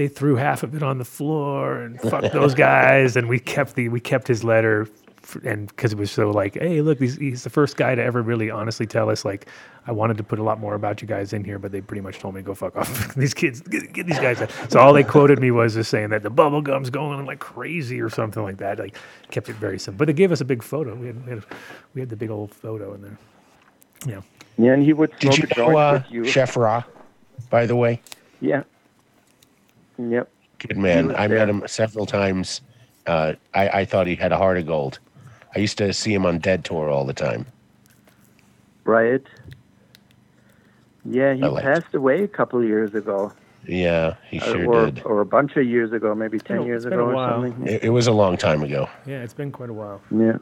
they 0.00 0.08
threw 0.08 0.34
half 0.36 0.62
of 0.62 0.74
it 0.74 0.82
on 0.82 0.96
the 0.96 1.04
floor 1.04 1.76
and 1.82 2.00
fuck 2.00 2.32
those 2.32 2.54
guys 2.54 3.16
and 3.16 3.28
we 3.28 3.38
kept 3.38 3.74
the 3.74 3.88
we 3.90 4.00
kept 4.00 4.26
his 4.26 4.42
letter 4.42 4.88
f- 5.22 5.36
and 5.44 5.68
because 5.68 5.92
it 5.92 5.98
was 5.98 6.10
so 6.10 6.30
like 6.30 6.54
hey 6.54 6.80
look 6.80 6.98
he's, 6.98 7.16
he's 7.18 7.44
the 7.44 7.50
first 7.50 7.76
guy 7.76 7.94
to 7.94 8.02
ever 8.02 8.22
really 8.22 8.50
honestly 8.50 8.86
tell 8.86 9.10
us 9.10 9.26
like 9.26 9.46
i 9.86 9.92
wanted 9.92 10.16
to 10.16 10.22
put 10.24 10.38
a 10.38 10.42
lot 10.42 10.58
more 10.58 10.74
about 10.74 11.02
you 11.02 11.06
guys 11.06 11.34
in 11.34 11.44
here 11.44 11.58
but 11.58 11.70
they 11.70 11.82
pretty 11.82 12.00
much 12.00 12.18
told 12.18 12.34
me 12.34 12.40
go 12.40 12.54
fuck 12.54 12.74
off 12.76 13.14
these 13.22 13.34
kids 13.34 13.60
get, 13.60 13.92
get 13.92 14.06
these 14.06 14.18
guys 14.18 14.40
out. 14.40 14.50
so 14.70 14.80
all 14.80 14.94
they 14.94 15.04
quoted 15.04 15.38
me 15.38 15.50
was 15.50 15.74
just 15.74 15.90
saying 15.90 16.08
that 16.08 16.22
the 16.22 16.30
bubble 16.30 16.62
gum's 16.62 16.88
going 16.88 17.26
like 17.26 17.38
crazy 17.38 18.00
or 18.00 18.08
something 18.08 18.42
like 18.42 18.56
that 18.56 18.78
like 18.78 18.96
kept 19.30 19.50
it 19.50 19.56
very 19.56 19.78
simple 19.78 19.98
but 19.98 20.06
they 20.06 20.14
gave 20.14 20.32
us 20.32 20.40
a 20.40 20.44
big 20.46 20.62
photo 20.62 20.94
we 20.94 21.08
had, 21.08 21.24
we 21.26 21.30
had, 21.32 21.44
we 21.94 22.00
had 22.00 22.08
the 22.08 22.16
big 22.16 22.30
old 22.30 22.54
photo 22.54 22.94
in 22.94 23.02
there 23.02 23.18
yeah 24.06 24.22
Yeah, 24.56 24.72
and 24.72 24.82
he 24.82 24.94
would 24.94 25.10
Did 25.18 25.34
smoke 25.34 25.38
you 25.56 25.64
a 25.64 25.68
know 25.72 25.78
uh, 25.78 26.02
you. 26.10 26.24
Chef 26.24 26.56
Ra, 26.56 26.82
by 27.50 27.66
the 27.66 27.76
way? 27.76 28.00
Yeah. 28.40 28.62
Yep. 30.08 30.28
Good 30.60 30.76
man. 30.76 31.14
I 31.16 31.26
met 31.28 31.48
him 31.48 31.62
several 31.66 32.06
times. 32.06 32.60
Uh, 33.06 33.34
I, 33.54 33.68
I 33.80 33.84
thought 33.84 34.06
he 34.06 34.14
had 34.16 34.30
a 34.32 34.36
heart 34.36 34.56
of 34.58 34.66
gold. 34.66 34.98
I 35.54 35.58
used 35.58 35.78
to 35.78 35.92
see 35.92 36.14
him 36.14 36.24
on 36.26 36.38
Dead 36.38 36.64
Tour 36.64 36.88
all 36.90 37.04
the 37.04 37.12
time. 37.14 37.46
Right. 38.84 39.22
Yeah, 41.04 41.34
he 41.34 41.42
I 41.42 41.46
liked 41.48 41.64
passed 41.66 41.94
away 41.94 42.22
a 42.22 42.28
couple 42.28 42.60
of 42.60 42.66
years 42.66 42.94
ago, 42.94 43.32
Yeah, 43.66 44.14
he 44.30 44.38
uh, 44.38 44.44
sure 44.44 44.66
or 44.66 44.86
did. 44.90 45.02
or 45.04 45.20
a 45.22 45.26
bunch 45.26 45.56
of 45.56 45.64
years 45.66 45.92
ago, 45.92 46.14
maybe 46.14 46.38
ten 46.38 46.58
been 46.58 46.64
a- 46.64 46.66
years 46.66 46.84
it's 46.84 46.90
been 46.90 46.98
ago 47.00 47.06
a 47.08 47.12
or 47.12 47.14
while. 47.14 47.42
something. 47.42 47.66
It, 47.66 47.84
it 47.84 47.88
was 47.90 48.06
a 48.06 48.12
long 48.12 48.36
time 48.36 48.62
ago. 48.62 48.88
yeah 49.06 49.22
it's 49.22 49.32
been 49.34 49.50
quite 49.50 49.70
a 49.70 49.72
while 49.72 50.00
Yeah. 50.10 50.36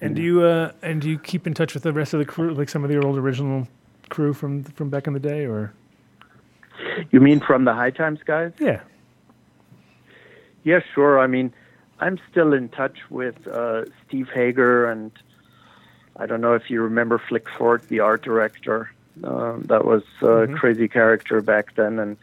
And 0.00 0.14
do 0.16 0.22
you 0.22 0.42
uh, 0.42 0.72
and 0.82 1.00
do 1.00 1.08
you 1.10 1.18
keep 1.18 1.46
in 1.46 1.54
touch 1.54 1.72
with 1.74 1.82
the 1.82 1.92
rest 1.92 2.12
of 2.14 2.18
the 2.20 2.26
crew, 2.26 2.52
like 2.54 2.68
some 2.68 2.84
of 2.84 2.90
the 2.90 3.00
old 3.02 3.16
original 3.18 3.66
crew 4.10 4.32
from 4.34 4.62
from 4.64 4.90
back 4.90 5.06
in 5.06 5.12
the 5.14 5.20
day, 5.20 5.46
or 5.46 5.72
You 7.10 7.20
mean 7.20 7.40
from 7.40 7.64
the 7.64 7.74
High 7.74 7.90
Times 7.90 8.20
guys? 8.24 8.52
yeah, 8.60 8.80
Yeah, 10.64 10.80
sure. 10.94 11.18
I 11.18 11.26
mean, 11.26 11.52
I'm 12.00 12.18
still 12.30 12.52
in 12.52 12.68
touch 12.68 12.98
with 13.10 13.46
uh, 13.46 13.84
Steve 14.06 14.28
Hager, 14.32 14.90
and 14.90 15.10
I 16.16 16.26
don't 16.26 16.40
know 16.40 16.54
if 16.54 16.70
you 16.70 16.82
remember 16.82 17.18
Flick 17.18 17.48
Ford, 17.48 17.82
the 17.88 18.00
art 18.00 18.22
director. 18.22 18.90
Um, 19.24 19.62
that 19.68 19.84
was 19.84 20.02
a 20.20 20.46
crazy 20.46 20.88
character 20.88 21.40
back 21.40 21.74
then, 21.74 21.98
and 21.98 22.18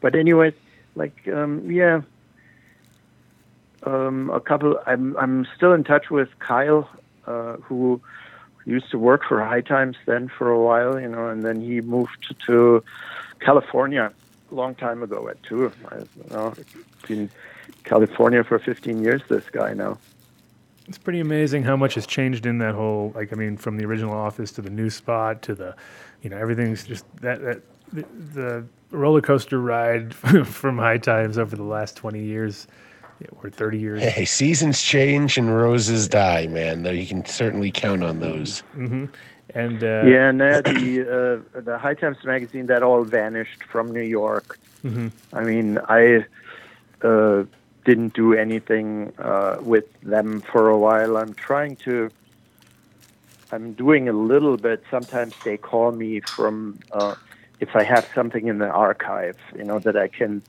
but 0.00 0.14
anyways, 0.14 0.54
like 0.94 1.26
um, 1.26 1.68
yeah, 1.68 2.02
um, 3.82 4.30
a 4.30 4.40
couple. 4.40 4.78
I'm 4.86 5.16
I'm 5.16 5.46
still 5.56 5.72
in 5.72 5.82
touch 5.82 6.08
with 6.08 6.28
Kyle, 6.38 6.88
uh, 7.26 7.54
who 7.56 8.00
used 8.64 8.90
to 8.90 8.98
work 8.98 9.24
for 9.24 9.42
High 9.44 9.60
Times 9.60 9.96
then 10.06 10.28
for 10.28 10.50
a 10.50 10.60
while, 10.60 11.00
you 11.00 11.08
know, 11.08 11.28
and 11.28 11.44
then 11.44 11.60
he 11.60 11.80
moved 11.80 12.34
to 12.46 12.82
California 13.40 14.12
a 14.50 14.54
long 14.54 14.74
time 14.74 15.02
ago 15.02 15.28
at 15.28 15.42
two. 15.42 15.72
I 15.88 15.96
don't 15.96 16.30
know, 16.30 16.54
been 17.08 17.30
California 17.84 18.44
for 18.44 18.58
15 18.58 19.02
years. 19.02 19.22
This 19.28 19.44
guy 19.50 19.72
now. 19.74 19.98
it's 20.88 20.98
pretty 20.98 21.20
amazing 21.20 21.62
how 21.64 21.76
much 21.76 21.94
has 21.94 22.06
changed 22.06 22.46
in 22.46 22.58
that 22.58 22.74
whole 22.74 23.12
like 23.14 23.32
I 23.32 23.36
mean 23.36 23.56
from 23.56 23.76
the 23.76 23.84
original 23.84 24.14
office 24.14 24.52
to 24.52 24.62
the 24.62 24.70
new 24.70 24.90
spot 24.90 25.42
to 25.42 25.54
the, 25.54 25.74
you 26.22 26.30
know 26.30 26.36
everything's 26.36 26.84
just 26.84 27.04
that 27.20 27.40
that 27.42 27.62
the, 27.92 28.04
the 28.34 28.66
roller 28.90 29.20
coaster 29.20 29.60
ride 29.60 30.14
from 30.44 30.78
High 30.78 30.98
Times 30.98 31.38
over 31.38 31.56
the 31.56 31.62
last 31.62 31.96
twenty 31.96 32.22
years 32.22 32.66
yeah, 33.20 33.28
or 33.42 33.50
thirty 33.50 33.78
years. 33.78 34.02
Hey, 34.02 34.24
seasons 34.24 34.82
change 34.82 35.38
and 35.38 35.54
roses 35.54 36.06
die, 36.08 36.46
man. 36.48 36.82
Though 36.82 36.90
you 36.90 37.06
can 37.06 37.24
certainly 37.24 37.70
count 37.70 38.02
on 38.04 38.20
those. 38.20 38.62
Mm-hmm. 38.76 39.06
And 39.56 39.82
uh, 39.82 40.02
yeah, 40.04 40.28
and 40.28 40.42
uh, 40.42 40.60
the 40.60 41.42
uh, 41.56 41.60
the 41.60 41.78
High 41.78 41.94
Times 41.94 42.18
magazine 42.24 42.66
that 42.66 42.82
all 42.82 43.04
vanished 43.04 43.64
from 43.64 43.90
New 43.90 44.02
York. 44.02 44.58
I 45.32 45.44
mean, 45.44 45.78
I 45.88 46.26
uh, 47.00 47.44
didn't 47.86 48.12
do 48.12 48.34
anything 48.34 49.14
uh, 49.18 49.56
with 49.62 49.86
them 50.02 50.42
for 50.42 50.68
a 50.68 50.76
while. 50.76 51.16
I'm 51.16 51.32
trying 51.32 51.76
to. 51.76 52.10
I'm 53.50 53.72
doing 53.72 54.10
a 54.10 54.12
little 54.12 54.58
bit. 54.58 54.84
Sometimes 54.90 55.32
they 55.42 55.56
call 55.56 55.90
me 55.90 56.20
from 56.20 56.78
uh, 56.92 57.14
if 57.58 57.74
I 57.74 57.82
have 57.82 58.06
something 58.14 58.48
in 58.48 58.58
the 58.58 58.68
archive, 58.68 59.38
you 59.56 59.64
know, 59.64 59.78
that 59.78 59.96
I 59.96 60.08
can 60.08 60.42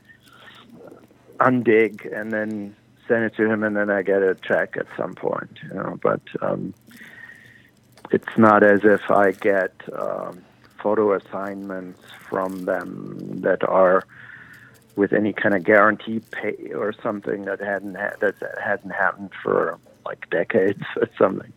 undig 1.39 2.11
and 2.13 2.33
then 2.33 2.75
send 3.07 3.23
it 3.23 3.37
to 3.37 3.49
him, 3.49 3.63
and 3.63 3.77
then 3.77 3.89
I 3.89 4.01
get 4.01 4.21
a 4.21 4.35
check 4.35 4.75
at 4.75 4.87
some 4.97 5.15
point, 5.15 5.59
you 5.63 5.75
know. 5.75 5.97
But 6.01 6.19
um, 6.41 6.73
it's 8.11 8.37
not 8.37 8.63
as 8.63 8.81
if 8.83 9.09
I 9.11 9.31
get 9.31 9.71
um, 9.97 10.41
photo 10.81 11.13
assignments 11.13 12.01
from 12.29 12.65
them 12.65 13.17
that 13.41 13.67
are 13.67 14.03
with 14.95 15.13
any 15.13 15.31
kind 15.33 15.53
of 15.55 15.63
guarantee 15.63 16.21
pay 16.31 16.71
or 16.73 16.91
something 17.03 17.45
that 17.45 17.59
hadn't 17.59 17.95
ha- 17.95 18.15
that 18.19 18.35
hadn't 18.63 18.91
happened 18.91 19.31
for 19.43 19.77
like 20.05 20.29
decades 20.29 20.83
or 20.97 21.07
something. 21.17 21.51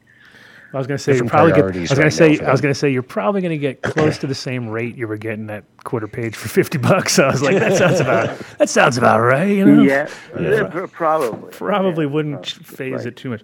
I 0.72 0.78
was 0.78 0.86
going 0.86 0.98
to 0.98 1.02
say 1.02 1.12
you're 1.14 1.24
Different 1.24 1.32
probably 1.32 1.72
get, 1.72 1.76
I 1.76 1.80
was 1.80 1.88
going 1.90 1.98
right 2.02 2.04
to 2.04 2.38
say 2.38 2.46
I 2.46 2.52
was 2.52 2.60
going 2.60 2.72
to 2.72 2.78
say 2.78 2.90
you're 2.90 3.02
probably 3.02 3.40
going 3.40 3.50
to 3.50 3.58
get 3.58 3.82
close 3.82 4.18
to 4.18 4.28
the 4.28 4.36
same 4.36 4.68
rate 4.68 4.94
you 4.96 5.08
were 5.08 5.16
getting 5.16 5.50
at 5.50 5.64
quarter 5.82 6.06
page 6.06 6.36
for 6.36 6.48
fifty 6.48 6.78
bucks. 6.78 7.18
I 7.18 7.26
was 7.28 7.42
like, 7.42 7.58
that 7.58 7.76
sounds 7.76 7.98
about 8.06 8.38
that 8.58 8.68
sounds 8.68 8.96
about 8.96 9.18
right. 9.20 9.48
You 9.50 9.64
know, 9.64 9.82
Yeah, 9.82 10.08
yeah, 10.38 10.68
pr- 10.68 10.86
probably. 10.86 11.50
probably 11.50 12.04
Yeah, 12.04 12.12
wouldn't 12.12 12.46
probably, 12.46 12.64
phase 12.76 12.98
right. 12.98 13.06
it 13.06 13.16
too 13.16 13.30
much. 13.30 13.42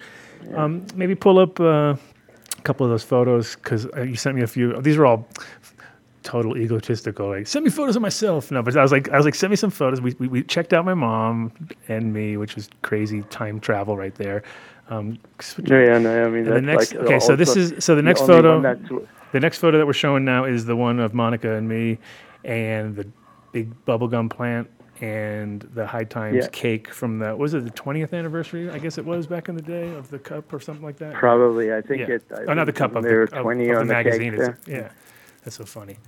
Um, 0.54 0.86
maybe 0.94 1.16
pull 1.16 1.40
up 1.40 1.58
uh, 1.58 1.64
a 1.64 1.98
couple 2.66 2.84
of 2.84 2.90
those 2.90 3.04
photos 3.04 3.54
because 3.54 3.86
uh, 3.96 4.02
you 4.02 4.16
sent 4.16 4.36
me 4.36 4.42
a 4.42 4.46
few. 4.46 4.80
These 4.82 4.96
are 4.96 5.06
all 5.06 5.26
total 6.22 6.56
egotistical. 6.58 7.28
Like, 7.28 7.46
send 7.46 7.64
me 7.64 7.70
photos 7.70 7.96
of 7.96 8.02
myself. 8.02 8.50
No, 8.50 8.62
but 8.62 8.76
I 8.76 8.82
was 8.82 8.92
like, 8.92 9.08
I 9.10 9.16
was 9.16 9.24
like, 9.24 9.36
send 9.36 9.50
me 9.50 9.56
some 9.56 9.70
photos. 9.70 10.00
We, 10.00 10.14
we, 10.18 10.28
we 10.28 10.42
checked 10.42 10.72
out 10.72 10.84
my 10.84 10.94
mom 10.94 11.52
and 11.88 12.12
me, 12.12 12.36
which 12.36 12.56
was 12.56 12.68
crazy 12.82 13.22
time 13.30 13.60
travel 13.60 13.96
right 13.96 14.14
there. 14.16 14.42
Um, 14.88 15.18
Yeah, 15.64 15.84
yeah, 15.84 15.98
no, 15.98 16.26
I 16.26 16.28
mean, 16.28 16.44
the 16.44 16.60
next, 16.60 16.94
like 16.94 17.04
okay, 17.04 17.20
so 17.20 17.34
this 17.36 17.56
is 17.56 17.84
so 17.84 17.94
the 17.94 18.02
next 18.02 18.22
only 18.22 18.34
photo. 18.34 19.06
The 19.32 19.40
next 19.40 19.58
photo 19.58 19.78
that 19.78 19.86
we're 19.86 19.92
showing 19.92 20.24
now 20.24 20.44
is 20.44 20.64
the 20.64 20.76
one 20.76 21.00
of 21.00 21.12
Monica 21.12 21.54
and 21.56 21.68
me, 21.68 21.98
and 22.44 22.94
the 22.94 23.06
big 23.52 23.72
bubblegum 23.84 24.30
plant 24.30 24.68
and 25.00 25.62
the 25.74 25.86
High 25.86 26.04
Times 26.04 26.36
Yeah. 26.36 26.48
cake 26.52 26.88
from 26.92 27.18
the 27.18 27.36
was 27.36 27.54
it 27.54 27.64
the 27.64 27.70
20th 27.70 28.12
anniversary? 28.12 28.70
I 28.70 28.78
guess 28.78 28.98
it 28.98 29.04
was 29.04 29.26
back 29.26 29.48
in 29.48 29.54
the 29.54 29.62
day 29.62 29.94
of 29.94 30.10
the 30.10 30.18
cup 30.18 30.52
or 30.52 30.60
something 30.60 30.84
like 30.84 30.96
that. 30.98 31.14
Probably, 31.14 31.72
I 31.74 31.80
think 31.80 32.08
Yeah. 32.08 32.14
it. 32.16 32.24
I 32.34 32.44
oh, 32.48 32.54
not 32.54 32.64
the 32.66 32.72
cup 32.72 32.94
of 32.96 33.02
the, 33.02 33.08
of, 33.22 33.32
of 33.32 33.44
the 33.56 33.84
magazine. 33.84 34.32
cake 34.32 34.40
It's- 34.40 34.56
yeah, 34.66 34.88
that's 35.44 35.56
so 35.56 35.64
funny. 35.64 35.98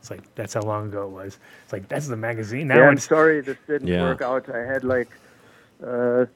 It's 0.00 0.10
like 0.10 0.22
that's 0.34 0.52
how 0.54 0.60
long 0.62 0.88
ago 0.88 1.04
it 1.06 1.10
was. 1.10 1.38
It's 1.64 1.72
like 1.72 1.88
that's 1.88 2.08
the 2.08 2.16
magazine 2.16 2.68
now. 2.68 2.76
Yeah, 2.76 2.88
I'm 2.88 2.98
sorry 2.98 3.40
this 3.40 3.56
didn't 3.66 3.88
Yeah. 3.88 4.02
work 4.02 4.20
out. 4.20 4.48
I 4.54 4.58
had 4.58 4.84
like 4.84 5.08
uh, 5.84 6.26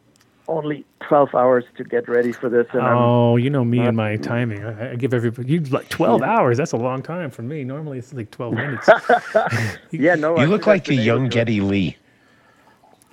only 0.49 0.85
12 1.07 1.35
hours 1.35 1.65
to 1.77 1.85
get 1.85 2.09
ready 2.09 2.33
for 2.33 2.49
this, 2.49 2.67
and 2.73 2.83
I'm 2.83 2.97
Oh, 2.97 3.37
you 3.37 3.51
know 3.51 3.65
me 3.65 3.81
and 3.81 3.97
my 3.97 4.17
timing. 4.17 4.65
I, 4.65 4.93
I 4.93 4.95
give 4.97 5.15
everybody 5.15 5.53
you 5.53 5.61
like 5.61 5.89
twelve 5.89 6.23
hours. 6.23 6.57
That's 6.57 6.73
a 6.73 6.77
long 6.77 7.03
time 7.03 7.31
for 7.31 7.43
me. 7.43 7.65
Normally 7.65 7.99
it's 7.99 8.13
like 8.13 8.31
twelve 8.31 8.55
minutes. 8.55 8.89
yeah, 9.91 10.15
no. 10.15 10.37
I 10.37 10.43
You 10.43 10.49
look 10.49 10.67
like 10.67 10.85
the 10.85 10.95
young 10.95 11.23
able 11.23 11.31
to 11.31 11.35
Geddy 11.35 11.61
Lee. 11.61 11.97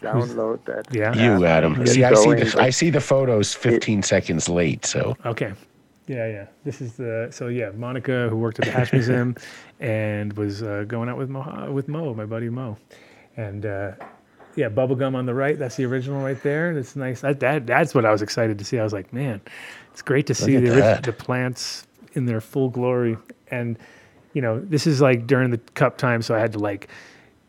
Download 0.02 0.64
that. 0.66 0.94
Yeah. 0.94 1.14
You, 1.14 1.46
Adam. 1.46 1.76
Get 1.76 1.90
See, 1.90 2.04
I 2.04 2.14
see 2.14 2.34
the 2.34 2.56
I 2.60 2.70
see 2.70 2.90
the 2.90 3.02
photos 3.02 3.54
15 3.54 4.04
seconds 4.04 4.50
late. 4.50 4.86
So 4.86 5.16
Okay. 5.26 5.54
Yeah, 6.08 6.28
yeah. 6.28 6.48
This 6.64 6.82
is 6.82 6.94
the 6.94 7.30
so 7.32 7.48
yeah. 7.48 7.72
Monica, 7.72 8.28
who 8.30 8.38
worked 8.38 8.60
at 8.60 8.66
the 8.66 8.72
Hash 8.72 8.94
Museum, 8.94 9.36
and 9.80 10.34
was 10.34 10.62
uh, 10.62 10.86
going 10.88 11.10
out 11.10 11.18
with 11.18 11.30
Mo, 11.30 11.72
with 11.72 11.88
Mo, 11.88 12.14
my 12.14 12.26
buddy 12.26 12.50
Mo, 12.50 12.78
and 13.38 13.66
uh, 13.66 13.92
yeah, 14.56 14.70
bubblegum 14.70 15.16
on 15.16 15.26
the 15.26 15.34
right. 15.34 15.58
That's 15.58 15.76
the 15.76 15.86
original 15.86 16.24
right 16.24 16.42
there. 16.42 16.74
That's 16.74 16.96
nice. 16.96 17.22
That, 17.22 17.40
that 17.42 17.68
that's 17.68 17.94
what 17.94 18.06
I 18.06 18.12
was 18.12 18.22
excited 18.22 18.58
to 18.60 18.66
see. 18.66 18.80
I 18.80 18.84
was 18.84 18.94
like, 18.94 19.12
man, 19.12 19.42
it's 19.92 20.02
great 20.02 20.28
to 20.28 20.34
see 20.34 20.58
the 20.58 21.00
the 21.04 21.14
plants 21.14 21.86
in 22.14 22.26
their 22.26 22.42
full 22.42 22.70
glory. 22.70 23.18
And 23.52 23.78
you 24.34 24.42
know, 24.42 24.60
this 24.60 24.88
is 24.88 25.02
like 25.02 25.28
during 25.28 25.52
the 25.52 25.58
cup 25.58 25.98
time, 25.98 26.22
so 26.22 26.36
I 26.36 26.40
had 26.40 26.54
to 26.54 26.60
like 26.60 26.90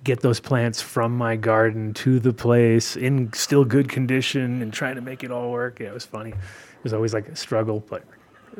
get 0.04 0.20
those 0.20 0.38
plants 0.38 0.80
from 0.80 1.16
my 1.16 1.34
garden 1.34 1.92
to 1.92 2.20
the 2.20 2.32
place 2.32 2.96
in 2.96 3.32
still 3.32 3.64
good 3.64 3.88
condition 3.88 4.62
and 4.62 4.72
trying 4.72 4.94
to 4.94 5.00
make 5.00 5.24
it 5.24 5.32
all 5.32 5.50
work. 5.50 5.80
Yeah, 5.80 5.88
it 5.88 5.94
was 5.94 6.06
funny. 6.06 6.30
It 6.30 6.84
was 6.84 6.92
always 6.92 7.12
like 7.12 7.28
a 7.28 7.34
struggle, 7.34 7.84
but 7.88 8.04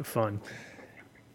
fun. 0.02 0.40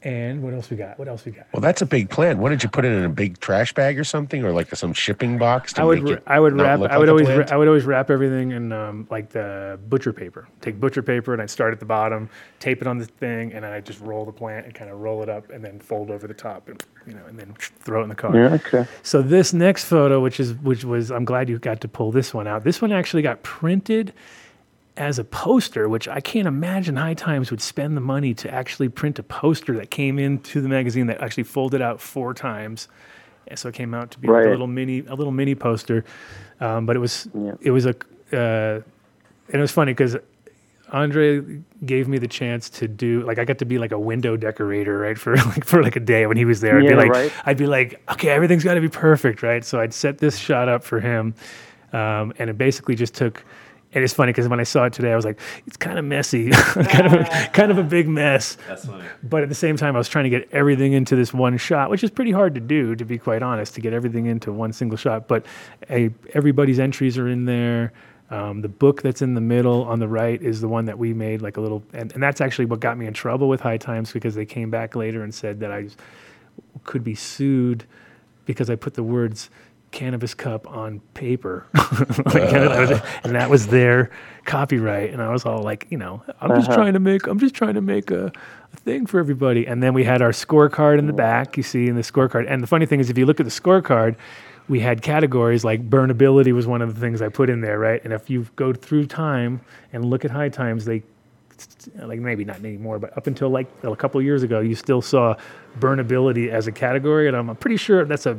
And 0.04 0.42
what 0.42 0.54
else 0.56 0.70
we 0.72 0.78
got? 0.78 0.98
What 0.98 1.08
else 1.08 1.26
we 1.26 1.32
got? 1.32 1.46
Well, 1.54 1.62
that's 1.62 1.84
a 1.84 1.86
big 1.86 2.10
plant. 2.10 2.40
What 2.40 2.50
did 2.50 2.64
you 2.64 2.70
put 2.70 2.86
it 2.86 2.92
in 2.92 3.04
a 3.04 3.10
big 3.10 3.40
trash 3.40 3.72
bag 3.72 4.00
or 4.00 4.04
something, 4.04 4.44
or 4.44 4.52
like 4.52 4.76
some 4.76 4.94
shipping 4.94 5.38
box? 5.38 5.74
To 5.74 5.82
I 5.82 5.86
would 5.86 6.04
make 6.04 6.14
it 6.14 6.24
I 6.26 6.40
would 6.40 6.60
wrap 6.60 6.80
I 6.80 6.98
would 6.98 7.08
like 7.08 7.10
always 7.10 7.28
plant? 7.28 7.52
I 7.52 7.58
would 7.58 7.68
always 7.68 7.86
wrap 7.86 8.10
everything 8.10 8.52
in 8.52 8.72
um, 8.72 9.08
like 9.12 9.30
the 9.30 9.80
butcher 9.90 10.12
paper. 10.12 10.48
Take 10.60 10.80
butcher 10.80 11.04
paper 11.04 11.34
and 11.34 11.42
I'd 11.42 11.52
start 11.52 11.72
at 11.72 11.80
the 11.80 11.86
bottom, 11.86 12.30
tape 12.60 12.82
it 12.82 12.88
on 12.88 12.98
the 12.98 13.06
thing, 13.06 13.54
and 13.54 13.64
then 13.64 13.72
I'd 13.72 13.86
just 13.86 14.00
roll 14.00 14.26
the 14.26 14.32
plant 14.32 14.66
and 14.66 14.74
kind 14.74 14.90
of 14.90 15.00
roll 15.00 15.22
it 15.22 15.30
up 15.30 15.52
and 15.52 15.64
then 15.64 15.80
fold 15.80 16.10
over 16.10 16.26
the 16.26 16.34
top 16.34 16.68
and 16.68 16.84
you 17.06 17.14
know 17.14 17.26
and 17.28 17.38
then 17.38 17.54
throw 17.60 18.00
it 18.00 18.04
in 18.04 18.10
the 18.10 18.16
car. 18.16 18.36
Yeah, 18.36 18.54
okay. 18.54 18.88
So 19.04 19.22
this 19.22 19.54
next 19.54 19.86
photo, 19.86 20.20
which 20.20 20.40
is 20.40 20.54
which 20.56 20.84
was, 20.84 21.12
I'm 21.12 21.26
glad 21.26 21.48
you 21.48 21.60
got 21.60 21.80
to 21.82 21.88
pull 21.88 22.12
this 22.12 22.34
one 22.34 22.48
out. 22.48 22.64
This 22.64 22.82
one 22.82 22.92
actually 22.92 23.22
got 23.22 23.44
printed 23.44 24.14
as 25.02 25.18
a 25.18 25.24
poster, 25.24 25.90
which 25.90 26.08
I 26.08 26.20
can't 26.22 26.48
imagine 26.48 26.96
High 26.96 27.16
Times 27.16 27.50
would 27.50 27.60
spend 27.60 27.98
the 27.98 28.02
money 28.02 28.36
to 28.36 28.54
actually 28.54 28.88
print 28.88 29.18
a 29.18 29.24
poster 29.24 29.74
that 29.78 29.90
came 29.90 30.20
into 30.20 30.62
the 30.62 30.70
magazine 30.70 31.08
that 31.08 31.22
actually 31.22 31.44
folded 31.44 31.82
out 31.82 32.00
four 32.00 32.36
times. 32.36 32.88
And 33.48 33.58
so 33.58 33.68
it 33.70 33.74
came 33.74 33.96
out 33.96 34.12
to 34.12 34.20
be 34.20 34.28
like 34.28 34.46
a 34.46 34.50
little 34.50 34.68
mini, 34.68 35.00
a 35.08 35.16
little 35.16 35.32
mini 35.32 35.56
poster. 35.56 36.06
Um, 36.60 36.86
but 36.86 36.96
it 36.96 37.00
was, 37.00 37.28
Yeah. 37.34 37.54
it 37.62 37.72
was 37.72 37.88
a, 37.88 37.96
uh, 38.32 38.82
and 39.48 39.56
it 39.56 39.60
was 39.60 39.72
funny 39.72 39.92
because 39.92 40.18
Andre 40.92 41.42
gave 41.84 42.08
me 42.08 42.20
the 42.20 42.28
chance 42.28 42.70
to 42.70 42.88
do 42.88 43.24
like 43.26 43.40
I 43.40 43.46
got 43.46 43.58
to 43.58 43.66
be 43.66 43.80
like 43.80 43.92
a 43.94 44.00
window 44.00 44.38
decorator, 44.38 45.00
right? 45.00 45.18
For 45.18 45.36
like 45.54 45.66
for 45.66 45.82
like 45.82 45.96
a 45.96 46.00
day 46.00 46.28
when 46.28 46.38
he 46.38 46.46
was 46.46 46.62
there. 46.62 46.78
I'd 46.78 46.82
be 46.82 46.90
Yeah, 46.90 46.96
like 46.96 47.12
right. 47.12 47.34
I'd 47.48 47.58
be 47.58 47.66
like, 47.66 48.00
okay, 48.12 48.30
everything's 48.30 48.64
got 48.64 48.76
to 48.76 48.82
be 48.82 48.90
perfect, 48.90 49.42
right? 49.42 49.66
So 49.66 49.80
I'd 49.80 49.96
set 49.96 50.20
this 50.20 50.38
shot 50.38 50.70
up 50.70 50.84
for 50.84 51.00
him, 51.00 51.34
um, 51.92 52.34
and 52.38 52.52
it 52.52 52.58
basically 52.60 52.94
just 52.94 53.16
took. 53.16 53.44
And 53.94 54.04
it's 54.04 54.14
funny 54.14 54.32
because 54.32 54.48
when 54.48 54.60
I 54.60 54.64
saw 54.64 54.86
it 54.86 54.94
today, 54.94 55.12
I 55.12 55.16
was 55.16 55.26
like, 55.26 55.40
it's 55.68 55.76
kind 55.76 56.00
of 56.00 56.06
messy, 56.06 56.50
kind 56.52 57.08
of 57.08 57.14
a, 57.14 57.50
kind 57.52 57.72
of 57.72 57.78
a 57.78 57.84
big 57.84 58.08
mess. 58.08 58.58
That's 58.68 58.86
funny. 58.86 59.04
But 59.22 59.44
at 59.44 59.50
the 59.50 59.56
same 59.56 59.76
time, 59.76 59.96
I 59.96 59.98
was 59.98 60.08
trying 60.08 60.24
to 60.24 60.30
get 60.30 60.48
everything 60.52 60.94
into 60.94 61.16
this 61.16 61.34
one 61.34 61.58
shot, 61.58 61.90
which 61.90 62.04
is 62.04 62.10
pretty 62.10 62.32
hard 62.32 62.56
to 62.56 62.62
do, 62.62 62.96
to 62.96 63.04
be 63.04 63.18
quite 63.18 63.44
honest, 63.44 63.76
to 63.76 63.82
get 63.82 63.92
everything 63.92 64.28
into 64.28 64.54
one 64.54 64.72
single 64.72 64.98
shot. 64.98 65.28
But 65.28 65.46
a, 65.90 66.10
everybody's 66.34 66.80
entries 66.80 67.18
are 67.18 67.28
in 67.28 67.46
there. 67.46 67.92
Um, 68.30 68.62
the 68.62 68.70
book 68.70 69.02
that's 69.02 69.22
in 69.22 69.34
the 69.34 69.42
middle 69.42 69.84
on 69.84 70.00
the 70.00 70.08
right 70.08 70.42
is 70.42 70.62
the 70.62 70.70
one 70.70 70.86
that 70.86 70.98
we 70.98 71.14
made, 71.14 71.42
like 71.42 71.58
a 71.58 71.62
little, 71.62 71.84
and, 71.92 72.14
and 72.14 72.24
that's 72.24 72.40
actually 72.40 72.66
what 72.66 72.80
got 72.80 72.98
me 72.98 73.08
in 73.08 73.14
trouble 73.14 73.50
with 73.50 73.60
High 73.60 73.76
Times 73.76 74.14
because 74.14 74.36
they 74.36 74.46
came 74.46 74.70
back 74.72 74.96
later 74.96 75.22
and 75.22 75.36
said 75.36 75.60
that 75.60 75.72
I 75.72 75.90
could 76.86 77.04
be 77.04 77.14
sued 77.14 77.84
because 78.46 78.70
I 78.70 78.76
put 78.76 78.94
the 78.94 79.04
words 79.04 79.50
cannabis 79.92 80.34
cup 80.34 80.68
on 80.68 81.00
paper. 81.14 81.68
Like, 82.26 82.52
was- 82.52 83.02
and 83.24 83.36
that 83.36 83.50
was 83.50 83.68
their 83.68 84.10
copyright. 84.46 85.12
And 85.12 85.22
I 85.22 85.30
was 85.30 85.46
all 85.46 85.62
like, 85.62 85.88
you 85.90 85.98
know, 85.98 86.24
I'm 86.40 86.50
just 86.56 86.70
uh-huh. 86.70 86.78
trying 86.78 86.94
to 86.94 87.00
make, 87.00 87.28
I'm 87.28 87.40
just 87.40 87.54
trying 87.54 87.74
to 87.74 87.82
make 87.82 88.10
a, 88.12 88.32
a 88.74 88.78
thing 88.78 89.06
for 89.06 89.20
everybody. 89.20 89.68
And 89.68 89.84
then 89.84 89.94
we 89.94 90.04
had 90.04 90.22
our 90.22 90.32
scorecard 90.32 91.00
in 91.00 91.08
the 91.08 91.14
mm. 91.14 91.18
back, 91.18 91.58
you 91.58 91.64
see 91.64 91.88
in 91.88 91.96
the 91.96 92.02
scorecard. 92.02 92.46
And 92.48 92.64
the 92.64 92.68
funny 92.68 92.86
thing 92.86 93.00
is, 93.00 93.10
if 93.10 93.18
you 93.18 93.26
look 93.26 93.40
at 93.40 93.46
the 93.46 93.52
scorecard, 93.52 94.16
we 94.70 94.80
had 94.80 95.02
categories 95.02 95.66
like 95.66 95.90
burnability 95.90 96.54
was 96.54 96.66
one 96.66 96.82
of 96.82 96.96
the 96.96 97.02
things 97.02 97.22
I 97.22 97.30
put 97.30 97.50
in 97.50 97.62
there, 97.62 97.78
right? 97.78 98.02
And 98.04 98.14
if 98.14 98.30
you 98.30 98.48
go 98.56 98.72
through 98.74 99.08
time 99.08 99.62
and 99.92 100.06
look 100.06 100.24
at 100.24 100.32
high 100.32 100.50
times, 100.50 100.86
they 100.86 101.04
like 101.96 102.20
maybe 102.20 102.46
not 102.46 102.58
anymore, 102.58 103.00
but 103.00 103.16
up 103.18 103.28
until 103.28 103.50
like 103.50 103.68
a 103.84 103.96
couple 103.96 104.20
of 104.20 104.26
years 104.26 104.44
ago, 104.44 104.62
you 104.62 104.76
still 104.76 105.02
saw 105.02 105.36
burnability 105.80 106.50
as 106.50 106.68
a 106.68 106.72
category, 106.72 107.28
and 107.28 107.36
I'm 107.36 107.56
pretty 107.58 107.78
sure 107.78 108.06
that's 108.06 108.26
a 108.26 108.38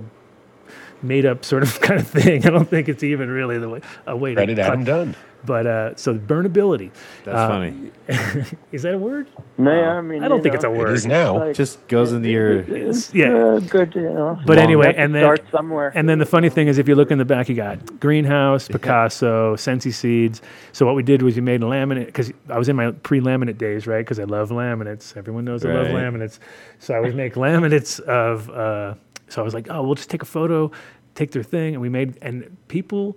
made 1.02 1.26
up 1.26 1.44
sort 1.44 1.62
of 1.62 1.80
kind 1.86 2.00
of 2.00 2.06
thing. 2.08 2.46
I 2.46 2.50
don't 2.50 2.68
think 2.68 2.88
it's 2.88 3.02
even 3.02 3.28
really 3.30 3.58
the 3.58 3.68
way 3.68 3.80
a 4.06 4.16
way 4.16 4.34
Credit 4.34 4.54
to. 4.56 4.62
Adam 4.62 4.84
Dunn. 4.84 5.16
But 5.44 5.66
uh, 5.66 5.96
so 5.96 6.14
burnability 6.14 6.92
That's 7.24 7.36
Uh, 7.36 7.48
funny. 7.48 7.90
is 8.72 8.82
that 8.82 8.94
a 8.94 8.98
word? 8.98 9.26
No, 9.58 9.72
yeah, 9.74 9.94
I 9.94 10.00
mean, 10.00 10.22
I 10.22 10.28
don't 10.28 10.36
you 10.36 10.42
think 10.44 10.54
it's 10.54 10.62
a 10.62 10.68
know, 10.68 10.74
It 10.74 10.78
word. 10.78 10.92
is 10.92 11.04
now. 11.04 11.38
like, 11.46 11.56
Just 11.56 11.84
goes 11.88 12.12
into 12.12 12.28
your. 12.30 12.60
it's, 12.60 13.12
yeah. 13.12 13.34
uh, 13.34 13.58
good, 13.58 13.92
you 13.96 14.02
know. 14.02 14.38
But 14.46 14.58
you 14.58 14.62
anyway, 14.62 14.94
and 14.96 15.12
then- 15.12 15.24
start 15.24 15.42
somewhere. 15.50 15.90
And 15.96 16.08
then 16.08 16.20
the 16.20 16.26
funny 16.26 16.48
thing 16.48 16.68
is, 16.68 16.78
if 16.78 16.86
you 16.86 16.94
look 16.94 17.10
in 17.10 17.18
the 17.18 17.24
back, 17.24 17.48
you 17.48 17.56
got 17.56 17.98
greenhouse, 17.98 18.68
Picasso, 18.68 19.56
Sensi 19.56 19.90
seeds. 19.90 20.42
So 20.70 20.86
what 20.86 20.94
we 20.94 21.02
did 21.02 21.22
was 21.22 21.34
we 21.34 21.40
made 21.40 21.60
a 21.60 21.66
laminate 21.66 22.06
because 22.06 22.32
I 22.48 22.56
was 22.56 22.68
in 22.68 22.76
my 22.76 22.92
pre-laminate 22.92 23.58
days, 23.58 23.88
right? 23.88 23.98
Because 24.04 24.20
I 24.20 24.24
love 24.24 24.50
laminates. 24.50 25.16
Everyone 25.16 25.44
knows 25.44 25.64
I 25.64 25.72
love 25.72 25.88
laminates. 25.88 26.38
So 26.78 26.94
I 26.94 27.00
would 27.00 27.16
make 27.16 27.34
laminates 27.34 27.98
of. 27.98 28.48
Uh, 28.48 28.94
so 29.28 29.40
I 29.40 29.44
was 29.44 29.54
like, 29.54 29.68
oh, 29.70 29.82
we'll 29.82 29.94
just 29.94 30.10
take 30.10 30.20
a 30.20 30.26
photo, 30.26 30.70
take 31.14 31.32
their 31.32 31.42
thing, 31.42 31.74
and 31.74 31.82
we 31.82 31.88
made. 31.88 32.18
And 32.22 32.56
people 32.68 33.16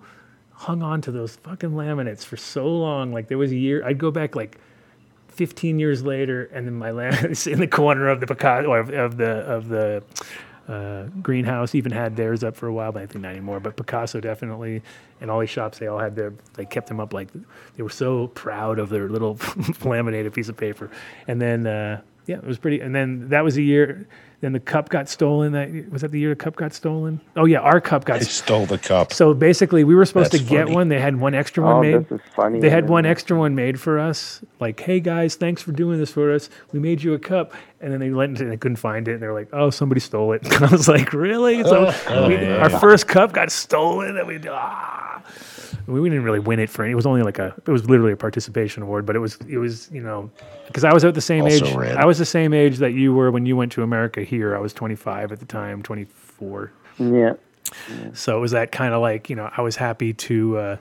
hung 0.52 0.82
on 0.82 1.02
to 1.02 1.12
those 1.12 1.36
fucking 1.38 1.72
laminates 1.72 2.24
for 2.24 2.38
so 2.38 2.68
long. 2.68 3.12
Like 3.12 3.28
there 3.28 3.38
was 3.38 3.52
a 3.52 3.58
year. 3.58 3.86
I'd 3.86 3.98
go 3.98 4.12
back 4.12 4.36
like 4.36 4.58
15 5.30 5.80
years 5.80 6.04
later, 6.04 6.46
and 6.54 6.66
then 6.66 6.76
my 6.76 6.92
is 6.92 7.48
in 7.48 7.60
the 7.60 7.68
corner 7.68 8.08
of 8.08 8.20
the 8.20 8.28
Picasso 8.28 8.70
or 8.70 8.80
of, 8.80 8.90
of 8.90 9.18
the 9.18 9.32
of 9.32 9.68
the 9.68 10.04
uh, 10.68 11.04
greenhouse. 11.22 11.76
Even 11.76 11.92
had 11.92 12.16
theirs 12.16 12.44
up 12.44 12.56
for 12.56 12.68
a 12.68 12.74
while, 12.74 12.92
but 12.92 13.04
I 13.04 13.06
think 13.06 13.24
not 13.24 13.32
anymore. 13.32 13.60
But 13.60 13.76
Picasso 13.76 14.20
definitely, 14.20 14.82
and 15.22 15.30
all 15.30 15.40
these 15.40 15.50
shops 15.50 15.78
they 15.78 15.88
all 15.88 16.00
had 16.00 16.16
their 16.16 16.34
they 16.54 16.66
kept 16.66 16.88
them 16.88 17.00
up 17.00 17.14
like 17.14 17.30
they 17.76 17.84
were 17.84 17.90
so 17.90 18.28
proud 18.28 18.80
of 18.80 18.90
their 18.90 19.10
little 19.10 19.38
laminated 19.84 20.34
piece 20.34 20.50
of 20.50 20.58
paper. 20.58 20.90
And 21.28 21.42
then 21.42 21.68
uh, 21.68 22.02
yeah, 22.28 22.38
it 22.38 22.46
was 22.46 22.58
pretty. 22.58 22.80
And 22.80 22.96
then 22.96 23.30
that 23.30 23.44
was 23.44 23.58
a 23.58 23.62
year. 23.62 24.08
Then 24.42 24.54
the 24.54 24.60
cup 24.60 24.90
got 24.90 25.10
stolen. 25.10 25.54
That 25.54 25.92
was 25.92 26.02
that 26.02 26.12
the 26.12 26.20
year 26.20 26.30
the 26.30 26.36
cup 26.36 26.56
got 26.56 26.74
stolen. 26.74 27.22
Oh 27.36 27.46
yeah, 27.46 27.60
our 27.60 27.82
cup 27.82 28.06
got 28.06 28.18
I 28.18 28.20
stole 28.20 28.66
the 28.66 28.78
cup. 28.78 29.14
so 29.14 29.34
basically, 29.34 29.84
we 29.84 29.96
were 29.96 30.06
supposed 30.06 30.32
That's 30.32 30.44
to 30.44 30.50
get 30.50 30.66
funny. 30.66 30.76
one. 30.76 30.90
They 30.90 31.00
had 31.00 31.20
one 31.20 31.34
extra 31.34 31.64
one 31.64 31.76
oh, 31.76 31.82
made. 31.82 32.10
this 32.10 32.20
is 32.20 32.28
funny. 32.36 32.60
They 32.60 32.70
had 32.70 32.86
man. 32.86 32.92
one 32.92 33.06
extra 33.06 33.38
one 33.38 33.56
made 33.56 33.80
for 33.80 34.00
us. 34.00 34.42
Like, 34.60 34.80
hey 34.80 35.00
guys, 35.00 35.36
thanks 35.36 35.62
for 35.62 35.72
doing 35.72 36.00
this 36.00 36.12
for 36.12 36.34
us. 36.34 36.50
We 36.72 36.80
made 36.80 37.02
you 37.02 37.14
a 37.14 37.20
cup, 37.20 37.54
and 37.86 37.94
then 37.94 38.00
they 38.00 38.10
went 38.10 38.42
and 38.42 38.52
they 38.52 38.58
couldn't 38.58 38.78
find 38.78 39.08
it. 39.08 39.14
And 39.14 39.22
they're 39.22 39.34
like, 39.34 39.50
oh, 39.54 39.70
somebody 39.70 40.02
stole 40.02 40.34
it. 40.34 40.42
I 40.62 40.72
was 40.72 40.88
like, 40.88 41.14
really? 41.14 41.64
So 41.64 41.86
we, 42.28 42.36
yeah. 42.36 42.58
our 42.64 42.70
first 42.80 43.08
cup 43.08 43.32
got 43.32 43.52
stolen, 43.52 44.18
and 44.18 44.28
we 44.28 44.42
ah. 44.50 45.22
We 45.86 46.00
we 46.00 46.10
didn't 46.10 46.24
really 46.24 46.40
win 46.40 46.60
it 46.60 46.68
for 46.68 46.82
any. 46.82 46.94
It 46.94 46.96
was 46.96 47.06
only 47.06 47.22
like 47.22 47.38
a. 47.38 47.54
It 47.68 47.70
was 47.70 47.88
literally 47.88 48.14
a 48.14 48.18
participation 48.18 48.82
award, 48.82 49.06
but 49.06 49.16
it 49.16 49.20
was. 49.20 49.38
It 49.48 49.60
was 49.60 49.88
you 49.92 50.02
know, 50.02 50.32
because 50.66 50.84
I 50.84 50.92
was 50.94 51.06
at 51.06 51.14
the 51.14 51.22
same 51.22 51.44
Also 51.44 51.64
age. 51.68 51.76
red. 51.76 51.98
I 51.98 52.06
was 52.06 52.18
the 52.18 52.26
same 52.26 52.56
age 52.56 52.80
that 52.80 52.94
you 52.94 53.14
were 53.14 53.30
when 53.30 53.46
you 53.46 53.56
went 53.56 53.72
to 53.74 53.84
America. 53.84 54.24
Here, 54.24 54.56
I 54.56 54.60
was 54.60 54.74
25 54.74 55.32
at 55.32 55.40
the 55.40 55.46
time, 55.46 55.84
24. 55.84 56.72
Yeah. 56.98 57.34
So 58.14 58.36
it 58.36 58.42
was 58.42 58.52
that 58.52 58.72
kind 58.72 58.96
of 58.96 59.02
like, 59.02 59.30
you 59.30 59.36
know, 59.36 59.52
I 59.56 59.62
was 59.62 59.76
happy 59.76 60.14
to 60.14 60.58
uh, 60.58 60.78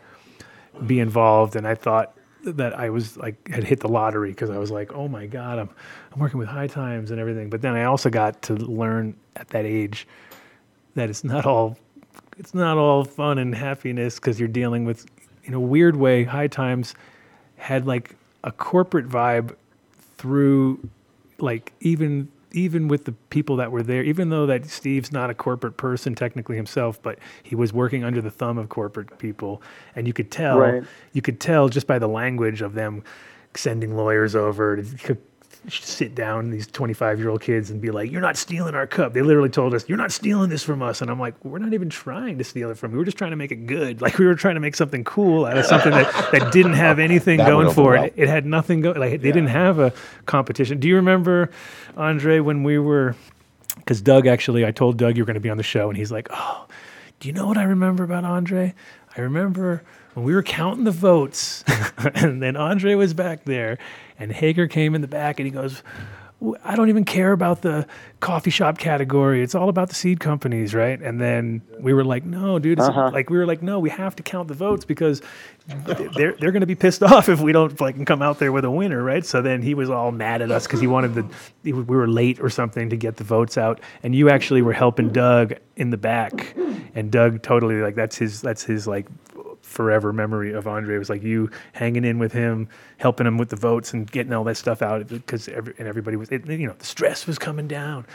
be 0.87 1.01
involved, 1.01 1.55
and 1.55 1.69
I 1.69 1.75
thought 1.75 2.17
that 2.45 2.79
I 2.79 2.91
was 2.91 3.17
like 3.17 3.49
had 3.49 3.65
hit 3.65 3.81
the 3.81 3.89
lottery 3.89 4.31
because 4.31 4.51
I 4.51 4.59
was 4.59 4.71
like, 4.71 4.93
oh 4.93 5.09
my 5.09 5.27
god, 5.27 5.59
I'm 5.59 5.71
I'm 6.13 6.21
working 6.21 6.39
with 6.39 6.49
High 6.49 6.67
Times 6.67 7.11
and 7.11 7.21
everything. 7.21 7.51
But 7.51 7.63
then 7.63 7.75
I 7.75 7.85
also 7.85 8.11
got 8.11 8.43
to 8.43 8.55
learn 8.55 9.17
at 9.37 9.49
that 9.49 9.65
age 9.65 10.07
that 10.95 11.11
it's 11.11 11.25
not 11.25 11.47
all 11.47 11.77
it's 12.39 12.55
not 12.55 12.79
all 12.79 13.05
fun 13.05 13.39
and 13.39 13.55
happiness 13.55 14.17
because 14.17 14.39
you're 14.39 14.49
dealing 14.49 14.85
with, 14.85 15.07
in 15.45 15.55
a 15.55 15.61
weird 15.61 15.97
way, 15.97 16.25
High 16.25 16.49
Times 16.49 16.95
had 17.57 17.87
like 17.87 18.17
a 18.43 18.53
corporate 18.53 19.09
vibe 19.09 19.55
through 20.19 20.89
like 21.39 21.73
even 21.81 22.29
even 22.55 22.89
with 22.89 23.05
the 23.05 23.13
people 23.31 23.57
that 23.57 23.71
were 23.73 23.83
there 23.83 24.03
even 24.03 24.29
though 24.31 24.47
that 24.47 24.65
steve's 24.67 25.11
not 25.13 25.29
a 25.29 25.35
corporate 25.35 25.77
person 25.77 26.15
technically 26.15 26.57
himself 26.57 27.03
but 27.03 27.19
he 27.43 27.55
was 27.55 27.73
working 27.73 28.05
under 28.05 28.21
the 28.23 28.31
thumb 28.31 28.57
of 28.59 28.69
corporate 28.69 29.19
people 29.19 29.61
and 29.97 30.07
you 30.07 30.13
could 30.13 30.31
tell 30.31 30.59
Right. 30.59 30.83
you 31.13 31.21
could 31.23 31.41
tell 31.41 31.69
just 31.69 31.87
by 31.87 31.99
the 31.99 32.09
language 32.09 32.63
of 32.63 32.75
them 32.75 33.03
sending 33.55 33.97
lawyers 33.97 34.35
over 34.35 34.77
to 34.83 35.17
sit 35.69 36.15
down 36.15 36.51
these 36.51 36.67
25 36.67 37.19
year 37.19 37.29
old 37.29 37.41
kids 37.41 37.71
and 37.71 37.81
be 37.81 37.91
like 37.91 38.11
you're 38.11 38.21
not 38.21 38.37
stealing 38.37 38.75
our 38.75 38.87
cup. 38.87 39.13
They 39.13 39.23
literally 39.23 39.49
told 39.49 39.75
us 39.75 39.89
you're 39.89 39.99
not 39.99 40.13
stealing 40.13 40.51
this 40.51 40.63
from 40.63 40.83
us. 40.83 41.01
And 41.01 41.11
i'm 41.11 41.19
like 41.19 41.43
we're 41.45 41.59
not 41.59 41.73
even 41.73 41.89
trying 41.89 42.39
to 42.39 42.45
steal 42.45 42.71
it 42.71 42.79
from 42.79 42.93
you. 42.93 42.99
We're 42.99 43.05
just 43.05 43.17
trying 43.17 43.31
to 43.31 43.37
make 43.37 43.53
it 43.53 43.67
good. 43.67 44.01
Like 44.05 44.19
we 44.19 44.27
were 44.27 44.35
trying 44.35 44.55
to 44.55 44.61
make 44.61 44.77
something 44.77 45.03
cool 45.03 45.47
out 45.47 45.57
of 45.57 45.65
something 45.65 45.91
that, 45.91 46.31
that 46.31 46.53
didn't 46.53 46.75
have 46.75 46.99
anything 47.09 47.39
going 47.39 47.71
for 47.73 47.97
it. 47.97 48.13
it 48.17 48.29
had 48.29 48.45
nothing 48.45 48.83
going 48.83 48.99
like 49.01 49.13
they 49.23 49.33
didn't 49.33 49.47
have 49.47 49.79
a 49.79 49.95
competition. 50.27 50.79
Do 50.79 50.89
you 50.89 50.97
remember 50.97 51.51
andre 51.97 52.41
when 52.41 52.63
we 52.65 52.79
were 52.79 53.17
because 53.77 54.03
doug 54.03 54.27
actually 54.27 54.65
i 54.67 54.71
told 54.71 54.99
doug 54.99 55.17
you 55.17 55.23
were 55.23 55.27
going 55.27 55.35
to 55.35 55.41
be 55.41 55.51
on 55.51 55.57
the 55.57 55.63
show 55.63 55.89
and 55.89 55.97
he's 55.97 56.13
like 56.13 56.29
oh 56.31 56.67
do 57.21 57.29
you 57.29 57.33
know 57.33 57.47
what 57.47 57.57
i 57.57 57.63
remember 57.63 58.05
about 58.05 58.25
andre? 58.25 58.75
I 59.17 59.21
remember 59.21 59.83
when 60.15 60.25
we 60.27 60.35
were 60.35 60.43
counting 60.43 60.85
the 60.85 60.91
votes 60.91 61.65
and 61.99 62.43
then 62.43 62.57
andre 62.57 62.95
was 62.95 63.15
back 63.15 63.45
there 63.45 63.79
and 64.19 64.33
hager 64.33 64.67
came 64.67 64.95
in 64.95 65.01
the 65.01 65.09
back 65.09 65.39
and 65.39 65.47
he 65.47 65.51
goes 65.51 65.83
I 66.63 66.77
don't 66.77 66.89
even 66.89 67.05
care 67.05 67.33
about 67.33 67.63
the 67.63 67.87
coffee 68.21 68.51
shop 68.51 68.77
category. 68.77 69.43
It's 69.43 69.55
all 69.55 69.69
about 69.69 69.89
the 69.89 69.95
seed 69.95 70.21
companies, 70.21 70.75
right? 70.75 71.01
And 71.01 71.21
then 71.21 71.63
we 71.79 71.95
were 71.95 72.05
like, 72.05 72.25
no, 72.25 72.59
dude. 72.59 72.79
It's 72.79 72.89
uh-huh. 72.89 73.11
like 73.13 73.31
we 73.31 73.39
were 73.39 73.47
like, 73.47 73.63
no, 73.63 73.79
we 73.79 73.89
have 73.91 74.17
to 74.17 74.23
count 74.23 74.49
the 74.49 74.55
votes 74.55 74.85
because 74.85 75.23
they're 75.67 76.33
they're 76.33 76.53
going 76.53 76.61
to 76.61 76.67
be 76.67 76.75
pissed 76.75 77.03
off 77.05 77.29
if 77.29 77.41
we 77.41 77.53
don't 77.53 77.81
like 77.81 78.05
come 78.05 78.21
out 78.21 78.39
there 78.39 78.53
with 78.53 78.65
a 78.65 78.71
winner, 78.71 79.03
right? 79.03 79.25
So 79.25 79.41
then 79.41 79.63
he 79.63 79.75
was 79.75 79.89
all 79.89 80.13
mad 80.13 80.43
at 80.43 80.51
us 80.51 80.67
because 80.67 80.81
he 80.81 80.87
wanted 80.87 81.15
the 81.15 81.73
we 81.73 81.73
were 81.73 82.09
late 82.09 82.41
or 82.41 82.51
something 82.51 82.91
to 82.91 82.97
get 82.97 83.17
the 83.17 83.25
votes 83.25 83.57
out, 83.57 83.81
and 84.03 84.15
you 84.15 84.29
actually 84.29 84.61
were 84.61 84.73
helping 84.73 85.11
Doug 85.11 85.55
in 85.77 85.91
the 85.91 85.97
back, 85.97 86.55
and 86.95 87.11
Doug 87.11 87.43
totally 87.43 87.81
like 87.81 87.95
that's 87.95 88.19
his 88.19 88.43
that's 88.43 88.65
his 88.65 88.87
like 88.87 89.07
forever 89.75 90.13
memory 90.13 90.53
of 90.53 90.67
Andre 90.69 90.97
was 90.99 91.11
like 91.11 91.23
you 91.23 91.51
hanging 91.73 92.05
in 92.05 92.19
with 92.19 92.33
him, 92.33 92.69
helping 92.99 93.27
him 93.27 93.37
with 93.37 93.49
the 93.51 93.57
votes 93.57 93.93
and 93.93 94.11
getting 94.11 94.33
all 94.33 94.45
that 94.45 94.57
stuff 94.57 94.81
out 94.83 95.09
because 95.09 95.49
every, 95.49 95.75
and 95.79 95.89
everybody 95.89 96.17
was 96.17 96.29
it, 96.31 96.47
you 96.47 96.67
know 96.67 96.75
the 96.79 96.87
stress 96.87 97.27
was 97.27 97.39
coming 97.39 97.67
down, 97.69 98.07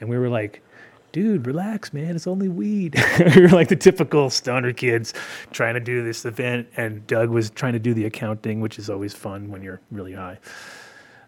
and 0.00 0.08
we 0.08 0.16
were 0.18 0.28
like. 0.28 0.62
Dude, 1.10 1.46
relax, 1.46 1.94
man. 1.94 2.14
It's 2.14 2.26
only 2.26 2.50
weed. 2.50 2.94
we 3.34 3.40
were 3.40 3.48
like 3.48 3.68
the 3.68 3.76
typical 3.76 4.28
stoner 4.28 4.74
kids 4.74 5.14
trying 5.52 5.72
to 5.72 5.80
do 5.80 6.04
this 6.04 6.26
event, 6.26 6.68
and 6.76 7.04
Doug 7.06 7.30
was 7.30 7.48
trying 7.48 7.72
to 7.72 7.78
do 7.78 7.94
the 7.94 8.04
accounting, 8.04 8.60
which 8.60 8.78
is 8.78 8.90
always 8.90 9.14
fun 9.14 9.50
when 9.50 9.62
you're 9.62 9.80
really 9.90 10.12
high. 10.12 10.36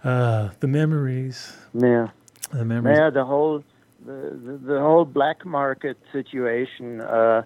Uh, 0.05 0.51
the 0.61 0.69
memories, 0.69 1.57
Yeah. 1.73 2.09
the 2.53 2.67
memories. 2.67 2.99
Yeah, 2.99 3.09
the 3.09 3.25
whole 3.25 3.65
the, 4.05 4.39
the, 4.45 4.59
the 4.75 4.81
whole 4.81 5.07
black 5.07 5.47
market 5.47 5.97
situation, 6.13 7.01
uh, 7.01 7.43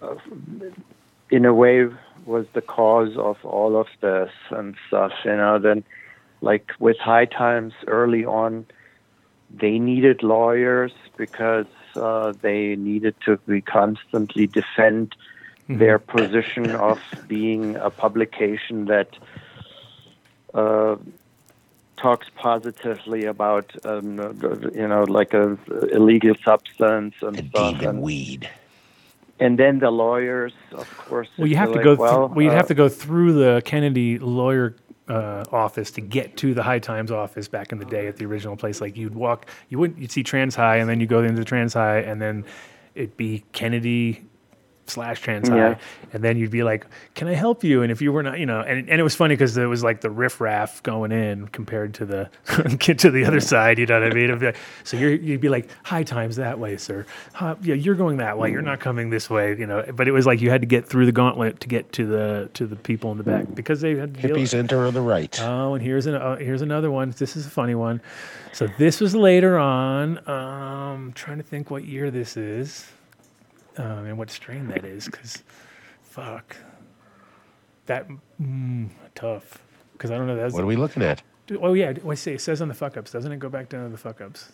of- 0.00 0.20
in 1.30 1.44
a 1.44 1.54
way, 1.54 1.88
was 2.24 2.46
the 2.54 2.62
cause 2.62 3.16
of 3.16 3.36
all 3.44 3.76
of 3.76 3.86
this 4.00 4.30
and 4.50 4.76
stuff. 4.88 5.12
You 5.24 5.36
know, 5.36 5.58
then 5.58 5.84
like 6.40 6.72
with 6.78 6.98
High 6.98 7.26
Times 7.26 7.72
early 7.86 8.24
on, 8.24 8.66
they 9.50 9.78
needed 9.78 10.22
lawyers 10.22 10.92
because 11.16 11.66
uh, 11.94 12.32
they 12.40 12.76
needed 12.76 13.14
to 13.24 13.36
be 13.38 13.60
constantly 13.60 14.46
defend 14.46 15.14
their 15.68 15.98
position 15.98 16.70
of 16.70 17.00
being 17.26 17.76
a 17.76 17.90
publication 17.90 18.84
that 18.86 19.16
uh, 20.54 20.96
talks 21.96 22.28
positively 22.36 23.24
about 23.24 23.72
um, 23.84 24.18
you 24.74 24.86
know 24.86 25.04
like 25.04 25.34
a 25.34 25.58
illegal 25.92 26.34
substance 26.44 27.14
and 27.22 27.38
And 27.38 27.50
stuff 27.50 27.78
demon 27.78 27.96
and, 27.96 28.02
weed. 28.02 28.48
And 29.38 29.58
then 29.58 29.78
the 29.78 29.90
lawyers 29.90 30.52
of 30.72 30.88
course 30.98 31.28
Well, 31.36 31.46
you 31.46 31.56
have 31.56 31.70
to 31.70 31.76
like, 31.76 31.84
go. 31.84 31.94
well, 31.94 32.28
through, 32.28 32.36
well, 32.36 32.42
you'd 32.44 32.52
uh, 32.52 32.56
have 32.56 32.68
to 32.68 32.74
go 32.74 32.88
through 32.88 33.32
the 33.34 33.62
Kennedy 33.64 34.18
lawyer 34.18 34.76
uh, 35.08 35.44
office 35.52 35.90
to 35.92 36.00
get 36.00 36.36
to 36.38 36.54
the 36.54 36.62
High 36.62 36.78
Times 36.80 37.10
office 37.10 37.46
back 37.48 37.72
in 37.72 37.78
the 37.78 37.84
day 37.84 38.06
at 38.08 38.16
the 38.16 38.24
original 38.24 38.56
place. 38.56 38.80
Like 38.80 38.96
you'd 38.96 39.14
walk, 39.14 39.48
you 39.68 39.78
wouldn't, 39.78 40.00
you'd 40.00 40.10
see 40.10 40.22
Trans 40.22 40.54
High, 40.56 40.76
and 40.76 40.88
then 40.88 41.00
you 41.00 41.06
go 41.06 41.22
into 41.22 41.44
Trans 41.44 41.74
High, 41.74 41.98
and 41.98 42.20
then 42.20 42.44
it'd 42.94 43.16
be 43.16 43.44
Kennedy 43.52 44.24
slash 44.90 45.20
Trans 45.20 45.48
High, 45.48 45.56
Yeah. 45.56 45.78
and 46.12 46.22
then 46.22 46.36
you'd 46.36 46.50
be 46.50 46.62
like, 46.62 46.86
"Can 47.14 47.28
I 47.28 47.34
help 47.34 47.64
you?" 47.64 47.82
And 47.82 47.90
if 47.92 48.00
you 48.02 48.12
were 48.12 48.22
not, 48.22 48.38
you 48.38 48.46
know, 48.46 48.60
and, 48.60 48.88
and 48.88 49.00
it 49.00 49.02
was 49.02 49.14
funny 49.14 49.34
because 49.34 49.56
it 49.56 49.64
was 49.66 49.82
like 49.84 50.00
the 50.00 50.10
riffraff 50.10 50.82
going 50.82 51.12
in 51.12 51.48
compared 51.48 51.94
to 51.94 52.06
the 52.06 52.30
get 52.78 52.98
to 53.00 53.10
the 53.10 53.24
other 53.24 53.40
side. 53.40 53.78
You 53.78 53.86
know 53.86 54.00
what 54.00 54.12
I 54.12 54.14
mean? 54.14 54.38
Like- 54.38 54.56
so 54.84 54.96
you're, 54.96 55.12
you'd 55.12 55.40
be 55.40 55.48
like, 55.48 55.68
"High 55.84 56.02
Times 56.02 56.36
that 56.36 56.58
way, 56.58 56.76
sir. 56.76 57.04
Huh, 57.32 57.56
yeah, 57.62 57.74
you're 57.74 57.94
going 57.94 58.18
that 58.18 58.38
way. 58.38 58.50
You're 58.50 58.62
not 58.62 58.80
coming 58.80 59.10
this 59.10 59.28
way." 59.30 59.56
You 59.58 59.66
know, 59.66 59.84
but 59.94 60.08
it 60.08 60.12
was 60.12 60.26
like 60.26 60.40
you 60.40 60.50
had 60.50 60.60
to 60.62 60.66
get 60.66 60.86
through 60.86 61.06
the 61.06 61.12
gauntlet 61.12 61.60
to 61.60 61.68
get 61.68 61.92
to 61.92 62.06
the 62.06 62.50
to 62.54 62.66
the 62.66 62.76
people 62.76 63.10
in 63.12 63.18
the 63.18 63.24
back 63.24 63.54
because 63.54 63.80
they 63.80 63.96
had 63.96 64.14
to 64.14 64.20
Hippies 64.20 64.54
enter 64.54 64.84
on 64.86 64.94
the 64.94 65.00
right. 65.00 65.38
Oh, 65.42 65.74
and 65.74 65.82
here's 65.82 66.06
an 66.06 66.14
uh, 66.14 66.36
here's 66.36 66.62
another 66.62 66.90
one. 66.90 67.14
This 67.18 67.36
is 67.36 67.46
a 67.46 67.50
funny 67.50 67.74
one. 67.74 68.00
So 68.52 68.66
this 68.78 69.00
was 69.00 69.14
later 69.14 69.58
on. 69.58 70.18
Um, 70.28 71.12
trying 71.14 71.36
to 71.38 71.42
think 71.42 71.70
what 71.70 71.84
year 71.84 72.10
this 72.10 72.36
is, 72.36 72.86
um, 73.76 74.06
and 74.06 74.18
what 74.18 74.30
strain 74.30 74.68
that 74.68 74.84
is, 74.84 75.06
because 75.06 75.42
fuck, 76.02 76.56
that 77.86 78.08
mm, 78.40 78.88
tough. 79.14 79.58
Because 79.92 80.10
I 80.10 80.18
don't 80.18 80.26
know. 80.26 80.36
That's 80.36 80.54
What 80.54 80.64
are 80.64 80.66
we 80.66 80.76
looking 80.76 81.02
at? 81.02 81.22
oh 81.60 81.74
yeah. 81.74 81.94
I 82.06 82.14
say 82.14 82.34
it 82.34 82.40
says 82.40 82.60
on 82.60 82.68
the 82.68 82.74
fuck 82.74 82.96
ups, 82.96 83.10
doesn't 83.10 83.30
it? 83.30 83.38
Go 83.38 83.48
back 83.48 83.68
down 83.68 83.84
to 83.84 83.90
the 83.90 83.98
fuck 83.98 84.20
ups. 84.20 84.52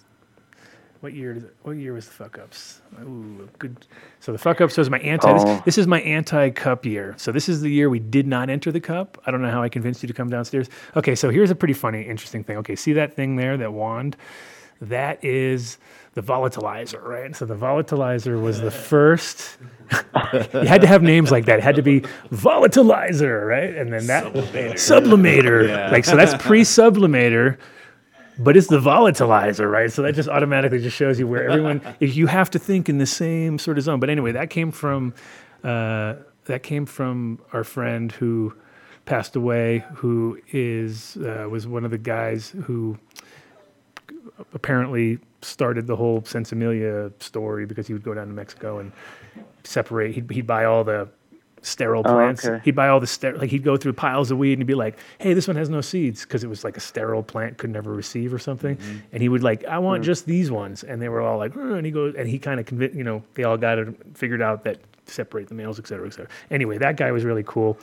What 1.00 1.14
year? 1.14 1.32
Is 1.32 1.42
it, 1.42 1.56
what 1.62 1.72
year 1.72 1.94
was 1.94 2.06
the 2.06 2.12
fuck 2.12 2.38
ups? 2.38 2.80
Ooh, 3.02 3.48
good. 3.58 3.86
So 4.20 4.30
the 4.30 4.38
fuck 4.38 4.60
ups 4.60 4.76
was 4.76 4.88
my 4.88 5.00
anti. 5.00 5.28
Oh. 5.28 5.44
This, 5.44 5.64
this 5.64 5.78
is 5.78 5.88
my 5.88 6.00
anti 6.02 6.50
cup 6.50 6.86
year. 6.86 7.14
So 7.18 7.32
this 7.32 7.48
is 7.48 7.60
the 7.60 7.70
year 7.70 7.90
we 7.90 7.98
did 7.98 8.28
not 8.28 8.48
enter 8.48 8.70
the 8.70 8.78
cup. 8.80 9.20
I 9.26 9.32
don't 9.32 9.42
know 9.42 9.50
how 9.50 9.62
I 9.64 9.68
convinced 9.68 10.04
you 10.04 10.06
to 10.06 10.12
come 10.14 10.30
downstairs. 10.30 10.68
Okay, 10.94 11.16
so 11.16 11.30
here's 11.30 11.50
a 11.50 11.56
pretty 11.56 11.74
funny, 11.74 12.02
interesting 12.02 12.44
thing. 12.44 12.56
Okay, 12.58 12.76
see 12.76 12.92
that 12.92 13.16
thing 13.16 13.34
there, 13.34 13.56
that 13.56 13.72
wand? 13.72 14.16
That 14.82 15.24
is 15.24 15.78
the 16.14 16.22
volatilizer, 16.22 17.02
right? 17.02 17.34
So 17.34 17.46
the 17.46 17.54
volatilizer 17.54 18.40
was 18.40 18.60
the 18.60 18.70
first. 18.70 19.56
you 20.52 20.66
had 20.66 20.80
to 20.80 20.86
have 20.86 21.02
names 21.02 21.30
like 21.30 21.46
that. 21.46 21.58
It 21.58 21.62
had 21.62 21.76
to 21.76 21.82
be 21.82 22.00
volatilizer, 22.30 23.46
right? 23.46 23.74
And 23.74 23.92
then 23.92 24.06
that 24.08 24.24
sublimator. 24.74 25.90
Like 25.90 26.04
so, 26.04 26.16
that's 26.16 26.40
pre-sublimator 26.42 27.58
but 28.38 28.56
it's 28.56 28.66
the 28.66 28.80
volatilizer, 28.80 29.70
right? 29.70 29.92
So 29.92 30.02
that 30.02 30.14
just 30.14 30.28
automatically 30.28 30.80
just 30.80 30.96
shows 30.96 31.18
you 31.18 31.26
where 31.26 31.48
everyone. 31.48 31.80
if 32.00 32.16
you 32.16 32.26
have 32.26 32.50
to 32.50 32.58
think 32.58 32.88
in 32.88 32.98
the 32.98 33.06
same 33.06 33.58
sort 33.58 33.78
of 33.78 33.84
zone. 33.84 34.00
But 34.00 34.10
anyway, 34.10 34.32
that 34.32 34.50
came 34.50 34.70
from 34.72 35.14
uh, 35.62 36.14
that 36.46 36.62
came 36.62 36.86
from 36.86 37.40
our 37.52 37.64
friend 37.64 38.10
who 38.10 38.54
passed 39.04 39.36
away, 39.36 39.84
who 39.94 40.40
is 40.50 41.16
uh, 41.18 41.46
was 41.50 41.66
one 41.66 41.84
of 41.84 41.90
the 41.90 41.98
guys 41.98 42.54
who 42.64 42.98
apparently 44.54 45.18
started 45.42 45.86
the 45.86 45.96
whole 45.96 46.22
Sensimilla 46.22 47.12
story 47.22 47.66
because 47.66 47.86
he 47.86 47.92
would 47.92 48.02
go 48.04 48.14
down 48.14 48.26
to 48.28 48.32
Mexico 48.32 48.78
and 48.78 48.92
separate. 49.64 50.14
He'd, 50.14 50.30
he'd 50.30 50.46
buy 50.46 50.64
all 50.64 50.84
the 50.84 51.08
sterile 51.62 52.02
Oh, 52.04 52.12
plants. 52.12 52.44
okay. 52.44 52.60
He'd 52.64 52.74
buy 52.74 52.88
all 52.88 52.98
the 53.00 53.06
ster- 53.06 53.36
like 53.36 53.50
he'd 53.50 53.62
go 53.62 53.76
through 53.76 53.92
piles 53.92 54.30
of 54.32 54.38
weed 54.38 54.54
and 54.54 54.60
he'd 54.62 54.66
be 54.66 54.74
like, 54.74 54.98
"Hey, 55.18 55.32
this 55.32 55.46
one 55.46 55.56
has 55.56 55.68
no 55.68 55.80
seeds" 55.80 56.22
because 56.22 56.42
it 56.42 56.48
was 56.48 56.64
like 56.64 56.76
a 56.76 56.80
sterile 56.80 57.22
plant 57.22 57.56
could 57.58 57.70
never 57.70 57.92
receive 57.92 58.34
or 58.34 58.38
something. 58.40 58.76
And 59.12 59.22
he 59.22 59.28
would 59.28 59.42
like, 59.44 59.64
"I 59.66 59.78
want 59.78 60.02
just 60.04 60.26
these 60.26 60.50
ones," 60.50 60.82
and 60.82 61.00
they 61.00 61.08
were 61.08 61.20
all 61.20 61.38
like, 61.38 61.54
and 61.54 61.86
he 61.86 61.92
goes 61.92 62.14
and 62.16 62.28
he 62.28 62.38
kind 62.38 62.58
of 62.58 62.66
convinced, 62.66 62.96
you 62.96 63.04
know, 63.04 63.22
they 63.34 63.44
all 63.44 63.56
got 63.56 63.78
it 63.78 63.94
figured 64.14 64.42
out 64.42 64.64
that 64.64 64.78
separate 65.06 65.48
the 65.48 65.54
males, 65.54 65.78
et 65.78 65.86
cetera, 65.86 66.06
et 66.06 66.10
cetera. 66.12 66.28
Anyway, 66.50 66.78
that 66.78 66.96
guy 66.96 67.10
was 67.12 67.24
really 67.24 67.44
cool. 67.46 67.78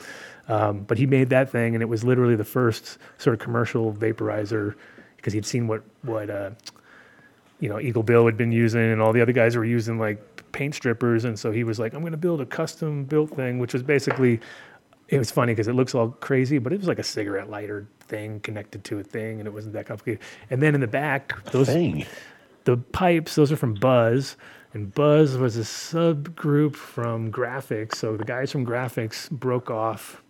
Um, 0.48 0.80
but 0.80 0.98
he 0.98 1.06
made 1.06 1.30
that 1.30 1.48
thing, 1.50 1.74
and 1.74 1.80
it 1.82 1.86
was 1.88 2.02
literally 2.04 2.34
the 2.36 2.44
first 2.44 2.98
sort 3.18 3.34
of 3.34 3.40
commercial 3.40 3.92
vaporizer 3.94 4.74
because 5.20 5.32
he'd 5.32 5.46
seen 5.46 5.66
what 5.66 5.82
what 6.02 6.30
uh, 6.30 6.50
you 7.60 7.68
know 7.68 7.78
Eagle 7.78 8.02
Bill 8.02 8.26
had 8.26 8.36
been 8.36 8.52
using, 8.52 8.80
and 8.80 9.00
all 9.00 9.12
the 9.12 9.20
other 9.20 9.32
guys 9.32 9.56
were 9.56 9.64
using 9.64 9.98
like 9.98 10.52
paint 10.52 10.74
strippers, 10.74 11.24
and 11.24 11.38
so 11.38 11.52
he 11.52 11.64
was 11.64 11.78
like, 11.78 11.94
"I'm 11.94 12.00
going 12.00 12.12
to 12.12 12.18
build 12.18 12.40
a 12.40 12.46
custom 12.46 13.04
built 13.04 13.30
thing," 13.30 13.58
which 13.58 13.72
was 13.72 13.82
basically. 13.82 14.40
It 15.08 15.18
was 15.18 15.32
funny 15.32 15.54
because 15.54 15.66
it 15.66 15.72
looks 15.72 15.92
all 15.92 16.10
crazy, 16.10 16.58
but 16.58 16.72
it 16.72 16.78
was 16.78 16.86
like 16.86 17.00
a 17.00 17.02
cigarette 17.02 17.50
lighter 17.50 17.84
thing 18.02 18.38
connected 18.40 18.84
to 18.84 19.00
a 19.00 19.02
thing, 19.02 19.40
and 19.40 19.48
it 19.48 19.52
wasn't 19.52 19.72
that 19.74 19.86
complicated. 19.86 20.20
And 20.50 20.62
then 20.62 20.72
in 20.72 20.80
the 20.80 20.86
back, 20.86 21.44
those 21.46 21.66
Thing. 21.66 22.06
the 22.62 22.76
pipes, 22.76 23.34
those 23.34 23.50
are 23.50 23.56
from 23.56 23.74
Buzz. 23.74 24.36
And 24.72 24.94
Buzz 24.94 25.36
was 25.36 25.56
a 25.56 25.62
subgroup 25.62 26.76
from 26.76 27.32
graphics. 27.32 27.96
So 27.96 28.16
the 28.16 28.24
guys 28.24 28.52
from 28.52 28.64
graphics 28.64 29.28
broke 29.28 29.68
off 29.68 30.22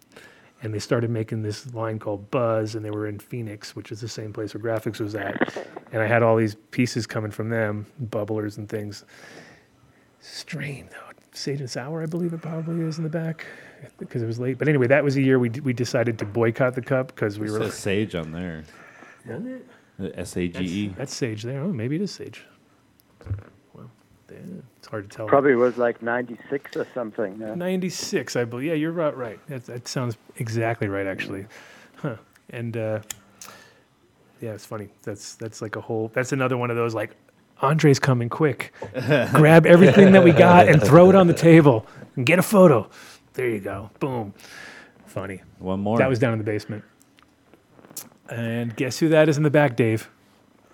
and 0.63 0.75
they 0.75 0.79
started 0.79 1.11
making 1.11 1.43
this 1.43 1.73
line 1.75 1.99
called 1.99 2.31
Buzz, 2.31 2.75
and 2.75 2.85
they 2.85 2.91
were 2.91 3.07
in 3.07 3.19
Phoenix, 3.19 3.75
which 3.75 3.91
is 3.93 4.01
the 4.01 4.09
same 4.09 4.33
place 4.33 4.55
where 4.55 4.63
graphics 4.63 5.01
was 5.01 5.15
at. 5.15 5.55
And 5.93 6.01
I 6.01 6.07
had 6.07 6.23
all 6.23 6.37
these 6.37 6.55
pieces 6.71 7.05
coming 7.05 7.33
from 7.33 7.49
them, 7.49 7.85
bubblers 8.11 8.59
and 8.59 8.69
things. 8.69 9.05
Strain, 10.21 10.89
though. 10.93 10.97
Sage 11.33 11.59
and 11.61 11.69
Sour, 11.69 12.03
I 12.03 12.07
believe 12.07 12.33
it 12.33 12.41
probably 12.43 12.85
is 12.85 12.99
in 12.99 13.03
the 13.05 13.11
back 13.11 13.45
because 13.99 14.23
it 14.23 14.27
was 14.27 14.39
late. 14.39 14.57
But 14.57 14.69
anyway, 14.69 14.87
that 14.87 15.03
was 15.03 15.17
the 15.17 15.23
year 15.23 15.41
we, 15.41 15.49
d- 15.49 15.59
we 15.61 15.73
decided 15.73 16.17
to 16.21 16.25
boycott 16.25 16.75
the 16.77 16.83
cup 16.83 17.09
because 17.09 17.41
we 17.41 17.49
It 17.49 17.53
were 17.53 17.59
says 17.59 17.75
Sage 17.75 18.15
on 18.15 18.31
there. 18.31 18.63
S 20.15 20.37
A 20.37 20.47
G 20.47 20.65
E. 20.65 20.89
That's 20.97 21.13
Sage 21.15 21.43
there. 21.43 21.61
Oh, 21.61 21.73
maybe 21.73 21.97
it 21.97 22.03
is 22.03 22.13
Sage. 22.13 22.45
Well, 23.75 23.91
yeah, 24.31 24.37
it's 24.39 24.51
hard 24.91 25.11
to 25.11 25.17
tell. 25.17 25.27
probably 25.27 25.55
was 25.55 25.77
like 25.77 26.03
96 26.03 26.77
or 26.77 26.87
something 26.95 27.39
yeah. 27.41 27.55
96, 27.55 28.37
I 28.37 28.45
believe. 28.45 28.67
Yeah, 28.67 28.75
you're 28.75 28.93
right. 28.93 29.17
Right. 29.17 29.47
That, 29.49 29.65
that 29.67 29.89
sounds 29.89 30.17
exactly 30.37 30.89
right, 30.89 31.07
actually. 31.07 31.47
Huh. 31.97 32.17
And 32.51 32.77
uh, 32.77 33.01
yeah, 34.41 34.53
it's 34.53 34.67
funny. 34.67 34.89
That's 35.03 35.35
that's 35.35 35.63
like 35.63 35.77
a 35.77 35.81
whole. 35.81 36.11
That's 36.15 36.33
another 36.33 36.57
one 36.57 36.71
of 36.71 36.77
those 36.77 36.95
like, 36.95 37.15
Andre's 37.63 37.99
coming 37.99 38.29
quick. 38.29 38.73
Grab 39.33 39.67
everything 39.67 40.13
that 40.13 40.25
we 40.25 40.33
got 40.33 40.69
and 40.69 40.83
throw 40.83 41.11
it 41.11 41.15
on 41.15 41.27
the 41.27 41.35
table 41.35 41.87
and 42.17 42.25
get 42.27 42.39
a 42.39 42.43
photo. 42.43 42.89
There 43.35 43.49
you 43.49 43.61
go. 43.61 43.91
Boom. 44.01 44.35
Funny. 45.07 45.43
One 45.59 45.81
more. 45.81 45.99
That 45.99 46.09
was 46.09 46.19
down 46.19 46.33
in 46.33 46.39
the 46.39 46.45
basement. 46.45 46.85
And 48.29 48.75
guess 48.77 48.99
who 48.99 49.09
that 49.11 49.29
is 49.29 49.37
in 49.37 49.43
the 49.43 49.51
back, 49.51 49.77
Dave? 49.77 50.09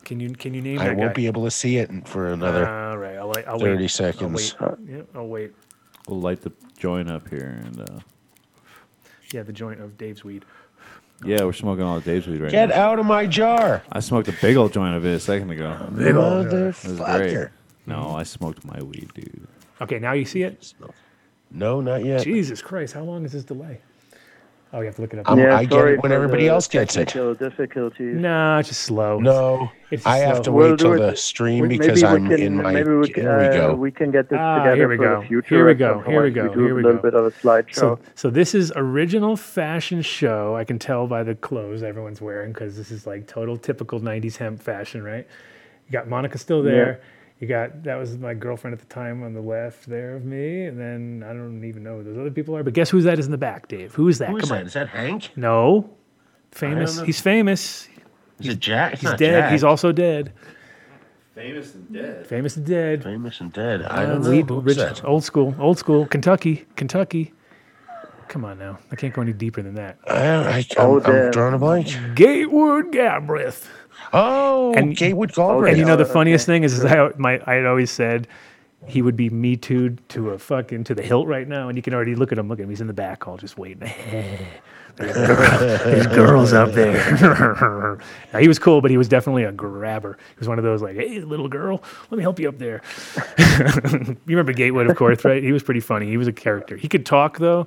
Can 0.05 0.21
you 0.21 0.31
can 0.31 0.55
you 0.55 0.63
name 0.63 0.79
I 0.79 0.85
that 0.85 0.97
won't 0.97 1.11
guy? 1.11 1.15
be 1.15 1.27
able 1.27 1.45
to 1.45 1.51
see 1.51 1.79
it 1.79 1.91
for 2.07 2.33
another 2.33 2.67
All 2.67 2.73
right, 2.73 2.86
I'll, 3.27 3.33
wait- 3.35 3.47
I'll 3.47 3.59
30 3.59 3.83
wait. 3.83 3.91
seconds. 3.91 4.55
I'll 4.61 4.69
wait. 4.71 4.79
Yeah, 4.89 5.03
I'll 5.15 5.27
wait. 5.29 5.53
We'll 6.09 6.21
light 6.21 6.41
the 6.41 6.53
joint 6.79 7.11
up 7.11 7.29
here 7.29 7.61
and 7.65 7.81
uh, 7.81 7.99
Yeah, 9.33 9.43
the 9.43 9.53
joint 9.53 9.81
of 9.81 9.99
Dave's 9.99 10.23
weed. 10.25 10.45
Yeah, 11.25 11.45
we're 11.45 11.53
smoking 11.55 11.83
all 11.85 11.97
of 11.97 12.05
Dave's 12.05 12.27
weed 12.27 12.41
right 12.41 12.51
Get 12.51 12.69
now. 12.69 12.75
Get 12.75 12.79
out 12.83 12.99
of 12.99 13.07
my 13.07 13.27
jar. 13.27 13.83
I 13.91 14.01
smoked 14.01 14.29
a 14.29 14.33
big 14.41 14.57
old 14.57 14.73
joint 14.73 14.95
of 14.95 15.05
it 15.07 15.15
a 15.15 15.21
second 15.21 15.51
ago. 15.51 15.73
It 15.99 16.15
was 16.15 16.83
great. 16.85 16.95
Motherfucker. 16.95 17.51
No, 17.87 18.15
I 18.15 18.23
smoked 18.23 18.65
my 18.65 18.83
weed, 18.83 19.11
dude. 19.15 19.47
Okay, 19.81 19.99
now 19.99 20.13
you 20.13 20.25
see 20.25 20.43
it. 20.43 20.75
No, 21.51 21.81
not 21.81 22.05
yet. 22.05 22.23
Jesus 22.23 22.61
Christ, 22.61 22.93
how 22.95 23.03
long 23.03 23.25
is 23.25 23.33
this 23.33 23.45
delay? 23.45 23.81
Oh, 24.77 24.81
you 24.81 24.87
have 24.87 24.97
to 24.97 25.01
look 25.01 25.15
it 25.15 25.21
up. 25.21 25.31
I'm- 25.31 25.39
yeah, 25.39 25.57
I 25.57 25.65
get 25.65 25.89
it 25.89 26.03
when 26.03 26.13
everybody 26.13 26.49
else 26.49 26.69
gets 26.69 26.97
it. 26.97 27.09
technical 27.09 27.33
difficulties. 27.35 28.15
Nah, 28.15 28.59
it's 28.59 28.69
just 28.69 28.83
slow. 28.83 29.19
No, 29.19 29.71
It's 29.91 30.05
I 30.05 30.19
slow. 30.19 30.27
have 30.27 30.43
to 30.43 30.53
We'll 30.53 30.71
wait 30.73 30.79
till 30.79 30.93
the 30.99 31.17
stream 31.17 31.63
We- 31.63 31.69
because 31.79 32.03
maybe 32.03 32.15
I'm 32.15 32.29
can, 32.29 32.39
in 32.43 32.57
my. 32.63 32.73
Maybe 32.75 32.93
we 32.93 33.09
can, 33.09 33.23
here 33.23 33.39
we 33.39 33.45
uh, 33.47 33.53
go. 33.69 33.75
we 33.75 33.91
can 33.91 34.11
get 34.11 34.29
this 34.29 34.39
Ah, 34.39 34.59
together 34.59 34.77
here 34.77 34.89
we 34.89 34.97
for 34.99 35.05
go. 35.05 35.21
the 35.23 35.27
future. 35.29 35.55
Here 35.55 35.67
we 35.67 35.73
go. 35.75 36.01
Here 36.07 36.23
we 36.23 36.31
point. 36.31 36.35
go. 36.35 36.55
do 36.55 36.65
Here 36.67 36.75
we 36.75 36.83
a 36.83 36.85
little 36.85 37.01
go. 37.01 37.11
bit 37.11 37.15
of 37.15 37.25
a 37.25 37.31
slideshow. 37.31 37.75
So, 37.75 37.99
so 38.17 38.29
this 38.29 38.55
is 38.55 38.71
original 38.77 39.35
fashion 39.35 40.03
show. 40.03 40.55
I 40.57 40.65
can 40.65 40.79
tell 40.79 41.07
by 41.07 41.23
the 41.23 41.35
clothes 41.35 41.83
everyone's 41.83 42.21
wearing 42.21 42.53
because 42.53 42.77
this 42.77 42.91
is 42.91 43.07
like 43.07 43.27
total 43.27 43.57
typical 43.57 43.99
'90s 44.01 44.37
hemp 44.37 44.61
fashion, 44.61 45.03
right? 45.03 45.27
You 45.89 45.93
got 45.93 46.07
Monica 46.07 46.37
still 46.37 46.63
there. 46.63 47.01
You 47.41 47.47
got 47.47 47.83
that 47.85 47.97
was 47.97 48.17
my 48.17 48.33
girlfriend 48.33 48.73
at 48.73 48.81
the 48.81 48.87
time 48.87 49.23
on 49.23 49.35
the 49.35 49.41
left 49.43 49.87
there 49.87 50.17
of 50.17 50.25
me, 50.25 50.65
and 50.65 50.79
then 50.81 51.23
I 51.29 51.35
don't 51.35 51.63
even 51.65 51.83
know 51.83 51.99
who 51.99 52.05
those 52.05 52.17
other 52.19 52.31
people 52.31 52.57
are. 52.57 52.63
But 52.63 52.73
guess 52.73 52.89
who's 52.89 53.05
that 53.05 53.19
is 53.19 53.27
in 53.27 53.31
the 53.33 53.37
back, 53.39 53.69
Dave? 53.69 53.95
Who 53.95 54.09
is 54.09 54.19
that? 54.19 54.31
Who 54.31 54.37
is 54.39 54.43
Come 54.43 54.49
that? 54.57 54.61
on. 54.63 54.67
Is 54.67 54.73
that 54.73 54.89
Hank? 54.89 55.31
No, 55.37 55.91
famous. 56.53 56.99
He's 57.03 57.21
famous. 57.21 57.89
Is 58.41 58.49
it 58.49 58.61
Jack? 58.61 58.95
It's 58.95 59.03
He's 59.03 59.11
dead. 59.13 59.19
Jack. 59.43 59.53
He's 59.53 59.65
also 59.65 59.93
dead. 59.93 60.33
Famous 61.35 61.75
and 61.75 61.93
dead. 61.93 62.27
Famous 62.27 62.57
and 62.57 62.65
dead. 62.67 63.03
famous 63.05 63.41
and 63.43 63.53
dead. 63.53 63.83
I 63.83 64.05
Uh, 64.05 64.07
don't 64.07 64.23
know. 64.23 64.31
weed- 64.31 64.51
rich- 64.79 65.05
old 65.05 65.23
school, 65.23 65.55
old 65.59 65.77
school, 65.79 66.07
Kentucky, 66.07 66.65
Kentucky. 66.77 67.35
Come 68.29 68.45
on 68.47 68.59
now, 68.59 68.79
I 68.91 68.97
can't 68.97 69.13
go 69.15 69.21
any 69.23 69.35
deeper 69.35 69.61
than 69.63 69.75
that. 69.75 69.99
I, 70.09 70.17
I, 70.17 70.57
I'm, 70.59 70.65
Oh, 70.79 70.97
I'm 71.01 71.03
the- 71.13 71.31
drawing 71.33 71.55
a 71.55 71.59
blank. 71.59 71.95
Gatewood 72.15 72.91
Galbraith. 72.93 73.69
Oh, 74.13 74.73
And- 74.75 74.97
Gatewood 74.97 75.33
Galbraith. 75.33 75.73
And 75.73 75.79
you 75.79 75.85
know 75.85 75.97
the 75.97 76.05
oh, 76.09 76.13
funniest 76.13 76.45
okay, 76.49 76.55
thing 76.57 76.63
is, 76.65 76.75
is 76.79 76.85
I 76.85 77.11
my 77.17 77.41
I 77.47 77.55
had 77.55 77.67
always 77.67 77.91
said 77.91 78.29
he 78.87 79.03
would 79.03 79.17
be 79.17 79.31
me 79.31 79.57
too 79.57 79.97
to 80.09 80.31
a 80.31 80.39
fucking 80.39 80.85
to 80.85 80.95
the 80.95 81.03
hilt 81.03 81.27
right 81.27 81.49
now, 81.49 81.69
and 81.69 81.77
you 81.77 81.83
can 81.83 81.93
already 81.95 82.15
look 82.15 82.31
at 82.33 82.39
him. 82.39 82.49
Look 82.49 82.61
at 82.61 82.65
him. 82.65 82.71
He's 82.71 82.81
in 82.81 82.87
the 82.87 82.93
back, 82.93 83.27
all 83.27 83.37
just 83.37 83.59
waiting. 83.59 83.91
There's, 84.97 85.15
girl- 85.15 85.59
there's 85.85 86.07
girls 86.17 86.53
up 86.55 86.73
there. 86.73 86.95
now, 88.33 88.39
he 88.39 88.49
was 88.49 88.59
cool, 88.59 88.81
but 88.81 88.91
he 88.91 88.97
was 88.97 89.09
definitely 89.09 89.45
a 89.45 89.53
grabber. 89.53 90.17
He 90.31 90.39
was 90.39 90.49
one 90.49 90.57
of 90.57 90.65
those 90.65 90.81
like, 90.81 90.97
"Hey, 90.97 91.19
little 91.21 91.49
girl, 91.49 91.83
let 92.11 92.17
me 92.17 92.23
help 92.23 92.41
you 92.41 92.49
up 92.49 92.57
there." 92.57 92.81
you 93.39 94.17
remember 94.27 94.55
Gatewood, 94.55 94.89
of 94.89 94.97
course, 94.97 95.23
right? 95.23 95.43
He 95.43 95.53
was 95.53 95.63
pretty 95.63 95.81
funny. 95.81 96.07
He 96.07 96.17
was 96.17 96.29
a 96.29 96.33
character. 96.33 96.79
He 96.79 96.89
could 96.89 97.05
talk 97.05 97.37
though. 97.39 97.67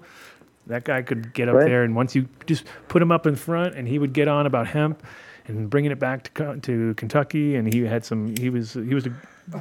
That 0.66 0.86
guy 0.86 1.04
could 1.04 1.32
get 1.36 1.50
up 1.50 1.54
Right. 1.56 1.66
there, 1.68 1.84
and 1.84 1.96
once 1.96 2.16
you 2.16 2.28
just 2.48 2.66
put 2.88 3.00
him 3.00 3.12
up 3.12 3.28
in 3.28 3.36
front, 3.36 3.76
and 3.76 3.88
he 3.88 4.00
would 4.00 4.14
get 4.14 4.28
on 4.28 4.48
about 4.48 4.66
hemp 4.66 5.04
and 5.50 5.70
bringing 5.70 5.92
it 5.92 6.00
back 6.00 6.34
to 6.36 6.60
to 6.62 6.94
Kentucky. 6.96 7.56
And 7.56 7.72
he 7.72 7.82
had 7.82 8.06
some. 8.06 8.36
He 8.38 8.50
was 8.50 8.74
he 8.74 8.94
was 8.94 9.08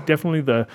definitely 0.07 0.43
the 0.43 0.67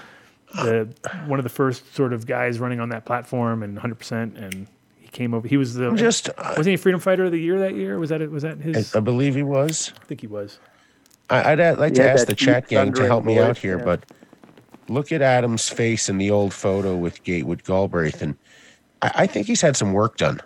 the 0.55 0.93
one 1.25 1.39
of 1.39 1.43
the 1.43 1.49
first 1.49 1.95
sort 1.95 2.13
of 2.13 2.25
guys 2.25 2.59
running 2.59 2.79
on 2.79 2.89
that 2.89 3.05
platform, 3.05 3.63
and 3.63 3.73
100. 3.75 3.95
percent 3.95 4.37
And 4.37 4.67
he 4.99 5.07
came 5.07 5.33
over. 5.33 5.47
He 5.47 5.57
was 5.57 5.75
the 5.75 5.93
just. 5.93 6.29
I, 6.37 6.49
wasn't 6.49 6.67
he 6.67 6.73
a 6.73 6.77
Freedom 6.77 6.99
Fighter 6.99 7.25
of 7.25 7.31
the 7.31 7.39
Year 7.39 7.59
that 7.59 7.75
year? 7.75 7.97
Was 7.99 8.09
that 8.09 8.21
it? 8.21 8.31
Was 8.31 8.43
that 8.43 8.57
his? 8.57 8.95
I 8.95 8.99
believe 8.99 9.35
he 9.35 9.43
was. 9.43 9.93
I 10.01 10.05
think 10.05 10.21
he 10.21 10.27
was. 10.27 10.59
I, 11.29 11.53
I'd 11.53 11.59
uh, 11.59 11.75
like 11.77 11.93
to 11.95 12.09
ask 12.09 12.27
the 12.27 12.35
chat 12.35 12.67
gang 12.67 12.93
to 12.93 13.05
help 13.05 13.23
me 13.23 13.39
out 13.39 13.57
here, 13.57 13.77
yeah. 13.77 13.85
but 13.85 14.05
look 14.89 15.11
at 15.11 15.21
Adam's 15.21 15.69
face 15.69 16.09
in 16.09 16.17
the 16.17 16.29
old 16.29 16.53
photo 16.53 16.95
with 16.97 17.23
Gatewood 17.23 17.63
Galbraith, 17.63 18.21
and 18.21 18.35
I, 19.01 19.11
I 19.15 19.27
think 19.27 19.47
he's 19.47 19.61
had 19.61 19.77
some 19.77 19.93
work 19.93 20.17
done. 20.17 20.41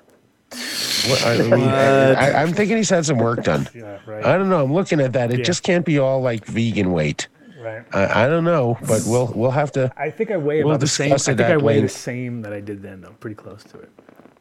What, 0.51 1.25
I 1.25 1.37
mean, 1.41 1.53
I, 1.67 2.41
I'm 2.41 2.53
thinking 2.53 2.77
he's 2.77 2.89
had 2.89 3.05
some 3.05 3.17
work 3.17 3.43
done. 3.43 3.67
Yeah, 3.75 3.99
right. 4.05 4.25
I 4.25 4.37
don't 4.37 4.49
know. 4.49 4.63
I'm 4.63 4.73
looking 4.73 4.99
at 5.01 5.13
that. 5.13 5.31
It 5.31 5.39
Yeah. 5.39 5.45
just 5.45 5.63
can't 5.63 5.85
be 5.85 5.99
all 5.99 6.21
like 6.21 6.45
vegan 6.45 6.91
weight. 6.91 7.27
right. 7.61 7.83
I, 7.93 8.25
I 8.25 8.27
don't 8.29 8.43
know, 8.45 8.77
but 8.87 9.03
we'll 9.05 9.27
we'll 9.35 9.51
have 9.51 9.71
to. 9.73 9.91
I 9.97 10.09
think 10.09 10.31
I 10.31 10.37
weigh 10.37 10.63
We'll 10.63 10.71
about 10.73 10.79
the 10.79 10.87
same. 10.87 11.11
I 11.13 11.17
think 11.17 11.41
I 11.41 11.51
at 11.51 11.61
weigh 11.61 11.81
the 11.81 11.89
same 11.89 12.41
that 12.43 12.53
I 12.53 12.61
did 12.61 12.81
then, 12.81 13.01
though. 13.01 13.11
Pretty 13.19 13.35
close 13.35 13.63
to 13.65 13.79
it. 13.79 13.89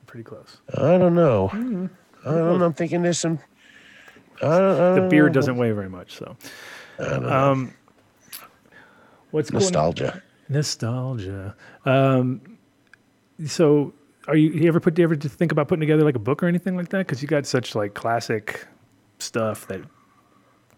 Pretty 0.07 0.23
close. 0.25 0.59
I 0.79 0.97
don't 0.99 1.15
know. 1.15 1.49
Mm-hmm. 1.53 1.87
I 2.25 2.31
don't 2.31 2.59
know. 2.61 2.65
I'm 2.67 2.73
thinking 2.73 3.03
there's 3.03 3.19
some. 3.19 3.39
I 4.43 4.47
don't, 4.47 4.53
I 4.81 4.91
The 4.91 4.97
don't 5.01 5.09
beard 5.09 5.33
know. 5.33 5.41
doesn't 5.41 5.57
weigh 5.57 5.73
very 5.73 5.89
much, 5.89 6.15
so. 6.17 6.37
Um, 6.99 7.75
what's 9.31 9.51
going 9.51 9.63
nostalgia. 9.63 10.23
Nostalgia. 10.49 11.55
Um, 11.85 12.41
so, 13.47 13.93
are 14.29 14.37
you, 14.37 14.51
you 14.51 14.69
ever 14.69 14.81
put 14.81 14.99
you 14.99 15.05
ever 15.05 15.17
to 15.17 15.29
think 15.29 15.53
about 15.53 15.69
putting 15.69 15.81
together 15.81 16.03
like 16.03 16.17
a 16.17 16.21
book 16.21 16.43
or 16.43 16.47
anything 16.47 16.77
like 16.77 16.89
that? 16.91 16.99
Because 16.99 17.23
you 17.23 17.29
got 17.29 17.47
such 17.47 17.75
like 17.75 17.95
classic 17.95 18.67
stuff 19.19 19.67
that 19.69 19.81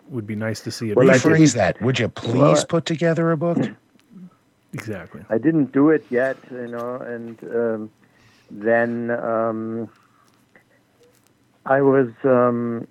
would 0.08 0.26
be 0.26 0.36
nice 0.36 0.60
to 0.60 0.70
see. 0.70 0.90
It 0.90 0.96
Well, 0.96 1.06
Rephrase 1.06 1.54
that. 1.54 1.80
Would 1.82 1.98
you 1.98 2.08
please 2.08 2.34
Well, 2.34 2.66
put 2.66 2.84
together 2.86 3.30
a 3.30 3.36
book? 3.36 3.58
exactly. 4.72 5.22
I 5.30 5.38
didn't 5.38 5.72
do 5.72 5.90
it 5.90 6.04
yet, 6.10 6.36
you 6.50 6.68
know, 6.68 6.96
and 6.96 7.38
um, 7.54 7.90
then 8.50 9.10
um, 9.10 9.88
I 11.66 11.80
was 11.80 12.08
um, 12.24 12.86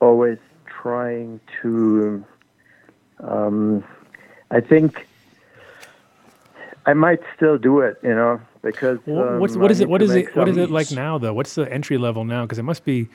always 0.00 0.38
trying 0.66 1.40
to. 1.62 2.24
Um, 3.20 3.84
I 4.50 4.60
think 4.60 5.06
I 6.86 6.94
might 6.94 7.20
still 7.36 7.58
do 7.58 7.80
it, 7.80 7.98
you 8.02 8.14
know, 8.14 8.40
because 8.62 8.98
Wh- 9.06 9.10
um, 9.10 9.40
What's 9.40 9.56
what 9.56 9.70
it? 9.70 9.78
need 9.78 9.88
What 9.88 10.02
is 10.02 10.10
it? 10.10 10.34
What 10.36 10.48
is 10.48 10.56
it 10.56 10.70
like 10.70 10.90
now 10.90 11.18
though? 11.18 11.34
What's 11.34 11.54
the 11.54 11.70
entry 11.72 11.98
level 11.98 12.24
now? 12.24 12.42
Because 12.42 12.58
it 12.58 12.64
must 12.64 12.84
be. 12.84 13.08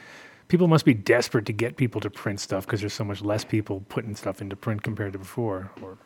People 0.47 0.69
must 0.69 0.85
be 0.85 0.93
desperate 0.93 1.45
to 1.47 1.51
get 1.51 1.75
people 1.75 1.99
to 1.99 2.09
print 2.09 2.39
stuff 2.39 2.65
because 2.65 2.79
there's 2.79 2.93
so 2.93 3.03
much 3.03 3.21
less 3.21 3.43
people 3.43 3.83
putting 3.89 4.15
stuff 4.15 4.41
into 4.41 4.55
print 4.55 4.81
compared 4.81 5.11
to 5.11 5.19
before. 5.19 5.69
Or 5.81 5.97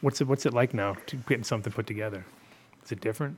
what's 0.00 0.20
it? 0.20 0.28
What's 0.28 0.46
it 0.46 0.54
like 0.54 0.74
now 0.74 0.94
to 1.06 1.16
getting 1.16 1.42
something 1.42 1.72
put 1.72 1.88
together? 1.88 2.24
Is 2.84 2.92
it 2.92 3.00
different? 3.00 3.36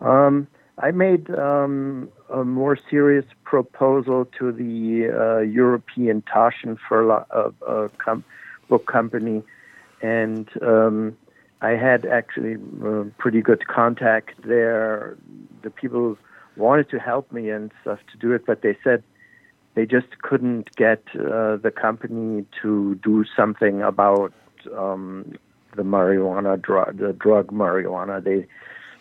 Um, 0.00 0.46
I 0.78 0.90
made 0.90 1.30
um, 1.30 2.10
a 2.30 2.44
more 2.44 2.78
serious 2.90 3.24
proposal 3.44 4.26
to 4.38 4.52
the 4.52 5.08
uh, 5.10 5.38
European 5.40 6.22
Taschen 6.22 6.76
Verlag 6.88 7.24
uh, 7.30 7.50
uh, 7.66 7.88
com- 7.96 8.24
book 8.68 8.86
company, 8.86 9.42
and 10.02 10.48
um, 10.62 11.16
I 11.60 11.70
had 11.70 12.04
actually 12.06 12.56
uh, 12.84 13.04
pretty 13.18 13.40
good 13.40 13.66
contact 13.66 14.30
there. 14.44 15.16
The 15.62 15.70
people 15.70 16.16
wanted 16.56 16.88
to 16.90 16.98
help 16.98 17.32
me 17.32 17.50
and 17.50 17.70
stuff 17.82 17.98
to 18.12 18.18
do 18.18 18.32
it, 18.32 18.44
but 18.46 18.62
they 18.62 18.76
said 18.84 19.02
they 19.74 19.86
just 19.86 20.18
couldn't 20.22 20.74
get 20.76 21.02
uh, 21.14 21.56
the 21.56 21.72
company 21.74 22.44
to 22.62 22.94
do 23.02 23.24
something 23.36 23.82
about 23.82 24.32
um, 24.76 25.34
the 25.76 25.82
marijuana 25.82 26.60
drug, 26.60 26.98
the 26.98 27.12
drug 27.12 27.48
marijuana. 27.48 28.22
They 28.22 28.46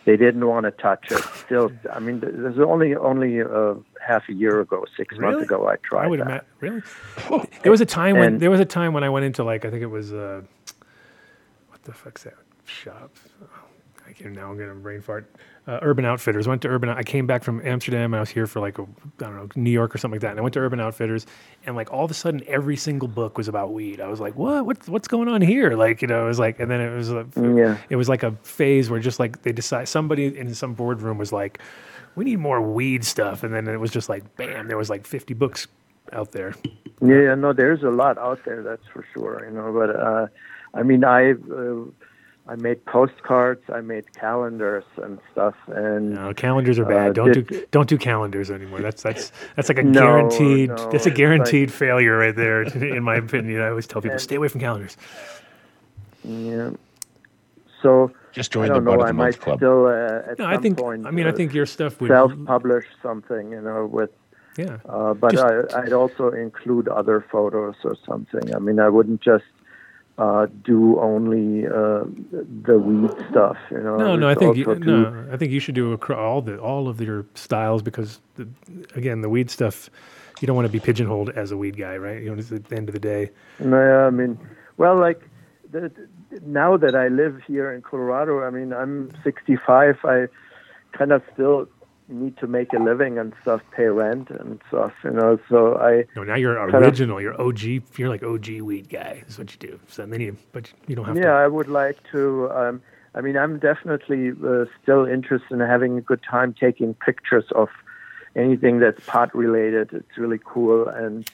they 0.06 0.18
didn't 0.18 0.46
want 0.48 0.66
to 0.66 0.72
touch 0.72 1.12
it. 1.12 1.24
Still, 1.46 1.72
I 1.92 2.00
mean, 2.00 2.22
th- 2.22 2.34
there's 2.36 2.60
only 2.60 2.96
only 2.96 3.42
uh, 3.42 3.74
half 4.06 4.30
a 4.30 4.34
year 4.34 4.60
ago, 4.62 4.86
six 4.96 5.18
months 5.18 5.42
ago, 5.44 5.68
I 5.68 5.78
tried 5.78 6.06
I 6.06 6.08
would 6.08 6.20
that. 6.20 6.46
imagine. 6.62 6.84
Really? 7.30 7.50
There 7.64 7.72
was 7.72 7.82
a 7.82 7.86
time 7.88 8.18
when 8.18 8.34
And- 8.34 8.40
there 8.40 8.52
was 8.52 8.60
a 8.60 8.66
time 8.66 8.94
when 8.94 9.04
I 9.04 9.10
went 9.10 9.26
into 9.26 9.44
like 9.44 9.66
I 9.66 9.70
think 9.72 9.82
it 9.82 9.88
was 10.00 10.14
uh, 10.14 10.42
what 10.44 10.65
the 11.86 11.94
fuck's 11.94 12.24
that 12.24 12.36
shop? 12.66 13.16
Oh, 13.42 13.48
I 14.08 14.12
can't 14.12 14.36
now. 14.36 14.52
I'm 14.52 14.82
brain 14.82 15.02
fart. 15.02 15.26
Uh, 15.68 15.80
Urban 15.82 16.06
Outfitters. 16.06 16.48
Went 16.48 16.62
to 16.62 16.68
Urban. 16.68 16.90
I 16.90 17.02
came 17.02 17.26
back 17.26 17.44
from 17.44 17.66
Amsterdam. 17.66 18.14
I 18.14 18.20
was 18.20 18.30
here 18.30 18.46
for 18.46 18.60
like 18.60 18.78
a, 18.78 18.84
I 18.84 18.86
don't 19.18 19.36
know 19.36 19.50
New 19.56 19.72
York 19.72 19.96
or 19.96 19.98
something 19.98 20.16
like 20.16 20.22
that. 20.22 20.32
And 20.32 20.40
I 20.40 20.44
went 20.44 20.54
to 20.54 20.60
Urban 20.60 20.80
Outfitters, 20.80 21.26
and 21.66 21.76
like 21.76 21.92
all 21.92 22.06
of 22.06 22.12
a 22.12 22.14
sudden, 22.14 22.44
every 22.48 22.76
single 22.78 23.08
book 23.08 23.38
was 23.38 23.48
about 23.48 23.74
weed. 23.74 24.00
I 24.00 24.08
was 24.08 24.20
like, 24.20 24.36
what? 24.36 24.66
What's 24.66 24.88
what's 24.88 25.08
going 25.08 25.28
on 25.28 25.42
here? 25.42 25.72
Like 25.76 26.02
you 26.04 26.08
know, 26.08 26.26
it 26.26 26.28
was 26.28 26.38
like, 26.40 26.60
and 26.60 26.70
then 26.70 26.82
it 26.82 26.96
was 26.96 27.10
like, 27.10 27.28
Yeah. 27.36 27.78
it 27.90 27.96
was 27.96 28.08
like 28.10 28.22
a 28.22 28.32
phase 28.44 28.90
where 28.92 29.00
just 29.00 29.20
like 29.20 29.42
they 29.42 29.52
decide 29.52 29.88
somebody 29.88 30.38
in 30.38 30.54
some 30.54 30.74
boardroom 30.76 31.18
was 31.18 31.32
like, 31.34 31.60
we 32.16 32.26
need 32.26 32.38
more 32.40 32.62
weed 32.62 33.04
stuff, 33.04 33.42
and 33.44 33.54
then 33.54 33.68
it 33.68 33.80
was 33.80 33.90
just 33.92 34.08
like, 34.08 34.36
bam, 34.36 34.68
there 34.68 34.78
was 34.78 34.90
like 34.90 35.08
50 35.08 35.34
books 35.34 35.68
out 36.14 36.32
there. 36.32 36.54
Yeah, 37.02 37.34
no, 37.36 37.54
there's 37.54 37.82
a 37.82 37.90
lot 37.90 38.18
out 38.20 38.40
there, 38.46 38.62
that's 38.62 38.86
for 38.94 39.04
sure. 39.14 39.44
You 39.50 39.52
know, 39.56 39.74
but 39.74 39.96
uh, 39.96 40.28
I 40.76 40.84
mean, 40.84 41.04
I 41.04 41.32
uh, 41.32 41.86
I 42.48 42.56
made 42.58 42.86
postcards, 42.86 43.64
I 43.74 43.82
made 43.82 44.14
calendars 44.14 44.84
and 45.02 45.18
stuff, 45.32 45.56
and 45.68 46.14
No, 46.14 46.34
calendars 46.34 46.78
are 46.78 46.86
Uh, 46.86 46.90
bad. 46.90 47.16
don't 47.16 47.32
do 47.34 47.42
did- 47.42 47.72
don't 47.72 47.90
do 47.90 47.98
calendars 47.98 48.52
anymore. 48.52 48.82
That's 48.82 49.02
that's 49.02 49.32
that's 49.56 49.70
like 49.70 49.80
a 49.80 49.84
No, 49.84 50.00
guaranteed. 50.02 50.70
no, 50.70 50.76
that's 50.76 50.94
a 50.94 50.96
it's 50.98 51.06
like- 51.08 51.16
guaranteed 51.16 51.72
failure 51.72 52.18
right 52.18 52.36
there, 52.36 52.62
in 52.98 53.04
my 53.04 53.16
opinion. 53.16 53.62
I 53.62 53.70
always 53.70 53.88
tell 53.88 54.02
people 54.02 54.14
And- 54.14 54.22
stay 54.22 54.36
away 54.36 54.48
from 54.50 54.62
calendars. 54.62 54.96
yeah. 56.24 56.70
So 57.82 58.12
Just 58.32 58.52
I 58.52 58.54
join 58.54 58.68
the 58.70 58.74
don't 58.76 58.84
know. 58.86 58.94
of 58.94 59.02
I 59.02 59.08
the 59.08 59.14
might 59.14 59.24
Month 59.26 59.42
Club. 59.42 59.58
still 59.60 59.86
uh, 59.88 60.32
at 60.32 60.40
No, 60.40 60.46
some 60.46 60.54
I 60.54 60.58
think. 60.58 60.78
point. 60.78 61.06
I 61.06 61.12
mean, 61.12 61.28
I 61.28 61.30
uh, 61.30 61.34
think 61.34 61.54
your 61.54 61.66
stuff 61.66 62.02
would. 62.02 62.10
self-publish 62.10 62.86
something, 63.02 63.52
you 63.52 63.62
know, 63.62 63.86
with. 63.86 64.12
Yeah. 64.58 64.78
Uh, 64.88 65.14
but 65.14 65.32
Just- 65.34 65.44
I, 65.76 65.82
I'd 65.82 65.94
also 65.94 66.30
include 66.30 66.88
other 66.88 67.22
photos 67.32 67.76
or 67.84 67.96
something. 68.08 68.56
I 68.56 68.60
mean, 68.60 68.80
I 68.80 68.90
wouldn't 68.90 69.22
just 69.22 69.44
uh, 70.18 70.48
do 70.64 71.00
only 71.00 71.68
uh, 71.68 72.04
the 72.64 72.80
weed 72.80 73.12
stuff. 73.30 73.58
You 73.70 73.82
know. 73.82 73.98
No, 73.98 74.16
no, 74.16 74.30
I 74.30 74.36
think 74.36 74.56
you, 74.56 74.64
no, 74.76 75.28
I 75.32 75.38
think 75.38 75.52
you 75.52 75.60
should 75.60 75.76
do 75.76 75.96
all 75.96 76.42
the 76.42 76.58
all 76.58 76.88
of 76.88 77.02
your 77.02 77.26
styles 77.36 77.82
because 77.82 78.22
the, 78.36 78.48
again, 78.96 79.22
the 79.22 79.30
weed 79.30 79.50
stuff, 79.50 79.90
you 80.40 80.48
don't 80.48 80.56
want 80.56 80.68
to 80.68 80.72
be 80.72 80.80
pigeonholed 80.80 81.30
as 81.32 81.52
a 81.52 81.58
weed 81.58 81.78
guy, 81.78 81.98
right? 81.98 82.24
You 82.24 82.34
know, 82.34 82.40
at 82.40 82.66
the 82.66 82.76
end 82.76 82.88
of 82.88 82.94
the 82.94 83.00
day, 83.00 83.32
No, 83.60 83.78
yeah, 83.78 84.08
I 84.08 84.10
mean, 84.10 84.40
well, 84.78 84.98
like 84.98 85.22
the, 85.72 85.92
now 86.46 86.78
that 86.78 86.96
I 86.96 87.10
live 87.10 87.42
here 87.46 87.74
in 87.74 87.82
Colorado, 87.82 88.44
I 88.44 88.50
mean, 88.50 88.74
I'm 88.74 89.12
65. 89.24 89.98
I 90.06 90.28
kind 90.94 91.12
of 91.12 91.22
still 91.34 91.68
need 92.08 92.38
to 92.38 92.48
make 92.48 92.72
a 92.74 92.80
living 92.80 93.18
and 93.18 93.34
stuff, 93.42 93.62
pay 93.76 93.86
rent 93.86 94.30
and 94.30 94.62
stuff, 94.68 94.94
you 95.04 95.12
know. 95.12 95.40
So 95.50 95.78
I, 95.78 96.06
no, 96.16 96.24
now 96.24 96.36
you're 96.36 96.56
Kind 96.56 96.76
of- 96.76 96.84
original, 96.84 97.22
you're 97.22 97.40
OG, 97.40 97.62
you're 97.98 98.10
like 98.10 98.24
OG 98.24 98.62
weed 98.62 98.90
guy. 98.90 99.24
Is 99.28 99.38
what 99.38 99.52
you 99.52 99.58
do. 99.70 99.80
So 99.88 100.06
then 100.06 100.22
you, 100.22 100.38
but 100.52 100.72
you 100.88 100.96
don't 100.96 101.06
have 101.06 101.18
yeah, 101.18 101.24
to. 101.24 101.30
I 101.30 101.48
would 101.48 101.68
like 101.68 101.98
to. 102.12 102.50
Um, 102.52 102.82
I 103.14 103.22
mean, 103.22 103.38
I'm 103.38 103.60
definitely 103.60 104.32
uh, 104.46 104.66
still 104.84 105.06
interested 105.06 105.52
in 105.52 105.60
having 105.62 105.98
a 105.98 106.02
good 106.02 106.22
time 106.22 106.54
taking 106.54 106.94
pictures 106.94 107.46
of 107.56 107.70
anything 108.36 108.80
that's 108.80 109.04
pot 109.06 109.34
related. 109.34 109.94
It's 109.94 110.18
really 110.18 110.40
cool, 110.44 110.88
and 110.88 111.30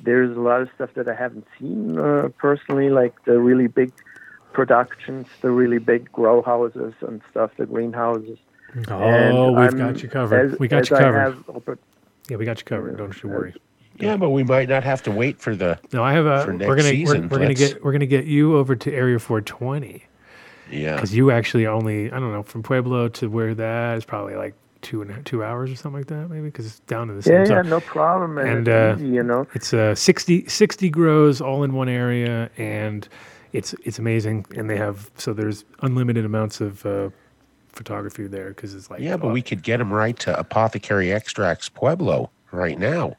there's 0.00 0.36
a 0.36 0.40
lot 0.40 0.60
of 0.60 0.68
stuff 0.74 0.90
that 0.94 1.08
I 1.08 1.14
haven't 1.14 1.46
seen 1.58 1.98
uh, 1.98 2.28
personally, 2.38 2.88
like 2.88 3.24
the 3.24 3.38
really 3.40 3.66
big 3.66 3.92
productions, 4.52 5.26
the 5.40 5.50
really 5.50 5.78
big 5.78 6.10
grow 6.12 6.40
houses 6.42 6.94
and 7.00 7.20
stuff, 7.30 7.50
the 7.56 7.66
greenhouses. 7.66 8.38
Oh, 8.88 8.98
And 9.02 9.36
we've 9.56 9.58
I'm- 9.58 9.78
got 9.78 10.02
you 10.02 10.08
covered. 10.08 10.52
as- 10.54 10.58
we 10.58 10.68
got 10.68 10.88
you 10.90 10.96
covered. 10.96 11.18
have 11.20 11.78
yeah, 12.28 12.36
we 12.36 12.44
got 12.44 12.58
you 12.58 12.64
covered. 12.64 12.96
Don't 12.96 13.22
you 13.22 13.28
worry. 13.28 13.54
Yeah, 13.98 14.16
but 14.16 14.30
we 14.30 14.42
might 14.42 14.68
not 14.68 14.82
have 14.82 15.02
to 15.04 15.10
wait 15.12 15.40
for 15.40 15.54
the. 15.54 15.78
No, 15.92 16.02
I 16.02 16.12
have 16.14 16.26
a. 16.26 16.44
For 16.44 16.52
We're 16.56 16.74
gonna 16.76 16.82
season, 16.82 17.22
we're, 17.28 17.28
we're 17.28 17.38
gonna 17.42 17.54
get 17.54 17.84
we're 17.84 17.92
gonna 17.92 18.06
get 18.06 18.24
you 18.24 18.56
over 18.56 18.74
to 18.74 18.92
Area 18.92 19.18
420 19.20 20.02
Yeah. 20.70 20.94
because 20.96 21.14
you 21.14 21.30
actually 21.30 21.66
only 21.66 22.10
I 22.10 22.18
don't 22.18 22.32
know 22.32 22.42
from 22.42 22.62
Pueblo 22.64 23.08
to 23.08 23.28
where 23.28 23.54
that 23.54 23.98
is 23.98 24.04
probably 24.04 24.34
like 24.34 24.54
two 24.82 25.00
and 25.02 25.10
a, 25.12 25.22
two 25.22 25.44
hours 25.44 25.70
or 25.70 25.76
something 25.76 26.00
like 26.00 26.08
that 26.08 26.28
maybe 26.28 26.46
because 26.46 26.66
it's 26.66 26.80
down 26.80 27.08
in 27.08 27.18
the 27.20 27.30
Yeah, 27.30 27.44
same 27.44 27.54
yeah, 27.56 27.62
zone. 27.62 27.70
no 27.70 27.80
problem. 27.80 28.36
And, 28.38 28.48
And, 28.48 28.68
it's 28.68 29.00
uh, 29.00 29.04
easy, 29.04 29.14
you 29.14 29.22
know. 29.22 29.46
It's 29.54 29.72
uh, 29.72 29.94
60, 29.94 30.46
60 30.48 30.90
grows 30.90 31.40
all 31.40 31.62
in 31.62 31.72
one 31.74 31.88
area, 31.88 32.50
and 32.58 33.06
it's 33.52 33.74
it's 33.84 34.00
amazing. 34.00 34.44
And 34.56 34.68
they 34.68 34.76
have 34.76 35.08
so 35.16 35.32
there's 35.32 35.64
unlimited 35.82 36.24
amounts 36.24 36.60
of 36.60 36.84
uh, 36.84 37.10
photography 37.74 38.26
there 38.26 38.48
because 38.48 38.74
it's 38.74 38.90
like 38.90 39.00
Yeah, 39.00 39.16
but 39.16 39.32
we 39.32 39.42
could 39.42 39.62
get 39.62 39.78
them 39.78 39.92
right 39.92 40.18
to 40.20 40.38
Apothecary 40.38 41.12
Extracts 41.12 41.68
Pueblo 41.68 42.30
right 42.52 42.78
now. 42.78 43.16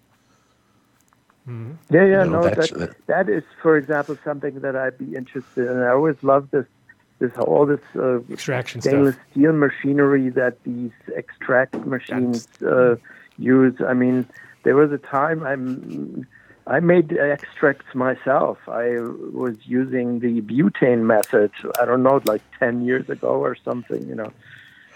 Yeah, 1.48 1.54
yeah, 1.92 2.24
know, 2.24 2.42
no, 2.42 2.44
that's- 2.44 2.72
that, 2.72 2.80
that- 2.80 3.08
that 3.08 3.30
is, 3.30 3.44
for 3.62 3.78
example, 3.78 4.18
something 4.24 4.62
that 4.62 4.76
I'd 4.76 4.98
be 4.98 5.16
interested 5.16 5.70
in. 5.70 5.78
I 5.78 5.90
always 5.90 6.16
love 6.24 6.50
this, 6.52 6.66
this 7.20 7.32
all 7.38 7.66
this 7.68 7.82
uh, 7.96 8.22
extraction 8.32 8.82
stainless 8.82 9.14
stuff. 9.16 9.28
steel 9.32 9.54
machinery 9.54 10.30
that 10.30 10.62
these 10.64 10.92
extract 11.16 11.76
machines 11.86 12.48
uh, 12.64 12.96
use. 13.38 13.76
I 13.88 13.94
mean, 13.94 14.26
there 14.64 14.76
was 14.76 14.92
a 14.92 14.98
time 14.98 15.44
I'm, 15.44 16.26
I 16.68 16.80
made 16.80 17.14
extracts 17.14 17.94
myself. 17.94 18.58
I 18.68 18.98
was 19.00 19.56
using 19.66 20.20
the 20.20 20.42
butane 20.42 21.02
method. 21.02 21.52
I 21.80 21.86
don't 21.86 22.02
know, 22.02 22.22
like 22.26 22.42
ten 22.60 22.84
years 22.84 23.10
ago 23.10 23.30
or 23.30 23.56
something, 23.56 24.08
you 24.08 24.16
know. 24.16 24.32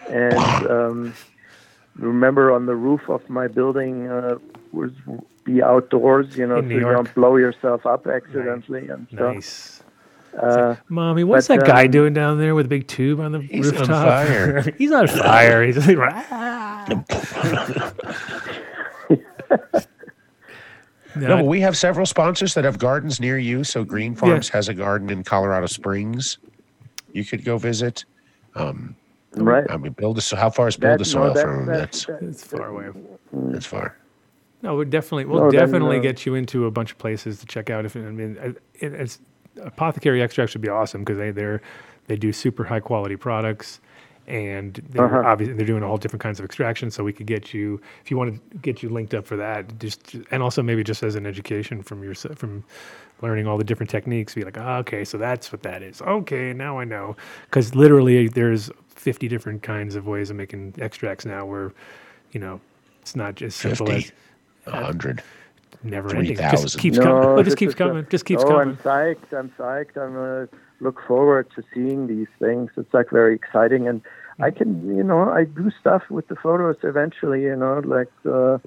And 0.10 0.68
um, 0.68 1.14
remember, 1.96 2.52
on 2.52 2.66
the 2.66 2.76
roof 2.76 3.08
of 3.08 3.30
my 3.30 3.48
building 3.48 4.08
uh, 4.08 4.40
was 4.72 4.92
be 5.44 5.62
outdoors, 5.62 6.36
you 6.38 6.48
know, 6.48 6.58
In 6.58 6.70
so 6.70 6.74
you 6.74 6.80
don't 6.82 7.14
blow 7.14 7.36
yourself 7.36 7.86
up 7.86 8.08
accidentally 8.08 8.88
and 8.88 9.08
stuff. 9.08 9.36
Nice. 9.36 9.84
Uh, 10.40 10.76
Mommy, 10.88 11.24
what's 11.24 11.48
But, 11.48 11.62
that 11.62 11.68
guy 11.68 11.86
um, 11.86 11.92
doing 11.92 12.14
down 12.14 12.38
there 12.40 12.54
with 12.54 12.68
a 12.68 12.70
big 12.70 12.88
tube 12.88 13.20
on 13.20 13.32
the 13.32 13.40
roof? 13.40 13.50
He's 13.52 13.74
on 13.74 13.86
fire. 13.86 14.62
He's 14.78 14.92
on 14.92 15.08
fire. 15.08 15.64
He's 15.64 15.78
like, 15.78 15.98
"Rah." 15.98 16.86
No, 21.22 21.28
No, 21.28 21.38
but 21.38 21.46
we 21.46 21.60
have 21.62 21.76
several 21.78 22.06
sponsors 22.06 22.54
that 22.54 22.64
have 22.64 22.78
gardens 22.80 23.20
near 23.20 23.38
you. 23.38 23.64
So 23.64 23.84
Green 23.84 24.16
Farms 24.16 24.50
has 24.50 24.68
a 24.70 24.74
garden 24.74 25.10
in 25.10 25.24
Colorado 25.24 25.66
Springs. 25.68 26.38
You 27.14 27.26
could 27.26 27.44
go 27.44 27.58
visit. 27.58 28.06
right. 29.36 29.66
I 29.70 29.78
mean, 29.78 29.94
build 29.94 30.18
a. 30.18 30.22
so 30.22 30.36
How 30.36 30.50
far 30.50 30.68
is 30.68 30.78
build 30.78 30.96
a 30.96 30.98
no, 31.00 31.04
soil 31.04 31.34
that- 31.34 31.44
from? 31.44 31.66
that- 31.68 31.78
That's 31.78 32.06
that- 32.06 32.22
it's 32.24 32.44
far 32.44 32.68
away. 32.68 32.88
that's 33.34 33.66
far. 33.66 33.96
No, 34.62 34.76
we'll 34.76 34.86
definitely 34.86 35.26
we'll 35.26 35.46
No, 35.46 35.52
then, 35.52 35.60
definitely 35.60 36.00
uh, 36.00 36.02
get 36.02 36.26
you 36.26 36.36
into 36.36 36.66
a 36.66 36.72
bunch 36.72 36.92
of 36.92 36.98
places 36.98 37.40
to 37.40 37.46
check 37.46 37.70
out. 37.70 37.86
If 37.86 37.96
I 37.96 38.00
mean, 38.02 38.38
it, 38.38 38.62
it's 38.94 39.20
apothecary 39.62 40.22
extracts 40.22 40.54
would 40.54 40.62
be 40.62 40.68
awesome 40.70 41.02
because 41.02 41.18
they 41.18 41.32
they're 41.32 41.62
they 42.08 42.18
do 42.18 42.34
super 42.34 42.66
high 42.66 42.80
quality 42.82 43.16
products, 43.16 43.80
and 44.30 44.82
they're 44.90 45.06
Uh-huh. 45.06 45.24
obviously 45.30 45.56
they're 45.56 45.66
doing 45.66 45.84
all 45.84 45.98
different 45.98 46.22
kinds 46.22 46.40
of 46.40 46.46
extraction. 46.46 46.92
So 46.92 47.04
we 47.04 47.12
could 47.14 47.26
get 47.26 47.54
you 47.54 47.82
if 48.04 48.12
you 48.12 48.18
want 48.18 48.36
to 48.52 48.58
get 48.60 48.82
you 48.84 48.90
linked 48.90 49.14
up 49.14 49.26
for 49.26 49.36
that. 49.38 49.78
Just 49.80 50.16
and 50.32 50.42
also 50.44 50.62
maybe 50.64 50.84
just 50.84 51.04
as 51.04 51.16
an 51.16 51.26
education 51.26 51.82
from 51.84 52.04
your 52.04 52.14
from 52.16 52.64
learning 53.22 53.48
all 53.48 53.58
the 53.58 53.64
different 53.64 53.90
techniques. 53.90 54.34
Be 54.36 54.44
like, 54.44 54.58
ah, 54.58 54.78
okay, 54.78 55.04
so 55.04 55.18
that's 55.18 55.52
what 55.52 55.64
that 55.64 55.82
is. 55.84 56.02
Okay, 56.02 56.54
now 56.54 56.80
I 56.80 56.86
know. 56.86 57.16
Because 57.46 57.76
literally, 57.76 58.28
there's 58.30 58.70
50 58.96 59.28
different 59.28 59.64
kinds 59.64 59.96
of 59.96 60.08
ways 60.08 60.30
of 60.30 60.36
making 60.36 60.76
extracts 60.80 61.26
now. 61.26 61.46
Where 61.46 61.74
you 62.32 62.40
know 62.40 62.62
it's 63.02 63.16
not 63.16 63.36
just 63.36 63.60
simple 63.60 63.88
50, 63.88 64.12
as 64.68 64.74
a 64.74 64.86
hundred. 64.86 65.24
never 65.84 66.16
ending. 66.16 66.36
Just 66.38 66.78
keeps 66.78 66.98
No, 66.98 67.04
coming. 67.04 67.20
Well, 67.30 67.40
it 67.40 67.44
just 67.46 67.58
keeps 67.58 67.72
is 67.72 67.76
the- 67.78 67.84
coming. 67.84 68.06
Just 68.10 68.26
keeps 68.26 68.44
oh, 68.44 68.48
coming. 68.48 68.70
I'm 68.70 68.78
psyched. 68.78 69.34
I'm 69.38 69.50
psyched. 69.58 69.98
I'm 69.98 70.16
uh, 70.44 70.46
look 70.82 71.02
forward 71.08 71.48
to 71.56 71.64
seeing 71.74 72.08
these 72.08 72.28
things. 72.40 72.70
It's 72.78 72.94
like 72.94 73.10
very 73.10 73.34
exciting, 73.36 73.88
and 73.88 74.02
I 74.42 74.52
can, 74.52 74.96
you 74.96 75.04
know, 75.04 75.30
I 75.30 75.44
do 75.44 75.70
stuff 75.80 76.04
with 76.10 76.28
the 76.28 76.36
photos 76.36 76.78
eventually. 76.84 77.42
You 77.44 77.56
know, 77.56 77.80
like 77.80 78.12
uh, 78.26 78.58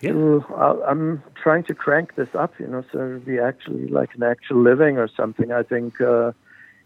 Yeah. 0.00 0.12
I'll- 0.56 0.82
I'm 0.86 1.22
trying 1.34 1.64
to 1.64 1.74
crank 1.74 2.14
this 2.14 2.32
up. 2.34 2.58
You 2.60 2.66
know, 2.68 2.82
so 2.92 2.98
it'll 3.04 3.18
be 3.20 3.38
actually 3.38 3.88
like 3.88 4.14
an 4.14 4.22
actual 4.22 4.60
living 4.62 4.96
or 4.98 5.08
something. 5.08 5.52
I 5.52 5.62
think 5.62 6.00
uh, 6.00 6.32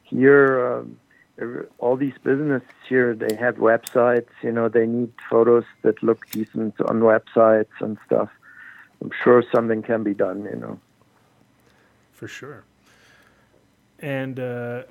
here. 0.03 0.45
Um, 0.67 0.97
all 1.79 1.97
these 1.97 2.13
businesses 2.23 2.69
here, 2.89 3.15
they 3.15 3.35
have 3.37 3.57
websites. 3.57 4.29
You 4.43 4.53
know, 4.53 4.69
they 4.69 4.87
need 4.87 5.11
photos 5.31 5.65
that 5.81 6.01
look 6.03 6.29
decent 6.31 6.79
on 6.83 7.01
websites 7.01 7.75
and 7.81 7.97
stuff. 8.07 8.29
I'm 9.01 9.11
sure 9.25 9.43
something 9.51 9.83
can 9.83 10.03
be 10.05 10.15
done. 10.15 10.45
You 10.45 10.57
know. 10.57 10.79
for 12.13 12.29
sure. 12.29 12.65
And 13.99 14.39
uh, 14.39 14.83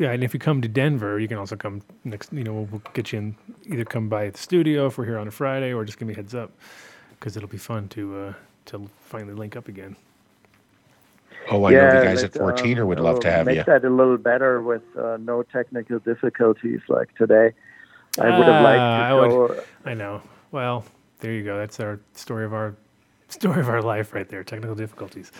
yeah, 0.00 0.12
and 0.12 0.24
if 0.24 0.32
you 0.32 0.40
come 0.40 0.62
to 0.62 0.68
Denver, 0.68 1.20
you 1.20 1.28
can 1.28 1.36
also 1.36 1.56
come 1.56 1.82
next. 2.04 2.32
You 2.32 2.42
know, 2.42 2.54
we'll, 2.54 2.64
we'll 2.64 2.82
get 2.94 3.12
you 3.12 3.18
in. 3.18 3.36
Either 3.66 3.84
come 3.84 4.08
by 4.08 4.30
the 4.30 4.38
studio 4.38 4.86
if 4.86 4.96
we're 4.96 5.04
here 5.04 5.18
on 5.18 5.28
a 5.28 5.30
Friday, 5.30 5.74
or 5.74 5.84
just 5.84 5.98
give 5.98 6.08
me 6.08 6.14
a 6.14 6.16
heads 6.16 6.34
up 6.34 6.50
because 7.10 7.36
it'll 7.36 7.50
be 7.50 7.58
fun 7.58 7.86
to 7.88 8.16
uh, 8.16 8.32
to 8.64 8.88
finally 9.04 9.34
link 9.34 9.56
up 9.56 9.68
again. 9.68 9.94
Oh, 11.50 11.66
I 11.66 11.72
know 11.72 12.00
the 12.00 12.06
guys 12.06 12.22
but, 12.22 12.36
at 12.36 12.40
14er 12.40 12.80
um, 12.80 12.88
would 12.88 13.00
love 13.00 13.20
to 13.20 13.28
uh, 13.28 13.30
have 13.30 13.46
make 13.46 13.58
you. 13.58 13.64
that 13.64 13.84
a 13.84 13.90
little 13.90 14.16
better 14.16 14.62
with 14.62 14.82
uh, 14.96 15.18
no 15.20 15.42
technical 15.42 15.98
difficulties 15.98 16.80
like 16.88 17.14
today. 17.16 17.52
I 18.18 18.38
would 18.38 18.48
have 18.48 18.64
liked 18.64 18.78
to 18.78 18.82
Ah, 18.82 19.02
I 19.02 19.14
would- 19.14 19.64
I 19.84 19.94
know. 19.94 20.22
Well, 20.50 20.86
there 21.20 21.32
you 21.32 21.44
go. 21.44 21.58
That's 21.58 21.78
our 21.78 22.00
story 22.14 22.46
of 22.46 22.54
our 22.54 22.74
story 23.28 23.60
of 23.60 23.68
our 23.68 23.82
life 23.82 24.14
right 24.14 24.28
there. 24.28 24.44
Technical 24.44 24.74
difficulties. 24.74 25.30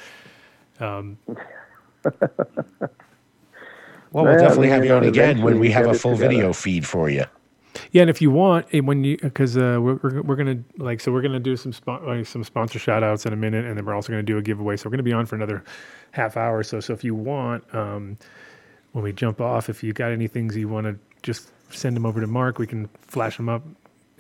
Um, 0.81 1.17
Well, 4.13 4.25
we'll 4.25 4.35
Yeah, 4.35 4.41
definitely 4.41 4.69
have 4.71 4.85
you 4.85 4.95
on 4.95 5.05
again 5.05 5.43
when 5.43 5.55
we 5.55 5.61
we 5.61 5.71
have 5.71 5.87
a 5.87 5.95
full 5.95 6.17
video 6.17 6.53
feed 6.53 6.87
for 6.87 7.09
you. 7.09 7.25
Yeah, 7.93 8.03
and 8.03 8.11
if 8.11 8.21
you 8.21 8.31
want, 8.31 8.67
when 8.73 9.05
you 9.05 9.17
because 9.19 9.57
uh, 9.57 9.79
we're, 9.81 9.95
we're 10.03 10.23
we're 10.23 10.37
gonna 10.37 10.59
like 10.77 11.01
so 11.01 11.13
we're 11.13 11.23
gonna 11.23 11.41
do 11.41 11.57
some 11.57 11.73
spon- 11.73 12.05
like 12.05 12.27
some 12.27 12.45
sponsor 12.45 12.79
shout 12.79 13.03
outs 13.03 13.27
in 13.27 13.33
a 13.33 13.37
minute, 13.37 13.65
and 13.65 13.77
then 13.77 13.85
we're 13.85 13.95
also 13.95 14.13
gonna 14.13 14.23
do 14.23 14.39
a 14.39 14.43
giveaway. 14.43 14.77
So 14.77 14.89
we're 14.89 14.93
gonna 14.93 15.03
be 15.05 15.13
on 15.13 15.27
for 15.27 15.37
another 15.37 15.65
half 16.13 16.37
hour 16.37 16.59
or 16.59 16.63
so. 16.63 16.81
So 16.81 16.93
if 16.93 17.05
you 17.05 17.15
want, 17.15 17.65
um, 17.75 18.19
when 18.93 19.05
we 19.05 19.13
jump 19.13 19.41
off, 19.41 19.69
if 19.69 19.83
you 19.83 19.93
got 19.93 20.11
any 20.11 20.27
things 20.27 20.57
you 20.57 20.69
want 20.69 20.87
to 20.87 20.97
just 21.23 21.51
send 21.73 21.95
them 21.97 22.05
over 22.05 22.21
to 22.21 22.27
Mark, 22.27 22.59
we 22.59 22.67
can 22.67 22.89
flash 23.03 23.37
them 23.37 23.49
up. 23.49 23.63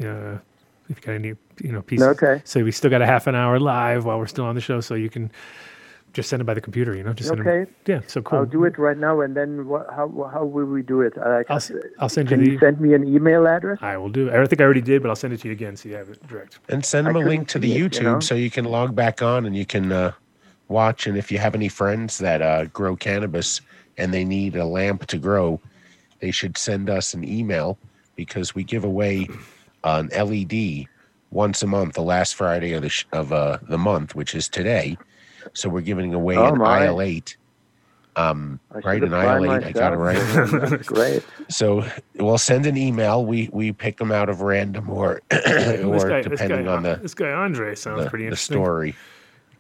Uh, 0.01 0.39
if 0.89 0.97
you 0.97 1.03
got 1.03 1.13
any, 1.13 1.35
you 1.63 1.73
know, 1.73 1.83
pieces. 1.83 2.07
Okay. 2.07 2.43
So 2.45 2.63
we 2.65 2.73
still 2.73 2.91
got 2.91 3.03
a 3.03 3.07
half 3.07 3.27
an 3.27 3.35
hour 3.35 3.61
live 3.61 4.05
while 4.05 4.19
we're 4.19 4.27
still 4.27 4.45
on 4.45 4.55
the 4.55 4.61
show, 4.61 4.81
so 4.81 4.95
you 4.95 5.09
can 5.09 5.31
just 6.13 6.29
send 6.29 6.41
it 6.43 6.45
by 6.45 6.55
the 6.55 6.61
computer. 6.61 6.95
You 6.97 7.03
know, 7.05 7.13
just 7.13 7.29
send 7.29 7.41
'em- 7.41 7.47
Okay. 7.47 7.71
Yeah. 7.87 8.01
So 8.07 8.23
cool. 8.23 8.41
I'll 8.41 8.47
do 8.47 8.65
it 8.65 8.79
right 8.79 8.97
now, 8.97 9.21
and 9.21 9.37
then 9.37 9.67
what, 9.67 9.87
how 9.91 10.09
how 10.33 10.45
will 10.45 10.65
we 10.67 10.83
do 10.83 11.01
it? 11.03 11.15
I, 11.19 11.45
I'll, 11.49 11.57
s- 11.57 11.73
I'll 11.99 12.09
send 12.09 12.31
you 12.31 12.37
can 12.37 12.45
the. 12.45 12.51
you 12.53 12.59
send 12.59 12.81
me 12.81 12.95
an 12.95 13.07
email 13.07 13.47
address? 13.47 13.79
I 13.81 13.97
will 13.97 14.09
do. 14.11 14.29
it. 14.29 14.35
I 14.35 14.45
think 14.47 14.61
I 14.61 14.65
already 14.65 14.81
did, 14.81 15.03
but 15.03 15.09
I'll 15.09 15.17
send 15.17 15.33
it 15.33 15.41
to 15.41 15.49
you 15.49 15.53
again 15.53 15.77
so 15.77 15.89
you 15.89 15.95
have 15.97 16.09
it 16.09 16.27
direct. 16.27 16.59
And 16.69 16.85
send 16.85 17.07
them 17.07 17.17
I 17.17 17.21
a 17.21 17.25
link 17.27 17.49
to 17.49 17.59
the 17.59 17.73
see 17.73 17.79
it, 17.81 17.93
YouTube 17.93 17.97
you 17.97 18.03
know? 18.03 18.21
so 18.21 18.35
you 18.35 18.51
can 18.51 18.65
log 18.65 18.95
back 18.95 19.23
on 19.23 19.47
and 19.47 19.57
you 19.57 19.67
can 19.67 19.93
uh, 19.93 20.13
watch. 20.69 21.07
And 21.07 21.17
if 21.17 21.31
you 21.31 21.39
have 21.39 21.55
any 21.55 21.69
friends 21.69 22.19
that 22.19 22.43
uh, 22.43 22.65
grow 22.67 22.97
cannabis 22.97 23.61
and 23.99 24.13
they 24.13 24.25
need 24.25 24.57
a 24.57 24.65
lamp 24.65 25.07
to 25.07 25.19
grow, 25.19 25.61
they 26.21 26.31
should 26.31 26.59
send 26.59 26.91
us 26.91 27.15
an 27.15 27.25
email 27.27 27.79
because 28.17 28.55
we 28.55 28.65
give 28.65 28.85
away 28.85 29.29
an 29.85 30.09
LED 30.09 30.87
once 31.31 31.63
a 31.63 31.67
month, 31.67 31.95
the 31.95 32.03
last 32.03 32.35
Friday 32.35 32.73
of 32.73 32.83
the 32.83 32.89
sh- 32.89 33.07
of 33.13 33.33
uh, 33.33 33.59
the 33.69 33.79
month, 33.79 34.15
which 34.15 34.35
is 34.35 34.49
today. 34.49 34.99
So 35.55 35.69
we're 35.69 35.81
giving 35.81 36.15
away 36.15 36.37
Oh, 36.37 36.49
an 36.53 36.59
my. 36.59 36.81
IL8. 36.87 37.37
Um, 38.17 38.59
I 38.73 38.79
right, 38.81 39.03
an 39.03 39.11
IL8. 39.11 39.65
I 39.65 39.73
got 39.73 39.93
it 39.93 39.99
myself. 39.99 40.53
right. 40.53 40.87
Great. 40.87 41.25
So 41.49 41.85
we'll 42.17 42.39
send 42.39 42.67
an 42.67 42.77
email. 42.77 43.25
We 43.25 43.49
we 43.53 43.73
pick 43.73 43.99
them 43.99 44.11
out 44.11 44.29
of 44.29 44.41
random 44.41 44.91
or 44.91 45.23
or 45.33 46.09
guy, 46.09 46.21
depending 46.23 46.65
guy, 46.65 46.73
on 46.73 46.83
the 46.83 46.97
this 46.97 47.15
guy 47.15 47.31
Andre 47.31 47.75
sounds 47.77 48.05
the, 48.05 48.11
pretty 48.11 48.25
the 48.25 48.29
interesting. 48.31 48.57
story. 48.57 48.95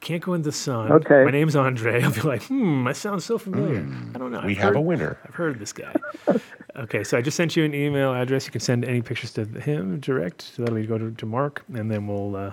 Can't 0.00 0.22
go 0.22 0.32
in 0.34 0.42
the 0.42 0.50
sun. 0.52 0.90
Okay. 0.90 1.24
My 1.24 1.30
name's 1.30 1.54
Andre. 1.54 2.02
I'll 2.02 2.10
be 2.10 2.22
like, 2.22 2.42
hmm, 2.44 2.84
that 2.84 2.96
sounds 2.96 3.24
so 3.24 3.36
familiar. 3.38 3.86
I 4.14 4.18
don't 4.18 4.32
know. 4.32 4.40
Hmm. 4.40 4.46
We 4.46 4.58
I've 4.58 4.74
a 4.74 4.80
winner. 4.80 5.18
I've 5.24 5.34
heard 5.34 5.52
of 5.52 5.58
this 5.58 5.74
guy. 5.74 5.94
okay, 6.76 7.04
so 7.04 7.18
I 7.18 7.22
just 7.22 7.36
sent 7.36 7.54
you 7.54 7.64
an 7.64 7.74
email 7.74 8.14
address. 8.14 8.46
You 8.46 8.50
can 8.52 8.62
send 8.62 8.84
any 8.86 9.02
pictures 9.02 9.32
to 9.34 9.44
him 9.44 10.00
direct. 10.00 10.40
So 10.42 10.62
that'll 10.62 10.74
be 10.74 10.86
go 10.86 10.96
to, 10.96 11.10
to 11.10 11.26
Mark, 11.26 11.62
and 11.74 11.90
then 11.90 12.06
we'll 12.06 12.34
uh, 12.34 12.52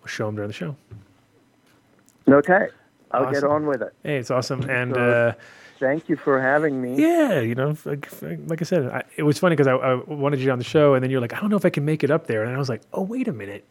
we'll 0.00 0.06
show 0.06 0.28
him 0.28 0.34
during 0.36 0.48
the 0.48 0.54
show. 0.54 0.74
Okay. 2.32 2.68
I'll 3.10 3.32
get 3.32 3.44
on 3.44 3.66
with 3.66 3.80
it. 3.82 3.94
Hey, 4.02 4.18
it's 4.18 4.30
awesome. 4.30 4.68
And 4.68 4.94
So- 4.94 5.00
uh, 5.00 5.32
Thank 5.78 6.08
you 6.08 6.16
for 6.16 6.40
having 6.42 6.82
me. 6.82 7.00
yeah, 7.00 7.38
you 7.38 7.54
know, 7.54 7.76
like, 7.84 8.08
like 8.48 8.60
I 8.60 8.64
said, 8.64 8.86
I, 8.90 9.04
it 9.16 9.22
was 9.22 9.38
funny 9.38 9.54
because 9.54 9.68
I, 9.68 9.74
I 9.74 9.94
wanted 9.94 10.40
you 10.40 10.50
on 10.50 10.58
the 10.58 10.64
show, 10.64 10.94
and 10.94 11.04
then 11.04 11.08
you're 11.08 11.20
like, 11.20 11.32
I 11.32 11.40
don't 11.40 11.50
know 11.50 11.56
if 11.56 11.64
I 11.64 11.70
can 11.70 11.84
make 11.84 12.02
it 12.02 12.10
up 12.10 12.26
there, 12.26 12.42
and 12.42 12.52
I 12.52 12.58
was 12.58 12.68
like, 12.68 12.82
oh 12.94 13.02
wait 13.02 13.28
a 13.28 13.32
minute, 13.32 13.64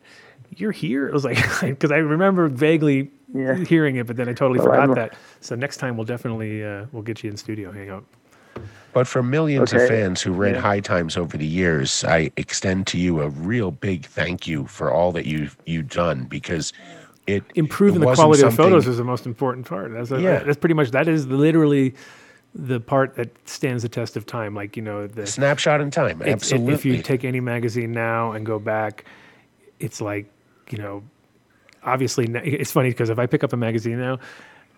you're 0.56 0.72
here. 0.72 1.10
I 1.10 1.11
was 1.11 1.26
like, 1.26 1.38
because 1.61 1.92
I 1.92 1.98
remember 1.98 2.48
vaguely 2.48 3.11
Yeah. 3.36 3.56
hearing 3.56 3.98
it, 3.98 4.08
but 4.08 4.16
then 4.16 4.30
I 4.30 4.34
totally 4.34 4.60
Well, 4.60 4.69
forgot 4.69 4.80
I'm- 4.88 4.95
that. 4.95 5.16
So 5.42 5.56
next 5.56 5.77
time 5.77 5.98
we'll 5.98 6.06
definitely 6.06 6.64
uh, 6.64 6.86
we'll 6.94 7.03
get 7.03 7.24
you 7.26 7.30
in 7.30 7.36
studio, 7.36 7.74
hang 7.74 7.90
out. 7.90 8.06
But 8.94 9.06
for 9.06 9.22
millions 9.22 9.74
of 9.74 9.86
fans 9.86 10.22
who 10.22 10.32
read 10.32 10.56
Yeah. 10.56 10.61
High 10.61 10.80
Times 10.80 11.18
over 11.18 11.36
the 11.38 11.45
years, 11.45 12.06
I 12.06 12.32
extend 12.38 12.88
to 12.88 12.98
you 12.98 13.22
a 13.22 13.27
real 13.30 13.69
big 13.69 14.06
thank 14.06 14.48
you 14.48 14.66
for 14.66 14.92
all 14.92 15.11
that 15.11 15.26
you've 15.26 15.58
you've 15.66 15.90
done 15.90 16.24
because 16.24 16.72
it 17.28 17.44
improving 17.56 18.02
it 18.02 18.06
the 18.06 18.16
quality 18.16 18.44
of 18.44 18.56
photos 18.56 18.88
is 18.88 18.98
the 18.98 19.04
most 19.04 19.26
important 19.26 19.66
part. 19.68 19.92
That's, 19.92 20.12
a, 20.12 20.22
Yeah. 20.22 20.40
that's 20.40 20.58
pretty 20.58 20.76
much 20.76 20.92
that 20.92 21.08
is 21.08 21.28
literally 21.28 21.94
the 22.56 22.80
part 22.80 23.16
that 23.16 23.30
stands 23.48 23.84
the 23.84 23.90
test 23.90 24.16
of 24.16 24.26
time. 24.26 24.56
Like 24.56 24.76
you 24.78 24.82
know, 24.82 25.06
the 25.08 25.28
snapshot 25.28 25.82
in 25.82 25.92
time. 25.92 26.22
Absolutely. 26.22 26.74
If 26.74 26.86
you 26.86 27.02
take 27.02 27.24
any 27.26 27.40
magazine 27.42 27.92
now 27.92 28.32
and 28.32 28.46
go 28.46 28.58
back, 28.60 29.06
it's 29.80 30.02
like 30.02 30.32
you 30.70 30.78
know, 30.78 31.04
obviously 31.84 32.26
it's 32.44 32.72
funny 32.72 32.90
because 32.90 33.10
if 33.10 33.20
I 33.20 33.26
pick 33.26 33.44
up 33.44 33.54
a 33.54 33.58
magazine 33.58 34.00
now, 34.00 34.20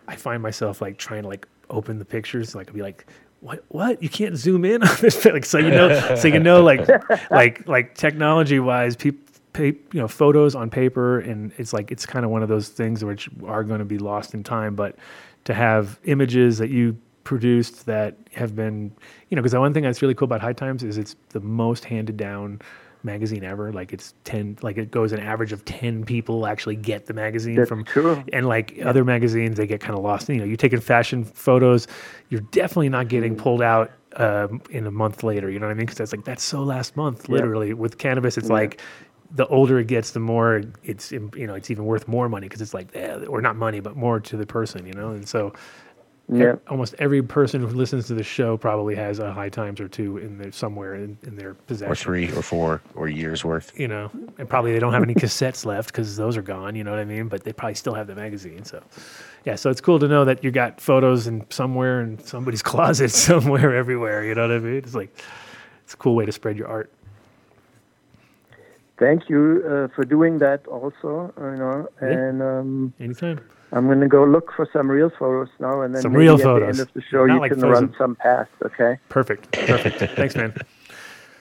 I 0.08 0.16
find 0.16 0.42
myself 0.42 0.82
like 0.82 0.98
trying 0.98 1.22
to 1.24 1.30
like 1.30 1.48
open 1.70 2.00
the 2.00 2.06
pictures, 2.06 2.56
like 2.56 2.68
I'll 2.68 2.74
be 2.74 2.82
like. 2.82 3.06
What? 3.42 3.64
What? 3.70 4.04
You 4.04 4.10
can't 4.10 4.36
zoom 4.36 4.66
in 4.66 4.84
on 4.84 4.98
this? 5.00 5.24
Like 5.26 5.46
so 5.46 5.60
you 5.60 5.70
know, 5.70 6.16
so 6.18 6.28
you 6.28 6.42
know, 6.42 6.62
like, 6.62 6.86
like, 7.32 7.66
like 7.70 7.96
technology 7.96 8.60
wise, 8.60 8.98
people, 8.98 9.26
you 9.68 9.80
know, 9.94 10.08
photos 10.08 10.56
on 10.56 10.70
paper, 10.70 11.20
and 11.20 11.52
it's 11.58 11.74
like 11.74 11.92
it's 11.92 12.06
kind 12.06 12.26
of 12.26 12.32
one 12.32 12.44
of 12.44 12.50
those 12.50 12.70
things 12.70 13.04
which 13.04 13.30
are 13.46 13.64
going 13.64 13.80
to 13.80 13.86
be 13.86 13.98
lost 13.98 14.34
in 14.34 14.44
time. 14.44 14.76
But 14.76 14.96
to 15.46 15.54
have 15.54 16.00
images 16.06 16.58
that 16.58 16.70
you 16.70 16.98
produced 17.24 17.86
that 17.86 18.18
have 18.34 18.56
been, 18.56 18.92
you 19.30 19.36
know, 19.36 19.42
because 19.42 19.52
the 19.52 19.60
one 19.60 19.74
thing 19.74 19.84
that's 19.84 20.02
really 20.02 20.16
cool 20.16 20.26
about 20.26 20.42
High 20.42 20.54
Times 20.54 20.84
is 20.84 20.98
it's 20.98 21.16
the 21.30 21.40
most 21.40 21.86
handed 21.86 22.18
down 22.18 22.62
magazine 23.04 23.44
ever. 23.44 23.72
Like 23.72 23.94
it's 23.94 24.14
ten, 24.24 24.58
like 24.62 24.78
it 24.78 24.92
goes 24.92 25.12
an 25.12 25.20
average 25.20 25.52
of 25.52 25.64
ten 25.66 26.04
people 26.04 26.48
actually 26.48 26.76
get 26.76 27.06
the 27.06 27.14
magazine 27.14 27.56
That's 27.56 27.70
from, 27.70 27.86
and 28.34 28.48
like 28.48 28.80
other 28.84 29.06
magazines, 29.06 29.58
they 29.58 29.68
get 29.68 29.80
kind 29.80 29.98
of 29.98 30.04
lost. 30.04 30.30
You 30.30 30.38
know, 30.38 30.44
you're 30.44 30.58
taking 30.58 30.80
fashion 30.80 31.24
photos, 31.24 31.88
you're 32.30 32.42
definitely 32.42 32.90
not 32.90 33.08
getting 33.08 33.36
pulled 33.36 33.62
out 33.62 33.92
um, 34.16 34.62
in 34.70 34.88
a 34.88 34.92
month 34.92 35.24
later. 35.24 35.50
You 35.50 35.60
know 35.60 35.68
what 35.68 35.72
I 35.72 35.76
mean? 35.76 35.86
Because 35.86 35.98
that's 35.98 36.12
like 36.12 36.26
that's 36.26 36.44
so 36.44 36.64
last 36.64 36.98
month. 36.98 37.30
Literally, 37.30 37.74
with 37.74 37.98
cannabis, 37.98 38.38
it's 38.38 38.50
like 38.50 38.82
the 39.32 39.46
older 39.48 39.80
it 39.80 39.88
gets, 39.88 40.12
the 40.12 40.20
more 40.20 40.62
it's 40.84 41.12
you 41.12 41.30
know 41.48 41.54
it's 41.56 41.70
even 41.72 41.86
worth 41.86 42.08
more 42.08 42.30
money 42.30 42.48
because 42.48 42.62
it's 42.62 42.74
like 42.74 42.90
eh, 42.96 43.26
or 43.26 43.42
not 43.42 43.56
money, 43.56 43.80
but 43.80 43.96
more 43.96 44.20
to 44.20 44.38
the 44.38 44.46
person. 44.46 44.86
You 44.86 44.94
know, 44.94 45.10
and 45.12 45.28
so. 45.28 45.54
e- 46.34 46.38
Yeah. 46.40 46.56
almost 46.68 46.94
every 47.00 47.24
person 47.24 47.60
who 47.62 47.68
listens 47.68 48.06
to 48.08 48.14
the 48.14 48.24
show 48.24 48.56
probably 48.56 48.94
has 48.96 49.18
a 49.18 49.34
high 49.34 49.50
times 49.50 49.80
or 49.82 49.88
two 49.88 50.18
in 50.20 50.38
there 50.38 50.52
somewhere 50.52 50.94
in, 50.94 51.18
in 51.24 51.36
their 51.36 51.56
possession 51.56 51.92
or 51.92 51.96
three 51.96 52.28
or 52.38 52.44
four 52.44 52.82
or 52.94 53.08
years 53.10 53.44
worth. 53.44 53.72
you 53.80 53.88
know, 53.88 54.12
and 54.38 54.48
probably 54.48 54.72
they 54.72 54.80
don't 54.80 54.94
have 54.94 55.02
any 55.04 55.16
cassettes 55.16 55.66
left 55.66 55.88
because 55.92 56.16
those 56.18 56.38
are 56.38 56.44
gone. 56.44 56.76
You 56.76 56.84
know 56.84 56.92
what 56.92 57.00
I 57.00 57.06
mean? 57.06 57.30
But 57.30 57.44
they 57.46 57.52
probably 57.54 57.74
still 57.76 57.96
have 57.96 58.06
the 58.06 58.14
magazine. 58.16 58.64
So, 58.64 58.82
yeah. 59.44 59.56
So 59.56 59.72
it's 59.72 59.82
cool 59.82 59.98
to 60.00 60.08
know 60.08 60.24
that 60.26 60.44
you 60.44 60.52
got 60.52 60.80
photos 60.80 61.26
in 61.26 61.46
somewhere 61.50 62.02
in 62.02 62.20
somebody's 62.24 62.62
closet 62.74 63.10
somewhere 63.10 63.76
everywhere. 63.76 64.24
You 64.24 64.36
know 64.36 64.48
what 64.48 64.56
I 64.56 64.60
mean? 64.60 64.76
It's 64.76 64.94
like 64.94 65.10
it's 65.84 65.96
a 65.96 65.98
cool 65.98 66.14
way 66.16 66.26
to 66.28 66.32
spread 66.32 66.58
your 66.58 66.68
art. 66.68 66.92
Thank 69.00 69.30
you 69.30 69.64
uh, 69.66 69.88
for 69.96 70.04
doing 70.04 70.40
that 70.40 70.68
also, 70.68 71.34
you 71.38 71.56
know, 71.58 71.88
Yeah. 72.02 72.08
and 72.10 72.42
um, 72.42 72.94
Anytime. 73.00 73.40
I'm 73.72 73.86
going 73.86 74.02
to 74.02 74.08
go 74.08 74.26
look 74.26 74.52
for 74.56 74.68
some 74.74 74.90
real 74.92 75.10
photos 75.10 75.48
now, 75.60 75.82
and 75.82 75.94
then 75.96 76.02
Some 76.02 76.12
maybe 76.14 76.24
real 76.26 76.36
at 76.36 76.42
photos. 76.42 76.62
the 76.78 76.82
end 76.82 76.90
of 76.90 76.94
the 76.94 77.02
show 77.10 77.26
Not 77.26 77.34
you 77.36 77.40
like 77.40 77.52
can 77.54 77.62
run 77.62 77.84
of- 77.86 77.96
some 77.98 78.16
past, 78.16 78.50
okay? 78.66 78.98
Perfect. 79.10 79.52
Perfect. 79.54 79.98
Thanks, 80.16 80.36
man. 80.36 80.54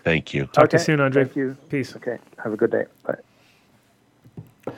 Thank 0.04 0.32
you. 0.34 0.46
Talk 0.46 0.70
to 0.70 0.76
you 0.76 0.82
soon, 0.82 1.00
Andre. 1.00 1.24
Thank 1.24 1.36
you. 1.36 1.56
Peace. 1.68 1.96
Okay, 1.96 2.18
have 2.42 2.52
a 2.52 2.56
good 2.56 2.70
day. 2.70 2.84
Bye. 3.04 4.72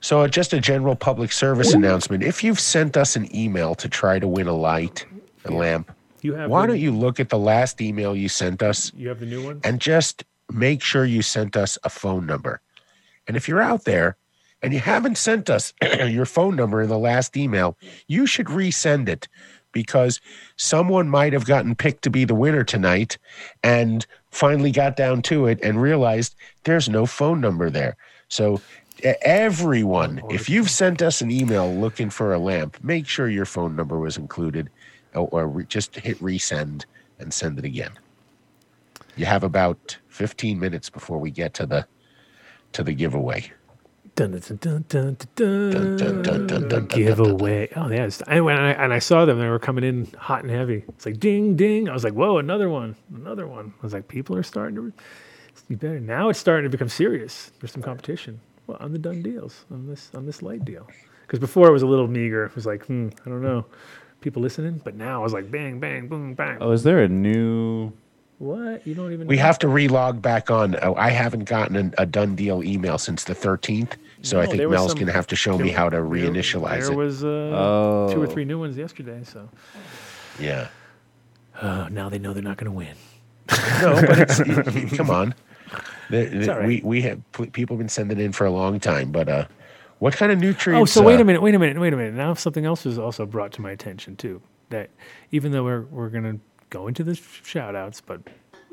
So, 0.00 0.20
uh, 0.20 0.28
just 0.28 0.52
a 0.52 0.60
general 0.60 0.94
public 0.94 1.32
service 1.32 1.74
announcement. 1.74 2.22
If 2.22 2.44
you've 2.44 2.60
sent 2.60 2.96
us 2.96 3.16
an 3.16 3.34
email 3.34 3.74
to 3.74 3.88
try 3.88 4.18
to 4.20 4.28
win 4.28 4.46
a 4.46 4.52
light, 4.54 5.04
a 5.46 5.50
lamp, 5.50 5.90
You 6.22 6.34
have. 6.34 6.48
why 6.50 6.62
the, 6.62 6.68
don't 6.74 6.80
you 6.80 6.92
look 6.92 7.18
at 7.18 7.30
the 7.30 7.38
last 7.38 7.80
email 7.80 8.14
you 8.14 8.28
sent 8.28 8.62
us 8.62 8.92
You 8.94 9.08
have 9.08 9.18
the 9.18 9.26
new 9.26 9.42
one. 9.44 9.60
and 9.64 9.80
just 9.80 10.22
make 10.50 10.82
sure 10.82 11.04
you 11.04 11.22
sent 11.22 11.56
us 11.56 11.78
a 11.84 11.90
phone 11.90 12.26
number? 12.26 12.60
And 13.26 13.36
if 13.36 13.48
you're 13.48 13.62
out 13.62 13.84
there 13.84 14.16
and 14.62 14.72
you 14.72 14.80
haven't 14.80 15.18
sent 15.18 15.50
us 15.50 15.72
your 16.06 16.26
phone 16.26 16.56
number 16.56 16.82
in 16.82 16.88
the 16.88 16.98
last 16.98 17.36
email, 17.36 17.76
you 18.06 18.26
should 18.26 18.46
resend 18.46 19.08
it 19.08 19.28
because 19.72 20.20
someone 20.56 21.08
might 21.08 21.32
have 21.32 21.44
gotten 21.44 21.74
picked 21.74 22.02
to 22.02 22.10
be 22.10 22.24
the 22.24 22.34
winner 22.34 22.64
tonight 22.64 23.18
and 23.62 24.06
finally 24.30 24.72
got 24.72 24.96
down 24.96 25.22
to 25.22 25.46
it 25.46 25.60
and 25.62 25.80
realized 25.80 26.34
there's 26.64 26.88
no 26.88 27.06
phone 27.06 27.40
number 27.40 27.70
there. 27.70 27.96
So, 28.28 28.60
everyone, 29.22 30.20
if 30.28 30.48
you've 30.48 30.70
sent 30.70 31.02
us 31.02 31.20
an 31.20 31.30
email 31.30 31.72
looking 31.72 32.10
for 32.10 32.32
a 32.32 32.38
lamp, 32.38 32.82
make 32.82 33.06
sure 33.06 33.28
your 33.28 33.44
phone 33.44 33.76
number 33.76 33.98
was 33.98 34.16
included 34.16 34.68
or, 35.14 35.28
or 35.30 35.46
re- 35.46 35.64
just 35.68 35.94
hit 35.94 36.18
resend 36.18 36.84
and 37.18 37.32
send 37.32 37.58
it 37.58 37.64
again. 37.64 37.92
You 39.16 39.26
have 39.26 39.44
about 39.44 39.96
15 40.18 40.58
minutes 40.58 40.90
before 40.90 41.18
we 41.18 41.30
get 41.30 41.54
to 41.54 41.64
the 41.66 41.86
to 42.72 42.82
the 42.82 42.92
giveaway. 42.92 43.50
Dun, 44.16 44.32
dun, 44.32 44.40
dun, 44.60 44.84
dun, 44.88 45.16
dun, 45.36 45.70
Dun, 45.70 45.96
dun, 45.96 46.22
dun, 46.22 46.46
dun, 46.48 46.68
dun, 46.68 46.86
giveaway. 46.86 47.68
Oh, 47.76 47.88
yeah. 47.88 47.98
it's- 48.06 48.20
I 48.26 48.40
went 48.40 48.58
and 48.58 48.66
I, 48.66 48.72
and 48.72 48.92
I 48.92 48.98
saw 48.98 49.24
them. 49.24 49.38
They 49.38 49.48
were 49.48 49.60
coming 49.60 49.84
in 49.84 50.06
hot 50.18 50.42
and 50.42 50.50
heavy. 50.50 50.82
It's 50.88 51.06
like 51.06 51.20
ding, 51.20 51.54
ding. 51.54 51.88
I 51.88 51.92
was 51.92 52.02
like, 52.02 52.14
whoa, 52.14 52.38
another 52.38 52.68
one, 52.68 52.96
another 53.14 53.46
one. 53.46 53.72
I 53.78 53.82
was 53.86 53.92
like, 53.92 54.08
people 54.08 54.34
are 54.36 54.42
starting 54.42 54.74
to. 54.74 54.92
You 55.68 55.76
better 55.76 56.00
now. 56.00 56.30
It's 56.30 56.38
starting 56.40 56.64
to 56.64 56.70
become 56.76 56.88
serious. 56.88 57.52
There's 57.60 57.70
some 57.72 57.82
competition. 57.82 58.40
Well, 58.66 58.76
on 58.80 58.92
the 58.92 58.98
done 58.98 59.22
deals 59.22 59.64
on 59.70 59.86
this 59.86 60.10
on 60.14 60.26
this 60.26 60.42
light 60.42 60.64
deal. 60.64 60.88
Because 61.22 61.38
before 61.38 61.68
it 61.68 61.72
was 61.72 61.82
a 61.82 61.86
little 61.86 62.08
meager. 62.08 62.44
It 62.46 62.54
was 62.56 62.66
like, 62.66 62.86
hmm, 62.86 63.08
I 63.24 63.28
don't 63.30 63.42
know, 63.42 63.66
people 64.20 64.42
listening. 64.42 64.80
But 64.82 64.94
now 64.96 65.20
I 65.20 65.22
was 65.22 65.32
like, 65.32 65.48
bang, 65.50 65.78
bang, 65.78 66.08
boom, 66.08 66.34
bang. 66.34 66.58
Oh, 66.60 66.72
is 66.72 66.82
there 66.82 67.00
a 67.02 67.08
new? 67.08 67.92
What? 68.38 68.86
You 68.86 68.94
don't 68.94 69.12
even. 69.12 69.26
We 69.26 69.36
know? 69.36 69.42
have 69.42 69.58
to 69.60 69.66
relog 69.66 70.22
back 70.22 70.50
on. 70.50 70.76
Oh, 70.82 70.94
I 70.94 71.10
haven't 71.10 71.44
gotten 71.44 71.74
an, 71.76 71.94
a 71.98 72.06
done 72.06 72.36
deal 72.36 72.62
email 72.62 72.96
since 72.96 73.24
the 73.24 73.34
13th, 73.34 73.94
so 74.22 74.40
I 74.40 74.46
think 74.46 74.68
Mel's 74.70 74.90
some- 74.90 74.94
going 74.96 75.06
to 75.08 75.12
have 75.12 75.26
to 75.28 75.36
show 75.36 75.58
me 75.58 75.68
there- 75.70 75.76
how 75.76 75.88
to 75.90 75.96
reinitialize 75.96 76.82
There 76.82 76.92
it. 76.92 76.96
was 76.96 77.24
uh, 77.24 77.28
Oh, 77.28 78.08
two 78.12 78.22
or 78.22 78.26
three 78.28 78.44
new 78.44 78.58
ones 78.60 78.76
yesterday. 78.76 79.22
So 79.24 79.48
yeah. 80.38 80.68
oh, 81.62 81.88
now 81.90 82.08
they 82.08 82.18
know 82.20 82.32
they're 82.32 82.42
not 82.42 82.56
going 82.58 82.70
to 82.70 82.76
win. 82.76 82.94
No, 83.82 83.94
but 84.06 84.18
it's, 84.20 84.38
it- 84.40 84.48
it- 84.76 84.96
come 84.96 85.10
on. 85.10 85.34
The- 86.10 86.24
the- 86.26 86.52
all 86.52 86.58
right. 86.60 86.66
We 86.68 86.80
we 86.84 87.02
have 87.02 87.20
p- 87.32 87.46
people 87.46 87.74
have 87.74 87.78
been 87.80 87.88
sending 87.88 88.20
in 88.20 88.32
for 88.32 88.46
a 88.46 88.50
long 88.52 88.78
time, 88.78 89.10
but 89.10 89.28
uh, 89.28 89.46
what 89.98 90.14
kind 90.14 90.30
of 90.30 90.38
nutrients? 90.38 90.96
Oh, 90.96 91.00
so 91.00 91.04
wait 91.04 91.18
uh, 91.18 91.22
a 91.22 91.24
minute, 91.24 91.42
wait 91.42 91.56
a 91.56 91.58
minute, 91.58 91.80
wait 91.80 91.92
a 91.92 91.96
minute. 91.96 92.14
Now 92.14 92.34
something 92.34 92.64
else 92.64 92.84
was 92.84 92.98
also 93.00 93.26
brought 93.26 93.50
to 93.54 93.60
my 93.62 93.72
attention 93.72 94.14
too. 94.14 94.40
That 94.70 94.90
even 95.32 95.50
though 95.50 95.64
we're 95.64 95.82
we're 95.82 96.08
gonna 96.10 96.38
go 96.70 96.86
into 96.88 97.04
the 97.04 97.14
shout 97.14 97.74
outs, 97.74 98.00
but 98.00 98.20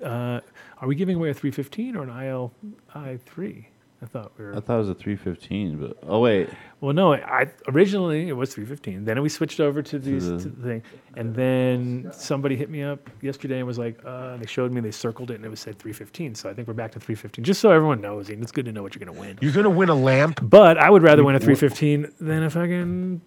uh, 0.03 0.41
are 0.81 0.87
we 0.87 0.95
giving 0.95 1.15
away 1.15 1.29
a 1.29 1.33
315 1.33 1.95
or 1.95 2.03
an 2.03 2.09
IL 2.25 2.51
i3? 2.93 3.65
I 4.01 4.07
thought 4.07 4.33
we 4.37 4.43
were. 4.43 4.51
I 4.55 4.59
thought 4.59 4.75
it 4.75 4.79
was 4.79 4.89
a 4.89 4.93
315, 4.93 5.77
but 5.79 5.97
oh 6.03 6.19
wait, 6.19 6.49
Well, 6.81 6.93
no, 6.93 7.13
I 7.13 7.49
originally 7.69 8.27
it 8.27 8.33
was 8.33 8.53
315. 8.53 9.05
Then 9.05 9.21
we 9.21 9.29
switched 9.29 9.59
over 9.61 9.81
to 9.81 9.97
these 9.97 10.27
the- 10.29 10.37
to 10.37 10.49
the 10.49 10.61
thing, 10.67 10.83
and 11.15 11.33
then 11.33 12.11
somebody 12.13 12.55
hit 12.57 12.69
me 12.69 12.83
up 12.83 13.09
yesterday 13.21 13.59
and 13.59 13.65
was 13.65 13.79
like, 13.79 13.97
uh, 14.05 14.35
they 14.37 14.45
showed 14.45 14.73
me, 14.73 14.81
they 14.81 14.91
circled 14.91 15.31
it, 15.31 15.35
and 15.35 15.45
it 15.45 15.49
was 15.49 15.61
said 15.61 15.79
315. 15.79 16.35
So 16.35 16.49
I 16.49 16.53
think 16.53 16.67
we're 16.67 16.73
back 16.73 16.91
to 16.91 16.99
315, 16.99 17.43
just 17.45 17.61
so 17.61 17.71
everyone 17.71 18.01
knows. 18.01 18.29
And 18.29 18.43
it's 18.43 18.51
good 18.51 18.65
to 18.65 18.71
know 18.73 18.83
what 18.83 18.93
you're 18.95 19.03
gonna 19.05 19.17
win. 19.19 19.39
You're 19.41 19.53
going 19.53 19.63
to 19.63 19.69
win 19.69 19.89
a 19.89 19.95
lamp. 19.95 20.39
But 20.43 20.77
I 20.77 20.89
would 20.89 21.01
rather 21.01 21.23
win 21.23 21.35
a 21.35 21.39
315 21.39 22.11
than 22.19 22.43
a 22.43 22.49
fucking 22.49 23.21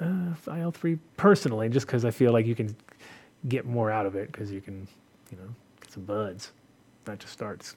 uh, 0.00 0.04
IL3 0.46 0.98
personally, 1.16 1.68
just 1.68 1.86
because 1.86 2.04
I 2.04 2.10
feel 2.12 2.32
like 2.32 2.46
you 2.46 2.54
can 2.54 2.74
get 3.48 3.64
more 3.66 3.90
out 3.90 4.06
of 4.06 4.14
it 4.16 4.32
because 4.32 4.50
you 4.50 4.60
can, 4.60 4.86
you 5.30 5.36
know, 5.38 5.48
get 5.80 5.90
some 5.92 6.04
buds, 6.04 6.52
not 7.06 7.18
just 7.18 7.32
starts. 7.32 7.76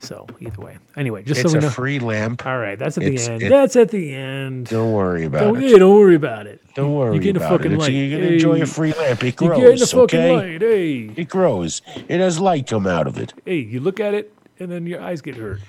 So 0.00 0.26
either 0.40 0.60
way, 0.60 0.76
anyway, 0.96 1.22
just 1.22 1.40
It's 1.40 1.52
so 1.52 1.58
we 1.58 1.64
a 1.64 1.66
know. 1.68 1.70
free 1.70 1.98
lamp. 1.98 2.44
All 2.44 2.58
right, 2.58 2.78
that's 2.78 2.98
at 2.98 3.04
It's- 3.04 3.26
the 3.26 3.32
end. 3.32 3.42
it- 3.44 3.48
that's 3.48 3.74
at 3.76 3.90
the 3.90 4.12
end. 4.14 4.66
Don't 4.66 4.92
worry 4.92 5.24
about 5.24 5.40
Don't, 5.54 5.62
it. 5.62 5.70
yeah, 5.70 5.78
don't 5.78 5.94
worry 5.96 6.14
about 6.16 6.46
it. 6.46 6.60
Don't 6.74 6.92
worry 6.94 7.14
You're 7.14 7.22
getting 7.22 7.36
about 7.36 7.54
a 7.54 7.56
fucking 7.58 7.72
it. 7.72 7.78
Light. 7.78 7.92
You're 7.92 8.18
gonna 8.20 8.32
enjoy 8.32 8.60
a 8.60 8.66
free 8.66 8.92
lamp. 8.92 9.24
It 9.24 9.40
You're 9.40 9.54
grows. 9.54 9.60
getting 9.62 9.82
a 9.82 9.86
fucking 9.86 10.20
okay? 10.20 10.36
light. 10.36 10.60
Hey, 10.60 11.10
It 11.16 11.28
grows. 11.30 11.80
It 12.08 12.20
has 12.20 12.38
light 12.38 12.66
come 12.66 12.86
out 12.86 13.06
of 13.06 13.18
it. 13.18 13.32
hey, 13.46 13.56
you 13.58 13.80
look 13.80 13.98
at 13.98 14.12
it 14.12 14.33
and 14.58 14.70
then 14.70 14.86
your 14.86 15.00
eyes 15.00 15.20
get 15.20 15.36
hurt. 15.36 15.60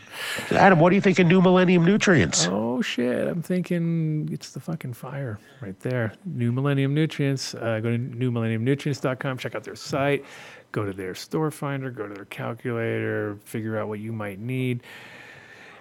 Adam, 0.51 0.79
what 0.79 0.89
do 0.89 0.95
you 0.95 1.01
think 1.01 1.17
of 1.19 1.27
New 1.27 1.41
Millennium 1.41 1.85
Nutrients? 1.85 2.47
Oh 2.49 2.81
shit! 2.81 3.27
I'm 3.27 3.41
thinking 3.41 4.29
it's 4.31 4.51
the 4.51 4.59
fucking 4.59 4.93
fire 4.93 5.39
right 5.61 5.79
there. 5.79 6.13
New 6.25 6.51
Millennium 6.51 6.93
Nutrients. 6.93 7.55
Uh, 7.55 7.79
go 7.81 7.91
to 7.91 7.97
newmillenniumnutrients.com. 7.97 9.37
Check 9.37 9.55
out 9.55 9.63
their 9.63 9.75
site. 9.75 10.25
Go 10.71 10.85
to 10.85 10.93
their 10.93 11.15
store 11.15 11.51
finder. 11.51 11.89
Go 11.89 12.07
to 12.07 12.13
their 12.13 12.25
calculator. 12.25 13.37
Figure 13.45 13.79
out 13.79 13.87
what 13.87 13.99
you 13.99 14.11
might 14.11 14.39
need. 14.39 14.83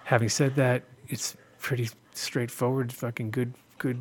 Having 0.04 0.28
said 0.28 0.54
that, 0.56 0.82
it's 1.08 1.36
pretty 1.58 1.90
straightforward. 2.12 2.92
Fucking 2.92 3.30
good, 3.30 3.54
good, 3.78 3.98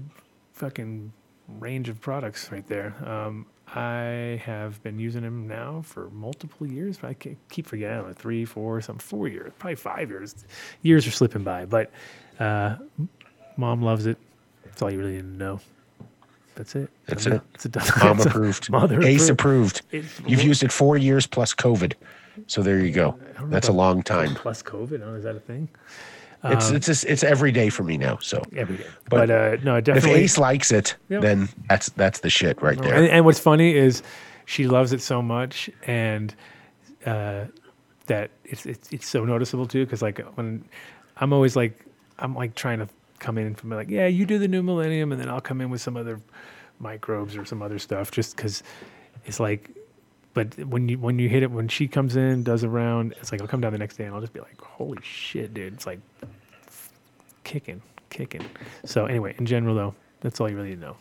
fucking 0.53 1.11
range 1.59 1.89
of 1.89 1.99
products 1.99 2.51
right 2.51 2.67
there. 2.67 2.95
Um, 3.05 3.45
I 3.75 4.41
have 4.45 4.81
been 4.83 4.99
using 4.99 5.23
them 5.23 5.47
now 5.47 5.81
for 5.83 6.09
multiple 6.11 6.67
years. 6.67 6.97
but 6.97 7.09
I 7.09 7.13
keep 7.49 7.67
forgetting, 7.67 7.93
I 7.93 7.99
don't 7.99 8.07
know, 8.09 8.13
three, 8.13 8.45
four, 8.45 8.81
some 8.81 8.97
four 8.97 9.27
years, 9.27 9.51
probably 9.57 9.75
five 9.75 10.09
years. 10.09 10.45
Years 10.81 11.07
are 11.07 11.11
slipping 11.11 11.43
by, 11.43 11.65
but 11.65 11.91
uh, 12.39 12.75
mom 13.57 13.81
loves 13.81 14.05
it. 14.05 14.17
That's 14.63 14.81
all 14.81 14.91
you 14.91 14.99
really 14.99 15.13
need 15.13 15.21
to 15.21 15.27
know. 15.27 15.59
That's 16.55 16.75
it. 16.75 16.89
That's 17.07 17.25
it. 17.25 17.41
It's 17.55 17.65
a 17.65 17.69
done. 17.69 17.87
Mom 17.99 18.17
it's 18.17 18.25
approved. 18.27 18.69
Mother 18.69 19.01
Ace 19.01 19.29
approved. 19.29 19.79
approved. 19.79 20.29
You've 20.29 20.43
used 20.43 20.63
it 20.63 20.71
four 20.71 20.97
years 20.97 21.25
plus 21.25 21.53
COVID. 21.53 21.93
So 22.47 22.61
there 22.61 22.79
you 22.79 22.91
go. 22.91 23.17
That's 23.45 23.69
a 23.69 23.73
long 23.73 24.03
time. 24.03 24.35
Plus 24.35 24.61
COVID. 24.61 25.01
Oh, 25.03 25.15
is 25.15 25.23
that 25.23 25.35
a 25.35 25.39
thing? 25.39 25.67
It's 26.45 26.71
it's 26.71 26.85
just, 26.87 27.05
it's 27.05 27.23
every 27.23 27.51
day 27.51 27.69
for 27.69 27.83
me 27.83 27.97
now. 27.97 28.17
So 28.21 28.41
Every 28.55 28.77
day. 28.77 28.85
But 29.09 29.27
But, 29.27 29.31
uh, 29.31 29.57
no, 29.63 29.77
if. 29.77 30.05
Ace 30.05 30.37
likes 30.37 30.71
it, 30.71 30.95
then 31.07 31.47
that's 31.69 31.89
that's 31.91 32.19
the 32.19 32.29
shit 32.29 32.61
right 32.61 32.77
there. 32.77 32.95
And, 32.95 33.07
and 33.07 33.25
what's 33.25 33.39
funny 33.39 33.75
is 33.75 34.03
she 34.45 34.67
loves 34.67 34.91
it 34.91 35.01
so 35.01 35.21
much, 35.21 35.69
and 35.87 36.35
uh, 37.05 37.45
that 38.07 38.31
it's, 38.43 38.65
it's 38.65 38.91
it's 38.91 39.07
so 39.07 39.23
noticeable 39.23 39.67
too. 39.67 39.85
Because 39.85 40.01
like 40.01 40.19
when 40.35 40.65
I'm 41.17 41.31
always 41.31 41.55
like 41.55 41.85
I'm 42.19 42.35
like 42.35 42.55
trying 42.55 42.79
to 42.79 42.89
come 43.19 43.37
in 43.37 43.55
from 43.55 43.69
like 43.69 43.89
yeah 43.89 44.07
you 44.07 44.25
do 44.25 44.37
the 44.37 44.49
new 44.49 44.61
millennium, 44.61 45.13
and 45.13 45.21
then 45.21 45.29
I'll 45.29 45.41
come 45.41 45.61
in 45.61 45.69
with 45.69 45.79
some 45.81 45.95
other 45.95 46.19
microbes 46.79 47.37
or 47.37 47.45
some 47.45 47.61
other 47.61 47.79
stuff, 47.79 48.11
just 48.11 48.35
because 48.35 48.63
it's 49.25 49.39
like. 49.39 49.69
But 50.33 50.57
when 50.65 50.89
you 50.89 50.97
when 50.97 51.19
you 51.19 51.29
hit 51.29 51.43
it 51.43 51.51
when 51.51 51.67
she 51.67 51.87
comes 51.87 52.15
in 52.15 52.43
does 52.43 52.63
a 52.63 52.69
round, 52.69 53.13
it's 53.19 53.31
like 53.31 53.41
I'll 53.41 53.47
come 53.47 53.61
down 53.61 53.71
the 53.71 53.77
next 53.77 53.97
day 53.97 54.05
and 54.05 54.15
I'll 54.15 54.21
just 54.21 54.33
be 54.33 54.39
like, 54.39 54.59
holy 54.59 54.97
shit, 55.03 55.53
dude! 55.53 55.73
It's 55.73 55.85
like 55.85 55.99
kicking, 57.43 57.81
kicking. 58.09 58.45
So 58.85 59.05
anyway, 59.05 59.35
in 59.37 59.45
general 59.45 59.75
though, 59.75 59.95
that's 60.21 60.39
all 60.41 60.49
you 60.49 60.55
really 60.55 60.69
need 60.69 60.81
to 60.81 60.87
know. 60.87 60.97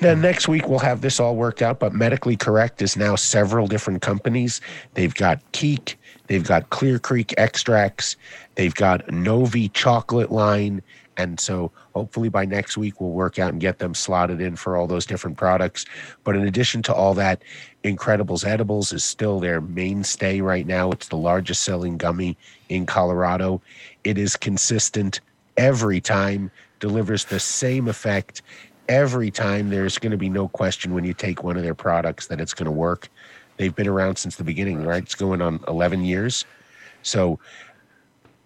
Then 0.00 0.20
next 0.20 0.48
week 0.48 0.68
we'll 0.68 0.80
have 0.80 1.00
this 1.00 1.20
all 1.20 1.36
worked 1.36 1.62
out. 1.62 1.78
But 1.78 1.92
medically 1.92 2.36
correct 2.36 2.82
is 2.82 2.96
now 2.96 3.16
several 3.16 3.66
different 3.66 4.02
companies. 4.02 4.60
They've 4.94 5.14
got 5.14 5.40
Keek, 5.52 5.96
they've 6.26 6.44
got 6.44 6.70
Clear 6.70 6.98
Creek 6.98 7.34
extracts, 7.38 8.16
they've 8.54 8.74
got 8.74 9.10
Novi 9.10 9.68
chocolate 9.70 10.30
line, 10.30 10.82
and 11.16 11.40
so 11.40 11.72
hopefully 11.94 12.28
by 12.28 12.44
next 12.44 12.76
week 12.76 13.00
we'll 13.00 13.10
work 13.10 13.38
out 13.38 13.52
and 13.52 13.60
get 13.60 13.78
them 13.78 13.94
slotted 13.94 14.40
in 14.40 14.56
for 14.56 14.76
all 14.76 14.86
those 14.86 15.06
different 15.06 15.36
products. 15.36 15.86
But 16.24 16.36
in 16.36 16.46
addition 16.46 16.82
to 16.82 16.94
all 16.94 17.14
that, 17.14 17.42
Incredibles 17.86 18.44
Edibles 18.44 18.92
is 18.92 19.04
still 19.04 19.38
their 19.38 19.60
mainstay 19.60 20.40
right 20.40 20.66
now. 20.66 20.90
It's 20.90 21.08
the 21.08 21.16
largest 21.16 21.62
selling 21.62 21.96
gummy 21.96 22.36
in 22.68 22.84
Colorado. 22.84 23.62
It 24.02 24.18
is 24.18 24.34
consistent 24.36 25.20
every 25.56 26.00
time, 26.00 26.50
delivers 26.80 27.24
the 27.26 27.38
same 27.38 27.86
effect 27.86 28.42
every 28.88 29.30
time. 29.30 29.70
There's 29.70 29.98
going 29.98 30.10
to 30.10 30.16
be 30.16 30.28
no 30.28 30.48
question 30.48 30.94
when 30.94 31.04
you 31.04 31.14
take 31.14 31.44
one 31.44 31.56
of 31.56 31.62
their 31.62 31.74
products 31.74 32.26
that 32.26 32.40
it's 32.40 32.54
going 32.54 32.66
to 32.66 32.72
work. 32.72 33.08
They've 33.56 33.74
been 33.74 33.88
around 33.88 34.16
since 34.16 34.34
the 34.34 34.44
beginning, 34.44 34.84
right? 34.84 35.02
It's 35.02 35.14
going 35.14 35.40
on 35.40 35.60
11 35.68 36.04
years. 36.04 36.44
So 37.02 37.38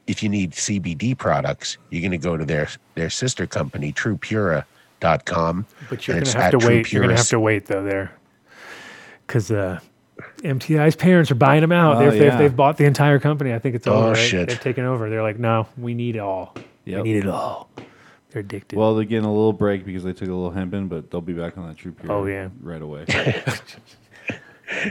if 0.07 0.23
you 0.23 0.29
need 0.29 0.53
CBD 0.53 1.17
products, 1.17 1.79
you're 1.89 2.03
going 2.03 2.11
to 2.13 2.19
go 2.19 2.37
to 2.37 2.45
their 2.45 2.69
their 2.95 3.11
sister 3.11 3.47
company, 3.47 3.93
TruPura.com. 3.93 5.67
But 5.89 6.07
you're 6.07 6.21
gonna 6.21 6.43
have 6.43 6.51
to 6.51 6.59
wait. 6.59 6.93
You're 6.93 7.03
gonna 7.03 7.17
have 7.17 7.29
to 7.29 7.41
wait 7.41 7.67
though 7.67 7.83
there, 7.83 8.13
because 9.31 9.53
uh, 9.53 9.79
MTI's 10.39 10.97
parents 10.97 11.31
are 11.31 11.37
buying 11.37 11.61
them 11.61 11.71
out. 11.71 11.97
Oh, 11.97 11.99
they've, 12.01 12.13
they've, 12.13 12.23
yeah. 12.25 12.37
they've 12.37 12.57
bought 12.57 12.77
the 12.77 12.85
entire 12.85 13.21
company. 13.21 13.55
I 13.55 13.61
think 13.61 13.77
it's 13.77 13.87
Oh, 13.87 14.09
right? 14.09 14.17
shit. 14.17 14.49
They've 14.49 14.61
taken 14.61 14.85
over. 14.85 15.09
They're 15.09 15.23
like, 15.23 15.39
no, 15.39 15.69
we 15.79 15.95
need 15.95 16.17
it 16.17 16.19
all. 16.19 16.53
Yep. 16.85 17.05
We 17.05 17.13
need 17.13 17.19
it 17.25 17.29
all. 17.29 17.71
They're 18.31 18.41
addicted. 18.41 18.77
Well, 18.77 18.97
they're 18.97 19.05
getting 19.05 19.25
a 19.25 19.33
little 19.33 19.53
break 19.53 19.85
because 19.85 20.03
they 20.03 20.13
took 20.13 20.29
a 20.29 20.33
little 20.33 20.51
hemp 20.51 20.75
in, 20.75 20.89
but 20.89 21.11
they'll 21.13 21.21
be 21.21 21.33
back 21.33 21.57
on 21.59 21.69
that 21.69 21.77
TruPura. 21.77 22.11
Oh, 22.11 22.27
yeah. 22.27 22.49
right 22.61 22.83
away. 22.83 23.05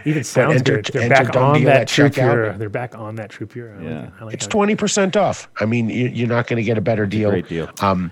Even 0.06 0.24
sounds 0.24 0.56
enter- 0.58 0.82
good. 0.82 0.86
They're 0.94 1.10
back 1.10 1.36
on 1.36 1.56
Deal 1.56 1.66
that 1.66 1.82
at 1.82 1.88
True 1.90 2.10
checkout. 2.10 2.14
Pure. 2.14 2.54
They're 2.58 2.70
back 2.70 2.98
on 2.98 3.16
that 3.16 3.30
TruPura. 3.30 3.74
I 3.74 3.78
like 3.78 3.84
Yeah. 3.86 4.04
it. 4.08 4.14
I 4.20 4.24
like 4.26 4.34
It's 4.36 4.48
twenty 4.48 4.76
percent 4.76 5.16
off. 5.18 5.50
I 5.60 5.66
mean, 5.66 5.90
you- 5.90 6.08
you're 6.10 6.28
not 6.28 6.48
going 6.48 6.58
to 6.58 6.64
get 6.64 6.78
a 6.78 6.82
better 6.82 7.06
deal. 7.06 7.30
Great 7.30 7.48
deal. 7.48 7.70
Um, 7.82 8.12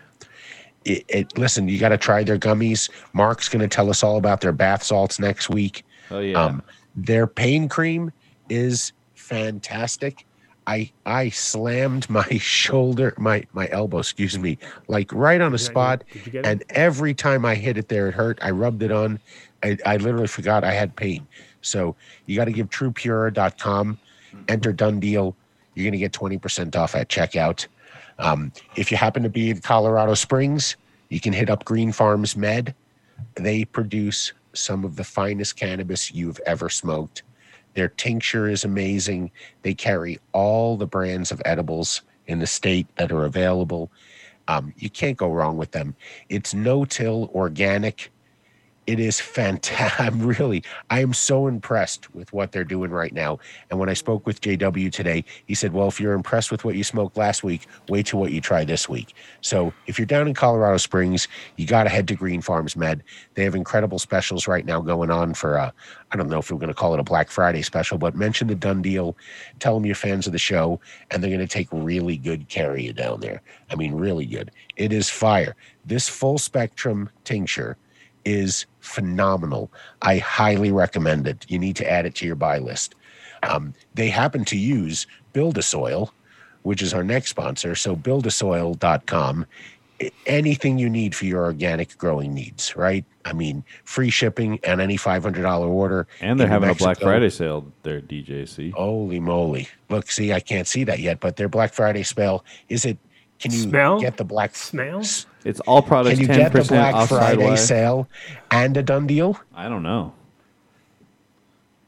it, 0.85 1.03
it, 1.09 1.37
listen, 1.37 1.67
you 1.67 1.77
got 1.77 1.89
to 1.89 1.97
try 1.97 2.23
their 2.23 2.37
gummies. 2.37 2.89
Mark's 3.11 3.49
going 3.49 3.59
to 3.59 3.67
tell 3.67 3.89
us 3.89 4.01
all 4.03 4.15
about 4.17 4.39
their 4.39 4.53
bath 4.53 4.81
salts 4.83 5.19
next 5.19 5.49
week. 5.49 5.83
Oh 6.11 6.19
yeah. 6.19 6.41
Um, 6.41 6.63
their 6.95 7.27
pain 7.27 7.69
cream 7.69 8.11
is 8.49 8.93
fantastic. 9.15 10.25
I 10.65 10.91
I 11.05 11.29
slammed 11.29 12.09
my 12.09 12.37
shoulder, 12.37 13.13
my 13.17 13.45
my 13.53 13.67
elbow, 13.71 13.99
excuse 13.99 14.37
me, 14.37 14.57
like 14.87 15.11
right 15.13 15.41
on 15.41 15.53
a 15.53 15.57
spot, 15.57 16.03
did 16.11 16.25
you 16.25 16.31
get 16.33 16.45
and 16.45 16.63
every 16.69 17.13
time 17.13 17.45
I 17.45 17.55
hit 17.55 17.77
it 17.77 17.87
there, 17.87 18.09
it 18.09 18.13
hurt. 18.13 18.39
I 18.41 18.51
rubbed 18.51 18.83
it 18.83 18.91
on. 18.91 19.19
I, 19.63 19.77
I 19.85 19.97
literally 19.97 20.27
forgot 20.27 20.63
I 20.63 20.71
had 20.71 20.95
pain. 20.95 21.27
So 21.61 21.95
you 22.25 22.35
got 22.35 22.45
to 22.45 22.51
give 22.51 22.69
TruPura.com, 22.69 23.97
enter 24.47 24.71
done 24.71 24.99
deal. 24.99 25.35
You're 25.73 25.83
going 25.83 25.93
to 25.93 25.97
get 25.97 26.11
20% 26.11 26.75
off 26.75 26.95
at 26.95 27.09
checkout. 27.09 27.67
Um, 28.19 28.51
if 28.75 28.91
you 28.91 28.97
happen 28.97 29.23
to 29.23 29.29
be 29.29 29.51
in 29.51 29.59
Colorado 29.59 30.13
Springs, 30.13 30.75
you 31.09 31.19
can 31.19 31.33
hit 31.33 31.49
up 31.49 31.65
Green 31.65 31.91
Farms 31.91 32.35
Med. 32.35 32.73
They 33.35 33.65
produce 33.65 34.33
some 34.57 34.83
of 34.83 34.95
the 34.95 35.03
finest 35.03 35.55
cannabis 35.55 36.13
you've 36.13 36.39
ever 36.45 36.69
smoked. 36.69 37.23
Their 37.73 37.89
tincture 37.89 38.49
is 38.49 38.63
amazing. 38.63 39.31
They 39.61 39.73
carry 39.73 40.19
all 40.33 40.77
the 40.77 40.87
brands 40.87 41.31
of 41.31 41.41
edibles 41.45 42.01
in 42.25 42.39
the 42.39 42.47
state 42.47 42.87
that 42.97 43.11
are 43.11 43.25
available. 43.25 43.91
Um, 44.47 44.73
you 44.77 44.89
can't 44.89 45.17
go 45.17 45.29
wrong 45.29 45.57
with 45.57 45.71
them. 45.71 45.95
It's 46.29 46.53
no 46.53 46.85
till 46.85 47.29
organic. 47.33 48.11
It 48.87 49.01
is 49.01 49.19
fantastic. 49.19 49.99
I'm 49.99 50.25
really, 50.25 50.63
I 50.89 51.01
am 51.01 51.13
so 51.13 51.47
impressed 51.47 52.13
with 52.15 52.31
what 52.31 52.53
they're 52.53 52.63
doing 52.63 52.89
right 52.89 53.13
now. 53.13 53.37
And 53.69 53.79
when 53.79 53.89
I 53.89 53.93
spoke 53.93 54.25
with 54.25 54.39
JW 54.39 54.89
today, 54.89 55.25
he 55.45 55.53
said, 55.55 55.73
Well, 55.73 55.89
if 55.89 55.99
you're 55.99 56.13
impressed 56.13 56.51
with 56.51 56.63
what 56.63 56.75
you 56.75 56.85
smoked 56.85 57.17
last 57.17 57.43
week, 57.43 57.67
wait 57.89 58.05
till 58.05 58.21
what 58.21 58.31
you 58.31 58.39
try 58.39 58.63
this 58.63 58.87
week. 58.87 59.13
So 59.41 59.73
if 59.87 59.99
you're 59.99 60.05
down 60.05 60.25
in 60.25 60.33
Colorado 60.33 60.77
Springs, 60.77 61.27
you 61.57 61.67
got 61.67 61.83
to 61.83 61.89
head 61.89 62.07
to 62.07 62.15
Green 62.15 62.41
Farms 62.41 62.77
Med. 62.77 63.03
They 63.33 63.43
have 63.43 63.55
incredible 63.55 63.99
specials 63.99 64.47
right 64.47 64.65
now 64.65 64.79
going 64.79 65.11
on 65.11 65.33
for, 65.33 65.59
uh, 65.59 65.71
I 66.13 66.15
don't 66.15 66.29
know 66.29 66.39
if 66.39 66.49
we're 66.49 66.57
going 66.57 66.69
to 66.69 66.73
call 66.73 66.93
it 66.93 66.99
a 67.01 67.03
Black 67.03 67.29
Friday 67.29 67.63
special, 67.63 67.97
but 67.97 68.15
mention 68.15 68.47
the 68.47 68.55
done 68.55 68.81
deal. 68.81 69.17
Tell 69.59 69.73
them 69.73 69.85
you're 69.85 69.95
fans 69.95 70.27
of 70.27 70.31
the 70.31 70.39
show, 70.39 70.79
and 71.11 71.21
they're 71.21 71.29
going 71.29 71.41
to 71.41 71.47
take 71.47 71.67
really 71.73 72.15
good 72.15 72.47
care 72.47 72.71
of 72.71 72.79
you 72.79 72.93
down 72.93 73.19
there. 73.19 73.41
I 73.69 73.75
mean, 73.75 73.95
really 73.95 74.25
good. 74.25 74.49
It 74.77 74.93
is 74.93 75.09
fire. 75.09 75.57
This 75.85 76.07
full 76.07 76.37
spectrum 76.37 77.09
tincture 77.25 77.75
is 78.27 78.65
phenomenal. 78.81 79.71
I 80.01 80.17
highly 80.17 80.69
recommend 80.69 81.27
it. 81.27 81.45
You 81.47 81.57
need 81.57 81.77
to 81.77 81.89
add 81.89 82.05
it 82.05 82.13
to 82.15 82.25
your 82.25 82.35
buy 82.35 82.57
list. 82.57 82.93
Um, 83.43 83.73
they 83.93 84.09
happen 84.09 84.43
to 84.45 84.57
use 84.57 85.07
Build 85.31 85.57
a 85.57 85.61
Soil, 85.61 86.13
which 86.63 86.81
is 86.81 86.93
our 86.93 87.05
next 87.05 87.29
sponsor. 87.29 87.73
So 87.73 87.95
buildasoil.com. 87.95 89.45
Anything 90.25 90.77
you 90.77 90.89
need 90.89 91.15
for 91.15 91.25
your 91.25 91.43
organic 91.45 91.97
growing 91.97 92.33
needs, 92.33 92.75
right? 92.75 93.05
I 93.23 93.31
mean, 93.31 93.63
free 93.85 94.09
shipping 94.09 94.59
and 94.63 94.81
any 94.81 94.97
$500 94.97 95.59
order. 95.61 96.05
and 96.19 96.37
they're 96.37 96.47
in 96.47 96.51
having 96.51 96.69
a 96.69 96.75
Black 96.75 96.99
Friday 96.99 97.29
sale 97.29 97.71
there, 97.83 98.01
DJC. 98.01 98.73
Holy 98.73 99.21
moly. 99.21 99.69
Look, 99.89 100.11
see, 100.11 100.33
I 100.33 100.41
can't 100.41 100.67
see 100.67 100.83
that 100.83 100.99
yet, 100.99 101.21
but 101.21 101.37
their 101.37 101.49
Black 101.49 101.73
Friday 101.73 102.03
spell 102.03 102.43
is 102.67 102.85
it 102.85 102.97
can 103.39 103.51
you 103.51 103.59
Smell? 103.59 103.99
get 103.99 104.17
the 104.17 104.23
black 104.25 104.55
Smell? 104.55 105.01
It's 105.45 105.59
all 105.61 105.81
products 105.81 106.15
Can 106.15 106.21
you 106.21 106.27
ten 106.27 106.37
get 106.37 106.53
the 106.53 106.63
Black 106.63 106.93
off 106.95 107.09
Friday 107.09 107.41
sidewire. 107.43 107.57
sale 107.57 108.07
and 108.51 108.75
a 108.77 108.83
done 108.83 109.07
deal? 109.07 109.39
I 109.55 109.67
don't 109.69 109.83
know. 109.83 110.13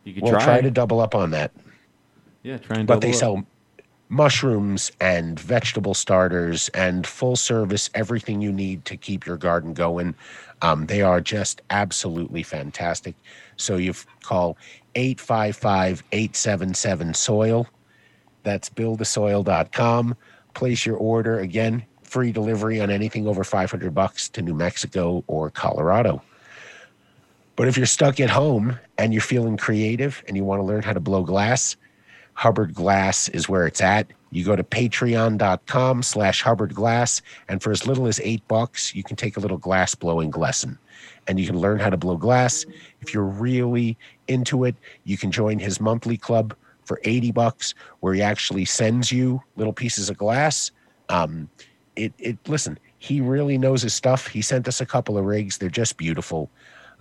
You 0.04 0.14
could 0.14 0.24
We'll 0.24 0.32
try. 0.34 0.44
try 0.44 0.62
to 0.62 0.72
double 0.72 1.00
up 1.02 1.14
on 1.16 1.32
that. 1.32 1.52
yeah, 2.44 2.58
try 2.58 2.78
and 2.78 2.88
but 2.88 3.02
they 3.02 3.10
up. 3.10 3.16
sell 3.16 3.44
mushrooms 4.12 4.92
and 5.00 5.40
vegetable 5.40 5.94
starters 5.94 6.68
and 6.70 7.06
full 7.06 7.36
service 7.36 7.92
everything 7.94 8.42
you 8.42 8.52
need 8.52 8.84
to 8.86 8.98
keep 8.98 9.24
your 9.26 9.38
garden 9.38 9.72
going 9.74 10.16
um, 10.64 10.88
they 10.88 11.02
are 11.04 11.22
just 11.22 11.62
absolutely 11.70 12.42
fantastic 12.42 13.14
so 13.56 13.76
you 13.78 13.94
call 14.24 14.58
855-877 14.96 17.16
soil 17.16 17.68
That's 18.44 18.70
buildasoil.com. 18.70 20.16
Place 20.60 20.86
your 20.86 20.98
order 20.98 21.40
again, 21.40 21.86
free 22.04 22.34
delivery 22.34 22.82
on 22.82 22.90
anything 22.90 23.26
over 23.30 23.46
500 23.46 23.96
bucks 23.96 24.28
to 24.28 24.42
New 24.42 24.54
Mexico 24.54 25.24
or 25.28 25.50
Colorado. 25.50 26.22
But 27.56 27.70
if 27.70 27.78
you're 27.78 27.86
stuck 27.86 28.20
at 28.20 28.30
home 28.30 28.78
and 28.98 29.14
you're 29.14 29.22
feeling 29.22 29.56
creative 29.56 30.22
and 30.28 30.36
you 30.36 30.44
want 30.44 30.60
to 30.60 30.66
learn 30.66 30.82
how 30.82 30.92
to 30.92 31.00
blow 31.00 31.24
glass, 31.24 31.78
Hubbard 32.34 32.74
Glass 32.74 33.30
is 33.30 33.48
where 33.48 33.68
it's 33.68 33.80
at. 33.80 34.08
You 34.32 34.44
go 34.44 34.58
to 34.58 34.64
patreon.com 34.66 36.04
slash 36.04 36.42
Hubbard 36.42 36.76
Glass, 36.76 37.22
and 37.48 37.64
for 37.64 37.72
as 37.72 37.88
little 37.88 38.06
as 38.06 38.20
eight 38.20 38.46
bucks, 38.50 38.94
you 38.94 39.02
can 39.02 39.16
take 39.16 39.38
a 39.38 39.40
little 39.40 39.58
glass 39.58 39.96
blowing 39.96 40.32
lesson. 40.32 40.78
And 41.30 41.40
you 41.40 41.48
can 41.48 41.58
learn 41.58 41.80
how 41.80 41.90
to 41.90 41.96
blow 41.96 42.18
glass. 42.18 42.66
If 43.00 43.14
you're 43.14 43.24
really 43.24 43.98
into 44.28 44.66
it, 44.66 44.76
you 45.06 45.18
can 45.18 45.32
join 45.32 45.58
his 45.58 45.80
monthly 45.80 46.18
club 46.18 46.54
for 46.90 47.00
80 47.04 47.32
bucks, 47.34 47.76
where 48.00 48.16
he 48.16 48.22
actually 48.24 48.66
sends 48.66 49.12
you 49.12 49.40
little 49.58 49.72
pieces 49.72 50.10
of 50.10 50.18
glass. 50.18 50.72
Um, 51.10 51.48
it, 51.96 52.12
it 52.18 52.40
listen, 52.48 52.80
he 52.98 53.22
really 53.22 53.60
knows 53.60 53.84
his 53.84 53.94
stuff. 53.94 54.26
He 54.26 54.42
sent 54.42 54.68
us 54.68 54.82
a 54.82 54.88
couple 54.88 55.16
of 55.16 55.24
rigs. 55.24 55.60
They're 55.60 55.70
just 55.70 55.98
beautiful. 55.98 56.50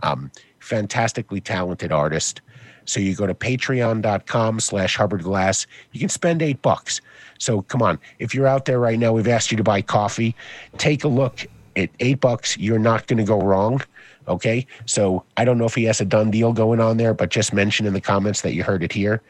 Um, 0.02 0.30
fantastically 0.58 1.40
talented 1.40 1.90
artist. 1.90 2.42
So 2.84 3.00
you 3.00 3.14
go 3.14 3.26
to 3.26 3.34
patreon.com 3.34 4.60
slash 4.60 4.94
Hubbard 4.94 5.22
Glass. 5.22 5.66
You 5.92 6.00
can 6.00 6.10
spend 6.10 6.42
eight 6.42 6.60
bucks. 6.60 7.00
So 7.38 7.62
come 7.62 7.80
on. 7.80 7.98
If 8.18 8.34
you're 8.34 8.46
out 8.46 8.66
there 8.66 8.78
right 8.78 8.98
now, 8.98 9.14
we've 9.14 9.26
asked 9.26 9.50
you 9.50 9.56
to 9.56 9.64
buy 9.64 9.80
coffee. 9.80 10.36
Take 10.76 11.04
a 11.04 11.08
look 11.08 11.46
at 11.76 11.88
eight 12.00 12.20
bucks. 12.20 12.58
You're 12.58 12.78
not 12.78 13.06
going 13.06 13.16
to 13.16 13.24
go 13.24 13.40
wrong. 13.40 13.80
Okay. 14.28 14.66
So 14.84 15.24
I 15.38 15.46
don't 15.46 15.56
know 15.56 15.64
if 15.64 15.74
he 15.74 15.84
has 15.84 16.02
a 16.02 16.04
done 16.04 16.30
deal 16.30 16.52
going 16.52 16.78
on 16.78 16.98
there, 16.98 17.14
but 17.14 17.30
just 17.30 17.54
mention 17.54 17.86
in 17.86 17.94
the 17.94 18.00
comments 18.02 18.42
that 18.42 18.52
you 18.52 18.62
heard 18.62 18.82
it 18.82 18.92
here. 18.92 19.22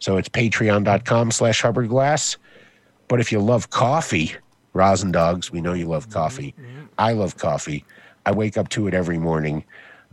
So 0.00 0.16
it's 0.16 0.28
patreon.com 0.28 1.30
slash 1.30 1.62
Hubbard 1.62 1.88
Glass. 1.88 2.36
But 3.08 3.20
if 3.20 3.30
you 3.30 3.38
love 3.40 3.70
coffee, 3.70 4.34
Rosin 4.72 5.12
Dogs, 5.12 5.50
we 5.52 5.60
know 5.60 5.74
you 5.74 5.86
love 5.86 6.10
coffee. 6.10 6.54
I 6.98 7.12
love 7.12 7.36
coffee. 7.36 7.84
I 8.26 8.32
wake 8.32 8.58
up 8.58 8.68
to 8.70 8.86
it 8.86 8.94
every 8.94 9.18
morning. 9.18 9.64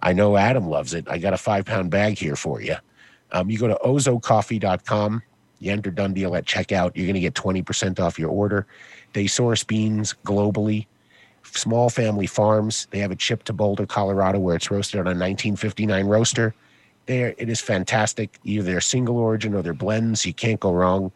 I 0.01 0.13
know 0.13 0.37
Adam 0.37 0.67
loves 0.67 0.93
it. 0.93 1.07
I 1.09 1.17
got 1.17 1.33
a 1.33 1.37
five 1.37 1.65
pound 1.65 1.89
bag 1.89 2.17
here 2.17 2.35
for 2.35 2.61
you. 2.61 2.75
Um, 3.31 3.49
you 3.49 3.57
go 3.57 3.67
to 3.67 3.77
ozocoffee.com. 3.83 5.21
You 5.59 5.71
enter 5.71 5.91
done 5.91 6.13
deal 6.13 6.35
at 6.35 6.45
checkout. 6.45 6.91
You're 6.95 7.07
going 7.07 7.15
to 7.15 7.19
get 7.19 7.33
20% 7.33 7.99
off 7.99 8.19
your 8.19 8.29
order. 8.29 8.67
They 9.13 9.25
source 9.27 9.63
beans 9.63 10.13
globally, 10.23 10.85
small 11.43 11.89
family 11.89 12.27
farms. 12.27 12.87
They 12.91 12.99
have 12.99 13.11
it 13.11 13.19
shipped 13.19 13.47
to 13.47 13.53
Boulder, 13.53 13.85
Colorado, 13.85 14.39
where 14.39 14.55
it's 14.55 14.69
roasted 14.69 14.99
on 14.99 15.07
a 15.07 15.17
1959 15.17 16.05
roaster. 16.05 16.53
There, 17.07 17.33
it 17.37 17.49
is 17.49 17.59
fantastic. 17.61 18.37
Either 18.43 18.63
they're 18.63 18.81
single 18.81 19.17
origin 19.17 19.53
or 19.55 19.61
they're 19.61 19.73
blends. 19.73 20.25
You 20.25 20.33
can't 20.33 20.59
go 20.59 20.71
wrong. 20.71 21.11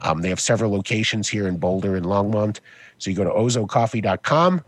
Um, 0.00 0.22
they 0.22 0.28
have 0.30 0.40
several 0.40 0.72
locations 0.72 1.28
here 1.28 1.46
in 1.46 1.58
Boulder 1.58 1.96
and 1.96 2.04
Longmont. 2.06 2.60
So 2.98 3.10
you 3.10 3.16
go 3.16 3.24
to 3.24 3.30
ozocoffee.com, 3.30 4.64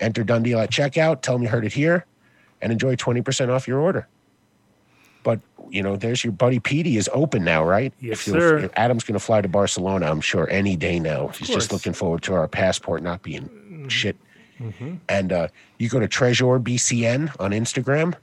enter 0.00 0.24
done 0.24 0.42
deal 0.42 0.58
at 0.60 0.70
checkout, 0.70 1.22
tell 1.22 1.34
them 1.34 1.42
you 1.42 1.48
heard 1.48 1.64
it 1.64 1.72
here, 1.72 2.06
and 2.60 2.72
enjoy 2.72 2.94
20% 2.96 3.48
off 3.50 3.66
your 3.68 3.80
order. 3.80 4.06
But, 5.24 5.40
you 5.70 5.82
know, 5.82 5.96
there's 5.96 6.24
your 6.24 6.32
buddy 6.32 6.58
Petey 6.58 6.96
is 6.96 7.08
open 7.12 7.44
now, 7.44 7.64
right? 7.64 7.92
Yes, 8.00 8.20
sir. 8.20 8.58
if 8.58 8.72
Adam's 8.76 9.04
going 9.04 9.18
to 9.18 9.24
fly 9.24 9.40
to 9.40 9.48
Barcelona, 9.48 10.06
I'm 10.10 10.20
sure, 10.20 10.48
any 10.50 10.76
day 10.76 10.98
now. 10.98 11.28
He's 11.28 11.48
just 11.48 11.72
looking 11.72 11.92
forward 11.92 12.22
to 12.24 12.34
our 12.34 12.48
passport 12.48 13.02
not 13.02 13.22
being 13.22 13.42
Mm-hmm. 13.48 13.88
shit. 13.88 14.16
And 15.08 15.32
uh, 15.32 15.48
you 15.78 15.88
go 15.88 15.98
to 15.98 16.06
Tresor 16.06 16.62
BCN 16.62 17.34
on 17.40 17.50
Instagram. 17.50 18.14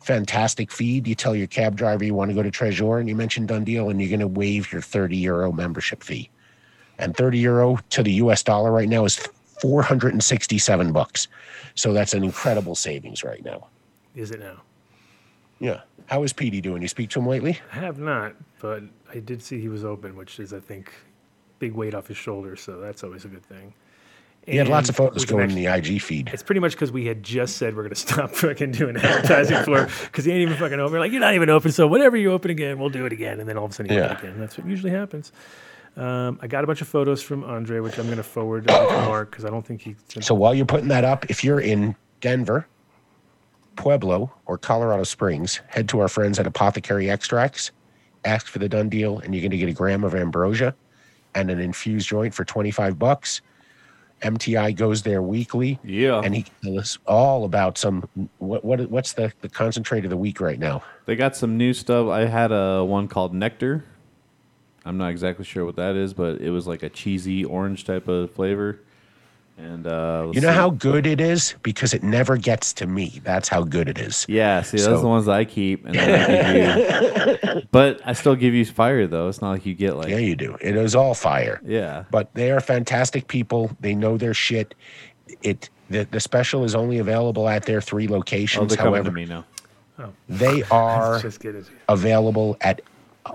Fantastic 0.00 0.72
feed. 0.72 1.06
You 1.06 1.14
tell 1.14 1.36
your 1.36 1.46
cab 1.46 1.76
driver 1.76 2.04
you 2.04 2.14
want 2.14 2.30
to 2.30 2.34
go 2.34 2.42
to 2.42 2.50
Tresor 2.50 3.00
and 3.00 3.08
you 3.08 3.14
mention 3.14 3.46
Done 3.46 3.64
Deal, 3.64 3.90
and 3.90 4.00
you're 4.00 4.08
going 4.08 4.20
to 4.20 4.26
waive 4.26 4.72
your 4.72 4.80
30 4.80 5.16
euro 5.16 5.52
membership 5.52 6.02
fee. 6.02 6.30
And 6.98 7.16
30 7.16 7.38
euro 7.38 7.78
to 7.90 8.02
the 8.02 8.12
US 8.12 8.42
dollar 8.42 8.72
right 8.72 8.88
now 8.88 9.04
is 9.04 9.16
467 9.60 10.92
bucks. 10.92 11.28
So 11.74 11.92
that's 11.92 12.14
an 12.14 12.24
incredible 12.24 12.74
savings 12.74 13.22
right 13.22 13.44
now. 13.44 13.68
Is 14.14 14.30
it 14.30 14.40
now? 14.40 14.62
Yeah. 15.60 15.82
How 16.06 16.22
is 16.22 16.32
Petey 16.32 16.60
doing? 16.60 16.82
You 16.82 16.88
speak 16.88 17.10
to 17.10 17.20
him 17.20 17.26
lately? 17.26 17.60
I 17.72 17.76
have 17.76 17.98
not, 17.98 18.34
but 18.60 18.82
I 19.12 19.20
did 19.20 19.42
see 19.42 19.60
he 19.60 19.68
was 19.68 19.84
open, 19.84 20.16
which 20.16 20.40
is, 20.40 20.52
I 20.52 20.60
think, 20.60 20.92
big 21.58 21.72
weight 21.72 21.94
off 21.94 22.08
his 22.08 22.16
shoulders. 22.16 22.62
So 22.62 22.80
that's 22.80 23.04
always 23.04 23.24
a 23.24 23.28
good 23.28 23.44
thing. 23.44 23.74
He 24.46 24.56
had 24.56 24.68
lots 24.68 24.88
of 24.88 24.96
photos 24.96 25.24
going 25.24 25.44
actually- 25.44 25.66
in 25.66 25.72
the 25.72 25.94
IG 25.96 26.00
feed. 26.02 26.30
It's 26.32 26.42
pretty 26.42 26.60
much 26.60 26.72
because 26.72 26.90
we 26.90 27.06
had 27.06 27.22
just 27.22 27.56
said 27.56 27.76
we're 27.76 27.82
going 27.82 27.94
to 27.94 28.00
stop 28.00 28.30
fucking 28.34 28.72
doing 28.72 28.96
advertising 28.96 29.62
for 29.64 29.88
because 30.06 30.24
he 30.24 30.32
ain't 30.32 30.42
even 30.42 30.56
fucking 30.56 30.80
open. 30.80 30.92
We're 30.92 30.98
like, 31.00 31.12
you're 31.12 31.20
not 31.20 31.34
even 31.34 31.50
open. 31.50 31.70
So 31.72 31.86
whenever 31.86 32.16
you 32.16 32.32
open 32.32 32.50
again, 32.50 32.78
we'll 32.78 32.88
do 32.90 33.06
it 33.06 33.12
again. 33.12 33.38
And 33.38 33.48
then 33.48 33.56
all 33.56 33.66
of 33.66 33.70
a 33.70 33.74
sudden 33.74 33.92
you 33.92 33.98
Yeah. 33.98 34.12
open 34.12 34.16
again. 34.30 34.40
That's 34.40 34.58
what 34.58 34.66
usually 34.66 34.90
happens. 34.92 35.30
Um, 35.96 36.38
I 36.40 36.46
got 36.46 36.64
a 36.64 36.66
bunch 36.66 36.80
of 36.80 36.88
photos 36.88 37.22
from 37.22 37.44
Andre, 37.44 37.80
which 37.80 37.98
I'm 37.98 38.06
going 38.06 38.16
to 38.16 38.22
forward 38.22 38.66
to 38.68 38.72
Mark 38.72 39.30
because 39.30 39.44
I 39.44 39.50
don't 39.50 39.66
think 39.66 39.82
he. 39.82 39.96
So 40.20 40.34
while 40.34 40.54
you're 40.54 40.64
putting 40.66 40.88
that 40.88 41.04
up, 41.04 41.28
if 41.30 41.44
you're 41.44 41.60
in 41.60 41.94
Denver, 42.20 42.66
Pueblo, 43.76 44.32
or 44.46 44.58
Colorado 44.58 45.04
Springs, 45.04 45.60
head 45.68 45.88
to 45.90 46.00
our 46.00 46.08
friends 46.08 46.38
at 46.38 46.46
Apothecary 46.46 47.10
Extracts, 47.10 47.70
ask 48.24 48.46
for 48.46 48.58
the 48.58 48.68
done 48.68 48.88
deal, 48.88 49.18
and 49.18 49.34
you're 49.34 49.40
going 49.42 49.50
to 49.50 49.56
get 49.58 49.68
a 49.68 49.72
gram 49.72 50.04
of 50.04 50.14
ambrosia 50.14 50.74
and 51.34 51.50
an 51.50 51.60
infused 51.60 52.08
joint 52.08 52.34
for 52.34 52.44
25 52.44 52.98
bucks. 52.98 53.40
MTI 54.22 54.74
goes 54.76 55.02
there 55.02 55.22
weekly, 55.22 55.78
Yeah. 55.82 56.20
and 56.22 56.34
he 56.34 56.42
can 56.42 56.54
tell 56.62 56.78
us 56.78 56.98
all 57.06 57.44
about 57.44 57.78
some. 57.78 58.08
What, 58.38 58.64
what 58.64 58.80
what's 58.90 59.12
the 59.14 59.32
the 59.40 59.48
concentrate 59.48 60.04
of 60.04 60.10
the 60.10 60.16
week 60.16 60.40
right 60.40 60.58
now? 60.58 60.82
They 61.06 61.16
got 61.16 61.36
some 61.36 61.56
new 61.56 61.72
stuff. 61.72 62.08
I 62.08 62.26
had 62.26 62.52
a 62.52 62.84
one 62.84 63.08
called 63.08 63.34
Nectar. 63.34 63.84
I'm 64.84 64.96
not 64.98 65.10
exactly 65.10 65.44
sure 65.44 65.64
what 65.64 65.76
that 65.76 65.94
is, 65.96 66.14
but 66.14 66.40
it 66.40 66.50
was 66.50 66.66
like 66.66 66.82
a 66.82 66.88
cheesy 66.88 67.44
orange 67.44 67.84
type 67.84 68.08
of 68.08 68.30
flavor. 68.32 68.80
And 69.58 69.86
uh, 69.86 70.30
You 70.32 70.40
know 70.40 70.48
see. 70.48 70.54
how 70.54 70.70
good 70.70 71.06
it 71.06 71.20
is 71.20 71.54
because 71.62 71.92
it 71.92 72.02
never 72.02 72.36
gets 72.38 72.72
to 72.74 72.86
me. 72.86 73.20
That's 73.24 73.46
how 73.48 73.62
good 73.62 73.88
it 73.90 73.98
is. 73.98 74.24
Yeah, 74.28 74.62
see, 74.62 74.78
those 74.78 74.86
So- 74.86 74.94
are 74.96 75.00
the 75.00 75.06
ones 75.08 75.28
I 75.28 75.44
keep, 75.44 75.84
and 75.84 75.96
I 75.98 77.62
but 77.70 78.00
I 78.06 78.14
still 78.14 78.34
give 78.36 78.54
you 78.54 78.64
fire 78.64 79.06
though. 79.06 79.28
It's 79.28 79.42
not 79.42 79.50
like 79.50 79.66
you 79.66 79.74
get 79.74 79.96
like 79.96 80.08
Yeah, 80.08 80.16
you 80.18 80.34
do. 80.34 80.56
It 80.62 80.76
is 80.76 80.94
all 80.94 81.14
fire. 81.14 81.60
yeah. 81.64 82.04
but 82.10 82.32
they 82.34 82.50
are 82.50 82.60
fantastic 82.60 83.28
people. 83.28 83.70
They 83.80 83.94
know 83.94 84.16
their 84.16 84.34
shit. 84.34 84.74
It 85.42 85.68
the, 85.90 86.04
the 86.10 86.20
special 86.20 86.64
is 86.64 86.74
only 86.74 86.98
available 86.98 87.48
at 87.48 87.64
their 87.64 87.80
three 87.80 88.08
locations. 88.08 88.74
they're 88.74 88.82
However, 88.84 89.10
to 89.10 89.14
me 89.14 89.26
now. 89.26 89.44
they 90.28 90.62
are 90.70 91.20
just 91.20 91.44
available 91.88 92.56
at 92.62 92.80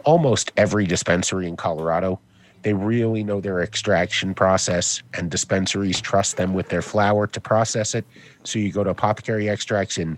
almost 0.05 0.51
every 0.57 0.85
dispensary 0.87 1.47
in 1.47 1.55
Colorado. 1.55 2.19
They 2.65 2.73
really 2.73 3.23
know 3.23 3.39
their 3.39 3.61
extraction 3.61 4.33
process, 4.33 5.03
and 5.13 5.29
dispensaries 5.29 6.01
trust 6.01 6.37
them 6.37 6.55
with 6.55 6.69
their 6.69 6.81
flower 6.81 7.27
to 7.27 7.39
process 7.39 7.93
it. 7.93 8.05
So 8.43 8.57
you 8.57 8.71
go 8.71 8.83
to 8.83 8.89
Apothecary 8.89 9.47
Extracts 9.47 9.99
in 9.99 10.17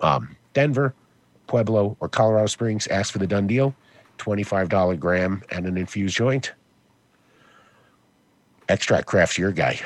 um, 0.00 0.36
Denver, 0.52 0.94
Pueblo, 1.48 1.96
or 1.98 2.08
Colorado 2.08 2.46
Springs, 2.46 2.86
ask 2.86 3.12
for 3.12 3.18
the 3.18 3.26
done 3.26 3.48
deal, 3.48 3.74
$25 4.18 5.00
gram 5.00 5.42
and 5.50 5.66
an 5.66 5.76
infused 5.76 6.14
joint. 6.16 6.52
Extract 8.68 9.08
Craft's 9.08 9.36
your 9.36 9.50
guy. 9.50 9.80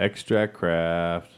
Extract 0.00 0.54
craft. 0.54 1.30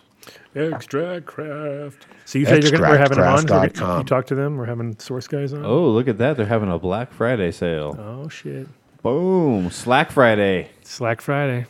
Extract 0.55 1.27
craft. 1.27 2.07
So 2.25 2.39
you 2.39 2.47
said 2.47 2.63
you're 2.63 2.73
gonna, 2.73 2.89
we're 2.89 2.97
having 2.97 3.19
them 3.19 3.27
on. 3.27 3.35
We're 3.43 3.43
gonna- 3.43 3.69
Extractcraft.com. 3.69 3.99
You 3.99 4.05
talk 4.05 4.27
to 4.29 4.35
them. 4.35 4.57
We're 4.57 4.65
having 4.65 4.99
source 4.99 5.29
guys 5.29 5.53
on. 5.53 5.63
Oh, 5.63 5.91
look 5.91 6.09
at 6.09 6.17
that! 6.17 6.39
They're 6.39 6.47
having 6.47 6.73
a 6.73 6.79
Black 6.79 7.13
Friday 7.13 7.53
sale. 7.53 7.95
Oh 8.01 8.31
shit! 8.31 8.67
Boom! 9.07 9.71
Slack 9.71 10.11
Friday. 10.11 10.69
Slack 10.83 11.21
Friday. 11.21 11.67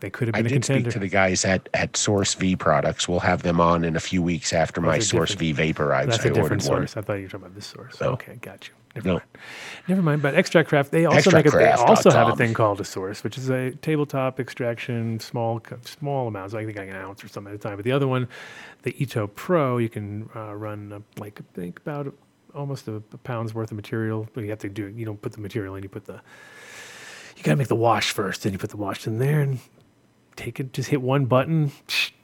They 0.00 0.10
could 0.10 0.28
have 0.28 0.34
I 0.34 0.42
been 0.42 0.52
a 0.52 0.54
did 0.56 0.64
speak 0.66 0.90
to 0.90 0.98
the 0.98 1.08
guys 1.08 1.46
at, 1.46 1.70
at 1.72 1.96
Source 1.96 2.34
V 2.34 2.56
Products. 2.56 3.08
We'll 3.08 3.20
have 3.20 3.42
them 3.42 3.58
on 3.58 3.84
in 3.84 3.96
a 3.96 4.00
few 4.00 4.20
weeks 4.22 4.52
after 4.52 4.82
my 4.82 4.98
Source 4.98 5.32
V 5.32 5.54
vaporizer. 5.54 6.06
That's 6.06 6.26
I 6.26 6.28
a 6.28 6.32
different 6.34 6.68
ordered 6.68 6.80
one. 6.80 6.82
I 6.82 7.06
thought 7.06 7.14
you 7.14 7.22
were 7.22 7.28
talking 7.28 7.46
about 7.46 7.54
this 7.54 7.66
source. 7.66 7.98
No. 8.02 8.08
Okay, 8.10 8.36
got 8.42 8.68
you. 8.68 8.74
Never 8.96 9.08
No. 9.08 9.14
mind. 9.14 9.24
Never 9.88 10.02
mind. 10.02 10.20
But 10.22 10.34
Extract 10.34 10.68
Craft, 10.68 10.90
they 10.90 11.06
also 11.06 11.30
make 11.30 11.46
a, 11.46 11.50
they 11.50 11.56
Extractcraft.com. 11.64 11.88
also 11.88 12.10
have 12.10 12.28
a 12.28 12.36
thing 12.36 12.52
called 12.52 12.82
a 12.82 12.84
source, 12.84 13.24
which 13.24 13.38
is 13.38 13.48
a 13.48 13.70
tabletop 13.70 14.38
extraction, 14.38 15.18
small 15.20 15.62
small 15.84 16.28
amounts. 16.28 16.52
I 16.52 16.66
think 16.66 16.76
like 16.76 16.90
an 16.90 16.96
ounce 16.96 17.24
or 17.24 17.28
something 17.28 17.54
at 17.54 17.58
a 17.58 17.62
time. 17.62 17.76
But 17.76 17.86
the 17.86 17.92
other 17.92 18.08
one, 18.08 18.28
the 18.82 18.94
Ito 19.02 19.28
Pro, 19.28 19.78
you 19.78 19.88
can 19.88 20.28
uh, 20.36 20.54
run 20.54 20.92
uh, 20.92 21.00
like 21.18 21.40
I 21.40 21.44
think 21.54 21.78
about 21.78 22.14
almost 22.56 22.88
a, 22.88 22.96
a 22.96 23.00
pound's 23.18 23.54
worth 23.54 23.70
of 23.70 23.76
material. 23.76 24.28
But 24.32 24.44
you 24.44 24.50
have 24.50 24.58
to 24.60 24.68
do 24.68 24.88
you 24.88 25.04
don't 25.04 25.20
put 25.20 25.32
the 25.32 25.40
material 25.40 25.74
in. 25.76 25.82
You 25.82 25.88
put 25.88 26.06
the 26.06 26.20
you 27.36 27.42
gotta 27.42 27.56
make 27.56 27.68
the 27.68 27.76
wash 27.76 28.12
first. 28.12 28.42
Then 28.42 28.52
you 28.52 28.58
put 28.58 28.70
the 28.70 28.76
wash 28.76 29.06
in 29.06 29.18
there 29.18 29.40
and 29.40 29.58
take 30.36 30.58
it. 30.60 30.72
Just 30.72 30.88
hit 30.88 31.02
one 31.02 31.26
button, 31.26 31.70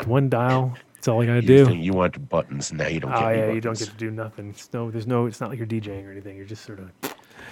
one 0.07 0.29
dial. 0.29 0.77
That's 0.95 1.09
all 1.09 1.23
you 1.23 1.29
gotta 1.29 1.43
You, 1.43 1.47
do. 1.49 1.67
think 1.67 1.85
you 1.85 1.93
want 1.93 2.29
buttons 2.29 2.73
now. 2.73 2.87
You 2.89 3.01
don't 3.01 3.13
Oh 3.13 3.19
get 3.21 3.33
any 3.33 3.39
yeah, 3.39 3.53
you 3.53 3.61
don't 3.61 3.79
get 3.79 3.89
to 3.89 3.97
do 3.97 4.11
nothing. 4.11 4.51
It's 4.51 4.73
no, 4.73 4.91
there's 4.91 5.07
no. 5.07 5.27
It's 5.27 5.41
not 5.41 5.51
like 5.51 5.59
you're 5.59 5.67
DJing 5.67 6.07
or 6.07 6.13
anything. 6.13 6.37
You're 6.37 6.47
just 6.47 6.65
sort 6.65 6.79
of 6.79 6.91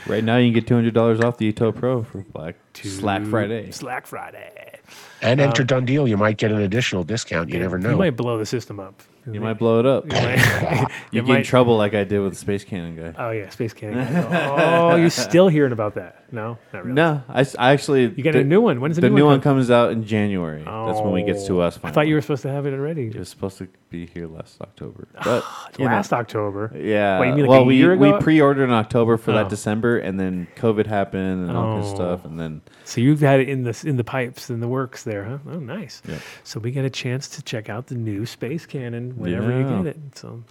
Right 0.06 0.24
now, 0.24 0.38
you 0.38 0.46
can 0.46 0.54
get 0.54 0.66
two 0.66 0.74
hundred 0.74 0.94
dollars 0.94 1.20
off 1.20 1.36
the 1.36 1.52
Eto 1.52 1.74
Pro 1.74 2.02
for 2.02 2.22
Black 2.32 2.56
Slack 2.74 3.24
Friday. 3.26 3.70
Slack 3.70 4.06
Friday. 4.06 4.78
And 5.20 5.40
enter 5.40 5.62
um, 5.62 5.66
done 5.66 5.84
deal. 5.84 6.08
You 6.08 6.16
might 6.16 6.38
get 6.38 6.50
an 6.50 6.60
additional 6.60 7.04
discount. 7.04 7.50
You 7.50 7.58
never 7.58 7.78
know. 7.78 7.90
You 7.90 7.96
might 7.96 8.16
blow 8.16 8.38
the 8.38 8.46
system 8.46 8.80
up. 8.80 9.02
You 9.32 9.40
might 9.40 9.54
blow 9.58 9.80
it 9.80 9.86
up. 9.86 10.04
You 10.10 10.12
might- 10.12 10.86
You 11.12 11.22
get 11.22 11.36
in 11.38 11.42
trouble 11.42 11.76
like 11.76 11.94
I 11.94 12.04
did 12.04 12.20
with 12.20 12.32
the 12.34 12.38
Space 12.38 12.62
Cannon 12.64 12.94
guy. 12.96 13.14
Oh 13.18 13.30
yeah, 13.30 13.48
Space 13.50 13.72
Cannon. 13.72 14.06
oh, 14.30 14.94
you're 14.96 15.10
still 15.10 15.48
hearing 15.48 15.72
about 15.72 15.94
that? 15.96 16.24
No, 16.32 16.56
not 16.72 16.84
really. 16.84 16.94
No, 16.94 17.22
I, 17.28 17.40
s- 17.40 17.56
I 17.58 17.72
actually. 17.72 18.02
You 18.16 18.22
got 18.22 18.36
a 18.36 18.44
new 18.44 18.60
one. 18.60 18.80
When's 18.80 18.94
the, 18.94 19.00
The 19.02 19.08
new, 19.10 19.16
new 19.16 19.24
one? 19.24 19.32
one 19.34 19.40
comes 19.40 19.68
out 19.72 19.90
in 19.90 20.04
January. 20.04 20.62
That's 20.62 21.00
when 21.00 21.12
we 21.12 21.24
gets 21.24 21.44
to 21.48 21.60
Oh, 21.60 21.64
us. 21.66 21.78
I 21.82 21.90
thought 21.90 22.06
you 22.06 22.14
were 22.14 22.20
supposed 22.20 22.42
to 22.42 22.50
have 22.50 22.66
it 22.66 22.72
already. 22.72 23.08
It 23.08 23.16
was 23.16 23.28
supposed 23.28 23.58
to 23.58 23.66
be 23.88 24.06
here 24.06 24.28
last 24.28 24.60
October, 24.60 25.08
but 25.24 25.44
you 25.76 25.84
know. 25.86 25.90
Last 25.90 26.12
October. 26.12 26.70
Yeah. 26.76 27.18
What, 27.18 27.26
you 27.28 27.34
mean 27.34 27.42
like 27.46 27.50
well, 27.50 27.62
a 27.62 27.64
we 27.64 27.74
year 27.76 27.96
we 27.96 28.10
ago? 28.10 28.20
pre-ordered 28.20 28.62
in 28.64 28.70
October 28.70 29.16
for 29.16 29.32
Oh. 29.32 29.34
that 29.34 29.48
December, 29.48 29.98
and 29.98 30.20
then 30.20 30.46
COVID 30.54 30.86
happened 30.86 31.48
and 31.48 31.56
all 31.56 31.78
this 31.80 31.90
Oh. 31.90 31.94
stuff, 31.96 32.24
and 32.24 32.38
then 32.38 32.62
So 32.84 33.00
you've 33.00 33.20
had 33.20 33.40
it 33.40 33.48
in 33.48 33.64
the 33.64 33.82
in 33.84 33.96
the 33.96 34.04
pipes 34.04 34.50
in 34.50 34.60
the 34.60 34.68
works 34.68 35.02
there, 35.02 35.24
huh? 35.24 35.38
Oh, 35.50 35.58
nice. 35.58 36.00
So 36.44 36.60
we 36.60 36.70
get 36.70 36.84
a 36.84 36.90
chance 36.90 37.26
to 37.30 37.42
check 37.42 37.68
out 37.68 37.88
the 37.88 37.96
new 37.96 38.24
Space 38.24 38.66
Cannon 38.66 39.16
whenever 39.20 39.50
you 39.58 39.82
get 39.82 39.86
it. 39.96 40.18
So, 40.18 40.42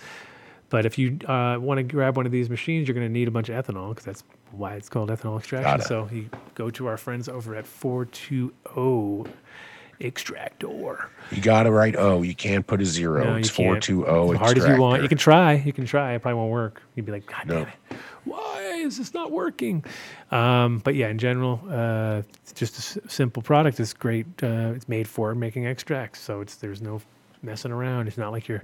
but 0.70 0.86
if 0.86 0.98
you 0.98 1.18
uh, 1.28 1.58
want 1.60 1.80
to 1.80 1.84
grab 1.84 2.16
one 2.18 2.26
of 2.26 2.32
these 2.32 2.50
machines, 2.50 2.88
you're 2.88 2.96
going 2.96 3.08
to 3.08 3.12
need 3.12 3.28
a 3.28 3.32
bunch 3.32 3.50
of 3.50 3.66
ethanol 3.66 3.90
because 3.90 4.06
that's 4.06 4.24
why 4.52 4.76
it's 4.76 4.90
called 4.90 5.10
ethanol 5.10 5.38
extraction. 5.40 5.82
So 5.82 6.08
you 6.12 6.30
go 6.56 6.70
to 6.72 6.88
our 6.88 6.98
friends 6.98 7.28
over 7.30 7.56
at 7.56 7.66
420 7.66 9.32
Extractor. 10.02 11.10
You 11.32 11.42
got 11.42 11.64
to 11.64 11.72
write 11.72 11.96
O. 11.98 12.22
You 12.22 12.34
can't 12.34 12.66
put 12.66 12.80
a 12.82 12.86
zero. 12.86 13.22
No, 13.24 13.36
it's 13.36 13.50
you 13.50 13.66
can't. 13.66 13.84
420 13.84 14.32
As 14.34 14.40
hard 14.40 14.58
as 14.58 14.66
you 14.66 14.80
want. 14.82 15.04
You 15.04 15.10
can 15.10 15.18
try. 15.18 15.54
You 15.56 15.74
can 15.74 15.86
try. 15.86 16.14
It 16.14 16.22
probably 16.22 16.38
won't 16.40 16.52
work. 16.52 16.82
You'd 16.96 17.06
be 17.06 17.12
like, 17.12 17.26
God 17.26 17.48
No. 17.48 17.54
damn 17.56 17.68
it. 17.68 17.74
Why 18.24 18.62
is 18.78 18.98
this 18.98 19.14
not 19.14 19.32
working? 19.32 19.84
Um, 20.32 20.80
but 20.80 20.96
yeah, 20.96 21.10
in 21.10 21.18
general, 21.18 21.60
uh, 21.70 22.22
it's 22.42 22.54
just 22.54 22.76
a 22.76 23.02
s- 23.02 23.12
simple 23.12 23.42
product. 23.44 23.78
It's 23.80 23.94
great. 23.94 24.26
Uh, 24.42 24.72
it's 24.76 24.88
made 24.88 25.08
for 25.08 25.36
making 25.36 25.68
extracts. 25.68 26.22
So 26.22 26.40
it's 26.40 26.56
there's 26.56 26.82
no 26.82 27.02
messing 27.42 27.72
around. 27.72 28.08
It's 28.08 28.18
not 28.18 28.32
like 28.32 28.48
you're, 28.48 28.64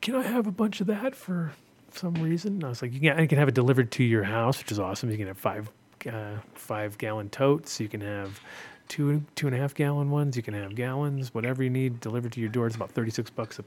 can 0.00 0.14
I 0.14 0.22
have 0.22 0.46
a 0.46 0.52
bunch 0.52 0.80
of 0.80 0.86
that 0.88 1.14
for 1.14 1.52
some 1.92 2.14
reason? 2.14 2.62
I 2.64 2.68
was 2.68 2.82
like, 2.82 2.92
you 2.92 3.00
can, 3.00 3.18
you 3.18 3.28
can 3.28 3.38
have 3.38 3.48
it 3.48 3.54
delivered 3.54 3.90
to 3.92 4.04
your 4.04 4.24
house, 4.24 4.58
which 4.58 4.72
is 4.72 4.78
awesome. 4.78 5.10
You 5.10 5.16
can 5.16 5.26
have 5.26 5.38
five, 5.38 5.70
uh, 6.10 6.36
five 6.54 6.98
gallon 6.98 7.30
totes. 7.30 7.80
You 7.80 7.88
can 7.88 8.00
have 8.00 8.40
two, 8.88 9.22
two 9.34 9.46
and 9.46 9.56
a 9.56 9.58
half 9.58 9.74
gallon 9.74 10.10
ones. 10.10 10.36
You 10.36 10.42
can 10.42 10.54
have 10.54 10.74
gallons, 10.74 11.34
whatever 11.34 11.62
you 11.62 11.70
need 11.70 12.00
delivered 12.00 12.32
to 12.32 12.40
your 12.40 12.50
door. 12.50 12.66
It's 12.66 12.76
about 12.76 12.90
36 12.90 13.30
bucks 13.30 13.58
a 13.58 13.64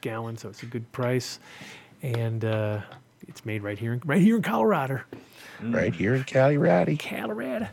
gallon. 0.00 0.36
So 0.36 0.48
it's 0.48 0.62
a 0.62 0.66
good 0.66 0.90
price. 0.92 1.38
And, 2.02 2.44
uh, 2.44 2.80
it's 3.28 3.44
made 3.44 3.62
right 3.62 3.78
here, 3.78 3.92
in, 3.92 4.02
right 4.04 4.20
here 4.20 4.36
in 4.36 4.42
Colorado. 4.42 5.02
Right 5.62 5.94
here 5.94 6.14
in 6.14 6.24
Ratty. 6.58 6.96
Colorado. 6.96 7.68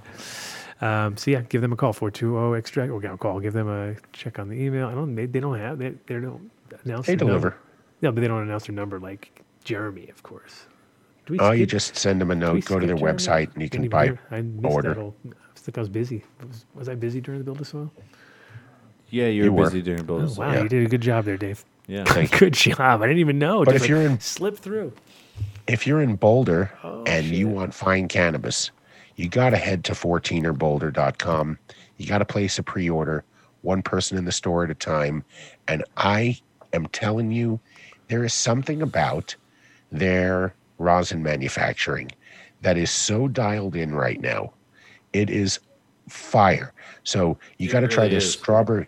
Um, 0.81 1.17
so 1.17 1.31
yeah, 1.31 1.41
give 1.41 1.61
them 1.61 1.73
a 1.73 1.75
call 1.75 1.91
420 1.93 2.57
Extractor 2.57 3.17
call. 3.17 3.39
Give 3.39 3.53
them 3.53 3.67
a 3.67 3.95
check 4.13 4.39
on 4.39 4.47
the 4.49 4.55
email. 4.55 4.87
I 4.87 4.93
don't. 4.93 5.13
They, 5.15 5.25
they 5.25 5.39
don't 5.39 5.57
have. 5.59 5.77
They, 5.77 5.89
they 6.07 6.15
don't 6.19 6.49
announce. 6.85 7.07
They 7.07 7.15
their 7.15 7.27
number. 7.27 7.49
deliver. 7.49 7.57
No, 8.01 8.11
but 8.13 8.21
they 8.21 8.27
don't 8.27 8.43
announce 8.43 8.67
their 8.67 8.75
number 8.75 8.99
like 8.99 9.43
Jeremy, 9.65 10.07
of 10.09 10.23
course. 10.23 10.67
Do 11.25 11.33
we 11.33 11.39
Oh, 11.39 11.51
you 11.51 11.65
just 11.65 11.97
send 11.97 12.21
them 12.21 12.31
a 12.31 12.35
note, 12.35 12.63
go 12.65 12.79
to 12.79 12.87
their 12.87 12.95
Jeremy? 12.95 13.17
website, 13.17 13.53
and 13.53 13.61
you 13.61 13.69
can 13.69 13.89
buy 13.89 14.17
I 14.31 14.41
missed 14.41 14.73
order. 14.73 14.89
That 14.93 14.99
whole, 15.01 15.15
I 15.27 15.33
think 15.59 15.77
I 15.77 15.81
was 15.81 15.89
busy. 15.89 16.23
Was, 16.47 16.65
was 16.73 16.87
I 16.89 16.95
busy 16.95 17.19
during 17.19 17.39
the 17.39 17.43
Build 17.43 17.59
a 17.59 17.65
Soil? 17.65 17.91
yeah, 19.09 19.27
you 19.27 19.43
You 19.45 19.51
were 19.51 19.57
were. 19.63 19.65
busy 19.65 19.81
during 19.81 20.01
Oh, 20.01 20.03
builds. 20.03 20.37
wow, 20.37 20.53
yeah. 20.53 20.63
you 20.63 20.69
did 20.69 20.85
a 20.85 20.89
good 20.89 21.01
job 21.01 21.25
there, 21.25 21.37
Dave. 21.37 21.65
Yeah. 21.87 22.03
Good 22.37 22.53
job. 22.53 23.01
I 23.01 23.07
didn't 23.07 23.17
even 23.17 23.39
know. 23.39 23.65
But 23.65 23.71
Just 23.71 23.85
if 23.85 23.89
you're 23.89 24.01
in- 24.03 24.19
slip 24.19 24.57
through. 24.57 24.93
If 25.65 25.87
you're 25.87 26.01
in 26.03 26.15
Boulder 26.17 26.71
Oh, 26.83 27.03
and 27.05 27.25
you 27.25 27.47
want 27.47 27.73
fine 27.73 28.07
cannabis, 28.07 28.69
you 29.19 29.27
got 29.27 29.49
to 29.49 29.57
head 29.57 29.83
to 29.83 29.91
14erboulder.com. 29.91 31.59
You 31.97 32.07
got 32.07 32.19
to 32.19 32.25
place 32.25 32.57
a 32.57 32.63
pre 32.63 32.89
order, 32.89 33.25
one 33.63 33.81
person 33.81 34.17
in 34.17 34.23
the 34.23 34.31
store 34.31 34.63
at 34.63 34.71
a 34.71 34.75
time. 34.75 35.25
And 35.67 35.83
I 35.97 36.39
am 36.71 36.85
telling 36.87 37.29
you, 37.29 37.59
there 38.07 38.23
is 38.23 38.33
something 38.33 38.81
about 38.81 39.35
their 39.91 40.55
rosin 40.77 41.21
manufacturing 41.21 42.13
that 42.61 42.77
is 42.77 42.91
so 42.91 43.27
dialed 43.27 43.75
in 43.75 43.93
right 43.93 44.21
now. 44.21 44.53
It 45.11 45.29
is 45.29 45.59
fire. 46.07 46.71
So 47.03 47.37
you 47.57 47.69
got 47.69 47.81
to 47.81 47.89
try 47.89 48.03
really 48.03 48.11
their 48.11 48.17
is. 48.19 48.31
strawberry, 48.31 48.87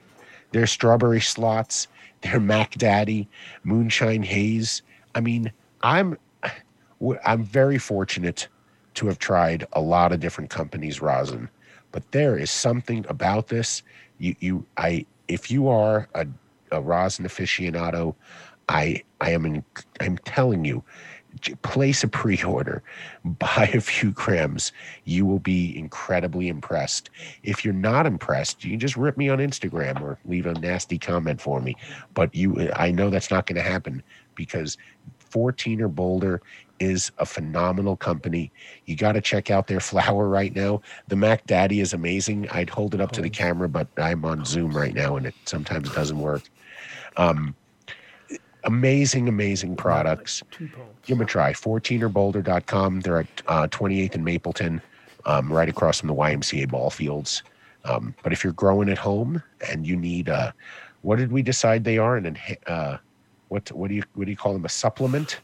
their 0.53 0.65
strawberry 0.65 1.19
slots, 1.19 1.89
their 2.21 2.39
Mac 2.39 2.75
Daddy, 2.75 3.27
Moonshine 3.65 4.23
Haze. 4.23 4.81
I 5.13 5.19
mean, 5.19 5.51
I'm 5.81 6.17
I'm 7.25 7.43
very 7.43 7.77
fortunate 7.77 8.47
to 8.95 9.07
have 9.07 9.19
tried 9.19 9.65
a 9.73 9.81
lot 9.81 10.11
of 10.11 10.19
different 10.19 10.49
companies' 10.49 11.01
rosin, 11.01 11.49
but 11.91 12.11
there 12.11 12.37
is 12.37 12.51
something 12.51 13.05
about 13.09 13.47
this. 13.47 13.83
You 14.17 14.35
you 14.39 14.65
I 14.77 15.05
if 15.27 15.49
you 15.49 15.67
are 15.67 16.09
a, 16.15 16.27
a 16.71 16.81
rosin 16.81 17.25
aficionado, 17.25 18.15
I 18.69 19.03
I 19.19 19.31
am 19.31 19.45
in, 19.45 19.63
I'm 19.99 20.17
telling 20.19 20.65
you, 20.65 20.83
place 21.61 22.03
a 22.03 22.07
pre-order, 22.07 22.83
buy 23.25 23.69
a 23.73 23.81
few 23.81 24.11
grams. 24.11 24.71
You 25.05 25.25
will 25.25 25.39
be 25.39 25.77
incredibly 25.77 26.47
impressed. 26.47 27.09
If 27.43 27.63
you're 27.63 27.73
not 27.73 28.05
impressed, 28.05 28.63
you 28.63 28.71
can 28.71 28.79
just 28.79 28.97
rip 28.97 29.17
me 29.17 29.29
on 29.29 29.39
Instagram 29.39 30.01
or 30.01 30.19
leave 30.25 30.45
a 30.45 30.53
nasty 30.53 30.97
comment 30.97 31.41
for 31.41 31.61
me. 31.61 31.75
But 32.13 32.33
you, 32.35 32.71
I 32.75 32.91
know 32.91 33.09
that's 33.09 33.31
not 33.31 33.45
going 33.45 33.55
to 33.55 33.61
happen 33.61 34.03
because 34.35 34.77
14er 35.31 35.93
Boulder 35.93 36.41
is 36.81 37.11
a 37.19 37.25
phenomenal 37.25 37.95
company. 37.95 38.51
You 38.85 38.95
got 38.95 39.11
to 39.11 39.21
check 39.21 39.51
out 39.51 39.67
their 39.67 39.79
flower 39.79 40.27
right 40.27 40.53
now. 40.55 40.81
The 41.07 41.15
Mac 41.15 41.45
Daddy 41.45 41.79
is 41.79 41.93
amazing. 41.93 42.49
I'd 42.49 42.71
hold 42.71 42.95
it 42.95 43.01
up 43.01 43.11
to 43.11 43.21
the 43.21 43.29
camera, 43.29 43.69
but 43.69 43.87
I'm 43.97 44.25
on 44.25 44.43
Zoom 44.43 44.75
right 44.75 44.93
now 44.93 45.15
and 45.15 45.27
it 45.27 45.35
sometimes 45.45 45.93
doesn't 45.93 46.17
work. 46.17 46.41
Um, 47.17 47.55
amazing, 48.63 49.29
amazing 49.29 49.75
products. 49.75 50.41
Give 50.57 51.17
them 51.17 51.21
a 51.21 51.25
try. 51.25 51.53
14erboulder.com. 51.53 53.01
They're 53.01 53.19
at 53.19 53.41
uh, 53.47 53.67
28th 53.67 54.15
and 54.15 54.25
Mapleton, 54.25 54.81
um, 55.25 55.53
right 55.53 55.69
across 55.69 55.99
from 55.99 56.07
the 56.07 56.15
YMCA 56.15 56.69
ball 56.69 56.89
fields. 56.89 57.43
Um, 57.85 58.15
but 58.23 58.33
if 58.33 58.43
you're 58.43 58.53
growing 58.53 58.89
at 58.89 58.97
home 58.97 59.41
and 59.69 59.85
you 59.85 59.95
need, 59.95 60.29
uh, 60.29 60.51
what 61.03 61.17
did 61.17 61.31
we 61.31 61.43
decide 61.43 61.83
they 61.83 61.99
are? 61.99 62.17
And 62.17 62.39
uh, 62.65 62.97
what 63.49 63.71
what 63.71 63.89
do 63.89 63.95
you 63.95 64.03
what 64.13 64.25
do 64.25 64.31
you 64.31 64.37
call 64.37 64.53
them? 64.53 64.65
A 64.65 64.69
supplement? 64.69 65.41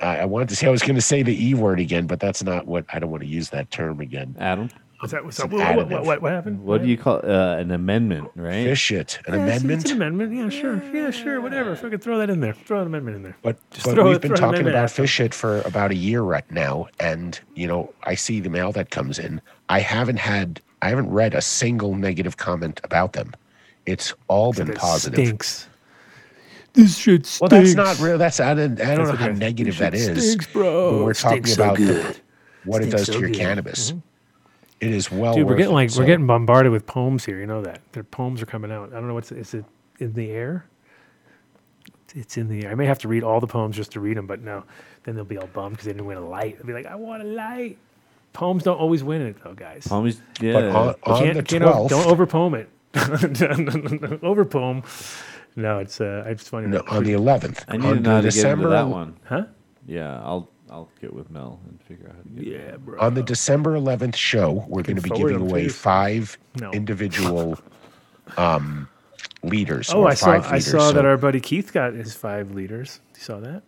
I, 0.00 0.18
I 0.18 0.24
wanted 0.24 0.48
to 0.50 0.56
say 0.56 0.66
I 0.66 0.70
was 0.70 0.82
going 0.82 0.94
to 0.94 1.00
say 1.02 1.22
the 1.22 1.48
e 1.48 1.54
word 1.54 1.80
again, 1.80 2.06
but 2.06 2.20
that's 2.20 2.42
not 2.42 2.66
what 2.66 2.84
I 2.92 2.98
don't 2.98 3.10
want 3.10 3.22
to 3.22 3.28
use 3.28 3.50
that 3.50 3.70
term 3.70 4.00
again. 4.00 4.36
Adam, 4.38 4.68
What's 5.02 5.10
that? 5.10 5.24
What's 5.24 5.36
that? 5.38 5.50
What, 5.50 5.90
what, 5.90 6.04
what, 6.04 6.22
what 6.22 6.30
happened? 6.30 6.62
what 6.62 6.80
do 6.80 6.86
you 6.86 6.96
call 6.96 7.16
uh, 7.24 7.56
an 7.56 7.72
amendment, 7.72 8.30
right? 8.36 8.62
Fish 8.62 8.78
Shit, 8.78 9.18
an 9.26 9.34
Yeah, 9.34 9.40
amendment. 9.40 9.80
It's 9.80 9.90
an 9.90 9.96
amendment. 9.96 10.32
Yeah, 10.32 10.48
sure. 10.48 10.80
Yeah, 10.94 11.10
sure. 11.10 11.40
Whatever. 11.40 11.72
If 11.72 11.84
I 11.84 11.90
could 11.90 12.00
throw 12.04 12.18
that 12.18 12.30
in 12.30 12.38
there, 12.38 12.52
throw 12.52 12.82
an 12.82 12.86
amendment 12.86 13.16
in 13.16 13.22
there. 13.24 13.36
But, 13.42 13.58
Just 13.72 13.84
but 13.84 13.94
throw 13.96 14.08
we've 14.10 14.20
been 14.20 14.36
throw 14.36 14.52
talking 14.52 14.68
about 14.68 14.92
fish 14.92 15.10
shit 15.10 15.34
for 15.34 15.60
about 15.62 15.90
a 15.90 15.96
year 15.96 16.22
right 16.22 16.48
now, 16.52 16.86
and 17.00 17.40
you 17.56 17.66
know 17.66 17.92
I 18.04 18.14
see 18.14 18.38
the 18.38 18.48
mail 18.48 18.70
that 18.72 18.90
comes 18.90 19.18
in. 19.18 19.40
I 19.68 19.80
haven't 19.80 20.18
had, 20.20 20.60
I 20.82 20.90
haven't 20.90 21.10
read 21.10 21.34
a 21.34 21.42
single 21.42 21.96
negative 21.96 22.36
comment 22.36 22.80
about 22.84 23.14
them. 23.14 23.32
It's 23.86 24.14
all 24.28 24.52
been 24.52 24.70
It 24.70 24.76
positive. 24.76 25.18
Stinks. 25.18 25.68
This 26.74 26.96
shit 26.96 27.26
stinks. 27.26 27.40
Well, 27.40 27.48
that's 27.48 27.74
not 27.74 27.98
real. 28.00 28.16
That's 28.18 28.40
I 28.40 28.54
don't, 28.54 28.80
I 28.80 28.94
don't 28.94 29.04
know 29.04 29.12
That's 29.12 29.18
how 29.20 29.28
negative 29.28 29.78
This 29.78 29.78
that 29.78 29.92
shit 29.98 30.16
is. 30.16 30.28
stinks, 30.30 30.46
bro. 30.52 30.94
When 30.96 31.04
we're 31.04 31.14
talking 31.14 31.44
stinks 31.44 31.54
so 31.54 31.62
about 31.64 31.76
the- 31.78 31.84
good. 31.84 32.20
what 32.64 32.82
it 32.82 32.90
does 32.90 33.06
so 33.06 33.12
to 33.14 33.18
your 33.20 33.28
good. 33.28 33.36
Mm-hmm. 33.36 33.46
cannabis. 33.46 33.92
It 34.80 34.90
is 34.90 35.10
well. 35.12 35.34
Dude, 35.34 35.44
we're 35.44 35.50
worth 35.52 35.58
getting 35.58 35.72
it. 35.72 35.74
like 35.74 35.90
So, 35.90 36.00
we're 36.00 36.06
getting 36.06 36.26
bombarded 36.26 36.72
with 36.72 36.86
poems 36.86 37.24
here. 37.24 37.38
You 37.38 37.46
know 37.46 37.62
that 37.62 37.80
their 37.92 38.02
poems 38.04 38.42
are 38.42 38.46
coming 38.46 38.72
out. 38.72 38.90
I 38.90 38.94
don't 38.96 39.06
know 39.06 39.14
what's 39.14 39.30
is 39.30 39.54
it 39.54 39.64
in 40.00 40.12
the 40.14 40.30
air. 40.30 40.64
It's 42.14 42.36
in 42.36 42.48
the 42.48 42.64
air. 42.64 42.72
I 42.72 42.74
may 42.74 42.86
have 42.86 42.98
to 43.00 43.08
read 43.08 43.22
all 43.22 43.38
the 43.40 43.46
poems 43.46 43.76
just 43.76 43.92
to 43.92 44.00
read 44.00 44.16
them, 44.16 44.26
but 44.26 44.42
no, 44.42 44.64
then 45.04 45.14
they'll 45.14 45.24
be 45.24 45.38
all 45.38 45.46
bummed 45.48 45.74
because 45.76 45.86
they 45.86 45.92
didn't 45.92 46.06
win 46.06 46.18
a 46.18 46.26
light. 46.28 46.56
They'll 46.58 46.66
be 46.66 46.72
like, 46.74 46.86
I 46.86 46.94
want 46.94 47.22
a 47.22 47.26
light. 47.26 47.78
Poems 48.32 48.64
don't 48.64 48.78
always 48.78 49.04
win 49.04 49.22
it 49.22 49.36
though, 49.44 49.54
guys. 49.54 49.86
Poems, 49.86 50.20
yeah. 50.40 50.52
But 50.54 50.64
on, 50.64 50.94
on 51.04 51.22
can't, 51.22 51.36
the 51.36 51.42
can't 51.42 51.62
twelfth, 51.62 51.90
don't 51.90 52.06
over 52.06 52.26
poem 52.26 52.54
it. 52.54 52.68
over 54.24 54.44
poem. 54.44 54.82
No, 55.56 55.78
it's 55.80 56.00
uh, 56.00 56.24
it's 56.26 56.48
funny. 56.48 56.68
no, 56.68 56.78
that- 56.78 56.88
on 56.88 57.04
the 57.04 57.12
eleventh, 57.12 57.64
I 57.68 57.76
need 57.76 57.86
on 57.86 57.94
to 57.96 58.00
know 58.00 58.10
how 58.16 58.20
the 58.22 58.30
to 58.30 58.36
get 58.42 58.52
into 58.52 58.68
that 58.68 58.88
one. 58.88 59.16
huh? 59.24 59.44
Yeah, 59.86 60.20
I'll 60.22 60.48
I'll 60.70 60.88
get 61.00 61.12
with 61.12 61.30
Mel 61.30 61.60
and 61.68 61.80
figure 61.82 62.08
out 62.08 62.16
how 62.16 62.22
to 62.22 62.28
get. 62.30 62.46
Yeah, 62.46 62.76
bro. 62.78 62.98
on 63.00 63.12
the 63.14 63.22
December 63.22 63.72
11th 63.76 64.16
show, 64.16 64.64
we're 64.68 64.82
going 64.82 64.96
to 64.96 65.02
be 65.02 65.10
giving 65.10 65.34
them, 65.34 65.42
away 65.42 65.64
please. 65.64 65.76
five 65.76 66.38
No. 66.58 66.70
individual 66.70 67.58
um, 68.38 68.88
leaders. 69.42 69.90
Oh, 69.92 70.02
or 70.02 70.08
I 70.08 70.14
saw. 70.14 70.26
five 70.26 70.46
I 70.46 70.48
leaders. 70.56 70.70
saw 70.70 70.92
that 70.92 71.04
our 71.04 71.16
buddy 71.18 71.40
Keith 71.40 71.72
got 71.72 71.92
his 71.92 72.14
five 72.14 72.52
liters. 72.52 73.00
You 73.16 73.20
saw 73.20 73.40
that, 73.40 73.62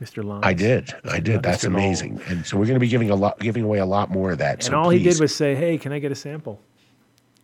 Mr. 0.00 0.24
Long. 0.24 0.40
I 0.44 0.52
did. 0.54 0.92
I 1.04 1.20
did. 1.20 1.42
That's 1.44 1.62
Mr. 1.64 1.68
Long. 1.68 1.74
amazing. 1.74 2.20
And 2.28 2.44
so 2.44 2.56
we're 2.56 2.64
going 2.66 2.74
to 2.74 2.80
be 2.80 2.88
giving 2.88 3.10
a 3.10 3.14
lot, 3.14 3.38
giving 3.38 3.62
away 3.62 3.78
a 3.78 3.86
lot 3.86 4.10
more 4.10 4.32
of 4.32 4.38
that. 4.38 4.54
And 4.54 4.64
so 4.64 4.74
all 4.80 4.90
he 4.90 5.02
did 5.02 5.20
was 5.20 5.32
say, 5.34 5.54
"Hey, 5.54 5.78
can 5.78 5.92
I 5.92 5.98
get 6.00 6.10
a 6.10 6.16
sample?" 6.16 6.60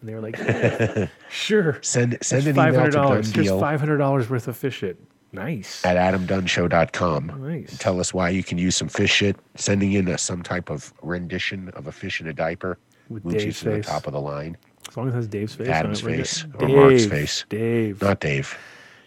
And 0.01 0.09
they 0.09 0.15
were 0.15 0.21
like, 0.21 0.37
"Yeah, 0.39 1.09
"Sure." 1.31 1.79
send 1.83 2.19
send 2.23 2.47
an 2.47 2.57
email 2.57 2.85
to 2.85 2.91
dollars. 2.91 3.31
Here's 3.33 3.49
Dundeal 3.49 3.61
five 3.61 3.81
hundred 3.81 3.99
dollars 3.99 4.31
worth 4.31 4.47
of 4.49 4.57
fish 4.57 4.77
shit. 4.77 4.97
Nice. 5.31 5.85
at 5.85 5.97
adamdunnshow.com. 5.97 7.27
Nice. 7.47 7.77
Tell 7.79 8.01
us 8.01 8.15
why 8.15 8.31
you 8.31 8.43
can 8.43 8.57
use 8.57 8.77
some 8.77 8.89
fish 8.89 9.13
shit. 9.13 9.37
Sending 9.57 9.93
in 9.93 10.09
a, 10.09 10.17
some 10.17 10.43
type 10.43 10.71
of 10.71 10.93
rendition 11.03 11.69
of 11.71 11.87
a 11.87 11.93
fish 11.93 12.21
in 12.23 12.29
a 12.29 12.33
diaper. 12.33 12.79
With 13.11 13.25
moves 13.25 13.35
you 13.37 13.41
Dave's 13.43 13.59
to 13.61 13.65
the 13.67 13.71
face. 13.77 13.87
top 13.87 14.07
of 14.07 14.13
the 14.15 14.21
line. 14.21 14.57
As 14.89 14.97
long 14.97 15.09
as 15.09 15.13
it 15.15 15.17
has 15.17 15.29
Dave's 15.29 15.55
face. 15.55 15.67
on 15.69 15.73
Adam's 15.75 16.01
it, 16.01 16.05
we're 16.07 16.11
good. 16.17 16.17
face 16.27 16.45
or 16.59 16.69
Mark's 16.69 17.07
face. 17.07 17.45
Dave. 17.51 18.01
Not 18.01 18.21
Dave. 18.21 18.57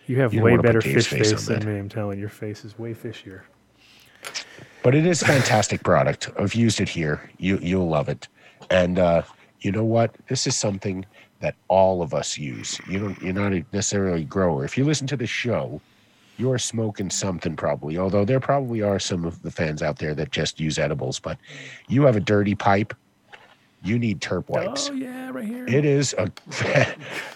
You 0.06 0.18
have 0.18 0.34
You 0.34 0.40
don't 0.42 0.45
way 0.45 0.52
wanna 0.52 0.61
put 0.64 0.68
better 0.68 0.80
Dave's 0.82 1.08
fish 1.08 1.20
face 1.20 1.32
face, 1.32 1.48
on 1.50 1.53
than 1.56 1.66
that. 1.66 1.74
me. 1.74 1.80
I'm 1.80 1.90
telling 1.90 2.18
you, 2.18 2.22
your 2.22 2.30
face 2.30 2.66
is 2.66 2.78
way 2.78 2.94
fishier. 2.94 3.42
But 4.84 4.94
it 4.95 5.06
is 5.06 5.22
a 5.22 5.26
fantastic 5.26 5.84
product. 5.84 6.30
I've 6.40 6.53
used 6.56 6.82
it 6.82 6.90
here. 6.90 7.30
You 7.38 7.58
you'll 7.61 7.90
love 7.90 8.10
it. 8.10 8.28
And 8.70 9.00
uh, 9.00 9.22
you 9.61 9.72
know 9.72 9.83
what? 9.83 10.15
This 10.27 10.48
is 10.48 10.57
something 10.57 11.06
that 11.40 11.56
all 11.67 12.01
of 12.01 12.14
us 12.14 12.38
use. 12.38 12.80
You 12.88 12.99
don't 12.99 13.22
you're 13.22 13.33
not 13.33 13.53
necessarily 13.73 14.22
a 14.22 14.25
grower. 14.25 14.65
If 14.65 14.77
you 14.77 14.83
listen 14.83 15.07
to 15.07 15.17
the 15.17 15.27
show, 15.27 15.81
you're 16.38 16.57
smoking 16.57 17.09
something 17.09 17.56
probably. 17.56 17.98
Although 17.98 18.25
there 18.25 18.40
probably 18.40 18.81
are 18.81 18.99
some 18.99 19.25
of 19.25 19.41
the 19.43 19.51
fans 19.51 19.81
out 19.81 19.99
there 19.99 20.14
that 20.15 20.31
just 20.31 20.59
use 20.59 20.80
edibles, 20.80 21.19
but 21.19 21.38
you 21.88 22.03
have 22.03 22.15
a 22.15 22.22
dirty 22.22 22.56
pipe, 22.56 22.93
you 23.84 23.98
need 23.98 24.22
terp 24.22 24.48
wipes. 24.50 24.90
Oh 24.90 24.93
yeah, 24.93 25.30
right 25.32 25.43
here. 25.45 25.66
It 25.68 25.85
is 25.85 26.14
a 26.18 26.32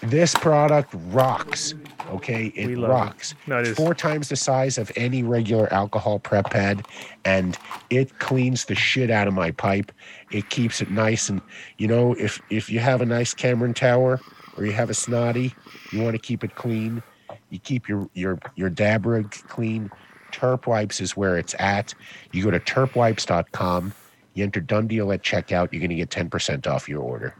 this 0.02 0.34
product 0.34 0.94
rocks. 1.08 1.74
Okay, 2.10 2.52
it 2.54 2.66
We 2.66 2.76
love 2.76 2.90
it. 2.90 2.92
rocks. 2.92 3.34
No, 3.48 3.58
it 3.58 3.62
It's 3.62 3.70
is. 3.70 3.76
four 3.76 3.92
times 3.94 4.28
the 4.28 4.36
size 4.36 4.78
of 4.78 4.92
any 4.94 5.22
regular 5.24 5.72
alcohol 5.72 6.20
prep 6.20 6.50
pad, 6.50 6.86
and 7.24 7.58
it 7.90 8.16
cleans 8.20 8.66
the 8.66 8.76
shit 8.76 9.10
out 9.10 9.26
of 9.26 9.34
my 9.34 9.50
pipe. 9.50 9.90
It 10.30 10.48
keeps 10.50 10.80
it 10.80 10.90
nice 10.90 11.28
and 11.28 11.40
you 11.78 11.88
know 11.88 12.14
if 12.14 12.40
if 12.50 12.70
you 12.70 12.78
have 12.78 13.00
a 13.00 13.06
nice 13.06 13.34
Cameron 13.34 13.74
Tower 13.74 14.20
or 14.56 14.64
you 14.64 14.72
have 14.72 14.88
a 14.90 14.94
snotty, 14.94 15.52
you 15.92 16.00
want 16.02 16.14
to 16.14 16.20
keep 16.20 16.44
it 16.44 16.54
clean. 16.54 17.02
You 17.50 17.58
keep 17.58 17.88
your 17.88 18.08
your 18.14 18.38
your 18.54 18.70
dab 18.70 19.04
rig 19.06 19.30
clean. 19.48 19.90
Terp 20.32 20.66
wipes 20.66 21.00
is 21.00 21.16
where 21.16 21.38
it's 21.38 21.54
at. 21.58 21.94
You 22.32 22.44
go 22.44 22.50
to 22.50 22.60
terpwipes.com. 22.60 23.92
You 24.36 24.44
enter 24.44 24.60
done 24.60 24.86
deal 24.86 25.10
at 25.12 25.22
checkout. 25.22 25.72
You're 25.72 25.80
going 25.80 25.88
to 25.88 25.96
get 25.96 26.10
10% 26.10 26.66
off 26.66 26.88
your 26.88 27.00
order. 27.00 27.34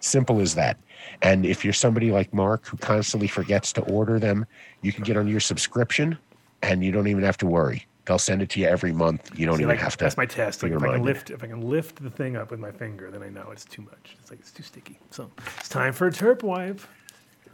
Simple 0.00 0.40
as 0.40 0.56
that. 0.56 0.76
And 1.22 1.46
if 1.46 1.64
you're 1.64 1.72
somebody 1.72 2.10
like 2.10 2.34
Mark 2.34 2.66
who 2.66 2.76
constantly 2.76 3.28
forgets 3.28 3.72
to 3.74 3.82
order 3.82 4.18
them, 4.18 4.44
you 4.82 4.92
can 4.92 5.04
get 5.04 5.16
on 5.16 5.28
your 5.28 5.38
subscription 5.38 6.18
and 6.62 6.84
you 6.84 6.90
don't 6.90 7.06
even 7.06 7.22
have 7.22 7.38
to 7.38 7.46
worry. 7.46 7.86
They'll 8.04 8.18
send 8.18 8.42
it 8.42 8.50
to 8.50 8.60
you 8.60 8.66
every 8.66 8.90
month. 8.90 9.38
You 9.38 9.46
don't 9.46 9.56
See, 9.56 9.62
even 9.62 9.76
like, 9.76 9.80
have 9.84 9.96
to. 9.98 10.04
that's 10.04 10.16
my 10.16 10.26
test. 10.26 10.62
Like 10.62 10.72
if 10.72 10.82
I 10.82 10.92
can 10.94 11.04
lift, 11.04 11.30
if 11.30 11.44
I 11.44 11.46
can 11.46 11.60
lift 11.60 12.02
the 12.02 12.10
thing 12.10 12.36
up 12.36 12.50
with 12.50 12.58
my 12.58 12.72
finger, 12.72 13.10
then 13.10 13.22
I 13.22 13.28
know 13.28 13.50
it's 13.52 13.64
too 13.64 13.82
much. 13.82 14.16
It's 14.20 14.30
like 14.30 14.40
it's 14.40 14.50
too 14.50 14.62
sticky. 14.62 14.98
So 15.10 15.30
it's 15.58 15.68
time 15.68 15.92
for 15.92 16.08
a 16.08 16.10
terp 16.10 16.42
wipe. 16.42 16.80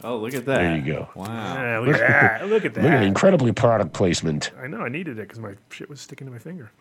Oh, 0.03 0.17
look 0.17 0.33
at 0.33 0.45
that. 0.45 0.57
There 0.57 0.77
you 0.77 0.93
go. 0.93 1.09
Wow. 1.15 1.25
Yeah, 1.27 1.79
look 1.79 1.95
at 1.95 1.99
that. 1.99 2.49
Look 2.49 2.65
at 2.65 2.73
that. 2.73 2.83
Look 2.83 2.91
at 2.91 3.03
incredibly 3.03 3.51
product 3.51 3.93
placement. 3.93 4.51
I 4.59 4.67
know 4.67 4.81
I 4.81 4.89
needed 4.89 5.19
it 5.19 5.23
because 5.23 5.39
my 5.39 5.55
shit 5.69 5.89
was 5.89 6.01
sticking 6.01 6.27
to 6.27 6.33
my 6.33 6.39
finger. 6.39 6.71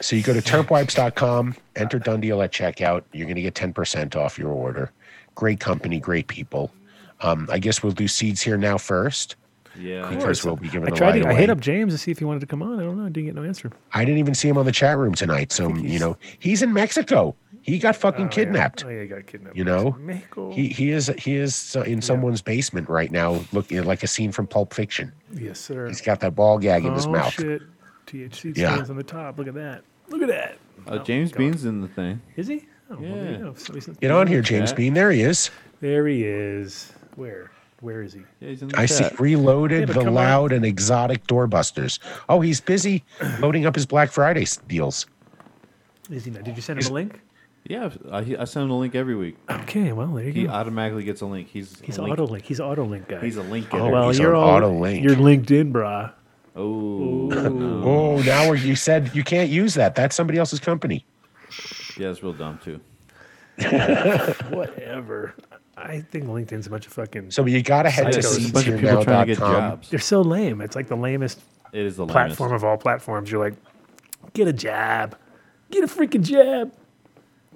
So 0.00 0.16
you 0.16 0.22
go 0.22 0.32
to 0.32 0.40
terpwipes.com, 0.40 1.56
enter 1.76 1.98
done 1.98 2.20
deal 2.20 2.40
at 2.42 2.52
checkout. 2.52 3.02
You're 3.12 3.26
going 3.26 3.36
to 3.36 3.42
get 3.42 3.54
10% 3.54 4.16
off 4.16 4.38
your 4.38 4.50
order. 4.50 4.90
Great 5.34 5.60
company, 5.60 6.00
great 6.00 6.26
people. 6.26 6.70
Um, 7.20 7.48
I 7.52 7.58
guess 7.58 7.82
we'll 7.82 7.92
do 7.92 8.08
seeds 8.08 8.40
here 8.40 8.56
now 8.56 8.78
first 8.78 9.36
Yeah. 9.78 10.08
because 10.08 10.42
we'll 10.44 10.56
be 10.56 10.68
giving 10.70 10.90
I 10.90 10.96
tried 10.96 11.10
light 11.10 11.22
to. 11.22 11.28
I 11.28 11.30
away. 11.32 11.40
hit 11.42 11.50
up 11.50 11.60
James 11.60 11.92
to 11.92 11.98
see 11.98 12.10
if 12.10 12.18
he 12.18 12.24
wanted 12.24 12.40
to 12.40 12.46
come 12.46 12.62
on. 12.62 12.80
I 12.80 12.82
don't 12.82 12.96
know. 12.96 13.04
I 13.04 13.10
didn't 13.10 13.26
get 13.26 13.34
no 13.34 13.44
answer. 13.44 13.70
I 13.92 14.04
didn't 14.06 14.18
even 14.20 14.34
see 14.34 14.48
him 14.48 14.56
on 14.56 14.64
the 14.64 14.72
chat 14.72 14.96
room 14.96 15.14
tonight. 15.14 15.52
So, 15.52 15.74
you 15.76 15.98
know, 15.98 16.16
he's 16.38 16.62
in 16.62 16.72
Mexico. 16.72 17.34
He 17.62 17.78
got 17.78 17.94
fucking 17.94 18.22
Oh, 18.22 18.24
yeah. 18.24 18.30
kidnapped. 18.30 18.84
Oh 18.86 18.88
yeah, 18.88 19.02
he 19.02 19.06
got 19.06 19.26
kidnapped. 19.26 19.54
You 19.54 19.64
know, 19.64 19.94
Mexico. 20.00 20.50
He 20.50 20.68
he 20.68 20.92
is 20.92 21.12
he 21.18 21.36
is 21.36 21.76
uh, 21.76 21.82
in 21.82 22.00
someone's 22.00 22.40
basement 22.40 22.88
right 22.88 23.10
now, 23.12 23.38
looking 23.52 23.84
like 23.84 24.02
a 24.02 24.06
scene 24.06 24.32
from 24.32 24.46
Pulp 24.46 24.72
Fiction. 24.72 25.12
yes, 25.34 25.60
sir. 25.60 25.86
He's 25.86 26.00
got 26.00 26.20
that 26.20 26.34
ball 26.34 26.58
gag 26.58 26.86
in 26.86 26.94
his 26.94 27.04
oh 27.06 27.10
mouth. 27.10 27.34
shit! 27.34 27.60
THC 28.06 28.56
Yeah. 28.56 28.72
stands 28.72 28.88
on 28.88 28.96
the 28.96 29.02
top. 29.02 29.36
Look 29.38 29.46
at 29.46 29.52
that. 29.54 29.82
Look 30.10 30.22
at 30.22 30.28
that. 30.28 30.58
Uh, 30.86 30.98
Oh, 31.00 31.04
James 31.04 31.30
God. 31.32 31.38
Bean's 31.38 31.64
in 31.64 31.80
the 31.80 31.88
thing. 31.88 32.20
Is 32.36 32.46
he? 32.48 32.66
Oh, 32.90 32.96
well, 32.98 33.00
there 33.00 33.24
you 33.24 33.30
Yeah. 33.30 33.38
go. 33.38 33.54
Somebody 33.54 33.98
Get 34.00 34.10
on 34.10 34.26
here, 34.26 34.42
James 34.42 34.70
chat. 34.70 34.76
Bean. 34.76 34.94
There 34.94 35.10
he 35.10 35.22
is. 35.22 35.50
There 35.80 36.06
he 36.06 36.24
is. 36.24 36.92
Where? 37.16 37.50
Where 37.80 38.02
is 38.02 38.12
he? 38.12 38.20
Yeah, 38.40 38.48
he's 38.50 38.62
in 38.62 38.68
the 38.68 38.78
I 38.78 38.86
see 38.86 39.04
chat. 39.04 39.20
reloaded 39.20 39.80
Yeah, 39.80 39.86
but 39.86 39.94
the 39.94 40.00
come 40.00 40.08
on. 40.08 40.14
loud 40.14 40.52
and 40.52 40.64
exotic 40.64 41.26
doorbusters. 41.26 41.98
Oh, 42.28 42.40
he's 42.40 42.60
busy 42.60 43.04
loading 43.38 43.64
up 43.66 43.74
his 43.74 43.86
Black 43.86 44.10
Friday 44.10 44.42
s- 44.42 44.58
deals. 44.58 45.06
Is 46.10 46.24
he 46.24 46.30
not? 46.30 46.44
Did 46.44 46.56
you 46.56 46.62
send 46.62 46.80
him 46.80 46.86
a 46.90 46.94
link? 46.94 47.20
Yeah, 47.68 47.90
I, 48.10 48.18
I 48.38 48.44
send 48.44 48.64
him 48.64 48.70
a 48.70 48.78
link 48.78 48.94
every 48.94 49.14
week. 49.14 49.36
Okay, 49.50 49.92
well 49.92 50.08
there 50.08 50.24
you 50.24 50.32
go. 50.32 50.40
He 50.40 50.48
automatically 50.48 51.04
gets 51.04 51.20
a 51.20 51.26
link. 51.26 51.48
He's 51.48 51.78
He's 51.80 51.98
a 51.98 52.02
link. 52.02 52.14
auto 52.14 52.26
link. 52.26 52.44
He's 52.44 52.58
auto 52.58 52.84
link 52.84 53.06
guy. 53.08 53.20
He's 53.20 53.36
a 53.36 53.42
link 53.42 53.68
Oh, 53.72 53.78
getter. 53.78 53.92
well, 53.92 54.08
he's 54.08 54.18
you're 54.18 54.34
on 54.34 54.42
all 54.42 54.70
auto-link. 54.70 55.04
You're 55.04 55.14
LinkedIn, 55.14 55.70
brah. 55.72 56.12
Oh, 56.62 57.48
no. 57.50 57.82
Oh, 57.84 58.22
now 58.22 58.48
we're- 58.50 58.60
you 58.60 58.76
said 58.76 59.10
you 59.14 59.24
can't 59.24 59.50
use 59.50 59.74
that. 59.74 59.94
That's 59.94 60.14
somebody 60.16 60.38
else's 60.38 60.60
company. 60.60 61.04
yeah, 61.98 62.10
it's 62.10 62.22
real 62.22 62.32
dumb 62.32 62.58
too. 62.64 62.80
Whatever. 64.50 65.34
I 65.76 66.00
think 66.00 66.24
LinkedIn's 66.26 66.66
a 66.66 66.70
bunch 66.70 66.86
of 66.86 66.92
fucking. 66.92 67.30
So 67.30 67.46
you 67.46 67.62
got 67.62 67.84
to 67.84 67.90
head 67.90 68.12
to 68.12 68.18
it's 68.18 68.36
a 68.48 68.52
bunch 68.52 68.66
of 68.68 68.80
people 68.80 69.02
trying 69.04 69.26
to 69.26 69.34
get 69.34 69.38
jobs. 69.38 69.88
they're 69.90 69.98
so 69.98 70.20
lame. 70.20 70.60
It's 70.60 70.76
like 70.76 70.88
the 70.88 70.96
lamest 70.96 71.40
It 71.72 71.86
is 71.86 71.96
the 71.96 72.06
platform 72.06 72.50
lamest. 72.50 72.64
of 72.64 72.68
all 72.68 72.76
platforms. 72.76 73.30
You're 73.30 73.42
like, 73.42 73.54
get 74.34 74.46
a 74.48 74.52
jab, 74.52 75.16
get 75.70 75.84
a 75.84 75.86
freaking 75.86 76.22
jab. 76.22 76.72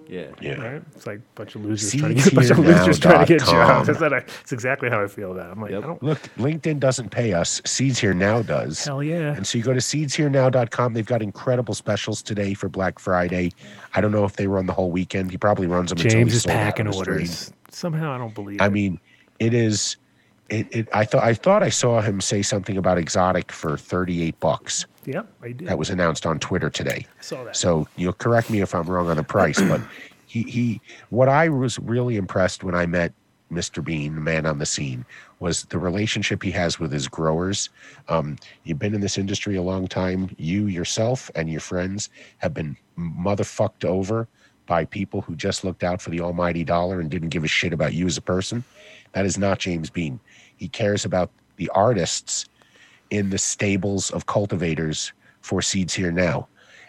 Yeah. 0.08 0.26
Yeah. 0.40 0.54
Right? 0.54 0.82
It's 0.94 1.06
like 1.06 1.18
a 1.18 1.22
bunch 1.34 1.54
of 1.54 1.64
losers 1.64 1.92
trying 1.98 2.14
to 2.14 2.22
get 2.22 2.32
a 2.32 2.34
bunch 2.36 2.50
of 2.50 2.58
losers 2.58 2.98
trying 2.98 3.26
to 3.26 3.32
get 3.32 3.40
jobs. 3.44 3.86
That's, 3.86 4.00
what 4.00 4.12
I, 4.12 4.20
that's 4.20 4.52
exactly 4.52 4.90
how 4.90 5.02
I 5.02 5.06
feel 5.06 5.32
about. 5.32 5.48
it. 5.48 5.52
I'm 5.52 5.60
like, 5.60 5.70
Yep. 5.70 5.82
I 5.82 5.86
don't. 5.86 6.02
Look, 6.02 6.18
LinkedIn 6.36 6.78
doesn't 6.80 7.10
pay 7.10 7.32
us. 7.32 7.62
Seeds 7.64 7.98
Here 7.98 8.14
Now 8.14 8.42
does. 8.42 8.84
Hell 8.84 9.02
yeah. 9.02 9.34
And 9.34 9.46
so 9.46 9.58
you 9.58 9.64
go 9.64 9.72
to 9.72 9.80
seedsherenow.com. 9.80 10.92
They've 10.94 11.06
got 11.06 11.22
incredible 11.22 11.74
specials 11.74 12.22
today 12.22 12.54
for 12.54 12.68
Black 12.68 12.98
Friday. 12.98 13.52
I 13.94 14.00
don't 14.00 14.12
know 14.12 14.24
if 14.24 14.36
they 14.36 14.46
run 14.46 14.66
the 14.66 14.72
whole 14.72 14.90
weekend. 14.90 15.30
He 15.30 15.38
probably 15.38 15.66
runs 15.66 15.90
them 15.90 15.98
James 15.98 16.32
he's 16.32 16.36
is 16.36 16.46
packing 16.46 16.86
on 16.86 16.92
the 16.92 16.98
orders. 16.98 17.52
Somehow 17.70 18.12
I 18.12 18.18
don't 18.18 18.34
believe. 18.34 18.60
I 18.60 18.66
it. 18.66 18.72
mean, 18.72 19.00
it 19.38 19.54
is. 19.54 19.96
It, 20.50 20.68
it. 20.70 20.88
I 20.92 21.04
thought. 21.04 21.24
I 21.24 21.32
thought 21.34 21.62
I 21.62 21.70
saw 21.70 22.00
him 22.02 22.20
say 22.20 22.42
something 22.42 22.76
about 22.76 22.98
exotic 22.98 23.50
for 23.50 23.78
thirty-eight 23.78 24.38
bucks. 24.40 24.84
Yep, 25.06 25.26
I 25.42 25.52
did. 25.52 25.68
That 25.68 25.78
was 25.78 25.90
announced 25.90 26.26
on 26.26 26.38
Twitter 26.38 26.70
today. 26.70 27.06
I 27.18 27.22
saw 27.22 27.44
that. 27.44 27.56
So 27.56 27.86
you'll 27.96 28.12
correct 28.12 28.50
me 28.50 28.60
if 28.60 28.74
I'm 28.74 28.86
wrong 28.86 29.08
on 29.08 29.16
the 29.16 29.22
price, 29.22 29.60
but 29.60 29.80
he 30.26 30.42
he. 30.42 30.80
What 31.10 31.28
I 31.28 31.48
was 31.48 31.78
really 31.78 32.16
impressed 32.16 32.64
when 32.64 32.74
I 32.74 32.86
met 32.86 33.12
Mr. 33.52 33.84
Bean, 33.84 34.14
the 34.14 34.20
man 34.20 34.46
on 34.46 34.58
the 34.58 34.66
scene, 34.66 35.04
was 35.40 35.64
the 35.64 35.78
relationship 35.78 36.42
he 36.42 36.50
has 36.50 36.78
with 36.78 36.92
his 36.92 37.08
growers. 37.08 37.68
Um, 38.08 38.36
you've 38.64 38.78
been 38.78 38.94
in 38.94 39.00
this 39.00 39.18
industry 39.18 39.56
a 39.56 39.62
long 39.62 39.86
time. 39.86 40.34
You 40.38 40.66
yourself 40.66 41.30
and 41.34 41.48
your 41.50 41.60
friends 41.60 42.10
have 42.38 42.54
been 42.54 42.76
motherfucked 42.98 43.84
over 43.84 44.28
by 44.66 44.84
people 44.84 45.20
who 45.20 45.36
just 45.36 45.64
looked 45.64 45.84
out 45.84 46.00
for 46.00 46.10
the 46.10 46.20
almighty 46.20 46.64
dollar 46.64 47.00
and 47.00 47.10
didn't 47.10 47.28
give 47.28 47.44
a 47.44 47.48
shit 47.48 47.72
about 47.72 47.92
you 47.92 48.06
as 48.06 48.16
a 48.16 48.22
person. 48.22 48.64
That 49.12 49.26
is 49.26 49.38
not 49.38 49.58
James 49.58 49.90
Bean. 49.90 50.18
He 50.56 50.68
cares 50.68 51.04
about 51.04 51.30
the 51.56 51.68
artists 51.74 52.46
in 53.14 53.30
the 53.30 53.38
stables 53.38 54.10
of 54.10 54.26
cultivators 54.26 55.12
for 55.40 55.62
Seeds 55.62 55.94
Here 55.94 56.10
Now. 56.10 56.48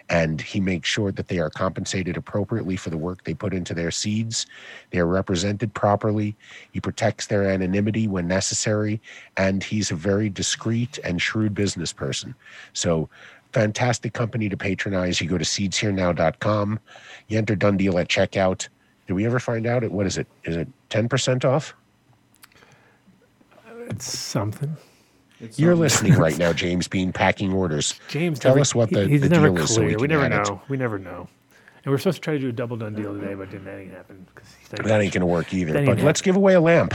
And 0.10 0.40
he 0.40 0.60
makes 0.60 0.88
sure 0.88 1.12
that 1.12 1.28
they 1.28 1.40
are 1.40 1.50
compensated 1.50 2.16
appropriately 2.16 2.76
for 2.76 2.90
the 2.90 2.98
work 2.98 3.24
they 3.24 3.34
put 3.34 3.54
into 3.54 3.74
their 3.74 3.90
seeds. 3.90 4.46
They 4.92 5.00
are 5.00 5.08
represented 5.08 5.74
properly. 5.74 6.36
He 6.72 6.80
protects 6.80 7.28
their 7.28 7.50
anonymity 7.50 8.08
when 8.08 8.28
necessary. 8.28 9.02
And 9.38 9.64
he's 9.64 9.90
a 9.90 9.96
very 9.96 10.30
discreet 10.30 11.00
and 11.04 11.20
shrewd 11.22 11.56
business 11.56 11.92
person. 11.92 12.36
So, 12.74 13.10
fantastic 13.52 14.14
company 14.14 14.48
to 14.50 14.58
patronize. 14.58 15.22
You 15.22 15.28
go 15.28 15.40
to 15.40 15.46
seedsherenow.com. 15.46 16.80
You 17.28 17.38
enter 17.38 17.56
done 17.56 17.78
deal 17.78 17.98
at 17.98 18.08
checkout. 18.08 18.68
Did 19.08 19.14
we 19.14 19.26
ever 19.26 19.40
find 19.40 19.66
out? 19.66 19.90
What 19.90 20.06
is 20.06 20.18
it? 20.18 20.28
Is 20.44 20.56
it 20.56 20.68
ten 20.90 21.08
percent 21.10 21.46
off? 21.46 21.74
it's 23.88 24.18
something. 24.18 24.76
It's 25.42 25.60
You're 25.60 25.76
listening 25.76 26.14
right 26.14 26.38
now, 26.38 26.54
James 26.54 26.88
Bean, 26.88 27.12
packing 27.12 27.52
orders. 27.54 28.00
James, 28.08 28.40
Tell 28.40 28.52
never, 28.52 28.62
us 28.62 28.74
what 28.74 28.90
the, 28.90 29.08
he's 29.08 29.22
the 29.22 29.30
never 29.30 29.50
deal 29.50 29.64
is. 29.64 29.74
so 29.76 29.84
we, 29.84 29.96
we, 29.98 30.08
never 30.08 30.24
add 30.26 30.32
it. 30.32 30.48
know. 30.48 30.62
We 30.70 30.78
never 30.78 30.98
know. 30.98 31.28
And 31.84 31.92
we're 31.92 31.98
supposed 31.98 32.18
to 32.18 32.22
try 32.22 32.34
to 32.36 32.40
do 32.40 32.50
a 32.50 32.52
double 32.54 32.78
done 32.78 32.96
deal 32.96 33.14
today, 33.14 33.34
but 33.36 33.52
didn't 33.52 33.66
that 33.66 33.78
ain't 33.80 33.92
happen? 33.92 34.26
'cause 34.34 34.46
he's 34.60 34.72
not 34.72 34.88
That 34.88 35.02
ain't 35.02 35.14
gonna 35.14 35.26
work 35.26 35.54
either. 35.54 35.74
But 35.74 35.98
hap- 35.98 36.06
let's 36.06 36.22
give 36.22 36.36
away 36.36 36.54
a 36.56 36.62
lamp. 36.62 36.94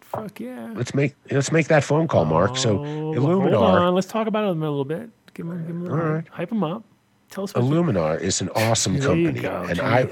Fuck 0.00 0.40
yeah. 0.40 0.72
Let's 0.74 0.94
make 0.94 1.14
let's 1.30 1.52
make 1.52 1.68
that 1.68 1.84
phone 1.84 2.08
call, 2.08 2.24
Mark. 2.24 2.56
So 2.56 2.78
Oh, 2.78 2.84
Iluminar, 3.14 3.52
Hold 3.54 3.54
on. 3.76 3.94
Let's 3.94 4.06
talk 4.06 4.26
about 4.26 4.48
them 4.48 4.62
a 4.62 4.70
little 4.70 4.84
bit. 4.86 5.10
Give 5.34 5.46
them, 5.46 5.58
give 5.58 5.66
them 5.68 5.80
a 5.82 5.84
little, 5.84 5.98
right. 5.98 6.28
hype 6.30 6.50
him 6.50 6.64
up. 6.64 6.82
Tell 7.30 7.44
us 7.44 7.52
Iluminar 7.52 8.18
is 8.20 8.40
an 8.40 8.48
awesome 8.54 8.98
company, 8.98 9.40
go, 9.40 9.62
and 9.68 9.80
I, 9.80 10.08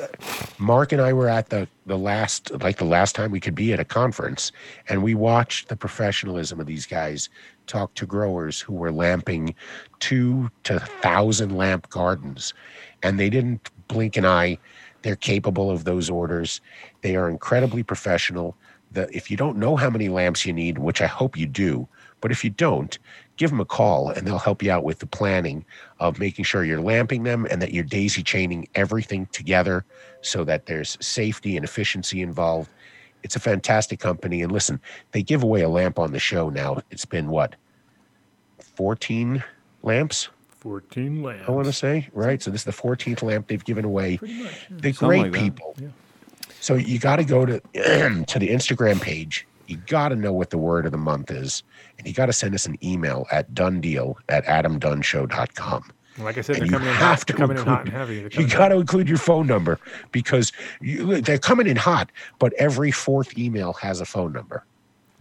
Mark 0.58 0.92
and 0.92 1.00
I 1.00 1.14
were 1.14 1.28
at 1.28 1.48
the 1.48 1.66
the 1.86 1.96
last 1.96 2.50
like 2.62 2.76
the 2.76 2.84
last 2.84 3.14
time 3.14 3.30
we 3.30 3.40
could 3.40 3.54
be 3.54 3.72
at 3.72 3.80
a 3.80 3.86
conference, 3.86 4.52
and 4.88 5.02
we 5.02 5.14
watched 5.14 5.68
the 5.68 5.76
professionalism 5.76 6.60
of 6.60 6.66
these 6.66 6.84
guys 6.84 7.30
talk 7.66 7.94
to 7.94 8.06
growers 8.06 8.60
who 8.60 8.74
were 8.74 8.92
lamping 8.92 9.54
two 9.98 10.50
to 10.64 10.78
thousand 10.78 11.56
lamp 11.56 11.88
gardens, 11.88 12.52
and 13.02 13.18
they 13.18 13.30
didn't 13.30 13.70
blink 13.88 14.18
an 14.18 14.26
eye. 14.26 14.58
They're 15.00 15.16
capable 15.16 15.70
of 15.70 15.84
those 15.84 16.10
orders. 16.10 16.60
They 17.00 17.16
are 17.16 17.30
incredibly 17.30 17.82
professional. 17.82 18.56
The, 18.92 19.08
if 19.16 19.30
you 19.30 19.36
don't 19.38 19.56
know 19.56 19.76
how 19.76 19.88
many 19.88 20.08
lamps 20.08 20.44
you 20.44 20.52
need, 20.52 20.78
which 20.78 21.00
I 21.00 21.06
hope 21.06 21.36
you 21.36 21.46
do, 21.46 21.88
but 22.20 22.30
if 22.30 22.44
you 22.44 22.50
don't, 22.50 22.98
give 23.36 23.50
them 23.50 23.60
a 23.60 23.64
call 23.64 24.10
and 24.10 24.26
they'll 24.26 24.38
help 24.38 24.62
you 24.62 24.70
out 24.70 24.84
with 24.84 24.98
the 24.98 25.06
planning 25.06 25.64
of 26.00 26.18
making 26.18 26.44
sure 26.44 26.64
you're 26.64 26.80
lamping 26.80 27.22
them 27.24 27.46
and 27.50 27.60
that 27.60 27.72
you're 27.72 27.84
daisy 27.84 28.22
chaining 28.22 28.68
everything 28.74 29.26
together 29.26 29.84
so 30.22 30.42
that 30.44 30.66
there's 30.66 30.96
safety 31.00 31.56
and 31.56 31.64
efficiency 31.64 32.22
involved. 32.22 32.70
it's 33.22 33.36
a 33.36 33.40
fantastic 33.40 34.00
company. 34.00 34.42
And 34.42 34.52
listen, 34.52 34.80
they 35.12 35.22
give 35.22 35.42
away 35.42 35.62
a 35.62 35.68
lamp 35.68 35.98
on 35.98 36.12
the 36.12 36.18
show 36.18 36.48
now. 36.48 36.80
It's 36.90 37.04
been 37.04 37.28
what, 37.28 37.56
14 38.76 39.42
lamps? 39.82 40.28
14 40.60 41.22
lamps. 41.22 41.44
I 41.48 41.50
want 41.52 41.66
to 41.66 41.72
say, 41.72 42.08
right? 42.12 42.42
So 42.42 42.50
this 42.50 42.62
is 42.62 42.64
the 42.64 42.72
14th 42.72 43.22
lamp 43.22 43.46
they've 43.48 43.64
given 43.64 43.84
away. 43.84 44.18
They're 44.20 44.92
Something 44.92 44.92
great 44.92 45.22
like 45.22 45.32
that. 45.32 45.40
people. 45.40 45.76
So 46.60 46.74
you 46.74 46.98
got 46.98 47.16
to 47.16 47.24
go 47.24 47.46
to 47.46 47.60
to 48.24 48.38
the 48.38 48.48
Instagram 48.48 49.00
page. 49.00 49.46
You 49.66 49.76
got 49.86 50.08
to 50.10 50.16
know 50.16 50.32
what 50.32 50.50
the 50.50 50.58
word 50.58 50.86
of 50.86 50.92
the 50.92 50.98
month 50.98 51.30
is, 51.30 51.62
and 51.98 52.06
you 52.06 52.12
got 52.14 52.26
to 52.26 52.32
send 52.32 52.54
us 52.54 52.66
an 52.66 52.76
email 52.84 53.26
at 53.30 53.54
donedeal 53.54 54.18
at 54.28 54.44
adamdunnshow.com. 54.44 55.90
Like 56.18 56.38
I 56.38 56.40
said, 56.40 56.56
And 56.56 56.62
they're 56.62 56.66
you 56.66 56.72
coming 56.72 56.88
in 56.88 56.94
have 56.94 57.18
hot. 57.18 57.26
to 57.26 57.32
They're 57.32 57.36
coming 57.36 57.58
in 57.58 57.64
hot 57.64 57.80
and 57.80 57.88
include- 57.88 58.32
heavy. 58.32 58.42
You 58.42 58.48
got 58.48 58.68
to 58.68 58.76
include 58.76 59.08
your 59.08 59.18
phone 59.18 59.46
number 59.46 59.78
because 60.12 60.50
you, 60.80 61.20
they're 61.20 61.38
coming 61.38 61.66
in 61.66 61.76
hot, 61.76 62.10
but 62.38 62.52
every 62.54 62.90
fourth 62.90 63.36
email 63.38 63.74
has 63.74 64.00
a 64.00 64.06
phone 64.06 64.32
number. 64.32 64.64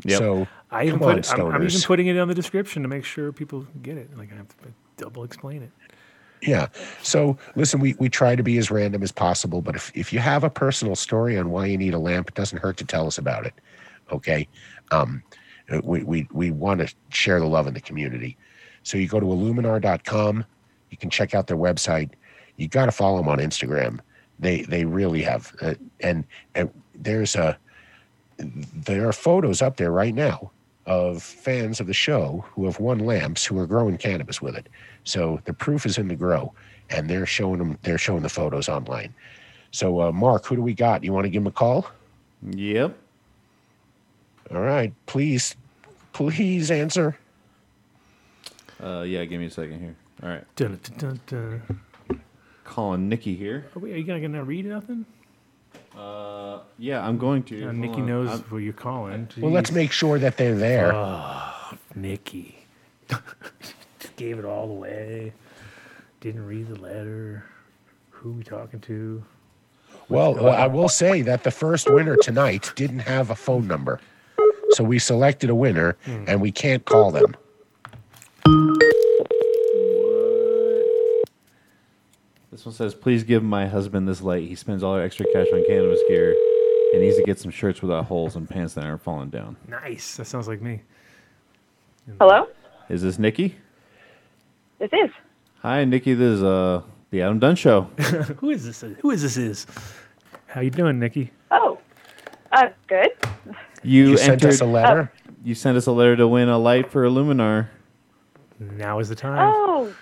Yep. 0.05 0.17
So 0.19 0.47
I 0.71 0.85
even 0.85 0.99
come 0.99 1.09
on, 1.09 1.15
put 1.15 1.25
it, 1.25 1.33
I'm, 1.33 1.47
I'm 1.47 1.63
even 1.63 1.81
putting 1.81 2.07
it 2.07 2.17
on 2.17 2.27
the 2.29 2.35
description 2.35 2.81
to 2.83 2.87
make 2.87 3.03
sure 3.05 3.31
people 3.33 3.65
get 3.81 3.97
it. 3.97 4.17
Like 4.17 4.31
I 4.31 4.35
have 4.35 4.47
to 4.47 4.55
double 4.97 5.23
explain 5.25 5.63
it. 5.63 5.71
Yeah. 6.41 6.67
So 7.01 7.37
listen, 7.55 7.79
we, 7.79 7.95
we 7.99 8.07
try 8.07 8.35
to 8.35 8.43
be 8.43 8.57
as 8.57 8.69
random 8.71 9.03
as 9.03 9.11
possible, 9.11 9.61
but 9.61 9.75
if, 9.75 9.91
if 9.95 10.13
you 10.13 10.19
have 10.19 10.43
a 10.45 10.49
personal 10.49 10.95
story 10.95 11.37
on 11.37 11.49
why 11.49 11.65
you 11.65 11.77
need 11.77 11.93
a 11.93 11.99
lamp, 11.99 12.29
it 12.29 12.35
doesn't 12.35 12.59
hurt 12.59 12.77
to 12.77 12.85
tell 12.85 13.07
us 13.07 13.17
about 13.17 13.45
it. 13.45 13.53
Okay. 14.11 14.47
Um, 14.91 15.23
we, 15.83 16.03
we, 16.03 16.27
we 16.31 16.51
want 16.51 16.81
to 16.81 16.93
share 17.09 17.39
the 17.39 17.47
love 17.47 17.67
in 17.67 17.73
the 17.73 17.81
community. 17.81 18.37
So 18.83 18.97
you 18.97 19.07
go 19.07 19.19
to 19.19 19.25
iluminar.com, 19.25 20.45
you 20.91 20.97
can 20.97 21.09
check 21.09 21.33
out 21.33 21.47
their 21.47 21.57
website. 21.57 22.11
You 22.57 22.67
got 22.67 22.85
to 22.85 22.91
follow 22.91 23.17
them 23.17 23.27
on 23.27 23.39
Instagram. 23.39 23.99
They, 24.39 24.61
they 24.61 24.85
really 24.85 25.23
have, 25.23 25.53
uh, 25.61 25.73
and, 26.01 26.23
and 26.53 26.69
there's 26.93 27.35
a, 27.35 27.57
there 28.37 29.07
are 29.07 29.13
photos 29.13 29.61
up 29.61 29.77
there 29.77 29.91
right 29.91 30.13
now 30.13 30.51
of 30.85 31.23
fans 31.23 31.79
of 31.79 31.87
the 31.87 31.93
show 31.93 32.45
who 32.49 32.65
have 32.65 32.79
won 32.79 32.99
lamps 32.99 33.45
who 33.45 33.57
are 33.57 33.65
growing 33.65 33.97
cannabis 33.97 34.41
with 34.41 34.55
it. 34.55 34.67
So 35.03 35.39
the 35.45 35.53
proof 35.53 35.85
is 35.85 35.97
in 35.97 36.07
the 36.07 36.15
grow, 36.15 36.53
and 36.89 37.09
they're 37.09 37.25
showing 37.25 37.59
them. 37.59 37.77
They're 37.81 37.97
showing 37.97 38.21
the 38.21 38.29
photos 38.29 38.69
online. 38.69 39.13
So 39.71 40.01
uh, 40.01 40.11
Mark, 40.11 40.45
who 40.45 40.55
do 40.55 40.61
we 40.61 40.73
got? 40.73 41.03
You 41.03 41.13
want 41.13 41.25
to 41.25 41.29
give 41.29 41.41
him 41.41 41.47
a 41.47 41.51
call? 41.51 41.87
Yep. 42.51 42.97
All 44.53 44.61
right, 44.61 44.93
please, 45.05 45.55
please 46.13 46.69
answer. 46.71 47.17
Uh, 48.81 49.01
yeah, 49.01 49.25
give 49.25 49.39
me 49.39 49.47
a 49.47 49.49
second 49.49 49.79
here. 49.79 49.95
All 50.23 50.29
right. 50.29 50.43
Dun, 50.55 50.79
dun, 50.83 51.19
dun, 51.27 51.61
dun. 52.07 52.19
Calling 52.63 53.09
Nikki 53.09 53.35
here. 53.35 53.65
Oh, 53.75 53.79
wait, 53.79 53.93
are 53.93 53.97
you 53.97 54.03
gonna, 54.03 54.19
gonna 54.19 54.43
read 54.43 54.65
nothing? 54.65 55.05
Uh, 55.97 56.59
yeah, 56.77 57.05
I'm 57.05 57.17
going 57.17 57.43
to. 57.43 57.61
Uh, 57.61 57.65
Hold 57.65 57.75
Nikki 57.77 58.01
on. 58.01 58.05
knows 58.07 58.29
I'm- 58.29 58.41
who 58.43 58.57
you're 58.57 58.73
calling. 58.73 59.27
Well, 59.37 59.51
let's 59.51 59.71
Jeez. 59.71 59.75
make 59.75 59.91
sure 59.91 60.19
that 60.19 60.37
they're 60.37 60.55
there. 60.55 60.91
Nikki. 61.95 62.57
Just 63.09 64.15
Gave 64.17 64.39
it 64.39 64.45
all 64.45 64.69
away. 64.69 65.33
Didn't 66.21 66.45
read 66.45 66.67
the 66.67 66.79
letter. 66.79 67.45
Who 68.11 68.31
we 68.33 68.43
talking 68.43 68.79
to? 68.81 69.23
well, 70.09 70.33
well, 70.35 70.49
I 70.53 70.67
will 70.67 70.89
say 70.89 71.21
that 71.23 71.43
the 71.43 71.51
first 71.51 71.89
winner 71.89 72.15
tonight 72.17 72.71
didn't 72.75 72.99
have 72.99 73.29
a 73.29 73.35
phone 73.35 73.67
number, 73.67 73.99
so 74.75 74.83
we 74.83 74.99
selected 74.99 75.49
a 75.49 75.55
winner, 75.55 75.97
and 76.05 76.41
we 76.41 76.51
can't 76.51 76.83
call 76.83 77.11
them. 77.11 77.35
This 82.51 82.65
one 82.65 82.73
says, 82.73 82.93
"Please 82.93 83.23
give 83.23 83.43
my 83.43 83.67
husband 83.67 84.07
this 84.07 84.21
light. 84.21 84.47
He 84.47 84.55
spends 84.55 84.83
all 84.83 84.93
our 84.93 85.01
extra 85.01 85.25
cash 85.31 85.47
on 85.53 85.63
cannabis 85.67 86.01
gear, 86.07 86.35
and 86.93 87.01
needs 87.01 87.17
to 87.17 87.23
get 87.23 87.39
some 87.39 87.51
shirts 87.51 87.81
without 87.81 88.05
holes 88.05 88.35
and 88.35 88.49
pants 88.49 88.73
that 88.73 88.85
aren't 88.85 89.01
falling 89.01 89.29
down." 89.29 89.55
Nice. 89.67 90.17
That 90.17 90.25
sounds 90.25 90.47
like 90.47 90.61
me. 90.61 90.81
Hello? 92.19 92.47
Is 92.89 93.01
this 93.01 93.17
Nikki? 93.17 93.55
This 94.79 94.91
is. 94.93 95.09
Hi, 95.61 95.85
Nikki. 95.85 96.13
This 96.13 96.37
is 96.37 96.43
uh 96.43 96.81
the 97.11 97.21
Adam 97.21 97.39
Dunn 97.39 97.55
Show. 97.55 97.81
Who 98.39 98.49
is 98.49 98.65
this? 98.65 98.83
Who 98.99 99.11
is 99.11 99.21
this? 99.21 99.37
Is? 99.37 99.67
How 100.47 100.61
you 100.61 100.69
doing, 100.69 100.99
Nikki? 100.99 101.31
Oh, 101.51 101.79
uh, 102.51 102.69
good. 102.87 103.11
You, 103.85 104.09
You 104.11 104.17
sent 104.17 104.31
entered. 104.33 104.49
us 104.49 104.61
a 104.61 104.65
letter. 104.65 105.11
you 105.43 105.55
sent 105.55 105.77
us 105.77 105.85
a 105.87 105.91
letter 105.91 106.15
to 106.17 106.27
win 106.27 106.49
a 106.49 106.57
light 106.57 106.91
for 106.91 107.03
Iluminar. 107.05 107.67
Now 108.59 108.99
is 108.99 109.09
the 109.09 109.15
time. 109.15 109.51
Oh, 109.53 109.93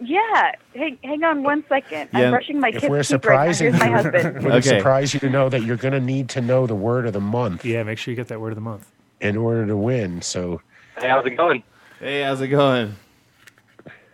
yeah. 0.00 0.52
Hang, 0.74 0.98
hang 1.02 1.24
on 1.24 1.42
one 1.42 1.64
second. 1.68 2.10
Yeah, 2.12 2.20
I'm 2.26 2.30
brushing 2.30 2.60
my 2.60 2.68
If 2.68 2.74
kid's 2.82 2.90
we're 2.90 3.02
teeth 3.02 3.24
right 3.24 3.48
now. 3.48 3.54
Here's 3.54 3.78
my 3.78 3.86
you, 3.88 3.92
husband. 3.94 4.34
would 4.44 4.52
Okay. 4.54 4.78
surprise 4.78 5.14
you 5.14 5.20
to 5.20 5.30
know 5.30 5.48
that 5.48 5.62
you're 5.62 5.76
going 5.76 5.94
to 5.94 6.00
need 6.00 6.28
to 6.30 6.40
know 6.40 6.66
the 6.66 6.74
word 6.74 7.06
of 7.06 7.12
the 7.14 7.20
month 7.20 7.64
Yeah, 7.64 7.82
make 7.82 7.98
sure 7.98 8.12
you 8.12 8.16
get 8.16 8.28
that 8.28 8.40
word 8.40 8.50
of 8.50 8.56
the 8.56 8.60
month. 8.60 8.86
in 9.20 9.36
order 9.36 9.66
to 9.66 9.76
win. 9.76 10.22
So 10.22 10.60
Hey, 10.98 11.08
how's 11.08 11.26
it 11.26 11.30
going? 11.30 11.62
Hey, 11.98 12.22
how's 12.22 12.40
it 12.40 12.48
going? 12.48 12.94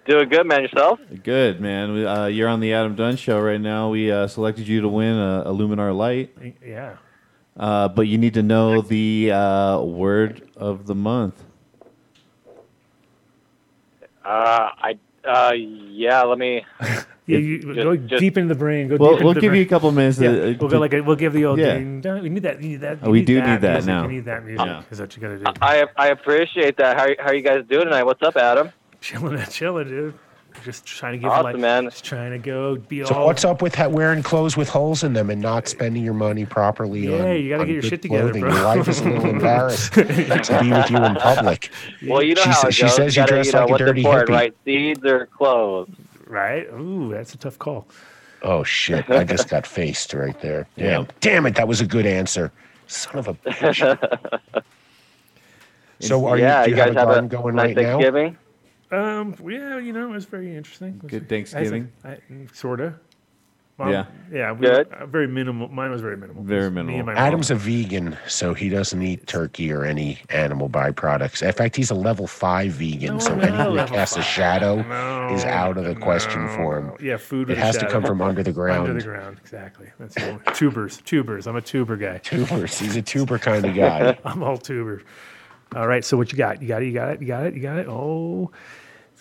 Doing 0.06 0.28
good, 0.28 0.46
man. 0.46 0.62
Yourself? 0.62 1.00
Good, 1.22 1.60
man. 1.60 1.92
We, 1.94 2.04
Uh, 2.06 2.26
you're 2.26 2.48
on 2.48 2.60
the 2.60 2.72
Adam 2.74 2.94
Dunn 2.94 3.16
Show 3.16 3.40
right 3.40 3.60
now. 3.60 3.88
We 3.90 4.10
uh, 4.12 4.26
selected 4.28 4.68
you 4.68 4.82
to 4.82 4.88
win 4.88 5.14
a, 5.16 5.42
a 5.46 5.52
Luminar 5.52 5.96
light, 5.96 6.34
Yeah. 6.64 6.96
Uh, 7.56 7.88
but 7.88 8.02
you 8.08 8.18
need 8.18 8.34
to 8.34 8.42
know 8.42 8.80
the 8.80 9.30
uh, 9.32 9.80
word 9.80 10.48
of 10.56 10.86
the 10.86 10.94
month. 10.94 11.42
Uh, 14.24 14.70
I, 14.78 14.98
uh, 15.24 15.52
yeah. 15.54 16.22
Let 16.22 16.38
me. 16.38 16.64
Yeah, 17.26 17.38
you, 17.38 17.74
go 17.74 17.96
just- 17.96 18.20
deep 18.20 18.36
into 18.36 18.52
the 18.52 18.58
brain. 18.58 18.86
Go 18.88 18.96
We'll, 19.00 19.12
deep 19.12 19.14
into 19.14 19.24
we'll 19.24 19.32
the 19.32 19.40
give 19.40 19.50
brain. 19.52 19.60
you 19.60 19.64
a 19.64 19.68
couple 19.70 19.90
minutes. 19.92 20.18
Yeah, 20.20 20.30
to, 20.32 20.56
we'll 20.60 20.68
go 20.68 20.78
like 20.78 20.92
a, 20.92 21.00
we'll 21.00 21.16
give 21.16 21.32
the 21.32 21.46
old 21.46 21.58
Yeah. 21.58 21.72
ding 21.78 22.02
dong. 22.02 22.22
We 22.22 22.28
need 22.28 22.42
that. 22.42 22.60
You 22.62 22.68
need 22.68 22.80
that. 22.82 23.00
We 23.00 23.20
need 23.20 23.24
do 23.24 23.40
need 23.40 23.62
that 23.62 23.72
music. 23.72 23.86
now. 23.86 24.02
You 24.02 24.08
need 24.08 24.24
that 24.26 24.44
music. 24.44 24.66
Yeah. 24.66 24.82
Is 24.90 25.00
what 25.00 25.16
you 25.16 25.22
got 25.22 25.28
to 25.28 25.38
do. 25.38 25.44
I, 25.62 25.86
I 25.96 26.08
appreciate 26.08 26.76
that. 26.76 26.98
How, 26.98 27.06
how 27.18 27.30
are 27.30 27.34
you 27.34 27.40
guys 27.40 27.64
doing 27.66 27.86
tonight? 27.86 28.02
What's 28.02 28.22
up, 28.22 28.36
Adam? 28.36 28.72
chilling, 29.00 29.42
chilling, 29.50 29.88
dude. 29.88 30.14
Just 30.64 30.86
trying 30.86 31.12
to 31.12 31.18
give 31.18 31.30
Awesome, 31.30 31.44
like, 31.44 31.56
man. 31.58 31.84
Just 31.84 32.04
trying 32.04 32.30
to 32.32 32.38
go 32.38 32.76
be 32.76 33.04
So 33.04 33.14
all. 33.14 33.26
what's 33.26 33.44
up 33.44 33.60
with 33.60 33.74
ha- 33.74 33.88
wearing 33.88 34.22
clothes 34.22 34.56
with 34.56 34.68
holes 34.70 35.04
in 35.04 35.12
them 35.12 35.28
and 35.28 35.40
not 35.42 35.68
spending 35.68 36.02
your 36.02 36.14
money 36.14 36.46
properly 36.46 37.06
Yeah, 37.08 37.22
on 37.24 37.36
you 37.42 37.50
gotta 37.50 37.60
on 37.62 37.66
get 37.66 37.72
your 37.74 37.82
good 37.82 37.88
shit 37.90 38.02
together, 38.02 38.22
clothing? 38.32 38.40
bro. 38.42 38.54
Your 38.54 38.64
wife 38.64 38.88
is 38.88 39.00
a 39.00 39.04
little 39.04 39.26
embarrassed 39.30 39.92
to 39.92 40.04
be 40.04 40.70
with 40.70 40.90
you 40.90 41.04
in 41.04 41.14
public. 41.16 41.70
Well, 42.06 42.22
you 42.22 42.34
know 42.34 42.42
She 42.42 42.48
how 42.48 42.54
sa- 42.62 42.68
it 42.68 42.74
she 42.74 42.82
goes. 42.82 42.96
says 42.96 43.16
you 43.16 43.22
gotta, 43.22 43.32
dress 43.34 43.46
you 43.46 43.52
know, 43.52 43.58
like 43.60 43.68
a 43.68 43.72
what's 43.72 43.78
dirty 43.84 44.00
important, 44.00 44.30
hippie. 44.30 44.32
right? 44.34 44.54
Seeds 44.64 45.04
or 45.04 45.26
clothes. 45.26 45.90
Right? 46.26 46.66
Ooh, 46.72 47.10
that's 47.12 47.34
a 47.34 47.36
tough 47.38 47.58
call. 47.58 47.86
Oh 48.42 48.62
shit! 48.64 49.08
I 49.10 49.24
just 49.24 49.48
got 49.48 49.66
faced 49.66 50.12
right 50.14 50.38
there. 50.40 50.66
Damn! 50.78 51.06
Damn 51.20 51.46
it! 51.46 51.54
That 51.56 51.66
was 51.68 51.80
a 51.80 51.86
good 51.86 52.04
answer. 52.06 52.52
Son 52.86 53.16
of 53.18 53.28
a 53.28 53.34
bitch. 53.34 54.64
so 56.00 56.26
are 56.26 56.38
yeah, 56.38 56.60
you? 56.60 56.64
Do 56.66 56.70
you, 56.72 56.76
guys 56.76 56.94
have 56.94 57.08
a 57.10 57.14
have 57.14 57.24
a 57.24 57.28
going 57.28 57.54
nice 57.54 57.68
right 57.68 57.76
now? 57.76 57.92
Thanksgiving. 57.92 58.36
Um, 58.94 59.34
yeah, 59.48 59.78
you 59.78 59.92
know, 59.92 60.08
it 60.10 60.12
was 60.12 60.24
very 60.24 60.54
interesting. 60.54 61.00
Was- 61.02 61.10
Good 61.10 61.28
Thanksgiving? 61.28 61.90
I, 62.04 62.18
sorta. 62.52 62.94
Yeah. 63.80 64.06
yeah. 64.30 64.52
We, 64.52 64.66
Good. 64.66 64.92
uh, 64.92 65.06
very 65.06 65.26
minimal. 65.26 65.66
Mine 65.68 65.90
was 65.90 66.00
very 66.00 66.16
minimal. 66.16 66.44
Very 66.44 66.70
minimal. 66.70 67.10
Adam's 67.10 67.50
mom. 67.50 67.56
a 67.56 67.60
vegan, 67.60 68.16
so 68.28 68.54
he 68.54 68.68
doesn't 68.68 69.02
eat 69.02 69.26
turkey 69.26 69.72
or 69.72 69.84
any 69.84 70.20
animal 70.30 70.68
byproducts. 70.68 71.42
In 71.42 71.52
fact, 71.52 71.74
he's 71.74 71.90
a 71.90 71.94
level 71.94 72.28
five 72.28 72.72
vegan, 72.72 73.14
No, 73.14 73.18
so 73.18 73.34
no, 73.34 73.42
anything 73.42 73.74
that 73.76 73.88
casts 73.88 74.16
a 74.16 74.22
shadow 74.22 74.82
No, 74.82 75.34
is 75.34 75.44
out 75.44 75.76
of 75.76 75.84
the 75.84 75.96
question 75.96 76.48
for 76.50 76.78
him. 76.78 76.92
Yeah, 77.00 77.16
food. 77.16 77.48
It 77.50 77.54
with 77.54 77.58
a 77.58 77.62
has 77.62 77.76
to 77.78 77.90
come 77.90 78.04
from 78.04 78.22
under 78.22 78.44
the 78.44 78.52
ground. 78.52 78.88
Under 78.88 79.00
the 79.00 79.06
ground, 79.06 79.38
exactly. 79.42 79.88
That's 79.98 80.14
the 80.14 80.40
tubers. 80.54 80.98
Tubers. 80.98 81.48
I'm 81.48 81.56
a 81.56 81.62
tuber 81.62 81.96
guy. 81.96 82.18
Tubers. 82.22 82.78
He's 82.78 82.94
a 82.94 83.02
tuber 83.02 83.38
kind 83.40 83.64
of 83.64 83.74
guy. 83.74 84.16
I'm 84.24 84.44
all 84.44 84.56
tuber. 84.56 85.02
All 85.74 85.88
right. 85.88 86.04
So 86.04 86.16
what 86.16 86.30
you 86.30 86.38
got? 86.38 86.62
You 86.62 86.68
got 86.68 86.82
it. 86.82 86.86
You 86.86 86.92
got 86.92 87.10
it. 87.14 87.20
You 87.20 87.26
got 87.26 87.46
it. 87.46 87.54
You 87.54 87.60
got 87.60 87.78
it. 87.78 87.88
Oh, 87.88 88.52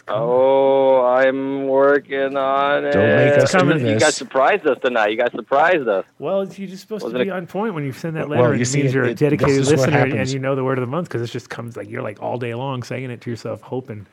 Oh, 0.09 1.01
I'm 1.05 1.67
working 1.67 2.35
on 2.35 2.85
it. 2.85 2.91
Don't 2.91 3.15
make 3.15 3.37
us 3.37 3.51
do 3.53 3.87
You 3.89 3.99
guys 3.99 4.15
surprised 4.15 4.67
us 4.67 4.77
tonight. 4.83 5.11
You 5.11 5.17
guys 5.17 5.31
surprised 5.31 5.87
us. 5.87 6.03
well, 6.19 6.45
you're 6.45 6.67
just 6.67 6.81
supposed 6.81 7.03
Wasn't 7.03 7.19
to 7.19 7.23
be 7.23 7.29
it- 7.29 7.33
on 7.33 7.47
point 7.47 7.73
when 7.73 7.85
you 7.85 7.93
send 7.93 8.17
that 8.17 8.27
Well, 8.27 8.41
letter. 8.41 8.55
you 8.55 8.61
it 8.61 8.65
see, 8.65 8.79
means 8.79 8.91
it- 8.91 8.95
you're 8.95 9.05
a 9.05 9.13
dedicated 9.13 9.55
this 9.55 9.67
is 9.67 9.77
what 9.77 9.89
listener 9.89 10.17
and 10.17 10.29
you 10.29 10.39
know 10.39 10.55
the 10.55 10.63
word 10.63 10.77
of 10.77 10.81
the 10.81 10.87
month 10.91 11.07
because 11.07 11.21
it 11.21 11.31
just 11.31 11.49
comes 11.49 11.77
like 11.77 11.89
you're 11.89 12.01
like 12.01 12.21
all 12.21 12.37
day 12.37 12.53
long 12.53 12.83
saying 12.83 13.11
it 13.11 13.21
to 13.21 13.29
yourself, 13.29 13.61
hoping. 13.61 14.05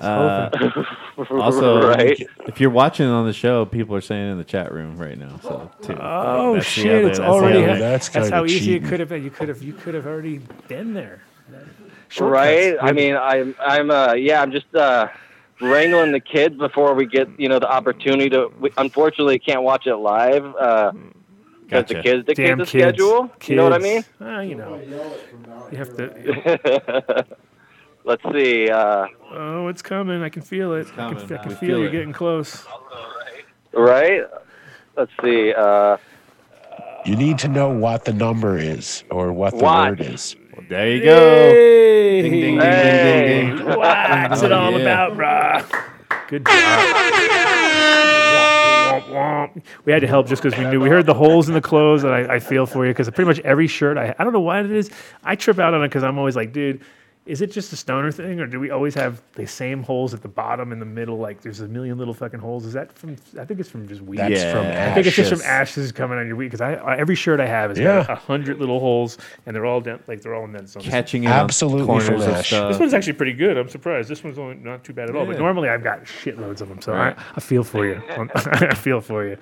Uh, 0.00 0.48
hoping. 0.56 0.86
also, 1.40 1.86
Right. 1.88 2.18
if 2.46 2.58
you're 2.60 2.70
watching 2.70 3.06
on 3.06 3.26
the 3.26 3.32
show, 3.34 3.66
people 3.66 3.94
are 3.94 4.00
saying 4.00 4.30
in 4.32 4.38
the 4.38 4.44
chat 4.44 4.72
room 4.72 4.96
right 4.96 5.18
now. 5.18 5.38
So 5.42 5.70
too. 5.82 5.96
Oh 6.00 6.54
That's 6.54 6.66
shit! 6.66 6.86
other- 6.86 7.08
it's 7.08 7.18
that's 7.18 7.28
already. 7.30 7.62
other- 7.64 7.78
That's 7.78 8.08
that's 8.08 8.26
kinda 8.28 8.36
how 8.36 8.44
easy 8.46 8.58
cheating. 8.60 8.84
it 8.84 8.88
could 8.88 9.00
have 9.00 9.08
been. 9.10 9.22
You 9.22 9.30
could 9.30 9.48
have. 9.48 9.62
You 9.62 9.74
could 9.74 9.94
have 9.94 10.06
already 10.06 10.40
been 10.68 10.94
there. 10.94 11.20
Shortcuts. 12.08 12.20
Right. 12.32 12.76
I 12.80 12.92
mean, 12.92 13.16
I'm, 13.16 13.56
I'm, 13.60 13.90
uh, 13.90 14.12
yeah, 14.14 14.40
I'm 14.40 14.52
just 14.52 14.72
uh, 14.76 15.08
wrangling 15.60 16.12
the 16.12 16.20
kids 16.20 16.56
before 16.56 16.94
we 16.94 17.06
get, 17.06 17.28
you 17.38 17.48
know, 17.48 17.58
the 17.58 17.68
opportunity 17.70 18.28
to. 18.30 18.50
We 18.60 18.70
unfortunately 18.76 19.38
can't 19.38 19.62
watch 19.62 19.86
it 19.86 19.96
live 19.96 20.42
because 20.42 20.92
Gotcha. 21.68 21.94
the 21.94 22.02
kids 22.02 22.26
dictate 22.26 22.46
damn 22.46 22.58
the 22.58 22.64
kids. 22.66 22.70
schedule. 22.98 23.30
You 23.46 23.56
know 23.56 23.64
what 23.64 23.72
I 23.72 23.78
mean? 23.78 24.02
Kids. 24.02 24.08
Ah, 24.20 24.40
you 24.40 24.54
know. 24.54 24.80
You 25.72 25.78
have 25.78 25.96
to. 25.96 27.26
Let's 28.04 28.22
see. 28.32 28.68
Uh, 28.70 29.06
Oh, 29.32 29.66
it's 29.68 29.82
coming! 29.82 30.22
I 30.22 30.28
can 30.28 30.42
feel 30.42 30.72
it. 30.74 30.86
I 30.96 31.08
can, 31.12 31.18
I 31.18 31.38
can 31.38 31.48
We 31.48 31.54
feel, 31.54 31.56
feel 31.56 31.78
you're 31.80 31.90
getting 31.90 32.12
close. 32.12 32.64
right. 33.72 34.22
Let's 34.96 35.10
see. 35.22 35.52
Uh, 35.52 35.96
You 37.04 37.16
need 37.16 37.38
to 37.38 37.48
know 37.48 37.68
what 37.68 38.04
the 38.04 38.12
number 38.12 38.56
is 38.58 39.02
or 39.10 39.32
what 39.32 39.56
the 39.58 39.64
What? 39.64 39.88
word 39.90 40.00
is. 40.00 40.36
There 40.68 40.88
you 40.90 41.02
go. 41.04 41.50
Hey, 41.50 42.22
Ding, 42.22 42.32
ding, 42.32 42.40
ding, 42.40 42.60
Hey. 42.60 43.42
ding, 43.42 43.56
ding, 43.56 43.56
ding. 43.58 43.76
What's 43.76 44.42
it 44.42 44.52
Oh, 44.52 44.58
all 44.58 44.72
yeah. 44.72 45.06
about, 45.06 45.16
brah? 45.16 45.82
Good 46.28 46.46
job. 46.46 46.96
We 49.84 49.92
had 49.92 50.00
to 50.00 50.06
help 50.08 50.26
just 50.26 50.42
because 50.42 50.58
we 50.58 50.64
knew 50.66 50.80
we 50.80 50.88
heard 50.88 51.06
the 51.06 51.14
holes 51.14 51.48
in 51.48 51.54
the 51.54 51.60
clothes, 51.60 52.04
and 52.04 52.12
I, 52.12 52.34
I 52.34 52.38
feel 52.40 52.66
for 52.66 52.84
you 52.86 52.90
because 52.92 53.08
pretty 53.10 53.26
much 53.28 53.38
every 53.40 53.66
shirt 53.66 53.96
I 53.98 54.14
I 54.18 54.24
don't 54.24 54.32
know 54.32 54.40
why 54.40 54.60
it 54.60 54.70
is. 54.70 54.90
I 55.24 55.36
trip 55.36 55.58
out 55.58 55.74
on 55.74 55.82
it 55.84 55.88
because 55.88 56.02
I'm 56.02 56.18
always 56.18 56.36
like, 56.36 56.52
dude, 56.52 56.80
is 57.26 57.40
it 57.42 57.50
just 57.50 57.72
a 57.72 57.76
stoner 57.76 58.12
thing, 58.12 58.38
or 58.40 58.46
do 58.46 58.60
we 58.60 58.70
always 58.70 58.94
have 58.94 59.20
the 59.34 59.46
same 59.46 59.82
holes 59.82 60.14
at 60.14 60.22
the 60.22 60.28
bottom 60.28 60.70
and 60.72 60.80
the 60.80 60.86
middle? 60.86 61.18
Like 61.18 61.42
there's 61.42 61.60
a 61.60 61.66
million 61.68 61.98
little 61.98 62.14
fucking 62.14 62.38
holes. 62.40 62.64
Is 62.64 62.72
that 62.74 62.92
from? 62.92 63.16
I 63.38 63.44
think 63.44 63.58
it's 63.60 63.68
from 63.68 63.88
just 63.88 64.00
weed. 64.00 64.18
That's 64.18 64.30
Yeah. 64.40 64.52
from 64.52 64.62
I 64.66 64.68
ashes. 64.70 64.90
I 64.90 64.94
think 64.94 65.06
it's 65.08 65.16
just 65.16 65.30
from 65.30 65.42
ashes 65.42 65.92
coming 65.92 66.18
on 66.18 66.26
your 66.26 66.36
weed 66.36 66.46
because 66.46 66.60
I, 66.60 66.74
I 66.74 66.96
every 66.96 67.16
shirt 67.16 67.40
I 67.40 67.46
have 67.46 67.70
has 67.70 67.78
got 67.78 67.84
Yeah. 67.84 68.12
a 68.12 68.14
hundred 68.14 68.58
little 68.60 68.78
holes 68.80 69.18
and 69.44 69.54
they're 69.56 69.66
all 69.66 69.80
dent, 69.80 70.06
like 70.08 70.22
they're 70.22 70.34
all 70.34 70.44
indents. 70.44 70.76
on 70.76 70.82
this- 70.82 70.90
Catching 70.90 71.24
it 71.24 71.28
Absolutely 71.30 71.80
on 71.82 71.86
corners 71.86 72.06
from 72.06 72.20
ash. 72.34 72.50
this 72.50 72.78
one's 72.78 72.94
actually 72.94 73.14
pretty 73.14 73.32
good. 73.32 73.56
I'm 73.56 73.68
surprised. 73.68 74.08
This 74.08 74.22
one's 74.22 74.38
only 74.38 74.56
not 74.56 74.84
too 74.84 74.92
bad 74.92 75.10
at 75.10 75.16
all. 75.16 75.26
But 75.26 75.38
normally 75.38 75.68
I've 75.68 75.82
got 75.82 76.04
shitloads 76.04 76.60
of 76.60 76.68
them, 76.68 76.80
so 76.80 76.92
Right. 76.92 77.18
I, 77.18 77.22
I 77.36 77.40
feel 77.40 77.64
for 77.64 77.84
you. 77.86 78.00
I 78.36 78.74
feel 78.74 79.00
for 79.00 79.26
you. 79.26 79.36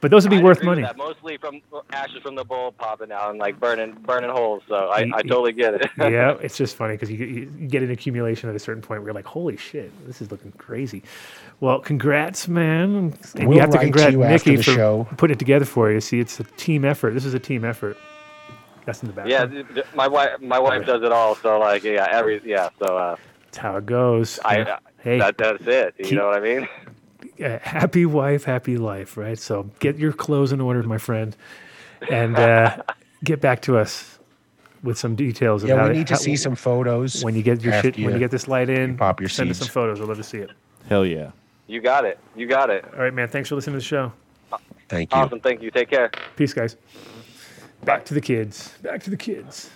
But 0.00 0.10
those 0.10 0.24
would 0.24 0.30
be 0.30 0.38
I'd 0.38 0.44
worth 0.44 0.62
money. 0.62 0.84
Mostly 0.96 1.36
from 1.36 1.60
ashes 1.92 2.22
from 2.22 2.34
the 2.34 2.44
bowl 2.44 2.72
popping 2.72 3.12
out 3.12 3.30
and 3.30 3.38
like 3.38 3.60
burning 3.60 3.92
burning 4.00 4.30
holes. 4.30 4.62
So 4.66 4.74
I, 4.88 5.00
I 5.14 5.22
totally 5.22 5.52
get 5.52 5.74
it. 5.74 5.90
yeah, 5.98 6.36
it's 6.40 6.56
just 6.56 6.74
funny 6.76 6.94
because 6.94 7.10
you, 7.10 7.16
get- 7.18 7.28
you 7.28 7.44
get 7.68 7.82
an 7.82 7.90
accumulation 7.90 8.48
at 8.48 8.56
a 8.56 8.58
certain 8.58 8.82
point 8.82 9.00
where 9.02 9.08
you're 9.08 9.14
like, 9.14 9.26
"Holy 9.26 9.56
shit, 9.58 9.92
this 10.06 10.22
is 10.22 10.30
looking 10.30 10.52
crazy." 10.52 11.02
Well, 11.60 11.80
congrats, 11.80 12.48
man, 12.48 13.14
and 13.34 13.46
We'll 13.46 13.56
you 13.56 13.60
have 13.60 13.70
to 13.70 13.76
write 13.76 13.84
to 13.84 13.90
congrats 13.92 14.12
you 14.12 14.22
after 14.22 14.50
Nikki 14.50 14.56
the 14.56 14.62
for 14.62 14.70
show. 14.72 15.08
putting 15.18 15.34
it 15.34 15.38
together 15.38 15.66
for 15.66 15.90
you. 15.92 16.00
See, 16.00 16.18
it's 16.20 16.40
a 16.40 16.44
team 16.44 16.86
effort. 16.86 17.10
This 17.12 17.26
is 17.26 17.34
a 17.34 17.38
team 17.38 17.64
effort. 17.66 17.98
That's 18.86 19.02
in 19.02 19.08
the 19.08 19.12
back. 19.14 19.28
yeah, 19.28 19.44
th- 19.44 19.66
th- 19.74 19.86
my 19.94 20.08
wife 20.08 20.40
my 20.40 20.58
wife 20.58 20.86
does 20.86 21.02
it 21.02 21.12
all. 21.12 21.34
So 21.34 21.58
like 21.58 21.84
yeah, 21.84 22.08
every 22.10 22.40
yeah. 22.42 22.70
So 22.78 22.96
uh, 22.96 23.16
that's 23.44 23.58
how 23.58 23.76
it 23.76 23.84
goes. 23.84 24.38
I 24.46 24.56
Yeah. 24.60 24.62
uh, 24.72 24.78
hey, 25.02 25.18
that 25.18 25.36
that's 25.36 25.66
it. 25.66 25.94
You 25.98 26.04
keep- 26.06 26.18
know 26.18 26.26
what 26.28 26.38
I 26.38 26.40
mean? 26.40 26.66
Uh, 27.42 27.58
happy 27.62 28.06
wife, 28.06 28.44
happy 28.44 28.76
life, 28.76 29.16
right? 29.16 29.38
So 29.38 29.70
get 29.78 29.96
your 29.98 30.12
clothes 30.12 30.52
in 30.52 30.60
order, 30.60 30.82
my 30.82 30.98
friend, 30.98 31.36
and 32.10 32.36
uh, 32.36 32.78
get 33.24 33.40
back 33.40 33.62
to 33.62 33.76
us 33.78 34.18
with 34.82 34.98
some 34.98 35.14
details. 35.14 35.62
Of 35.62 35.68
Yeah, 35.70 35.76
how 35.76 35.88
we 35.88 35.94
need 35.98 36.06
to 36.08 36.14
how- 36.14 36.18
see 36.20 36.36
some 36.36 36.54
photos. 36.56 37.22
when 37.24 37.34
you 37.34 37.42
get 37.42 37.62
your 37.62 37.74
after 37.74 37.92
shit. 37.92 38.04
When 38.04 38.14
you 38.14 38.18
get 38.18 38.30
this 38.30 38.48
light 38.48 38.68
in, 38.70 38.96
pop 38.96 39.20
your 39.20 39.28
send 39.28 39.50
us 39.50 39.58
some 39.58 39.68
photos. 39.68 40.00
I'd 40.00 40.08
love 40.08 40.16
to 40.16 40.22
see 40.22 40.38
it. 40.38 40.50
Hell 40.88 41.04
yeah. 41.04 41.30
You 41.66 41.80
got 41.80 42.04
it. 42.04 42.18
You 42.34 42.46
got 42.46 42.68
it. 42.70 42.84
All 42.92 43.00
right, 43.00 43.14
man. 43.14 43.28
Thanks 43.28 43.48
for 43.48 43.54
listening 43.54 43.74
to 43.74 43.78
the 43.80 43.84
show. 43.84 44.12
Thank 44.88 45.12
you. 45.12 45.18
Awesome. 45.20 45.38
Thank 45.40 45.62
you. 45.62 45.70
Take 45.70 45.88
care. 45.90 46.10
Peace, 46.34 46.52
guys. 46.52 46.76
Back 47.84 48.04
to 48.06 48.14
the 48.14 48.20
kids. 48.20 48.74
Back 48.82 49.02
to 49.04 49.10
the 49.10 49.16
kids. 49.16 49.70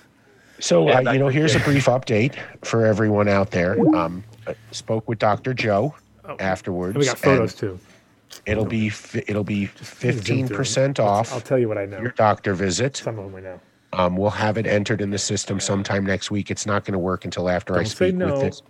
So, 0.59 0.89
Yeah, 0.89 0.99
uh, 1.01 1.13
you 1.13 1.19
know, 1.19 1.29
here's 1.29 1.55
a 1.55 1.61
brief 1.61 1.87
update 1.87 2.35
for 2.65 2.85
everyone 2.85 3.29
out 3.29 3.51
there. 3.53 3.79
Um, 3.95 4.25
I 4.47 4.55
spoke 4.73 5.09
with 5.09 5.19
Dr. 5.21 5.55
Joe 5.55 5.95
afterwards. 6.39 6.95
And 6.95 7.01
we 7.01 7.07
got 7.07 7.19
photos 7.19 7.53
and 7.53 7.59
too. 7.61 7.81
It'll 8.47 8.65
be 8.65 8.89
fi- 8.89 9.25
it'll 9.29 9.45
be 9.45 9.67
fifteen 9.67 10.49
percent 10.49 10.99
off 10.99 11.33
I'll 11.33 11.41
tell 11.41 11.59
you 11.59 11.69
what 11.69 11.79
I 11.79 11.87
know. 11.87 12.01
your 12.01 12.11
doctor 12.13 12.55
visit. 12.55 12.97
Some 12.97 13.19
of 13.19 13.25
them 13.25 13.33
we 13.33 13.41
know. 13.41 13.61
Um, 13.93 14.17
we'll 14.17 14.31
have 14.31 14.59
it 14.59 14.67
entered 14.67 15.01
in 15.01 15.11
the 15.11 15.19
system 15.19 15.61
sometime 15.61 16.05
next 16.05 16.31
week. 16.31 16.51
It's 16.51 16.67
not 16.67 16.85
going 16.85 16.95
to 16.95 16.99
work 16.99 17.25
until 17.25 17.49
after 17.49 17.75
I 17.75 17.79
Don't 17.79 17.87
say 17.87 17.95
speak 18.09 18.15
no. 18.17 18.33
with 18.33 18.43
his, 18.43 18.63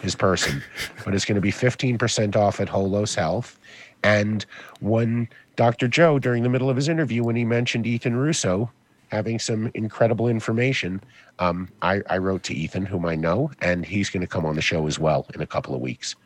his 0.00 0.14
person, 0.14 0.62
but 1.04 1.12
it's 1.12 1.24
going 1.24 1.34
to 1.34 1.40
be 1.40 1.50
fifteen 1.50 1.98
percent 1.98 2.36
off 2.36 2.60
at 2.60 2.68
Holos 2.68 3.16
Health. 3.16 3.58
And 4.04 4.44
when 4.80 5.28
Dr. 5.56 5.88
Joe, 5.88 6.18
during 6.18 6.42
the 6.42 6.48
middle 6.50 6.68
of 6.70 6.76
his 6.76 6.88
interview, 6.88 7.24
when 7.24 7.36
he 7.36 7.44
mentioned 7.44 7.86
Ethan 7.86 8.14
Russo 8.16 8.70
having 9.08 9.38
some 9.38 9.70
incredible 9.74 10.28
information, 10.28 11.00
um, 11.38 11.68
I, 11.82 12.02
I 12.10 12.18
wrote 12.18 12.42
to 12.44 12.54
Ethan, 12.54 12.84
whom 12.84 13.06
I 13.06 13.14
know, 13.14 13.50
and 13.60 13.84
he's 13.86 14.10
going 14.10 14.20
to 14.20 14.26
come 14.26 14.44
on 14.44 14.56
the 14.56 14.60
show 14.62 14.86
as 14.86 14.98
well 14.98 15.26
in 15.34 15.40
a 15.40 15.46
couple 15.46 15.74
of 15.74 15.80
weeks. 15.80 16.16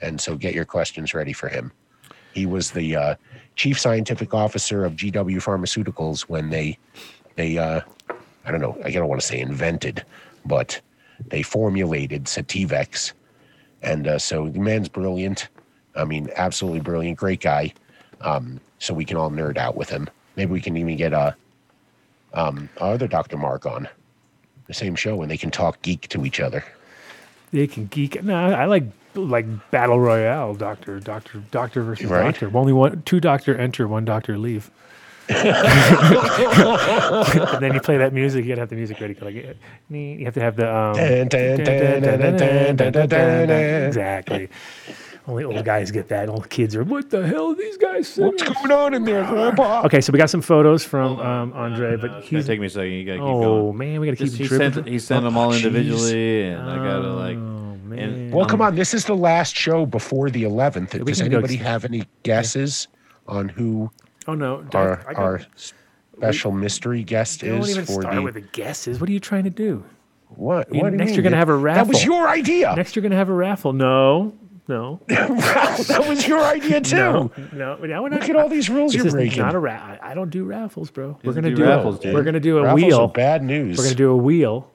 And 0.00 0.20
so 0.20 0.36
get 0.36 0.54
your 0.54 0.64
questions 0.64 1.14
ready 1.14 1.32
for 1.32 1.48
him. 1.48 1.72
He 2.32 2.46
was 2.46 2.72
the 2.72 2.96
uh, 2.96 3.14
chief 3.56 3.78
scientific 3.78 4.34
officer 4.34 4.84
of 4.84 4.94
GW 4.94 5.36
Pharmaceuticals 5.36 6.22
when 6.22 6.50
they 6.50 6.78
they 7.36 7.58
uh, 7.58 7.80
I 8.44 8.50
don't 8.50 8.60
know, 8.60 8.76
I 8.84 8.90
don't 8.90 9.08
want 9.08 9.20
to 9.20 9.26
say 9.26 9.40
invented, 9.40 10.04
but 10.44 10.80
they 11.28 11.42
formulated 11.42 12.24
Sativex. 12.24 13.12
And 13.82 14.06
uh, 14.06 14.18
so 14.18 14.48
the 14.48 14.60
man's 14.60 14.88
brilliant. 14.88 15.48
I 15.96 16.04
mean, 16.04 16.28
absolutely 16.36 16.80
brilliant, 16.80 17.18
great 17.18 17.40
guy. 17.40 17.72
Um, 18.20 18.60
so 18.78 18.94
we 18.94 19.04
can 19.04 19.16
all 19.16 19.30
nerd 19.30 19.56
out 19.56 19.76
with 19.76 19.88
him. 19.88 20.08
Maybe 20.36 20.52
we 20.52 20.60
can 20.60 20.76
even 20.76 20.96
get 20.96 21.14
uh, 21.14 21.32
um, 22.32 22.68
our 22.80 22.94
other 22.94 23.06
Dr. 23.06 23.36
Mark 23.36 23.66
on 23.66 23.88
the 24.66 24.74
same 24.74 24.94
show 24.94 25.22
and 25.22 25.30
they 25.30 25.36
can 25.36 25.50
talk 25.50 25.80
geek 25.82 26.08
to 26.08 26.24
each 26.24 26.40
other. 26.40 26.64
They 27.52 27.66
can 27.66 27.86
geek. 27.86 28.22
No, 28.22 28.34
I 28.34 28.64
like 28.64 28.84
like 29.14 29.70
battle 29.70 30.00
royale 30.00 30.54
doctor 30.54 31.00
doctor 31.00 31.42
doctor 31.50 31.82
versus 31.82 32.06
right. 32.06 32.24
doctor 32.24 32.50
only 32.56 32.72
one 32.72 33.02
two 33.02 33.20
doctor 33.20 33.56
enter 33.56 33.86
one 33.88 34.04
doctor 34.04 34.38
leave 34.38 34.70
and 35.28 35.38
then 37.62 37.72
you 37.72 37.80
play 37.80 37.96
that 37.96 38.12
music 38.12 38.44
you 38.44 38.50
gotta 38.50 38.60
have 38.60 38.68
the 38.68 38.76
music 38.76 39.00
ready 39.00 39.14
like 39.22 39.34
you 39.34 40.24
have 40.24 40.34
to 40.34 40.40
have 40.40 40.56
the 40.56 40.76
um, 40.76 40.94
exactly 43.86 44.50
only 45.26 45.44
old 45.44 45.64
guys 45.64 45.90
get 45.90 46.08
that. 46.08 46.28
Old 46.28 46.50
kids 46.50 46.76
are, 46.76 46.84
what 46.84 47.08
the 47.08 47.26
hell 47.26 47.52
are 47.52 47.54
these 47.54 47.78
guys 47.78 48.08
saying? 48.08 48.28
What's 48.28 48.42
going 48.42 48.70
on 48.70 48.92
in 48.92 49.04
there, 49.04 49.24
grandpa? 49.24 49.82
Okay, 49.84 50.02
so 50.02 50.12
we 50.12 50.18
got 50.18 50.28
some 50.28 50.42
photos 50.42 50.84
from 50.84 51.18
um, 51.18 51.52
Andre, 51.54 51.92
no, 51.92 51.96
but 51.96 52.10
no, 52.10 52.20
he's. 52.20 52.46
Take 52.46 52.60
me 52.60 52.66
a 52.66 52.70
second. 52.70 52.92
You 52.92 53.06
gotta 53.06 53.18
keep 53.18 53.26
oh, 53.26 53.40
going. 53.40 53.78
man, 53.78 54.00
we 54.00 54.06
gotta 54.06 54.18
keep 54.18 54.32
he. 54.34 54.46
Sent, 54.46 54.86
he 54.86 54.98
sent 54.98 55.24
them 55.24 55.38
all 55.38 55.54
individually, 55.54 56.48
and 56.48 56.68
oh. 56.68 56.72
I 56.72 56.76
gotta 56.76 57.12
like. 57.14 57.63
Man. 57.96 58.08
and- 58.10 58.32
Well, 58.34 58.46
come 58.46 58.60
um, 58.60 58.68
on. 58.68 58.74
This 58.76 58.94
is 58.94 59.04
the 59.04 59.16
last 59.16 59.54
show 59.56 59.86
before 59.86 60.30
the 60.30 60.42
11th. 60.44 60.94
we 60.94 61.00
Does 61.12 61.20
can 61.20 61.30
go- 61.30 61.38
anybody 61.38 61.56
have 61.56 61.84
any 61.84 62.04
guesses 62.22 62.88
on 63.26 63.48
who 63.48 63.90
oh 64.26 64.34
no, 64.34 64.62
don't- 64.62 64.74
our, 64.74 65.04
I 65.08 65.12
our 65.14 65.38
don't, 65.38 65.72
special 66.16 66.52
mystery 66.52 67.02
guest 67.02 67.40
don't 67.40 67.60
is 67.62 67.70
even 67.70 67.84
for 67.86 68.02
start 68.02 68.14
the 68.14 68.22
with 68.22 68.34
the 68.34 68.40
guesses. 68.42 69.00
What 69.00 69.08
are 69.08 69.12
you 69.12 69.20
trying 69.20 69.44
to 69.44 69.50
do? 69.50 69.84
what? 70.28 70.72
You- 70.74 70.80
what 70.80 70.88
do 70.90 70.92
you 70.94 70.98
next 70.98 71.08
mean? 71.10 71.14
you're 71.16 71.22
gonna 71.22 71.36
have 71.36 71.48
a 71.48 71.56
raffle. 71.56 71.84
That 71.84 71.88
was 71.88 72.04
your 72.04 72.28
idea. 72.28 72.74
Next, 72.76 72.94
you're 72.96 73.02
gonna 73.02 73.16
have 73.16 73.28
a 73.28 73.32
raffle. 73.34 73.72
No, 73.72 74.32
no, 74.68 75.00
that 75.08 76.04
was 76.08 76.26
your 76.26 76.42
idea 76.42 76.80
too. 76.82 76.96
no, 76.96 77.30
no. 77.52 77.76
no 77.76 77.78
we're 78.02 78.08
not, 78.08 78.20
Look 78.20 78.30
at 78.30 78.36
all 78.36 78.48
these 78.48 78.70
rules 78.70 78.92
This 78.92 78.98
you're 78.98 79.06
is 79.08 79.12
breaking. 79.14 79.42
not 79.42 79.54
a 79.54 79.58
ra- 79.58 79.72
I 79.74 79.98
I 80.10 80.14
don't 80.14 80.30
do 80.30 80.44
raffles, 80.44 80.90
bro. 80.90 81.18
We're 81.22 81.32
gonna 81.34 81.50
do 81.50 81.56
do, 81.56 81.64
raffles, 81.64 81.98
a, 81.98 82.02
dude. 82.02 82.14
We're 82.14 82.22
gonna 82.24 82.40
do 82.40 82.58
a 82.58 82.62
Raffles 82.62 82.82
wheel. 82.82 83.00
are 83.02 83.08
bad 83.08 83.42
news. 83.42 83.76
We're 83.78 83.84
gonna 83.84 83.94
do 83.96 84.10
a 84.10 84.16
wheel, 84.16 84.70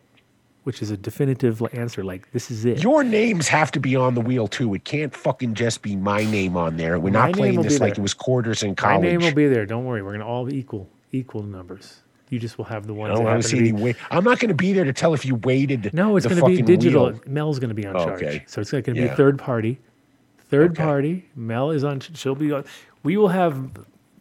which 0.64 0.82
is 0.82 0.92
a 0.92 0.98
definitive 0.98 1.62
answer. 1.74 2.04
Like 2.04 2.32
this 2.32 2.52
is 2.52 2.66
it. 2.66 2.84
your 2.84 3.04
names 3.04 3.48
have 3.48 3.72
to 3.72 3.80
be 3.80 3.96
on 3.96 4.14
the 4.16 4.22
wheel 4.22 4.48
too. 4.48 4.74
It 4.74 4.84
can't 4.86 5.16
fucking 5.16 5.54
just 5.56 5.82
be 5.82 5.96
my 5.96 6.24
name 6.26 6.56
on 6.58 6.78
there. 6.78 7.00
We're 7.00 7.12
My 7.12 7.28
not 7.28 7.34
playing 7.36 7.62
this 7.62 7.80
like 7.80 7.96
there. 7.96 8.02
it 8.02 8.04
was 8.04 8.14
quarters 8.14 8.64
in 8.64 8.76
college. 8.76 9.02
My 9.04 9.08
name 9.10 9.22
will 9.22 9.34
be 9.34 9.48
there. 9.48 9.66
Don't 9.66 9.86
worry. 9.86 10.02
We're 10.02 10.12
gonna 10.14 10.28
all 10.28 10.46
be 10.46 10.58
equal, 10.58 10.90
equal 11.12 11.44
numbers. 11.44 12.02
You 12.30 12.38
just 12.38 12.60
will 12.60 12.66
have 12.66 12.86
the 12.86 12.94
ones. 12.94 13.12
I 13.12 13.16
don't 13.16 13.24
that 13.26 13.32
want 13.32 13.42
to 13.42 13.48
see 13.50 13.58
any 13.58 13.72
weight. 13.72 13.96
I'm 14.12 14.24
not 14.24 14.38
going 14.38 14.50
to 14.50 14.54
be 14.54 14.72
there 14.72 14.84
to 14.84 14.94
tell 14.94 15.16
if 15.16 15.26
you 15.26 15.34
waited. 15.34 15.92
No, 15.96 16.16
it's 16.16 16.28
going 16.28 16.40
to 16.40 16.46
be 16.46 16.62
digital. 16.62 17.10
wheel. 17.10 17.20
Mel's 17.26 17.58
going 17.58 17.70
to 17.70 17.74
be 17.74 17.88
on 17.88 17.96
charge. 17.96 18.22
Okay. 18.22 18.44
So 18.46 18.62
it's 18.62 18.70
going 18.70 18.84
to 18.84 18.94
be 18.94 19.00
Yeah. 19.00 19.16
third 19.16 19.40
party. 19.40 19.80
Third 20.52 20.74
Okay. 20.74 20.84
party. 20.84 21.26
Mel 21.36 21.72
is 21.72 21.84
on. 21.84 22.00
She'll 22.02 22.36
be 22.36 22.52
on. 22.52 22.66
We 23.02 23.18
will 23.18 23.30
have. 23.30 23.72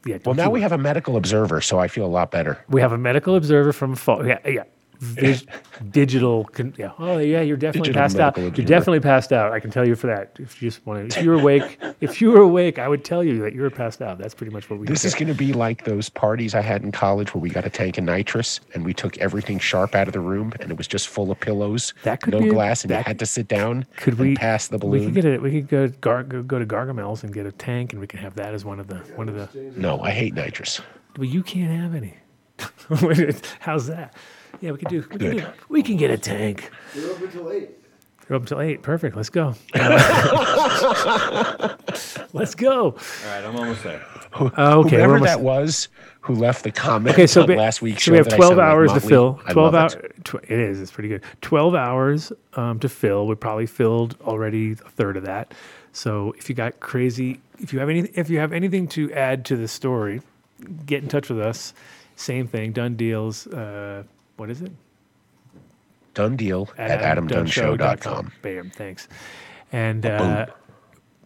Yeah. 0.07 0.17
Well, 0.25 0.34
now 0.34 0.49
we 0.49 0.62
have 0.62 0.73
a 0.73 0.78
medical 0.78 1.18
observer, 1.18 1.60
so 1.60 1.78
I 1.78 1.86
feel 1.89 2.07
a 2.07 2.08
lot 2.08 2.31
better. 2.31 2.65
we 2.70 2.81
have 2.81 2.92
a 2.92 2.99
medical 2.99 3.34
observer 3.36 3.75
from. 3.75 3.94
Yeah, 4.26 4.39
yeah. 4.49 4.62
Vis- 5.01 5.47
digital. 5.91 6.44
Con- 6.47 6.75
yeah. 6.77 6.91
Oh, 6.99 7.18
yeah. 7.18 7.41
You're 7.41 7.57
definitely 7.57 7.89
Digital 7.93 8.02
passed 8.02 8.18
out. 8.18 8.36
You're 8.39 8.67
definitely 8.67 9.01
passed 9.01 9.33
out. 9.33 9.52
I 9.52 9.60
can 9.60 9.70
tell 9.70 9.86
you 9.86 9.94
for 9.94 10.09
that. 10.09 10.36
If 10.41 10.60
you 10.60 10.70
just 10.70 10.85
want 10.86 11.10
to, 11.10 11.18
if 11.18 11.25
you're 11.25 11.35
awake, 11.39 11.78
if 12.01 12.20
you 12.20 12.31
were 12.33 12.41
awake, 12.41 12.78
I 12.78 12.89
would 12.89 13.05
tell 13.05 13.23
you 13.23 13.39
that 13.43 13.52
you're 13.55 13.70
passed 13.70 14.02
out. 14.02 14.18
That's 14.18 14.35
pretty 14.35 14.52
much 14.52 14.68
what 14.68 14.81
we. 14.81 14.86
This 14.86 15.05
is 15.05 15.15
going 15.15 15.28
to 15.28 15.35
be 15.35 15.52
like 15.52 15.85
those 15.85 16.09
parties 16.09 16.55
I 16.55 16.60
had 16.62 16.83
in 16.83 16.91
college 16.93 17.35
where 17.35 17.41
we 17.41 17.49
got 17.51 17.65
a 17.65 17.70
tank 17.70 17.97
of 17.99 18.05
nitrous 18.05 18.60
and 18.75 18.85
we 18.85 18.93
took 18.93 19.17
everything 19.18 19.59
sharp 19.59 19.94
out 19.94 20.09
of 20.09 20.15
the 20.15 20.20
room 20.20 20.52
and 20.60 20.70
it 20.70 20.77
was 20.77 20.89
just 20.89 21.09
full 21.09 21.31
of 21.31 21.39
pillows, 21.39 21.94
That 22.02 22.20
could 22.20 22.35
no 22.35 22.41
be 22.41 22.49
a- 22.49 22.52
glass, 22.52 22.83
and 22.83 22.91
you 22.91 22.97
had 22.97 23.18
to 23.20 23.27
sit 23.27 23.47
down 23.49 23.86
Could 23.99 24.15
and 24.18 24.28
we 24.31 24.35
pass 24.35 24.67
the 24.68 24.78
We 24.78 24.81
balloon. 24.81 25.05
could 25.07 25.15
get 25.15 25.25
it. 25.27 25.41
We 25.43 25.51
could 25.52 25.68
go 25.68 25.89
Gar- 26.01 26.25
go, 26.25 26.43
go 26.43 26.59
to 26.59 26.67
Gargamel's 26.67 27.23
and 27.23 27.33
get 27.33 27.47
a 27.47 27.52
tank, 27.52 27.93
and 27.93 28.01
we 28.01 28.07
can 28.09 28.18
have 28.18 28.35
that 28.35 28.52
as 28.52 28.65
one 28.65 28.81
of 28.81 28.89
the 28.89 28.97
one 29.15 29.28
of 29.28 29.35
the. 29.36 29.49
no, 29.77 30.01
I 30.01 30.10
hate 30.10 30.35
nitrous. 30.35 30.81
Well, 31.17 31.25
you 31.27 31.43
can't 31.43 31.70
have 31.70 31.94
any. 31.94 32.15
How's 33.60 33.86
that? 33.86 34.15
Yeah, 34.60 34.73
we 34.73 34.78
could 34.78 34.89
do. 34.89 35.01
We 35.01 35.18
can, 35.18 35.18
do, 35.36 35.47
we 35.68 35.83
can 35.83 35.97
get 35.97 36.10
a 36.10 36.18
tank. 36.18 36.70
We're 36.94 37.10
open 37.10 37.31
till 37.31 37.51
eight. 37.52 37.70
We're 38.28 38.36
open 38.36 38.44
until 38.44 38.60
eight. 38.60 38.83
Perfect. 38.83 39.17
Let's 39.17 39.31
go. 39.31 39.55
Let's 42.33 42.55
go. 42.55 42.83
All 42.85 42.93
right, 43.27 43.44
I'm 43.44 43.57
almost 43.57 43.83
there. 43.83 44.05
Uh, 44.35 44.44
okay. 44.81 44.99
we're 44.99 45.05
Whoever 45.07 45.15
almost- 45.15 45.25
that 45.33 45.41
was 45.41 45.89
who 46.20 46.35
left 46.35 46.62
the 46.65 46.70
comment 46.70 47.15
Okay, 47.15 47.27
so 47.27 47.41
on 47.43 47.47
ba- 47.47 47.55
last 47.57 47.81
week. 47.81 47.99
so 48.01 48.12
we 48.12 48.18
have 48.18 48.28
12 48.28 48.59
hours 48.59 48.93
to 48.93 49.01
fill. 49.01 49.41
12 49.51 49.75
hours. 49.75 49.94
it. 49.94 50.25
Tw- 50.25 50.35
it 50.44 50.51
is. 50.51 50.78
It's 50.81 50.91
pretty 50.93 51.09
good. 51.09 51.23
12 51.41 51.75
hours 51.75 52.33
um, 52.55 52.78
to 52.81 52.89
fill. 52.89 53.27
We 53.27 53.35
probably 53.35 53.65
filled 53.67 54.17
already 54.20 54.73
a 54.73 54.77
third 54.77 55.17
of 55.17 55.25
that. 55.25 55.55
So 55.93 56.35
if 56.36 56.51
you 56.51 56.55
got 56.55 56.81
crazy, 56.81 57.41
if 57.60 57.73
you 57.73 57.78
have 57.78 57.89
any, 57.89 58.01
if 58.15 58.28
you 58.28 58.39
have 58.41 58.52
anything 58.52 58.89
to 58.89 59.10
add 59.15 59.47
to 59.47 59.57
the 59.57 59.67
story, 59.68 60.20
get 60.85 61.02
in 61.02 61.09
touch 61.09 61.31
with 61.31 61.41
us. 61.41 61.73
Same 62.17 62.47
thing. 62.47 62.73
Done 62.73 62.94
deals. 62.97 63.47
Uh, 63.47 64.02
what 64.39 64.50
is 64.50 64.62
it? 64.62 64.73
Done 66.15 66.36
deal 66.36 66.68
at, 66.78 67.00
adamdunnshow.com. 67.00 68.33
Bam. 68.42 68.70
Thanks. 68.70 69.08
And 69.70 70.07
uh, 70.07 70.47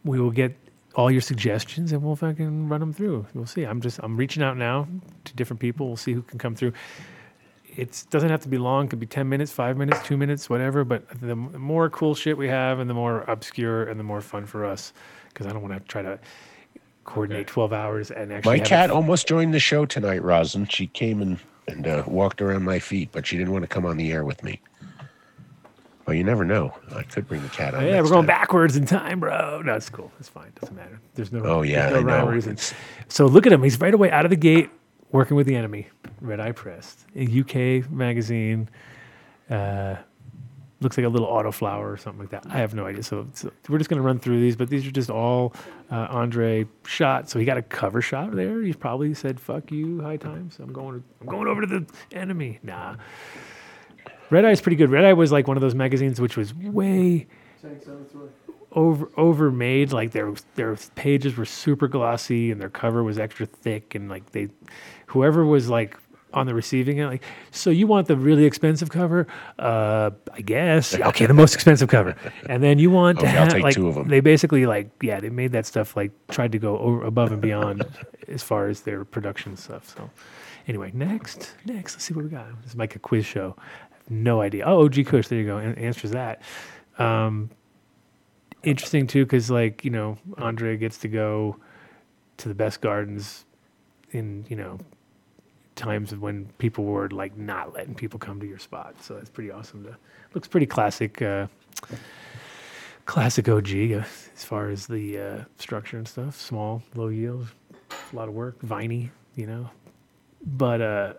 we 0.05 0.21
will 0.21 0.31
get 0.31 0.57
all 0.95 1.11
your 1.11 1.21
suggestions 1.21 1.93
and 1.93 2.03
we'll 2.03 2.17
fucking 2.17 2.69
run 2.69 2.81
them 2.81 2.93
through. 2.93 3.27
We'll 3.35 3.47
see. 3.47 3.63
I'm 3.63 3.81
just 3.81 4.01
I'm 4.03 4.17
reaching 4.17 4.43
out 4.43 4.57
now 4.57 4.89
to 5.25 5.35
different 5.35 5.61
people. 5.61 5.87
We'll 5.87 5.97
see 5.97 6.13
who 6.13 6.23
can 6.23 6.39
come 6.39 6.55
through. 6.55 6.73
It 7.75 8.05
doesn't 8.11 8.29
have 8.29 8.41
to 8.43 8.49
be 8.49 8.59
long. 8.59 8.85
It 8.87 8.91
could 8.91 9.01
be 9.01 9.07
10 9.07 9.29
minutes, 9.29 9.51
5 9.51 9.79
minutes, 9.79 10.01
2 10.05 10.19
minutes, 10.19 10.51
whatever, 10.51 10.85
but 10.85 11.09
the 11.23 11.35
more 11.35 11.89
cool 11.89 12.15
shit 12.15 12.37
we 12.37 12.49
have 12.49 12.79
and 12.79 12.91
the 12.91 12.95
more 12.95 13.23
obscure 13.29 13.85
and 13.85 13.99
the 13.99 14.05
more 14.05 14.21
fun 14.21 14.45
for 14.45 14.67
us 14.67 14.93
cuz 15.33 15.47
I 15.47 15.53
don't 15.53 15.63
want 15.63 15.75
to 15.75 15.81
try 15.89 16.03
to 16.03 16.19
coordinate 17.05 17.47
12 17.47 17.73
hours 17.73 18.11
and 18.11 18.33
actually 18.33 18.59
My 18.59 18.63
it 18.63 18.69
cat 18.69 18.91
almost 18.91 19.27
joined 19.27 19.55
the 19.55 19.61
show 19.61 19.87
tonight, 19.87 20.23
Rosin. 20.23 20.67
She 20.67 20.87
came 20.87 21.23
and, 21.23 21.39
and 21.69 21.87
uh, 21.87 22.03
walked 22.07 22.41
around 22.43 22.65
my 22.65 22.79
feet, 22.79 23.11
but 23.13 23.27
she 23.27 23.37
didn't 23.37 23.53
want 23.53 23.63
to 23.63 23.69
come 23.69 23.87
on 23.87 23.97
the 23.97 24.13
air 24.13 24.25
with 24.25 24.43
me. 24.43 24.61
Well, 26.07 26.15
you 26.17 26.25
never 26.25 26.45
know. 26.45 26.75
I 26.97 27.05
could 27.05 27.29
bring 27.29 27.43
the 27.43 27.49
cat 27.49 27.75
on. 27.75 27.85
yeah, 27.87 28.01
we're 28.01 28.09
going 28.09 28.23
time. 28.23 28.27
backwards 28.27 28.77
in 28.77 28.87
time, 28.87 29.21
bro. 29.21 29.63
No, 29.63 29.75
it's 29.75 29.89
cool. 29.89 30.11
It's 30.19 30.29
fine. 30.29 30.53
Doesn't 30.61 30.75
matter. 30.75 31.01
There's 31.15 31.31
no. 31.31 31.43
Oh, 31.45 31.63
yeah, 31.63 31.91
no 31.91 31.99
I 31.99 32.03
know. 32.03 32.27
reason. 32.27 32.53
It's- 32.53 32.75
So 33.09 33.27
look 33.27 33.47
at 33.47 33.53
him. 33.53 33.63
He's 33.63 33.79
right 33.81 33.95
away 33.95 34.11
out 34.11 34.25
of 34.25 34.31
the 34.31 34.37
gate 34.37 34.69
working 35.13 35.37
with 35.37 35.47
the 35.47 35.55
enemy. 35.55 35.87
Red 36.21 36.41
Eye 36.41 36.49
Express, 36.49 37.05
a 37.15 37.23
UK 37.25 37.89
magazine. 37.91 38.69
Uh, 39.49 39.97
looks 40.83 40.97
like 40.97 41.07
a 41.07 41.09
little 41.09 41.29
auto 41.29 41.51
flower 41.51 41.91
or 41.91 41.97
something 41.97 42.21
like 42.21 42.31
that. 42.31 42.47
I 42.49 42.59
have 42.59 42.75
no 42.75 42.87
idea. 42.87 43.03
So, 43.03 43.27
so 43.35 43.51
we're 43.69 43.79
just 43.79 43.91
going 43.91 44.01
to 44.01 44.07
run 44.07 44.19
through 44.19 44.41
these, 44.41 44.57
but 44.57 44.69
these 44.69 44.87
are 44.87 44.91
just 44.91 45.11
all 45.11 45.55
uh, 45.91 46.07
Andre 46.11 46.67
shot. 46.85 47.29
So 47.29 47.39
he 47.39 47.45
got 47.45 47.59
a 47.59 47.63
cover 47.63 48.03
shot 48.03 48.35
there. 48.35 48.63
He 48.63 48.73
probably 48.73 49.15
said 49.15 49.41
"fuck 49.41 49.71
you" 49.71 50.01
high 50.01 50.17
times. 50.17 50.59
I'm 50.59 50.73
going. 50.73 51.03
I'm 51.21 51.27
going 51.27 51.49
over 51.49 51.61
to 51.63 51.67
the 51.67 51.87
enemy. 52.13 52.59
Nah. 52.63 52.97
Red 54.31 54.47
Eye 54.47 54.51
is 54.51 54.63
pretty 54.63 54.77
good. 54.77 54.89
Red 54.91 55.05
Eye 55.05 55.13
was 55.13 55.31
like 55.31 55.47
one 55.47 55.59
of 55.59 55.61
those 55.61 55.75
magazines 55.75 56.19
which 56.21 56.39
was 56.39 56.55
way 56.55 57.27
over 58.73 59.11
overmade. 59.17 59.93
Like 59.93 60.13
their 60.13 60.33
their 60.55 60.77
pages 60.95 61.37
were 61.37 61.45
super 61.45 61.87
glossy 61.87 62.51
and 62.51 62.61
their 62.61 62.71
cover 62.71 63.03
was 63.03 63.19
extra 63.19 63.47
thick 63.47 63.95
and 63.95 64.09
like 64.09 64.33
they, 64.33 64.49
whoever 65.07 65.45
was 65.45 65.69
like 65.69 65.97
on 66.35 66.47
the 66.47 66.55
receiving 66.55 67.01
end, 67.01 67.11
like, 67.11 67.23
so 67.51 67.71
you 67.71 67.87
want 67.87 68.09
the 68.09 68.17
really 68.17 68.45
expensive 68.45 68.89
cover? 68.91 69.27
Uh, 69.59 70.11
I 70.33 70.41
guess. 70.41 70.95
Okay, 71.13 71.27
the 71.27 71.35
most 71.35 71.55
expensive 71.55 71.89
cover, 71.89 72.17
and 72.49 72.63
then 72.63 72.79
you 72.79 72.91
want 72.91 73.19
to 73.21 73.27
Okay, 73.27 73.35
I'll 73.37 73.45
have 73.45 73.53
take 73.53 73.63
like 73.63 73.75
two 73.75 73.89
of 73.89 73.97
'em. 73.97 74.09
they 74.09 74.21
basically 74.21 74.67
like 74.67 74.91
yeah 75.03 75.21
they 75.21 75.31
made 75.31 75.53
that 75.53 75.67
stuff 75.67 75.97
like 75.97 76.11
tried 76.29 76.53
to 76.53 76.59
go 76.59 76.79
over, 76.79 77.05
above 77.05 77.33
and 77.33 77.41
beyond 77.43 77.85
as 78.29 78.43
far 78.43 78.69
as 78.69 78.81
their 78.83 79.05
production 79.05 79.57
stuff. 79.57 79.89
So 79.95 80.09
anyway, 80.69 80.91
next 80.95 81.55
next 81.67 81.95
let's 81.95 82.05
see 82.05 82.15
what 82.15 82.25
we 82.25 82.31
got. 82.31 82.47
This 82.63 82.73
is 82.73 82.77
like 82.79 82.97
a 82.97 82.99
quiz 82.99 83.27
show. 83.27 83.55
I 83.59 83.95
have 83.99 84.11
no 84.11 84.41
idea. 84.41 84.65
Oh, 84.65 84.85
OG 84.85 85.07
Kush, 85.07 85.29
there 85.29 85.39
you 85.39 85.47
go. 85.47 85.59
An- 85.59 85.75
answers 85.77 86.13
that. 86.13 86.41
Um, 86.99 87.51
interesting 88.63 89.07
too 89.07 89.25
because 89.25 89.51
like 89.51 89.85
you 89.85 89.91
know 89.91 90.17
andre 90.39 90.77
gets 90.77 90.99
to 90.99 91.09
go 91.09 91.57
to 92.37 92.49
the 92.49 92.55
best 92.55 92.81
gardens 92.81 93.45
in 94.13 94.45
you 94.49 94.57
know 94.57 94.79
times 95.75 96.13
of 96.13 96.21
when 96.21 96.47
people 96.59 96.85
were 96.85 97.09
like 97.11 97.37
not 97.37 97.73
letting 97.75 97.95
people 97.95 98.19
come 98.19 98.41
to 98.41 98.47
your 98.47 98.59
spot. 98.59 98.95
So 99.03 99.15
that's 99.15 99.31
pretty 99.31 99.51
awesome 99.51 99.85
to 99.85 99.97
looks 100.35 100.49
pretty 100.49 100.67
classic 100.67 101.21
uh 101.23 101.47
classic 103.05 103.49
og 103.49 103.69
uh, 103.69 104.05
as 104.35 104.45
far 104.45 104.69
as 104.69 104.87
the 104.87 105.19
uh 105.19 105.45
structure 105.59 105.97
and 105.97 106.07
stuff. 106.07 106.39
Small 106.41 106.83
low 106.95 107.09
yield 107.09 107.47
a 108.13 108.17
lot 108.17 108.29
of 108.29 108.35
work 108.35 108.61
viney 108.61 109.11
you 109.35 109.47
know. 109.47 109.71
But 110.45 110.81
uh 110.81 111.13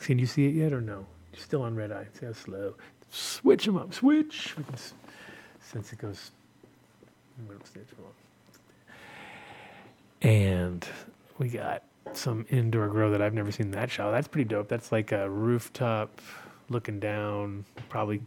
can 0.00 0.18
you 0.18 0.26
see 0.26 0.46
it 0.46 0.54
yet 0.54 0.72
or 0.72 0.80
no? 0.80 1.06
Still 1.36 1.62
on 1.62 1.74
red 1.74 1.92
eye. 1.92 2.06
See 2.18 2.26
how 2.26 2.32
slow. 2.32 2.74
Switch 3.10 3.64
them 3.64 3.76
up. 3.76 3.94
Switch. 3.94 4.54
We 4.56 4.64
since 5.60 5.92
it 5.92 5.98
goes. 5.98 6.30
And 10.22 10.86
we 11.38 11.48
got 11.48 11.82
some 12.12 12.46
indoor 12.50 12.88
grow 12.88 13.10
that 13.10 13.22
I've 13.22 13.34
never 13.34 13.52
seen 13.52 13.70
that 13.72 13.90
show. 13.90 14.10
That's 14.10 14.28
pretty 14.28 14.48
dope. 14.48 14.68
That's 14.68 14.92
like 14.92 15.12
a 15.12 15.28
rooftop 15.28 16.20
looking 16.68 16.98
down, 16.98 17.64
probably 17.88 18.20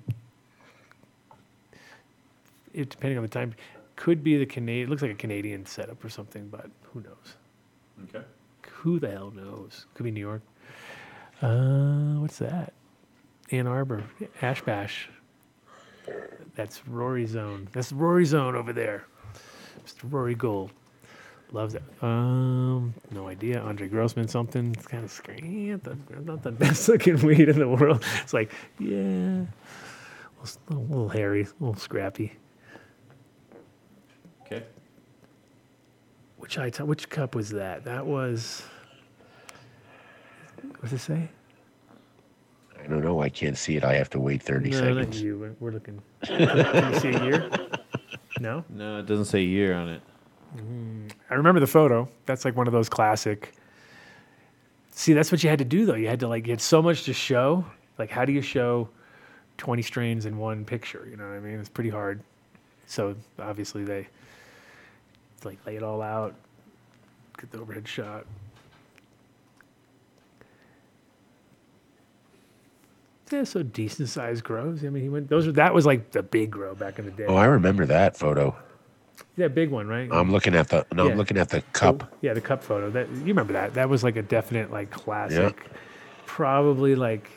it 2.73 2.89
depending 2.89 3.17
on 3.17 3.23
the 3.23 3.29
time. 3.29 3.53
Could 3.95 4.23
be 4.23 4.37
the 4.37 4.45
Canadian 4.45 4.87
it 4.87 4.89
looks 4.89 5.01
like 5.01 5.11
a 5.11 5.15
Canadian 5.15 5.65
setup 5.65 6.03
or 6.03 6.09
something, 6.09 6.47
but 6.47 6.69
who 6.83 7.01
knows? 7.01 7.35
Okay. 8.05 8.25
Who 8.67 8.99
the 8.99 9.11
hell 9.11 9.31
knows? 9.31 9.85
Could 9.93 10.03
be 10.03 10.11
New 10.11 10.19
York. 10.19 10.41
Uh 11.41 12.19
what's 12.19 12.37
that? 12.37 12.73
Ann 13.51 13.67
Arbor. 13.67 14.03
Hash 14.35 14.61
Bash. 14.61 15.09
That's 16.55 16.87
Rory 16.87 17.25
Zone. 17.25 17.67
That's 17.71 17.91
Rory 17.91 18.25
Zone 18.25 18.55
over 18.55 18.73
there. 18.73 19.05
Mr. 19.85 20.03
Rory 20.03 20.35
Gold. 20.35 20.71
Loves 21.51 21.73
it. 21.73 21.81
Um, 22.01 22.93
no 23.11 23.27
idea. 23.27 23.59
Andre 23.61 23.87
Grossman, 23.87 24.27
something. 24.27 24.73
It's 24.77 24.85
kind 24.85 25.03
of 25.03 25.09
scary. 25.11 25.41
Not, 25.83 26.25
not 26.25 26.43
the 26.43 26.51
best 26.59 26.87
looking 26.87 27.17
weed 27.25 27.49
in 27.49 27.57
the 27.57 27.67
world. 27.67 28.03
It's 28.21 28.33
like, 28.33 28.51
yeah, 28.77 28.87
a 28.89 29.47
little, 30.39 30.57
a 30.69 30.73
little 30.75 31.09
hairy, 31.09 31.41
a 31.43 31.47
little 31.59 31.75
scrappy. 31.75 32.33
Okay. 34.45 34.63
Which 36.37 36.59
item? 36.59 36.87
Which 36.87 37.09
cup 37.09 37.33
was 37.33 37.49
that? 37.49 37.83
That 37.83 38.05
was. 38.05 38.61
What's 40.79 40.93
it 40.93 40.99
say? 40.99 41.29
I 42.81 42.87
don't 42.87 43.03
know. 43.03 43.21
I 43.21 43.29
can't 43.29 43.57
see 43.57 43.75
it. 43.75 43.83
I 43.83 43.95
have 43.95 44.09
to 44.11 44.19
wait 44.19 44.43
30 44.43 44.69
no, 44.69 44.77
seconds. 44.77 44.97
not 45.07 45.15
you. 45.15 45.37
We're- 45.39 45.55
We're 45.59 45.71
looking. 45.71 46.01
Can 46.23 46.93
you 46.93 46.99
see 46.99 47.09
a 47.09 47.23
year? 47.23 47.49
No. 48.39 48.63
No, 48.69 48.99
it 48.99 49.05
doesn't 49.05 49.25
say 49.25 49.41
year 49.43 49.73
on 49.73 49.89
it. 49.89 50.01
Mm. 50.55 51.11
I 51.29 51.35
remember 51.35 51.59
the 51.59 51.67
photo. 51.67 52.07
That's 52.25 52.45
like 52.45 52.55
one 52.55 52.67
of 52.67 52.73
those 52.73 52.89
classic. 52.89 53.53
See, 54.91 55.13
that's 55.13 55.31
what 55.31 55.43
you 55.43 55.49
had 55.49 55.59
to 55.59 55.65
do 55.65 55.85
though. 55.85 55.95
You 55.95 56.07
had 56.07 56.19
to 56.21 56.27
like 56.27 56.47
you 56.47 56.51
had 56.51 56.61
so 56.61 56.81
much 56.81 57.03
to 57.03 57.13
show. 57.13 57.65
Like, 57.97 58.09
how 58.09 58.25
do 58.25 58.31
you 58.31 58.41
show 58.41 58.89
twenty 59.57 59.81
strains 59.81 60.25
in 60.25 60.37
one 60.37 60.65
picture? 60.65 61.07
You 61.09 61.17
know 61.17 61.27
what 61.27 61.35
I 61.35 61.39
mean? 61.39 61.59
It's 61.59 61.69
pretty 61.69 61.89
hard. 61.89 62.21
So 62.87 63.15
obviously 63.37 63.83
they 63.83 64.07
like 65.43 65.63
lay 65.65 65.75
it 65.75 65.83
all 65.83 66.01
out, 66.01 66.35
get 67.37 67.51
the 67.51 67.59
overhead 67.59 67.87
shot. 67.87 68.25
Yeah, 73.31 73.43
so 73.43 73.61
decent 73.61 74.09
sized 74.09 74.43
grows. 74.43 74.83
I 74.83 74.89
mean, 74.89 75.03
he 75.03 75.09
went. 75.09 75.29
Those 75.29 75.47
are 75.47 75.51
that 75.51 75.73
was 75.73 75.85
like 75.85 76.11
the 76.11 76.23
big 76.23 76.49
grow 76.49 76.73
back 76.73 76.97
in 76.97 77.05
the 77.05 77.11
day. 77.11 77.25
Oh, 77.27 77.35
I 77.35 77.45
remember 77.45 77.85
that 77.85 78.17
photo. 78.17 78.55
Yeah, 79.37 79.47
big 79.47 79.69
one, 79.69 79.87
right? 79.87 80.09
I'm 80.11 80.31
looking 80.31 80.55
at 80.55 80.69
the 80.69 80.85
no, 80.93 81.05
Yeah. 81.05 81.11
I'm 81.11 81.17
looking 81.17 81.37
at 81.37 81.49
the 81.49 81.61
cup. 81.73 82.15
Yeah, 82.21 82.33
the 82.33 82.41
cup 82.41 82.63
photo. 82.63 82.89
That 82.89 83.09
you 83.09 83.25
remember 83.25 83.53
that? 83.53 83.73
That 83.73 83.89
was 83.89 84.03
like 84.03 84.15
a 84.15 84.21
definite 84.21 84.71
like 84.71 84.91
classic. 84.91 85.61
Yeah. 85.61 85.77
Probably 86.25 86.95
like 86.95 87.29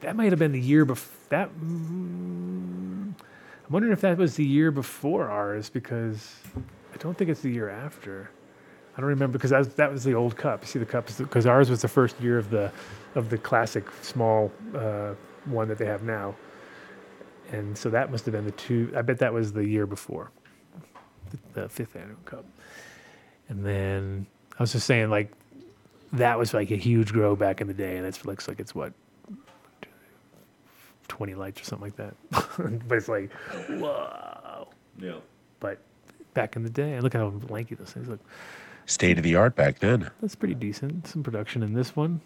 that 0.00 0.16
might 0.16 0.32
have 0.32 0.38
been 0.38 0.52
the 0.52 0.60
year 0.60 0.84
before 0.84 1.16
that. 1.30 1.48
Mm, 1.60 3.14
I'm 3.14 3.72
wondering 3.72 3.92
if 3.92 4.00
that 4.00 4.18
was 4.18 4.36
the 4.36 4.44
year 4.44 4.70
before 4.70 5.28
ours 5.28 5.70
because 5.70 6.34
I 6.92 6.96
don't 6.98 7.16
think 7.16 7.30
it's 7.30 7.40
the 7.40 7.50
year 7.50 7.68
after. 7.70 8.30
I 8.96 9.00
don't 9.00 9.08
remember 9.08 9.38
because 9.38 9.50
that 9.50 9.58
was, 9.58 9.68
that 9.74 9.92
was 9.92 10.04
the 10.04 10.14
old 10.14 10.36
cup. 10.36 10.62
You 10.62 10.68
see 10.68 10.78
the 10.78 10.86
cups 10.86 11.18
because 11.18 11.46
ours 11.46 11.70
was 11.70 11.80
the 11.82 11.88
first 11.88 12.20
year 12.20 12.36
of 12.38 12.50
the 12.50 12.72
of 13.14 13.30
the 13.30 13.38
classic 13.38 13.84
small 14.02 14.50
uh, 14.74 15.14
one 15.46 15.68
that 15.68 15.78
they 15.78 15.86
have 15.86 16.02
now, 16.02 16.34
and 17.52 17.76
so 17.76 17.90
that 17.90 18.10
must 18.10 18.24
have 18.26 18.32
been 18.32 18.44
the 18.44 18.52
two. 18.52 18.92
I 18.96 19.02
bet 19.02 19.18
that 19.18 19.32
was 19.32 19.52
the 19.52 19.66
year 19.66 19.86
before 19.86 20.30
the, 21.30 21.62
the 21.62 21.68
fifth 21.68 21.96
annual 21.96 22.18
cup. 22.24 22.44
And 23.48 23.64
then 23.64 24.26
I 24.58 24.62
was 24.62 24.72
just 24.72 24.86
saying, 24.86 25.10
like, 25.10 25.32
that 26.12 26.38
was 26.38 26.54
like 26.54 26.70
a 26.70 26.76
huge 26.76 27.12
grow 27.12 27.36
back 27.36 27.60
in 27.60 27.66
the 27.66 27.74
day, 27.74 27.96
and 27.96 28.06
it 28.06 28.24
looks 28.24 28.48
like 28.48 28.60
it's 28.60 28.74
what 28.74 28.92
twenty 31.08 31.34
lights 31.34 31.60
or 31.60 31.64
something 31.64 31.88
like 31.88 31.96
that. 31.96 32.14
but 32.88 32.98
it's 32.98 33.08
like, 33.08 33.32
whoa. 33.68 34.68
Yeah. 34.98 35.16
But 35.58 35.78
back 36.34 36.56
in 36.56 36.62
the 36.62 36.70
day, 36.70 36.98
look 37.00 37.14
at 37.14 37.18
how 37.18 37.32
lanky 37.48 37.74
those 37.74 37.92
things 37.92 38.08
look. 38.08 38.20
State 38.86 39.18
of 39.18 39.24
the 39.24 39.36
art 39.36 39.54
back 39.54 39.78
then. 39.78 40.10
That's 40.20 40.34
pretty 40.34 40.54
decent. 40.54 41.06
Some 41.06 41.22
production 41.22 41.62
in 41.62 41.74
this 41.74 41.94
one. 41.94 42.20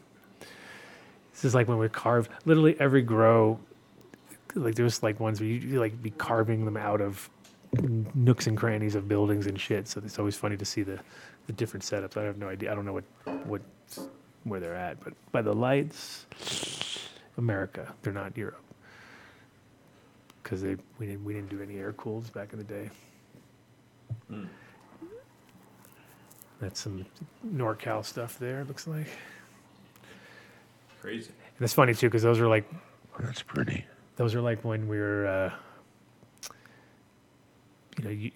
This 1.32 1.44
is 1.44 1.54
like 1.54 1.66
when 1.68 1.78
we 1.78 1.88
carve 1.88 2.28
literally 2.44 2.76
every 2.78 3.02
grow. 3.02 3.58
Like 4.54 4.74
there's 4.74 5.02
like 5.02 5.20
ones 5.20 5.40
where 5.40 5.48
you, 5.48 5.56
you 5.56 5.80
like 5.80 6.00
be 6.02 6.10
carving 6.10 6.64
them 6.64 6.76
out 6.76 7.00
of 7.00 7.28
nooks 8.14 8.46
and 8.46 8.56
crannies 8.56 8.94
of 8.94 9.08
buildings 9.08 9.46
and 9.46 9.60
shit. 9.60 9.88
So 9.88 10.00
it's 10.04 10.18
always 10.18 10.36
funny 10.36 10.56
to 10.56 10.64
see 10.64 10.82
the, 10.82 10.98
the 11.46 11.52
different 11.52 11.84
setups. 11.84 12.16
I 12.16 12.24
have 12.24 12.38
no 12.38 12.48
idea. 12.48 12.70
I 12.70 12.74
don't 12.74 12.84
know 12.84 12.92
what 12.92 13.04
what 13.46 13.62
where 14.44 14.60
they're 14.60 14.76
at, 14.76 15.02
but 15.02 15.14
by 15.32 15.42
the 15.42 15.52
lights, 15.54 16.26
America. 17.36 17.92
They're 18.02 18.12
not 18.12 18.36
Europe 18.36 18.62
because 20.42 20.62
they 20.62 20.76
we 20.98 21.06
didn't 21.06 21.24
we 21.24 21.34
didn't 21.34 21.48
do 21.48 21.60
any 21.62 21.78
air 21.78 21.92
cools 21.94 22.30
back 22.30 22.52
in 22.52 22.58
the 22.58 22.64
day. 22.64 22.90
Hmm. 24.28 24.44
That's 26.60 26.80
some 26.80 27.04
NorCal 27.46 28.04
stuff 28.04 28.38
there. 28.38 28.64
Looks 28.64 28.86
like. 28.86 29.08
Crazy. 31.00 31.32
And 31.56 31.64
it's 31.64 31.74
funny 31.74 31.94
too 31.94 32.06
because 32.06 32.22
those 32.22 32.40
are 32.40 32.48
like 32.48 32.70
That's 33.18 33.42
pretty. 33.42 33.84
Those 34.16 34.34
are 34.34 34.40
like 34.40 34.64
when 34.64 34.88
we 34.88 34.98
were, 34.98 35.26
uh, 35.26 35.52
you 37.98 38.04
know, 38.04 38.10
you, 38.10 38.30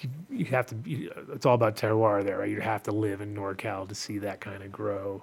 you 0.00 0.08
you 0.30 0.44
have 0.46 0.66
to. 0.66 0.76
You, 0.84 1.12
it's 1.32 1.46
all 1.46 1.54
about 1.54 1.76
terroir 1.76 2.24
there, 2.24 2.38
right? 2.38 2.50
You 2.50 2.60
have 2.60 2.82
to 2.84 2.92
live 2.92 3.20
in 3.20 3.34
NorCal 3.34 3.88
to 3.88 3.94
see 3.94 4.18
that 4.18 4.40
kind 4.40 4.62
of 4.62 4.72
grow, 4.72 5.22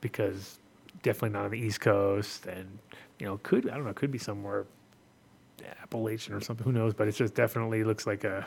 because 0.00 0.58
definitely 1.02 1.30
not 1.30 1.44
on 1.44 1.50
the 1.50 1.58
East 1.58 1.80
Coast, 1.80 2.46
and 2.46 2.78
you 3.18 3.26
know, 3.26 3.38
could 3.42 3.68
I 3.68 3.74
don't 3.74 3.84
know, 3.84 3.92
could 3.92 4.10
be 4.12 4.18
somewhere 4.18 4.66
Appalachian 5.82 6.34
or 6.34 6.40
something. 6.40 6.64
Who 6.64 6.72
knows? 6.72 6.94
But 6.94 7.08
it 7.08 7.12
just 7.12 7.34
definitely 7.34 7.84
looks 7.84 8.06
like 8.06 8.24
a 8.24 8.46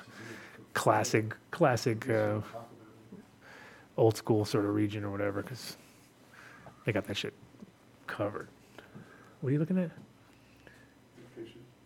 classic, 0.74 1.36
classic, 1.52 2.10
uh, 2.10 2.40
old 3.98 4.16
school 4.16 4.46
sort 4.46 4.66
of 4.66 4.74
region 4.74 5.04
or 5.04 5.12
whatever, 5.12 5.42
because 5.42 5.76
they 6.86 6.92
got 6.92 7.06
that 7.06 7.18
shit 7.18 7.34
covered. 8.08 8.48
What 9.42 9.50
are 9.50 9.54
you 9.54 9.60
looking 9.60 9.78
at? 9.78 9.92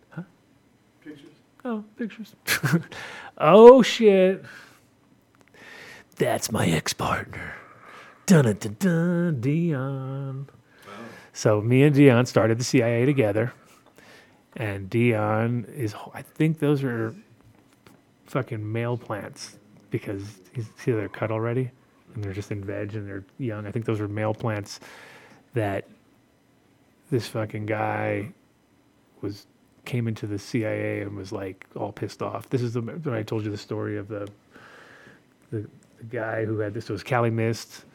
Huh? 0.10 0.24
Pictures. 1.04 1.32
Oh, 1.66 1.84
pictures. 1.98 2.36
oh 3.40 3.82
shit. 3.82 4.46
That's 6.18 6.52
my 6.52 6.68
ex-partner. 6.68 7.56
Dun 8.28 8.46
dun 8.46 8.58
dun 8.58 8.76
dun 8.80 9.42
Dion. 9.42 10.48
So 11.34 11.62
me 11.62 11.82
and 11.84 11.96
Dion 11.96 12.28
started 12.28 12.60
the 12.60 12.64
CIA 12.64 13.06
together, 13.06 13.52
and 14.56 14.90
Dion 14.90 15.66
is. 15.76 15.96
I 16.14 16.22
think 16.22 16.60
those 16.60 16.84
are 16.84 17.16
fucking 18.28 18.72
male 18.72 18.96
plants 18.96 19.58
because 19.90 20.22
he's 20.54 20.68
see 20.78 20.92
they're 20.92 21.10
cut 21.10 21.32
already, 21.32 21.72
and 22.14 22.24
they're 22.24 22.34
just 22.34 22.52
in 22.52 22.64
veg 22.64 22.94
and 22.94 23.08
they're 23.08 23.26
young. 23.40 23.66
I 23.66 23.72
think 23.72 23.86
those 23.86 24.00
are 24.00 24.08
male 24.08 24.36
plants 24.36 24.80
that 25.56 25.88
this 27.10 27.28
fucking 27.28 27.66
guy 27.66 28.34
was 29.22 29.48
came 29.86 30.08
into 30.08 30.28
the 30.28 30.40
CIA 30.40 31.02
and 31.02 31.16
was 31.16 31.32
like 31.32 31.66
all 31.76 31.92
pissed 31.92 32.22
off. 32.22 32.50
This 32.50 32.62
is 32.62 32.74
the 32.74 32.82
when 32.82 33.14
I 33.14 33.24
told 33.24 33.44
you 33.46 33.52
the 33.52 33.58
story 33.58 33.98
of 33.98 34.08
the 34.08 34.30
the, 35.52 35.68
the 35.98 36.04
guy 36.10 36.46
who 36.46 36.60
had 36.60 36.74
this 36.74 36.90
was 36.90 37.04
Cali 37.04 37.30
Mist, 37.30 37.86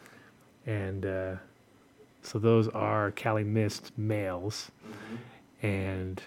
and 0.66 1.04
uh, 1.04 1.34
so 2.22 2.38
those 2.38 2.68
are 2.68 3.10
Cali 3.12 3.44
Mist 3.44 3.92
males, 3.96 4.70
and 5.62 6.22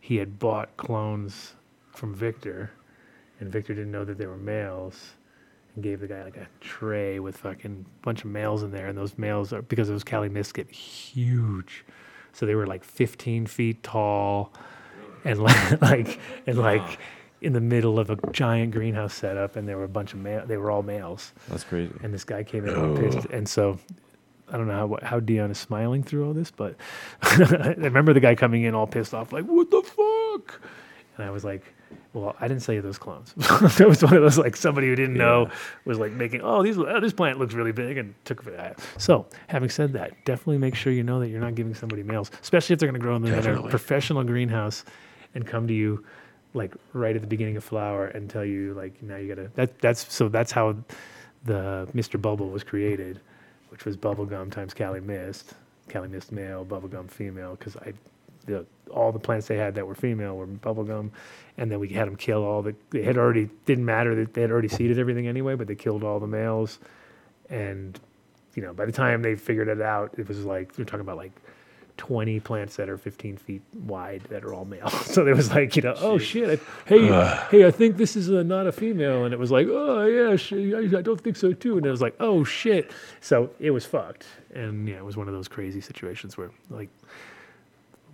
he 0.00 0.16
had 0.16 0.38
bought 0.38 0.76
clones 0.76 1.54
from 1.92 2.14
Victor, 2.14 2.70
and 3.40 3.50
Victor 3.50 3.74
didn't 3.74 3.92
know 3.92 4.04
that 4.04 4.18
they 4.18 4.26
were 4.26 4.36
males. 4.36 5.12
And 5.74 5.82
gave 5.82 6.00
the 6.00 6.06
guy 6.06 6.22
like 6.22 6.36
a 6.36 6.46
tray 6.60 7.18
with 7.18 7.38
fucking 7.38 7.86
bunch 8.02 8.24
of 8.24 8.30
males 8.30 8.62
in 8.62 8.70
there, 8.70 8.88
and 8.88 8.98
those 8.98 9.16
males 9.16 9.54
are 9.54 9.62
because 9.62 9.88
those 9.88 10.04
Cali 10.04 10.28
Mists 10.28 10.52
get 10.52 10.70
huge, 10.70 11.82
so 12.34 12.44
they 12.44 12.54
were 12.54 12.66
like 12.66 12.84
15 12.84 13.46
feet 13.46 13.82
tall, 13.82 14.52
and 15.24 15.42
like, 15.42 15.80
like 15.82 16.20
and 16.46 16.58
like 16.58 16.98
in 17.40 17.52
the 17.52 17.60
middle 17.60 17.98
of 17.98 18.10
a 18.10 18.16
giant 18.30 18.72
greenhouse 18.72 19.14
setup, 19.14 19.56
and 19.56 19.68
there 19.68 19.76
were 19.76 19.84
a 19.84 19.88
bunch 19.88 20.12
of 20.12 20.20
male. 20.20 20.44
They 20.46 20.56
were 20.56 20.70
all 20.70 20.82
males, 20.82 21.32
That's 21.48 21.64
crazy. 21.64 21.92
and 22.02 22.14
this 22.14 22.24
guy 22.24 22.44
came 22.44 22.66
in 22.66 22.74
all 22.74 22.96
oh. 22.96 22.96
pissed, 22.96 23.26
and 23.26 23.48
so 23.48 23.78
I 24.52 24.56
don't 24.58 24.68
know 24.68 24.98
how 25.00 25.06
how 25.06 25.20
Dion 25.20 25.50
is 25.50 25.58
smiling 25.58 26.02
through 26.02 26.26
all 26.26 26.34
this, 26.34 26.50
but 26.50 26.76
I 27.22 27.74
remember 27.78 28.12
the 28.12 28.20
guy 28.20 28.34
coming 28.34 28.64
in 28.64 28.74
all 28.74 28.86
pissed 28.86 29.14
off, 29.14 29.32
like 29.32 29.44
"What 29.46 29.70
the 29.70 29.82
fuck?" 29.82 30.60
And 31.16 31.26
I 31.26 31.30
was 31.30 31.42
like, 31.42 31.62
"Well, 32.12 32.36
I 32.38 32.48
didn't 32.48 32.62
sell 32.62 32.74
you 32.74 32.82
those 32.82 32.98
clones." 32.98 33.34
it 33.38 33.80
was 33.88 34.02
one 34.02 34.14
of 34.14 34.22
those 34.22 34.38
like 34.38 34.56
somebody 34.56 34.88
who 34.88 34.94
didn't 34.94 35.16
know 35.16 35.50
was 35.86 35.98
like 35.98 36.12
making, 36.12 36.42
"Oh, 36.42 36.62
these 36.62 36.76
oh, 36.78 37.00
this 37.00 37.14
plant 37.14 37.38
looks 37.38 37.54
really 37.54 37.72
big," 37.72 37.96
and 37.96 38.14
took 38.24 38.46
it. 38.46 38.78
So, 38.98 39.26
having 39.48 39.70
said 39.70 39.94
that, 39.94 40.12
definitely 40.26 40.58
make 40.58 40.74
sure 40.74 40.92
you 40.92 41.02
know 41.02 41.18
that 41.20 41.28
you're 41.28 41.40
not 41.40 41.54
giving 41.54 41.74
somebody 41.74 42.02
males, 42.02 42.30
especially 42.42 42.74
if 42.74 42.78
they're 42.78 42.88
going 42.88 43.00
to 43.00 43.04
grow 43.04 43.16
in, 43.16 43.22
the, 43.22 43.28
in 43.28 43.34
a 43.34 43.36
Definitely. 43.42 43.70
professional 43.70 44.22
greenhouse, 44.22 44.84
and 45.34 45.46
come 45.46 45.66
to 45.66 45.74
you 45.74 46.04
like 46.54 46.74
right 46.92 47.16
at 47.16 47.22
the 47.22 47.28
beginning 47.28 47.56
of 47.56 47.64
flower 47.64 48.08
and 48.08 48.28
tell 48.28 48.44
you 48.44 48.74
like 48.74 49.02
now 49.02 49.16
you 49.16 49.34
gotta 49.34 49.50
that 49.54 49.78
that's 49.80 50.12
so 50.12 50.28
that's 50.28 50.52
how 50.52 50.76
the 51.44 51.88
Mr. 51.94 52.20
Bubble 52.20 52.50
was 52.50 52.62
created, 52.62 53.20
which 53.70 53.84
was 53.84 53.96
bubblegum 53.96 54.50
times 54.50 54.74
Cali 54.74 55.00
Mist, 55.00 55.54
Cali 55.88 56.08
Mist 56.08 56.32
male, 56.32 56.64
bubblegum 56.64 57.10
female, 57.10 57.56
because 57.56 57.76
I 57.76 57.92
the 58.46 58.66
all 58.90 59.12
the 59.12 59.18
plants 59.18 59.46
they 59.46 59.56
had 59.56 59.74
that 59.76 59.86
were 59.86 59.94
female 59.94 60.36
were 60.36 60.46
bubblegum, 60.46 61.10
and 61.58 61.70
then 61.70 61.80
we 61.80 61.88
had 61.88 62.06
them 62.06 62.16
kill 62.16 62.44
all 62.44 62.62
the 62.62 62.74
they 62.90 63.02
had 63.02 63.16
already 63.16 63.48
didn't 63.66 63.84
matter 63.84 64.14
that 64.14 64.34
they 64.34 64.42
had 64.42 64.50
already 64.50 64.68
seeded 64.68 64.98
everything 64.98 65.26
anyway, 65.26 65.54
but 65.54 65.66
they 65.66 65.74
killed 65.74 66.04
all 66.04 66.20
the 66.20 66.26
males, 66.26 66.78
and 67.50 67.98
you 68.54 68.62
know 68.62 68.72
by 68.72 68.84
the 68.84 68.92
time 68.92 69.22
they 69.22 69.34
figured 69.34 69.68
it 69.68 69.80
out, 69.80 70.14
it 70.18 70.28
was 70.28 70.44
like 70.44 70.72
we're 70.76 70.84
talking 70.84 71.00
about 71.00 71.16
like 71.16 71.32
20 72.02 72.40
plants 72.40 72.74
that 72.74 72.88
are 72.88 72.98
15 72.98 73.36
feet 73.36 73.62
wide 73.86 74.22
that 74.22 74.42
are 74.44 74.52
all 74.52 74.64
male. 74.64 74.88
So 75.12 75.24
it 75.24 75.36
was 75.36 75.52
like, 75.52 75.76
you 75.76 75.82
know, 75.82 75.94
oh 75.98 76.18
shit, 76.18 76.58
I, 76.58 76.88
hey, 76.88 77.06
hey, 77.48 77.64
I 77.64 77.70
think 77.70 77.96
this 77.96 78.16
is 78.16 78.28
a, 78.28 78.42
not 78.42 78.66
a 78.66 78.72
female, 78.72 79.24
and 79.24 79.32
it 79.32 79.38
was 79.38 79.52
like, 79.52 79.68
oh 79.70 80.04
yeah, 80.04 80.30
I, 80.76 80.98
I 80.98 81.02
don't 81.02 81.20
think 81.20 81.36
so 81.36 81.52
too, 81.52 81.76
and 81.76 81.86
it 81.86 81.90
was 81.90 82.02
like, 82.02 82.16
oh 82.18 82.42
shit. 82.42 82.90
So 83.20 83.50
it 83.60 83.70
was 83.70 83.86
fucked, 83.86 84.26
and 84.52 84.88
yeah, 84.88 84.96
it 84.96 85.04
was 85.04 85.16
one 85.16 85.28
of 85.28 85.34
those 85.34 85.46
crazy 85.46 85.80
situations 85.80 86.36
where 86.36 86.50
like 86.70 86.88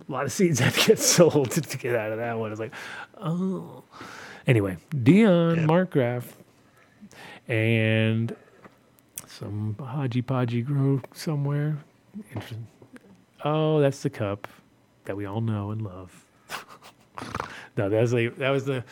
a 0.07 0.11
lot 0.11 0.25
of 0.25 0.31
seeds 0.31 0.59
had 0.63 0.75
to 0.75 0.87
get 0.87 0.99
sold 0.99 1.49
to, 1.51 1.61
to 1.61 1.77
get 1.79 1.95
out 1.95 2.11
of 2.11 2.19
that 2.19 2.37
one. 2.37 2.51
It's 2.51 2.59
like, 2.59 2.73
oh. 3.17 3.83
Anyway, 4.45 4.77
Dion 5.03 5.65
Markgraf 5.67 6.25
and 7.47 8.35
some 9.25 9.75
Haji 9.79 10.21
Podgy 10.21 10.63
grow 10.63 11.01
somewhere. 11.11 11.79
Interesting. 12.35 12.67
Oh, 13.43 13.79
that's 13.79 14.03
the 14.03 14.09
cup 14.09 14.47
that 15.05 15.15
we 15.15 15.25
all 15.25 15.41
know 15.41 15.71
and 15.71 15.81
love. 15.81 16.25
no, 17.77 17.89
that 17.89 18.01
was 18.01 18.13
like 18.13 18.37
that 18.37 18.49
was 18.49 18.65
the 18.65 18.83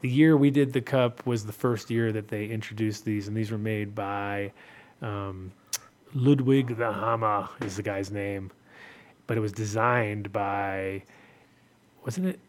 the 0.00 0.08
year 0.08 0.36
we 0.36 0.50
did 0.50 0.72
the 0.72 0.80
cup 0.80 1.26
was 1.26 1.44
the 1.44 1.52
first 1.52 1.90
year 1.90 2.12
that 2.12 2.28
they 2.28 2.46
introduced 2.46 3.04
these, 3.04 3.28
and 3.28 3.36
these 3.36 3.50
were 3.50 3.58
made 3.58 3.94
by 3.94 4.52
um, 5.02 5.52
Ludwig 6.14 6.76
the 6.76 6.92
Hammer 6.92 7.48
is 7.60 7.76
the 7.76 7.82
guy's 7.82 8.10
name, 8.10 8.50
but 9.26 9.36
it 9.36 9.40
was 9.40 9.52
designed 9.52 10.32
by 10.32 11.02
wasn't 12.04 12.26
it 12.26 12.40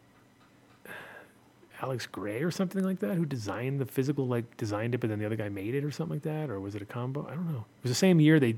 Alex 1.82 2.06
Grey 2.06 2.42
or 2.42 2.50
something 2.50 2.84
like 2.84 3.00
that 3.00 3.16
who 3.16 3.24
designed 3.24 3.80
the 3.80 3.86
physical 3.86 4.26
like 4.26 4.56
designed 4.56 4.94
it, 4.94 4.98
but 4.98 5.10
then 5.10 5.18
the 5.18 5.26
other 5.26 5.36
guy 5.36 5.48
made 5.48 5.74
it 5.74 5.84
or 5.84 5.90
something 5.90 6.16
like 6.16 6.22
that, 6.22 6.50
or 6.50 6.60
was 6.60 6.74
it 6.74 6.82
a 6.82 6.86
combo? 6.86 7.26
I 7.26 7.34
don't 7.34 7.50
know. 7.52 7.64
It 7.78 7.84
was 7.84 7.90
the 7.90 7.96
same 7.96 8.20
year 8.20 8.38
they 8.38 8.56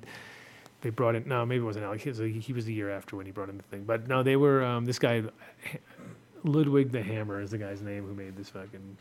they 0.83 0.91
brought 0.91 1.15
in. 1.15 1.27
No, 1.27 1.47
maybe 1.47 1.63
it 1.63 1.65
wasn't 1.65 1.85
Alex. 1.85 2.03
He 2.03 2.11
was, 2.11 2.19
he 2.19 2.53
was 2.53 2.67
the 2.67 2.75
year 2.75 2.91
after 2.91 3.17
when 3.17 3.27
he 3.27 3.33
brought 3.33 3.49
in 3.49 3.57
the 3.57 3.63
thing. 3.65 3.85
But 3.85 4.09
no, 4.09 4.23
they 4.23 4.37
were 4.37 4.63
um, 4.63 4.85
this 4.85 4.99
guy 4.99 5.23
Ludwig 6.45 6.91
the 6.91 7.03
Hammer 7.03 7.41
is 7.41 7.51
the 7.51 7.59
guy's 7.59 7.81
name 7.83 8.07
who 8.07 8.15
made 8.15 8.37
this 8.37 8.49
fucking 8.49 8.97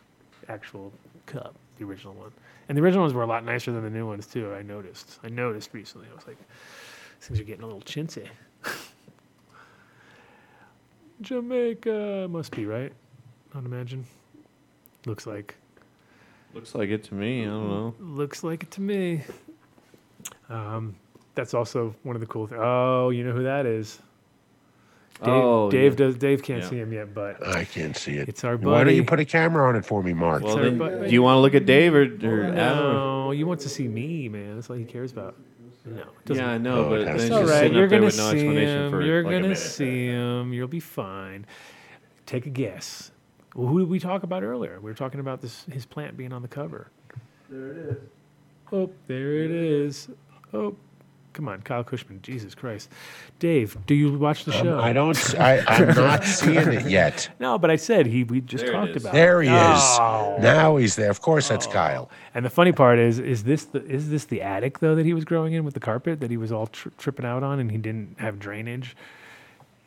actual 0.48 0.92
cup, 1.26 1.56
the 1.78 1.86
original 1.86 2.14
one. 2.14 2.32
And 2.70 2.78
the 2.78 2.82
original 2.82 3.04
ones 3.04 3.14
were 3.14 3.24
a 3.24 3.28
lot 3.28 3.44
nicer 3.44 3.72
than 3.72 3.84
the 3.84 3.90
new 3.90 4.06
ones 4.06 4.28
too. 4.28 4.54
I 4.54 4.62
noticed. 4.62 5.20
I 5.24 5.30
noticed 5.30 5.72
recently. 5.74 6.08
I 6.12 6.16
was 6.16 6.28
like, 6.28 6.38
things 7.20 7.40
are 7.40 7.44
getting 7.44 7.64
a 7.64 7.66
little 7.66 7.82
chintzy. 7.82 8.28
Jamaica 11.22 12.28
must 12.30 12.56
be 12.56 12.66
right. 12.66 12.92
I'd 13.56 13.66
imagine. 13.66 14.06
Looks 15.06 15.26
like. 15.26 15.56
Looks 16.54 16.76
like 16.76 16.90
it 16.90 17.04
to 17.06 17.14
me. 17.14 17.44
I 17.44 17.46
don't 17.46 17.70
know. 17.70 17.96
Looks 18.00 18.44
like 18.44 18.64
it 18.64 18.72
to 18.72 18.82
me. 18.82 19.24
Um, 20.50 20.96
that's 21.36 21.54
also 21.54 21.96
one 22.04 22.16
of 22.16 22.20
the 22.20 22.28
cool 22.28 22.48
things. 22.48 22.62
Oh, 22.64 23.10
you 23.10 23.24
know 23.24 23.32
who 23.34 23.44
that 23.44 23.66
is? 23.66 24.00
Dave, 25.24 25.30
Oh, 25.34 25.70
Dave 25.70 25.92
yeah. 25.94 25.98
does. 25.98 26.16
Dave 26.18 26.42
can't 26.42 26.64
Yeah. 26.64 26.70
see 26.70 26.78
him 26.80 26.92
yet, 26.94 27.14
but 27.14 27.46
I 27.48 27.64
can't 27.66 27.96
see 27.96 28.14
it. 28.14 28.28
it's 28.28 28.44
our 28.44 28.58
buddy. 28.58 28.72
Why 28.72 28.84
don't 28.84 28.96
you 28.96 29.04
put 29.04 29.20
a 29.20 29.26
camera 29.26 29.68
on 29.68 29.76
it 29.76 29.86
for 29.86 30.02
me, 30.02 30.14
Mark? 30.14 30.42
Well, 30.44 30.58
then, 30.58 30.78
but- 30.80 31.06
do 31.08 31.14
you 31.14 31.22
want 31.22 31.38
to 31.38 31.42
look 31.42 31.54
at 31.54 31.66
Dave 31.66 31.94
or, 31.94 32.04
or 32.04 32.44
Adam? 32.46 32.58
No, 32.58 33.32
you 33.32 33.46
want 33.46 33.60
to 33.62 33.70
see 33.70 33.88
me, 33.88 34.30
man. 34.30 34.56
That's 34.56 34.70
all 34.70 34.76
he 34.78 34.86
cares 34.86 35.12
about. 35.12 35.36
No, 35.86 35.98
it 36.02 36.08
doesn't- 36.26 36.44
Yeah, 36.44 36.52
I 36.52 36.58
know, 36.58 36.86
Oh, 36.86 36.90
but 36.90 37.02
it 37.02 37.06
then 37.06 37.14
has 37.14 37.22
he's 37.24 37.30
to 37.30 37.36
It's 37.36 37.36
all 37.36 37.42
just 37.42 37.52
right. 37.54 37.60
sitting 37.60 37.78
You're 37.78 37.88
gonna 37.88 38.06
with 38.06 38.18
no 38.18 38.32
see 38.32 38.40
him. 38.40 39.02
You're 39.02 39.24
like 39.24 39.32
gonna 39.42 39.56
see 39.56 40.06
him. 40.08 40.54
You'll 40.54 40.68
be 40.68 40.80
fine. 40.80 41.46
Take 42.26 42.46
a 42.46 42.50
guess. 42.50 43.12
Well, 43.56 43.68
who 43.68 43.80
did 43.80 43.90
we 43.90 44.00
talk 44.00 44.24
about 44.24 44.44
earlier? 44.44 44.80
We 44.80 44.90
were 44.90 44.96
talking 44.96 45.20
about 45.20 45.42
this 45.42 45.66
his 45.72 45.86
plant 45.86 46.16
being 46.18 46.34
on 46.34 46.42
the 46.42 46.48
cover. 46.48 46.88
There 47.50 47.68
it 47.72 47.78
is. 47.78 47.98
Oh, 48.72 48.90
there 49.08 49.34
it 49.44 49.52
is. 49.52 50.08
Oh, 50.54 50.76
come 51.34 51.48
on, 51.48 51.62
Kyle 51.62 51.84
Kushman. 51.84 52.22
Jesus 52.22 52.56
Christ, 52.56 52.90
Dave. 53.40 53.78
Do 53.86 53.96
you 53.96 54.18
watch 54.18 54.46
the 54.46 54.52
show? 54.52 54.78
Um, 54.78 54.84
I 54.84 54.94
don't. 54.94 55.40
I'm 55.40 55.88
not 55.96 56.24
seeing 56.24 56.72
it 56.72 56.86
yet. 56.88 57.30
No, 57.40 57.58
but 57.58 57.70
I 57.72 57.76
said 57.76 58.06
he. 58.06 58.24
We 58.24 58.42
just 58.42 58.66
There 58.66 58.74
talked 58.74 58.92
is. 58.96 59.04
about. 59.04 59.14
There 59.14 59.42
he 59.42 59.50
is. 59.50 59.54
Oh. 59.56 60.38
Now 60.40 60.78
he's 60.78 60.96
there. 60.96 61.10
Of 61.10 61.22
course, 61.22 61.50
that's 61.50 61.68
Kyle. 61.68 62.10
And 62.34 62.46
the 62.46 62.50
funny 62.50 62.72
part 62.72 63.00
is, 63.00 63.20
is 63.20 63.44
this 63.44 63.66
the 63.66 63.84
is 63.86 64.10
this 64.10 64.26
the 64.26 64.42
attic 64.42 64.80
though 64.80 64.96
that 64.96 65.06
he 65.06 65.14
was 65.14 65.26
growing 65.26 65.54
in 65.54 65.64
with 65.64 65.74
the 65.74 65.80
carpet 65.80 66.20
that 66.20 66.32
he 66.32 66.38
was 66.38 66.52
all 66.52 66.68
tri- 66.68 66.92
tripping 66.98 67.26
out 67.26 67.44
on, 67.44 67.60
and 67.60 67.72
he 67.72 67.78
didn't 67.78 68.20
have 68.20 68.40
drainage, 68.40 68.96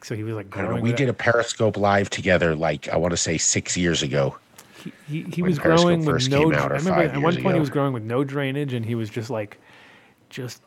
so 0.03 0.15
he 0.15 0.23
was 0.23 0.37
like 0.37 0.57
I 0.57 0.63
don't 0.63 0.77
know. 0.77 0.81
We 0.83 0.93
did 0.93 1.09
a 1.09 1.15
Periscope 1.15 1.77
live 1.77 2.11
together, 2.11 2.55
like 2.55 2.89
I 2.89 2.97
want 2.97 3.13
to 3.13 3.17
say 3.17 3.39
six 3.39 3.77
years 3.77 4.03
ago, 4.03 4.37
he, 4.85 4.93
he, 5.09 5.23
he 5.23 5.43
was 5.43 5.59
Periscope 5.59 5.87
growing 5.87 6.05
with 6.05 6.29
no. 6.29 6.41
came 6.41 6.49
dra- 6.51 6.59
out, 6.59 6.73
or 6.73 6.75
I 6.75 6.79
remember 6.79 7.03
at 7.03 7.23
one 7.23 7.33
years 7.33 7.43
point 7.43 7.55
he 7.57 7.61
was 7.61 7.71
growing 7.71 7.93
with 7.93 8.03
no 8.03 8.25
drainage, 8.25 8.75
and 8.75 8.85
he 8.85 8.95
was 8.95 9.09
just 9.09 9.31
like, 9.31 9.59
just 10.29 10.61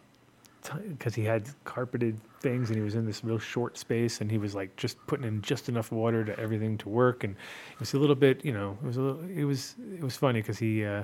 because 0.89 1.15
he 1.15 1.23
had 1.23 1.49
carpeted 1.63 2.19
things, 2.39 2.69
and 2.69 2.77
he 2.77 2.83
was 2.83 2.95
in 2.95 3.05
this 3.05 3.23
real 3.23 3.39
short 3.39 3.77
space, 3.77 4.21
and 4.21 4.31
he 4.31 4.37
was 4.37 4.55
like 4.55 4.75
just 4.75 4.97
putting 5.07 5.25
in 5.25 5.41
just 5.41 5.69
enough 5.69 5.91
water 5.91 6.23
to 6.23 6.37
everything 6.39 6.77
to 6.79 6.89
work, 6.89 7.23
and 7.23 7.35
it 7.73 7.79
was 7.79 7.93
a 7.93 7.99
little 7.99 8.15
bit, 8.15 8.43
you 8.43 8.53
know, 8.53 8.77
it 8.81 8.87
was 8.87 8.97
a 8.97 9.01
little, 9.01 9.21
it 9.29 9.43
was 9.43 9.75
it 9.93 10.03
was 10.03 10.15
funny 10.15 10.41
because 10.41 10.57
he, 10.57 10.85
uh, 10.85 11.03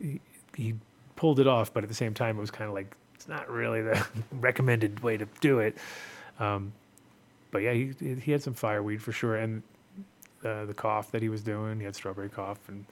he 0.00 0.20
he 0.56 0.74
pulled 1.16 1.40
it 1.40 1.46
off, 1.46 1.72
but 1.72 1.82
at 1.82 1.88
the 1.88 1.94
same 1.94 2.14
time 2.14 2.38
it 2.38 2.40
was 2.40 2.50
kind 2.50 2.68
of 2.68 2.74
like 2.74 2.94
it's 3.14 3.28
not 3.28 3.50
really 3.50 3.82
the 3.82 4.06
recommended 4.32 5.00
way 5.00 5.16
to 5.16 5.26
do 5.40 5.58
it. 5.58 5.76
Um, 6.38 6.72
but 7.50 7.58
yeah, 7.62 7.72
he 7.72 7.92
he 8.22 8.32
had 8.32 8.42
some 8.42 8.54
fireweed 8.54 9.02
for 9.02 9.12
sure, 9.12 9.36
and 9.36 9.62
uh, 10.44 10.64
the 10.64 10.74
cough 10.74 11.10
that 11.10 11.22
he 11.22 11.28
was 11.28 11.42
doing. 11.42 11.78
He 11.78 11.84
had 11.84 11.96
strawberry 11.96 12.28
cough, 12.28 12.60
and 12.68 12.84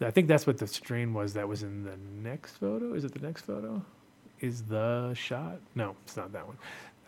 I 0.00 0.10
think 0.10 0.28
that's 0.28 0.46
what 0.46 0.58
the 0.58 0.66
strain 0.66 1.12
was 1.14 1.34
that 1.34 1.48
was 1.48 1.62
in 1.62 1.84
the 1.84 1.96
next 1.96 2.56
photo. 2.56 2.94
Is 2.94 3.04
it 3.04 3.12
the 3.12 3.24
next 3.24 3.42
photo? 3.42 3.84
Is 4.40 4.62
the 4.62 5.14
shot? 5.14 5.58
No, 5.74 5.96
it's 6.04 6.16
not 6.16 6.32
that 6.32 6.46
one. 6.46 6.56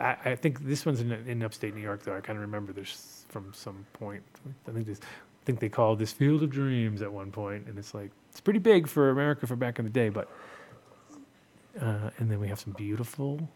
I, 0.01 0.17
I 0.25 0.35
think 0.35 0.61
this 0.65 0.85
one's 0.87 1.01
in, 1.01 1.13
in 1.13 1.43
upstate 1.43 1.75
New 1.75 1.83
York, 1.83 2.03
though. 2.03 2.17
I 2.17 2.21
kind 2.21 2.37
of 2.37 2.43
remember 2.43 2.73
this 2.73 3.25
from 3.29 3.53
some 3.55 3.87
point. 3.93 4.23
I 4.67 4.73
think 4.73 4.87
this, 4.87 5.01
I 5.03 5.45
think 5.45 5.61
they 5.61 5.69
called 5.69 5.99
this 5.99 6.13
Field 6.13 6.43
of 6.43 6.51
Dreams 6.51 7.03
at 7.03 7.13
one 7.13 7.31
point, 7.31 7.67
and 7.67 7.79
it's 7.79 7.95
like 7.95 8.11
it's 8.31 8.41
pretty 8.41 8.59
big 8.59 8.89
for 8.89 9.11
America 9.11 9.47
for 9.47 9.57
back 9.57 9.79
in 9.79 9.85
the 9.85 9.91
day. 9.91 10.09
But 10.09 10.29
uh, 11.81 12.11
and 12.19 12.31
then 12.31 12.41
we 12.41 12.49
have 12.49 12.59
some 12.59 12.73
beautiful 12.73 13.49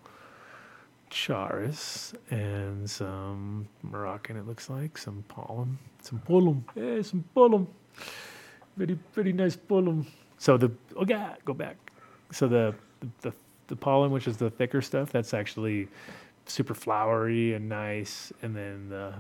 charas 1.11 2.15
and 2.31 2.89
some 2.89 3.69
Moroccan. 3.83 4.37
It 4.37 4.47
looks 4.47 4.69
like 4.71 4.99
some 4.99 5.25
pollen, 5.29 5.79
some 6.03 6.21
pollen, 6.21 6.65
yeah, 6.75 7.03
some 7.03 7.25
pollen. 7.35 7.67
Very 8.77 8.99
very 9.15 9.33
nice 9.33 9.57
pollen. 9.57 10.07
So 10.39 10.57
the 10.57 10.71
oh 10.97 11.05
yeah, 11.09 11.35
go 11.45 11.55
back. 11.55 11.77
So 12.33 12.49
the 12.49 12.75
the 13.01 13.09
the 13.23 13.33
pollen, 13.77 14.11
which 14.11 14.29
is 14.29 14.37
the 14.37 14.51
thicker 14.51 14.83
stuff, 14.83 15.11
that's 15.11 15.33
actually 15.35 15.89
super 16.47 16.75
flowery 16.75 17.55
and 17.55 17.69
nice, 17.69 18.33
and 18.43 18.55
then 18.55 18.89
the 18.89 19.15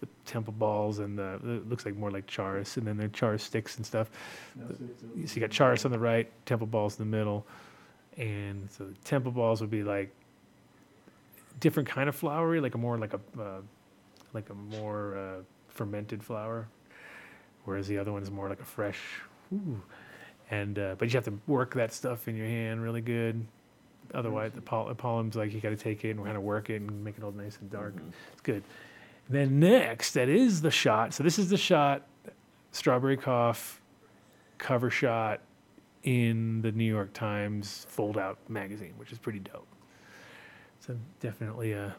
the 0.00 0.08
temple 0.26 0.52
balls 0.58 0.98
and 0.98 1.18
the 1.18 1.40
it 1.42 1.68
looks 1.68 1.86
like 1.86 1.96
more 1.96 2.10
like 2.10 2.26
charas, 2.26 2.76
and 2.76 2.86
then 2.86 2.96
the 2.98 3.08
charas 3.08 3.40
sticks 3.40 3.76
and 3.78 3.86
stuff. 3.86 4.10
The- 4.56 5.26
so 5.26 5.34
you 5.34 5.40
got 5.40 5.50
charas 5.50 5.84
on 5.86 5.90
the 5.90 5.98
right, 5.98 6.30
temple 6.44 6.66
balls 6.66 6.98
in 6.98 7.10
the 7.10 7.16
middle, 7.16 7.46
and 8.18 8.68
so 8.70 8.84
the 8.84 8.94
temple 9.04 9.32
balls 9.32 9.60
would 9.62 9.70
be 9.70 9.82
like 9.82 10.10
different 11.60 11.88
kind 11.88 12.08
of 12.08 12.14
flowery, 12.14 12.60
like 12.60 12.74
a 12.74 12.78
more 12.78 12.98
like 12.98 13.14
a 13.14 13.20
uh, 13.40 13.60
like 14.34 14.50
a 14.50 14.54
more 14.54 15.16
uh, 15.16 15.42
fermented 15.68 16.22
flower, 16.22 16.68
whereas 17.64 17.88
the 17.88 17.96
other 17.96 18.12
one 18.12 18.22
is 18.22 18.30
more 18.30 18.48
like 18.50 18.60
a 18.60 18.64
fresh. 18.64 19.00
Ooh. 19.54 19.80
And 20.50 20.78
uh, 20.78 20.94
but 20.98 21.08
you 21.08 21.16
have 21.16 21.24
to 21.24 21.38
work 21.46 21.74
that 21.74 21.92
stuff 21.92 22.28
in 22.28 22.36
your 22.36 22.46
hand 22.46 22.82
really 22.82 23.00
good. 23.00 23.44
Otherwise, 24.14 24.52
the 24.54 24.60
poll- 24.60 24.92
pollen's 24.94 25.34
like 25.34 25.52
you 25.52 25.60
got 25.60 25.70
to 25.70 25.76
take 25.76 26.04
it 26.04 26.10
and 26.10 26.24
kind 26.24 26.36
of 26.36 26.42
work 26.42 26.70
it 26.70 26.80
and 26.80 27.04
make 27.04 27.18
it 27.18 27.24
all 27.24 27.32
nice 27.32 27.58
and 27.60 27.70
dark. 27.70 27.94
It's 28.32 28.40
good. 28.42 28.62
Then 29.28 29.58
next, 29.58 30.12
that 30.12 30.28
is 30.28 30.60
the 30.60 30.70
shot. 30.70 31.12
So 31.12 31.24
this 31.24 31.38
is 31.38 31.50
the 31.50 31.56
shot, 31.56 32.06
strawberry 32.70 33.16
cough, 33.16 33.80
cover 34.58 34.88
shot 34.90 35.40
in 36.04 36.62
the 36.62 36.70
New 36.70 36.84
York 36.84 37.12
Times 37.12 37.84
fold 37.88 38.16
out 38.16 38.38
magazine, 38.48 38.94
which 38.96 39.10
is 39.10 39.18
pretty 39.18 39.40
dope. 39.40 39.66
So 40.78 40.96
definitely 41.18 41.72
a 41.72 41.96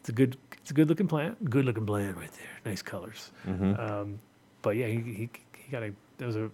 it's 0.00 0.10
a 0.10 0.12
good 0.12 0.36
it's 0.60 0.70
a 0.70 0.74
good 0.74 0.88
looking 0.88 1.08
plant. 1.08 1.48
Good 1.48 1.64
looking 1.64 1.86
plant 1.86 2.18
right 2.18 2.30
there. 2.32 2.60
Nice 2.70 2.82
colors. 2.82 3.30
Um, 3.46 4.18
but 4.60 4.76
yeah, 4.76 4.86
he, 4.86 4.96
he 5.00 5.30
he 5.56 5.70
got 5.70 5.82
a 5.82 5.92
that 6.18 6.26
was 6.26 6.36
a 6.36 6.50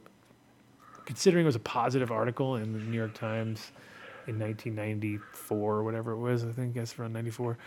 considering 1.04 1.44
it 1.44 1.46
was 1.46 1.56
a 1.56 1.60
positive 1.60 2.10
article 2.10 2.56
in 2.56 2.72
the 2.72 2.78
New 2.78 2.96
York 2.96 3.14
Times 3.14 3.72
in 4.26 4.38
1994 4.38 5.74
or 5.74 5.82
whatever 5.82 6.12
it 6.12 6.18
was. 6.18 6.44
I 6.44 6.52
think 6.52 6.74
guess 6.74 6.98
around 6.98 7.12
94. 7.12 7.52
It 7.52 7.58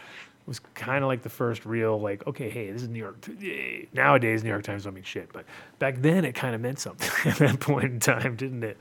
was 0.47 0.59
kind 0.75 1.03
of 1.03 1.07
like 1.07 1.23
the 1.23 1.29
first 1.29 1.65
real 1.65 1.99
like 1.99 2.25
okay 2.25 2.49
hey 2.49 2.71
this 2.71 2.81
is 2.81 2.89
New 2.89 2.99
York. 2.99 3.27
Yay. 3.39 3.89
Nowadays 3.93 4.43
New 4.43 4.49
York 4.49 4.63
Times 4.63 4.85
don't 4.85 4.93
mean 4.93 5.03
shit, 5.03 5.31
but 5.33 5.45
back 5.79 6.01
then 6.01 6.25
it 6.25 6.33
kind 6.33 6.55
of 6.55 6.61
meant 6.61 6.79
something 6.79 7.09
at 7.31 7.37
that 7.37 7.59
point 7.59 7.85
in 7.85 7.99
time, 7.99 8.35
didn't 8.35 8.63
it? 8.63 8.77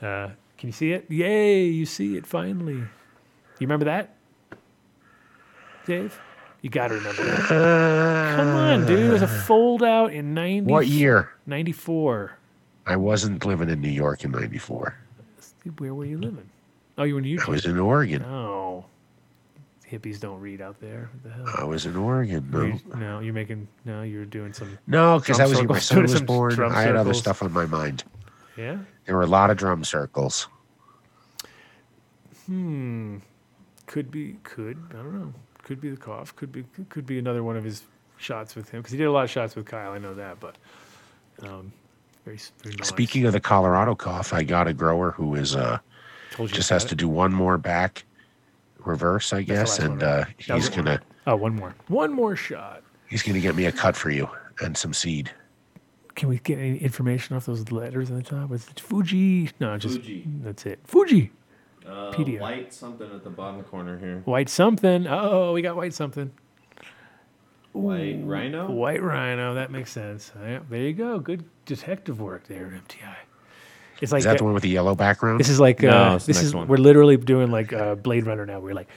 Uh, 0.00 0.30
can 0.56 0.68
you 0.68 0.72
see 0.72 0.92
it? 0.92 1.10
Yay! 1.10 1.66
You 1.66 1.86
see 1.86 2.16
it 2.16 2.26
finally. 2.26 2.74
You 2.74 3.66
remember 3.66 3.86
that, 3.86 4.16
Dave? 5.86 6.18
You 6.62 6.70
got 6.70 6.88
to 6.88 6.94
remember 6.94 7.24
that. 7.24 8.36
Come 8.36 8.48
on, 8.48 8.86
dude. 8.86 9.06
It 9.06 9.12
was 9.12 9.22
a 9.22 9.28
fold 9.46 9.82
out 9.82 10.12
in 10.12 10.34
90. 10.34 10.70
What 10.70 10.86
year? 10.88 11.30
94. 11.46 12.37
I 12.88 12.96
wasn't 12.96 13.44
living 13.44 13.68
in 13.68 13.80
New 13.80 13.90
York 13.90 14.24
in 14.24 14.30
'94. 14.30 14.96
Where 15.78 15.94
were 15.94 16.04
you 16.06 16.18
living? 16.18 16.48
Oh, 16.96 17.04
you 17.04 17.14
were 17.14 17.18
in 17.20 17.24
New 17.24 17.30
York 17.34 17.48
I 17.48 17.52
was 17.52 17.66
in 17.66 17.78
Oregon. 17.78 18.22
No. 18.22 18.86
Hippies 19.88 20.18
don't 20.20 20.40
read 20.40 20.60
out 20.60 20.80
there. 20.80 21.08
What 21.12 21.22
the 21.22 21.30
hell? 21.30 21.54
I 21.58 21.64
was 21.64 21.86
in 21.86 21.96
Oregon. 21.96 22.48
No, 22.50 22.62
you- 22.64 22.80
no, 22.96 23.20
you're 23.20 23.34
making. 23.34 23.68
No, 23.84 24.02
you're 24.02 24.24
doing 24.24 24.52
some. 24.52 24.78
no, 24.86 25.18
because 25.18 25.38
that 25.38 25.48
was 25.48 25.62
my 25.62 25.78
son 25.78 26.02
was 26.02 26.20
born. 26.20 26.60
I 26.60 26.82
had 26.82 26.96
other 26.96 27.14
stuff 27.14 27.42
on 27.42 27.52
my 27.52 27.66
mind. 27.66 28.04
Yeah. 28.56 28.78
There 29.04 29.14
were 29.14 29.22
a 29.22 29.26
lot 29.26 29.50
of 29.50 29.56
drum 29.56 29.84
circles. 29.84 30.48
Hmm. 32.46 33.18
Could 33.86 34.10
be. 34.10 34.36
Could. 34.42 34.78
I 34.90 34.94
don't 34.94 35.14
know. 35.14 35.32
Could 35.62 35.80
be 35.80 35.90
the 35.90 35.96
cough. 35.96 36.34
Could 36.36 36.52
be. 36.52 36.64
Could 36.88 37.06
be 37.06 37.18
another 37.18 37.42
one 37.42 37.56
of 37.56 37.64
his 37.64 37.82
shots 38.16 38.54
with 38.56 38.68
him 38.70 38.80
because 38.80 38.92
he 38.92 38.98
did 38.98 39.06
a 39.06 39.12
lot 39.12 39.24
of 39.24 39.30
shots 39.30 39.54
with 39.56 39.66
Kyle. 39.66 39.92
I 39.92 39.98
know 39.98 40.14
that, 40.14 40.40
but. 40.40 40.56
Um, 41.42 41.72
very, 42.28 42.38
very 42.62 42.74
nice. 42.76 42.88
Speaking 42.88 43.24
of 43.26 43.32
the 43.32 43.40
Colorado 43.40 43.94
cough, 43.94 44.32
I 44.32 44.42
got 44.42 44.66
a 44.68 44.72
grower 44.74 45.12
who 45.12 45.34
is 45.34 45.56
uh 45.56 45.78
Told 46.32 46.50
you 46.50 46.56
just 46.56 46.70
has 46.70 46.84
it. 46.84 46.88
to 46.88 46.94
do 46.94 47.08
one 47.08 47.32
more 47.32 47.58
back 47.58 48.04
reverse, 48.84 49.32
I 49.32 49.42
guess, 49.42 49.78
and 49.78 50.02
uh, 50.02 50.24
he's 50.38 50.70
the 50.70 50.76
gonna 50.76 51.00
Oh, 51.26 51.36
one 51.36 51.54
more. 51.56 51.74
One 51.88 52.12
more 52.12 52.36
shot. 52.36 52.82
he's 53.08 53.22
gonna 53.22 53.40
get 53.40 53.54
me 53.54 53.66
a 53.66 53.72
cut 53.72 53.96
for 53.96 54.10
you 54.10 54.28
and 54.60 54.76
some 54.76 54.92
seed. 54.94 55.30
Can 56.14 56.28
we 56.28 56.38
get 56.38 56.58
any 56.58 56.78
information 56.78 57.36
off 57.36 57.46
those 57.46 57.70
letters 57.70 58.10
on 58.10 58.16
the 58.16 58.22
top? 58.22 58.50
Was 58.50 58.68
it 58.68 58.80
Fuji? 58.80 59.50
No, 59.60 59.76
just 59.78 59.96
Fuji. 59.96 60.24
that's 60.42 60.66
it. 60.66 60.80
Fuji. 60.84 61.30
Uh, 61.86 62.12
white 62.12 62.72
something 62.72 63.10
at 63.10 63.24
the 63.24 63.30
bottom 63.30 63.62
corner 63.62 63.98
here. 63.98 64.20
White 64.26 64.48
something. 64.50 65.06
Oh, 65.06 65.52
we 65.52 65.62
got 65.62 65.76
white 65.76 65.94
something. 65.94 66.30
White 67.72 68.20
rhino. 68.24 68.70
White 68.70 69.02
rhino. 69.02 69.54
That 69.54 69.70
makes 69.70 69.92
sense. 69.92 70.32
Yeah, 70.40 70.60
there 70.68 70.80
you 70.82 70.92
go. 70.94 71.18
Good 71.20 71.44
detective 71.66 72.20
work 72.20 72.46
there, 72.48 72.66
at 72.66 72.88
MTI. 72.88 73.14
It's 74.00 74.12
like 74.12 74.20
Is 74.20 74.24
that 74.24 74.38
the 74.38 74.44
one 74.44 74.54
with 74.54 74.62
the 74.62 74.68
yellow 74.68 74.94
background? 74.94 75.40
this 75.40 75.48
is 75.48 75.58
like 75.60 75.80
No, 75.82 75.90
uh, 75.90 76.14
it's 76.16 76.24
the 76.24 76.30
this 76.30 76.36
next 76.38 76.46
is 76.48 76.54
one. 76.54 76.68
we're 76.68 76.76
literally 76.76 77.16
doing 77.16 77.50
like 77.50 77.72
uh, 77.72 77.94
Blade 77.96 78.26
Runner 78.26 78.46
now. 78.46 78.60
We're 78.60 78.74
like 78.74 78.88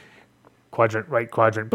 quadrant 0.69 1.09
right 1.09 1.29
quadrant. 1.29 1.73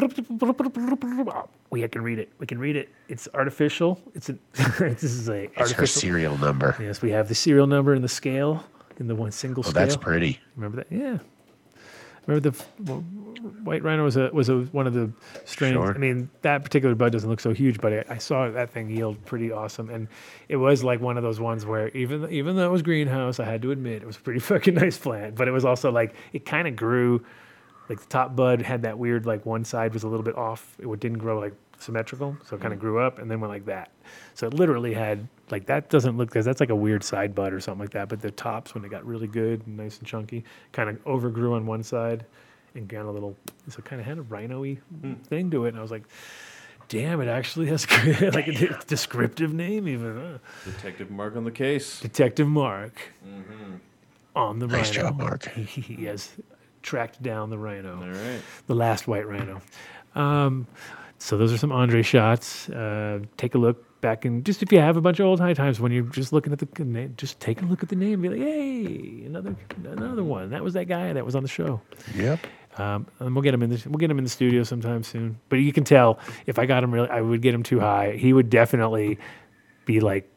We 1.70 1.86
can 1.88 2.02
read 2.02 2.18
it. 2.18 2.30
We 2.38 2.46
can 2.46 2.58
read 2.58 2.76
it. 2.76 2.88
It's 3.08 3.28
artificial. 3.34 4.00
It's 4.14 4.28
a 4.28 4.38
this 4.78 5.02
is 5.02 5.28
a 5.28 5.50
it's 5.60 5.72
her 5.72 5.86
serial 5.86 6.38
number. 6.38 6.76
Yes, 6.80 7.02
we 7.02 7.10
have 7.10 7.28
the 7.28 7.34
serial 7.34 7.66
number 7.66 7.92
and 7.94 8.02
the 8.04 8.08
scale 8.08 8.64
in 8.98 9.08
the 9.08 9.14
one 9.14 9.32
single 9.32 9.62
Oh, 9.66 9.70
scale. 9.70 9.82
that's 9.82 9.96
pretty. 9.96 10.38
Remember 10.54 10.76
that? 10.78 10.86
Yeah. 10.90 11.18
Remember 12.26 12.50
the 12.50 12.64
well, 12.84 13.04
white 13.38 13.82
rhino 13.82 14.04
was 14.04 14.16
a 14.16 14.30
was 14.32 14.48
a 14.48 14.60
one 14.72 14.86
of 14.86 14.94
the 14.94 15.10
strains. 15.44 15.74
Sure. 15.74 15.94
I 15.94 15.98
mean, 15.98 16.30
that 16.42 16.62
particular 16.62 16.94
bud 16.94 17.12
doesn't 17.12 17.28
look 17.28 17.40
so 17.40 17.52
huge, 17.52 17.80
but 17.80 17.92
I, 17.92 18.04
I 18.14 18.18
saw 18.18 18.48
that 18.50 18.70
thing 18.70 18.90
yield 18.90 19.24
pretty 19.24 19.52
awesome, 19.52 19.90
and 19.90 20.08
it 20.48 20.56
was 20.56 20.84
like 20.84 21.00
one 21.00 21.16
of 21.16 21.22
those 21.22 21.40
ones 21.40 21.66
where 21.66 21.88
even 21.88 22.30
even 22.30 22.56
though 22.56 22.66
it 22.66 22.72
was 22.72 22.82
greenhouse, 22.82 23.40
I 23.40 23.44
had 23.44 23.62
to 23.62 23.70
admit 23.70 24.02
it 24.02 24.06
was 24.06 24.16
a 24.16 24.20
pretty 24.20 24.40
fucking 24.52 24.74
nice 24.74 24.98
plant. 24.98 25.34
But 25.34 25.48
it 25.48 25.52
was 25.52 25.64
also 25.64 25.90
like 25.90 26.14
it 26.32 26.44
kind 26.44 26.68
of 26.68 26.76
grew, 26.76 27.24
like 27.88 28.00
the 28.00 28.06
top 28.06 28.36
bud 28.36 28.62
had 28.62 28.82
that 28.82 28.98
weird 28.98 29.26
like 29.26 29.46
one 29.46 29.64
side 29.64 29.94
was 29.94 30.02
a 30.02 30.08
little 30.08 30.24
bit 30.24 30.36
off. 30.36 30.76
It 30.78 31.00
didn't 31.00 31.18
grow 31.18 31.38
like 31.38 31.54
symmetrical, 31.78 32.36
so 32.44 32.56
it 32.56 32.60
kind 32.60 32.72
of 32.72 32.78
mm-hmm. 32.78 32.88
grew 32.88 33.00
up 33.00 33.18
and 33.18 33.30
then 33.30 33.40
went 33.40 33.52
like 33.52 33.66
that. 33.66 33.92
So 34.34 34.46
it 34.46 34.54
literally 34.54 34.94
had 34.94 35.26
like 35.50 35.66
that 35.66 35.90
doesn't 35.90 36.16
look 36.16 36.28
because 36.28 36.44
that's 36.44 36.60
like 36.60 36.70
a 36.70 36.76
weird 36.76 37.04
side 37.04 37.34
bud 37.34 37.52
or 37.52 37.60
something 37.60 37.80
like 37.80 37.90
that. 37.90 38.08
But 38.08 38.20
the 38.20 38.30
tops 38.30 38.74
when 38.74 38.84
it 38.84 38.90
got 38.90 39.04
really 39.06 39.26
good 39.26 39.66
and 39.66 39.76
nice 39.76 39.98
and 39.98 40.06
chunky, 40.06 40.44
kind 40.72 40.90
of 40.90 40.98
overgrew 41.04 41.54
on 41.54 41.66
one 41.66 41.82
side 41.82 42.26
and 42.76 42.88
got 42.88 43.04
a 43.06 43.10
little 43.10 43.36
so 43.68 43.82
kind 43.82 44.00
of 44.00 44.06
had 44.06 44.18
a 44.18 44.22
rhino-y 44.22 44.78
thing 45.24 45.50
to 45.50 45.64
it. 45.64 45.70
And 45.70 45.78
I 45.78 45.82
was 45.82 45.90
like, 45.90 46.04
damn, 46.88 47.20
it 47.20 47.28
actually 47.28 47.66
has 47.66 47.86
like 48.34 48.46
a 48.48 48.52
de- 48.52 48.78
descriptive 48.86 49.52
name 49.52 49.88
even. 49.88 50.16
Huh? 50.16 50.38
Detective 50.70 51.10
mark 51.10 51.36
on 51.36 51.44
the 51.44 51.50
case. 51.50 52.00
Detective 52.00 52.46
Mark 52.48 52.94
on 54.34 54.58
the 54.58 54.66
Nice 54.66 54.96
rhino. 54.96 55.08
job, 55.10 55.18
Mark. 55.18 55.48
He, 55.54 55.80
he 55.80 56.04
has 56.04 56.30
tracked 56.82 57.22
down 57.22 57.50
the 57.50 57.58
rhino 57.58 57.96
All 58.00 58.08
right. 58.08 58.40
the 58.66 58.74
last 58.74 59.08
white 59.08 59.26
rhino. 59.26 59.60
Um, 60.14 60.66
so 61.18 61.36
those 61.36 61.52
are 61.52 61.58
some 61.58 61.72
Andre 61.72 62.02
shots. 62.02 62.68
Uh, 62.68 63.20
take 63.36 63.54
a 63.54 63.58
look 63.58 63.82
back 64.02 64.24
and 64.26 64.44
just 64.44 64.62
if 64.62 64.70
you 64.70 64.78
have 64.78 64.96
a 64.98 65.00
bunch 65.00 65.18
of 65.18 65.26
old 65.26 65.40
high 65.40 65.54
times 65.54 65.80
when 65.80 65.90
you're 65.90 66.04
just 66.04 66.32
looking 66.32 66.52
at 66.52 66.58
the 66.58 66.84
name, 66.84 67.14
just 67.16 67.40
take 67.40 67.62
a 67.62 67.64
look 67.64 67.82
at 67.82 67.88
the 67.88 67.96
name. 67.96 68.12
And 68.12 68.22
Be 68.22 68.28
like, 68.28 68.38
hey, 68.38 69.24
another 69.26 69.56
another 69.84 70.22
one. 70.22 70.50
That 70.50 70.62
was 70.62 70.74
that 70.74 70.84
guy 70.86 71.12
that 71.14 71.24
was 71.24 71.34
on 71.34 71.42
the 71.42 71.48
show. 71.48 71.80
Yep. 72.14 72.40
Um, 72.78 73.06
and 73.20 73.34
we'll 73.34 73.42
get 73.42 73.54
him 73.54 73.62
in 73.62 73.70
the 73.70 73.82
we'll 73.86 73.98
get 73.98 74.10
him 74.10 74.18
in 74.18 74.24
the 74.24 74.30
studio 74.30 74.62
sometime 74.62 75.02
soon. 75.02 75.38
But 75.48 75.56
you 75.56 75.72
can 75.72 75.84
tell 75.84 76.18
if 76.46 76.58
I 76.58 76.66
got 76.66 76.84
him 76.84 76.92
really, 76.92 77.08
I 77.08 77.20
would 77.20 77.40
get 77.42 77.54
him 77.54 77.62
too 77.62 77.80
high. 77.80 78.12
He 78.12 78.32
would 78.32 78.50
definitely 78.50 79.18
be 79.86 80.00
like 80.00 80.30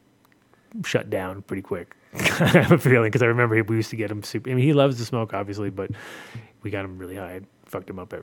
shut 0.84 1.10
down 1.10 1.42
pretty 1.42 1.62
quick. 1.62 1.96
I 2.14 2.18
have 2.46 2.72
a 2.72 2.78
feeling 2.78 3.08
because 3.08 3.22
I 3.22 3.26
remember 3.26 3.62
we 3.62 3.76
used 3.76 3.90
to 3.90 3.96
get 3.96 4.10
him 4.10 4.22
super. 4.22 4.50
I 4.50 4.54
mean, 4.54 4.64
he 4.64 4.72
loves 4.72 4.96
to 4.96 5.04
smoke, 5.04 5.34
obviously, 5.34 5.70
but 5.70 5.90
we 6.62 6.70
got 6.70 6.84
him 6.84 6.98
really 6.98 7.16
high. 7.16 7.42
Fucked 7.66 7.88
him 7.90 7.98
up 7.98 8.14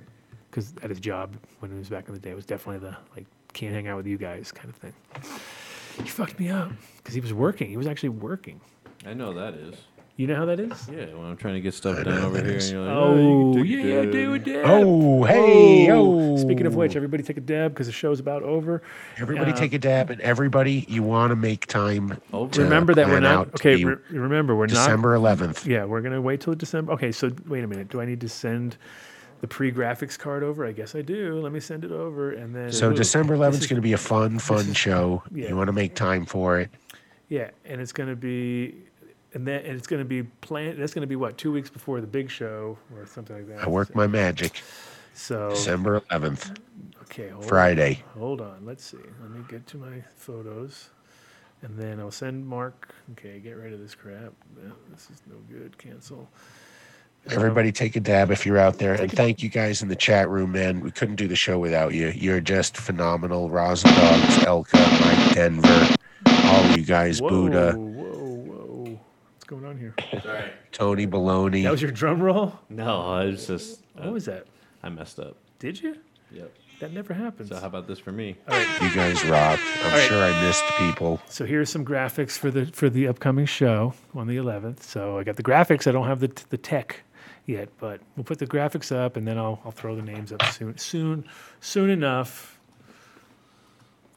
because 0.49 0.73
at 0.81 0.89
his 0.89 0.99
job 0.99 1.37
when 1.59 1.71
he 1.71 1.77
was 1.77 1.89
back 1.89 2.07
in 2.07 2.13
the 2.13 2.19
day, 2.19 2.31
it 2.31 2.35
was 2.35 2.45
definitely 2.45 2.87
the 2.89 2.97
like 3.15 3.25
can't 3.53 3.73
hang 3.73 3.87
out 3.87 3.97
with 3.97 4.07
you 4.07 4.17
guys 4.17 4.51
kind 4.51 4.69
of 4.69 4.75
thing. 4.75 4.93
He 6.03 6.09
fucked 6.09 6.39
me 6.39 6.49
up 6.49 6.71
because 6.97 7.13
he 7.13 7.21
was 7.21 7.33
working. 7.33 7.69
He 7.69 7.77
was 7.77 7.87
actually 7.87 8.09
working. 8.09 8.61
I 9.05 9.13
know 9.13 9.33
that 9.33 9.53
is. 9.53 9.75
You 10.17 10.25
know 10.25 10.35
how 10.35 10.45
that 10.45 10.59
is? 10.59 10.89
Yeah, 10.91 11.05
when 11.13 11.27
I'm 11.27 11.37
trying 11.37 11.53
to 11.53 11.61
get 11.61 11.75
stuff 11.75 12.03
done 12.03 12.23
over 12.23 12.43
here, 12.43 12.55
and 12.55 12.63
you're 12.63 12.81
like, 12.81 12.97
Oh, 12.97 13.57
you 13.61 13.77
can 13.77 13.85
take 13.85 13.85
a 13.85 14.05
yeah, 14.05 14.11
do 14.11 14.33
a 14.33 14.39
dab. 14.39 14.63
Oh, 14.65 15.23
hey, 15.25 15.91
Oh. 15.91 16.31
oh. 16.33 16.37
Speaking 16.37 16.65
of 16.65 16.73
which, 16.75 16.95
everybody 16.95 17.21
take 17.21 17.37
a 17.37 17.41
dab 17.41 17.73
because 17.73 17.85
the 17.85 17.93
show's 17.93 18.19
about 18.19 18.41
over. 18.41 18.81
Everybody 19.19 19.51
Uh, 19.51 19.55
take 19.55 19.73
a 19.73 19.77
dab, 19.77 20.09
and 20.09 20.19
everybody, 20.21 20.85
you 20.89 21.03
want 21.03 21.29
to 21.29 21.35
make 21.35 21.67
time. 21.67 22.19
To 22.31 22.49
remember 22.63 22.95
that 22.95 23.07
we're 23.07 23.19
not 23.19 23.49
okay. 23.49 23.83
Re- 23.85 23.95
remember 24.09 24.55
we're 24.55 24.65
not 24.65 24.73
December 24.73 25.13
11th. 25.15 25.67
Yeah, 25.67 25.85
we're 25.85 26.01
gonna 26.01 26.19
wait 26.21 26.41
till 26.41 26.55
December. 26.55 26.93
Okay, 26.93 27.11
so 27.11 27.31
wait 27.47 27.63
a 27.63 27.67
minute. 27.67 27.89
Do 27.89 28.01
I 28.01 28.05
need 28.05 28.21
to 28.21 28.29
send 28.29 28.77
the 29.41 29.47
pre-graphics 29.47 30.17
card 30.17 30.41
over? 30.41 30.65
I 30.65 30.71
guess 30.71 30.95
I 30.95 31.03
do. 31.03 31.39
Let 31.39 31.51
me 31.51 31.59
send 31.59 31.83
it 31.85 31.91
over, 31.91 32.31
and 32.31 32.55
then 32.55 32.71
So 32.71 32.91
December 32.91 33.35
11th 33.35 33.57
is 33.59 33.61
is- 33.65 33.67
going 33.67 33.75
to 33.77 33.83
be 33.87 33.93
a 33.93 33.97
fun, 33.99 34.39
fun 34.39 34.73
show. 34.73 35.21
yeah. 35.31 35.49
You 35.49 35.55
want 35.55 35.67
to 35.67 35.73
make 35.73 35.93
time 35.93 36.25
for 36.25 36.59
it. 36.59 36.71
Yeah, 37.29 37.51
and 37.65 37.79
it's 37.81 37.91
gonna 37.91 38.15
be, 38.15 38.73
and 39.33 39.47
then 39.47 39.65
and 39.65 39.77
it's 39.77 39.87
gonna 39.87 40.05
be 40.05 40.23
planned. 40.23 40.79
That's 40.79 40.93
gonna 40.93 41.07
be 41.07 41.15
what 41.15 41.37
two 41.37 41.51
weeks 41.51 41.69
before 41.69 42.01
the 42.01 42.07
big 42.07 42.29
show 42.29 42.77
or 42.95 43.05
something 43.05 43.35
like 43.35 43.47
that. 43.47 43.65
I 43.65 43.69
work 43.69 43.95
my 43.95 44.07
magic. 44.07 44.61
So 45.13 45.49
December 45.49 46.01
11th, 46.11 46.57
Okay, 47.03 47.29
hold 47.29 47.45
Friday. 47.45 48.03
On. 48.13 48.19
Hold 48.19 48.41
on. 48.41 48.65
Let's 48.65 48.83
see. 48.83 48.97
Let 49.21 49.31
me 49.31 49.43
get 49.49 49.65
to 49.67 49.77
my 49.77 50.03
photos, 50.15 50.89
and 51.61 51.77
then 51.77 51.99
I'll 51.99 52.11
send 52.11 52.45
Mark. 52.45 52.93
Okay, 53.13 53.39
get 53.39 53.57
rid 53.57 53.73
of 53.73 53.79
this 53.79 53.95
crap. 53.95 54.33
Yeah, 54.61 54.71
this 54.91 55.09
is 55.09 55.21
no 55.27 55.35
good. 55.49 55.77
Cancel. 55.77 56.29
Everybody 57.29 57.71
take 57.73 57.95
a 57.95 57.99
dab 57.99 58.31
if 58.31 58.45
you're 58.45 58.57
out 58.57 58.77
there. 58.77 58.93
And 58.93 59.11
thank 59.11 59.43
you 59.43 59.49
guys 59.49 59.81
in 59.81 59.89
the 59.89 59.95
chat 59.95 60.29
room, 60.29 60.53
man. 60.53 60.79
We 60.79 60.91
couldn't 60.91 61.15
do 61.15 61.27
the 61.27 61.35
show 61.35 61.59
without 61.59 61.93
you. 61.93 62.09
You're 62.15 62.39
just 62.39 62.77
phenomenal. 62.77 63.49
Rosendogs, 63.49 64.45
Elka, 64.45 64.79
Mike 65.01 65.35
Denver, 65.35 65.95
all 66.25 66.77
you 66.77 66.83
guys, 66.83 67.21
Whoa, 67.21 67.29
Buddha, 67.29 67.73
whoa, 67.73 68.36
going 69.47 69.65
on 69.65 69.77
here? 69.77 69.95
Tony 70.71 71.07
Baloney. 71.07 71.63
That 71.63 71.71
was 71.71 71.81
your 71.81 71.91
drum 71.91 72.21
roll. 72.21 72.53
No, 72.69 73.01
I 73.01 73.25
was 73.25 73.47
just. 73.47 73.81
What 73.95 74.11
was 74.11 74.25
that? 74.25 74.45
I 74.83 74.89
messed 74.89 75.19
up. 75.19 75.37
Did 75.59 75.81
you? 75.81 75.95
Yep. 76.31 76.53
That 76.79 76.93
never 76.93 77.13
happens. 77.13 77.49
So 77.49 77.59
how 77.59 77.65
about 77.65 77.87
this 77.87 77.97
for 77.97 78.11
me? 78.11 78.35
you 78.49 78.93
guys 78.93 79.23
rock. 79.25 79.59
I'm 79.79 79.85
All 79.85 79.91
right. 79.97 80.07
sure 80.07 80.23
I 80.23 80.41
missed 80.45 80.63
people. 80.77 81.19
So 81.27 81.43
here's 81.45 81.71
some 81.71 81.83
graphics 81.83 82.37
for 82.37 82.51
the 82.51 82.67
for 82.67 82.89
the 82.89 83.07
upcoming 83.07 83.47
show 83.47 83.93
on 84.13 84.27
the 84.27 84.37
11th. 84.37 84.83
So 84.83 85.17
I 85.17 85.23
got 85.23 85.37
the 85.37 85.43
graphics. 85.43 85.87
I 85.87 85.91
don't 85.91 86.05
have 86.05 86.19
the 86.19 86.31
the 86.49 86.57
tech 86.57 87.01
yet, 87.47 87.69
but 87.79 88.01
we'll 88.15 88.25
put 88.25 88.37
the 88.37 88.45
graphics 88.45 88.95
up, 88.95 89.17
and 89.17 89.27
then 89.27 89.39
I'll 89.39 89.59
I'll 89.65 89.71
throw 89.71 89.95
the 89.95 90.03
names 90.03 90.31
up 90.31 90.43
soon 90.43 90.77
soon 90.77 91.25
soon 91.61 91.89
enough. 91.89 92.56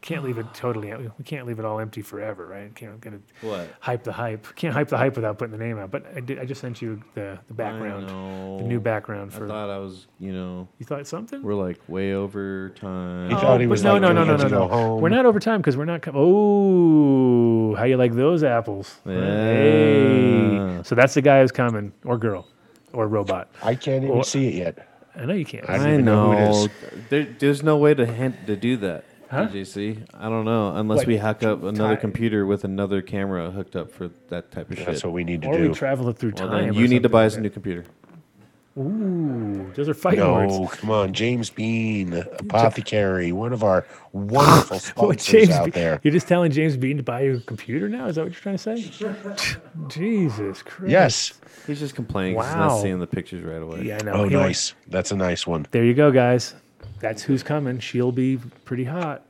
Can't 0.02 0.24
leave 0.24 0.38
it 0.38 0.46
totally. 0.54 0.94
We 1.18 1.24
can't 1.24 1.46
leave 1.46 1.58
it 1.58 1.64
all 1.66 1.78
empty 1.78 2.00
forever, 2.00 2.46
right? 2.46 2.74
Can't 2.74 2.98
gonna 3.02 3.20
What? 3.42 3.68
hype 3.80 4.02
the 4.02 4.12
hype. 4.12 4.46
Can't 4.56 4.72
hype 4.72 4.88
the 4.88 4.96
hype 4.96 5.14
without 5.14 5.36
putting 5.38 5.52
the 5.52 5.62
name 5.62 5.78
out. 5.78 5.90
But 5.90 6.06
I 6.16 6.20
did. 6.20 6.38
I 6.38 6.46
just 6.46 6.62
sent 6.62 6.80
you 6.80 7.02
the 7.14 7.38
the 7.48 7.54
background, 7.54 8.08
the 8.08 8.64
new 8.64 8.80
background 8.80 9.34
for. 9.34 9.44
I 9.44 9.48
thought 9.48 9.68
I 9.68 9.76
was, 9.78 10.06
you 10.18 10.32
know, 10.32 10.68
you 10.78 10.86
thought 10.86 11.06
something? 11.06 11.42
we're 11.42 11.52
like 11.54 11.78
way 11.86 12.14
over 12.14 12.70
time. 12.70 13.28
He 13.28 13.36
thought 13.36 13.60
he 13.60 13.66
oh, 13.66 13.70
was 13.70 13.82
no, 13.82 13.92
like, 13.92 14.02
no, 14.02 14.12
no, 14.12 14.24
no, 14.24 14.36
no, 14.36 14.48
no, 14.48 14.68
no. 14.68 14.96
We're 14.96 15.10
not 15.10 15.26
over 15.26 15.38
time 15.38 15.60
because 15.60 15.76
we're 15.76 15.84
not. 15.84 16.00
Com- 16.00 16.14
oh, 16.16 17.74
how 17.74 17.84
you 17.84 17.98
like 17.98 18.14
those 18.14 18.42
apples? 18.42 19.00
Hey. 19.04 20.80
So 20.82 20.94
that's 20.94 21.12
the 21.12 21.20
guy 21.20 21.42
who's 21.42 21.52
coming, 21.52 21.92
or 22.06 22.16
girl, 22.16 22.48
or 22.94 23.06
robot. 23.06 23.50
I 23.62 23.74
can't 23.74 24.04
even 24.04 24.16
Or- 24.16 24.24
see 24.24 24.48
it 24.48 24.54
yet. 24.54 24.86
I 25.14 25.26
know 25.26 25.34
you 25.34 25.44
can't. 25.44 25.68
I 25.68 25.74
I 25.74 25.92
even 25.92 26.04
know 26.06 26.32
who 26.32 26.32
it 26.32 26.38
know. 26.38 26.68
There, 27.10 27.24
there's 27.38 27.62
no 27.62 27.76
way 27.76 27.92
to 27.92 28.06
hint 28.06 28.46
to 28.46 28.56
do 28.56 28.78
that. 28.78 29.04
Huh? 29.31 29.47
JC, 29.47 30.05
I 30.12 30.28
don't 30.28 30.44
know 30.44 30.75
unless 30.75 30.99
What, 30.99 31.07
we 31.07 31.17
hack 31.17 31.42
up 31.44 31.62
another 31.62 31.94
ti- 31.94 32.00
computer 32.00 32.47
with 32.47 32.65
another 32.65 33.00
camera 33.00 33.50
hooked 33.50 33.76
up 33.76 33.92
for 33.92 34.10
that 34.28 34.50
type 34.50 34.70
of 34.70 34.76
shit. 34.78 34.86
That's 34.86 35.05
what 35.05 35.12
we 35.12 35.23
need 35.23 35.42
to 35.42 35.49
or 35.49 35.57
do. 35.59 35.68
we 35.68 35.75
travel 35.75 36.09
it 36.09 36.18
through 36.18 36.33
well, 36.36 36.49
time. 36.49 36.67
then 36.67 36.70
or 36.70 36.81
you 36.81 36.89
need 36.89 37.05
to 37.05 37.09
buy 37.09 37.23
like 37.23 37.26
us 37.28 37.36
a 37.36 37.41
new 37.41 37.50
computer. 37.50 37.83
that. 37.83 38.81
Ooh, 38.81 39.73
those 39.75 39.89
are 39.89 39.94
fighting 39.94 40.20
no, 40.20 40.33
words. 40.60 40.75
come 40.76 40.91
on, 40.91 41.12
James 41.12 41.50
Bean, 41.50 42.12
apothecary, 42.39 43.31
one 43.33 43.52
of 43.52 43.62
our 43.62 43.86
wonderful 44.12 44.76
What, 45.07 45.20
sponsors 45.20 45.26
James 45.26 45.50
out 45.50 45.65
Be- 45.67 45.70
there. 45.73 46.00
You're 46.02 46.12
just 46.12 46.26
telling 46.28 46.50
James 46.52 46.76
Bean 46.76 46.97
to 46.97 47.02
buy 47.02 47.23
you 47.23 47.36
a 47.36 47.41
computer 47.41 47.89
now? 47.89 48.07
Is 48.07 48.17
that 48.17 48.23
what 48.25 48.33
you're 48.33 48.41
trying 48.41 48.57
to 48.59 48.62
say? 48.92 49.57
Jesus 49.89 50.62
Christ. 50.62 50.91
Yes. 50.91 51.33
He's 51.67 51.78
just 51.81 51.94
complaining 51.94 52.36
'cause 52.36 52.47
he's 52.47 52.55
Wow. 52.55 52.68
not 52.68 52.81
seeing 52.83 52.99
the 53.00 53.07
pictures 53.07 53.44
right 53.44 53.60
away. 53.62 53.83
Yeah, 53.83 53.99
I 54.00 54.05
know. 54.05 54.12
Oh, 54.12 54.28
He 54.28 54.34
went- 54.36 54.49
nice. 54.49 54.75
That's 54.89 55.10
a 55.12 55.17
nice 55.17 55.47
one. 55.47 55.67
There 55.70 55.84
you 55.84 55.94
go, 55.94 56.10
guys. 56.10 56.55
That's 57.00 57.22
who's 57.22 57.42
coming. 57.42 57.78
She'll 57.80 58.12
be 58.12 58.38
pretty 58.64 58.84
hot. 58.84 59.24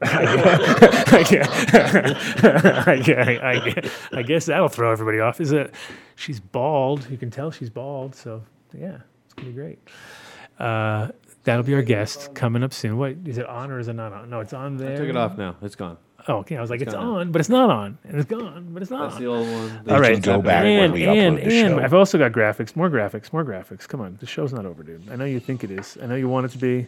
I 0.00 1.26
guess, 1.28 1.74
I, 1.74 2.96
guess, 3.02 3.40
I, 3.42 3.58
guess, 3.58 3.92
I 4.12 4.22
guess 4.22 4.46
that'll 4.46 4.68
throw 4.68 4.92
everybody 4.92 5.18
off. 5.18 5.40
Is 5.40 5.50
it? 5.50 5.74
She's 6.14 6.38
bald. 6.38 7.10
You 7.10 7.16
can 7.16 7.32
tell 7.32 7.50
she's 7.50 7.68
bald. 7.68 8.14
So 8.14 8.42
yeah, 8.72 8.98
it's 9.24 9.34
gonna 9.34 9.48
be 9.48 9.54
great. 9.54 9.78
Uh, 10.58 11.08
that'll 11.42 11.64
be 11.64 11.74
our 11.74 11.82
guest 11.82 12.32
coming 12.34 12.62
up 12.62 12.72
soon. 12.72 12.96
What 12.96 13.16
is 13.24 13.38
it 13.38 13.46
on 13.46 13.72
or 13.72 13.80
is 13.80 13.88
it 13.88 13.94
not 13.94 14.12
on? 14.12 14.30
No, 14.30 14.38
it's 14.38 14.52
on 14.52 14.76
there. 14.76 14.92
I 14.92 14.96
took 14.96 15.08
it 15.08 15.16
off 15.16 15.36
now. 15.36 15.56
It's 15.62 15.74
gone. 15.74 15.98
Oh, 16.26 16.38
okay. 16.38 16.56
I 16.56 16.60
was 16.60 16.68
like, 16.68 16.80
it's, 16.80 16.88
It's 16.88 16.94
gone 16.94 17.06
now. 17.14 17.20
on, 17.20 17.32
but 17.32 17.40
it's 17.40 17.48
not 17.48 17.70
on, 17.70 17.96
and 18.04 18.16
it's 18.18 18.28
gone, 18.28 18.68
but 18.72 18.82
it's 18.82 18.90
not 18.90 19.02
That's 19.02 19.14
on. 19.16 19.20
the 19.22 19.28
old 19.28 19.46
one. 19.46 19.80
They 19.84 19.94
All 19.94 20.00
can 20.02 20.20
go 20.20 20.42
back 20.42 20.64
when 20.64 20.80
and 20.84 20.92
we 20.92 21.04
and 21.04 21.38
upload 21.38 21.44
the 21.44 21.60
and 21.60 21.76
show. 21.78 21.84
I've 21.84 21.94
also 21.94 22.18
got 22.18 22.32
graphics, 22.32 22.74
more 22.76 22.90
graphics, 22.90 23.32
more 23.32 23.44
graphics. 23.44 23.86
Come 23.86 24.00
on, 24.00 24.16
the 24.20 24.26
show's 24.26 24.52
not 24.52 24.66
over, 24.66 24.82
dude. 24.82 25.08
I 25.10 25.16
know 25.16 25.24
you 25.24 25.38
think 25.40 25.62
it 25.64 25.70
is. 25.70 25.96
I 26.02 26.06
know 26.06 26.16
you 26.16 26.28
want 26.28 26.46
it 26.46 26.50
to 26.52 26.58
be, 26.58 26.86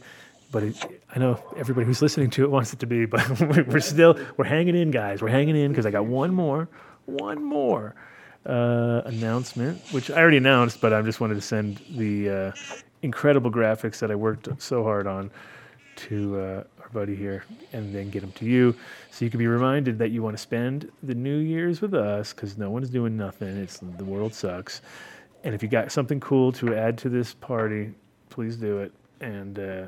but 0.50 0.65
it, 0.65 1.00
I 1.15 1.18
know 1.20 1.41
everybody 1.57 1.86
who's 1.86 2.02
listening 2.02 2.28
to 2.31 2.44
it 2.44 2.50
wants 2.50 2.73
it 2.73 2.81
to 2.81 2.86
be. 2.86 3.07
But 3.07 3.67
we're 3.68 3.81
still 3.81 4.18
we're 4.36 4.44
hanging 4.47 4.75
in, 4.76 4.91
guys. 4.91 5.23
We're 5.23 5.28
hanging 5.28 5.57
in 5.57 5.70
because 5.70 5.86
I 5.86 5.91
got 5.92 6.07
one 6.07 6.34
more, 6.34 6.68
one 7.07 7.42
more 7.42 7.94
uh, 8.47 9.02
announcement, 9.07 9.81
which 9.92 10.10
I 10.10 10.18
already 10.20 10.39
announced, 10.39 10.81
but 10.81 10.92
I 10.92 11.00
just 11.02 11.20
wanted 11.20 11.34
to 11.36 11.41
send 11.42 11.81
the 11.91 12.28
uh, 12.31 12.52
incredible 13.02 13.50
graphics 13.50 14.00
that 14.00 14.10
I 14.10 14.17
worked 14.17 14.49
so 14.60 14.83
hard 14.83 15.07
on 15.07 15.31
to 15.97 16.39
uh, 16.41 16.65
buddy 16.92 17.14
here 17.14 17.44
and 17.72 17.94
then 17.94 18.10
get 18.10 18.20
them 18.20 18.32
to 18.32 18.44
you. 18.44 18.74
So 19.10 19.24
you 19.24 19.30
can 19.30 19.38
be 19.38 19.46
reminded 19.46 19.98
that 19.98 20.10
you 20.10 20.22
want 20.22 20.36
to 20.36 20.42
spend 20.42 20.90
the 21.02 21.14
new 21.14 21.38
year's 21.38 21.80
with 21.80 21.94
us 21.94 22.32
because 22.32 22.58
no 22.58 22.70
one's 22.70 22.90
doing 22.90 23.16
nothing. 23.16 23.56
It's 23.56 23.78
the 23.78 24.04
world 24.04 24.34
sucks. 24.34 24.82
And 25.44 25.54
if 25.54 25.62
you 25.62 25.68
got 25.68 25.90
something 25.90 26.20
cool 26.20 26.52
to 26.52 26.74
add 26.76 26.98
to 26.98 27.08
this 27.08 27.34
party 27.34 27.94
please 28.30 28.56
do 28.56 28.78
it. 28.78 28.92
And 29.20 29.58
uh, 29.58 29.86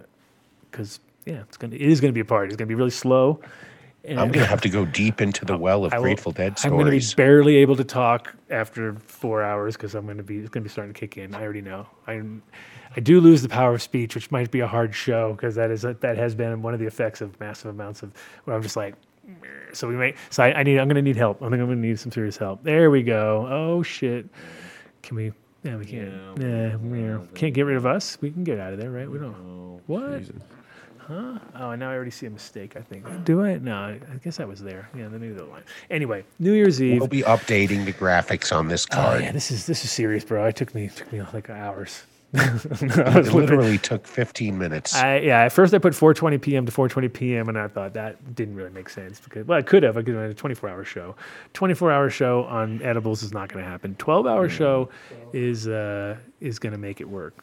because 0.71 1.01
yeah 1.25 1.41
it's 1.43 1.57
gonna 1.57 1.77
it 1.77 1.81
is 1.81 2.01
gonna 2.01 2.13
be 2.13 2.21
a 2.21 2.25
party. 2.25 2.49
It's 2.49 2.57
gonna 2.57 2.69
be 2.69 2.75
really 2.75 2.91
slow 2.91 3.41
and 4.05 4.19
I'm 4.21 4.29
going 4.29 4.45
to 4.45 4.47
have 4.51 4.61
to 4.63 4.69
go 4.69 4.85
deep 4.85 5.21
into 5.21 5.45
the 5.45 5.57
well 5.57 5.85
of 5.85 5.93
will- 5.93 6.01
Grateful 6.03 6.33
Dead 6.33 6.59
stories. 6.59 6.73
I'm 6.73 6.79
going 6.79 6.99
to 7.01 7.07
be 7.07 7.15
barely 7.17 7.57
able 7.57 7.77
to 7.77 7.85
talk 7.85 8.35
after 8.51 8.95
four 8.95 9.43
hours 9.43 9.77
because 9.77 9.95
I'm 9.95 10.05
going 10.07 10.17
to 10.19 10.23
be 10.23 10.39
it's 10.39 10.49
going 10.49 10.63
to 10.63 10.69
be 10.69 10.73
starting 10.73 10.93
to 10.95 10.99
kick 11.01 11.17
in. 11.17 11.35
I 11.35 11.43
already 11.43 11.63
know. 11.63 11.87
I 12.07 12.23
I 12.97 13.01
do 13.01 13.21
lose 13.21 13.43
the 13.43 13.49
power 13.49 13.75
of 13.75 13.83
speech, 13.83 14.15
which 14.15 14.31
might 14.31 14.51
be 14.51 14.61
a 14.61 14.67
hard 14.67 14.95
show 14.95 15.33
because 15.33 15.55
that 15.55 15.71
is 15.71 15.83
that 15.83 16.03
has 16.17 16.35
been 16.35 16.63
one 16.63 16.75
of 16.75 16.81
the 16.81 16.87
effects 16.87 17.21
of 17.21 17.39
massive 17.41 17.71
amounts 17.71 18.03
of 18.03 18.13
where 18.45 18.57
I'm 18.57 18.63
just 18.63 18.77
like. 18.77 18.95
So 19.73 19.87
we 19.89 19.95
may. 19.95 20.15
So 20.31 20.43
I, 20.43 20.53
I 20.59 20.63
need. 20.65 20.79
I'm 20.79 20.89
going 20.89 20.97
to 20.97 21.03
need 21.03 21.17
help. 21.17 21.39
I 21.41 21.45
think 21.49 21.55
I'm 21.61 21.67
going 21.67 21.81
to 21.81 21.89
need 21.89 21.99
some 21.99 22.11
serious 22.13 22.37
help. 22.37 22.63
There 22.65 22.91
we 22.91 23.03
go. 23.03 23.47
Oh 23.49 23.83
shit. 23.83 24.27
Can 25.03 25.17
we? 25.17 25.33
Yeah, 25.63 25.77
we 25.77 25.85
can't. 25.85 26.13
Yeah, 26.41 26.77
yeah. 26.93 27.19
Can't 27.35 27.55
get 27.55 27.63
rid 27.67 27.77
of 27.77 27.87
us. 27.87 28.19
We 28.21 28.33
can 28.33 28.43
get 28.43 28.59
out 28.59 28.73
of 28.73 28.81
there, 28.81 28.91
right? 28.91 29.09
We 29.09 29.19
don't. 29.19 29.35
Oh, 29.35 29.81
What? 29.87 30.19
Jesus. 30.19 30.43
Huh? 31.07 31.39
Oh, 31.57 31.71
and 31.71 31.81
now 31.81 31.91
I 31.91 31.95
already 31.95 32.11
see 32.11 32.27
a 32.27 32.31
mistake. 32.31 32.77
I 32.77 32.81
think. 32.81 33.07
Do 33.25 33.43
I? 33.45 33.59
No, 33.59 33.75
I 33.77 33.91
I 34.13 34.17
guess 34.23 34.39
I 34.41 34.45
was 34.45 34.61
there. 34.63 34.89
Yeah, 34.97 35.09
the 35.09 35.19
new 35.19 35.33
little 35.35 35.49
line. 35.51 35.65
Anyway, 35.91 36.25
New 36.39 36.53
Year's 36.53 36.81
Eve. 36.81 36.99
We'll 37.01 37.09
be 37.09 37.23
updating 37.23 37.85
the 37.85 37.93
graphics 37.93 38.55
on 38.55 38.69
this 38.69 38.87
Oh 38.93 38.95
card. 38.97 39.23
yeah, 39.23 39.33
this 39.33 39.51
is 39.51 39.67
this 39.67 39.85
is 39.85 39.91
serious, 39.91 40.25
bro. 40.25 40.45
It 40.47 40.57
took 40.57 40.75
me 40.75 40.89
took 40.89 41.13
me 41.13 41.23
like 41.33 41.51
hours. 41.51 42.05
It 42.35 42.81
literally- 42.81 43.31
literally 43.31 43.79
took 43.79 44.07
15 44.07 44.57
minutes. 44.57 44.95
I, 44.95 45.19
yeah, 45.19 45.41
at 45.43 45.53
first 45.53 45.75
I 45.75 45.79
put 45.79 45.93
4:20 45.93 46.41
p.m. 46.41 46.65
to 46.65 46.73
4:20 46.73 47.13
p.m. 47.13 47.49
and 47.51 47.59
I 47.59 47.69
thought 47.69 47.93
that 47.93 48.35
didn't 48.35 48.55
really 48.55 48.71
make 48.71 48.89
sense 48.89 49.21
because 49.21 49.47
well, 49.47 49.59
I 49.59 49.63
could 49.63 49.83
have. 49.83 49.99
I 49.99 50.03
could 50.03 50.15
have 50.15 50.23
had 50.23 50.31
a 50.31 50.35
24-hour 50.35 50.85
show. 50.85 51.15
24-hour 51.53 52.09
show 52.09 52.45
on 52.45 52.81
edibles 52.83 53.23
is 53.23 53.33
not 53.35 53.51
going 53.51 53.63
to 53.63 53.71
happen. 53.71 53.95
12-hour 53.97 54.49
show 54.49 54.89
is 55.35 55.69
uh, 55.69 56.17
is 56.41 56.59
going 56.59 56.73
to 56.73 56.79
make 56.79 57.03
it 57.03 57.09
work. 57.09 57.35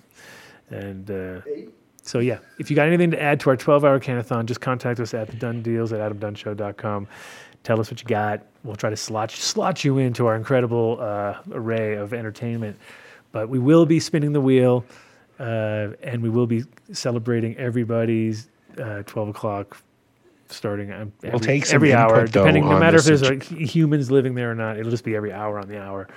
And 0.71 1.09
uh, 1.11 1.41
so 2.03 2.19
yeah, 2.19 2.39
if 2.57 2.69
you 2.69 2.75
got 2.75 2.87
anything 2.87 3.11
to 3.11 3.21
add 3.21 3.39
to 3.41 3.49
our 3.49 3.57
12-hour 3.57 3.99
canathon, 3.99 4.47
just 4.47 4.61
contact 4.61 4.99
us 4.99 5.13
at 5.13 5.27
the 5.27 5.35
Dunn 5.35 5.61
Deals 5.61 5.93
at 5.93 5.99
AdamDunnShow.com. 5.99 7.07
Tell 7.63 7.79
us 7.79 7.91
what 7.91 8.01
you 8.01 8.07
got. 8.07 8.41
We'll 8.63 8.75
try 8.75 8.89
to 8.89 8.97
slot 8.97 9.31
slot 9.31 9.83
you 9.83 9.97
into 9.97 10.25
our 10.25 10.35
incredible 10.35 10.97
uh, 10.99 11.37
array 11.51 11.95
of 11.95 12.13
entertainment. 12.13 12.77
But 13.31 13.49
we 13.49 13.59
will 13.59 13.85
be 13.85 13.99
spinning 13.99 14.33
the 14.33 14.41
wheel, 14.41 14.85
uh, 15.39 15.89
and 16.01 16.23
we 16.23 16.29
will 16.29 16.47
be 16.47 16.63
celebrating 16.91 17.55
everybody's 17.57 18.49
uh, 18.81 19.03
12 19.03 19.29
o'clock 19.29 19.77
starting 20.47 20.91
um, 20.91 21.11
every, 21.23 21.39
take 21.39 21.65
some 21.65 21.75
every 21.75 21.93
hour, 21.93 22.27
though, 22.27 22.41
depending. 22.41 22.65
No 22.65 22.79
matter 22.79 22.97
if 22.97 23.05
there's 23.05 23.21
like 23.21 23.43
humans 23.43 24.09
living 24.09 24.33
there 24.33 24.51
or 24.51 24.55
not, 24.55 24.77
it'll 24.77 24.91
just 24.91 25.03
be 25.03 25.15
every 25.15 25.31
hour 25.31 25.59
on 25.59 25.67
the 25.67 25.79
hour. 25.79 26.07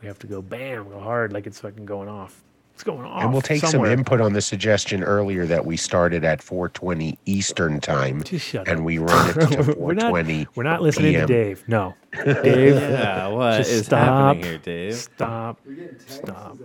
We 0.00 0.06
have 0.06 0.18
to 0.20 0.26
go 0.26 0.42
bam, 0.42 0.88
go 0.90 1.00
hard, 1.00 1.32
like 1.32 1.46
it's 1.46 1.60
fucking 1.60 1.86
going 1.86 2.08
off. 2.08 2.43
It's 2.74 2.82
going 2.82 3.06
off. 3.06 3.22
And 3.22 3.32
we'll 3.32 3.40
take 3.40 3.60
somewhere. 3.60 3.90
some 3.92 3.98
input 4.00 4.20
on 4.20 4.32
the 4.32 4.40
suggestion 4.40 5.04
earlier 5.04 5.46
that 5.46 5.64
we 5.64 5.76
started 5.76 6.24
at 6.24 6.40
4:20 6.40 7.16
Eastern 7.24 7.80
time, 7.80 8.22
Just 8.24 8.46
shut 8.46 8.66
and 8.66 8.80
up. 8.80 8.84
we 8.84 8.98
run 8.98 9.30
it 9.30 9.34
to 9.52 9.74
we're 9.78 9.94
not. 9.94 10.12
4:20. 10.12 10.46
We're 10.56 10.64
not 10.64 10.82
listening 10.82 11.12
PM. 11.14 11.26
to 11.28 11.32
Dave. 11.32 11.64
No, 11.68 11.94
Dave. 12.24 12.74
Yeah, 12.74 13.28
what 13.28 13.58
just 13.58 13.70
is 13.70 13.86
stop, 13.86 14.04
happening 14.36 14.44
here, 14.44 14.58
Dave? 14.58 14.94
Stop. 14.96 15.60
Stop. 16.08 16.58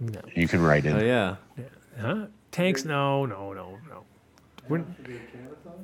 No. 0.00 0.20
You 0.34 0.48
can 0.48 0.60
write 0.60 0.86
in. 0.86 0.96
Oh 0.96 1.02
yeah. 1.02 1.36
Huh? 2.00 2.26
Tanks? 2.50 2.84
No, 2.84 3.24
no, 3.24 3.52
no, 3.52 3.78
no. 3.88 4.02
We're, 4.68 4.82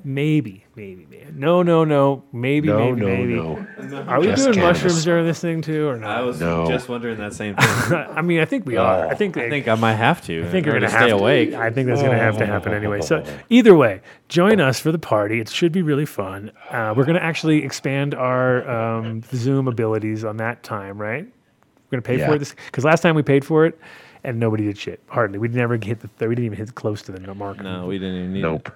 maybe, 0.03 0.65
maybe, 0.75 1.05
maybe. 1.09 1.25
No, 1.33 1.61
no, 1.63 1.83
no. 1.83 2.23
Maybe, 2.33 2.67
No, 2.67 2.91
maybe, 2.91 3.01
no, 3.01 3.07
maybe. 3.07 3.33
no. 3.35 4.03
Are 4.07 4.19
we 4.19 4.27
Just 4.27 4.43
doing 4.43 4.55
cannabis. 4.55 4.83
mushrooms 4.83 5.03
during 5.05 5.25
this 5.25 5.39
thing 5.39 5.61
too, 5.61 5.87
or 5.87 5.97
not? 5.97 6.09
I 6.09 6.15
not? 6.17 6.25
was 6.25 6.39
No. 6.39 6.67
just 6.67 6.89
wondering 6.89 7.17
that 7.17 7.33
same 7.33 7.55
thing. 7.55 7.93
I 8.15 8.21
mean, 8.21 8.39
I 8.39 8.45
think 8.45 8.65
we 8.65 8.77
are. 8.77 9.07
I 9.07 9.15
think. 9.15 9.37
I 9.37 9.49
think 9.49 9.67
I 9.67 9.75
might 9.75 9.93
have 9.95 10.21
to. 10.25 10.45
I 10.45 10.49
think 10.49 10.65
you're 10.65 10.73
gonna 10.75 10.85
order 10.87 10.97
have 10.97 11.07
stay 11.09 11.11
awake. 11.11 11.51
To, 11.51 11.57
I 11.59 11.69
think 11.71 11.87
that's 11.87 12.01
gonna 12.01 12.17
have 12.17 12.37
to 12.37 12.45
happen 12.45 12.73
anyway. 12.73 13.01
So 13.01 13.23
either 13.49 13.75
way, 13.75 14.01
join 14.29 14.59
us 14.59 14.79
for 14.79 14.91
the 14.91 14.99
party. 14.99 15.39
It 15.39 15.49
should 15.49 15.71
be 15.71 15.81
really 15.81 16.05
fun. 16.05 16.51
Uh, 16.69 16.93
we're 16.95 17.05
gonna 17.05 17.19
actually 17.19 17.63
expand 17.63 18.13
our 18.15 18.69
um, 18.69 19.21
Zoom 19.33 19.67
abilities 19.67 20.23
on 20.25 20.37
that 20.37 20.63
time, 20.63 20.97
right? 21.01 21.25
We're 21.25 21.97
gonna 21.97 22.01
pay 22.03 22.15
for 22.17 22.29
Yeah. 22.29 22.33
it 22.35 22.39
this 22.39 22.55
because 22.67 22.85
last 22.85 23.01
time 23.01 23.15
we 23.15 23.23
paid 23.23 23.43
for 23.45 23.65
it 23.65 23.77
and 24.23 24.39
nobody 24.39 24.63
did 24.65 24.77
shit. 24.77 25.01
Hardly. 25.07 25.39
We 25.39 25.47
never 25.47 25.73
hit 25.75 25.99
the. 25.99 26.07
Th- 26.07 26.29
we 26.29 26.35
didn't 26.35 26.45
even 26.45 26.57
hit 26.57 26.75
close 26.75 27.01
to 27.03 27.11
the 27.11 27.33
mark. 27.33 27.61
No, 27.61 27.87
we 27.87 27.97
didn't 27.99 28.15
even 28.15 28.33
need. 28.33 28.41
Nope. 28.41 28.67
It. 28.67 28.73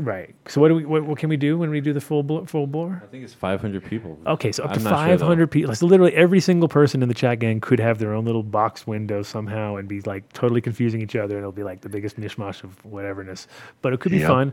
Right. 0.00 0.32
So 0.46 0.60
what 0.60 0.68
do 0.68 0.76
we? 0.76 0.84
What, 0.84 1.04
what 1.04 1.18
can 1.18 1.28
we 1.28 1.36
do 1.36 1.58
when 1.58 1.70
we 1.70 1.80
do 1.80 1.92
the 1.92 2.00
full 2.00 2.22
blo- 2.22 2.44
full 2.44 2.68
blower? 2.68 3.02
I 3.04 3.06
think 3.08 3.24
it's 3.24 3.34
500 3.34 3.84
people. 3.84 4.16
Okay, 4.28 4.52
so 4.52 4.62
up 4.62 4.70
to 4.72 4.76
I'm 4.78 4.84
not 4.84 4.90
sure, 4.90 5.16
though. 5.16 5.24
500 5.24 5.50
people. 5.50 5.74
So 5.74 5.86
literally 5.86 6.14
every 6.14 6.38
single 6.38 6.68
person 6.68 7.02
in 7.02 7.08
the 7.08 7.14
chat 7.16 7.40
gang 7.40 7.60
could 7.60 7.80
have 7.80 7.98
their 7.98 8.14
own 8.14 8.24
little 8.24 8.44
box 8.44 8.86
window 8.86 9.22
somehow 9.22 9.74
and 9.74 9.88
be 9.88 10.00
like 10.02 10.32
totally 10.32 10.60
confusing 10.60 11.02
each 11.02 11.16
other, 11.16 11.34
and 11.34 11.42
it'll 11.42 11.50
be 11.50 11.64
like 11.64 11.80
the 11.80 11.88
biggest 11.88 12.18
mishmash 12.18 12.62
of 12.62 12.80
whateverness. 12.84 13.48
But 13.82 13.92
it 13.92 13.98
could 13.98 14.12
be 14.12 14.18
Yep. 14.18 14.28
fun. 14.28 14.52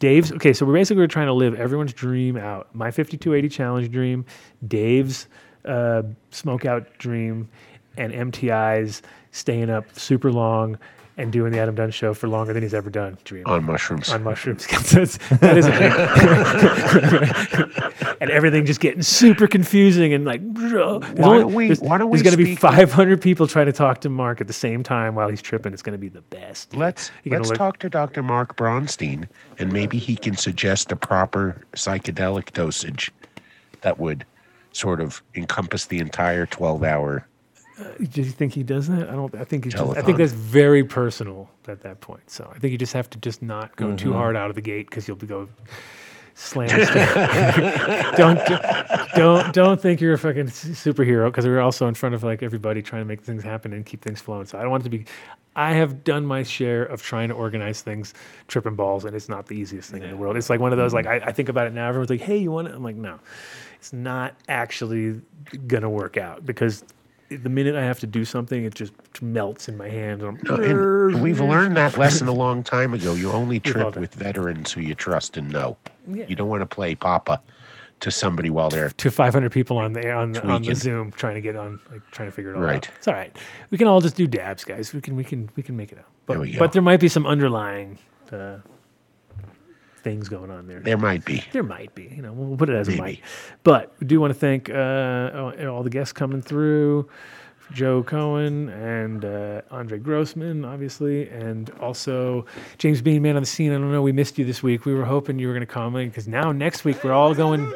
Dave's 0.00 0.32
okay. 0.32 0.52
So 0.52 0.66
we're 0.66 0.74
basically 0.74 1.06
trying 1.06 1.28
to 1.28 1.34
live 1.34 1.54
everyone's 1.54 1.92
dream 1.92 2.36
out. 2.36 2.74
My 2.74 2.90
5280 2.90 3.48
challenge 3.48 3.90
dream, 3.92 4.24
Dave's 4.66 5.28
uh, 5.66 6.02
smoke 6.30 6.64
out 6.64 6.98
dream, 6.98 7.48
and 7.96 8.12
MTI's 8.12 9.02
staying 9.30 9.70
up 9.70 9.84
super 9.96 10.32
long 10.32 10.78
and 11.20 11.32
doing 11.32 11.52
the 11.52 11.58
Adam 11.58 11.74
Dunn 11.74 11.90
show 11.90 12.14
for 12.14 12.28
longer 12.28 12.52
than 12.52 12.62
he's 12.62 12.74
ever 12.74 12.90
done. 12.90 13.18
Dream 13.24 13.44
On 13.46 13.64
mushrooms. 13.64 14.10
on 14.10 14.22
mushrooms. 14.22 14.66
That 15.40 15.56
is 15.56 15.66
and 18.20 18.30
everything 18.30 18.64
just 18.66 18.80
getting 18.80 19.02
super 19.02 19.46
confusing 19.46 20.12
and 20.12 20.24
like. 20.24 20.40
There's 20.54 20.72
Why 20.72 21.38
don't 21.38 21.54
we- 21.54 21.66
There's, 21.68 21.80
why 21.80 21.98
don't 21.98 22.10
there's 22.10 22.20
we 22.22 22.24
going 22.24 22.36
to 22.36 22.44
be 22.44 22.56
500 22.56 23.20
people 23.20 23.46
trying 23.46 23.66
to 23.66 23.72
talk 23.72 24.00
to 24.02 24.08
Mark 24.08 24.40
at 24.40 24.46
the 24.46 24.52
same 24.52 24.82
time 24.82 25.14
while 25.14 25.28
he's 25.28 25.42
tripping. 25.42 25.72
It's 25.72 25.82
going 25.82 25.92
to 25.94 25.98
be 25.98 26.08
the 26.08 26.22
best. 26.22 26.74
Let's 26.74 27.10
let's 27.26 27.48
look- 27.48 27.58
talk 27.58 27.78
to 27.80 27.90
Dr. 27.90 28.22
Mark 28.22 28.56
Bronstein, 28.56 29.28
and 29.58 29.72
maybe 29.72 29.98
he 29.98 30.16
can 30.16 30.36
suggest 30.36 30.92
a 30.92 30.96
proper 30.96 31.60
psychedelic 31.74 32.52
dosage 32.52 33.10
that 33.82 33.98
would 33.98 34.24
sort 34.72 35.00
of 35.00 35.22
encompass 35.34 35.86
the 35.86 35.98
entire 35.98 36.46
12-hour. 36.46 37.26
Do 38.10 38.22
you 38.22 38.30
think 38.30 38.52
he 38.52 38.62
does 38.62 38.88
that? 38.88 39.08
I 39.08 39.12
don't. 39.12 39.34
I 39.34 39.44
think 39.44 39.64
he's 39.64 39.74
just, 39.74 39.96
I 39.96 40.02
think 40.02 40.18
that's 40.18 40.32
very 40.32 40.84
personal 40.84 41.48
at 41.68 41.80
that 41.82 42.00
point. 42.00 42.28
So 42.30 42.50
I 42.54 42.58
think 42.58 42.72
you 42.72 42.78
just 42.78 42.92
have 42.92 43.08
to 43.10 43.18
just 43.18 43.42
not 43.42 43.74
go 43.76 43.86
Mm-hmm. 43.86 43.96
too 43.96 44.12
hard 44.12 44.36
out 44.36 44.50
of 44.50 44.56
the 44.56 44.62
gate 44.62 44.88
because 44.90 45.06
you'll 45.08 45.16
be 45.16 45.26
go 45.26 45.48
slam. 46.34 46.68
don't 48.16 48.40
don't 49.14 49.52
don't 49.52 49.80
think 49.80 50.00
you're 50.00 50.14
a 50.14 50.18
fucking 50.18 50.46
superhero 50.46 51.26
because 51.26 51.46
we're 51.46 51.60
also 51.60 51.86
in 51.86 51.94
front 51.94 52.14
of 52.14 52.22
like 52.22 52.42
everybody 52.42 52.82
trying 52.82 53.02
to 53.02 53.06
make 53.06 53.20
things 53.22 53.42
happen 53.42 53.72
and 53.72 53.84
keep 53.86 54.02
things 54.02 54.20
flowing. 54.20 54.46
So 54.46 54.58
I 54.58 54.62
don't 54.62 54.70
want 54.70 54.82
it 54.82 54.84
to 54.84 54.90
be. 54.90 55.04
I 55.56 55.72
have 55.72 56.04
done 56.04 56.24
my 56.26 56.42
share 56.44 56.84
of 56.84 57.02
trying 57.02 57.28
to 57.28 57.34
organize 57.34 57.82
things, 57.82 58.14
tripping 58.46 58.76
balls, 58.76 59.04
and 59.04 59.16
it's 59.16 59.28
not 59.28 59.46
the 59.46 59.54
easiest 59.56 59.90
thing 59.90 60.02
in 60.04 60.10
the 60.10 60.16
world. 60.16 60.36
It's 60.36 60.48
like 60.48 60.60
one 60.60 60.72
of 60.72 60.78
those 60.78 60.94
like 60.94 61.06
I, 61.06 61.16
I 61.16 61.32
think 61.32 61.48
about 61.48 61.66
it 61.66 61.72
now. 61.72 61.88
Everyone's 61.88 62.10
like, 62.10 62.20
"Hey, 62.20 62.36
you 62.38 62.52
want 62.52 62.68
it?" 62.68 62.74
I'm 62.74 62.84
like, 62.84 62.96
"No, 62.96 63.18
it's 63.74 63.92
not 63.92 64.34
actually 64.48 65.20
gonna 65.66 65.90
work 65.90 66.16
out 66.16 66.44
because." 66.46 66.84
The 67.30 67.48
minute 67.48 67.76
I 67.76 67.82
have 67.84 68.00
to 68.00 68.06
do 68.06 68.24
something, 68.24 68.64
it 68.64 68.74
just 68.74 68.92
melts 69.22 69.68
in 69.68 69.76
my 69.76 69.88
hands. 69.88 70.22
and 70.22 70.38
And 70.48 71.22
we've 71.22 71.40
learned 71.40 71.76
that 71.76 71.96
lesson 71.96 72.26
a 72.26 72.32
long 72.32 72.62
time 72.64 72.92
ago. 72.92 73.14
You 73.14 73.30
only 73.30 73.60
trip 73.60 73.96
with 73.96 74.14
veterans 74.14 74.72
who 74.72 74.80
you 74.80 74.94
trust 74.94 75.36
and 75.36 75.48
know. 75.48 75.76
Yeah. 76.08 76.24
You 76.26 76.34
don't 76.34 76.48
want 76.48 76.62
to 76.62 76.66
play 76.66 76.94
Papa 76.96 77.40
to 78.00 78.10
somebody 78.10 78.50
while 78.50 78.70
they're 78.70 78.90
to 78.90 79.10
500 79.10 79.52
people 79.52 79.78
on 79.78 79.92
the 79.92 80.10
on 80.10 80.32
the, 80.32 80.44
on 80.46 80.62
the 80.62 80.74
Zoom 80.74 81.12
trying 81.12 81.34
to 81.34 81.40
get 81.40 81.54
on, 81.54 81.78
like 81.92 82.00
trying 82.10 82.28
to 82.28 82.32
figure 82.32 82.52
it 82.52 82.56
all 82.56 82.62
out. 82.62 82.66
Right. 82.66 82.90
It's 82.96 83.06
all 83.06 83.14
right. 83.14 83.36
We 83.70 83.78
can 83.78 83.86
all 83.86 84.00
just 84.00 84.16
do 84.16 84.26
dabs, 84.26 84.64
guys. 84.64 84.92
We 84.92 85.00
can 85.00 85.16
we 85.16 85.24
can 85.24 85.50
we 85.54 85.62
can 85.62 85.76
make 85.76 85.92
it 85.92 85.98
out. 85.98 86.06
But 86.26 86.38
There 86.42 86.58
but 86.58 86.72
there 86.72 86.82
might 86.82 87.00
be 87.00 87.08
some 87.08 87.26
underlying 87.26 87.98
uh, 88.32 88.56
things 90.00 90.28
going 90.28 90.50
on 90.50 90.66
there. 90.66 90.80
there 90.80 90.98
might 90.98 91.24
be. 91.24 91.44
There 91.52 91.62
might 91.62 91.94
be, 91.94 92.12
you 92.14 92.22
know, 92.22 92.32
we'll 92.32 92.56
put 92.56 92.68
it 92.68 92.76
as 92.76 92.88
a 92.88 92.96
might. 92.96 93.20
But 93.62 93.94
we 94.00 94.06
do 94.06 94.20
want 94.20 94.32
to 94.32 94.38
thank 94.38 94.70
uh, 94.70 95.30
all 95.34 95.68
all 95.68 95.82
the 95.82 95.90
guests 95.90 96.12
coming 96.12 96.42
through, 96.42 97.08
Joe 97.72 98.02
Cohen 98.02 98.68
and 98.70 99.24
uh, 99.24 99.62
Andre 99.70 99.98
Grossman, 99.98 100.64
obviously, 100.64 101.28
and 101.28 101.70
also 101.80 102.46
James 102.78 103.00
Bean, 103.00 103.22
man 103.22 103.36
on 103.36 103.42
the 103.42 103.46
scene. 103.46 103.70
I 103.70 103.74
don't 103.74 103.92
know, 103.92 104.02
we 104.02 104.12
missed 104.12 104.38
you 104.38 104.44
this 104.44 104.62
week. 104.62 104.84
We 104.84 104.94
were 104.94 105.04
hoping 105.04 105.38
you 105.38 105.46
were 105.46 105.54
going 105.54 105.66
to 105.66 105.72
come 105.72 105.96
in 105.96 106.08
because 106.08 106.26
now 106.26 106.52
next 106.52 106.84
week 106.84 107.02
we're 107.04 107.12
all 107.12 107.34
going 107.34 107.72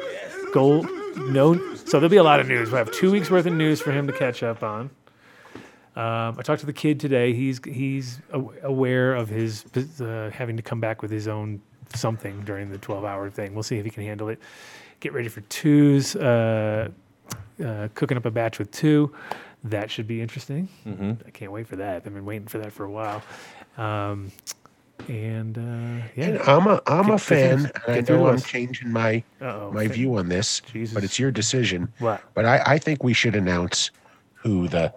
gold. 0.53 0.87
No, 1.17 1.55
so 1.75 1.99
there'll 1.99 2.09
be 2.09 2.17
a 2.17 2.23
lot 2.23 2.39
of 2.39 2.47
news. 2.47 2.69
We'll 2.69 2.79
have 2.79 2.91
two 2.91 3.11
weeks 3.11 3.29
worth 3.29 3.45
of 3.45 3.53
news 3.53 3.81
for 3.81 3.91
him 3.91 4.05
to 4.07 4.13
catch 4.13 4.43
up 4.43 4.63
on. 4.63 4.89
Um, 5.95 6.35
I 6.37 6.41
talked 6.43 6.59
to 6.59 6.65
the 6.65 6.73
kid 6.73 6.99
today. 6.99 7.33
He's 7.33 7.61
he's 7.63 8.19
aware 8.63 9.15
of 9.15 9.29
his 9.29 9.63
uh, 10.01 10.29
having 10.33 10.57
to 10.57 10.63
come 10.63 10.81
back 10.81 11.01
with 11.01 11.09
his 11.09 11.29
own 11.29 11.61
something 11.95 12.41
during 12.41 12.69
the 12.71 12.77
12 12.77 13.03
hour 13.05 13.29
thing. 13.29 13.53
We'll 13.53 13.63
see 13.63 13.77
if 13.77 13.85
he 13.85 13.91
can 13.91 14.03
handle 14.03 14.29
it. 14.29 14.39
Get 14.99 15.13
ready 15.13 15.27
for 15.29 15.41
twos. 15.41 16.15
Uh, 16.15 16.89
uh, 17.63 17.87
cooking 17.95 18.17
up 18.17 18.25
a 18.25 18.31
batch 18.31 18.59
with 18.59 18.71
two. 18.71 19.13
That 19.63 19.89
should 19.89 20.07
be 20.07 20.21
interesting. 20.21 20.67
Mm-hmm. 20.85 21.13
I 21.25 21.29
can't 21.31 21.51
wait 21.51 21.67
for 21.67 21.75
that. 21.77 21.95
I've 22.05 22.13
been 22.13 22.25
waiting 22.25 22.47
for 22.47 22.59
that 22.59 22.71
for 22.71 22.83
a 22.85 22.91
while. 22.91 23.23
Um, 23.77 24.31
and 25.09 25.57
uh, 25.57 26.05
yeah, 26.15 26.25
And 26.25 26.39
I'm 26.43 26.67
a 26.67 26.81
I'm 26.87 27.05
Get- 27.07 27.15
a 27.15 27.17
fan. 27.17 27.71
and 27.87 28.09
I 28.09 28.13
know 28.13 28.27
I'm 28.27 28.39
changing 28.39 28.91
my 28.91 29.23
Uh-oh. 29.41 29.71
my 29.71 29.87
view 29.87 30.15
on 30.17 30.29
this, 30.29 30.61
Jesus. 30.61 30.93
but 30.93 31.03
it's 31.03 31.19
your 31.19 31.31
decision. 31.31 31.91
What? 31.99 32.21
But 32.33 32.45
I, 32.45 32.61
I 32.65 32.77
think 32.77 33.03
we 33.03 33.13
should 33.13 33.35
announce 33.35 33.91
who 34.33 34.67
the 34.67 34.93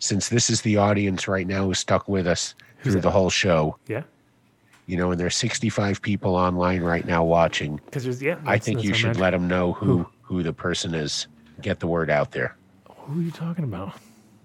since 0.00 0.28
this 0.28 0.48
is 0.50 0.62
the 0.62 0.76
audience 0.76 1.28
right 1.28 1.46
now 1.46 1.64
who 1.66 1.74
stuck 1.74 2.08
with 2.08 2.26
us 2.26 2.54
Who's 2.78 2.92
through 2.92 2.92
that? 2.94 3.02
the 3.02 3.10
whole 3.10 3.30
show. 3.30 3.76
Yeah, 3.88 4.02
You 4.88 4.96
know, 4.96 5.10
and 5.12 5.20
there's 5.20 5.36
65 5.36 6.00
people 6.02 6.34
online 6.34 6.80
right 6.82 7.04
now 7.06 7.22
watching. 7.22 7.76
because 7.84 8.02
there's 8.04 8.20
yeah. 8.22 8.38
I 8.46 8.58
think 8.58 8.82
you 8.82 8.94
should 8.94 9.08
magic. 9.08 9.20
let 9.22 9.30
them 9.30 9.46
know 9.46 9.74
who 9.74 10.06
who 10.22 10.42
the 10.42 10.52
person 10.52 10.94
is. 10.94 11.26
Get 11.60 11.78
the 11.80 11.86
word 11.86 12.08
out 12.10 12.30
there 12.32 12.56
Who 12.88 13.20
are 13.20 13.22
you 13.22 13.30
talking 13.30 13.64
about? 13.64 13.92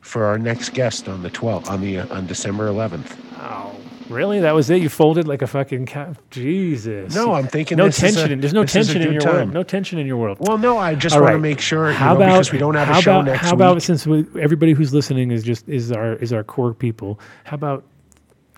for 0.01 0.25
our 0.25 0.37
next 0.37 0.73
guest 0.73 1.07
on 1.07 1.23
the 1.23 1.29
12th 1.29 1.69
on 1.69 1.79
the 1.81 1.99
uh, 1.99 2.13
on 2.15 2.27
December 2.27 2.67
11th. 2.67 3.15
Oh, 3.39 3.73
really? 4.09 4.41
That 4.41 4.53
was 4.53 4.69
it? 4.69 4.81
You 4.81 4.89
folded 4.89 5.27
like 5.29 5.41
a 5.41 5.47
fucking 5.47 5.85
cat? 5.85 6.17
Jesus. 6.29 7.15
No, 7.15 7.33
I'm 7.33 7.47
thinking 7.47 7.77
no 7.77 7.89
tension. 7.89 8.29
a- 8.29 8.33
in, 8.33 8.41
there's 8.41 8.51
no 8.53 8.63
this 8.63 8.75
is 8.75 8.89
a 8.89 8.93
tension 8.93 9.07
in 9.07 9.13
your 9.13 9.23
world. 9.23 9.37
time. 9.45 9.53
No 9.53 9.63
tension 9.63 9.97
in 9.99 10.05
your 10.07 10.17
world. 10.17 10.39
Well, 10.41 10.57
no, 10.57 10.77
I 10.77 10.95
just 10.95 11.15
All 11.15 11.21
want 11.21 11.33
to 11.35 11.39
make 11.39 11.61
sure 11.61 11.91
How 11.93 12.09
know, 12.13 12.17
about 12.17 12.31
because 12.33 12.51
we 12.51 12.57
don't 12.57 12.75
have 12.75 12.89
a 12.89 13.01
show 13.01 13.11
about, 13.19 13.25
next 13.25 13.39
How 13.41 13.47
week. 13.51 13.53
about 13.55 13.81
since 13.81 14.05
we, 14.05 14.25
everybody 14.41 14.73
who's 14.73 14.93
listening 14.93 15.31
is 15.31 15.41
just 15.43 15.69
is 15.69 15.89
our 15.91 16.15
is 16.15 16.33
our 16.33 16.43
core 16.43 16.73
people? 16.73 17.17
How 17.45 17.55
about 17.55 17.85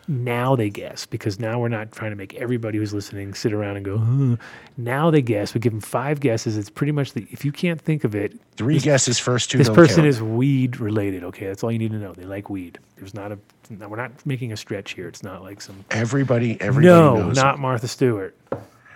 now 0.07 0.55
they 0.55 0.69
guess 0.69 1.05
because 1.05 1.39
now 1.39 1.59
we're 1.59 1.67
not 1.69 1.91
trying 1.91 2.11
to 2.11 2.15
make 2.15 2.33
everybody 2.35 2.77
who's 2.77 2.93
listening 2.93 3.33
sit 3.33 3.53
around 3.53 3.77
and 3.77 3.85
go. 3.85 3.97
"Huh." 3.97 4.35
Now 4.77 5.09
they 5.11 5.21
guess. 5.21 5.53
We 5.53 5.59
give 5.59 5.73
them 5.73 5.81
five 5.81 6.19
guesses. 6.19 6.57
It's 6.57 6.69
pretty 6.69 6.91
much 6.91 7.13
the 7.13 7.25
if 7.31 7.43
you 7.43 7.51
can't 7.51 7.81
think 7.81 8.03
of 8.03 8.15
it, 8.15 8.33
Three 8.55 8.79
guesses 8.79 9.19
first, 9.19 9.51
two 9.51 9.57
this 9.57 9.69
person 9.69 9.97
count. 9.97 10.07
is 10.07 10.21
weed 10.21 10.79
related. 10.79 11.23
Okay, 11.23 11.47
that's 11.47 11.63
all 11.63 11.71
you 11.71 11.79
need 11.79 11.91
to 11.91 11.97
know. 11.97 12.13
They 12.13 12.25
like 12.25 12.49
weed. 12.49 12.79
There's 12.97 13.13
not 13.13 13.31
a. 13.31 13.39
We're 13.69 13.97
not 13.97 14.11
making 14.25 14.51
a 14.51 14.57
stretch 14.57 14.93
here. 14.93 15.07
It's 15.07 15.23
not 15.23 15.41
like 15.41 15.59
some 15.61 15.83
everybody. 15.91 16.59
Everybody 16.61 16.87
no, 16.87 17.15
knows. 17.17 17.35
not 17.35 17.59
Martha 17.59 17.87
Stewart. 17.87 18.35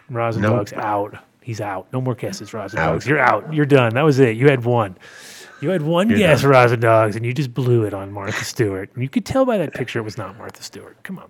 Rosin 0.09 0.41
Nope. 0.41 0.57
Dogs 0.57 0.73
out. 0.73 1.15
He's 1.41 1.61
out. 1.61 1.87
No 1.91 2.01
more 2.01 2.15
guesses. 2.15 2.51
Dogs. 2.51 3.07
You're 3.07 3.19
out. 3.19 3.51
You're 3.53 3.65
done. 3.65 3.95
That 3.95 4.03
was 4.03 4.19
it. 4.19 4.37
You 4.37 4.49
had 4.49 4.63
one. 4.63 4.95
You 5.61 5.69
had 5.69 5.81
one 5.81 6.09
You're 6.09 6.19
guess, 6.19 6.41
Dogs, 6.77 7.15
and 7.15 7.25
you 7.25 7.33
just 7.33 7.53
blew 7.53 7.83
it 7.83 7.93
on 7.93 8.11
Martha 8.11 8.45
Stewart. 8.45 8.89
And 8.93 9.03
you 9.03 9.09
could 9.09 9.25
tell 9.25 9.45
by 9.45 9.57
that 9.57 9.73
picture 9.73 9.99
it 9.99 10.03
was 10.03 10.17
not 10.17 10.37
Martha 10.37 10.63
Stewart. 10.63 11.01
Come 11.03 11.19
on. 11.19 11.27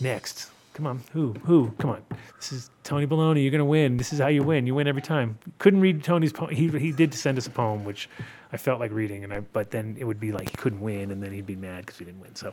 Next. 0.00 0.50
Come 0.74 0.86
on. 0.86 1.02
Who? 1.12 1.34
Who? 1.44 1.72
Come 1.78 1.90
on. 1.90 2.04
This 2.36 2.52
is 2.52 2.70
Tony 2.84 3.06
Baloney. 3.06 3.42
You're 3.42 3.50
going 3.50 3.58
to 3.58 3.64
win. 3.64 3.96
This 3.96 4.12
is 4.12 4.20
how 4.20 4.28
you 4.28 4.44
win. 4.44 4.68
You 4.68 4.76
win 4.76 4.86
every 4.86 5.02
time. 5.02 5.36
Couldn't 5.58 5.80
read 5.80 6.04
Tony's 6.04 6.32
poem. 6.32 6.54
He, 6.54 6.68
he 6.68 6.92
did 6.92 7.12
send 7.12 7.36
us 7.36 7.48
a 7.48 7.50
poem, 7.50 7.84
which 7.84 8.08
I 8.52 8.56
felt 8.56 8.78
like 8.78 8.92
reading, 8.92 9.24
and 9.24 9.32
I 9.32 9.40
but 9.40 9.72
then 9.72 9.96
it 9.98 10.04
would 10.04 10.20
be 10.20 10.30
like 10.30 10.50
he 10.50 10.56
couldn't 10.56 10.80
win, 10.80 11.10
and 11.10 11.20
then 11.20 11.32
he'd 11.32 11.46
be 11.46 11.56
mad 11.56 11.84
because 11.84 11.98
we 11.98 12.06
didn't 12.06 12.20
win. 12.20 12.36
So, 12.36 12.52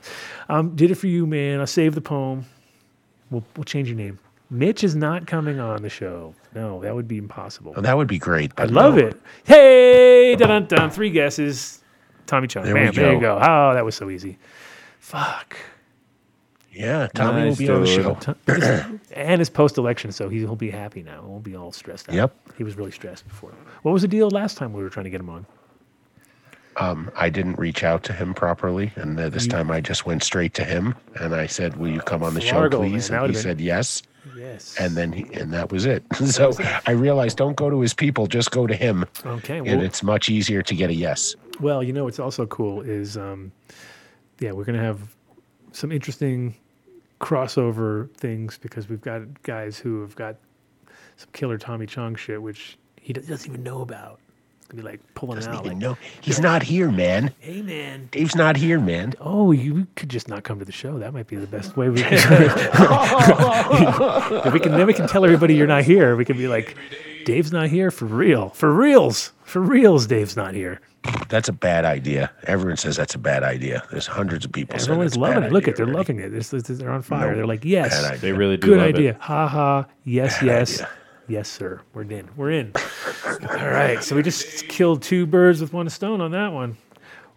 um, 0.49 0.75
did 0.75 0.89
it 0.89 0.95
for 0.95 1.05
you, 1.05 1.27
man. 1.27 1.59
I'll 1.59 1.67
save 1.67 1.93
the 1.93 2.01
poem. 2.01 2.45
We'll, 3.29 3.43
we'll 3.55 3.63
change 3.63 3.87
your 3.87 3.97
name. 3.97 4.19
Mitch 4.49 4.83
is 4.83 4.95
not 4.95 5.25
coming 5.27 5.59
on 5.59 5.81
the 5.81 5.89
show. 5.89 6.33
No, 6.53 6.81
that 6.81 6.93
would 6.95 7.07
be 7.07 7.17
impossible. 7.17 7.73
Oh, 7.75 7.81
that 7.81 7.97
would 7.97 8.07
be 8.07 8.19
great. 8.19 8.51
I 8.57 8.65
love 8.65 8.95
no. 8.95 9.07
it. 9.07 9.21
Hey, 9.43 10.35
dun 10.35 10.49
dun 10.49 10.65
dun. 10.67 10.89
Three 10.91 11.09
guesses. 11.09 11.81
Tommy 12.27 12.47
Chong. 12.47 12.63
There 12.63 12.73
Bam, 12.73 12.93
there 12.93 13.13
you 13.13 13.19
go. 13.19 13.37
Oh, 13.41 13.73
that 13.73 13.83
was 13.85 13.95
so 13.95 14.09
easy. 14.09 14.37
Fuck. 14.99 15.57
Yeah, 16.71 17.07
Tommy 17.13 17.41
will 17.41 17.47
Nice, 17.49 17.57
be 17.57 17.69
on 17.69 17.81
the 17.83 17.87
show. 17.87 18.99
and 19.13 19.39
his 19.39 19.49
post 19.49 19.77
election, 19.77 20.11
so 20.11 20.27
he- 20.27 20.39
he'll 20.39 20.55
be 20.57 20.69
happy 20.71 21.03
now. 21.03 21.21
He 21.21 21.27
won't 21.29 21.43
be 21.43 21.55
all 21.55 21.71
stressed 21.71 22.09
out. 22.09 22.15
Yep. 22.15 22.35
He 22.57 22.63
was 22.65 22.75
really 22.75 22.91
stressed 22.91 23.25
before. 23.27 23.51
What 23.83 23.93
was 23.93 24.01
the 24.01 24.07
deal 24.09 24.29
last 24.29 24.57
time 24.57 24.73
we 24.73 24.83
were 24.83 24.89
trying 24.89 25.05
to 25.05 25.09
get 25.09 25.21
him 25.21 25.29
on? 25.29 25.45
Um, 26.77 27.09
I 27.15 27.29
didn't 27.29 27.57
reach 27.57 27.85
out 27.85 28.03
to 28.03 28.13
him 28.13 28.33
properly, 28.33 28.91
and 28.97 29.17
uh, 29.17 29.29
this 29.29 29.47
time 29.47 29.71
I 29.71 29.79
just 29.79 30.05
went 30.05 30.21
straight 30.23 30.53
to 30.55 30.65
him 30.65 30.93
and 31.21 31.33
I 31.33 31.47
said, 31.47 31.77
"Will 31.77 31.87
you 31.89 32.01
come 32.01 32.21
on 32.21 32.33
the 32.33 32.41
show, 32.41 32.51
Fargo, 32.55 32.81
man, 32.81 32.91
please?" 32.91 33.09
And 33.09 33.21
he 33.27 33.31
been- 33.31 33.41
said 33.41 33.61
yes, 33.61 34.03
Yes. 34.35 34.75
and 34.79 34.95
then 34.95 35.11
he, 35.11 35.23
and 35.33 35.53
that 35.53 35.71
was 35.71 35.85
it. 35.85 36.03
so 36.25 36.53
I 36.85 36.91
realized, 36.91 37.37
don't 37.37 37.55
go 37.55 37.69
to 37.69 37.79
his 37.81 37.93
people, 37.93 38.27
just 38.27 38.51
go 38.51 38.67
to 38.67 38.75
him, 38.75 39.05
okay. 39.25 39.57
and 39.59 39.81
it's 39.81 40.03
much 40.03 40.29
easier 40.29 40.61
to 40.63 40.75
get 40.75 40.89
a 40.89 40.93
yes. 40.93 41.35
well, 41.59 41.83
you 41.83 41.93
know 41.93 42.05
what's 42.05 42.19
also 42.19 42.45
cool 42.45 42.81
is, 42.81 43.17
um, 43.17 43.51
yeah, 44.39 44.51
we're 44.51 44.65
gonna 44.65 44.81
have 44.81 45.15
some 45.71 45.91
interesting 45.91 46.55
crossover 47.19 48.11
things 48.15 48.57
because 48.57 48.89
we've 48.89 49.01
got 49.01 49.21
guys 49.43 49.77
who 49.77 50.01
have 50.01 50.15
got 50.15 50.35
some 51.17 51.29
killer 51.33 51.57
Tommy 51.57 51.85
Chong 51.85 52.15
shit, 52.15 52.41
which 52.41 52.77
he 53.01 53.13
doesn't 53.13 53.49
even 53.49 53.63
know 53.63 53.81
about. 53.81 54.19
It's 54.65 54.71
gonna 54.71 54.81
be 54.81 54.89
like 54.89 54.99
pulling 55.13 55.37
it 55.37 55.41
Doesn't 55.41 55.53
out. 55.53 55.59
even 55.65 55.73
Like, 55.73 55.77
know 55.81 55.97
he's 56.21 56.39
not 56.39 56.63
here, 56.63 56.89
man. 56.89 57.31
hey 57.39 57.61
man, 57.61 58.09
Dave's 58.11 58.35
not 58.35 58.57
here, 58.57 58.79
man. 58.79 59.13
Oh, 59.21 59.51
you 59.51 59.85
could 59.95 60.09
just 60.09 60.27
not 60.27 60.43
come 60.43 60.57
to 60.57 60.65
the 60.65 60.71
show. 60.71 60.97
That 60.97 61.13
might 61.13 61.27
be 61.27 61.35
the 61.35 61.45
best 61.45 61.77
way 61.77 61.89
we 61.89 62.01
can. 62.01 62.11
we 64.51 64.59
can 64.59 64.71
then 64.71 64.87
we 64.87 64.93
can 64.93 65.07
tell 65.07 65.23
everybody 65.23 65.53
you're 65.55 65.67
not 65.67 65.83
here. 65.83 66.15
We 66.15 66.25
can 66.25 66.35
be 66.37 66.47
like, 66.47 66.75
Dave's 67.25 67.51
not 67.51 67.69
here 67.69 67.91
for 67.91 68.05
real, 68.05 68.49
for 68.49 68.73
reals, 68.73 69.33
for 69.43 69.61
reals. 69.61 70.07
Dave's 70.07 70.35
not 70.35 70.55
here. 70.55 70.81
That's 71.29 71.47
a 71.47 71.53
bad 71.53 71.85
idea. 71.85 72.31
Everyone 72.45 72.77
says 72.77 72.95
that's 72.95 73.13
a 73.13 73.19
bad 73.19 73.43
idea. 73.43 73.83
There's 73.91 74.07
hundreds 74.07 74.45
of 74.45 74.51
people. 74.51 74.79
saying 74.79 74.89
Everyone's 74.89 75.15
loving 75.15 75.41
bad 75.41 75.51
it. 75.51 75.53
Look 75.53 75.67
at 75.67 75.75
they're 75.75 75.85
already. 75.85 75.97
loving 75.97 76.19
it. 76.19 76.33
It's, 76.33 76.51
it's- 76.51 76.79
they're 76.79 76.89
on 76.89 77.03
fire. 77.03 77.29
No, 77.29 77.35
they're 77.35 77.45
like, 77.45 77.63
yes, 77.63 78.01
bad. 78.01 78.19
They 78.19 78.31
really 78.31 78.57
do 78.57 78.69
good 78.69 78.77
love 78.79 78.87
idea. 78.87 79.11
it. 79.11 79.17
Ha 79.19 79.47
ha. 79.47 79.85
Yes, 80.03 80.39
Bad 80.39 80.45
yes, 80.47 80.81
idea. 80.81 80.89
Yes, 81.27 81.49
sir. 81.49 81.81
We're 81.93 82.03
in. 82.03 82.29
We're 82.35 82.51
in. 82.51 82.71
All 83.25 83.67
right. 83.69 84.03
So 84.03 84.15
we 84.15 84.23
just 84.23 84.67
killed 84.67 85.01
two 85.01 85.25
birds 85.25 85.61
with 85.61 85.73
one 85.73 85.89
stone 85.89 86.21
on 86.21 86.31
that 86.31 86.51
one. 86.51 86.77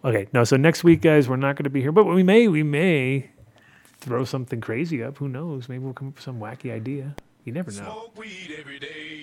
Okay. 0.03 0.27
No. 0.33 0.43
So 0.43 0.57
next 0.57 0.83
week, 0.83 1.01
guys, 1.01 1.27
we're 1.27 1.35
not 1.35 1.55
going 1.55 1.65
to 1.65 1.69
be 1.69 1.81
here, 1.81 1.91
but 1.91 2.05
we 2.05 2.23
may, 2.23 2.47
we 2.47 2.63
may 2.63 3.29
throw 3.99 4.23
something 4.23 4.61
crazy 4.61 5.03
up. 5.03 5.17
Who 5.17 5.27
knows? 5.27 5.67
Maybe 5.69 5.83
we'll 5.83 5.93
come 5.93 6.09
up 6.09 6.15
with 6.15 6.23
some 6.23 6.39
wacky 6.39 6.71
idea. 6.73 7.15
You 7.43 7.53
never 7.53 7.71
know. 7.71 8.11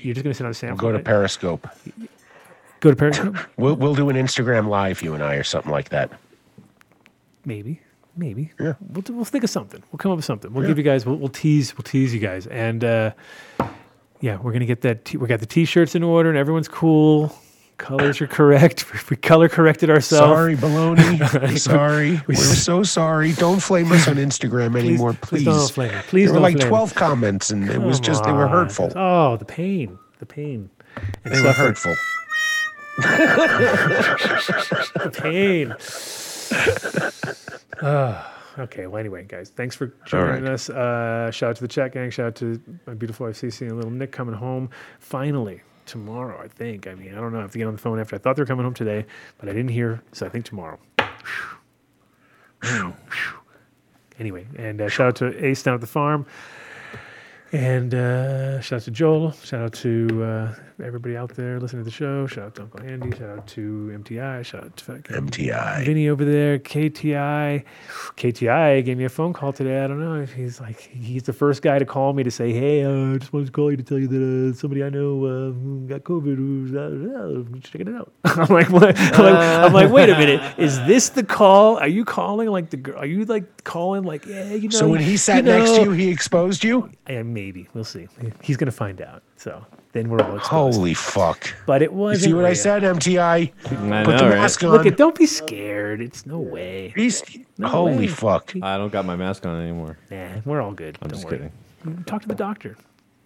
You're 0.02 0.14
just 0.14 0.24
going 0.24 0.32
to 0.32 0.54
sit 0.54 0.64
on 0.64 0.70
a 0.70 0.74
We'll 0.74 0.80
go 0.80 0.90
to 0.90 0.96
right? 0.96 1.04
Periscope. 1.04 1.68
Go 2.80 2.90
to 2.90 2.96
Periscope. 2.96 3.36
We'll 3.56 3.74
we'll 3.76 3.94
do 3.94 4.08
an 4.10 4.16
Instagram 4.16 4.68
live, 4.68 5.02
you 5.02 5.14
and 5.14 5.22
I, 5.22 5.34
or 5.36 5.44
something 5.44 5.70
like 5.72 5.88
that. 5.90 6.10
Maybe, 7.44 7.80
maybe. 8.16 8.52
Yeah. 8.60 8.74
We'll, 8.80 9.04
we'll 9.10 9.24
think 9.24 9.44
of 9.44 9.50
something. 9.50 9.82
We'll 9.90 9.98
come 9.98 10.12
up 10.12 10.16
with 10.16 10.24
something. 10.24 10.52
We'll 10.52 10.66
give 10.66 10.76
you 10.76 10.84
guys. 10.84 11.06
We'll, 11.06 11.16
we'll 11.16 11.28
tease. 11.28 11.76
We'll 11.76 11.84
tease 11.84 12.12
you 12.12 12.20
guys. 12.20 12.46
And 12.48 12.84
uh, 12.84 13.12
yeah, 14.26 14.38
we're 14.42 14.50
gonna 14.50 14.66
get 14.66 14.80
that. 14.80 15.04
T- 15.04 15.18
we 15.18 15.28
got 15.28 15.38
the 15.38 15.46
t-shirts 15.46 15.94
in 15.94 16.02
order, 16.02 16.28
and 16.28 16.36
everyone's 16.36 16.66
cool. 16.66 17.32
Colors 17.78 18.20
are 18.20 18.26
correct. 18.26 18.84
We 19.10 19.16
color 19.16 19.48
corrected 19.48 19.88
ourselves. 19.88 20.32
Sorry, 20.32 20.56
baloney. 20.56 21.56
sorry. 21.72 22.20
We're 22.26 22.34
so 22.34 22.82
sorry. 22.82 23.32
Don't 23.34 23.62
flame 23.62 23.92
us 23.92 24.08
on 24.08 24.16
Instagram 24.16 24.76
anymore, 24.76 25.12
please. 25.12 25.44
please 25.44 25.44
don't 25.44 25.70
flame 25.70 25.94
me. 25.94 26.00
Please 26.08 26.24
there 26.26 26.34
were 26.34 26.40
like 26.40 26.56
flame 26.56 26.66
me. 26.66 26.70
12 26.70 26.94
comments, 26.96 27.50
and 27.50 27.70
it 27.70 27.80
was 27.80 27.98
Come 27.98 28.04
just, 28.04 28.24
they 28.24 28.32
were 28.32 28.48
hurtful. 28.48 28.92
Oh, 28.96 29.36
the 29.36 29.44
pain. 29.44 29.96
The 30.18 30.26
pain. 30.26 30.70
And 31.24 31.34
They 31.34 31.40
were 31.40 31.52
hurtful. 31.52 31.94
the 35.04 35.10
pain. 35.22 35.74
Ah, 37.80 38.35
okay. 38.58 38.86
Well, 38.86 38.98
anyway, 38.98 39.24
guys, 39.24 39.50
thanks 39.50 39.76
for 39.76 39.94
joining 40.06 40.44
right. 40.44 40.52
us. 40.52 40.70
Uh, 40.70 41.30
shout 41.30 41.50
out 41.50 41.56
to 41.56 41.62
the 41.62 41.68
chat 41.68 41.92
gang. 41.92 42.10
Shout 42.10 42.26
out 42.26 42.34
to 42.36 42.60
my 42.86 42.94
beautiful 42.94 43.26
wife 43.26 43.40
Cece 43.40 43.62
and 43.62 43.76
little 43.76 43.90
Nick 43.90 44.12
coming 44.12 44.34
home 44.34 44.70
finally 44.98 45.62
tomorrow. 45.84 46.40
I 46.42 46.48
think. 46.48 46.86
I 46.86 46.94
mean, 46.94 47.12
I 47.14 47.20
don't 47.20 47.32
know. 47.32 47.38
I 47.38 47.42
have 47.42 47.52
to 47.52 47.58
get 47.58 47.66
on 47.66 47.74
the 47.74 47.80
phone 47.80 47.98
after. 47.98 48.16
I 48.16 48.18
thought 48.18 48.36
they 48.36 48.42
were 48.42 48.46
coming 48.46 48.64
home 48.64 48.74
today, 48.74 49.06
but 49.38 49.48
I 49.48 49.52
didn't 49.52 49.70
hear, 49.70 50.02
so 50.12 50.26
I 50.26 50.28
think 50.28 50.44
tomorrow. 50.44 50.78
anyway, 54.18 54.46
and 54.56 54.80
uh, 54.80 54.88
shout 54.88 55.08
out 55.08 55.16
to 55.16 55.44
Ace 55.44 55.62
down 55.62 55.74
at 55.74 55.80
the 55.80 55.86
farm. 55.86 56.26
And 57.52 57.94
uh, 57.94 58.60
shout 58.60 58.78
out 58.78 58.84
to 58.84 58.90
Joel. 58.90 59.32
Shout 59.32 59.62
out 59.62 59.72
to 59.74 60.24
uh, 60.24 60.54
everybody 60.84 61.16
out 61.16 61.34
there 61.34 61.58
listening 61.58 61.82
to 61.82 61.84
the 61.84 61.94
show. 61.94 62.26
Shout 62.26 62.46
out 62.46 62.54
to 62.56 62.62
Uncle 62.62 62.80
Andy. 62.80 63.16
Shout 63.16 63.30
out 63.30 63.46
to 63.48 63.98
MTI. 63.98 64.44
Shout 64.44 64.64
out 64.64 64.76
to 64.76 64.92
MTI. 64.92 65.84
Vinny 65.84 66.08
over 66.08 66.24
there. 66.24 66.58
KTI. 66.58 67.64
KTI 68.16 68.84
gave 68.84 68.98
me 68.98 69.04
a 69.04 69.08
phone 69.08 69.32
call 69.32 69.52
today. 69.52 69.82
I 69.82 69.86
don't 69.86 70.00
know 70.00 70.20
if 70.20 70.32
he's 70.32 70.60
like 70.60 70.80
he's 70.80 71.22
the 71.22 71.32
first 71.32 71.62
guy 71.62 71.78
to 71.78 71.84
call 71.84 72.12
me 72.12 72.22
to 72.22 72.30
say, 72.30 72.52
"Hey, 72.52 72.84
uh, 72.84 73.14
I 73.14 73.18
just 73.18 73.32
wanted 73.32 73.46
to 73.46 73.52
call 73.52 73.70
you 73.70 73.76
to 73.76 73.82
tell 73.82 73.98
you 73.98 74.08
that 74.08 74.52
uh, 74.52 74.56
somebody 74.56 74.84
I 74.84 74.90
know 74.90 75.24
uh, 75.24 75.50
got 75.86 76.04
COVID 76.04 76.36
who's 76.36 76.74
uh, 76.74 77.60
checking 77.62 77.88
it 77.88 77.94
out." 77.94 78.12
I'm 78.24 78.54
like, 78.54 78.70
what? 78.70 78.98
I'm 78.98 79.24
like, 79.24 79.64
I'm 79.64 79.72
like, 79.72 79.90
wait 79.90 80.10
a 80.10 80.18
minute. 80.18 80.58
Is 80.58 80.78
this 80.86 81.08
the 81.10 81.24
call? 81.24 81.78
Are 81.78 81.88
you 81.88 82.04
calling 82.04 82.48
like 82.48 82.70
the? 82.70 82.76
girl? 82.76 82.98
Are 82.98 83.06
you 83.06 83.24
like 83.24 83.64
calling 83.64 84.04
like, 84.04 84.26
yeah, 84.26 84.52
you 84.52 84.68
know? 84.68 84.76
So 84.76 84.88
when 84.88 85.00
he 85.00 85.12
you 85.12 85.16
sat 85.18 85.44
next 85.44 85.76
to 85.76 85.82
you, 85.82 85.90
he 85.92 86.08
exposed 86.08 86.62
you? 86.64 86.90
Yeah, 87.08 87.22
maybe 87.22 87.68
we'll 87.72 87.84
see. 87.84 88.08
He's 88.42 88.56
gonna 88.56 88.70
find 88.70 89.00
out. 89.00 89.22
So 89.36 89.64
then 89.96 90.08
we're 90.08 90.20
all 90.20 90.36
exposed. 90.36 90.76
Holy 90.76 90.94
fuck. 90.94 91.54
But 91.66 91.82
it 91.82 91.90
You 91.90 91.96
was. 91.96 92.22
see 92.22 92.32
what 92.34 92.44
I 92.44 92.52
said, 92.52 92.82
MTI? 92.82 93.20
I 93.22 93.46
Put 93.64 93.80
know, 93.80 94.02
the 94.02 94.12
right? 94.12 94.28
mask 94.30 94.62
on. 94.62 94.70
Look, 94.70 94.86
it, 94.86 94.96
don't 94.96 95.16
be 95.16 95.26
scared. 95.26 96.00
It's 96.00 96.26
no 96.26 96.38
way. 96.38 96.92
He's, 96.94 97.22
No 97.58 97.68
holy 97.68 97.96
way. 97.96 98.06
fuck. 98.08 98.52
I 98.62 98.76
don't 98.76 98.92
got 98.92 99.04
my 99.06 99.16
mask 99.16 99.46
on 99.46 99.60
anymore. 99.60 99.98
Nah, 100.10 100.40
we're 100.44 100.60
all 100.60 100.72
good. 100.72 100.98
I'm 101.02 101.08
don't 101.08 101.16
just 101.18 101.24
worry. 101.30 101.50
kidding. 101.84 102.04
Talk 102.04 102.22
to 102.22 102.28
the 102.28 102.34
doctor. 102.34 102.76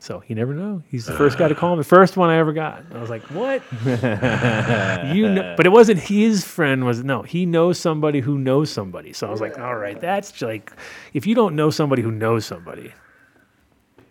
So 0.03 0.23
you 0.29 0.35
never 0.35 0.55
know. 0.55 0.83
He's 0.89 1.05
the 1.05 1.13
first 1.13 1.37
guy 1.39 1.49
to 1.49 1.55
call 1.55 1.77
me. 1.77 1.83
First 1.83 2.17
one 2.17 2.31
I 2.31 2.39
ever 2.39 2.53
got. 2.55 2.85
I 2.95 2.99
was 3.01 3.11
like, 3.11 3.23
what? 3.25 3.63
you 3.85 5.29
know, 5.29 5.55
but 5.57 5.67
it 5.67 5.73
wasn't 5.73 5.99
his 6.01 6.43
friend. 6.45 6.87
Was 6.87 7.05
no. 7.05 7.23
He 7.23 7.45
knows 7.47 7.79
somebody 7.79 8.21
who 8.21 8.39
knows 8.39 8.71
somebody. 8.71 9.13
So 9.13 9.27
I 9.27 9.31
was 9.31 9.41
like, 9.43 9.59
all 9.59 9.77
right, 9.77 10.01
that's 10.01 10.41
like, 10.41 10.73
if 11.13 11.27
you 11.27 11.35
don't 11.35 11.55
know 11.55 11.69
somebody 11.71 12.01
who 12.03 12.11
knows 12.11 12.47
somebody. 12.47 12.93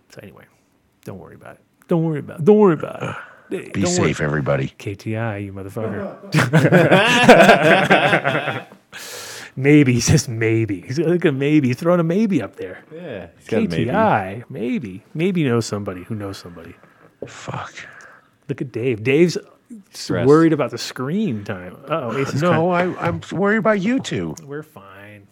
So 0.10 0.20
anyway, 0.22 0.46
don't 1.06 1.18
worry 1.20 1.36
about 1.36 1.56
it. 1.56 1.62
Don't 1.90 2.03
worry 2.06 2.19
about 2.19 2.40
it. 2.40 2.45
Don't 2.45 2.58
worry 2.58 2.74
about 2.76 3.03
it. 3.03 3.16
Hey, 3.50 3.69
Be 3.72 3.82
don't 3.82 3.98
worry. 3.98 4.09
safe, 4.14 4.22
everybody. 4.22 4.68
KTI, 4.80 5.45
you 5.45 5.53
motherfucker. 5.53 6.16
maybe. 9.56 9.93
He 9.93 10.00
says 10.01 10.27
maybe. 10.30 10.82
He's 10.82 11.00
like 11.00 11.26
a 11.26 11.32
maybe. 11.32 11.68
He's 11.69 11.77
throwing 11.77 12.00
a 12.00 12.03
maybe 12.03 12.42
up 12.42 12.56
there. 12.58 12.84
Yeah, 12.93 13.27
he's 13.38 13.48
got 13.48 13.61
KTI, 13.64 14.43
maybe. 14.50 14.69
maybe. 14.69 15.03
maybe. 15.14 15.43
knows 15.43 15.66
somebody 15.66 16.03
who 16.03 16.16
knows 16.16 16.38
somebody. 16.38 16.76
Fuck. 17.27 17.74
Look 18.48 18.61
at 18.61 18.72
Dave. 18.72 19.03
Dave's 19.03 19.38
Stressed. 19.92 20.27
worried 20.27 20.53
about 20.53 20.72
the 20.72 20.77
screen 20.77 21.43
time. 21.43 21.76
Oh, 21.90 22.11
No, 22.35 22.69
I, 22.72 22.84
I'm 23.00 23.22
worried 23.32 23.58
about 23.58 23.82
you 23.82 24.00
two. 24.00 24.35
we're 24.43 24.64
fine. 24.64 25.27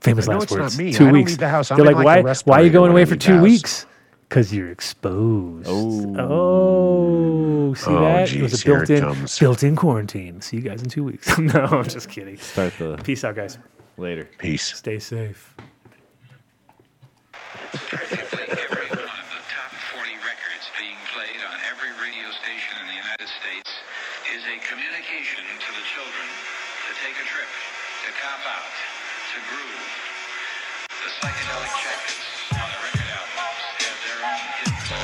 Famous 0.00 0.26
last 0.28 0.44
it's 0.44 0.52
not 0.52 0.60
words. 0.60 0.78
me. 0.78 0.92
Two 0.92 1.04
I 1.04 1.06
don't 1.08 1.12
weeks. 1.12 1.30
leave 1.32 1.38
the. 1.40 1.46
I'm 1.46 1.64
They're 1.76 1.84
like, 1.86 1.96
like, 1.96 2.24
why? 2.24 2.34
Why 2.44 2.60
are 2.60 2.64
you 2.64 2.70
going 2.70 2.90
away 2.92 3.04
for 3.04 3.16
two 3.16 3.34
house." 3.34 3.42
weeks? 3.42 3.86
Because 4.28 4.52
you're 4.52 4.70
exposed. 4.70 5.66
Oh. 5.68 6.14
Oh, 6.18 7.74
see 7.74 7.90
Oh, 7.90 8.00
that? 8.02 8.32
it 8.32 8.42
was 8.42 8.60
a 8.60 8.64
built-in, 8.64 9.26
built-in 9.40 9.74
quarantine. 9.76 10.40
See 10.42 10.56
you 10.58 10.62
guys 10.62 10.82
in 10.82 10.90
two 10.90 11.04
weeks. 11.04 11.38
no, 11.38 11.64
I'm 11.64 11.88
just 11.88 12.10
kidding. 12.10 12.36
Start 12.36 12.74
the 12.78 12.96
Peace 13.02 13.24
out, 13.24 13.36
guys. 13.36 13.58
later. 13.96 14.28
Peace. 14.38 14.76
Stay 14.76 14.98
safe. 14.98 15.54
Practically 17.88 18.52
every 18.52 18.88
one 18.92 19.16
of 19.16 19.28
the 19.32 19.42
top 19.48 19.72
40 19.96 20.12
records 20.20 20.64
being 20.76 20.96
played 21.16 21.40
on 21.48 21.56
every 21.72 21.92
radio 21.96 22.28
station 22.36 22.76
in 22.84 22.86
the 22.92 22.98
United 23.00 23.28
States 23.32 23.70
is 24.36 24.44
a 24.44 24.56
communication 24.68 25.44
to 25.56 25.68
the 25.72 25.84
children 25.96 26.26
to 26.84 26.92
take 27.00 27.16
a 27.16 27.24
trip, 27.28 27.48
to 28.04 28.10
cop 28.20 28.44
out, 28.44 28.72
to 29.32 29.38
groove. 29.48 29.88
The 31.00 31.10
psychedelic 31.16 31.72
jackets 31.80 32.20
on 32.60 32.68
the 32.76 32.80
record 32.92 33.07